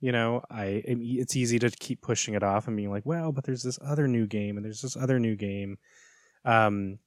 you 0.00 0.12
know, 0.12 0.42
I 0.50 0.82
it's 0.84 1.36
easy 1.36 1.58
to 1.60 1.70
keep 1.70 2.02
pushing 2.02 2.34
it 2.34 2.42
off 2.42 2.68
and 2.68 2.76
being 2.76 2.90
like, 2.90 3.06
well, 3.06 3.32
but 3.32 3.44
there's 3.44 3.62
this 3.62 3.78
other 3.84 4.06
new 4.06 4.26
game 4.26 4.56
and 4.56 4.64
there's 4.64 4.82
this 4.82 4.96
other 4.96 5.18
new 5.18 5.36
game. 5.36 5.78
Um, 6.44 6.98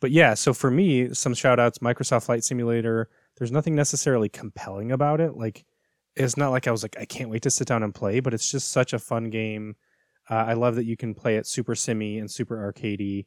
but 0.00 0.10
yeah, 0.10 0.34
so 0.34 0.52
for 0.52 0.70
me, 0.70 1.14
some 1.14 1.34
shout 1.34 1.58
outs, 1.58 1.78
Microsoft 1.78 2.26
Flight 2.26 2.44
Simulator. 2.44 3.08
There's 3.38 3.52
nothing 3.52 3.74
necessarily 3.74 4.28
compelling 4.28 4.92
about 4.92 5.20
it. 5.20 5.36
Like, 5.36 5.64
it's 6.14 6.36
not 6.36 6.50
like 6.50 6.66
I 6.66 6.70
was 6.70 6.82
like, 6.82 6.96
I 6.98 7.04
can't 7.04 7.30
wait 7.30 7.42
to 7.42 7.50
sit 7.50 7.66
down 7.66 7.82
and 7.82 7.94
play, 7.94 8.20
but 8.20 8.34
it's 8.34 8.50
just 8.50 8.70
such 8.70 8.92
a 8.92 8.98
fun 8.98 9.30
game. 9.30 9.76
Uh, 10.28 10.34
I 10.34 10.52
love 10.54 10.74
that 10.76 10.84
you 10.84 10.96
can 10.96 11.14
play 11.14 11.36
it 11.36 11.46
super 11.46 11.74
simmy 11.74 12.18
and 12.18 12.30
super 12.30 12.56
arcadey. 12.72 13.26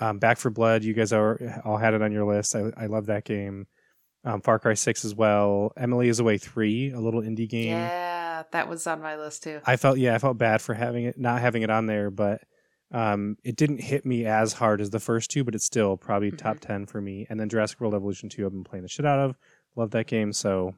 Um, 0.00 0.18
Back 0.18 0.38
4 0.38 0.50
Blood, 0.50 0.82
you 0.82 0.94
guys 0.94 1.12
are 1.12 1.62
all 1.64 1.76
had 1.76 1.94
it 1.94 2.02
on 2.02 2.12
your 2.12 2.24
list. 2.24 2.56
I, 2.56 2.70
I 2.76 2.86
love 2.86 3.06
that 3.06 3.24
game. 3.24 3.66
Um, 4.24 4.40
Far 4.40 4.58
Cry 4.58 4.74
6 4.74 5.04
as 5.04 5.14
well. 5.14 5.72
Emily 5.76 6.08
is 6.08 6.20
Away 6.20 6.38
3, 6.38 6.92
a 6.92 7.00
little 7.00 7.22
indie 7.22 7.48
game. 7.48 7.68
Yeah, 7.68 8.42
that 8.52 8.68
was 8.68 8.86
on 8.86 9.00
my 9.00 9.16
list 9.16 9.42
too. 9.42 9.60
I 9.64 9.76
felt 9.76 9.98
yeah, 9.98 10.14
I 10.14 10.18
felt 10.18 10.38
bad 10.38 10.60
for 10.60 10.74
having 10.74 11.04
it 11.04 11.18
not 11.18 11.40
having 11.40 11.62
it 11.62 11.70
on 11.70 11.86
there, 11.86 12.10
but 12.10 12.42
um, 12.92 13.36
it 13.44 13.56
didn't 13.56 13.80
hit 13.80 14.04
me 14.04 14.26
as 14.26 14.52
hard 14.52 14.80
as 14.80 14.90
the 14.90 15.00
first 15.00 15.30
two, 15.30 15.44
but 15.44 15.54
it's 15.54 15.64
still 15.64 15.96
probably 15.96 16.28
mm-hmm. 16.28 16.36
top 16.36 16.60
10 16.60 16.86
for 16.86 17.00
me. 17.00 17.26
And 17.30 17.38
then 17.38 17.48
Jurassic 17.48 17.80
World 17.80 17.94
Evolution 17.94 18.28
2 18.28 18.44
I've 18.44 18.52
been 18.52 18.64
playing 18.64 18.82
the 18.82 18.88
shit 18.88 19.06
out 19.06 19.20
of. 19.20 19.36
Love 19.76 19.92
that 19.92 20.06
game, 20.06 20.32
so 20.32 20.74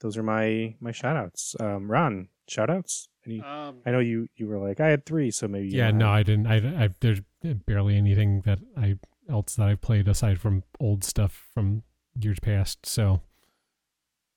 those 0.00 0.16
are 0.16 0.22
my 0.22 0.74
my 0.80 0.92
shout 0.92 1.16
outs. 1.16 1.56
Um, 1.58 1.90
Ron, 1.90 2.28
shout 2.46 2.70
outs? 2.70 3.08
Any, 3.28 3.42
um, 3.42 3.76
I 3.84 3.90
know 3.90 3.98
you 3.98 4.28
you 4.36 4.46
were 4.46 4.58
like 4.58 4.80
I 4.80 4.88
had 4.88 5.04
3, 5.04 5.30
so 5.30 5.48
maybe 5.48 5.68
Yeah, 5.68 5.90
no, 5.90 6.08
I 6.08 6.22
didn't. 6.22 6.46
I, 6.46 6.84
I 6.84 6.88
there's 7.00 7.20
barely 7.42 7.96
anything 7.96 8.42
that 8.46 8.58
I 8.76 8.96
else 9.28 9.54
that 9.56 9.68
I've 9.68 9.82
played 9.82 10.08
aside 10.08 10.40
from 10.40 10.64
old 10.80 11.04
stuff 11.04 11.48
from 11.52 11.82
years 12.18 12.38
past. 12.40 12.86
So, 12.86 13.20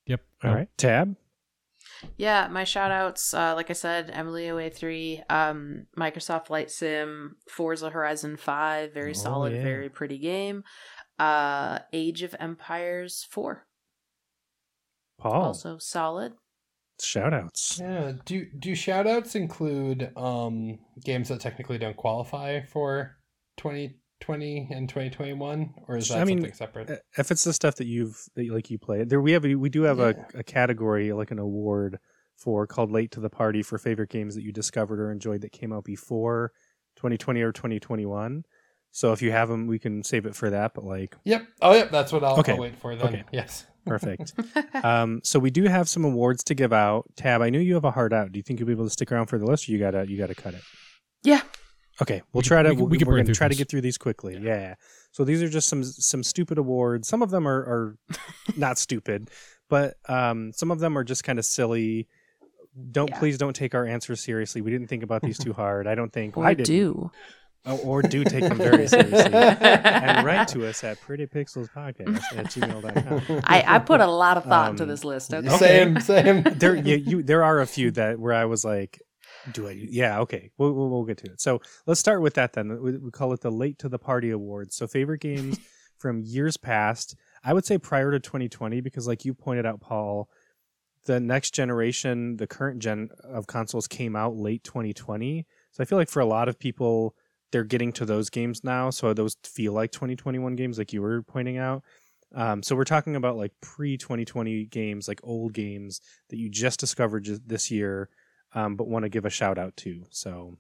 yep. 0.06 0.22
All 0.44 0.54
right, 0.54 0.68
tab. 0.78 1.16
Yeah, 2.18 2.48
my 2.50 2.64
shout 2.64 2.92
outs, 2.92 3.34
uh, 3.34 3.54
like 3.56 3.70
I 3.70 3.74
said, 3.74 4.12
Emily 4.14 4.48
Away 4.48 4.70
3, 4.70 5.24
um, 5.30 5.88
Microsoft 5.98 6.48
Flight 6.48 6.72
Sim, 6.72 7.36
Forza 7.48 7.90
Horizon 7.90 8.38
5, 8.38 8.94
very 8.94 9.12
oh, 9.12 9.14
solid, 9.14 9.54
yeah. 9.54 9.64
very 9.64 9.90
pretty 9.90 10.18
game. 10.18 10.64
Uh, 11.20 11.80
Age 11.94 12.24
of 12.24 12.36
Empires 12.40 13.28
4. 13.30 13.66
Paul. 15.20 15.44
Also 15.44 15.78
solid. 15.78 16.34
Shout 17.06 17.34
outs. 17.34 17.80
Yeah. 17.82 18.14
Do 18.26 18.46
do 18.58 18.76
shout 18.76 19.08
outs 19.08 19.36
include 19.36 20.12
um 20.18 20.80
games 21.04 21.30
that 21.30 21.40
technically 21.42 21.78
don't 21.78 21.98
qualify 21.98 22.62
for 22.62 23.18
2020 23.58 24.68
and 24.72 24.88
2021 24.90 25.74
or 25.88 25.98
is 25.98 26.10
that 26.10 26.20
I 26.20 26.24
mean, 26.26 26.38
something 26.40 26.54
separate? 26.54 27.02
If 27.18 27.32
it's 27.32 27.44
the 27.44 27.54
stuff 27.54 27.76
that 27.76 27.86
you've 27.88 28.18
that 28.36 28.46
you, 28.46 28.54
like 28.54 28.70
you 28.70 28.78
play, 28.78 29.04
there 29.04 29.22
we 29.22 29.32
have 29.32 29.46
a, 29.46 29.56
we 29.56 29.70
do 29.70 29.84
have 29.84 30.00
Yeah. 30.00 30.14
a, 30.36 30.40
a 30.40 30.44
category 30.44 31.12
like 31.14 31.32
an 31.32 31.40
award 31.40 31.98
for 32.38 32.66
called 32.68 32.92
late 32.92 33.12
to 33.12 33.20
the 33.20 33.30
party 33.30 33.62
for 33.62 33.78
favorite 33.78 34.10
games 34.10 34.36
that 34.36 34.44
you 34.44 34.52
discovered 34.52 35.00
or 35.00 35.12
enjoyed 35.12 35.42
that 35.42 35.52
came 35.52 35.72
out 35.72 35.84
before 35.84 36.52
2020 36.98 37.42
or 37.42 37.52
2021. 37.52 38.44
So 38.94 39.14
if 39.14 39.22
you 39.22 39.32
have 39.32 39.48
them, 39.48 39.68
we 39.68 39.80
can 39.80 40.04
save 40.04 40.26
it 40.26 40.36
for 40.36 40.50
that. 40.50 40.74
But 40.74 40.84
like, 40.84 41.16
Yep. 41.24 41.48
Oh, 41.62 41.74
yep. 41.74 41.92
That's 41.92 42.12
what 42.12 42.24
I'll, 42.24 42.40
Okay. 42.40 42.54
I'll 42.54 42.58
wait 42.60 42.76
for 42.76 42.96
then. 42.96 43.08
Okay. 43.08 43.24
Yes. 43.32 43.66
Perfect. 43.86 44.34
um, 44.84 45.22
so 45.24 45.40
we 45.40 45.50
do 45.52 45.64
have 45.66 45.88
some 45.90 46.04
awards 46.06 46.44
to 46.46 46.56
give 46.56 46.72
out. 46.74 47.06
Tab, 47.16 47.42
I 47.42 47.50
knew 47.50 47.60
you 47.60 47.74
have 47.76 47.86
a 47.86 47.92
heart 47.92 48.14
out. 48.14 48.32
Do 48.32 48.38
you 48.40 48.44
think 48.44 48.60
you'll 48.60 48.68
be 48.68 48.74
able 48.74 48.86
to 48.86 48.90
stick 48.90 49.12
around 49.12 49.28
for 49.28 49.38
the 49.38 49.46
list, 49.46 49.68
or 49.68 49.72
you 49.72 49.80
gotta 49.80 50.06
you 50.08 50.18
gotta 50.18 50.36
cut 50.36 50.54
it? 50.54 50.62
yeah. 51.24 51.42
Okay, 52.02 52.22
we'll 52.34 52.42
We 52.42 52.48
try 52.48 52.64
can- 52.64 52.66
to 52.66 52.72
we 52.72 52.76
can- 52.78 52.86
we 52.86 52.90
we 52.92 52.98
can 53.00 53.08
are 53.10 53.12
gonna 53.12 53.26
through 53.26 53.34
try 53.36 53.48
to 53.48 53.56
get 53.56 53.70
through 53.70 53.82
these 53.82 53.98
quickly. 53.98 54.38
Yeah. 54.42 54.76
So 55.12 55.24
these 55.24 55.44
are 55.44 55.50
just 55.50 55.68
some 55.68 55.84
some 55.84 56.24
stupid 56.24 56.58
awards. 56.58 57.08
Some 57.08 57.22
of 57.22 57.30
them 57.30 57.48
are, 57.48 57.60
are 57.60 57.98
not 58.58 58.78
stupid, 58.80 59.30
but 59.70 59.96
um, 60.10 60.52
some 60.54 60.72
of 60.72 60.80
them 60.80 60.98
are 60.98 61.04
just 61.04 61.24
kind 61.24 61.38
of 61.38 61.46
silly. 61.46 62.08
Don't 62.92 63.10
Yeah. 63.10 63.20
please 63.20 63.38
don't 63.38 63.54
take 63.56 63.76
our 63.76 63.86
answers 63.86 64.22
seriously. 64.22 64.62
We 64.62 64.72
didn't 64.72 64.88
think 64.88 65.04
about 65.04 65.22
these 65.22 65.38
too 65.38 65.52
hard. 65.62 65.86
I 65.86 65.94
don't 65.96 66.12
think 66.14 66.38
Or 66.38 66.46
I 66.46 66.54
did. 66.54 66.66
do. 66.66 67.12
Oh, 67.64 67.78
or 67.80 68.02
do 68.02 68.24
take 68.24 68.42
them 68.44 68.58
very 68.58 68.88
seriously. 68.88 69.32
and 69.34 70.26
write 70.26 70.48
to 70.50 70.68
us 70.68 70.84
at 70.84 71.00
prettypixelspodcast 71.02 72.36
at 72.36 72.46
gmail.com. 72.48 73.42
I, 73.46 73.64
I 73.76 73.80
put 73.80 74.02
a 74.02 74.08
lot 74.08 74.38
of 74.38 74.46
thought 74.46 74.72
into 74.72 74.84
Um, 74.84 74.90
this 74.90 75.04
list. 75.04 75.34
Okay. 75.34 75.48
Same. 75.58 76.00
Same. 76.00 76.42
there 76.44 76.76
you, 76.76 76.96
you 76.96 77.24
there 77.24 77.44
are 77.44 77.60
a 77.62 77.68
few 77.68 77.92
that 77.92 78.20
where 78.20 78.34
I 78.34 78.46
was 78.46 78.66
like, 78.66 79.00
do 79.52 79.68
I? 79.68 79.72
Yeah, 79.72 80.20
okay, 80.22 80.52
we'll, 80.58 80.72
we'll 80.74 80.90
we'll 80.90 81.04
get 81.06 81.18
to 81.20 81.32
it. 81.32 81.40
So 81.42 81.62
let's 81.86 82.00
start 82.00 82.22
with 82.22 82.34
that 82.36 82.54
then. 82.54 82.82
We, 82.82 82.98
we 82.98 83.12
call 83.12 83.32
it 83.34 83.42
the 83.42 83.52
late 83.52 83.78
to 83.80 83.90
the 83.90 84.00
party 84.00 84.32
awards. 84.32 84.76
So 84.76 84.88
favorite 84.88 85.22
games 85.22 85.60
from 85.98 86.22
years 86.22 86.58
past. 86.58 87.16
I 87.44 87.54
would 87.54 87.66
say 87.66 87.78
prior 87.78 88.12
to 88.12 88.20
2020 88.20 88.82
because, 88.82 89.08
like 89.08 89.24
you 89.24 89.34
pointed 89.36 89.66
out, 89.68 89.82
Paul, 89.82 90.30
the 91.06 91.20
next 91.20 91.54
generation, 91.56 92.38
the 92.38 92.48
current 92.48 92.80
gen 92.80 93.10
of 93.24 93.46
consoles 93.48 93.88
came 93.88 94.16
out 94.16 94.36
late 94.36 94.64
2020. 94.64 95.46
So 95.72 95.82
I 95.84 95.86
feel 95.86 95.98
like 95.98 96.10
for 96.10 96.20
a 96.20 96.26
lot 96.26 96.48
of 96.50 96.60
people, 96.60 97.16
they're 97.52 97.64
getting 97.64 97.92
to 97.94 98.06
those 98.06 98.30
games 98.30 98.64
now. 98.64 98.90
So 98.90 99.14
those 99.14 99.38
feel 99.44 99.74
like 99.74 99.92
2021 99.92 100.56
games, 100.56 100.78
like 100.78 100.94
you 100.94 101.02
were 101.02 101.22
pointing 101.22 101.58
out. 101.58 101.84
Um, 102.34 102.64
so 102.64 102.76
we're 102.76 102.86
talking 102.86 103.16
about 103.16 103.36
like 103.36 103.52
pre 103.62 103.98
2020 103.98 104.66
games, 104.66 105.08
like 105.08 105.20
old 105.24 105.54
games 105.54 106.02
that 106.30 106.38
you 106.38 106.50
just 106.50 106.80
discovered 106.80 107.24
just 107.26 107.48
this 107.48 107.70
year, 107.70 108.10
um, 108.54 108.76
but 108.76 108.88
want 108.88 109.04
to 109.04 109.10
give 109.10 109.26
a 109.26 109.30
shout 109.30 109.58
out 109.58 109.76
to. 109.78 110.06
So 110.12 110.58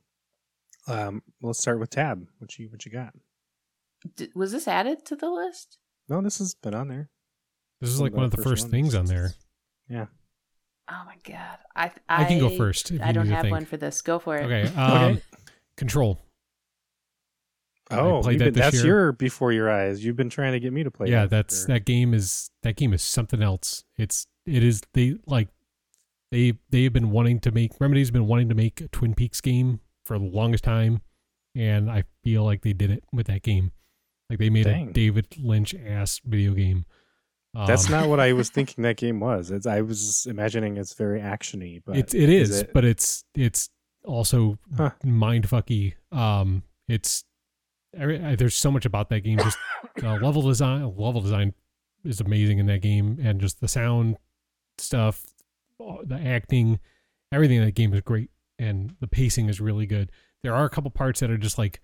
um, 0.87 1.23
let's 1.41 1.59
start 1.59 1.79
with 1.79 1.89
Tab. 1.89 2.25
What 2.39 2.57
you 2.59 2.67
what 2.69 2.85
you 2.85 2.91
got? 2.91 3.13
D- 4.15 4.31
was 4.35 4.51
this 4.51 4.67
added 4.67 5.05
to 5.05 5.15
the 5.15 5.29
list? 5.29 5.77
No, 6.09 6.21
this 6.21 6.39
has 6.39 6.55
been 6.55 6.73
on 6.75 6.89
there. 6.89 7.09
This 7.79 7.89
is 7.89 8.01
like 8.01 8.13
one 8.13 8.25
of 8.25 8.31
the 8.31 8.37
the 8.37 8.43
first 8.43 8.63
first 8.63 8.71
things 8.71 8.93
on 8.93 9.05
there. 9.05 9.33
Yeah. 9.89 10.07
Oh 10.89 11.03
my 11.05 11.15
god. 11.23 11.57
I 11.73 11.91
I 12.09 12.25
can 12.25 12.39
go 12.39 12.49
first. 12.49 12.91
If 12.91 13.01
I 13.01 13.07
you 13.07 13.13
don't 13.13 13.27
have 13.27 13.43
think. 13.43 13.53
one 13.53 13.65
for 13.65 13.77
this. 13.77 14.01
Go 14.01 14.19
for 14.19 14.35
it. 14.35 14.43
Okay. 14.43 14.71
Um, 14.77 15.21
Control. 15.77 16.19
I 17.91 17.99
Oh, 17.99 18.21
played 18.21 18.39
that 18.39 18.45
been- 18.45 18.53
that's 18.53 18.77
year. 18.77 18.85
your 18.85 19.11
before 19.11 19.51
your 19.51 19.69
eyes. 19.69 20.03
You've 20.03 20.15
been 20.15 20.29
trying 20.29 20.53
to 20.53 20.59
get 20.59 20.71
me 20.73 20.83
to 20.83 20.91
play. 20.91 21.09
yeah, 21.09 21.21
that 21.21 21.29
that's 21.29 21.65
that 21.65 21.85
game 21.85 22.13
is 22.13 22.49
that 22.63 22.75
game 22.75 22.93
is 22.93 23.01
something 23.03 23.41
else. 23.41 23.83
It's 23.97 24.27
it 24.45 24.63
is 24.63 24.81
they 24.93 25.15
like 25.27 25.49
they 26.31 26.53
they 26.69 26.83
have 26.83 26.93
been 26.93 27.11
wanting 27.11 27.39
to 27.41 27.51
make 27.51 27.71
Remedy's 27.79 28.11
been 28.11 28.27
wanting 28.27 28.49
to 28.49 28.55
make 28.55 28.81
a 28.81 28.87
Twin 28.87 29.13
Peaks 29.13 29.41
game 29.41 29.79
for 30.05 30.17
the 30.17 30.25
longest 30.25 30.63
time, 30.63 31.01
and 31.55 31.89
I 31.91 32.03
feel 32.23 32.43
like 32.43 32.61
they 32.61 32.73
did 32.73 32.91
it 32.91 33.03
with 33.11 33.27
that 33.27 33.43
game. 33.43 33.71
Like 34.29 34.39
they 34.39 34.49
made 34.49 34.63
Dang. 34.63 34.89
a 34.89 34.93
David 34.93 35.27
Lynch 35.37 35.75
ass 35.75 36.21
video 36.23 36.53
game. 36.53 36.85
That's 37.53 37.87
Um, 37.87 37.91
not 37.91 38.07
what 38.09 38.21
I 38.21 38.31
was 38.31 38.49
thinking 38.55 38.83
that 38.83 38.95
game 38.95 39.19
was. 39.19 39.51
It's, 39.51 39.67
I 39.67 39.81
was 39.81 40.25
imagining 40.29 40.77
it's 40.77 40.93
very 40.93 41.19
actiony, 41.19 41.81
but 41.85 41.97
it's 41.97 42.13
it 42.13 42.29
is, 42.29 42.61
it- 42.61 42.73
but 42.73 42.85
it's 42.85 43.25
it's 43.35 43.69
also 44.05 44.57
Huh. 44.77 44.91
mind 45.03 45.49
fucky. 45.49 45.95
Um, 46.13 46.63
it's 46.87 47.25
every, 47.97 48.23
I- 48.23 48.35
there's 48.35 48.55
so 48.55 48.71
much 48.71 48.85
about 48.85 49.09
that 49.09 49.21
game. 49.21 49.37
Just 49.39 49.57
uh, 50.03 50.15
level 50.15 50.41
design, 50.41 50.83
level 50.95 51.21
design 51.21 51.53
is 52.03 52.19
amazing 52.21 52.59
in 52.59 52.65
that 52.67 52.81
game, 52.81 53.19
and 53.21 53.39
just 53.41 53.61
the 53.61 53.67
sound 53.67 54.17
stuff, 54.77 55.23
the 55.79 56.19
acting, 56.23 56.79
everything 57.31 57.57
in 57.57 57.65
that 57.65 57.75
game 57.75 57.93
is 57.93 58.01
great, 58.01 58.29
and 58.59 58.95
the 58.99 59.07
pacing 59.07 59.49
is 59.49 59.61
really 59.61 59.85
good. 59.85 60.11
There 60.43 60.53
are 60.55 60.65
a 60.65 60.69
couple 60.69 60.89
parts 60.91 61.19
that 61.19 61.29
are 61.29 61.37
just 61.37 61.57
like 61.57 61.79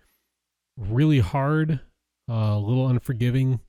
really 0.77 1.19
hard, 1.19 1.79
uh, 2.29 2.33
a 2.33 2.59
little 2.59 2.87
unforgiving, 2.87 3.59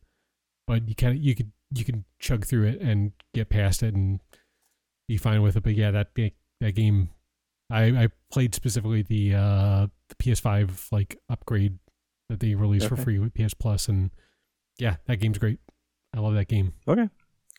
but 0.67 0.89
you 0.89 0.95
kind 0.95 1.17
of 1.17 1.23
you 1.23 1.35
could 1.35 1.53
you 1.75 1.85
can 1.85 2.05
chug 2.19 2.47
through 2.47 2.65
it 2.67 2.81
and 2.81 3.13
get 3.35 3.51
past 3.51 3.83
it 3.83 3.95
and 3.95 4.21
be 5.09 5.17
fine 5.19 5.43
with 5.43 5.57
it. 5.57 5.63
But 5.63 5.75
yeah, 5.75 5.91
that 5.91 6.09
that 6.61 6.73
game, 6.75 7.11
I 7.71 7.85
I 8.05 8.09
played 8.33 8.55
specifically 8.55 9.03
the 9.03 9.35
uh 9.35 9.87
the 10.09 10.15
PS5 10.15 10.91
like 10.93 11.19
upgrade 11.29 11.79
that 12.29 12.41
they 12.41 12.55
released 12.55 12.89
for 12.89 12.97
free 12.97 13.19
with 13.19 13.35
PS 13.35 13.55
Plus, 13.55 13.89
and 13.89 14.11
yeah, 14.79 14.97
that 15.07 15.17
game's 15.17 15.39
great. 15.39 15.59
I 16.15 16.21
love 16.21 16.35
that 16.35 16.49
game. 16.49 16.73
okay. 16.87 17.09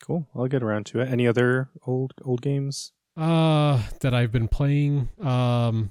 Cool. 0.02 0.26
I'll 0.34 0.46
get 0.46 0.62
around 0.62 0.86
to 0.86 1.00
it. 1.00 1.10
Any 1.10 1.26
other 1.28 1.68
old 1.86 2.14
old 2.24 2.40
games? 2.40 2.92
Uh, 3.18 3.82
that 4.00 4.14
I've 4.14 4.32
been 4.32 4.48
playing. 4.48 5.10
Um, 5.20 5.26
Do 5.26 5.26
you 5.26 5.28
want 5.28 5.90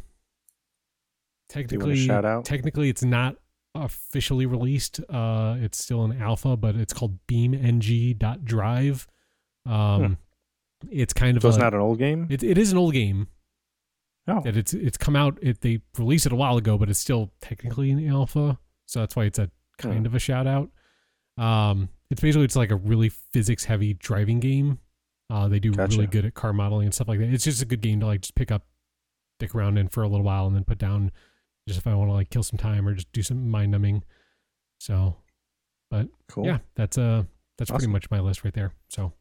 technically, 1.50 1.96
shout 1.98 2.26
out? 2.26 2.44
technically, 2.46 2.90
it's 2.90 3.04
not 3.04 3.36
officially 3.76 4.48
released. 4.48 5.00
Uh, 5.10 5.58
it's 5.60 5.78
still 5.78 6.04
in 6.06 6.20
alpha, 6.20 6.58
but 6.58 6.76
it's 6.76 6.92
called 6.92 7.20
BeamNG.Drive. 7.28 9.08
Um, 9.68 10.18
it's 10.90 11.14
kind 11.14 11.38
of 11.38 11.44
so 11.44 11.50
it's 11.50 11.58
a, 11.58 11.62
not 11.62 11.74
an 11.76 11.80
old 11.82 12.00
game. 12.00 12.26
It, 12.32 12.42
it 12.42 12.58
is 12.58 12.72
an 12.72 12.78
old 12.80 12.94
game. 12.94 13.28
oh, 14.28 14.42
That 14.42 14.58
it's 14.58 14.74
it's 14.74 14.98
come 14.98 15.16
out. 15.16 15.38
It 15.42 15.62
they 15.62 15.82
released 16.00 16.26
it 16.26 16.32
a 16.32 16.36
while 16.36 16.58
ago, 16.58 16.78
but 16.80 16.90
it's 16.90 17.00
still 17.00 17.32
technically 17.42 17.92
in 17.92 18.08
alpha. 18.10 18.58
So 18.90 19.02
that's 19.02 19.16
why 19.16 19.26
it's 19.26 19.38
a 19.38 19.52
kind 19.78 20.08
of 20.08 20.16
a 20.16 20.20
shout 20.20 20.48
out. 20.48 20.70
Um, 21.38 21.90
it's 22.10 22.22
basically 22.22 22.46
it's 22.46 22.56
like 22.56 22.72
a 22.72 22.76
really 22.76 23.10
physics 23.10 23.66
heavy 23.66 23.94
driving 23.94 24.40
game. 24.40 24.80
Uh, 25.30 25.48
they 25.48 25.60
do 25.60 25.72
Gotcha. 25.72 25.96
really 25.96 26.08
good 26.08 26.26
at 26.26 26.34
car 26.34 26.54
modeling 26.54 26.86
and 26.86 26.94
stuff 26.94 27.08
like 27.08 27.20
that. 27.20 27.30
It's 27.30 27.44
just 27.44 27.62
a 27.62 27.66
good 27.66 27.82
game 27.82 28.00
to 28.00 28.08
like 28.08 28.22
just 28.22 28.34
pick 28.34 28.52
up, 28.52 28.66
stick 29.38 29.54
around 29.54 29.78
in 29.78 29.90
for 29.90 30.02
a 30.02 30.08
little 30.08 30.26
while, 30.26 30.48
and 30.48 30.56
then 30.56 30.64
put 30.64 30.80
down. 30.80 31.12
Just 31.68 31.80
if 31.80 31.86
I 31.86 31.94
want 31.94 32.10
to 32.10 32.14
like 32.14 32.32
kill 32.32 32.42
some 32.42 32.58
time 32.58 32.88
or 32.88 32.96
just 32.96 33.12
do 33.14 33.22
some 33.22 33.52
mind 33.52 33.72
numbing. 33.72 34.04
So, 34.80 35.18
but 35.92 36.08
cool. 36.28 36.48
yeah, 36.48 36.58
that's 36.74 36.98
uh 36.98 37.26
that's 37.60 37.70
pretty 37.70 37.88
much 37.88 38.10
my 38.10 38.20
list 38.20 38.44
right 38.44 38.54
there. 38.56 38.74
So, 38.88 39.14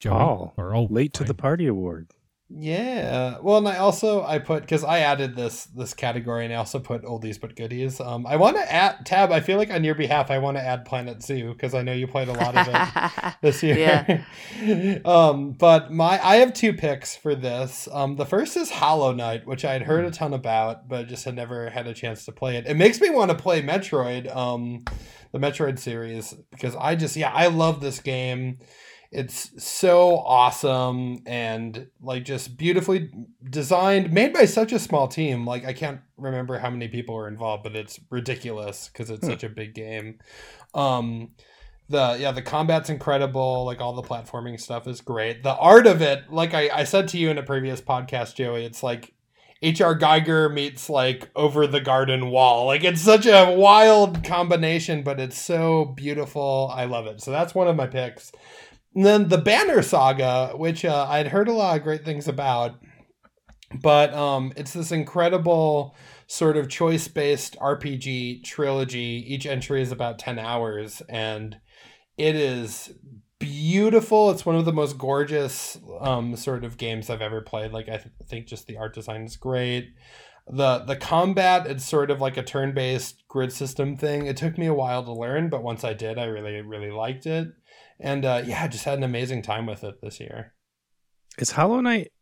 Joey 0.00 0.18
Paul, 0.18 0.54
or 0.58 0.74
oh, 0.74 0.84
late 0.90 1.14
to 1.14 1.24
the 1.24 1.32
party 1.32 1.66
award. 1.66 2.10
Yeah. 2.56 3.38
Well, 3.42 3.58
and 3.58 3.66
I 3.66 3.78
also 3.78 4.22
I 4.22 4.38
put 4.38 4.62
because 4.62 4.84
I 4.84 5.00
added 5.00 5.34
this 5.34 5.64
this 5.64 5.92
category, 5.92 6.44
and 6.44 6.54
I 6.54 6.56
also 6.56 6.78
put 6.78 7.02
oldies 7.02 7.40
but 7.40 7.56
goodies. 7.56 8.00
Um, 8.00 8.26
I 8.26 8.36
want 8.36 8.56
to 8.56 8.72
add 8.72 9.04
tab. 9.04 9.32
I 9.32 9.40
feel 9.40 9.58
like 9.58 9.70
on 9.70 9.82
your 9.82 9.96
behalf, 9.96 10.30
I 10.30 10.38
want 10.38 10.56
to 10.56 10.62
add 10.62 10.84
Planet 10.84 11.20
Zoo 11.20 11.52
because 11.52 11.74
I 11.74 11.82
know 11.82 11.92
you 11.92 12.06
played 12.06 12.28
a 12.28 12.32
lot 12.32 12.56
of 12.56 12.68
it 12.70 13.34
this 13.42 13.62
year. 13.62 13.76
um, 15.04 15.52
but 15.52 15.90
my 15.92 16.24
I 16.24 16.36
have 16.36 16.54
two 16.54 16.72
picks 16.72 17.16
for 17.16 17.34
this. 17.34 17.88
Um, 17.90 18.14
the 18.14 18.26
first 18.26 18.56
is 18.56 18.70
Hollow 18.70 19.12
Knight, 19.12 19.46
which 19.46 19.64
I 19.64 19.72
had 19.72 19.82
heard 19.82 20.04
a 20.04 20.12
ton 20.12 20.32
about, 20.32 20.88
but 20.88 21.08
just 21.08 21.24
had 21.24 21.34
never 21.34 21.70
had 21.70 21.88
a 21.88 21.94
chance 21.94 22.24
to 22.26 22.32
play 22.32 22.56
it. 22.56 22.66
It 22.66 22.76
makes 22.76 23.00
me 23.00 23.10
want 23.10 23.32
to 23.32 23.36
play 23.36 23.62
Metroid, 23.62 24.34
um, 24.34 24.84
the 25.32 25.40
Metroid 25.40 25.80
series, 25.80 26.32
because 26.52 26.76
I 26.76 26.94
just 26.94 27.16
yeah 27.16 27.32
I 27.32 27.48
love 27.48 27.80
this 27.80 27.98
game. 27.98 28.58
It's 29.14 29.62
so 29.64 30.18
awesome 30.18 31.22
and 31.26 31.86
like 32.02 32.24
just 32.24 32.56
beautifully 32.56 33.10
designed, 33.48 34.12
made 34.12 34.32
by 34.32 34.44
such 34.44 34.72
a 34.72 34.78
small 34.78 35.06
team. 35.08 35.46
Like 35.46 35.64
I 35.64 35.72
can't 35.72 36.00
remember 36.16 36.58
how 36.58 36.70
many 36.70 36.88
people 36.88 37.16
are 37.16 37.28
involved, 37.28 37.62
but 37.62 37.76
it's 37.76 38.00
ridiculous 38.10 38.88
because 38.92 39.10
it's 39.10 39.24
Hmm. 39.24 39.30
such 39.32 39.44
a 39.44 39.48
big 39.48 39.74
game. 39.74 40.18
Um, 40.74 41.30
the 41.88 42.16
yeah 42.18 42.32
the 42.32 42.40
combat's 42.40 42.88
incredible 42.88 43.66
like 43.66 43.78
all 43.80 43.92
the 43.92 44.02
platforming 44.02 44.58
stuff 44.58 44.88
is 44.88 45.02
great 45.02 45.42
the 45.42 45.54
art 45.56 45.86
of 45.86 46.00
it 46.00 46.32
like 46.32 46.54
I, 46.54 46.70
I 46.70 46.84
said 46.84 47.08
to 47.08 47.18
you 47.18 47.28
in 47.28 47.36
a 47.36 47.42
previous 47.42 47.82
podcast 47.82 48.36
joey 48.36 48.64
it's 48.64 48.82
like 48.82 49.12
H.R. 49.60 49.98
Giger 49.98 50.50
meets 50.52 50.88
like 50.88 51.28
over 51.36 51.66
the 51.66 51.80
garden 51.82 52.30
wall 52.30 52.64
like 52.64 52.84
it's 52.84 53.02
such 53.02 53.26
a 53.26 53.54
wild 53.54 54.24
combination 54.24 55.02
but 55.02 55.20
it's 55.20 55.38
so 55.38 55.84
beautiful 55.84 56.72
i 56.74 56.86
love 56.86 57.06
it 57.06 57.20
so 57.20 57.30
that's 57.30 57.54
one 57.54 57.68
of 57.68 57.76
my 57.76 57.86
picks 57.86 58.32
and 58.94 59.04
then 59.04 59.28
the 59.28 59.38
banner 59.38 59.82
saga 59.82 60.52
which 60.56 60.84
uh, 60.84 61.06
i'd 61.10 61.28
heard 61.28 61.48
a 61.48 61.52
lot 61.52 61.76
of 61.76 61.82
great 61.82 62.04
things 62.04 62.28
about 62.28 62.76
but 63.82 64.12
um 64.14 64.52
it's 64.56 64.72
this 64.72 64.92
incredible 64.92 65.94
sort 66.26 66.56
of 66.56 66.68
choice 66.68 67.08
based 67.08 67.56
RPG 67.58 68.44
trilogy. 68.44 69.24
Each 69.26 69.46
entry 69.46 69.82
is 69.82 69.92
about 69.92 70.18
10 70.18 70.38
hours 70.38 71.02
and 71.08 71.56
it 72.16 72.36
is 72.36 72.92
beautiful. 73.38 74.30
It's 74.30 74.46
one 74.46 74.56
of 74.56 74.64
the 74.64 74.72
most 74.72 74.98
gorgeous 74.98 75.78
um, 76.00 76.36
sort 76.36 76.64
of 76.64 76.78
games 76.78 77.10
I've 77.10 77.22
ever 77.22 77.40
played. 77.40 77.72
Like 77.72 77.88
I 77.88 77.98
th- 77.98 78.14
think 78.26 78.46
just 78.46 78.66
the 78.66 78.76
art 78.76 78.94
design 78.94 79.22
is 79.22 79.36
great. 79.36 79.92
The 80.46 80.80
the 80.80 80.96
combat 80.96 81.66
it's 81.66 81.86
sort 81.86 82.10
of 82.10 82.20
like 82.20 82.36
a 82.36 82.42
turn 82.42 82.74
based 82.74 83.24
grid 83.28 83.50
system 83.50 83.96
thing. 83.96 84.26
It 84.26 84.36
took 84.36 84.58
me 84.58 84.66
a 84.66 84.74
while 84.74 85.02
to 85.02 85.12
learn, 85.12 85.48
but 85.48 85.62
once 85.62 85.84
I 85.84 85.94
did, 85.94 86.18
I 86.18 86.24
really 86.24 86.60
really 86.60 86.90
liked 86.90 87.26
it. 87.26 87.48
And 88.00 88.24
uh, 88.24 88.42
yeah, 88.44 88.66
just 88.68 88.84
had 88.84 88.98
an 88.98 89.04
amazing 89.04 89.42
time 89.42 89.66
with 89.66 89.84
it 89.84 90.00
this 90.02 90.20
year. 90.20 90.54
Is 91.38 91.52
Hollow 91.52 91.80
Knight 91.80 92.12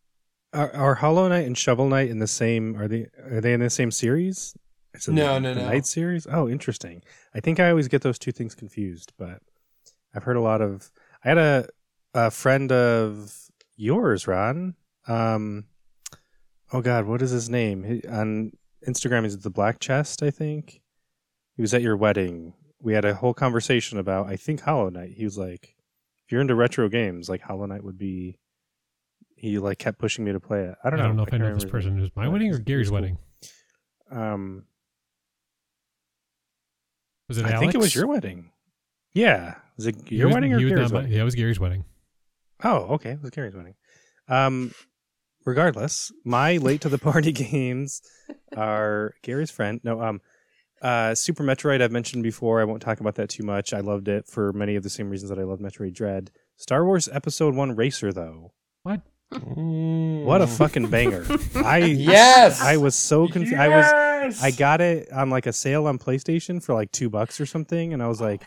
are, 0.53 0.75
are 0.75 0.95
Hollow 0.95 1.29
Knight 1.29 1.47
and 1.47 1.57
Shovel 1.57 1.89
Knight 1.89 2.11
in 2.11 2.19
the 2.19 2.27
same? 2.27 2.77
Are 2.77 2.89
they 2.89 3.07
are 3.31 3.41
they 3.41 3.53
in 3.53 3.61
the 3.61 3.71
same 3.71 3.91
series? 3.91 4.55
Is 4.95 5.09
it 5.09 5.13
No, 5.13 5.35
the, 5.35 5.41
no, 5.41 5.55
the 5.55 5.61
no. 5.63 5.67
Night 5.69 5.87
series. 5.87 6.27
Oh, 6.31 6.49
interesting. 6.49 7.03
I 7.35 7.41
think 7.41 7.59
I 7.59 7.71
always 7.71 7.89
get 7.89 8.03
those 8.03 8.19
two 8.19 8.33
things 8.33 8.55
confused, 8.55 9.13
but 9.19 9.41
I've 10.15 10.25
heard 10.25 10.37
a 10.37 10.43
lot 10.43 10.61
of. 10.61 10.91
I 11.25 11.29
had 11.29 11.39
a 11.39 11.69
a 12.15 12.31
friend 12.31 12.71
of 12.71 13.35
yours, 13.77 14.27
Ron. 14.27 14.75
Um, 15.09 15.65
oh 16.73 16.83
God, 16.83 17.07
what 17.07 17.23
is 17.23 17.31
his 17.31 17.49
name? 17.49 17.85
He, 17.85 18.07
on 18.07 18.53
Instagram, 18.87 19.25
is 19.25 19.35
it 19.35 19.43
the 19.43 19.51
Black 19.51 19.81
Chest? 19.81 20.23
I 20.23 20.31
think 20.31 20.83
he 21.57 21.63
was 21.63 21.73
at 21.73 21.83
your 21.83 21.97
wedding. 21.97 22.53
We 22.83 22.95
had 22.95 23.05
a 23.05 23.15
whole 23.15 23.33
conversation 23.35 23.99
about. 23.99 24.27
I 24.27 24.37
think 24.37 24.61
Hollow 24.61 24.89
Knight. 24.91 25.13
He 25.17 25.25
was 25.25 25.39
like, 25.39 25.77
"If 26.27 26.33
you're 26.33 26.41
into 26.41 26.55
retro 26.55 26.89
games, 26.89 27.29
like 27.29 27.41
Hollow 27.41 27.67
Knight 27.67 27.85
would 27.85 27.99
be." 27.99 28.39
He 29.37 29.59
like 29.59 29.79
kept 29.79 29.99
pushing 29.99 30.25
me 30.25 30.33
to 30.33 30.41
play 30.41 30.61
it. 30.65 30.75
I 30.85 30.87
I 30.87 30.91
don't 30.91 30.99
don't 31.01 31.09
know. 31.11 31.15
know, 31.15 31.23
if 31.23 31.29
I 31.29 31.31
can't 31.33 31.43
know 31.43 31.55
this 31.55 31.65
person. 31.65 31.99
Is 32.01 32.11
my 32.15 32.29
wedding 32.29 32.53
or 32.55 32.59
Gary's 32.59 32.89
cool. 32.91 32.95
wedding? 33.01 33.19
Um, 34.11 34.67
Was 37.29 37.39
it 37.39 37.45
I 37.47 37.51
Alex? 37.51 37.61
think 37.61 37.75
it 37.75 37.79
was 37.79 37.95
your 37.95 38.07
wedding. 38.07 38.51
Yeah, 39.15 39.57
was 39.77 39.87
it 39.87 40.11
your 40.11 40.29
was- 40.29 40.35
wedding 40.35 40.53
or 40.55 40.59
Gary's 40.59 40.75
not 40.75 40.91
my- 40.93 40.97
wedding? 41.01 41.13
Yeah, 41.13 41.21
it 41.23 41.25
was 41.25 41.35
Gary's 41.35 41.61
wedding. 41.61 41.85
Oh, 42.65 42.77
okay, 42.95 43.13
it 43.13 43.23
was 43.23 43.31
Gary's 43.31 43.55
wedding. 43.55 43.75
Um, 44.29 44.73
regardless, 45.45 46.13
my 46.25 46.57
late 46.59 46.81
to 46.83 46.89
the 46.89 46.99
party 46.99 47.33
games 47.33 48.01
are 48.57 49.15
Gary's 49.23 49.51
friend. 49.51 49.81
No, 49.83 50.01
um, 50.01 50.21
uh, 50.83 51.15
Super 51.15 51.45
Metroid. 51.45 51.81
I've 51.81 51.93
mentioned 51.93 52.23
before. 52.23 52.61
I 52.61 52.65
won't 52.65 52.83
talk 52.83 53.01
about 53.01 53.15
that 53.15 53.31
too 53.31 53.45
much. 53.45 53.73
I 53.73 53.81
loved 53.81 54.09
it 54.09 54.27
for 54.27 54.53
many 54.53 54.77
of 54.77 54.83
the 54.83 54.91
same 54.91 55.09
reasons 55.09 55.31
that 55.31 55.39
I 55.39 55.45
love 55.45 55.61
Metroid 55.61 55.95
Dread. 55.95 56.31
Star 56.57 56.85
Wars 56.85 57.09
Episode 57.11 57.55
One 57.55 57.75
Racer, 57.75 58.13
though, 58.13 58.53
what 58.83 59.01
What 59.31 60.43
a 60.43 60.47
fucking 60.47 60.89
banger! 60.89 61.25
I 61.55 61.79
yes, 61.79 62.61
I 62.61 62.77
was 62.77 62.95
so 62.95 63.29
confused. 63.29 63.55
I 63.57 63.69
was 63.69 64.43
I 64.43 64.51
got 64.51 64.81
it 64.81 65.11
on 65.13 65.31
like 65.31 65.47
a 65.47 65.53
sale 65.53 65.87
on 65.87 65.99
PlayStation 65.99 66.63
for 66.63 66.75
like 66.75 66.93
two 66.93 67.09
bucks 67.09 67.41
or 67.41 67.47
something, 67.47 67.93
and 67.95 68.03
I 68.03 68.09
was 68.09 68.21
like, 68.21 68.45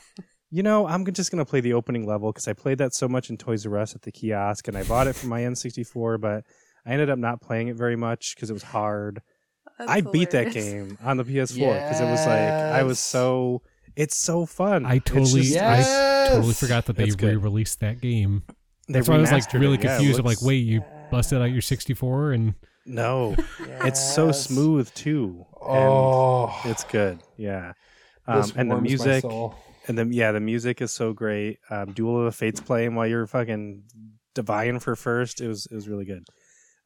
you 0.51 0.61
know, 0.61 0.87
I'm 0.87 1.05
just 1.11 1.31
gonna 1.31 1.45
play 1.45 1.61
the 1.61 1.73
opening 1.73 2.05
level 2.05 2.31
because 2.31 2.47
I 2.47 2.53
played 2.53 2.77
that 2.77 2.93
so 2.93 3.07
much 3.07 3.29
in 3.29 3.37
Toys 3.37 3.65
R 3.65 3.77
Us 3.77 3.95
at 3.95 4.03
the 4.03 4.11
kiosk, 4.11 4.67
and 4.67 4.77
I 4.77 4.83
bought 4.83 5.07
it 5.07 5.15
for 5.15 5.27
my 5.27 5.41
N64, 5.41 6.21
but 6.21 6.43
I 6.85 6.91
ended 6.91 7.09
up 7.09 7.17
not 7.17 7.41
playing 7.41 7.69
it 7.69 7.75
very 7.75 7.95
much 7.95 8.35
because 8.35 8.49
it 8.49 8.53
was 8.53 8.63
hard. 8.63 9.21
That's 9.77 9.91
I 9.91 10.01
beat 10.01 10.31
that 10.31 10.51
game 10.53 10.97
on 11.03 11.17
the 11.17 11.23
PS4 11.23 11.55
because 11.55 11.99
it 12.01 12.05
was 12.05 12.25
like 12.25 12.39
I 12.39 12.83
was 12.83 12.99
so. 12.99 13.61
It's 13.95 14.15
so 14.15 14.45
fun. 14.45 14.85
I 14.85 14.97
totally, 14.99 15.43
just- 15.43 15.57
I 15.57 16.27
totally 16.29 16.53
forgot 16.53 16.85
that 16.87 16.97
they 16.97 17.09
That's 17.09 17.21
re-released 17.21 17.79
that 17.79 18.01
game. 18.01 18.43
they 18.87 18.93
That's 18.95 19.07
why 19.07 19.15
I 19.15 19.19
was 19.19 19.31
like 19.31 19.53
really 19.53 19.75
it. 19.75 19.83
Yeah, 19.83 19.95
it 19.95 19.97
confused. 19.97 20.19
I'm 20.19 20.25
like, 20.25 20.41
wait, 20.41 20.57
you 20.65 20.83
busted 21.11 21.41
out 21.41 21.45
your 21.45 21.61
64 21.61 22.33
and 22.33 22.55
no, 22.85 23.35
it's 23.83 24.01
so 24.13 24.31
smooth 24.31 24.93
too. 24.93 25.45
and 25.61 25.89
Oh, 25.89 26.61
it's 26.65 26.83
good. 26.83 27.19
Yeah, 27.37 27.73
um, 28.27 28.51
and 28.55 28.69
the 28.71 28.79
music. 28.81 29.23
And 29.87 29.97
then 29.97 30.11
yeah, 30.11 30.31
the 30.31 30.39
music 30.39 30.81
is 30.81 30.91
so 30.91 31.13
great. 31.13 31.59
Um, 31.69 31.93
Duel 31.93 32.19
of 32.19 32.25
the 32.25 32.31
Fates 32.31 32.59
playing 32.59 32.95
while 32.95 33.07
you're 33.07 33.27
fucking 33.27 33.83
divine 34.33 34.79
for 34.79 34.95
first. 34.95 35.41
It 35.41 35.47
was 35.47 35.67
it 35.67 35.75
was 35.75 35.87
really 35.87 36.05
good. 36.05 36.25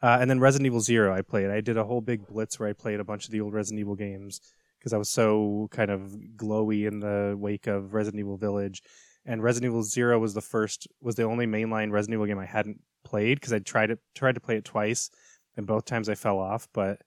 Uh, 0.02 0.18
and 0.22 0.30
then 0.30 0.40
Resident 0.40 0.68
Evil 0.68 0.80
Zero, 0.80 1.14
I 1.14 1.22
played. 1.22 1.50
I 1.50 1.62
did 1.62 1.78
a 1.78 1.84
whole 1.84 2.02
big 2.02 2.26
blitz 2.26 2.60
where 2.60 2.70
I 2.70 2.74
played 2.74 3.00
a 3.00 3.04
bunch 3.04 3.26
of 3.26 3.32
the 3.32 3.42
old 3.42 3.54
Resident 3.54 3.80
Evil 3.80 3.96
games 3.96 4.40
because 4.80 4.94
I 4.94 4.98
was 4.98 5.10
so 5.10 5.68
kind 5.72 5.92
of 5.92 6.16
glowy 6.38 6.88
in 6.88 7.00
the 7.02 7.36
wake 7.38 7.68
of 7.68 7.94
Resident 7.94 8.20
Evil 8.20 8.38
Village. 8.38 8.82
And 9.26 9.44
Resident 9.44 9.72
Evil 9.72 9.84
Zero 9.84 10.18
was 10.18 10.34
the 10.34 10.42
first, 10.42 10.88
was 11.02 11.16
the 11.16 11.24
only 11.24 11.46
mainline 11.46 11.92
Resident 11.92 12.16
Evil 12.16 12.28
game 12.28 12.40
I 12.40 12.46
hadn't 12.46 12.80
played 13.04 13.40
because 13.40 13.54
I 13.54 13.60
tried 13.60 13.92
it 13.92 14.00
tried 14.16 14.36
to 14.36 14.42
play 14.42 14.56
it 14.56 14.66
twice, 14.66 15.10
and 15.58 15.68
both 15.68 15.86
times 15.86 16.10
I 16.10 16.16
fell 16.16 16.40
off. 16.40 16.68
But 16.74 17.02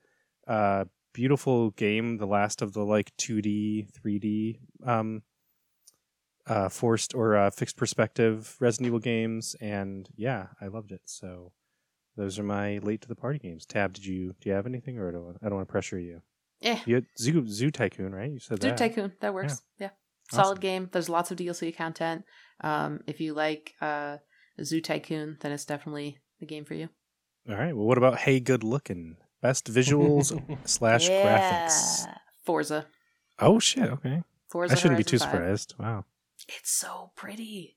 uh, 0.47 0.85
beautiful 1.13 1.71
game, 1.71 2.19
the 2.19 2.27
last 2.27 2.63
of 2.63 2.73
the 2.73 2.85
like 2.85 3.17
2D, 3.17 3.89
3D 3.93 4.59
um, 4.85 5.23
uh, 6.47 6.69
forced 6.69 7.15
or 7.15 7.37
uh, 7.37 7.51
fixed 7.51 7.77
perspective 7.77 8.57
Resident 8.61 8.89
Evil 8.89 8.99
games, 8.99 9.57
and 9.61 10.09
yeah, 10.17 10.49
I 10.61 10.67
loved 10.67 10.93
it. 10.93 11.03
So 11.05 11.53
those 12.17 12.39
are 12.39 12.43
my 12.43 12.79
late 12.79 13.01
to 13.03 13.09
the 13.09 13.15
party 13.15 13.39
games. 13.39 13.65
Tab, 13.67 13.93
did 13.93 14.05
you 14.05 14.35
do 14.41 14.49
you 14.49 14.55
have 14.55 14.67
anything, 14.67 14.99
or 14.99 15.09
I 15.09 15.13
don't, 15.13 15.37
I 15.43 15.49
don't 15.49 15.57
want 15.57 15.69
to 15.69 15.73
pressure 15.73 15.99
you? 15.99 16.23
Yeah. 16.61 16.79
You 16.87 16.97
had 16.97 17.07
Zoo, 17.19 17.47
Zoo 17.49 17.71
Tycoon, 17.71 18.15
right? 18.15 18.31
You 18.31 18.39
said 18.39 18.63
Zoo 18.63 18.69
that. 18.69 18.77
Tycoon. 18.77 19.13
That 19.21 19.35
works. 19.35 19.63
Yeah. 19.79 19.91
Awesome. 20.33 20.45
Solid 20.45 20.61
game. 20.61 20.89
There's 20.93 21.09
lots 21.09 21.31
of 21.31 21.37
DLC 21.39 21.77
content. 21.77 22.25
Um, 22.61 23.01
if 23.07 23.21
you 23.21 23.35
like 23.35 23.75
uh, 23.81 24.19
Zoo 24.63 24.81
Tycoon, 24.81 25.39
then 25.41 25.51
it's 25.53 25.65
definitely 25.65 26.19
the 26.39 26.47
game 26.47 26.65
for 26.65 26.75
you. 26.75 26.89
All 27.49 27.57
right. 27.57 27.75
Well, 27.75 27.87
what 27.87 27.99
about 27.99 28.19
Hey 28.19 28.39
Good 28.39 28.63
Looking? 28.63 29.17
Best 29.41 29.67
visuals 29.73 30.33
slash 30.69 31.09
graphics. 31.11 32.07
Forza. 32.45 32.87
Oh 33.41 33.59
shit. 33.59 33.89
Okay. 33.91 34.23
Forza. 34.49 34.73
I 34.75 34.77
shouldn't 34.77 34.99
be 34.99 35.05
too 35.05 35.19
5. 35.19 35.29
surprised. 35.31 35.75
Wow. 35.79 36.05
It's 36.49 36.71
so 36.71 37.11
pretty. 37.17 37.77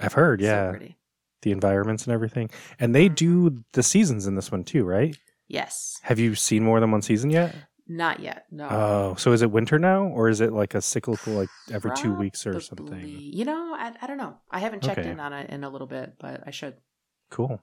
I've 0.00 0.14
heard. 0.14 0.40
So 0.40 0.46
Yeah. 0.46 0.70
pretty. 0.70 0.96
The 1.44 1.52
environments 1.52 2.04
and 2.04 2.12
everything, 2.12 2.50
and 2.80 2.92
they 2.94 3.08
do 3.08 3.62
the 3.74 3.82
seasons 3.84 4.26
in 4.26 4.34
this 4.34 4.50
one 4.50 4.64
too, 4.64 4.84
right? 4.84 5.16
Yes. 5.46 6.00
Have 6.02 6.18
you 6.18 6.34
seen 6.34 6.64
more 6.64 6.80
than 6.80 6.90
one 6.90 7.02
season 7.02 7.30
yet? 7.30 7.54
Not 7.86 8.18
yet. 8.20 8.46
No. 8.50 8.66
Oh, 8.68 9.14
so 9.18 9.30
is 9.32 9.42
it 9.42 9.50
winter 9.50 9.78
now, 9.78 10.04
or 10.06 10.28
is 10.30 10.40
it 10.40 10.52
like 10.52 10.74
a 10.74 10.80
cyclical, 10.80 11.34
like 11.34 11.50
every 11.70 11.92
two 11.94 12.14
weeks 12.14 12.46
or 12.46 12.58
something? 12.60 12.98
You 13.06 13.44
know, 13.44 13.74
I, 13.74 13.92
I 14.00 14.06
don't 14.06 14.16
know. 14.16 14.38
I 14.50 14.58
haven't 14.58 14.82
checked 14.82 15.00
Okay. 15.00 15.10
in 15.10 15.20
on 15.20 15.32
it 15.34 15.50
in 15.50 15.62
a 15.64 15.68
little 15.70 15.86
bit, 15.86 16.14
but 16.18 16.42
I 16.46 16.50
should. 16.50 16.74
Cool. 17.30 17.60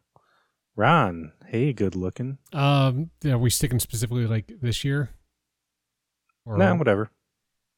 Ron, 0.75 1.33
hey, 1.47 1.73
good 1.73 1.95
looking. 1.95 2.37
um, 2.53 3.09
are 3.25 3.37
we 3.37 3.49
sticking 3.49 3.79
specifically 3.79 4.25
like 4.27 4.51
this 4.61 4.83
year? 4.85 5.09
Or 6.45 6.57
Nah, 6.57 6.75
whatever. 6.75 7.09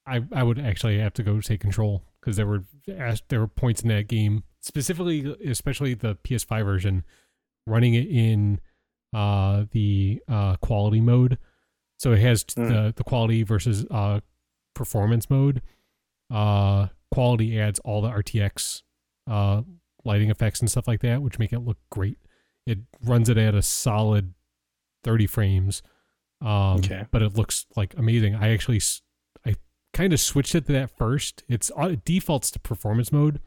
I 0.05 0.21
I 0.33 0.43
would 0.43 0.59
actually 0.59 0.99
have 0.99 1.13
to 1.13 1.23
go 1.23 1.39
say 1.39 1.57
control 1.57 2.03
because 2.19 2.35
there 2.35 2.45
were 2.47 2.65
there 2.85 3.39
were 3.39 3.47
points 3.47 3.81
in 3.81 3.87
that 3.89 4.07
game 4.07 4.43
specifically, 4.63 5.35
especially 5.45 5.93
the 5.93 6.15
PS5 6.15 6.65
version, 6.65 7.03
running 7.67 7.93
it 7.93 8.07
in 8.07 8.59
uh 9.13 9.65
the 9.71 10.21
uh 10.27 10.55
quality 10.55 10.99
mode. 11.01 11.37
So 11.99 12.13
it 12.13 12.19
has 12.19 12.43
Mm. 12.45 12.67
the 12.67 12.93
the 12.95 13.03
quality 13.03 13.43
versus 13.43 13.85
uh 13.91 14.21
performance 14.73 15.29
mode. 15.29 15.61
Uh, 16.31 16.87
quality 17.11 17.59
adds 17.59 17.77
all 17.79 18.01
the 18.01 18.09
RTX 18.09 18.81
uh 19.29 19.61
lighting 20.03 20.29
effects 20.31 20.59
and 20.61 20.69
stuff 20.71 20.87
like 20.87 21.01
that, 21.01 21.21
which 21.21 21.37
make 21.39 21.53
it 21.53 21.59
look 21.59 21.77
great. 21.91 22.17
It 22.65 22.79
runs 23.05 23.29
it 23.29 23.37
at 23.37 23.53
a 23.55 23.61
solid 23.61 24.33
30 25.03 25.27
frames. 25.27 25.83
Um, 26.41 26.77
Okay. 26.79 27.05
but 27.11 27.21
it 27.21 27.35
looks 27.37 27.65
like 27.77 27.93
amazing. 27.97 28.35
I 28.35 28.51
actually, 28.51 28.81
I 29.45 29.55
kind 29.93 30.11
of 30.11 30.19
switched 30.19 30.55
it 30.55 30.65
to 30.65 30.73
that 30.73 30.89
first. 30.97 31.43
It's 31.47 31.71
uh, 31.77 31.89
it 31.91 32.03
defaults 32.03 32.51
to 32.51 32.59
performance 32.59 33.11
mode, 33.13 33.39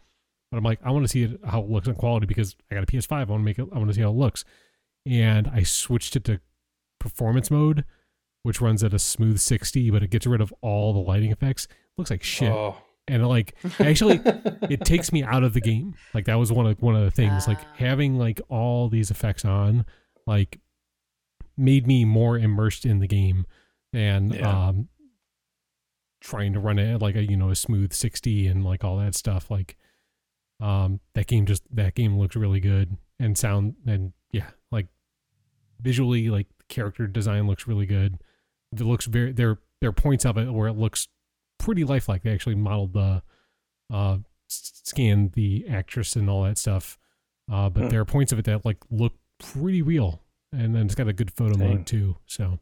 but 0.51 0.59
I'm 0.59 0.64
like, 0.64 0.78
I 0.85 0.90
want 0.90 1.05
to 1.05 1.09
see 1.09 1.24
it, 1.24 1.40
how 1.44 1.60
it 1.60 1.68
looks 1.70 1.89
in 1.89 1.94
quality 1.94 2.27
because 2.27 2.55
I 2.70 2.74
got 2.74 2.85
a 2.85 2.86
PS5. 2.86 3.12
I 3.12 3.18
want 3.24 3.40
to 3.40 3.44
make 3.44 3.59
it. 3.59 3.66
I 3.73 3.78
want 3.78 3.89
to 3.89 3.94
see 3.94 4.02
how 4.02 4.10
it 4.10 4.16
looks, 4.16 4.44
and 5.05 5.48
I 5.48 5.62
switched 5.62 6.16
it 6.16 6.24
to 6.24 6.40
performance 7.01 7.51
mode, 7.51 7.85
which 8.43 8.60
runs 8.60 8.82
at 8.85 8.94
a 8.94 8.98
smooth 8.98 9.39
60, 9.39 9.90
but 9.90 10.02
it 10.02 10.10
gets 10.10 10.27
rid 10.27 10.40
of 10.40 10.52
all 10.60 10.93
the 10.93 11.01
lighting 11.01 11.31
effects. 11.32 11.68
looks 11.98 12.10
like 12.10 12.23
shit, 12.23 12.51
Oh. 12.52 12.77
and 13.09 13.23
it, 13.23 13.27
like 13.27 13.55
actually, 13.81 14.20
it 14.70 14.81
takes 14.85 15.12
me 15.12 15.23
out 15.23 15.43
of 15.43 15.52
the 15.55 15.60
game. 15.60 15.94
Like 16.14 16.24
that 16.27 16.35
was 16.36 16.52
one 16.52 16.66
of 16.66 16.81
one 16.82 16.94
of 16.97 17.02
the 17.02 17.10
things. 17.10 17.47
like 17.48 17.59
Ah. 17.60 17.66
having 17.77 18.16
like 18.18 18.40
all 18.48 18.89
these 18.89 19.10
effects 19.10 19.44
on, 19.44 19.85
like 20.27 20.60
made 21.56 21.86
me 21.86 22.05
more 22.05 22.36
immersed 22.39 22.85
in 22.85 22.98
the 22.98 23.06
game 23.06 23.47
and 23.93 24.35
Yeah. 24.35 24.68
um 24.68 24.89
trying 26.20 26.52
to 26.52 26.60
run 26.60 26.78
it 26.78 26.93
at 26.94 27.01
like 27.02 27.14
a 27.16 27.23
you 27.24 27.36
know 27.36 27.51
a 27.51 27.55
smooth 27.55 27.93
60 27.93 28.47
and 28.48 28.64
like 28.64 28.82
all 28.85 28.98
that 28.98 29.14
stuff 29.14 29.51
like 29.51 29.77
um 30.60 31.00
that 31.14 31.26
game 31.26 31.44
just 31.46 31.62
that 31.74 31.94
game 31.94 32.18
looks 32.18 32.34
really 32.36 32.60
good 32.60 32.96
and 33.20 33.36
sound 33.36 33.74
and 33.86 34.12
yeah 34.32 34.48
like 34.72 34.86
visually 35.80 36.30
like 36.30 36.46
character 36.68 37.06
design 37.06 37.46
looks 37.46 37.66
really 37.66 37.86
good 37.86 38.18
it 38.72 38.80
looks 38.80 39.06
very 39.06 39.32
there 39.32 39.58
there 39.80 39.90
are 39.90 39.92
points 39.92 40.24
of 40.24 40.38
it 40.38 40.50
where 40.50 40.68
it 40.68 40.72
looks 40.76 41.08
pretty 41.58 41.84
lifelike 41.84 42.22
they 42.22 42.32
actually 42.32 42.54
modeled 42.54 42.92
the 42.94 43.22
uh 43.92 44.16
scanned 44.48 45.32
the 45.32 45.66
actress 45.68 46.16
and 46.16 46.30
all 46.30 46.44
that 46.44 46.56
stuff 46.56 46.98
uh 47.52 47.68
but 47.68 47.84
Hmm. 47.84 47.88
there 47.90 48.00
are 48.00 48.04
points 48.06 48.32
of 48.32 48.38
it 48.38 48.44
that 48.46 48.64
like 48.64 48.78
look 48.90 49.12
pretty 49.38 49.82
real 49.82 50.22
and 50.52 50.74
then 50.74 50.86
it's 50.86 50.94
got 50.94 51.08
a 51.08 51.12
good 51.12 51.30
photo 51.30 51.54
Dang. 51.56 51.68
mode 51.68 51.86
too 51.86 52.16
so 52.26 52.58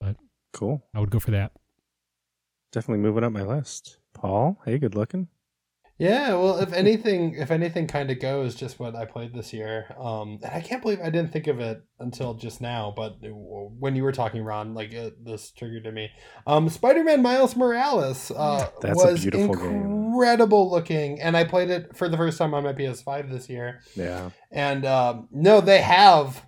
but 0.00 0.16
Cool. 0.52 0.82
i 0.94 0.98
would 1.00 1.10
go 1.10 1.20
for 1.20 1.30
that 1.30 1.52
Definitely 2.72 3.02
moving 3.02 3.24
up 3.24 3.32
my 3.32 3.42
list. 3.42 3.98
Paul, 4.12 4.58
hey, 4.66 4.76
good 4.78 4.94
looking. 4.94 5.28
Yeah, 5.98 6.34
well, 6.34 6.58
if 6.58 6.74
anything, 6.74 7.36
if 7.36 7.50
anything 7.50 7.86
kind 7.86 8.10
of 8.10 8.20
goes, 8.20 8.54
just 8.54 8.78
what 8.78 8.94
I 8.94 9.06
played 9.06 9.32
this 9.32 9.52
year. 9.54 9.86
Um, 9.98 10.38
and 10.42 10.52
I 10.52 10.60
can't 10.60 10.82
believe 10.82 11.00
I 11.00 11.08
didn't 11.08 11.32
think 11.32 11.46
of 11.46 11.58
it 11.58 11.82
until 11.98 12.34
just 12.34 12.60
now. 12.60 12.92
But 12.94 13.16
when 13.22 13.96
you 13.96 14.02
were 14.02 14.12
talking, 14.12 14.42
Ron, 14.44 14.74
like 14.74 14.92
it, 14.92 15.24
this 15.24 15.50
triggered 15.52 15.84
to 15.84 15.92
me. 15.92 16.10
Um, 16.46 16.68
Spider-Man 16.68 17.22
Miles 17.22 17.56
Morales 17.56 18.30
uh, 18.30 18.68
That's 18.82 19.02
a 19.02 19.06
was 19.06 19.22
beautiful 19.22 19.54
game. 19.54 20.10
incredible 20.12 20.70
looking, 20.70 21.20
and 21.22 21.34
I 21.34 21.44
played 21.44 21.70
it 21.70 21.96
for 21.96 22.10
the 22.10 22.16
first 22.18 22.36
time 22.36 22.52
on 22.52 22.62
my 22.64 22.74
PS5 22.74 23.30
this 23.30 23.48
year. 23.48 23.80
Yeah. 23.94 24.30
And 24.52 24.84
um, 24.84 25.28
no, 25.32 25.60
they 25.62 25.80
have. 25.80 26.44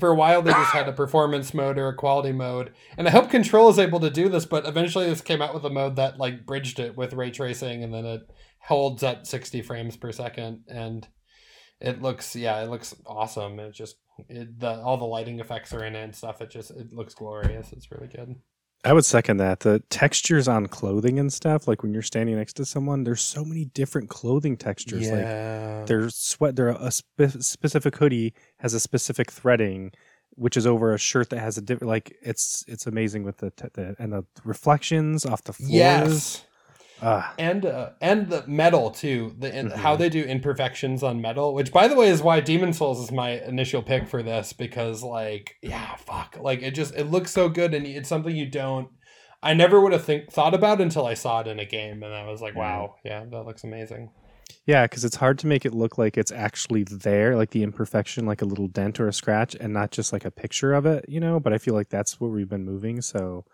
For 0.00 0.08
a 0.08 0.14
while, 0.14 0.42
they 0.42 0.52
just 0.52 0.72
had 0.72 0.88
a 0.88 0.92
performance 0.92 1.54
mode 1.54 1.78
or 1.78 1.88
a 1.88 1.94
quality 1.94 2.32
mode, 2.32 2.72
and 2.96 3.06
I 3.06 3.10
hope 3.10 3.30
Control 3.30 3.68
is 3.68 3.78
able 3.78 4.00
to 4.00 4.10
do 4.10 4.28
this. 4.28 4.46
But 4.46 4.66
eventually, 4.66 5.06
this 5.06 5.20
came 5.20 5.42
out 5.42 5.54
with 5.54 5.64
a 5.64 5.70
mode 5.70 5.96
that 5.96 6.18
like 6.18 6.46
bridged 6.46 6.80
it 6.80 6.96
with 6.96 7.12
ray 7.12 7.30
tracing, 7.30 7.84
and 7.84 7.92
then 7.92 8.06
it 8.06 8.22
holds 8.60 9.02
at 9.02 9.26
sixty 9.26 9.62
frames 9.62 9.96
per 9.96 10.10
second, 10.10 10.64
and 10.68 11.06
it 11.80 12.02
looks 12.02 12.34
yeah, 12.34 12.62
it 12.62 12.70
looks 12.70 12.94
awesome. 13.06 13.60
It 13.60 13.72
just 13.72 13.96
it, 14.28 14.58
the 14.58 14.80
all 14.80 14.96
the 14.96 15.04
lighting 15.04 15.38
effects 15.40 15.72
are 15.72 15.84
in 15.84 15.94
it 15.94 16.02
and 16.02 16.14
stuff. 16.14 16.40
It 16.40 16.50
just 16.50 16.70
it 16.70 16.92
looks 16.92 17.14
glorious. 17.14 17.72
It's 17.72 17.90
really 17.90 18.08
good. 18.08 18.36
I 18.84 18.92
would 18.94 19.04
second 19.04 19.36
that. 19.38 19.60
The 19.60 19.80
textures 19.90 20.48
on 20.48 20.66
clothing 20.66 21.18
and 21.18 21.30
stuff, 21.32 21.68
like 21.68 21.82
when 21.82 21.92
you're 21.92 22.02
standing 22.02 22.36
next 22.36 22.54
to 22.54 22.64
someone, 22.64 23.04
there's 23.04 23.20
so 23.20 23.44
many 23.44 23.66
different 23.66 24.08
clothing 24.08 24.56
textures. 24.56 25.10
Like 25.10 25.20
Yeah, 25.20 25.84
their 25.84 26.08
sweat, 26.08 26.56
there 26.56 26.68
a 26.68 26.90
spe- 26.90 27.40
specific 27.40 27.96
hoodie 27.96 28.32
has 28.60 28.72
a 28.72 28.80
specific 28.80 29.30
threading, 29.30 29.92
which 30.30 30.56
is 30.56 30.66
over 30.66 30.94
a 30.94 30.98
shirt 30.98 31.28
that 31.30 31.40
has 31.40 31.58
a 31.58 31.60
different. 31.60 31.88
Like 31.90 32.16
it's 32.22 32.64
it's 32.66 32.86
amazing 32.86 33.24
with 33.24 33.36
the, 33.38 33.50
te- 33.50 33.68
the 33.74 33.96
and 33.98 34.12
the 34.14 34.24
reflections 34.44 35.26
off 35.26 35.44
the 35.44 35.52
floors. 35.52 35.70
yes. 35.70 36.44
Ah, 37.02 37.34
and 37.38 37.64
uh, 37.64 37.90
and 38.00 38.28
the 38.28 38.44
metal 38.46 38.90
too 38.90 39.34
the 39.38 39.50
Mhm. 39.50 39.72
how 39.72 39.96
they 39.96 40.08
do 40.08 40.22
imperfections 40.22 41.02
on 41.02 41.20
metal 41.20 41.54
which 41.54 41.72
by 41.72 41.88
the 41.88 41.96
way 41.96 42.08
is 42.08 42.22
why 42.22 42.40
Demon's 42.40 42.78
Souls 42.78 43.00
is 43.00 43.10
my 43.10 43.40
initial 43.42 43.82
pick 43.82 44.06
for 44.06 44.22
this 44.22 44.52
because 44.52 45.02
like 45.02 45.56
yeah 45.62 45.94
fuck 45.96 46.36
like 46.40 46.62
it 46.62 46.72
just 46.72 46.94
it 46.94 47.04
looks 47.10 47.30
so 47.30 47.48
good 47.48 47.74
and 47.74 47.86
it's 47.86 48.08
something 48.08 48.36
you 48.36 48.46
don't 48.46 48.88
i 49.42 49.54
never 49.54 49.80
would 49.80 49.92
have 49.92 50.04
think 50.04 50.30
thought 50.30 50.52
about 50.54 50.80
until 50.80 51.06
i 51.06 51.14
saw 51.14 51.40
it 51.40 51.46
in 51.46 51.58
a 51.58 51.64
game 51.64 52.02
and 52.02 52.12
i 52.12 52.26
was 52.28 52.42
like 52.42 52.54
wow 52.54 52.96
yeah 53.04 53.24
that 53.30 53.44
looks 53.44 53.64
amazing 53.64 54.10
yeah, 54.66 54.84
because 54.84 55.04
it's 55.04 55.16
hard 55.16 55.38
to 55.40 55.46
make 55.46 55.64
it 55.64 55.72
look 55.72 55.96
like 55.96 56.18
it's 56.18 56.30
actually 56.30 56.84
there, 56.84 57.34
like 57.36 57.50
the 57.50 57.62
imperfection, 57.62 58.26
like 58.26 58.42
a 58.42 58.44
little 58.44 58.68
dent 58.68 59.00
or 59.00 59.08
a 59.08 59.12
scratch, 59.12 59.56
and 59.58 59.72
not 59.72 59.90
just 59.90 60.12
like 60.12 60.24
a 60.24 60.30
picture 60.30 60.74
of 60.74 60.86
it, 60.86 61.04
you 61.08 61.18
know. 61.18 61.40
But 61.40 61.52
I 61.52 61.58
feel 61.58 61.74
like 61.74 61.88
that's 61.88 62.20
where 62.20 62.30
we've 62.30 62.48
been 62.48 62.64
moving. 62.64 63.00
So 63.00 63.44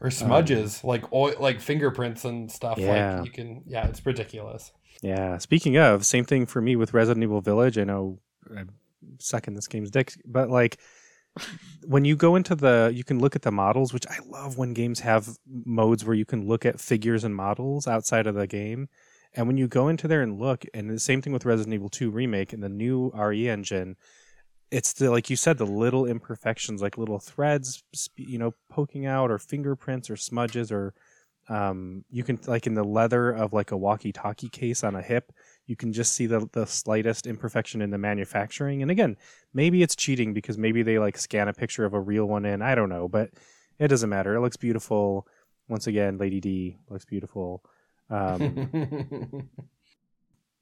or 0.00 0.06
um, 0.06 0.10
smudges 0.10 0.82
like 0.84 1.12
oil 1.12 1.34
like 1.40 1.60
fingerprints 1.60 2.24
and 2.24 2.50
stuff 2.50 2.78
Yeah. 2.78 3.16
like 3.18 3.26
you 3.26 3.32
can 3.32 3.62
yeah 3.66 3.86
it's 3.88 4.04
ridiculous 4.04 4.72
Yeah. 5.02 5.38
Speaking 5.38 5.76
of, 5.76 6.04
same 6.04 6.24
thing 6.24 6.46
for 6.46 6.60
me 6.60 6.74
with 6.76 6.92
Resident 6.92 7.22
Evil 7.22 7.40
Village. 7.40 7.78
I 7.78 7.84
know 7.84 8.18
I'm 8.50 8.70
sucking 9.20 9.54
this 9.54 9.68
game's 9.68 9.90
dick, 9.92 10.12
but 10.24 10.50
like 10.50 10.78
when 11.86 12.04
you 12.04 12.16
go 12.16 12.34
into 12.34 12.56
the, 12.56 12.90
you 12.92 13.04
can 13.04 13.20
look 13.20 13.36
at 13.36 13.42
the 13.42 13.52
models, 13.52 13.92
which 13.92 14.06
I 14.08 14.18
love 14.26 14.58
when 14.58 14.74
games 14.74 15.00
have 15.00 15.28
modes 15.46 16.04
where 16.04 16.16
you 16.16 16.24
can 16.24 16.48
look 16.48 16.66
at 16.66 16.80
figures 16.80 17.22
and 17.22 17.34
models 17.34 17.86
outside 17.86 18.26
of 18.26 18.34
the 18.34 18.48
game. 18.48 18.88
And 19.34 19.46
when 19.46 19.56
you 19.56 19.68
go 19.68 19.86
into 19.88 20.08
there 20.08 20.22
and 20.22 20.40
look, 20.40 20.64
and 20.74 20.90
the 20.90 20.98
same 20.98 21.22
thing 21.22 21.32
with 21.32 21.44
Resident 21.44 21.74
Evil 21.74 21.90
2 21.90 22.10
Remake 22.10 22.52
and 22.52 22.62
the 22.62 22.68
new 22.68 23.12
RE 23.14 23.48
engine, 23.48 23.96
it's 24.70 24.92
the, 24.92 25.10
like 25.10 25.30
you 25.30 25.36
said, 25.36 25.58
the 25.58 25.66
little 25.66 26.06
imperfections, 26.06 26.82
like 26.82 26.98
little 26.98 27.18
threads, 27.18 27.82
you 28.16 28.38
know, 28.38 28.54
poking 28.70 29.06
out, 29.06 29.30
or 29.30 29.38
fingerprints, 29.38 30.10
or 30.10 30.16
smudges, 30.16 30.70
or 30.70 30.94
um, 31.48 32.04
you 32.10 32.22
can 32.24 32.38
like 32.46 32.66
in 32.66 32.74
the 32.74 32.84
leather 32.84 33.30
of 33.30 33.52
like 33.52 33.70
a 33.70 33.76
walkie-talkie 33.76 34.50
case 34.50 34.84
on 34.84 34.94
a 34.94 35.02
hip 35.02 35.32
you 35.68 35.76
can 35.76 35.92
just 35.92 36.12
see 36.12 36.26
the 36.26 36.48
the 36.52 36.66
slightest 36.66 37.26
imperfection 37.26 37.80
in 37.80 37.90
the 37.90 37.98
manufacturing. 37.98 38.82
And 38.82 38.90
again 38.90 39.16
maybe 39.54 39.82
it's 39.82 39.94
cheating 39.94 40.34
because 40.34 40.58
maybe 40.58 40.82
they 40.82 40.98
like 40.98 41.16
scan 41.16 41.46
a 41.46 41.52
picture 41.52 41.84
of 41.84 41.94
a 41.94 42.00
real 42.00 42.24
one 42.24 42.44
in. 42.44 42.62
I 42.62 42.74
don't 42.74 42.88
know 42.88 43.08
but 43.08 43.30
it 43.78 43.88
doesn't 43.88 44.10
matter. 44.10 44.34
It 44.34 44.40
looks 44.40 44.56
beautiful. 44.56 45.26
Once 45.68 45.86
again 45.86 46.18
lady 46.18 46.40
d 46.40 46.78
looks 46.88 47.04
beautiful. 47.04 47.62
Um, 48.10 49.48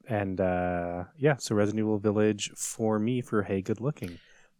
and 0.09 0.39
uh 0.39 1.03
yeah 1.17 1.35
so 1.37 1.53
resident 1.55 1.79
evil 1.79 1.97
village 1.99 2.51
for 2.55 2.97
me 2.99 3.21
for 3.21 3.43
hey 3.43 3.61
good 3.61 3.81
looking 3.81 4.17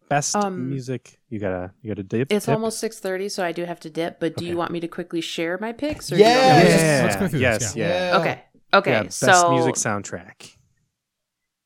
best 0.10 0.36
Um, 0.36 0.70
music 0.70 1.20
you 1.30 1.40
gotta 1.40 1.72
you 1.82 1.90
gotta 1.90 2.04
dip 2.04 2.32
It's 2.32 2.46
dip. 2.46 2.54
almost 2.56 2.80
six 2.80 3.00
thirty, 3.00 3.28
so 3.30 3.44
I 3.44 3.52
do 3.52 3.66
have 3.66 3.80
to 3.82 3.90
dip. 3.90 4.20
But 4.22 4.38
do 4.38 4.44
Okay. 4.46 4.52
you 4.52 4.58
want 4.58 4.72
me 4.72 4.80
to 4.80 4.88
quickly 4.88 5.20
share 5.22 5.58
my 5.60 5.74
picks? 5.74 6.12
Or 6.12 6.16
Yeah. 6.16 6.28
you 6.28 6.34
yeah, 6.34 6.54
let's 6.56 6.64
just- 6.70 6.80
just- 6.84 7.04
let's 7.04 7.16
go 7.18 7.28
through 7.28 7.40
yes 7.42 7.60
this, 7.60 7.76
yeah, 7.76 8.12
yeah 8.12 8.18
Okay. 8.20 8.44
Okay. 8.74 8.92
Yeah, 8.92 9.04
best 9.04 9.20
so 9.20 9.52
music 9.52 9.76
soundtrack 9.76 10.54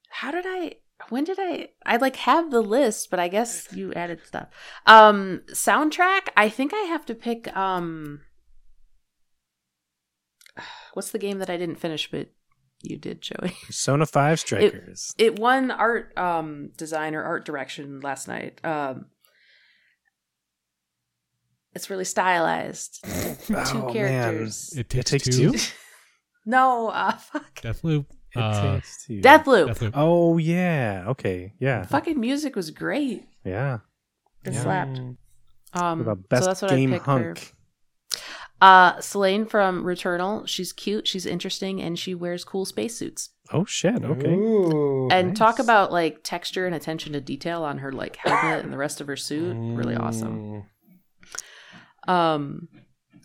how 0.09 0.29
did 0.31 0.45
I? 0.47 0.75
When 1.09 1.23
did 1.23 1.37
I? 1.39 1.69
I 1.85 1.97
like 1.97 2.15
have 2.17 2.51
the 2.51 2.61
list, 2.61 3.09
but 3.09 3.19
I 3.19 3.27
guess 3.27 3.67
you 3.73 3.91
added 3.93 4.19
stuff. 4.25 4.49
Um, 4.85 5.41
soundtrack. 5.51 6.27
I 6.37 6.47
think 6.47 6.73
I 6.75 6.81
have 6.93 7.05
to 7.07 7.15
pick. 7.15 7.55
Um, 7.57 8.21
what's 10.93 11.11
the 11.11 11.17
game 11.19 11.39
that 11.39 11.49
I 11.49 11.57
didn't 11.57 11.77
finish, 11.79 12.09
but 12.11 12.29
you 12.83 12.97
did, 12.97 13.21
Joey? 13.21 13.55
persona 13.65 14.05
5 14.05 14.39
strikers 14.39 15.13
It 15.17 15.37
won 15.39 15.71
art 15.71 16.17
um 16.17 16.69
design 16.77 17.15
or 17.15 17.23
art 17.23 17.45
direction 17.45 17.99
last 18.01 18.27
night. 18.27 18.59
Um, 18.63 19.05
it's 21.73 21.89
really 21.89 22.05
stylized. 22.05 22.99
Two 23.45 23.55
Oh, 23.55 23.83
man. 23.85 23.93
characters. 23.93 24.73
It 24.75 24.89
takes, 24.89 25.11
takes 25.11 25.25
two. 25.25 25.51
two? 25.53 25.57
No, 26.43 26.87
uh, 26.89 27.11
fuck. 27.11 27.61
Deathloop. 27.61 28.07
It 28.35 28.39
Uh, 28.41 28.73
takes 28.73 29.05
two. 29.05 29.21
Deathloop. 29.21 29.67
Deathloop. 29.69 29.91
Oh 29.93 30.39
yeah. 30.39 31.03
Okay. 31.09 31.53
Yeah. 31.59 31.83
Fucking 31.85 32.19
music 32.19 32.55
was 32.55 32.71
great. 32.71 33.27
Yeah. 33.45 33.79
It 34.43 34.53
Yeah. 34.53 34.61
slapped. 34.63 34.97
Um, 34.97 35.17
What 35.73 36.01
about 36.01 36.17
so 36.17 36.23
best 36.29 36.45
that's 36.47 36.61
what 36.63 36.71
game 36.71 36.93
I 36.93 36.97
picked 36.97 37.05
for. 37.05 37.35
Hunk? 38.61 38.97
Uh, 38.97 39.01
Selene 39.01 39.45
from 39.45 39.83
Returnal. 39.83 40.47
She's 40.47 40.71
cute. 40.73 41.07
She's 41.07 41.25
interesting, 41.25 41.81
and 41.81 41.97
she 41.97 42.13
wears 42.15 42.43
cool 42.43 42.65
spacesuits. 42.65 43.29
Oh 43.51 43.65
shit. 43.65 44.03
Okay. 44.03 44.33
Ooh. 44.33 45.09
And 45.09 45.35
talk 45.35 45.59
about 45.59 45.91
like 45.91 46.23
texture 46.23 46.65
and 46.65 46.73
attention 46.75 47.13
to 47.13 47.21
detail 47.21 47.63
on 47.63 47.79
her 47.79 47.91
like 47.91 48.15
helmet 48.17 48.63
and 48.63 48.71
the 48.71 48.77
rest 48.77 49.01
of 49.01 49.07
her 49.07 49.17
suit. 49.17 49.55
Really 49.75 49.95
awesome. 49.95 50.63
Mm. 52.07 52.11
Um, 52.11 52.67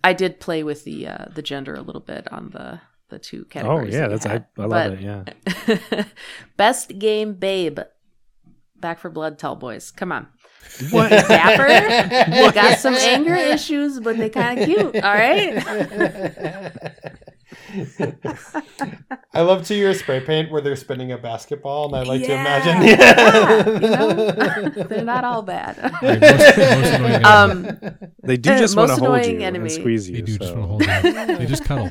I 0.03 0.13
did 0.13 0.41
play 0.41 0.63
with 0.63 0.85
the 0.85 1.07
uh, 1.09 1.25
the 1.35 1.43
gender 1.43 1.75
a 1.75 1.81
little 1.83 2.01
bit 2.01 2.31
on 2.33 2.51
the 2.51 2.81
the 3.09 3.19
two 3.19 3.45
categories. 3.45 3.95
Oh 3.95 3.99
yeah, 3.99 4.09
that 4.09 4.11
that's 4.23 4.27
I, 4.27 4.33
had. 4.33 4.47
I 4.59 4.63
love 4.63 4.71
But- 4.71 4.93
it. 4.95 5.01
Yeah. 5.01 6.05
Best 6.57 6.99
game, 6.99 7.35
babe. 7.35 7.79
Back 8.79 8.99
4 8.99 9.11
Blood, 9.11 9.39
tell 9.39 9.57
Boys. 9.57 9.91
Come 9.91 10.13
on. 10.13 10.29
What? 10.91 11.09
Dapper? 11.11 11.67
They 12.31 12.53
got 12.53 12.79
some 12.79 12.95
anger 12.95 13.35
issues, 13.35 13.99
but 14.01 14.19
they 14.19 14.29
kind 14.29 14.61
of 14.61 14.67
cute. 14.67 14.97
All 14.97 15.15
right. 15.15 15.55
I 19.35 19.41
love 19.43 19.67
two 19.67 19.75
year 19.75 19.93
spray 19.95 20.21
paint 20.21 20.51
where 20.51 20.61
they're 20.61 20.77
spinning 20.77 21.13
a 21.13 21.19
basketball, 21.19 21.87
and 21.87 21.97
I 21.97 22.03
like 22.03 22.21
Yeah. 22.23 22.27
to 22.29 22.35
imagine. 22.35 22.83
Yeah, 22.87 23.67
you 23.81 23.91
know? 23.91 24.15
They're 24.85 25.05
not 25.05 25.25
all 25.25 25.43
bad. 25.43 25.77
Right, 26.03 26.21
most- 26.21 26.57
most 27.01 27.25
um, 27.25 27.79
They 28.23 28.37
do 28.37 28.51
just 28.59 28.77
want 28.77 28.89
to 28.89 28.93
most 28.95 29.01
hold 29.01 29.15
annoying 29.19 29.41
you 29.41 29.47
enemy. 29.47 29.73
and 29.75 29.81
squeeze 29.81 30.09
you. 30.09 30.17
they 30.17 30.23
do 30.23 30.33
so. 30.33 30.39
just 30.39 30.57
want 30.57 30.83
to 30.83 31.03
hold 31.03 31.15
you. 31.29 31.37
They 31.39 31.47
just 31.47 31.65
cuddle. 31.65 31.91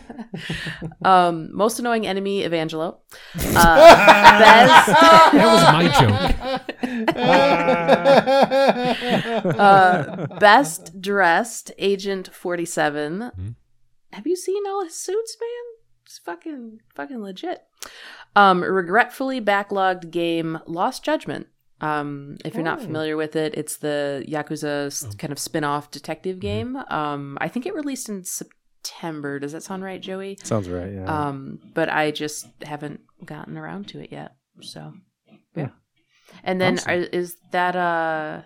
um, 1.04 1.50
most 1.56 1.80
annoying 1.80 2.06
enemy, 2.08 2.44
Evangelo. 2.44 2.98
Uh, 3.36 3.96
That 5.32 5.34
was 5.34 5.64
my 5.74 5.88
joke. 6.00 6.22
uh, 9.60 10.28
best 10.40 11.02
dressed, 11.02 11.72
Agent 11.78 12.34
Forty 12.34 12.66
Seven. 12.66 13.32
Hmm. 13.36 13.50
Have 14.14 14.26
you 14.28 14.36
seen 14.36 14.64
all 14.68 14.84
his 14.84 14.96
suits, 14.96 15.38
man? 15.42 15.50
It's 16.16 16.24
fucking 16.24 16.80
fucking 16.96 17.22
legit. 17.22 17.60
Um, 18.38 18.64
regretfully 18.64 19.42
backlogged 19.42 20.12
game 20.12 20.60
Lost 20.66 21.04
Judgment. 21.04 21.48
Um, 21.82 22.38
if 22.46 22.54
you're 22.54 22.64
not 22.64 22.80
Oh. 22.80 22.84
familiar 22.84 23.18
with 23.18 23.36
it, 23.36 23.54
it's 23.56 23.76
the 23.76 24.24
Yakuza 24.26 25.06
Oh. 25.12 25.16
kind 25.18 25.34
of 25.34 25.40
spin-off 25.40 25.92
detective 25.92 26.38
Mhm. 26.38 26.42
game. 26.42 26.76
Um, 26.88 27.38
I 27.42 27.50
think 27.50 27.66
it 27.66 27.76
released 27.76 28.08
in 28.08 28.24
September. 28.24 29.40
Does 29.40 29.52
that 29.52 29.64
sound 29.64 29.84
right, 29.84 30.02
Joey? 30.02 30.38
Sounds 30.42 30.70
right. 30.70 30.94
Yeah. 30.94 31.04
Um, 31.28 31.60
but 31.74 31.90
I 31.90 32.12
just 32.12 32.48
haven't 32.64 33.02
gotten 33.26 33.58
around 33.58 33.90
to 33.90 34.00
it 34.00 34.10
yet. 34.14 34.38
So, 34.62 34.94
yeah. 35.54 35.72
And 36.46 36.62
then 36.62 36.76
Awesome. 36.76 36.92
are, 36.92 36.96
is 36.96 37.36
that 37.52 37.76
uh 37.76 38.44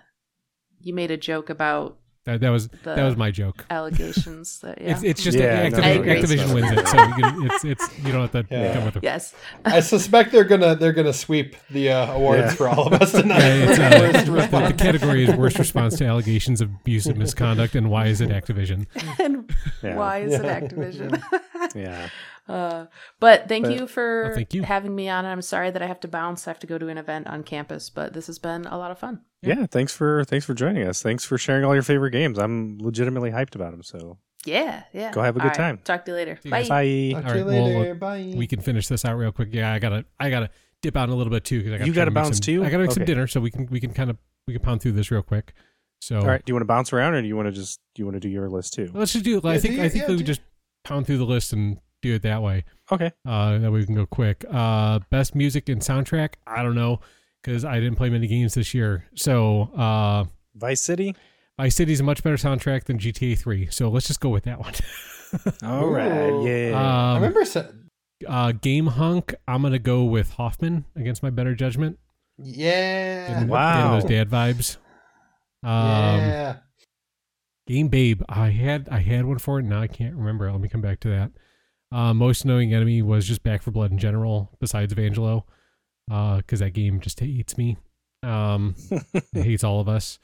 you 0.82 0.96
made 0.96 1.12
a 1.12 1.18
joke 1.18 1.52
about 1.52 2.00
That, 2.30 2.42
that 2.42 2.50
was 2.50 2.68
The- 2.68 2.96
that 2.96 3.04
was 3.04 3.18
my 3.18 3.32
joke. 3.32 3.66
allegations 3.70 4.60
that 4.60 4.80
yeah. 4.82 4.92
It's, 4.92 5.04
it's 5.04 5.24
just 5.24 5.38
Yeah, 5.38 5.70
Activ- 5.70 6.06
no, 6.06 6.14
Activision 6.14 6.54
wins 6.54 6.72
it, 6.72 6.88
so 6.88 7.04
you 7.04 7.14
can, 7.14 7.46
it's 7.52 7.66
it's 7.66 8.00
you 8.00 8.12
don't 8.12 8.22
have 8.22 8.32
to 8.32 8.46
Yeah. 8.54 8.74
come 8.74 8.86
with 8.86 8.98
it. 8.98 9.04
yes. 9.04 9.34
I 9.66 9.80
suspect 9.80 10.32
they're 10.32 10.44
gonna 10.44 10.76
they're 10.76 10.94
gonna 10.94 11.14
sweep 11.14 11.56
the 11.70 11.90
uh, 11.92 12.14
awards 12.14 12.42
Yeah. 12.42 12.54
for 12.54 12.68
all 12.70 12.88
of 12.88 13.02
us 13.02 13.12
tonight. 13.12 13.40
Yeah, 13.40 13.70
it's, 13.72 13.80
uh, 13.80 14.48
the, 14.52 14.68
the 14.68 14.74
category 14.74 15.26
is 15.26 15.36
worst 15.36 15.58
response 15.60 15.98
to 15.98 16.06
allegations 16.06 16.62
of 16.62 16.70
abuse 16.70 17.06
and 17.08 17.18
misconduct, 17.18 17.76
and 17.76 17.90
why 17.90 18.06
is 18.08 18.22
it 18.22 18.30
Activision? 18.30 18.86
and 19.20 19.52
Yeah. 19.82 19.96
why 19.96 20.20
is 20.20 20.34
it 20.34 20.44
Yeah. 20.46 20.60
Activision? 20.60 21.22
Yeah. 21.76 22.10
Uh, 22.50 22.88
but 23.20 23.48
thank 23.48 23.66
But- 23.66 23.76
you 23.76 23.86
for 23.88 24.24
Well, 24.26 24.34
thank 24.36 24.54
you. 24.54 24.64
having 24.64 24.96
me 24.96 25.08
on. 25.08 25.24
I'm 25.26 25.42
sorry 25.42 25.70
that 25.72 25.82
I 25.82 25.86
have 25.88 26.00
to 26.02 26.08
bounce. 26.08 26.48
I 26.48 26.52
have 26.52 26.60
to 26.60 26.68
go 26.68 26.78
to 26.80 26.88
an 26.88 26.98
event 26.98 27.28
on 27.28 27.44
campus, 27.44 27.90
but 27.92 28.14
this 28.14 28.26
has 28.28 28.40
been 28.40 28.66
a 28.66 28.78
lot 28.78 28.90
of 28.92 28.98
fun. 28.98 29.22
Yeah. 29.44 29.68
Thanks 29.68 29.94
for 29.94 30.24
thanks 30.26 30.46
for 30.46 30.54
joining 30.54 30.88
us. 30.88 31.02
Thanks 31.02 31.24
for 31.24 31.38
sharing 31.38 31.64
all 31.64 31.74
your 31.74 31.84
favorite 31.84 32.12
games. 32.12 32.38
I'm 32.40 32.78
legitimately 32.80 33.32
hyped 33.32 33.56
about 33.56 33.72
them. 33.72 33.84
So 33.84 34.18
Yeah, 34.46 34.84
yeah. 34.94 35.12
Go 35.12 35.22
have 35.22 35.36
a 35.36 35.40
All 35.40 35.44
good 35.44 35.50
right, 35.50 35.56
time. 35.58 35.78
Talk 35.84 36.06
to 36.06 36.12
you 36.12 36.16
later. 36.16 36.40
Bye. 36.46 36.68
bye. 36.68 37.12
Talk 37.14 37.26
All 37.26 37.32
to 37.34 37.38
you 37.40 37.44
right, 37.46 37.46
well, 37.46 37.66
later. 37.68 37.90
look, 37.92 38.00
Bye. 38.00 38.34
we 38.36 38.48
can 38.48 38.62
finish 38.62 38.88
this 38.88 39.06
out 39.06 39.16
real 39.18 39.32
quick. 39.32 39.50
Yeah, 39.52 39.72
I 39.72 39.80
gotta, 39.80 40.06
I 40.20 40.30
gotta 40.30 40.50
dip 40.82 40.96
out 40.98 41.10
a 41.10 41.14
little 41.16 41.32
bit 41.32 41.44
too 41.44 41.60
because 41.60 41.74
I 41.74 41.78
got 41.78 41.88
You 41.88 41.94
gotta 41.94 42.10
bounce 42.12 42.40
too? 42.40 42.64
I 42.64 42.70
gotta 42.70 42.84
make 42.84 42.92
some 42.94 43.06
dinner, 43.06 43.28
so 43.28 43.40
we 43.42 43.52
can 43.52 43.68
we 43.70 43.80
can 43.80 43.94
kind 43.94 44.10
of 44.10 44.18
we 44.48 44.54
can 44.54 44.62
pound 44.64 44.82
through 44.82 44.94
this 44.94 45.12
real 45.12 45.22
quick. 45.22 45.54
So 46.02 46.20
All 46.20 46.26
right. 46.28 46.44
Do 46.44 46.50
you 46.50 46.56
want 46.56 46.62
to 46.62 46.68
bounce 46.68 46.94
around, 46.94 47.14
or 47.14 47.22
do 47.22 47.28
you 47.28 47.36
want 47.36 47.48
to 47.48 47.52
just 47.52 47.80
do 47.94 48.02
you 48.02 48.06
want 48.06 48.16
to 48.16 48.22
do 48.22 48.30
your 48.30 48.50
list 48.50 48.74
too? 48.74 48.90
let's 48.94 49.12
just 49.14 49.26
do. 49.26 49.42
I 49.44 49.58
think 49.60 49.76
do 49.76 49.84
I 49.84 49.90
think 49.90 50.04
yeah, 50.04 50.10
we 50.12 50.18
do- 50.18 50.24
just 50.24 50.42
pound 50.86 51.06
through 51.06 51.18
the 51.18 51.26
list 51.26 51.52
and 51.54 51.78
do 52.02 52.16
it 52.16 52.22
that 52.24 52.42
way. 52.42 52.64
Okay. 52.92 53.12
Uh, 53.28 53.58
that 53.60 53.72
way 53.72 53.80
we 53.80 53.86
can 53.86 53.96
go 53.96 54.06
quick. 54.06 54.46
Uh, 54.52 55.00
best 55.10 55.36
music 55.36 55.70
and 55.70 55.82
soundtrack. 55.82 56.36
I 56.48 56.64
don't 56.64 56.76
know 56.76 57.00
because 57.44 57.64
I 57.66 57.80
didn't 57.80 57.96
play 57.96 58.10
many 58.10 58.28
games 58.28 58.54
this 58.54 58.74
year. 58.74 59.06
So 59.16 59.64
uh, 59.76 60.26
Vice 60.56 60.82
City. 60.82 61.16
Vice 61.58 61.76
City's 61.76 62.00
a 62.00 62.04
much 62.04 62.24
better 62.24 62.38
soundtrack 62.38 62.86
than 62.86 62.98
GTA 62.98 63.38
3. 63.38 63.68
So 63.70 63.90
let's 63.90 64.08
just 64.08 64.20
go 64.22 64.30
with 64.30 64.46
that 64.46 64.60
one. 64.60 64.74
All 65.64 65.90
right. 65.90 66.30
Ooh. 66.30 66.48
Yeah. 66.48 66.78
I 66.78 67.16
um, 67.16 67.22
remember. 67.22 67.46
Sa- 67.46 67.66
uh, 68.28 68.52
Game 68.54 68.88
Hunk. 68.88 69.36
I'm 69.48 69.62
gonna 69.62 69.80
go 69.80 70.04
with 70.04 70.32
Hoffman 70.32 70.86
against 70.96 71.22
my 71.24 71.30
better 71.30 71.56
judgment. 71.56 72.00
yeah. 72.38 73.28
Getting- 73.34 73.48
Wow. 73.50 74.00
getting 74.00 74.00
those 74.00 74.10
dad 74.10 74.30
vibes. 74.30 74.78
Um, 75.64 76.20
yeah. 76.20 76.56
Game 77.68 77.90
Babe. 77.90 78.24
I 78.28 78.50
had 78.50 78.90
I 78.90 79.00
had 79.00 79.26
one 79.26 79.38
for 79.38 79.60
it. 79.60 79.64
Now 79.64 79.82
I 79.82 79.88
can't 79.88 80.16
remember. 80.16 80.52
Let 80.52 80.60
me 80.62 80.70
come 80.70 80.82
back 80.82 81.00
to 81.02 81.10
that. 81.10 81.32
Uh, 81.92 82.14
most 82.14 82.46
annoying 82.46 82.74
enemy 82.74 83.02
was 83.02 83.28
just 83.28 83.42
Back 83.44 83.64
4 83.64 83.72
Blood 83.72 83.92
in 83.92 83.98
general, 83.98 84.52
besides 84.60 84.94
Evangelo, 84.94 85.44
because 86.08 86.60
that 86.60 86.72
game 86.74 87.00
just 87.00 87.20
hates 87.20 87.58
me. 87.58 87.78
Um, 88.24 88.76
it 89.34 89.44
hates 89.44 89.64
all 89.64 89.80
of 89.80 89.88
us. 89.90 90.20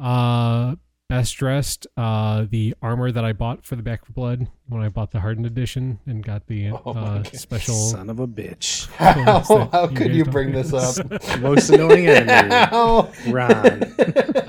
Uh, 0.00 0.74
best 1.08 1.36
dressed. 1.36 1.86
Uh, 1.96 2.44
the 2.50 2.74
armor 2.82 3.10
that 3.12 3.24
I 3.24 3.32
bought 3.32 3.64
for 3.64 3.76
the 3.76 3.82
Back 3.82 4.04
4 4.04 4.12
Blood 4.12 4.48
when 4.68 4.82
I 4.82 4.88
bought 4.88 5.10
the 5.12 5.20
hardened 5.20 5.46
edition 5.46 6.00
and 6.06 6.22
got 6.24 6.46
the 6.48 6.70
Oh 6.70 6.90
uh, 6.90 6.92
God. 7.22 7.26
special. 7.34 7.74
Son 7.74 8.10
of 8.10 8.20
a 8.20 8.26
bitch. 8.26 8.88
How, 8.96 9.40
how 9.72 9.88
you 9.88 9.96
could 9.96 10.14
you 10.14 10.24
bring 10.24 10.52
this 10.52 10.72
up? 10.74 11.40
Most 11.40 11.70
annoying 11.70 12.08
enemy. 12.08 12.54
How? 12.54 13.10
Ron. 13.28 13.82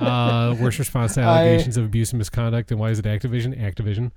uh, 0.01 0.55
worst 0.59 0.79
response 0.79 1.13
to 1.15 1.21
I- 1.21 1.23
allegations 1.47 1.77
of 1.77 1.85
abuse 1.85 2.11
and 2.11 2.17
misconduct, 2.17 2.71
and 2.71 2.79
why 2.79 2.89
is 2.89 2.99
it 2.99 3.05
Activision? 3.05 3.57
Activision. 3.59 4.11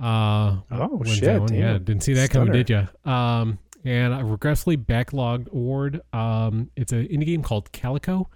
Uh, 0.00 0.60
Oh, 0.70 1.02
shit, 1.04 1.24
that 1.24 1.40
one? 1.40 1.54
Yeah, 1.54 1.74
didn't 1.74 2.02
see 2.02 2.14
that 2.14 2.30
coming, 2.30 2.48
Stunner. 2.48 2.62
did 2.64 2.88
you? 3.04 3.10
Um, 3.12 3.58
and 3.84 4.14
I 4.14 4.20
regretfully 4.20 4.76
backlogged 4.76 5.48
award. 5.52 6.00
Um, 6.12 6.70
it's 6.76 6.92
an 6.92 7.06
indie 7.08 7.26
game 7.26 7.42
called 7.42 7.70
Calico. 7.72 8.28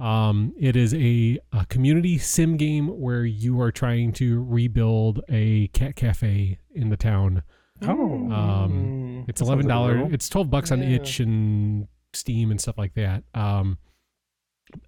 Um, 0.00 0.52
it 0.58 0.74
is 0.76 0.92
a, 0.94 1.38
a 1.52 1.64
community 1.66 2.18
sim 2.18 2.56
game 2.56 2.88
where 2.88 3.24
you 3.24 3.60
are 3.60 3.70
trying 3.70 4.12
to 4.14 4.42
rebuild 4.44 5.20
a 5.28 5.68
cat 5.68 5.94
cafe 5.96 6.58
in 6.74 6.88
the 6.90 6.96
town. 6.96 7.42
Oh. 7.82 8.30
Um, 8.30 9.24
It's 9.28 9.40
eleven 9.40 9.66
dollars. 9.68 10.12
It's 10.12 10.28
twelve 10.28 10.50
bucks 10.50 10.72
on 10.72 10.82
Yeah. 10.82 10.90
itch 10.96 11.20
and 11.20 11.86
Steam 12.12 12.50
and 12.50 12.60
stuff 12.60 12.76
like 12.78 12.94
that. 12.94 13.24
Um, 13.34 13.78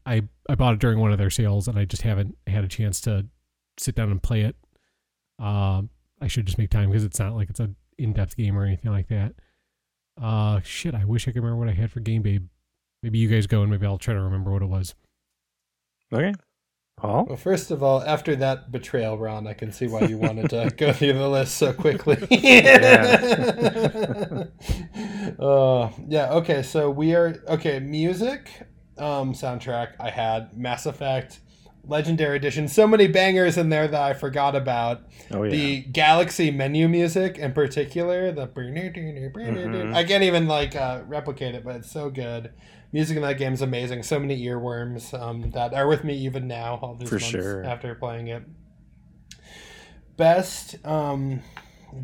I 0.04 0.22
I 0.48 0.54
bought 0.56 0.74
it 0.74 0.80
during 0.80 0.98
one 0.98 1.12
of 1.12 1.18
their 1.18 1.30
sales, 1.30 1.68
and 1.68 1.78
I 1.78 1.84
just 1.84 2.02
haven't 2.02 2.36
had 2.46 2.64
a 2.64 2.68
chance 2.68 3.00
to 3.02 3.26
sit 3.78 3.94
down 3.94 4.10
and 4.10 4.22
play 4.22 4.42
it. 4.42 4.56
Um, 5.38 5.90
I 6.20 6.28
should 6.28 6.47
just 6.47 6.59
make 6.59 6.70
time 6.70 6.90
because 6.90 7.05
it's 7.05 7.18
not 7.18 7.34
like 7.34 7.51
it's 7.51 7.60
a 7.60 7.70
in 7.98 8.12
depth 8.12 8.36
game 8.36 8.59
or 8.59 8.64
anything 8.64 8.90
like 8.90 9.09
that. 9.09 9.34
Uh, 10.20 10.60
shit. 10.62 10.94
I 10.94 11.05
wish 11.05 11.28
I 11.28 11.32
could 11.32 11.43
remember 11.43 11.59
what 11.59 11.68
I 11.68 11.72
had 11.72 11.90
for 11.90 12.01
Game 12.01 12.22
Babe. 12.22 12.47
Maybe 13.02 13.18
you 13.18 13.28
guys 13.28 13.47
go 13.47 13.62
and 13.62 13.70
maybe 13.70 13.86
I'll 13.86 13.98
try 13.98 14.14
to 14.14 14.20
remember 14.20 14.52
what 14.52 14.62
it 14.62 14.66
was. 14.66 14.94
Okay. 16.12 16.32
Paul. 16.97 17.26
Well, 17.26 17.36
first 17.36 17.70
of 17.70 17.82
all, 17.82 18.02
after 18.02 18.34
that 18.36 18.72
betrayal, 18.72 19.18
Ron, 19.18 19.47
I 19.47 19.52
can 19.52 19.70
see 19.70 19.86
why 19.86 20.06
you 20.06 20.16
wanted 20.16 20.48
to 20.51 20.72
go 20.76 20.94
through 20.94 21.12
the 21.12 21.28
list 21.28 21.56
so 21.56 21.74
quickly. 21.74 22.26
yeah. 22.30 24.44
uh, 25.38 25.90
yeah. 26.09 26.32
Okay. 26.32 26.62
So 26.62 26.90
we 26.90 27.14
are 27.14 27.43
okay. 27.48 27.80
Music, 27.80 28.48
um, 28.97 29.34
soundtrack. 29.34 29.93
I 30.01 30.09
had 30.09 30.56
Mass 30.56 30.86
Effect, 30.86 31.40
Legendary 31.88 32.36
Edition. 32.36 32.68
So 32.68 32.86
many 32.86 33.06
bangers 33.06 33.56
in 33.56 33.68
there 33.68 33.86
that 33.88 34.02
I 34.02 34.12
forgot 34.12 34.56
about. 34.56 35.02
Oh 35.30 35.42
yeah. 35.44 35.50
The 35.50 35.80
Galaxy 35.82 36.50
menu 36.50 36.88
music, 36.88 37.38
in 37.38 37.52
particular, 37.52 38.32
the 38.32 38.46
Mhm. 38.46 39.94
I 39.94 40.04
can't 40.04 40.22
even 40.24 40.46
like 40.48 40.74
uh, 40.74 41.02
replicate 41.06 41.54
it, 41.54 41.64
but 41.64 41.76
it's 41.76 41.90
so 41.90 42.10
good. 42.10 42.50
Music 42.92 43.16
in 43.16 43.22
that 43.22 43.38
game 43.38 43.52
is 43.52 43.62
amazing. 43.62 44.02
So 44.02 44.18
many 44.18 44.40
earworms 44.46 45.12
um, 45.18 45.50
that 45.52 45.74
are 45.74 45.86
with 45.86 46.02
me 46.04 46.14
even 46.18 46.46
now, 46.48 46.78
all 46.82 46.94
these 46.94 47.08
For 47.08 47.16
months 47.16 47.26
sure. 47.28 47.64
after 47.64 47.94
playing 47.94 48.28
it. 48.28 48.42
Best 50.16 50.76
um, 50.86 51.40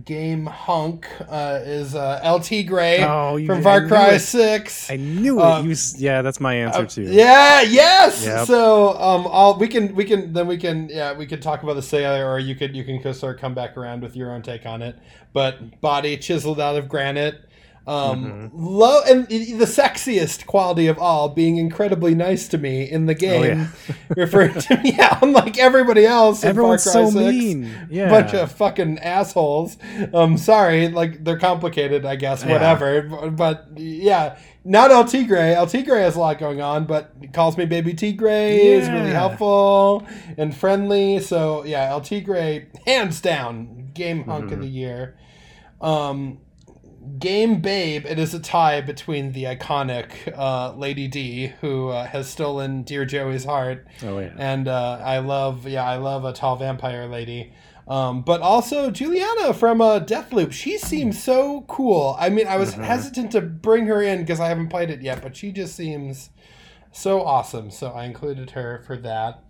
game 0.04 0.46
hunk 0.46 1.06
uh, 1.28 1.60
is 1.62 1.94
uh, 1.94 2.20
El 2.22 2.40
Tigre 2.40 2.98
oh, 3.00 3.36
you, 3.36 3.46
from 3.46 3.62
Far 3.62 3.86
Cry 3.86 4.14
it. 4.14 4.20
Six. 4.20 4.90
I 4.90 4.96
knew 4.96 5.38
it. 5.40 5.42
Uh, 5.42 5.62
you, 5.62 5.76
yeah, 5.96 6.22
that's 6.22 6.40
my 6.40 6.54
answer 6.54 6.82
Uh, 6.82 6.86
too. 6.86 7.02
Yeah. 7.02 7.62
Yes. 7.62 8.24
Yep. 8.24 8.46
So, 8.46 8.90
um, 9.00 9.26
all 9.26 9.58
we 9.58 9.68
can 9.68 9.94
we 9.94 10.04
can 10.04 10.32
then 10.32 10.46
we 10.46 10.56
can 10.56 10.88
yeah 10.88 11.12
we 11.12 11.26
could 11.26 11.42
talk 11.42 11.62
about 11.62 11.74
the 11.74 11.82
sailor, 11.82 12.30
or 12.30 12.38
you 12.38 12.54
could 12.54 12.74
you 12.74 12.84
can 12.84 13.02
co- 13.02 13.12
sort 13.12 13.36
of 13.36 13.40
come 13.40 13.54
back 13.54 13.76
around 13.76 14.02
with 14.02 14.16
your 14.16 14.32
own 14.32 14.42
take 14.42 14.66
on 14.66 14.82
it. 14.82 14.96
But 15.32 15.80
body 15.80 16.16
chiseled 16.16 16.60
out 16.60 16.76
of 16.76 16.88
granite. 16.88 17.48
Um, 17.84 18.24
Mm-hmm. 18.52 18.56
low 18.64 19.00
and 19.08 19.26
the 19.28 19.64
sexiest 19.64 20.46
quality 20.46 20.86
of 20.86 20.98
all, 21.00 21.28
being 21.28 21.56
incredibly 21.56 22.14
nice 22.14 22.46
to 22.48 22.58
me 22.58 22.88
in 22.88 23.06
the 23.06 23.14
game, 23.14 23.42
Oh, 23.42 23.44
yeah. 23.88 23.94
referring 24.16 24.54
to 24.54 24.76
me, 24.82 24.92
yeah, 24.96 25.18
unlike 25.20 25.58
everybody 25.58 26.06
else. 26.06 26.44
Everyone's 26.44 26.84
so 26.84 27.10
6 27.10 27.14
mean. 27.16 27.88
Yeah. 27.90 28.08
bunch 28.08 28.34
of 28.34 28.52
fucking 28.52 29.00
assholes. 29.00 29.78
Um, 30.14 30.38
sorry, 30.38 30.88
like 30.90 31.24
they're 31.24 31.38
complicated, 31.40 32.06
I 32.06 32.14
guess. 32.14 32.44
Yeah. 32.44 32.52
Whatever, 32.52 33.02
but, 33.02 33.30
but, 33.36 33.68
yeah, 33.78 34.38
not 34.64 34.92
El 34.92 35.04
Tigre. 35.06 35.36
El 35.56 35.66
Tigre 35.66 35.96
has 35.98 36.14
a 36.14 36.20
lot 36.20 36.38
going 36.38 36.60
on, 36.60 36.84
but 36.84 37.12
calls 37.32 37.58
me 37.58 37.64
Baby 37.66 37.94
Tigre. 37.94 38.30
is 38.60 38.88
really 38.88 39.10
helpful 39.10 40.06
and 40.38 40.56
friendly. 40.56 41.18
So 41.18 41.64
yeah, 41.64 41.88
El 41.90 42.00
Tigre, 42.00 42.68
hands 42.86 43.20
down, 43.20 43.90
game 43.92 44.22
hunk 44.22 44.44
Mm-hmm. 44.44 44.54
of 44.54 44.60
the 44.60 44.68
year. 44.68 45.16
Um, 45.80 46.38
Game 47.18 47.60
Babe, 47.60 48.06
it 48.06 48.18
is 48.18 48.32
a 48.34 48.38
tie 48.40 48.80
between 48.80 49.32
the 49.32 49.44
iconic 49.44 50.10
uh, 50.36 50.72
Lady 50.76 51.08
D, 51.08 51.52
who 51.60 51.88
uh, 51.88 52.06
has 52.06 52.28
stolen 52.28 52.82
Dear 52.82 53.04
Joey's 53.04 53.44
heart, 53.44 53.86
oh 54.04 54.18
yeah. 54.20 54.32
and 54.38 54.68
uh, 54.68 55.00
I 55.04 55.18
love, 55.18 55.66
yeah, 55.66 55.84
I 55.84 55.96
love 55.96 56.24
a 56.24 56.32
tall 56.32 56.56
vampire 56.56 57.06
lady. 57.06 57.52
Um, 57.88 58.22
but 58.22 58.40
also 58.40 58.90
Julianna 58.92 59.52
from 59.54 59.80
uh, 59.80 59.98
Deathloop. 59.98 60.52
She 60.52 60.78
seems 60.78 61.20
so 61.20 61.62
cool. 61.62 62.16
I 62.18 62.28
mean, 62.30 62.46
I 62.46 62.56
was 62.56 62.74
Mhm. 62.76 62.84
hesitant 62.84 63.32
to 63.32 63.40
bring 63.40 63.86
her 63.86 64.00
in 64.00 64.20
because 64.20 64.38
I 64.38 64.46
haven't 64.48 64.68
played 64.68 64.88
it 64.88 65.02
yet, 65.02 65.20
but 65.20 65.34
she 65.34 65.50
just 65.50 65.74
seems 65.74 66.30
so 66.92 67.22
awesome. 67.22 67.70
So 67.72 67.88
I 67.90 68.04
included 68.04 68.50
her 68.52 68.82
for 68.86 68.96
that. 68.98 69.42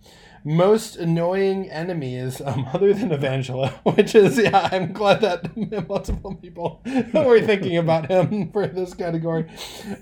Most 0.45 0.97
annoying 0.97 1.69
enemies, 1.69 2.41
um, 2.41 2.67
other 2.73 2.93
than 2.93 3.09
Evangelo, 3.11 3.69
which 3.95 4.13
is 4.13 4.37
yeah, 4.37 4.69
I'm 4.71 4.91
glad 4.91 5.21
that 5.21 5.55
multiple 5.87 6.35
people 6.35 6.81
were 7.13 7.39
thinking 7.41 7.77
about 7.77 8.09
him 8.11 8.51
for 8.51 8.67
this 8.67 8.93
category. 8.93 9.45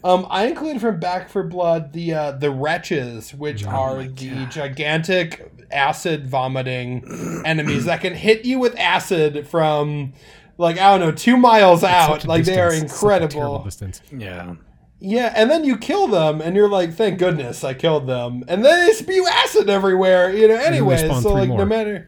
Um, 0.03 0.25
I 0.29 0.47
included 0.47 0.81
from 0.81 0.99
Back 0.99 1.29
4 1.29 1.43
Blood 1.43 1.93
the 1.93 2.13
uh, 2.13 2.31
the 2.31 2.49
wretches, 2.49 3.33
which 3.35 3.65
Oh 3.65 3.69
are 3.69 4.03
the 4.03 4.29
God. 4.29 4.51
gigantic 4.51 5.51
acid 5.71 6.25
vomiting 6.27 7.41
enemies 7.45 7.85
that 7.85 8.01
can 8.01 8.13
hit 8.15 8.43
you 8.43 8.57
with 8.59 8.75
acid 8.77 9.47
from 9.47 10.13
like 10.57 10.77
I 10.79 10.89
don't 10.97 10.99
know 11.01 11.11
two 11.15 11.37
miles 11.37 11.83
It's 11.83 11.91
out. 11.91 12.13
such 12.13 12.25
a 12.25 12.27
Like 12.27 12.45
they 12.45 12.59
are 12.59 12.71
distance. 12.71 12.91
It's 12.91 12.99
such 12.99 13.07
a 13.07 13.27
terrible 13.27 13.57
incredible. 13.57 13.63
distance. 13.63 14.01
Yeah. 14.11 14.55
Yeah, 15.03 15.33
and 15.35 15.49
then 15.49 15.63
you 15.63 15.77
kill 15.77 16.07
them, 16.07 16.41
and 16.41 16.55
you're 16.55 16.69
like, 16.69 16.93
"Thank 16.93 17.17
goodness 17.17 17.63
I 17.63 17.73
killed 17.73 18.07
them." 18.07 18.43
And 18.47 18.63
then 18.63 18.85
they 18.85 18.93
spew 18.93 19.27
acid 19.27 19.69
everywhere, 19.69 20.31
you 20.31 20.47
know. 20.47 20.55
Anyway, 20.55 20.97
so 20.97 21.21
three 21.21 21.31
like 21.31 21.49
no 21.49 21.57
more. 21.57 21.65
matter. 21.65 22.07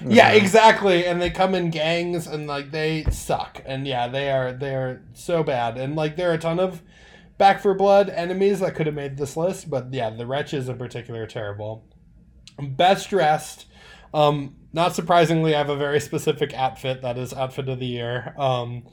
Yeah, 0.00 0.32
exactly. 0.32 1.06
And 1.06 1.20
they 1.20 1.30
come 1.30 1.54
in 1.54 1.70
gangs, 1.70 2.26
and 2.26 2.46
like 2.46 2.70
they 2.70 3.04
suck. 3.10 3.62
And 3.66 3.86
yeah, 3.86 4.08
they 4.08 4.30
are 4.30 4.52
they 4.52 4.74
are 4.74 5.02
so 5.12 5.42
bad. 5.42 5.76
And 5.76 5.94
like 5.94 6.16
there 6.16 6.30
are 6.30 6.34
a 6.34 6.38
ton 6.38 6.58
of 6.58 6.82
Back 7.38 7.60
4 7.60 7.74
Blood 7.74 8.08
enemies 8.08 8.60
that 8.60 8.74
could 8.76 8.86
have 8.86 8.94
made 8.94 9.16
this 9.16 9.36
list, 9.36 9.68
but 9.68 9.92
yeah, 9.92 10.10
the 10.10 10.26
wretches 10.26 10.68
in 10.68 10.78
particular 10.78 11.24
are 11.24 11.26
terrible. 11.26 11.84
Best 12.58 13.10
dressed. 13.10 13.66
Um, 14.14 14.56
not 14.72 14.94
surprisingly, 14.94 15.54
I 15.54 15.58
have 15.58 15.68
a 15.68 15.76
very 15.76 15.98
specific 16.00 16.54
outfit 16.54 17.02
that 17.02 17.18
is 17.18 17.32
outfit 17.34 17.68
of 17.68 17.78
the 17.80 17.86
year. 17.86 18.34
Um, 18.38 18.84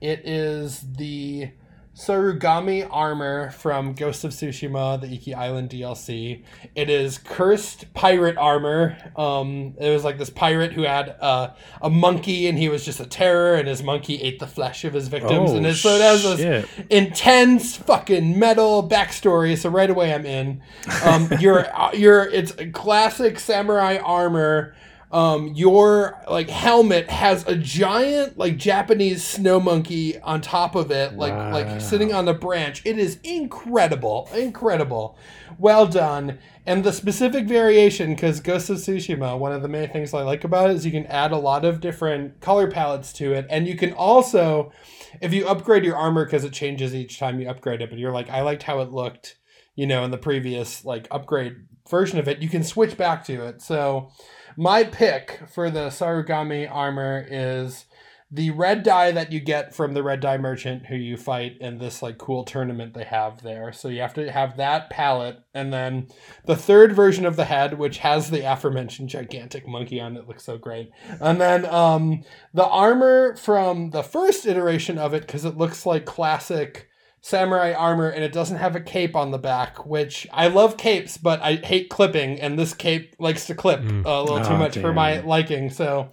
it 0.00 0.26
is 0.26 0.80
the 0.96 1.52
Sarugami 1.94 2.88
armor 2.90 3.50
from 3.50 3.92
Ghost 3.92 4.24
of 4.24 4.30
Tsushima, 4.30 4.98
the 4.98 5.12
Iki 5.12 5.34
Island 5.34 5.68
DLC. 5.68 6.42
It 6.74 6.88
is 6.88 7.18
cursed 7.18 7.92
pirate 7.92 8.38
armor. 8.38 8.96
Um, 9.14 9.74
it 9.78 9.90
was 9.90 10.02
like 10.02 10.16
this 10.16 10.30
pirate 10.30 10.72
who 10.72 10.82
had 10.82 11.14
uh, 11.20 11.50
a 11.82 11.90
monkey, 11.90 12.48
and 12.48 12.58
he 12.58 12.70
was 12.70 12.86
just 12.86 12.98
a 13.00 13.06
terror, 13.06 13.56
and 13.56 13.68
his 13.68 13.82
monkey 13.82 14.22
ate 14.22 14.38
the 14.38 14.46
flesh 14.46 14.84
of 14.84 14.94
his 14.94 15.08
victims. 15.08 15.50
Oh, 15.50 15.56
and 15.56 15.66
it, 15.66 15.74
so 15.74 15.90
it 15.90 16.00
has 16.00 16.22
this 16.22 16.38
shit. 16.38 16.68
intense 16.88 17.76
fucking 17.76 18.38
metal 18.38 18.88
backstory. 18.88 19.58
So 19.58 19.68
right 19.68 19.90
away 19.90 20.14
I'm 20.14 20.24
in. 20.24 20.62
Um, 21.04 21.28
you're 21.40 21.66
you're 21.92 22.24
it's 22.24 22.54
classic 22.72 23.38
samurai 23.38 23.98
armor. 23.98 24.74
Um, 25.12 25.48
your 25.48 26.18
like 26.30 26.48
helmet 26.48 27.10
has 27.10 27.46
a 27.46 27.54
giant 27.54 28.38
like 28.38 28.56
Japanese 28.56 29.22
snow 29.22 29.60
monkey 29.60 30.18
on 30.20 30.40
top 30.40 30.74
of 30.74 30.90
it, 30.90 31.14
like 31.18 31.34
Wow. 31.34 31.52
like 31.52 31.82
sitting 31.82 32.14
on 32.14 32.26
a 32.28 32.34
branch. 32.34 32.80
It 32.86 32.98
is 32.98 33.18
incredible, 33.22 34.30
incredible, 34.34 35.18
well 35.58 35.86
done. 35.86 36.38
And 36.64 36.82
the 36.82 36.92
specific 36.92 37.44
variation, 37.46 38.14
because 38.14 38.40
Ghost 38.40 38.70
of 38.70 38.78
Tsushima, 38.78 39.38
one 39.38 39.52
of 39.52 39.60
the 39.60 39.68
main 39.68 39.90
things 39.90 40.14
I 40.14 40.22
like 40.22 40.44
about 40.44 40.70
it 40.70 40.76
is 40.76 40.86
you 40.86 40.92
can 40.92 41.06
add 41.06 41.32
a 41.32 41.36
lot 41.36 41.66
of 41.66 41.80
different 41.80 42.40
color 42.40 42.70
palettes 42.70 43.12
to 43.14 43.34
it, 43.34 43.46
and 43.50 43.66
you 43.66 43.76
can 43.76 43.92
also, 43.92 44.72
if 45.20 45.34
you 45.34 45.46
upgrade 45.46 45.84
your 45.84 45.96
armor, 45.96 46.24
because 46.24 46.44
it 46.44 46.52
changes 46.54 46.94
each 46.94 47.18
time 47.18 47.38
you 47.38 47.50
upgrade 47.50 47.82
it, 47.82 47.90
but 47.90 47.98
you're 47.98 48.12
like, 48.12 48.30
I 48.30 48.40
liked 48.40 48.62
how 48.62 48.80
it 48.80 48.92
looked, 48.92 49.36
you 49.74 49.86
know, 49.86 50.04
in 50.04 50.10
the 50.10 50.18
previous 50.18 50.84
like 50.86 51.06
upgrade 51.10 51.66
version 51.90 52.18
of 52.18 52.28
it, 52.28 52.40
you 52.40 52.48
can 52.48 52.64
switch 52.64 52.96
back 52.96 53.24
to 53.24 53.44
it. 53.44 53.60
So 53.60 54.10
my 54.56 54.84
pick 54.84 55.40
for 55.52 55.70
the 55.70 55.88
Sarugami 55.88 56.70
armor 56.70 57.26
is 57.28 57.86
the 58.34 58.50
red 58.50 58.82
dye 58.82 59.12
that 59.12 59.30
you 59.30 59.38
get 59.38 59.74
from 59.74 59.92
the 59.92 60.02
red 60.02 60.18
dye 60.20 60.38
merchant 60.38 60.86
who 60.86 60.96
you 60.96 61.18
fight 61.18 61.58
in 61.60 61.76
this 61.76 62.00
like 62.00 62.16
cool 62.16 62.44
tournament 62.44 62.94
they 62.94 63.04
have 63.04 63.42
there. 63.42 63.72
So 63.72 63.88
you 63.88 64.00
have 64.00 64.14
to 64.14 64.32
have 64.32 64.56
that 64.56 64.88
palette 64.88 65.40
and 65.52 65.70
then 65.70 66.08
the 66.46 66.56
third 66.56 66.94
version 66.94 67.26
of 67.26 67.36
the 67.36 67.44
head 67.44 67.78
which 67.78 67.98
has 67.98 68.30
the 68.30 68.50
aforementioned 68.50 69.10
gigantic 69.10 69.68
monkey 69.68 70.00
on 70.00 70.16
it 70.16 70.26
looks 70.26 70.44
so 70.44 70.56
great. 70.56 70.90
And 71.20 71.38
then 71.38 71.66
um 71.66 72.24
the 72.54 72.66
armor 72.66 73.36
from 73.36 73.90
the 73.90 74.02
first 74.02 74.46
iteration 74.46 74.96
of 74.96 75.12
it 75.12 75.28
cuz 75.28 75.44
it 75.44 75.58
looks 75.58 75.84
like 75.84 76.06
classic 76.06 76.88
samurai 77.24 77.72
armor 77.72 78.08
and 78.08 78.22
it 78.24 78.32
doesn't 78.32 78.56
have 78.58 78.74
a 78.76 78.80
cape 78.80 79.14
on 79.16 79.30
the 79.30 79.38
back 79.38 79.86
which 79.86 80.26
i 80.32 80.48
love 80.48 80.76
capes 80.76 81.16
but 81.16 81.40
i 81.40 81.54
hate 81.54 81.88
clipping 81.88 82.40
and 82.40 82.58
this 82.58 82.74
cape 82.74 83.14
likes 83.20 83.46
to 83.46 83.54
clip 83.54 83.80
Mm. 83.80 84.04
a 84.04 84.20
little 84.22 84.40
too 84.44 84.52
Oh, 84.54 84.56
much 84.58 84.76
for 84.76 84.92
my 84.92 85.20
liking 85.20 85.70
so. 85.70 86.10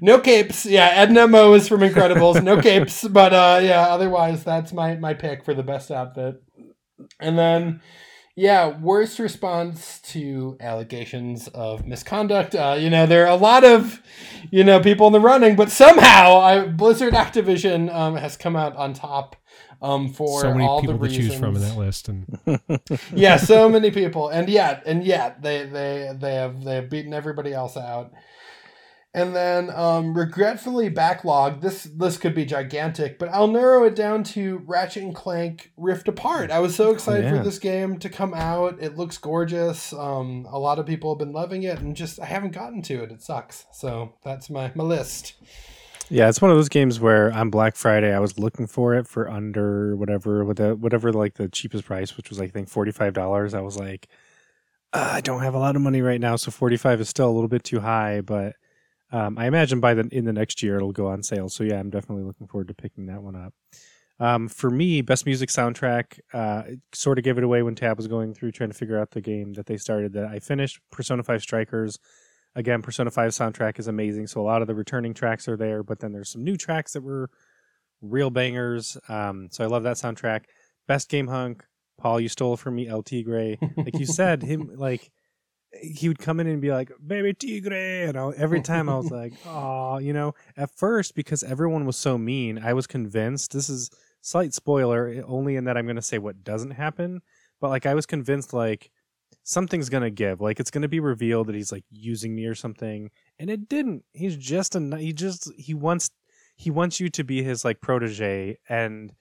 No 0.00 0.18
capes. 0.20 0.64
Yeah 0.64 0.86
Edna 0.94 1.28
Mode 1.28 1.60
is 1.60 1.68
from 1.68 1.80
incredibles. 1.80 2.42
No 2.42 2.60
capes 2.68 3.06
but 3.06 3.34
uh 3.34 3.60
yeah 3.62 3.82
otherwise 3.88 4.42
that's 4.44 4.72
my 4.72 4.94
my 4.96 5.12
pick 5.14 5.44
for 5.44 5.52
the 5.52 5.62
best 5.62 5.90
outfit. 5.90 6.36
And 7.20 7.36
then 7.38 7.80
yeah 8.36 8.78
worst 8.80 9.18
response 9.18 10.00
to 10.12 10.56
allegations 10.60 11.48
of 11.48 11.86
misconduct. 11.86 12.54
Uh 12.54 12.76
you 12.78 12.88
know 12.88 13.04
there 13.04 13.24
are 13.26 13.32
a 13.32 13.36
lot 13.36 13.64
of 13.64 14.00
you 14.50 14.64
know 14.64 14.80
people 14.80 15.06
in 15.08 15.12
the 15.12 15.20
running 15.20 15.56
but 15.56 15.70
somehow 15.70 16.38
I, 16.38 16.66
blizzard 16.68 17.12
activision 17.14 17.92
um 17.92 18.16
has 18.16 18.36
come 18.38 18.56
out 18.56 18.74
on 18.76 18.94
top 18.94 19.36
um 19.82 20.08
for 20.08 20.40
so 20.40 20.52
many 20.52 20.64
all 20.64 20.80
people 20.80 20.96
the 20.96 21.08
to 21.08 21.10
reasons 21.10 21.30
choose 21.30 21.38
from 21.38 21.56
in 21.56 21.62
that 21.62 21.76
list, 21.76 22.08
and 22.08 22.38
yeah, 23.12 23.36
so 23.36 23.68
many 23.68 23.90
people, 23.90 24.28
and 24.28 24.48
yet, 24.48 24.82
and 24.86 25.04
yet, 25.04 25.42
they 25.42 25.64
they 25.64 26.12
they 26.18 26.34
have 26.34 26.64
they 26.64 26.76
have 26.76 26.88
beaten 26.88 27.12
everybody 27.12 27.52
else 27.52 27.76
out. 27.76 28.12
And 29.14 29.36
then, 29.36 29.68
um, 29.68 30.16
regretfully 30.16 30.88
backlog. 30.88 31.60
This 31.60 31.82
this 31.82 32.16
could 32.16 32.34
be 32.34 32.46
gigantic, 32.46 33.18
but 33.18 33.28
I'll 33.28 33.48
narrow 33.48 33.84
it 33.84 33.94
down 33.94 34.24
to 34.24 34.62
Ratchet 34.64 35.02
and 35.02 35.14
Clank 35.14 35.70
Rift 35.76 36.08
Apart. 36.08 36.50
I 36.50 36.60
was 36.60 36.74
so 36.74 36.92
excited 36.92 37.24
yeah. 37.24 37.36
for 37.36 37.44
this 37.44 37.58
game 37.58 37.98
to 37.98 38.08
come 38.08 38.32
out. 38.32 38.78
It 38.80 38.96
looks 38.96 39.18
gorgeous. 39.18 39.92
Um, 39.92 40.46
a 40.50 40.58
lot 40.58 40.78
of 40.78 40.86
people 40.86 41.12
have 41.12 41.18
been 41.18 41.34
loving 41.34 41.64
it, 41.64 41.78
and 41.80 41.94
just 41.94 42.20
I 42.20 42.24
haven't 42.24 42.54
gotten 42.54 42.80
to 42.82 43.02
it. 43.02 43.12
It 43.12 43.20
sucks. 43.20 43.66
So 43.72 44.14
that's 44.24 44.48
my 44.48 44.72
my 44.74 44.84
list. 44.84 45.34
Yeah, 46.12 46.28
it's 46.28 46.42
one 46.42 46.50
of 46.50 46.58
those 46.58 46.68
games 46.68 47.00
where 47.00 47.32
on 47.32 47.48
Black 47.48 47.74
Friday 47.74 48.14
I 48.14 48.18
was 48.18 48.38
looking 48.38 48.66
for 48.66 48.94
it 48.94 49.06
for 49.08 49.30
under 49.30 49.96
whatever 49.96 50.44
whatever 50.44 51.10
like 51.10 51.36
the 51.36 51.48
cheapest 51.48 51.86
price, 51.86 52.18
which 52.18 52.28
was 52.28 52.38
I 52.38 52.48
think 52.48 52.68
forty 52.68 52.92
five 52.92 53.14
dollars. 53.14 53.54
I 53.54 53.62
was 53.62 53.78
like, 53.78 54.08
uh, 54.92 55.08
I 55.14 55.22
don't 55.22 55.40
have 55.40 55.54
a 55.54 55.58
lot 55.58 55.74
of 55.74 55.80
money 55.80 56.02
right 56.02 56.20
now, 56.20 56.36
so 56.36 56.50
forty 56.50 56.76
five 56.76 57.00
is 57.00 57.08
still 57.08 57.30
a 57.30 57.32
little 57.32 57.48
bit 57.48 57.64
too 57.64 57.80
high. 57.80 58.20
But 58.20 58.56
um, 59.10 59.38
I 59.38 59.46
imagine 59.46 59.80
by 59.80 59.94
the 59.94 60.06
in 60.12 60.26
the 60.26 60.34
next 60.34 60.62
year 60.62 60.76
it'll 60.76 60.92
go 60.92 61.06
on 61.06 61.22
sale. 61.22 61.48
So 61.48 61.64
yeah, 61.64 61.80
I'm 61.80 61.88
definitely 61.88 62.24
looking 62.24 62.46
forward 62.46 62.68
to 62.68 62.74
picking 62.74 63.06
that 63.06 63.22
one 63.22 63.34
up. 63.34 63.54
Um, 64.20 64.48
for 64.48 64.68
me, 64.70 65.00
best 65.00 65.24
music 65.24 65.48
soundtrack, 65.48 66.20
uh, 66.34 66.64
sort 66.92 67.16
of 67.16 67.24
gave 67.24 67.38
it 67.38 67.44
away 67.44 67.62
when 67.62 67.74
Tab 67.74 67.96
was 67.96 68.06
going 68.06 68.34
through 68.34 68.52
trying 68.52 68.70
to 68.70 68.76
figure 68.76 68.98
out 68.98 69.12
the 69.12 69.22
game 69.22 69.54
that 69.54 69.64
they 69.64 69.78
started. 69.78 70.12
That 70.12 70.26
I 70.26 70.40
finished 70.40 70.78
Persona 70.90 71.22
Five 71.22 71.40
Strikers. 71.40 71.98
Again, 72.54 72.82
Persona 72.82 73.10
5 73.10 73.30
soundtrack 73.30 73.78
is 73.78 73.88
amazing. 73.88 74.26
So 74.26 74.40
a 74.40 74.44
lot 74.44 74.60
of 74.60 74.68
the 74.68 74.74
returning 74.74 75.14
tracks 75.14 75.48
are 75.48 75.56
there, 75.56 75.82
but 75.82 76.00
then 76.00 76.12
there's 76.12 76.30
some 76.30 76.44
new 76.44 76.56
tracks 76.56 76.92
that 76.92 77.02
were 77.02 77.30
real 78.02 78.30
bangers. 78.30 78.98
Um, 79.08 79.48
so 79.50 79.64
I 79.64 79.68
love 79.68 79.84
that 79.84 79.96
soundtrack. 79.96 80.44
Best 80.86 81.08
game 81.08 81.28
hunk, 81.28 81.64
Paul, 81.98 82.20
you 82.20 82.28
stole 82.28 82.56
from 82.56 82.74
me, 82.74 82.88
El 82.88 83.02
Tigre. 83.02 83.56
Like 83.76 83.98
you 83.98 84.06
said, 84.06 84.42
him 84.42 84.70
like 84.76 85.10
he 85.80 86.08
would 86.08 86.18
come 86.18 86.40
in 86.40 86.46
and 86.46 86.60
be 86.60 86.70
like, 86.70 86.90
"Baby 87.04 87.32
Tigre," 87.32 88.08
and 88.08 88.18
I, 88.18 88.30
every 88.36 88.60
time 88.60 88.88
I 88.88 88.96
was 88.96 89.10
like, 89.10 89.32
"Oh," 89.46 89.98
you 89.98 90.12
know. 90.12 90.34
At 90.56 90.70
first, 90.76 91.14
because 91.14 91.42
everyone 91.42 91.86
was 91.86 91.96
so 91.96 92.18
mean, 92.18 92.58
I 92.62 92.74
was 92.74 92.86
convinced. 92.86 93.52
This 93.52 93.70
is 93.70 93.90
slight 94.20 94.52
spoiler, 94.52 95.22
only 95.26 95.56
in 95.56 95.64
that 95.64 95.76
I'm 95.76 95.86
going 95.86 95.96
to 95.96 96.02
say 96.02 96.18
what 96.18 96.44
doesn't 96.44 96.72
happen. 96.72 97.22
But 97.60 97.70
like, 97.70 97.86
I 97.86 97.94
was 97.94 98.06
convinced 98.06 98.52
like 98.52 98.90
something's 99.44 99.88
to 100.02 100.10
give. 100.10 100.40
Like 100.40 100.60
it's 100.60 100.70
to 100.82 100.88
be 100.88 101.00
revealed 101.00 101.48
that 101.48 101.54
he's 101.54 101.72
like 101.72 101.84
using 101.90 102.34
me 102.34 102.46
or 102.46 102.54
something, 102.54 103.10
and 103.38 103.50
it 103.50 103.68
didn't. 103.68 104.04
He's 104.12 104.36
just 104.36 104.74
a 104.74 104.96
he 104.96 105.12
just 105.12 105.50
he 105.56 105.74
wants 105.74 106.10
he 106.56 106.70
wants 106.70 107.00
you 107.00 107.08
to 107.10 107.24
be 107.24 107.42
his 107.42 107.64
like 107.64 107.80
protege, 107.80 108.58
and 108.68 109.12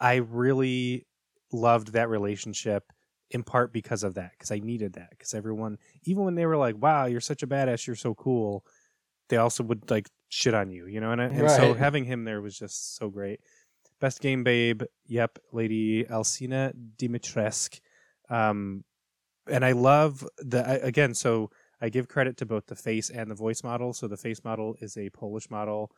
I 0.00 0.16
really 0.16 1.06
loved 1.52 1.92
that 1.94 2.08
relationship 2.08 2.92
in 3.32 3.42
part 3.44 3.72
because 3.72 4.02
of 4.02 4.14
that 4.14 4.30
because 4.32 4.50
i 4.52 4.58
needed 4.58 4.92
that 4.94 5.10
because 5.10 5.34
everyone 5.34 5.78
even 6.04 6.24
when 6.24 6.34
they 6.36 6.46
were 6.46 6.56
like 6.56 6.76
wow 6.76 7.06
you're 7.06 7.20
such 7.20 7.42
a 7.42 7.46
badass 7.46 7.86
you're 7.86 7.94
so 7.96 8.14
cool 8.14 8.64
they 9.28 9.36
also 9.36 9.62
would 9.64 9.88
like 9.90 10.08
shit 10.28 10.54
on 10.54 10.70
you 10.70 10.86
you 10.86 11.00
know 11.00 11.10
and, 11.12 11.20
I- 11.20 11.26
and 11.26 11.48
so 11.56 11.74
having 11.74 12.04
him 12.04 12.24
there 12.24 12.40
was 12.40 12.58
just 12.58 12.96
so 12.96 13.08
great 13.08 13.40
best 14.00 14.20
game 14.20 14.42
babe 14.44 14.82
yep 15.06 15.38
lady 15.52 16.04
alcina 16.04 16.72
dimitrescu 16.96 17.80
um 18.30 18.84
and 19.48 19.64
i 19.64 19.72
love 19.72 20.26
the 20.38 20.82
again 20.84 21.14
so 21.14 21.50
i 21.80 21.88
give 21.88 22.08
credit 22.08 22.36
to 22.36 22.46
both 22.46 22.66
the 22.66 22.76
face 22.76 23.10
and 23.10 23.30
the 23.30 23.34
voice 23.34 23.62
model 23.62 23.92
so 23.92 24.08
the 24.08 24.16
face 24.16 24.42
model 24.44 24.74
is 24.80 24.96
a 24.96 25.10
polish 25.10 25.50
model 25.50 25.90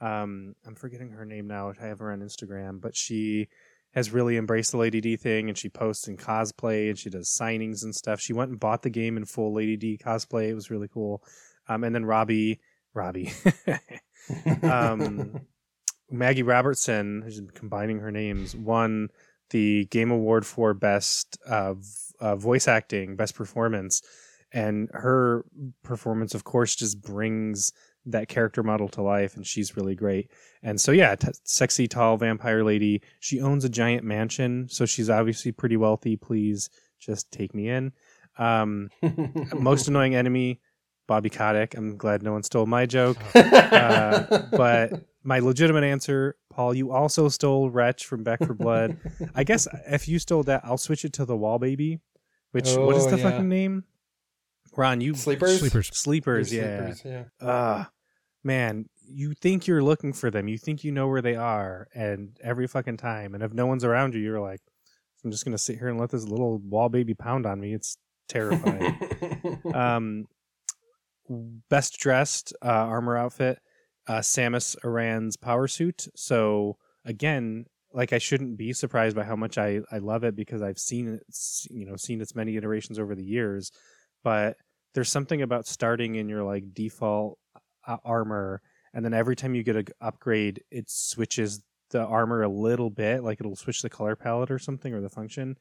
um 0.00 0.54
i'm 0.66 0.74
forgetting 0.74 1.10
her 1.10 1.24
name 1.24 1.46
now 1.46 1.72
i 1.80 1.86
have 1.86 1.98
her 1.98 2.12
on 2.12 2.20
instagram 2.20 2.80
but 2.80 2.96
she 2.96 3.48
has 3.96 4.12
really 4.12 4.36
embraced 4.36 4.72
the 4.72 4.76
Lady 4.76 5.00
D 5.00 5.16
thing 5.16 5.48
and 5.48 5.56
she 5.56 5.70
posts 5.70 6.06
in 6.06 6.18
cosplay 6.18 6.90
and 6.90 6.98
she 6.98 7.08
does 7.08 7.30
signings 7.30 7.82
and 7.82 7.94
stuff. 7.94 8.20
She 8.20 8.34
went 8.34 8.50
and 8.50 8.60
bought 8.60 8.82
the 8.82 8.90
game 8.90 9.16
in 9.16 9.24
full 9.24 9.54
Lady 9.54 9.78
D 9.78 9.98
cosplay. 9.98 10.50
It 10.50 10.54
was 10.54 10.70
really 10.70 10.86
cool. 10.86 11.22
Um, 11.66 11.82
and 11.82 11.94
then 11.94 12.04
Robbie, 12.04 12.60
Robbie, 12.92 13.32
um, 14.62 15.40
Maggie 16.10 16.42
Robertson, 16.42 17.22
who's 17.22 17.40
combining 17.54 18.00
her 18.00 18.12
names, 18.12 18.54
won 18.54 19.08
the 19.50 19.86
Game 19.86 20.10
Award 20.10 20.46
for 20.46 20.74
Best 20.74 21.38
uh, 21.46 21.74
v- 21.74 21.82
uh, 22.20 22.36
Voice 22.36 22.68
Acting, 22.68 23.16
Best 23.16 23.34
Performance. 23.34 24.02
And 24.52 24.88
her 24.92 25.44
performance, 25.82 26.34
of 26.34 26.44
course, 26.44 26.74
just 26.76 27.02
brings 27.02 27.72
that 28.06 28.28
character 28.28 28.62
model 28.62 28.88
to 28.90 29.02
life, 29.02 29.36
and 29.36 29.46
she's 29.46 29.76
really 29.76 29.94
great. 29.94 30.30
And 30.62 30.80
so, 30.80 30.92
yeah, 30.92 31.14
t- 31.16 31.28
sexy, 31.44 31.88
tall 31.88 32.16
vampire 32.16 32.62
lady. 32.64 33.02
She 33.20 33.40
owns 33.40 33.64
a 33.64 33.68
giant 33.68 34.04
mansion, 34.04 34.68
so 34.70 34.86
she's 34.86 35.10
obviously 35.10 35.52
pretty 35.52 35.76
wealthy. 35.76 36.16
Please 36.16 36.70
just 36.98 37.30
take 37.32 37.54
me 37.54 37.68
in. 37.68 37.92
Um, 38.38 38.90
most 39.58 39.88
annoying 39.88 40.14
enemy, 40.14 40.60
Bobby 41.08 41.30
Kotick. 41.30 41.74
I'm 41.74 41.96
glad 41.96 42.22
no 42.22 42.32
one 42.32 42.42
stole 42.42 42.66
my 42.66 42.86
joke. 42.86 43.18
Uh, 43.76 44.42
but 44.52 44.92
my 45.26 45.40
legitimate 45.40 45.84
answer, 45.84 46.36
Paul, 46.50 46.72
you 46.74 46.92
also 46.92 47.28
stole 47.28 47.68
Wretch 47.68 48.06
from 48.06 48.22
Back 48.22 48.38
4 48.44 48.54
Blood. 48.54 48.96
I 49.34 49.44
guess 49.44 49.66
if 49.86 50.08
you 50.08 50.18
stole 50.18 50.42
that, 50.44 50.62
I'll 50.64 50.78
switch 50.78 51.04
it 51.04 51.12
to 51.14 51.24
the 51.24 51.36
Wall 51.36 51.58
Baby. 51.58 52.00
Which 52.52 52.68
what 52.74 52.96
is 52.96 53.06
Oh, 53.06 53.10
the 53.10 53.18
yeah. 53.18 53.22
fucking 53.30 53.48
name? 53.48 53.84
Ron, 54.76 55.00
you 55.00 55.14
Sleepers? 55.14 55.58
Sleepers. 55.58 55.88
Sleepers, 55.92 56.52
yeah. 56.52 56.94
Sleepers, 56.94 57.28
yeah. 57.42 57.46
uh 57.46 57.84
man 58.44 58.88
you 59.08 59.34
think 59.34 59.66
you're 59.66 59.82
looking 59.82 60.12
for 60.12 60.30
them 60.30 60.46
you 60.46 60.56
think 60.56 60.84
you 60.84 60.92
know 60.92 61.08
where 61.08 61.20
they 61.22 61.34
are 61.34 61.88
and 61.94 62.38
every 62.44 62.68
fucking 62.68 62.96
time 62.96 63.34
and 63.34 63.42
if 63.42 63.52
no 63.52 63.66
one's 63.66 63.82
around 63.82 64.14
you 64.14 64.20
you're 64.20 64.40
like 64.40 64.60
i'm 65.24 65.32
just 65.32 65.44
gonna 65.44 65.58
sit 65.58 65.76
here 65.78 65.88
and 65.88 65.98
let 65.98 66.10
this 66.10 66.24
little 66.24 66.58
wall 66.58 66.88
baby 66.88 67.12
pound 67.12 67.44
on 67.44 67.58
me 67.58 67.74
it's 67.74 67.96
terrifying 68.28 68.96
um 69.74 70.26
best 71.68 71.98
dressed 71.98 72.52
uh 72.62 72.68
armor 72.68 73.16
outfit 73.16 73.58
uh 74.08 74.20
samus 74.20 74.76
aran's 74.84 75.36
power 75.36 75.66
suit 75.68 76.06
so 76.14 76.76
again 77.04 77.66
like 77.96 78.12
I 78.12 78.18
shouldn't 78.18 78.58
be 78.58 78.74
surprised 78.74 79.16
by 79.16 79.24
how 79.24 79.36
much 79.36 79.56
I 79.58 79.80
I 79.90 79.98
love 79.98 80.22
it 80.22 80.36
because 80.36 80.60
I've 80.60 80.78
seen 80.78 81.14
it, 81.14 81.22
you 81.70 81.86
know, 81.86 81.96
seen 81.96 82.20
its 82.20 82.34
many 82.34 82.56
iterations 82.56 82.98
over 82.98 83.14
the 83.14 83.24
years. 83.24 83.72
But 84.22 84.58
there's 84.94 85.10
something 85.10 85.40
about 85.42 85.66
starting 85.66 86.16
in 86.16 86.28
your 86.28 86.42
like 86.44 86.74
default 86.74 87.38
uh, 87.86 87.96
armor, 88.04 88.60
and 88.92 89.04
then 89.04 89.14
every 89.14 89.34
time 89.34 89.54
you 89.54 89.62
get 89.62 89.76
a 89.76 89.82
g- 89.82 89.92
upgrade, 90.00 90.62
it 90.70 90.90
switches 90.90 91.62
the 91.90 92.04
armor 92.04 92.42
a 92.42 92.48
little 92.48 92.90
bit, 92.90 93.22
like 93.22 93.40
it'll 93.40 93.56
switch 93.56 93.80
the 93.80 93.90
color 93.90 94.14
palette 94.14 94.50
or 94.50 94.58
something 94.58 94.92
or 94.92 95.00
the 95.00 95.08
function. 95.08 95.56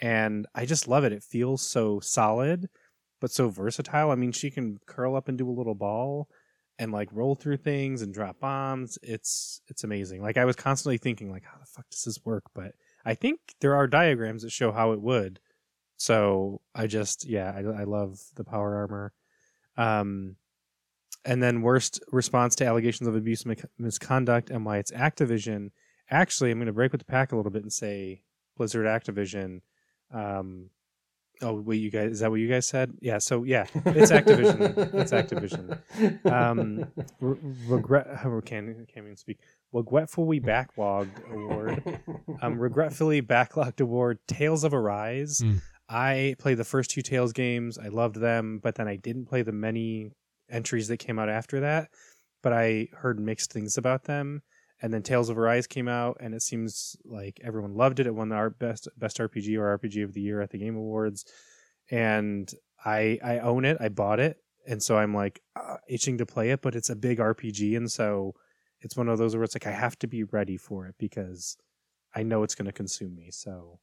And 0.00 0.46
I 0.54 0.66
just 0.66 0.88
love 0.88 1.04
it. 1.04 1.12
It 1.12 1.22
feels 1.22 1.62
so 1.62 2.00
solid, 2.00 2.68
but 3.20 3.30
so 3.30 3.48
versatile. 3.50 4.10
I 4.10 4.16
mean, 4.16 4.32
she 4.32 4.50
can 4.50 4.78
curl 4.86 5.16
up 5.16 5.28
and 5.28 5.38
do 5.38 5.48
a 5.48 5.52
little 5.52 5.74
ball 5.74 6.28
and 6.78 6.92
like 6.92 7.08
roll 7.12 7.34
through 7.34 7.56
things 7.56 8.02
and 8.02 8.14
drop 8.14 8.38
bombs. 8.40 8.98
It's 9.02 9.60
it's 9.68 9.84
amazing. 9.84 10.22
Like 10.22 10.36
I 10.36 10.44
was 10.44 10.56
constantly 10.56 10.98
thinking 10.98 11.30
like 11.30 11.44
how 11.44 11.58
the 11.58 11.66
fuck 11.66 11.88
does 11.90 12.04
this 12.04 12.24
work? 12.24 12.44
But 12.54 12.72
I 13.04 13.14
think 13.14 13.40
there 13.60 13.74
are 13.74 13.86
diagrams 13.86 14.42
that 14.42 14.52
show 14.52 14.72
how 14.72 14.92
it 14.92 15.00
would. 15.00 15.40
So 15.96 16.60
I 16.74 16.86
just 16.86 17.26
yeah, 17.26 17.52
I, 17.54 17.80
I 17.80 17.84
love 17.84 18.20
the 18.36 18.44
power 18.44 18.76
armor. 18.76 19.12
Um 19.76 20.36
and 21.24 21.42
then 21.42 21.62
worst 21.62 22.00
response 22.10 22.54
to 22.56 22.66
allegations 22.66 23.08
of 23.08 23.16
abuse 23.16 23.44
and 23.44 23.56
misconduct 23.78 24.50
and 24.50 24.64
why 24.64 24.78
it's 24.78 24.92
Activision. 24.92 25.70
Actually, 26.10 26.50
I'm 26.50 26.58
going 26.58 26.68
to 26.68 26.72
break 26.72 26.92
with 26.92 27.00
the 27.00 27.04
pack 27.04 27.32
a 27.32 27.36
little 27.36 27.50
bit 27.50 27.62
and 27.62 27.72
say 27.72 28.22
Blizzard 28.56 28.86
Activision. 28.86 29.60
Um, 30.10 30.70
oh, 31.42 31.60
wait, 31.60 31.76
you 31.76 31.90
guys, 31.90 32.12
is 32.12 32.20
that 32.20 32.30
what 32.30 32.40
you 32.40 32.48
guys 32.48 32.66
said? 32.66 32.92
Yeah. 33.00 33.18
So 33.18 33.44
yeah, 33.44 33.66
it's 33.86 34.10
Activision. 34.10 34.94
it's 34.94 35.12
Activision. 35.12 36.30
Um, 36.30 36.86
Re- 37.20 37.38
regret. 37.66 38.06
I 38.10 38.22
can't, 38.44 38.44
can't 38.88 38.88
even 38.96 39.16
speak. 39.16 39.38
Regretfully 39.72 40.40
backlogged 40.40 41.30
award. 41.30 42.00
Um, 42.42 42.58
regretfully 42.58 43.22
backlogged 43.22 43.80
award. 43.80 44.18
Tales 44.26 44.64
of 44.64 44.74
Arise. 44.74 45.40
Mm. 45.40 45.60
I 45.88 46.36
played 46.38 46.58
the 46.58 46.64
first 46.64 46.90
two 46.90 47.02
Tales 47.02 47.32
games. 47.32 47.78
I 47.78 47.88
loved 47.88 48.16
them, 48.16 48.60
but 48.62 48.74
then 48.74 48.88
I 48.88 48.96
didn't 48.96 49.26
play 49.26 49.42
the 49.42 49.52
many 49.52 50.10
entries 50.50 50.88
that 50.88 50.98
came 50.98 51.18
out 51.18 51.28
after 51.28 51.60
that. 51.60 51.88
But 52.42 52.52
I 52.52 52.88
heard 52.92 53.18
mixed 53.18 53.52
things 53.52 53.76
about 53.76 54.04
them. 54.04 54.42
And 54.80 54.94
then 54.94 55.02
Tales 55.02 55.28
of 55.28 55.36
Arise 55.38 55.66
came 55.66 55.88
out, 55.88 56.18
and 56.20 56.34
it 56.34 56.42
seems 56.42 56.96
like 57.04 57.40
everyone 57.42 57.74
loved 57.74 57.98
it. 57.98 58.06
It 58.06 58.14
won 58.14 58.28
the 58.28 58.54
best 58.58 58.86
best 58.96 59.18
RPG 59.18 59.58
or 59.58 59.76
RPG 59.78 60.04
of 60.04 60.12
the 60.12 60.20
year 60.20 60.40
at 60.40 60.50
the 60.50 60.58
Game 60.58 60.76
Awards, 60.76 61.24
and 61.90 62.48
I 62.84 63.18
I 63.24 63.38
own 63.40 63.64
it. 63.64 63.76
I 63.80 63.88
bought 63.88 64.20
it, 64.20 64.36
and 64.68 64.80
so 64.80 64.96
I'm 64.96 65.12
like 65.14 65.40
uh, 65.56 65.78
itching 65.88 66.18
to 66.18 66.26
play 66.26 66.50
it. 66.50 66.62
But 66.62 66.76
it's 66.76 66.90
a 66.90 66.96
big 66.96 67.18
RPG, 67.18 67.76
and 67.76 67.90
so 67.90 68.34
it's 68.80 68.96
one 68.96 69.08
of 69.08 69.18
those 69.18 69.34
where 69.34 69.42
it's 69.42 69.56
like 69.56 69.66
I 69.66 69.72
have 69.72 69.98
to 69.98 70.06
be 70.06 70.22
ready 70.22 70.56
for 70.56 70.86
it 70.86 70.94
because 70.96 71.56
I 72.14 72.22
know 72.22 72.44
it's 72.44 72.54
going 72.54 72.66
to 72.66 72.72
consume 72.72 73.16
me. 73.16 73.30
So 73.32 73.80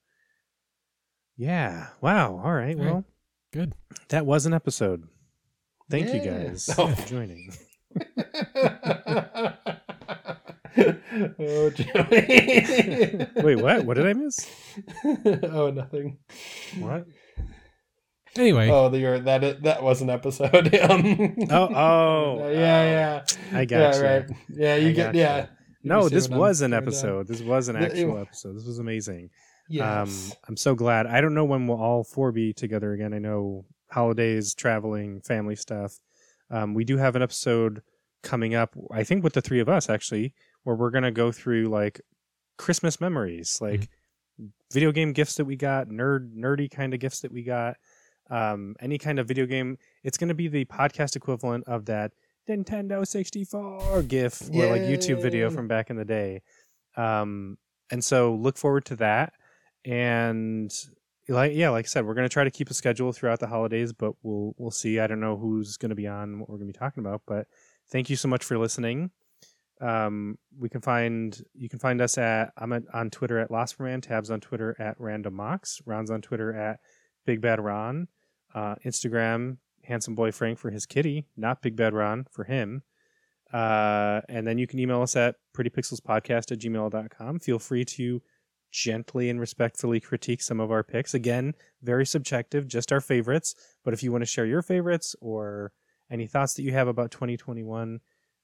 yeah, 1.35 1.87
wow. 1.99 2.39
All 2.41 2.53
right, 2.53 2.77
All 2.77 2.83
right. 2.85 2.93
well, 2.93 3.03
Good. 3.51 3.73
that 4.07 4.25
was 4.25 4.45
an 4.45 4.53
episode. 4.53 5.03
Thank 5.89 6.13
you 6.13 6.21
guys 6.21 6.69
Oh. 6.77 6.87
for 6.95 7.05
joining. 7.07 7.51
oh, 11.39 11.69
Joey. 11.69 13.27
Wait, 13.43 13.55
what? 13.61 13.85
What 13.85 13.93
did 13.97 14.07
I 14.07 14.13
miss? 14.13 14.49
oh, 15.43 15.71
nothing. 15.71 16.17
What? 16.79 17.05
Anyway, 18.37 18.69
Oh, 18.69 18.89
the 18.89 19.21
that 19.23 19.63
that 19.63 19.81
was 19.83 20.01
an 20.01 20.09
episode. 20.09 20.73
um, 20.89 21.35
Oh, 21.49 21.69
oh, 21.73 22.49
yeah, 22.49 23.23
yeah. 23.23 23.57
I 23.57 23.65
got 23.65 23.77
yeah, 23.79 23.95
you. 23.97 24.03
right. 24.03 24.25
Yeah, 24.49 24.75
you 24.75 24.89
I 24.89 24.91
get 24.91 25.15
yeah. 25.15 25.45
No, 25.83 26.03
You 26.03 26.09
this 26.09 26.27
what 26.27 26.35
I'm 26.35 26.39
was 26.41 26.61
an 26.61 26.73
episode. 26.73 27.27
This 27.27 27.41
was 27.41 27.69
an 27.69 27.75
The- 27.79 27.85
it- 27.85 27.91
actual 27.91 28.17
episode. 28.17 28.55
This 28.57 28.65
was 28.65 28.79
amazing. 28.79 29.29
Um, 29.81 30.09
I'm 30.47 30.57
so 30.57 30.75
glad. 30.75 31.07
I 31.07 31.21
don't 31.21 31.33
know 31.33 31.45
when 31.45 31.65
we'll 31.67 31.79
all 31.81 32.03
four 32.03 32.31
be 32.31 32.53
together 32.53 32.91
again. 32.93 33.13
I 33.13 33.19
know 33.19 33.65
holidays, 33.89 34.53
traveling, 34.53 35.21
family 35.21 35.55
stuff. 35.55 35.99
Um, 36.51 36.73
we 36.75 36.83
do 36.83 36.97
have 36.97 37.15
an 37.15 37.21
episode 37.23 37.81
coming 38.21 38.53
up. 38.53 38.75
I 38.91 39.03
think 39.03 39.23
with 39.23 39.33
the 39.33 39.41
three 39.41 39.59
of 39.61 39.69
us 39.69 39.89
actually, 39.89 40.33
where 40.65 40.75
we're 40.75 40.89
gonna 40.89 41.11
go 41.11 41.31
through 41.31 41.67
like 41.67 42.01
Christmas 42.57 42.99
memories, 42.99 43.59
like 43.61 43.87
video 44.73 44.91
game 44.91 45.13
gifts 45.13 45.35
that 45.35 45.45
we 45.45 45.55
got, 45.55 45.87
nerd 45.87 46.35
nerdy 46.35 46.69
kind 46.69 46.93
of 46.93 46.99
gifts 46.99 47.21
that 47.21 47.31
we 47.31 47.43
got. 47.43 47.77
Um, 48.29 48.75
any 48.79 48.97
kind 48.97 49.19
of 49.19 49.27
video 49.27 49.45
game. 49.45 49.77
It's 50.03 50.17
gonna 50.17 50.33
be 50.33 50.47
the 50.47 50.65
podcast 50.65 51.15
equivalent 51.15 51.65
of 51.67 51.85
that 51.85 52.11
Nintendo 52.49 53.05
64 53.07 54.03
GIF 54.03 54.49
or 54.53 54.67
like 54.67 54.81
YouTube 54.81 55.21
video 55.21 55.49
from 55.49 55.67
back 55.67 55.89
in 55.89 55.95
the 55.95 56.05
day. 56.05 56.41
Um, 56.97 57.57
and 57.91 58.03
so 58.03 58.33
look 58.33 58.57
forward 58.57 58.85
to 58.85 58.95
that. 58.97 59.33
And 59.85 60.73
like 61.27 61.53
yeah, 61.53 61.69
like 61.69 61.85
I 61.85 61.87
said, 61.87 62.05
we're 62.05 62.15
gonna 62.15 62.27
try 62.27 62.43
to 62.43 62.51
keep 62.51 62.71
a 62.71 62.73
schedule 62.73 63.13
throughout 63.13 63.39
the 63.39 63.47
holidays, 63.47 63.93
but 63.93 64.13
we'll 64.23 64.55
we'll 64.57 64.71
see. 64.71 64.99
I 64.99 65.05
don't 65.05 65.19
know 65.19 65.37
who's 65.37 65.77
gonna 65.77 65.95
be 65.95 66.07
on, 66.07 66.39
what 66.39 66.49
we're 66.49 66.57
gonna 66.57 66.67
be 66.67 66.73
talking 66.73 67.05
about, 67.05 67.21
but 67.27 67.45
thank 67.91 68.09
you 68.09 68.15
so 68.15 68.27
much 68.27 68.43
for 68.43 68.57
listening. 68.57 69.11
Um, 69.81 70.37
we 70.57 70.69
can 70.69 70.81
find 70.81 71.37
you 71.53 71.67
can 71.67 71.79
find 71.79 72.01
us 72.01 72.17
at 72.17 72.51
I'm 72.57 72.73
at, 72.73 72.83
on 72.93 73.09
Twitter 73.09 73.39
at 73.39 73.49
Losperman, 73.49 74.01
Tabs 74.01 74.31
on 74.31 74.39
Twitter 74.39 74.75
at 74.79 74.95
Random 74.99 75.33
Mox, 75.33 75.81
Ron's 75.85 76.11
on 76.11 76.21
Twitter 76.21 76.53
at 76.55 76.79
Big 77.25 77.41
Bad 77.41 77.59
Ron, 77.59 78.07
uh, 78.53 78.75
Instagram 78.85 79.57
Handsome 79.83 80.15
Boy 80.15 80.31
Frank 80.31 80.59
for 80.59 80.71
his 80.71 80.85
kitty, 80.85 81.27
not 81.35 81.61
Big 81.61 81.75
Bad 81.75 81.93
Ron 81.93 82.25
for 82.31 82.45
him. 82.45 82.83
Uh, 83.53 84.21
and 84.27 84.47
then 84.47 84.57
you 84.57 84.67
can 84.67 84.79
email 84.79 85.01
us 85.01 85.15
at 85.15 85.35
prettypixelspodcast 85.55 86.51
at 86.51 86.59
gmail.com. 86.59 87.39
Feel 87.39 87.59
free 87.59 87.85
to 87.85 88.21
gently 88.71 89.29
and 89.29 89.39
respectfully 89.39 89.99
critique 89.99 90.41
some 90.41 90.59
of 90.59 90.71
our 90.71 90.83
picks. 90.83 91.13
Again, 91.13 91.53
very 91.81 92.05
subjective, 92.05 92.67
just 92.67 92.91
our 92.91 92.99
favorites. 92.99 93.55
But 93.83 93.93
if 93.93 94.03
you 94.03 94.11
want 94.11 94.23
to 94.23 94.25
share 94.25 94.45
your 94.45 94.61
favorites 94.61 95.15
or 95.21 95.71
any 96.11 96.27
thoughts 96.27 96.55
that 96.55 96.63
you 96.63 96.73
have 96.73 96.87
about 96.87 97.11
2021, 97.11 97.99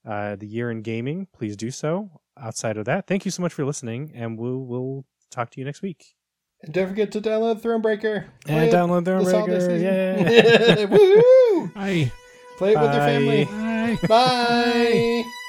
uh, 0.06 0.36
the 0.36 0.46
year 0.46 0.70
in 0.70 0.82
gaming, 0.82 1.26
please 1.32 1.56
do 1.56 1.70
so. 1.70 2.10
Outside 2.40 2.76
of 2.76 2.84
that, 2.86 3.06
thank 3.06 3.24
you 3.24 3.30
so 3.30 3.42
much 3.42 3.52
for 3.52 3.64
listening, 3.64 4.10
and 4.14 4.38
we'll 4.38 4.60
we'll 4.60 5.04
talk 5.30 5.50
to 5.50 5.60
you 5.60 5.64
next 5.66 5.82
week. 5.82 6.14
and 6.62 6.72
don't 6.72 6.88
forget 6.88 7.12
to 7.12 7.20
download 7.20 7.60
Thronebreaker. 7.60 8.24
And 8.46 8.56
Play 8.56 8.68
it 8.68 8.72
download 8.72 9.04
Thronebreaker. 9.04 9.60
season. 9.60 9.82
Yeah. 9.82 10.84
Woo! 10.86 11.68
bye. 11.74 12.10
Play 12.58 12.72
it 12.72 12.80
with 12.80 12.92
your 12.94 13.02
family. 13.02 13.44
Bye. 13.44 13.98
Bye. 14.08 15.24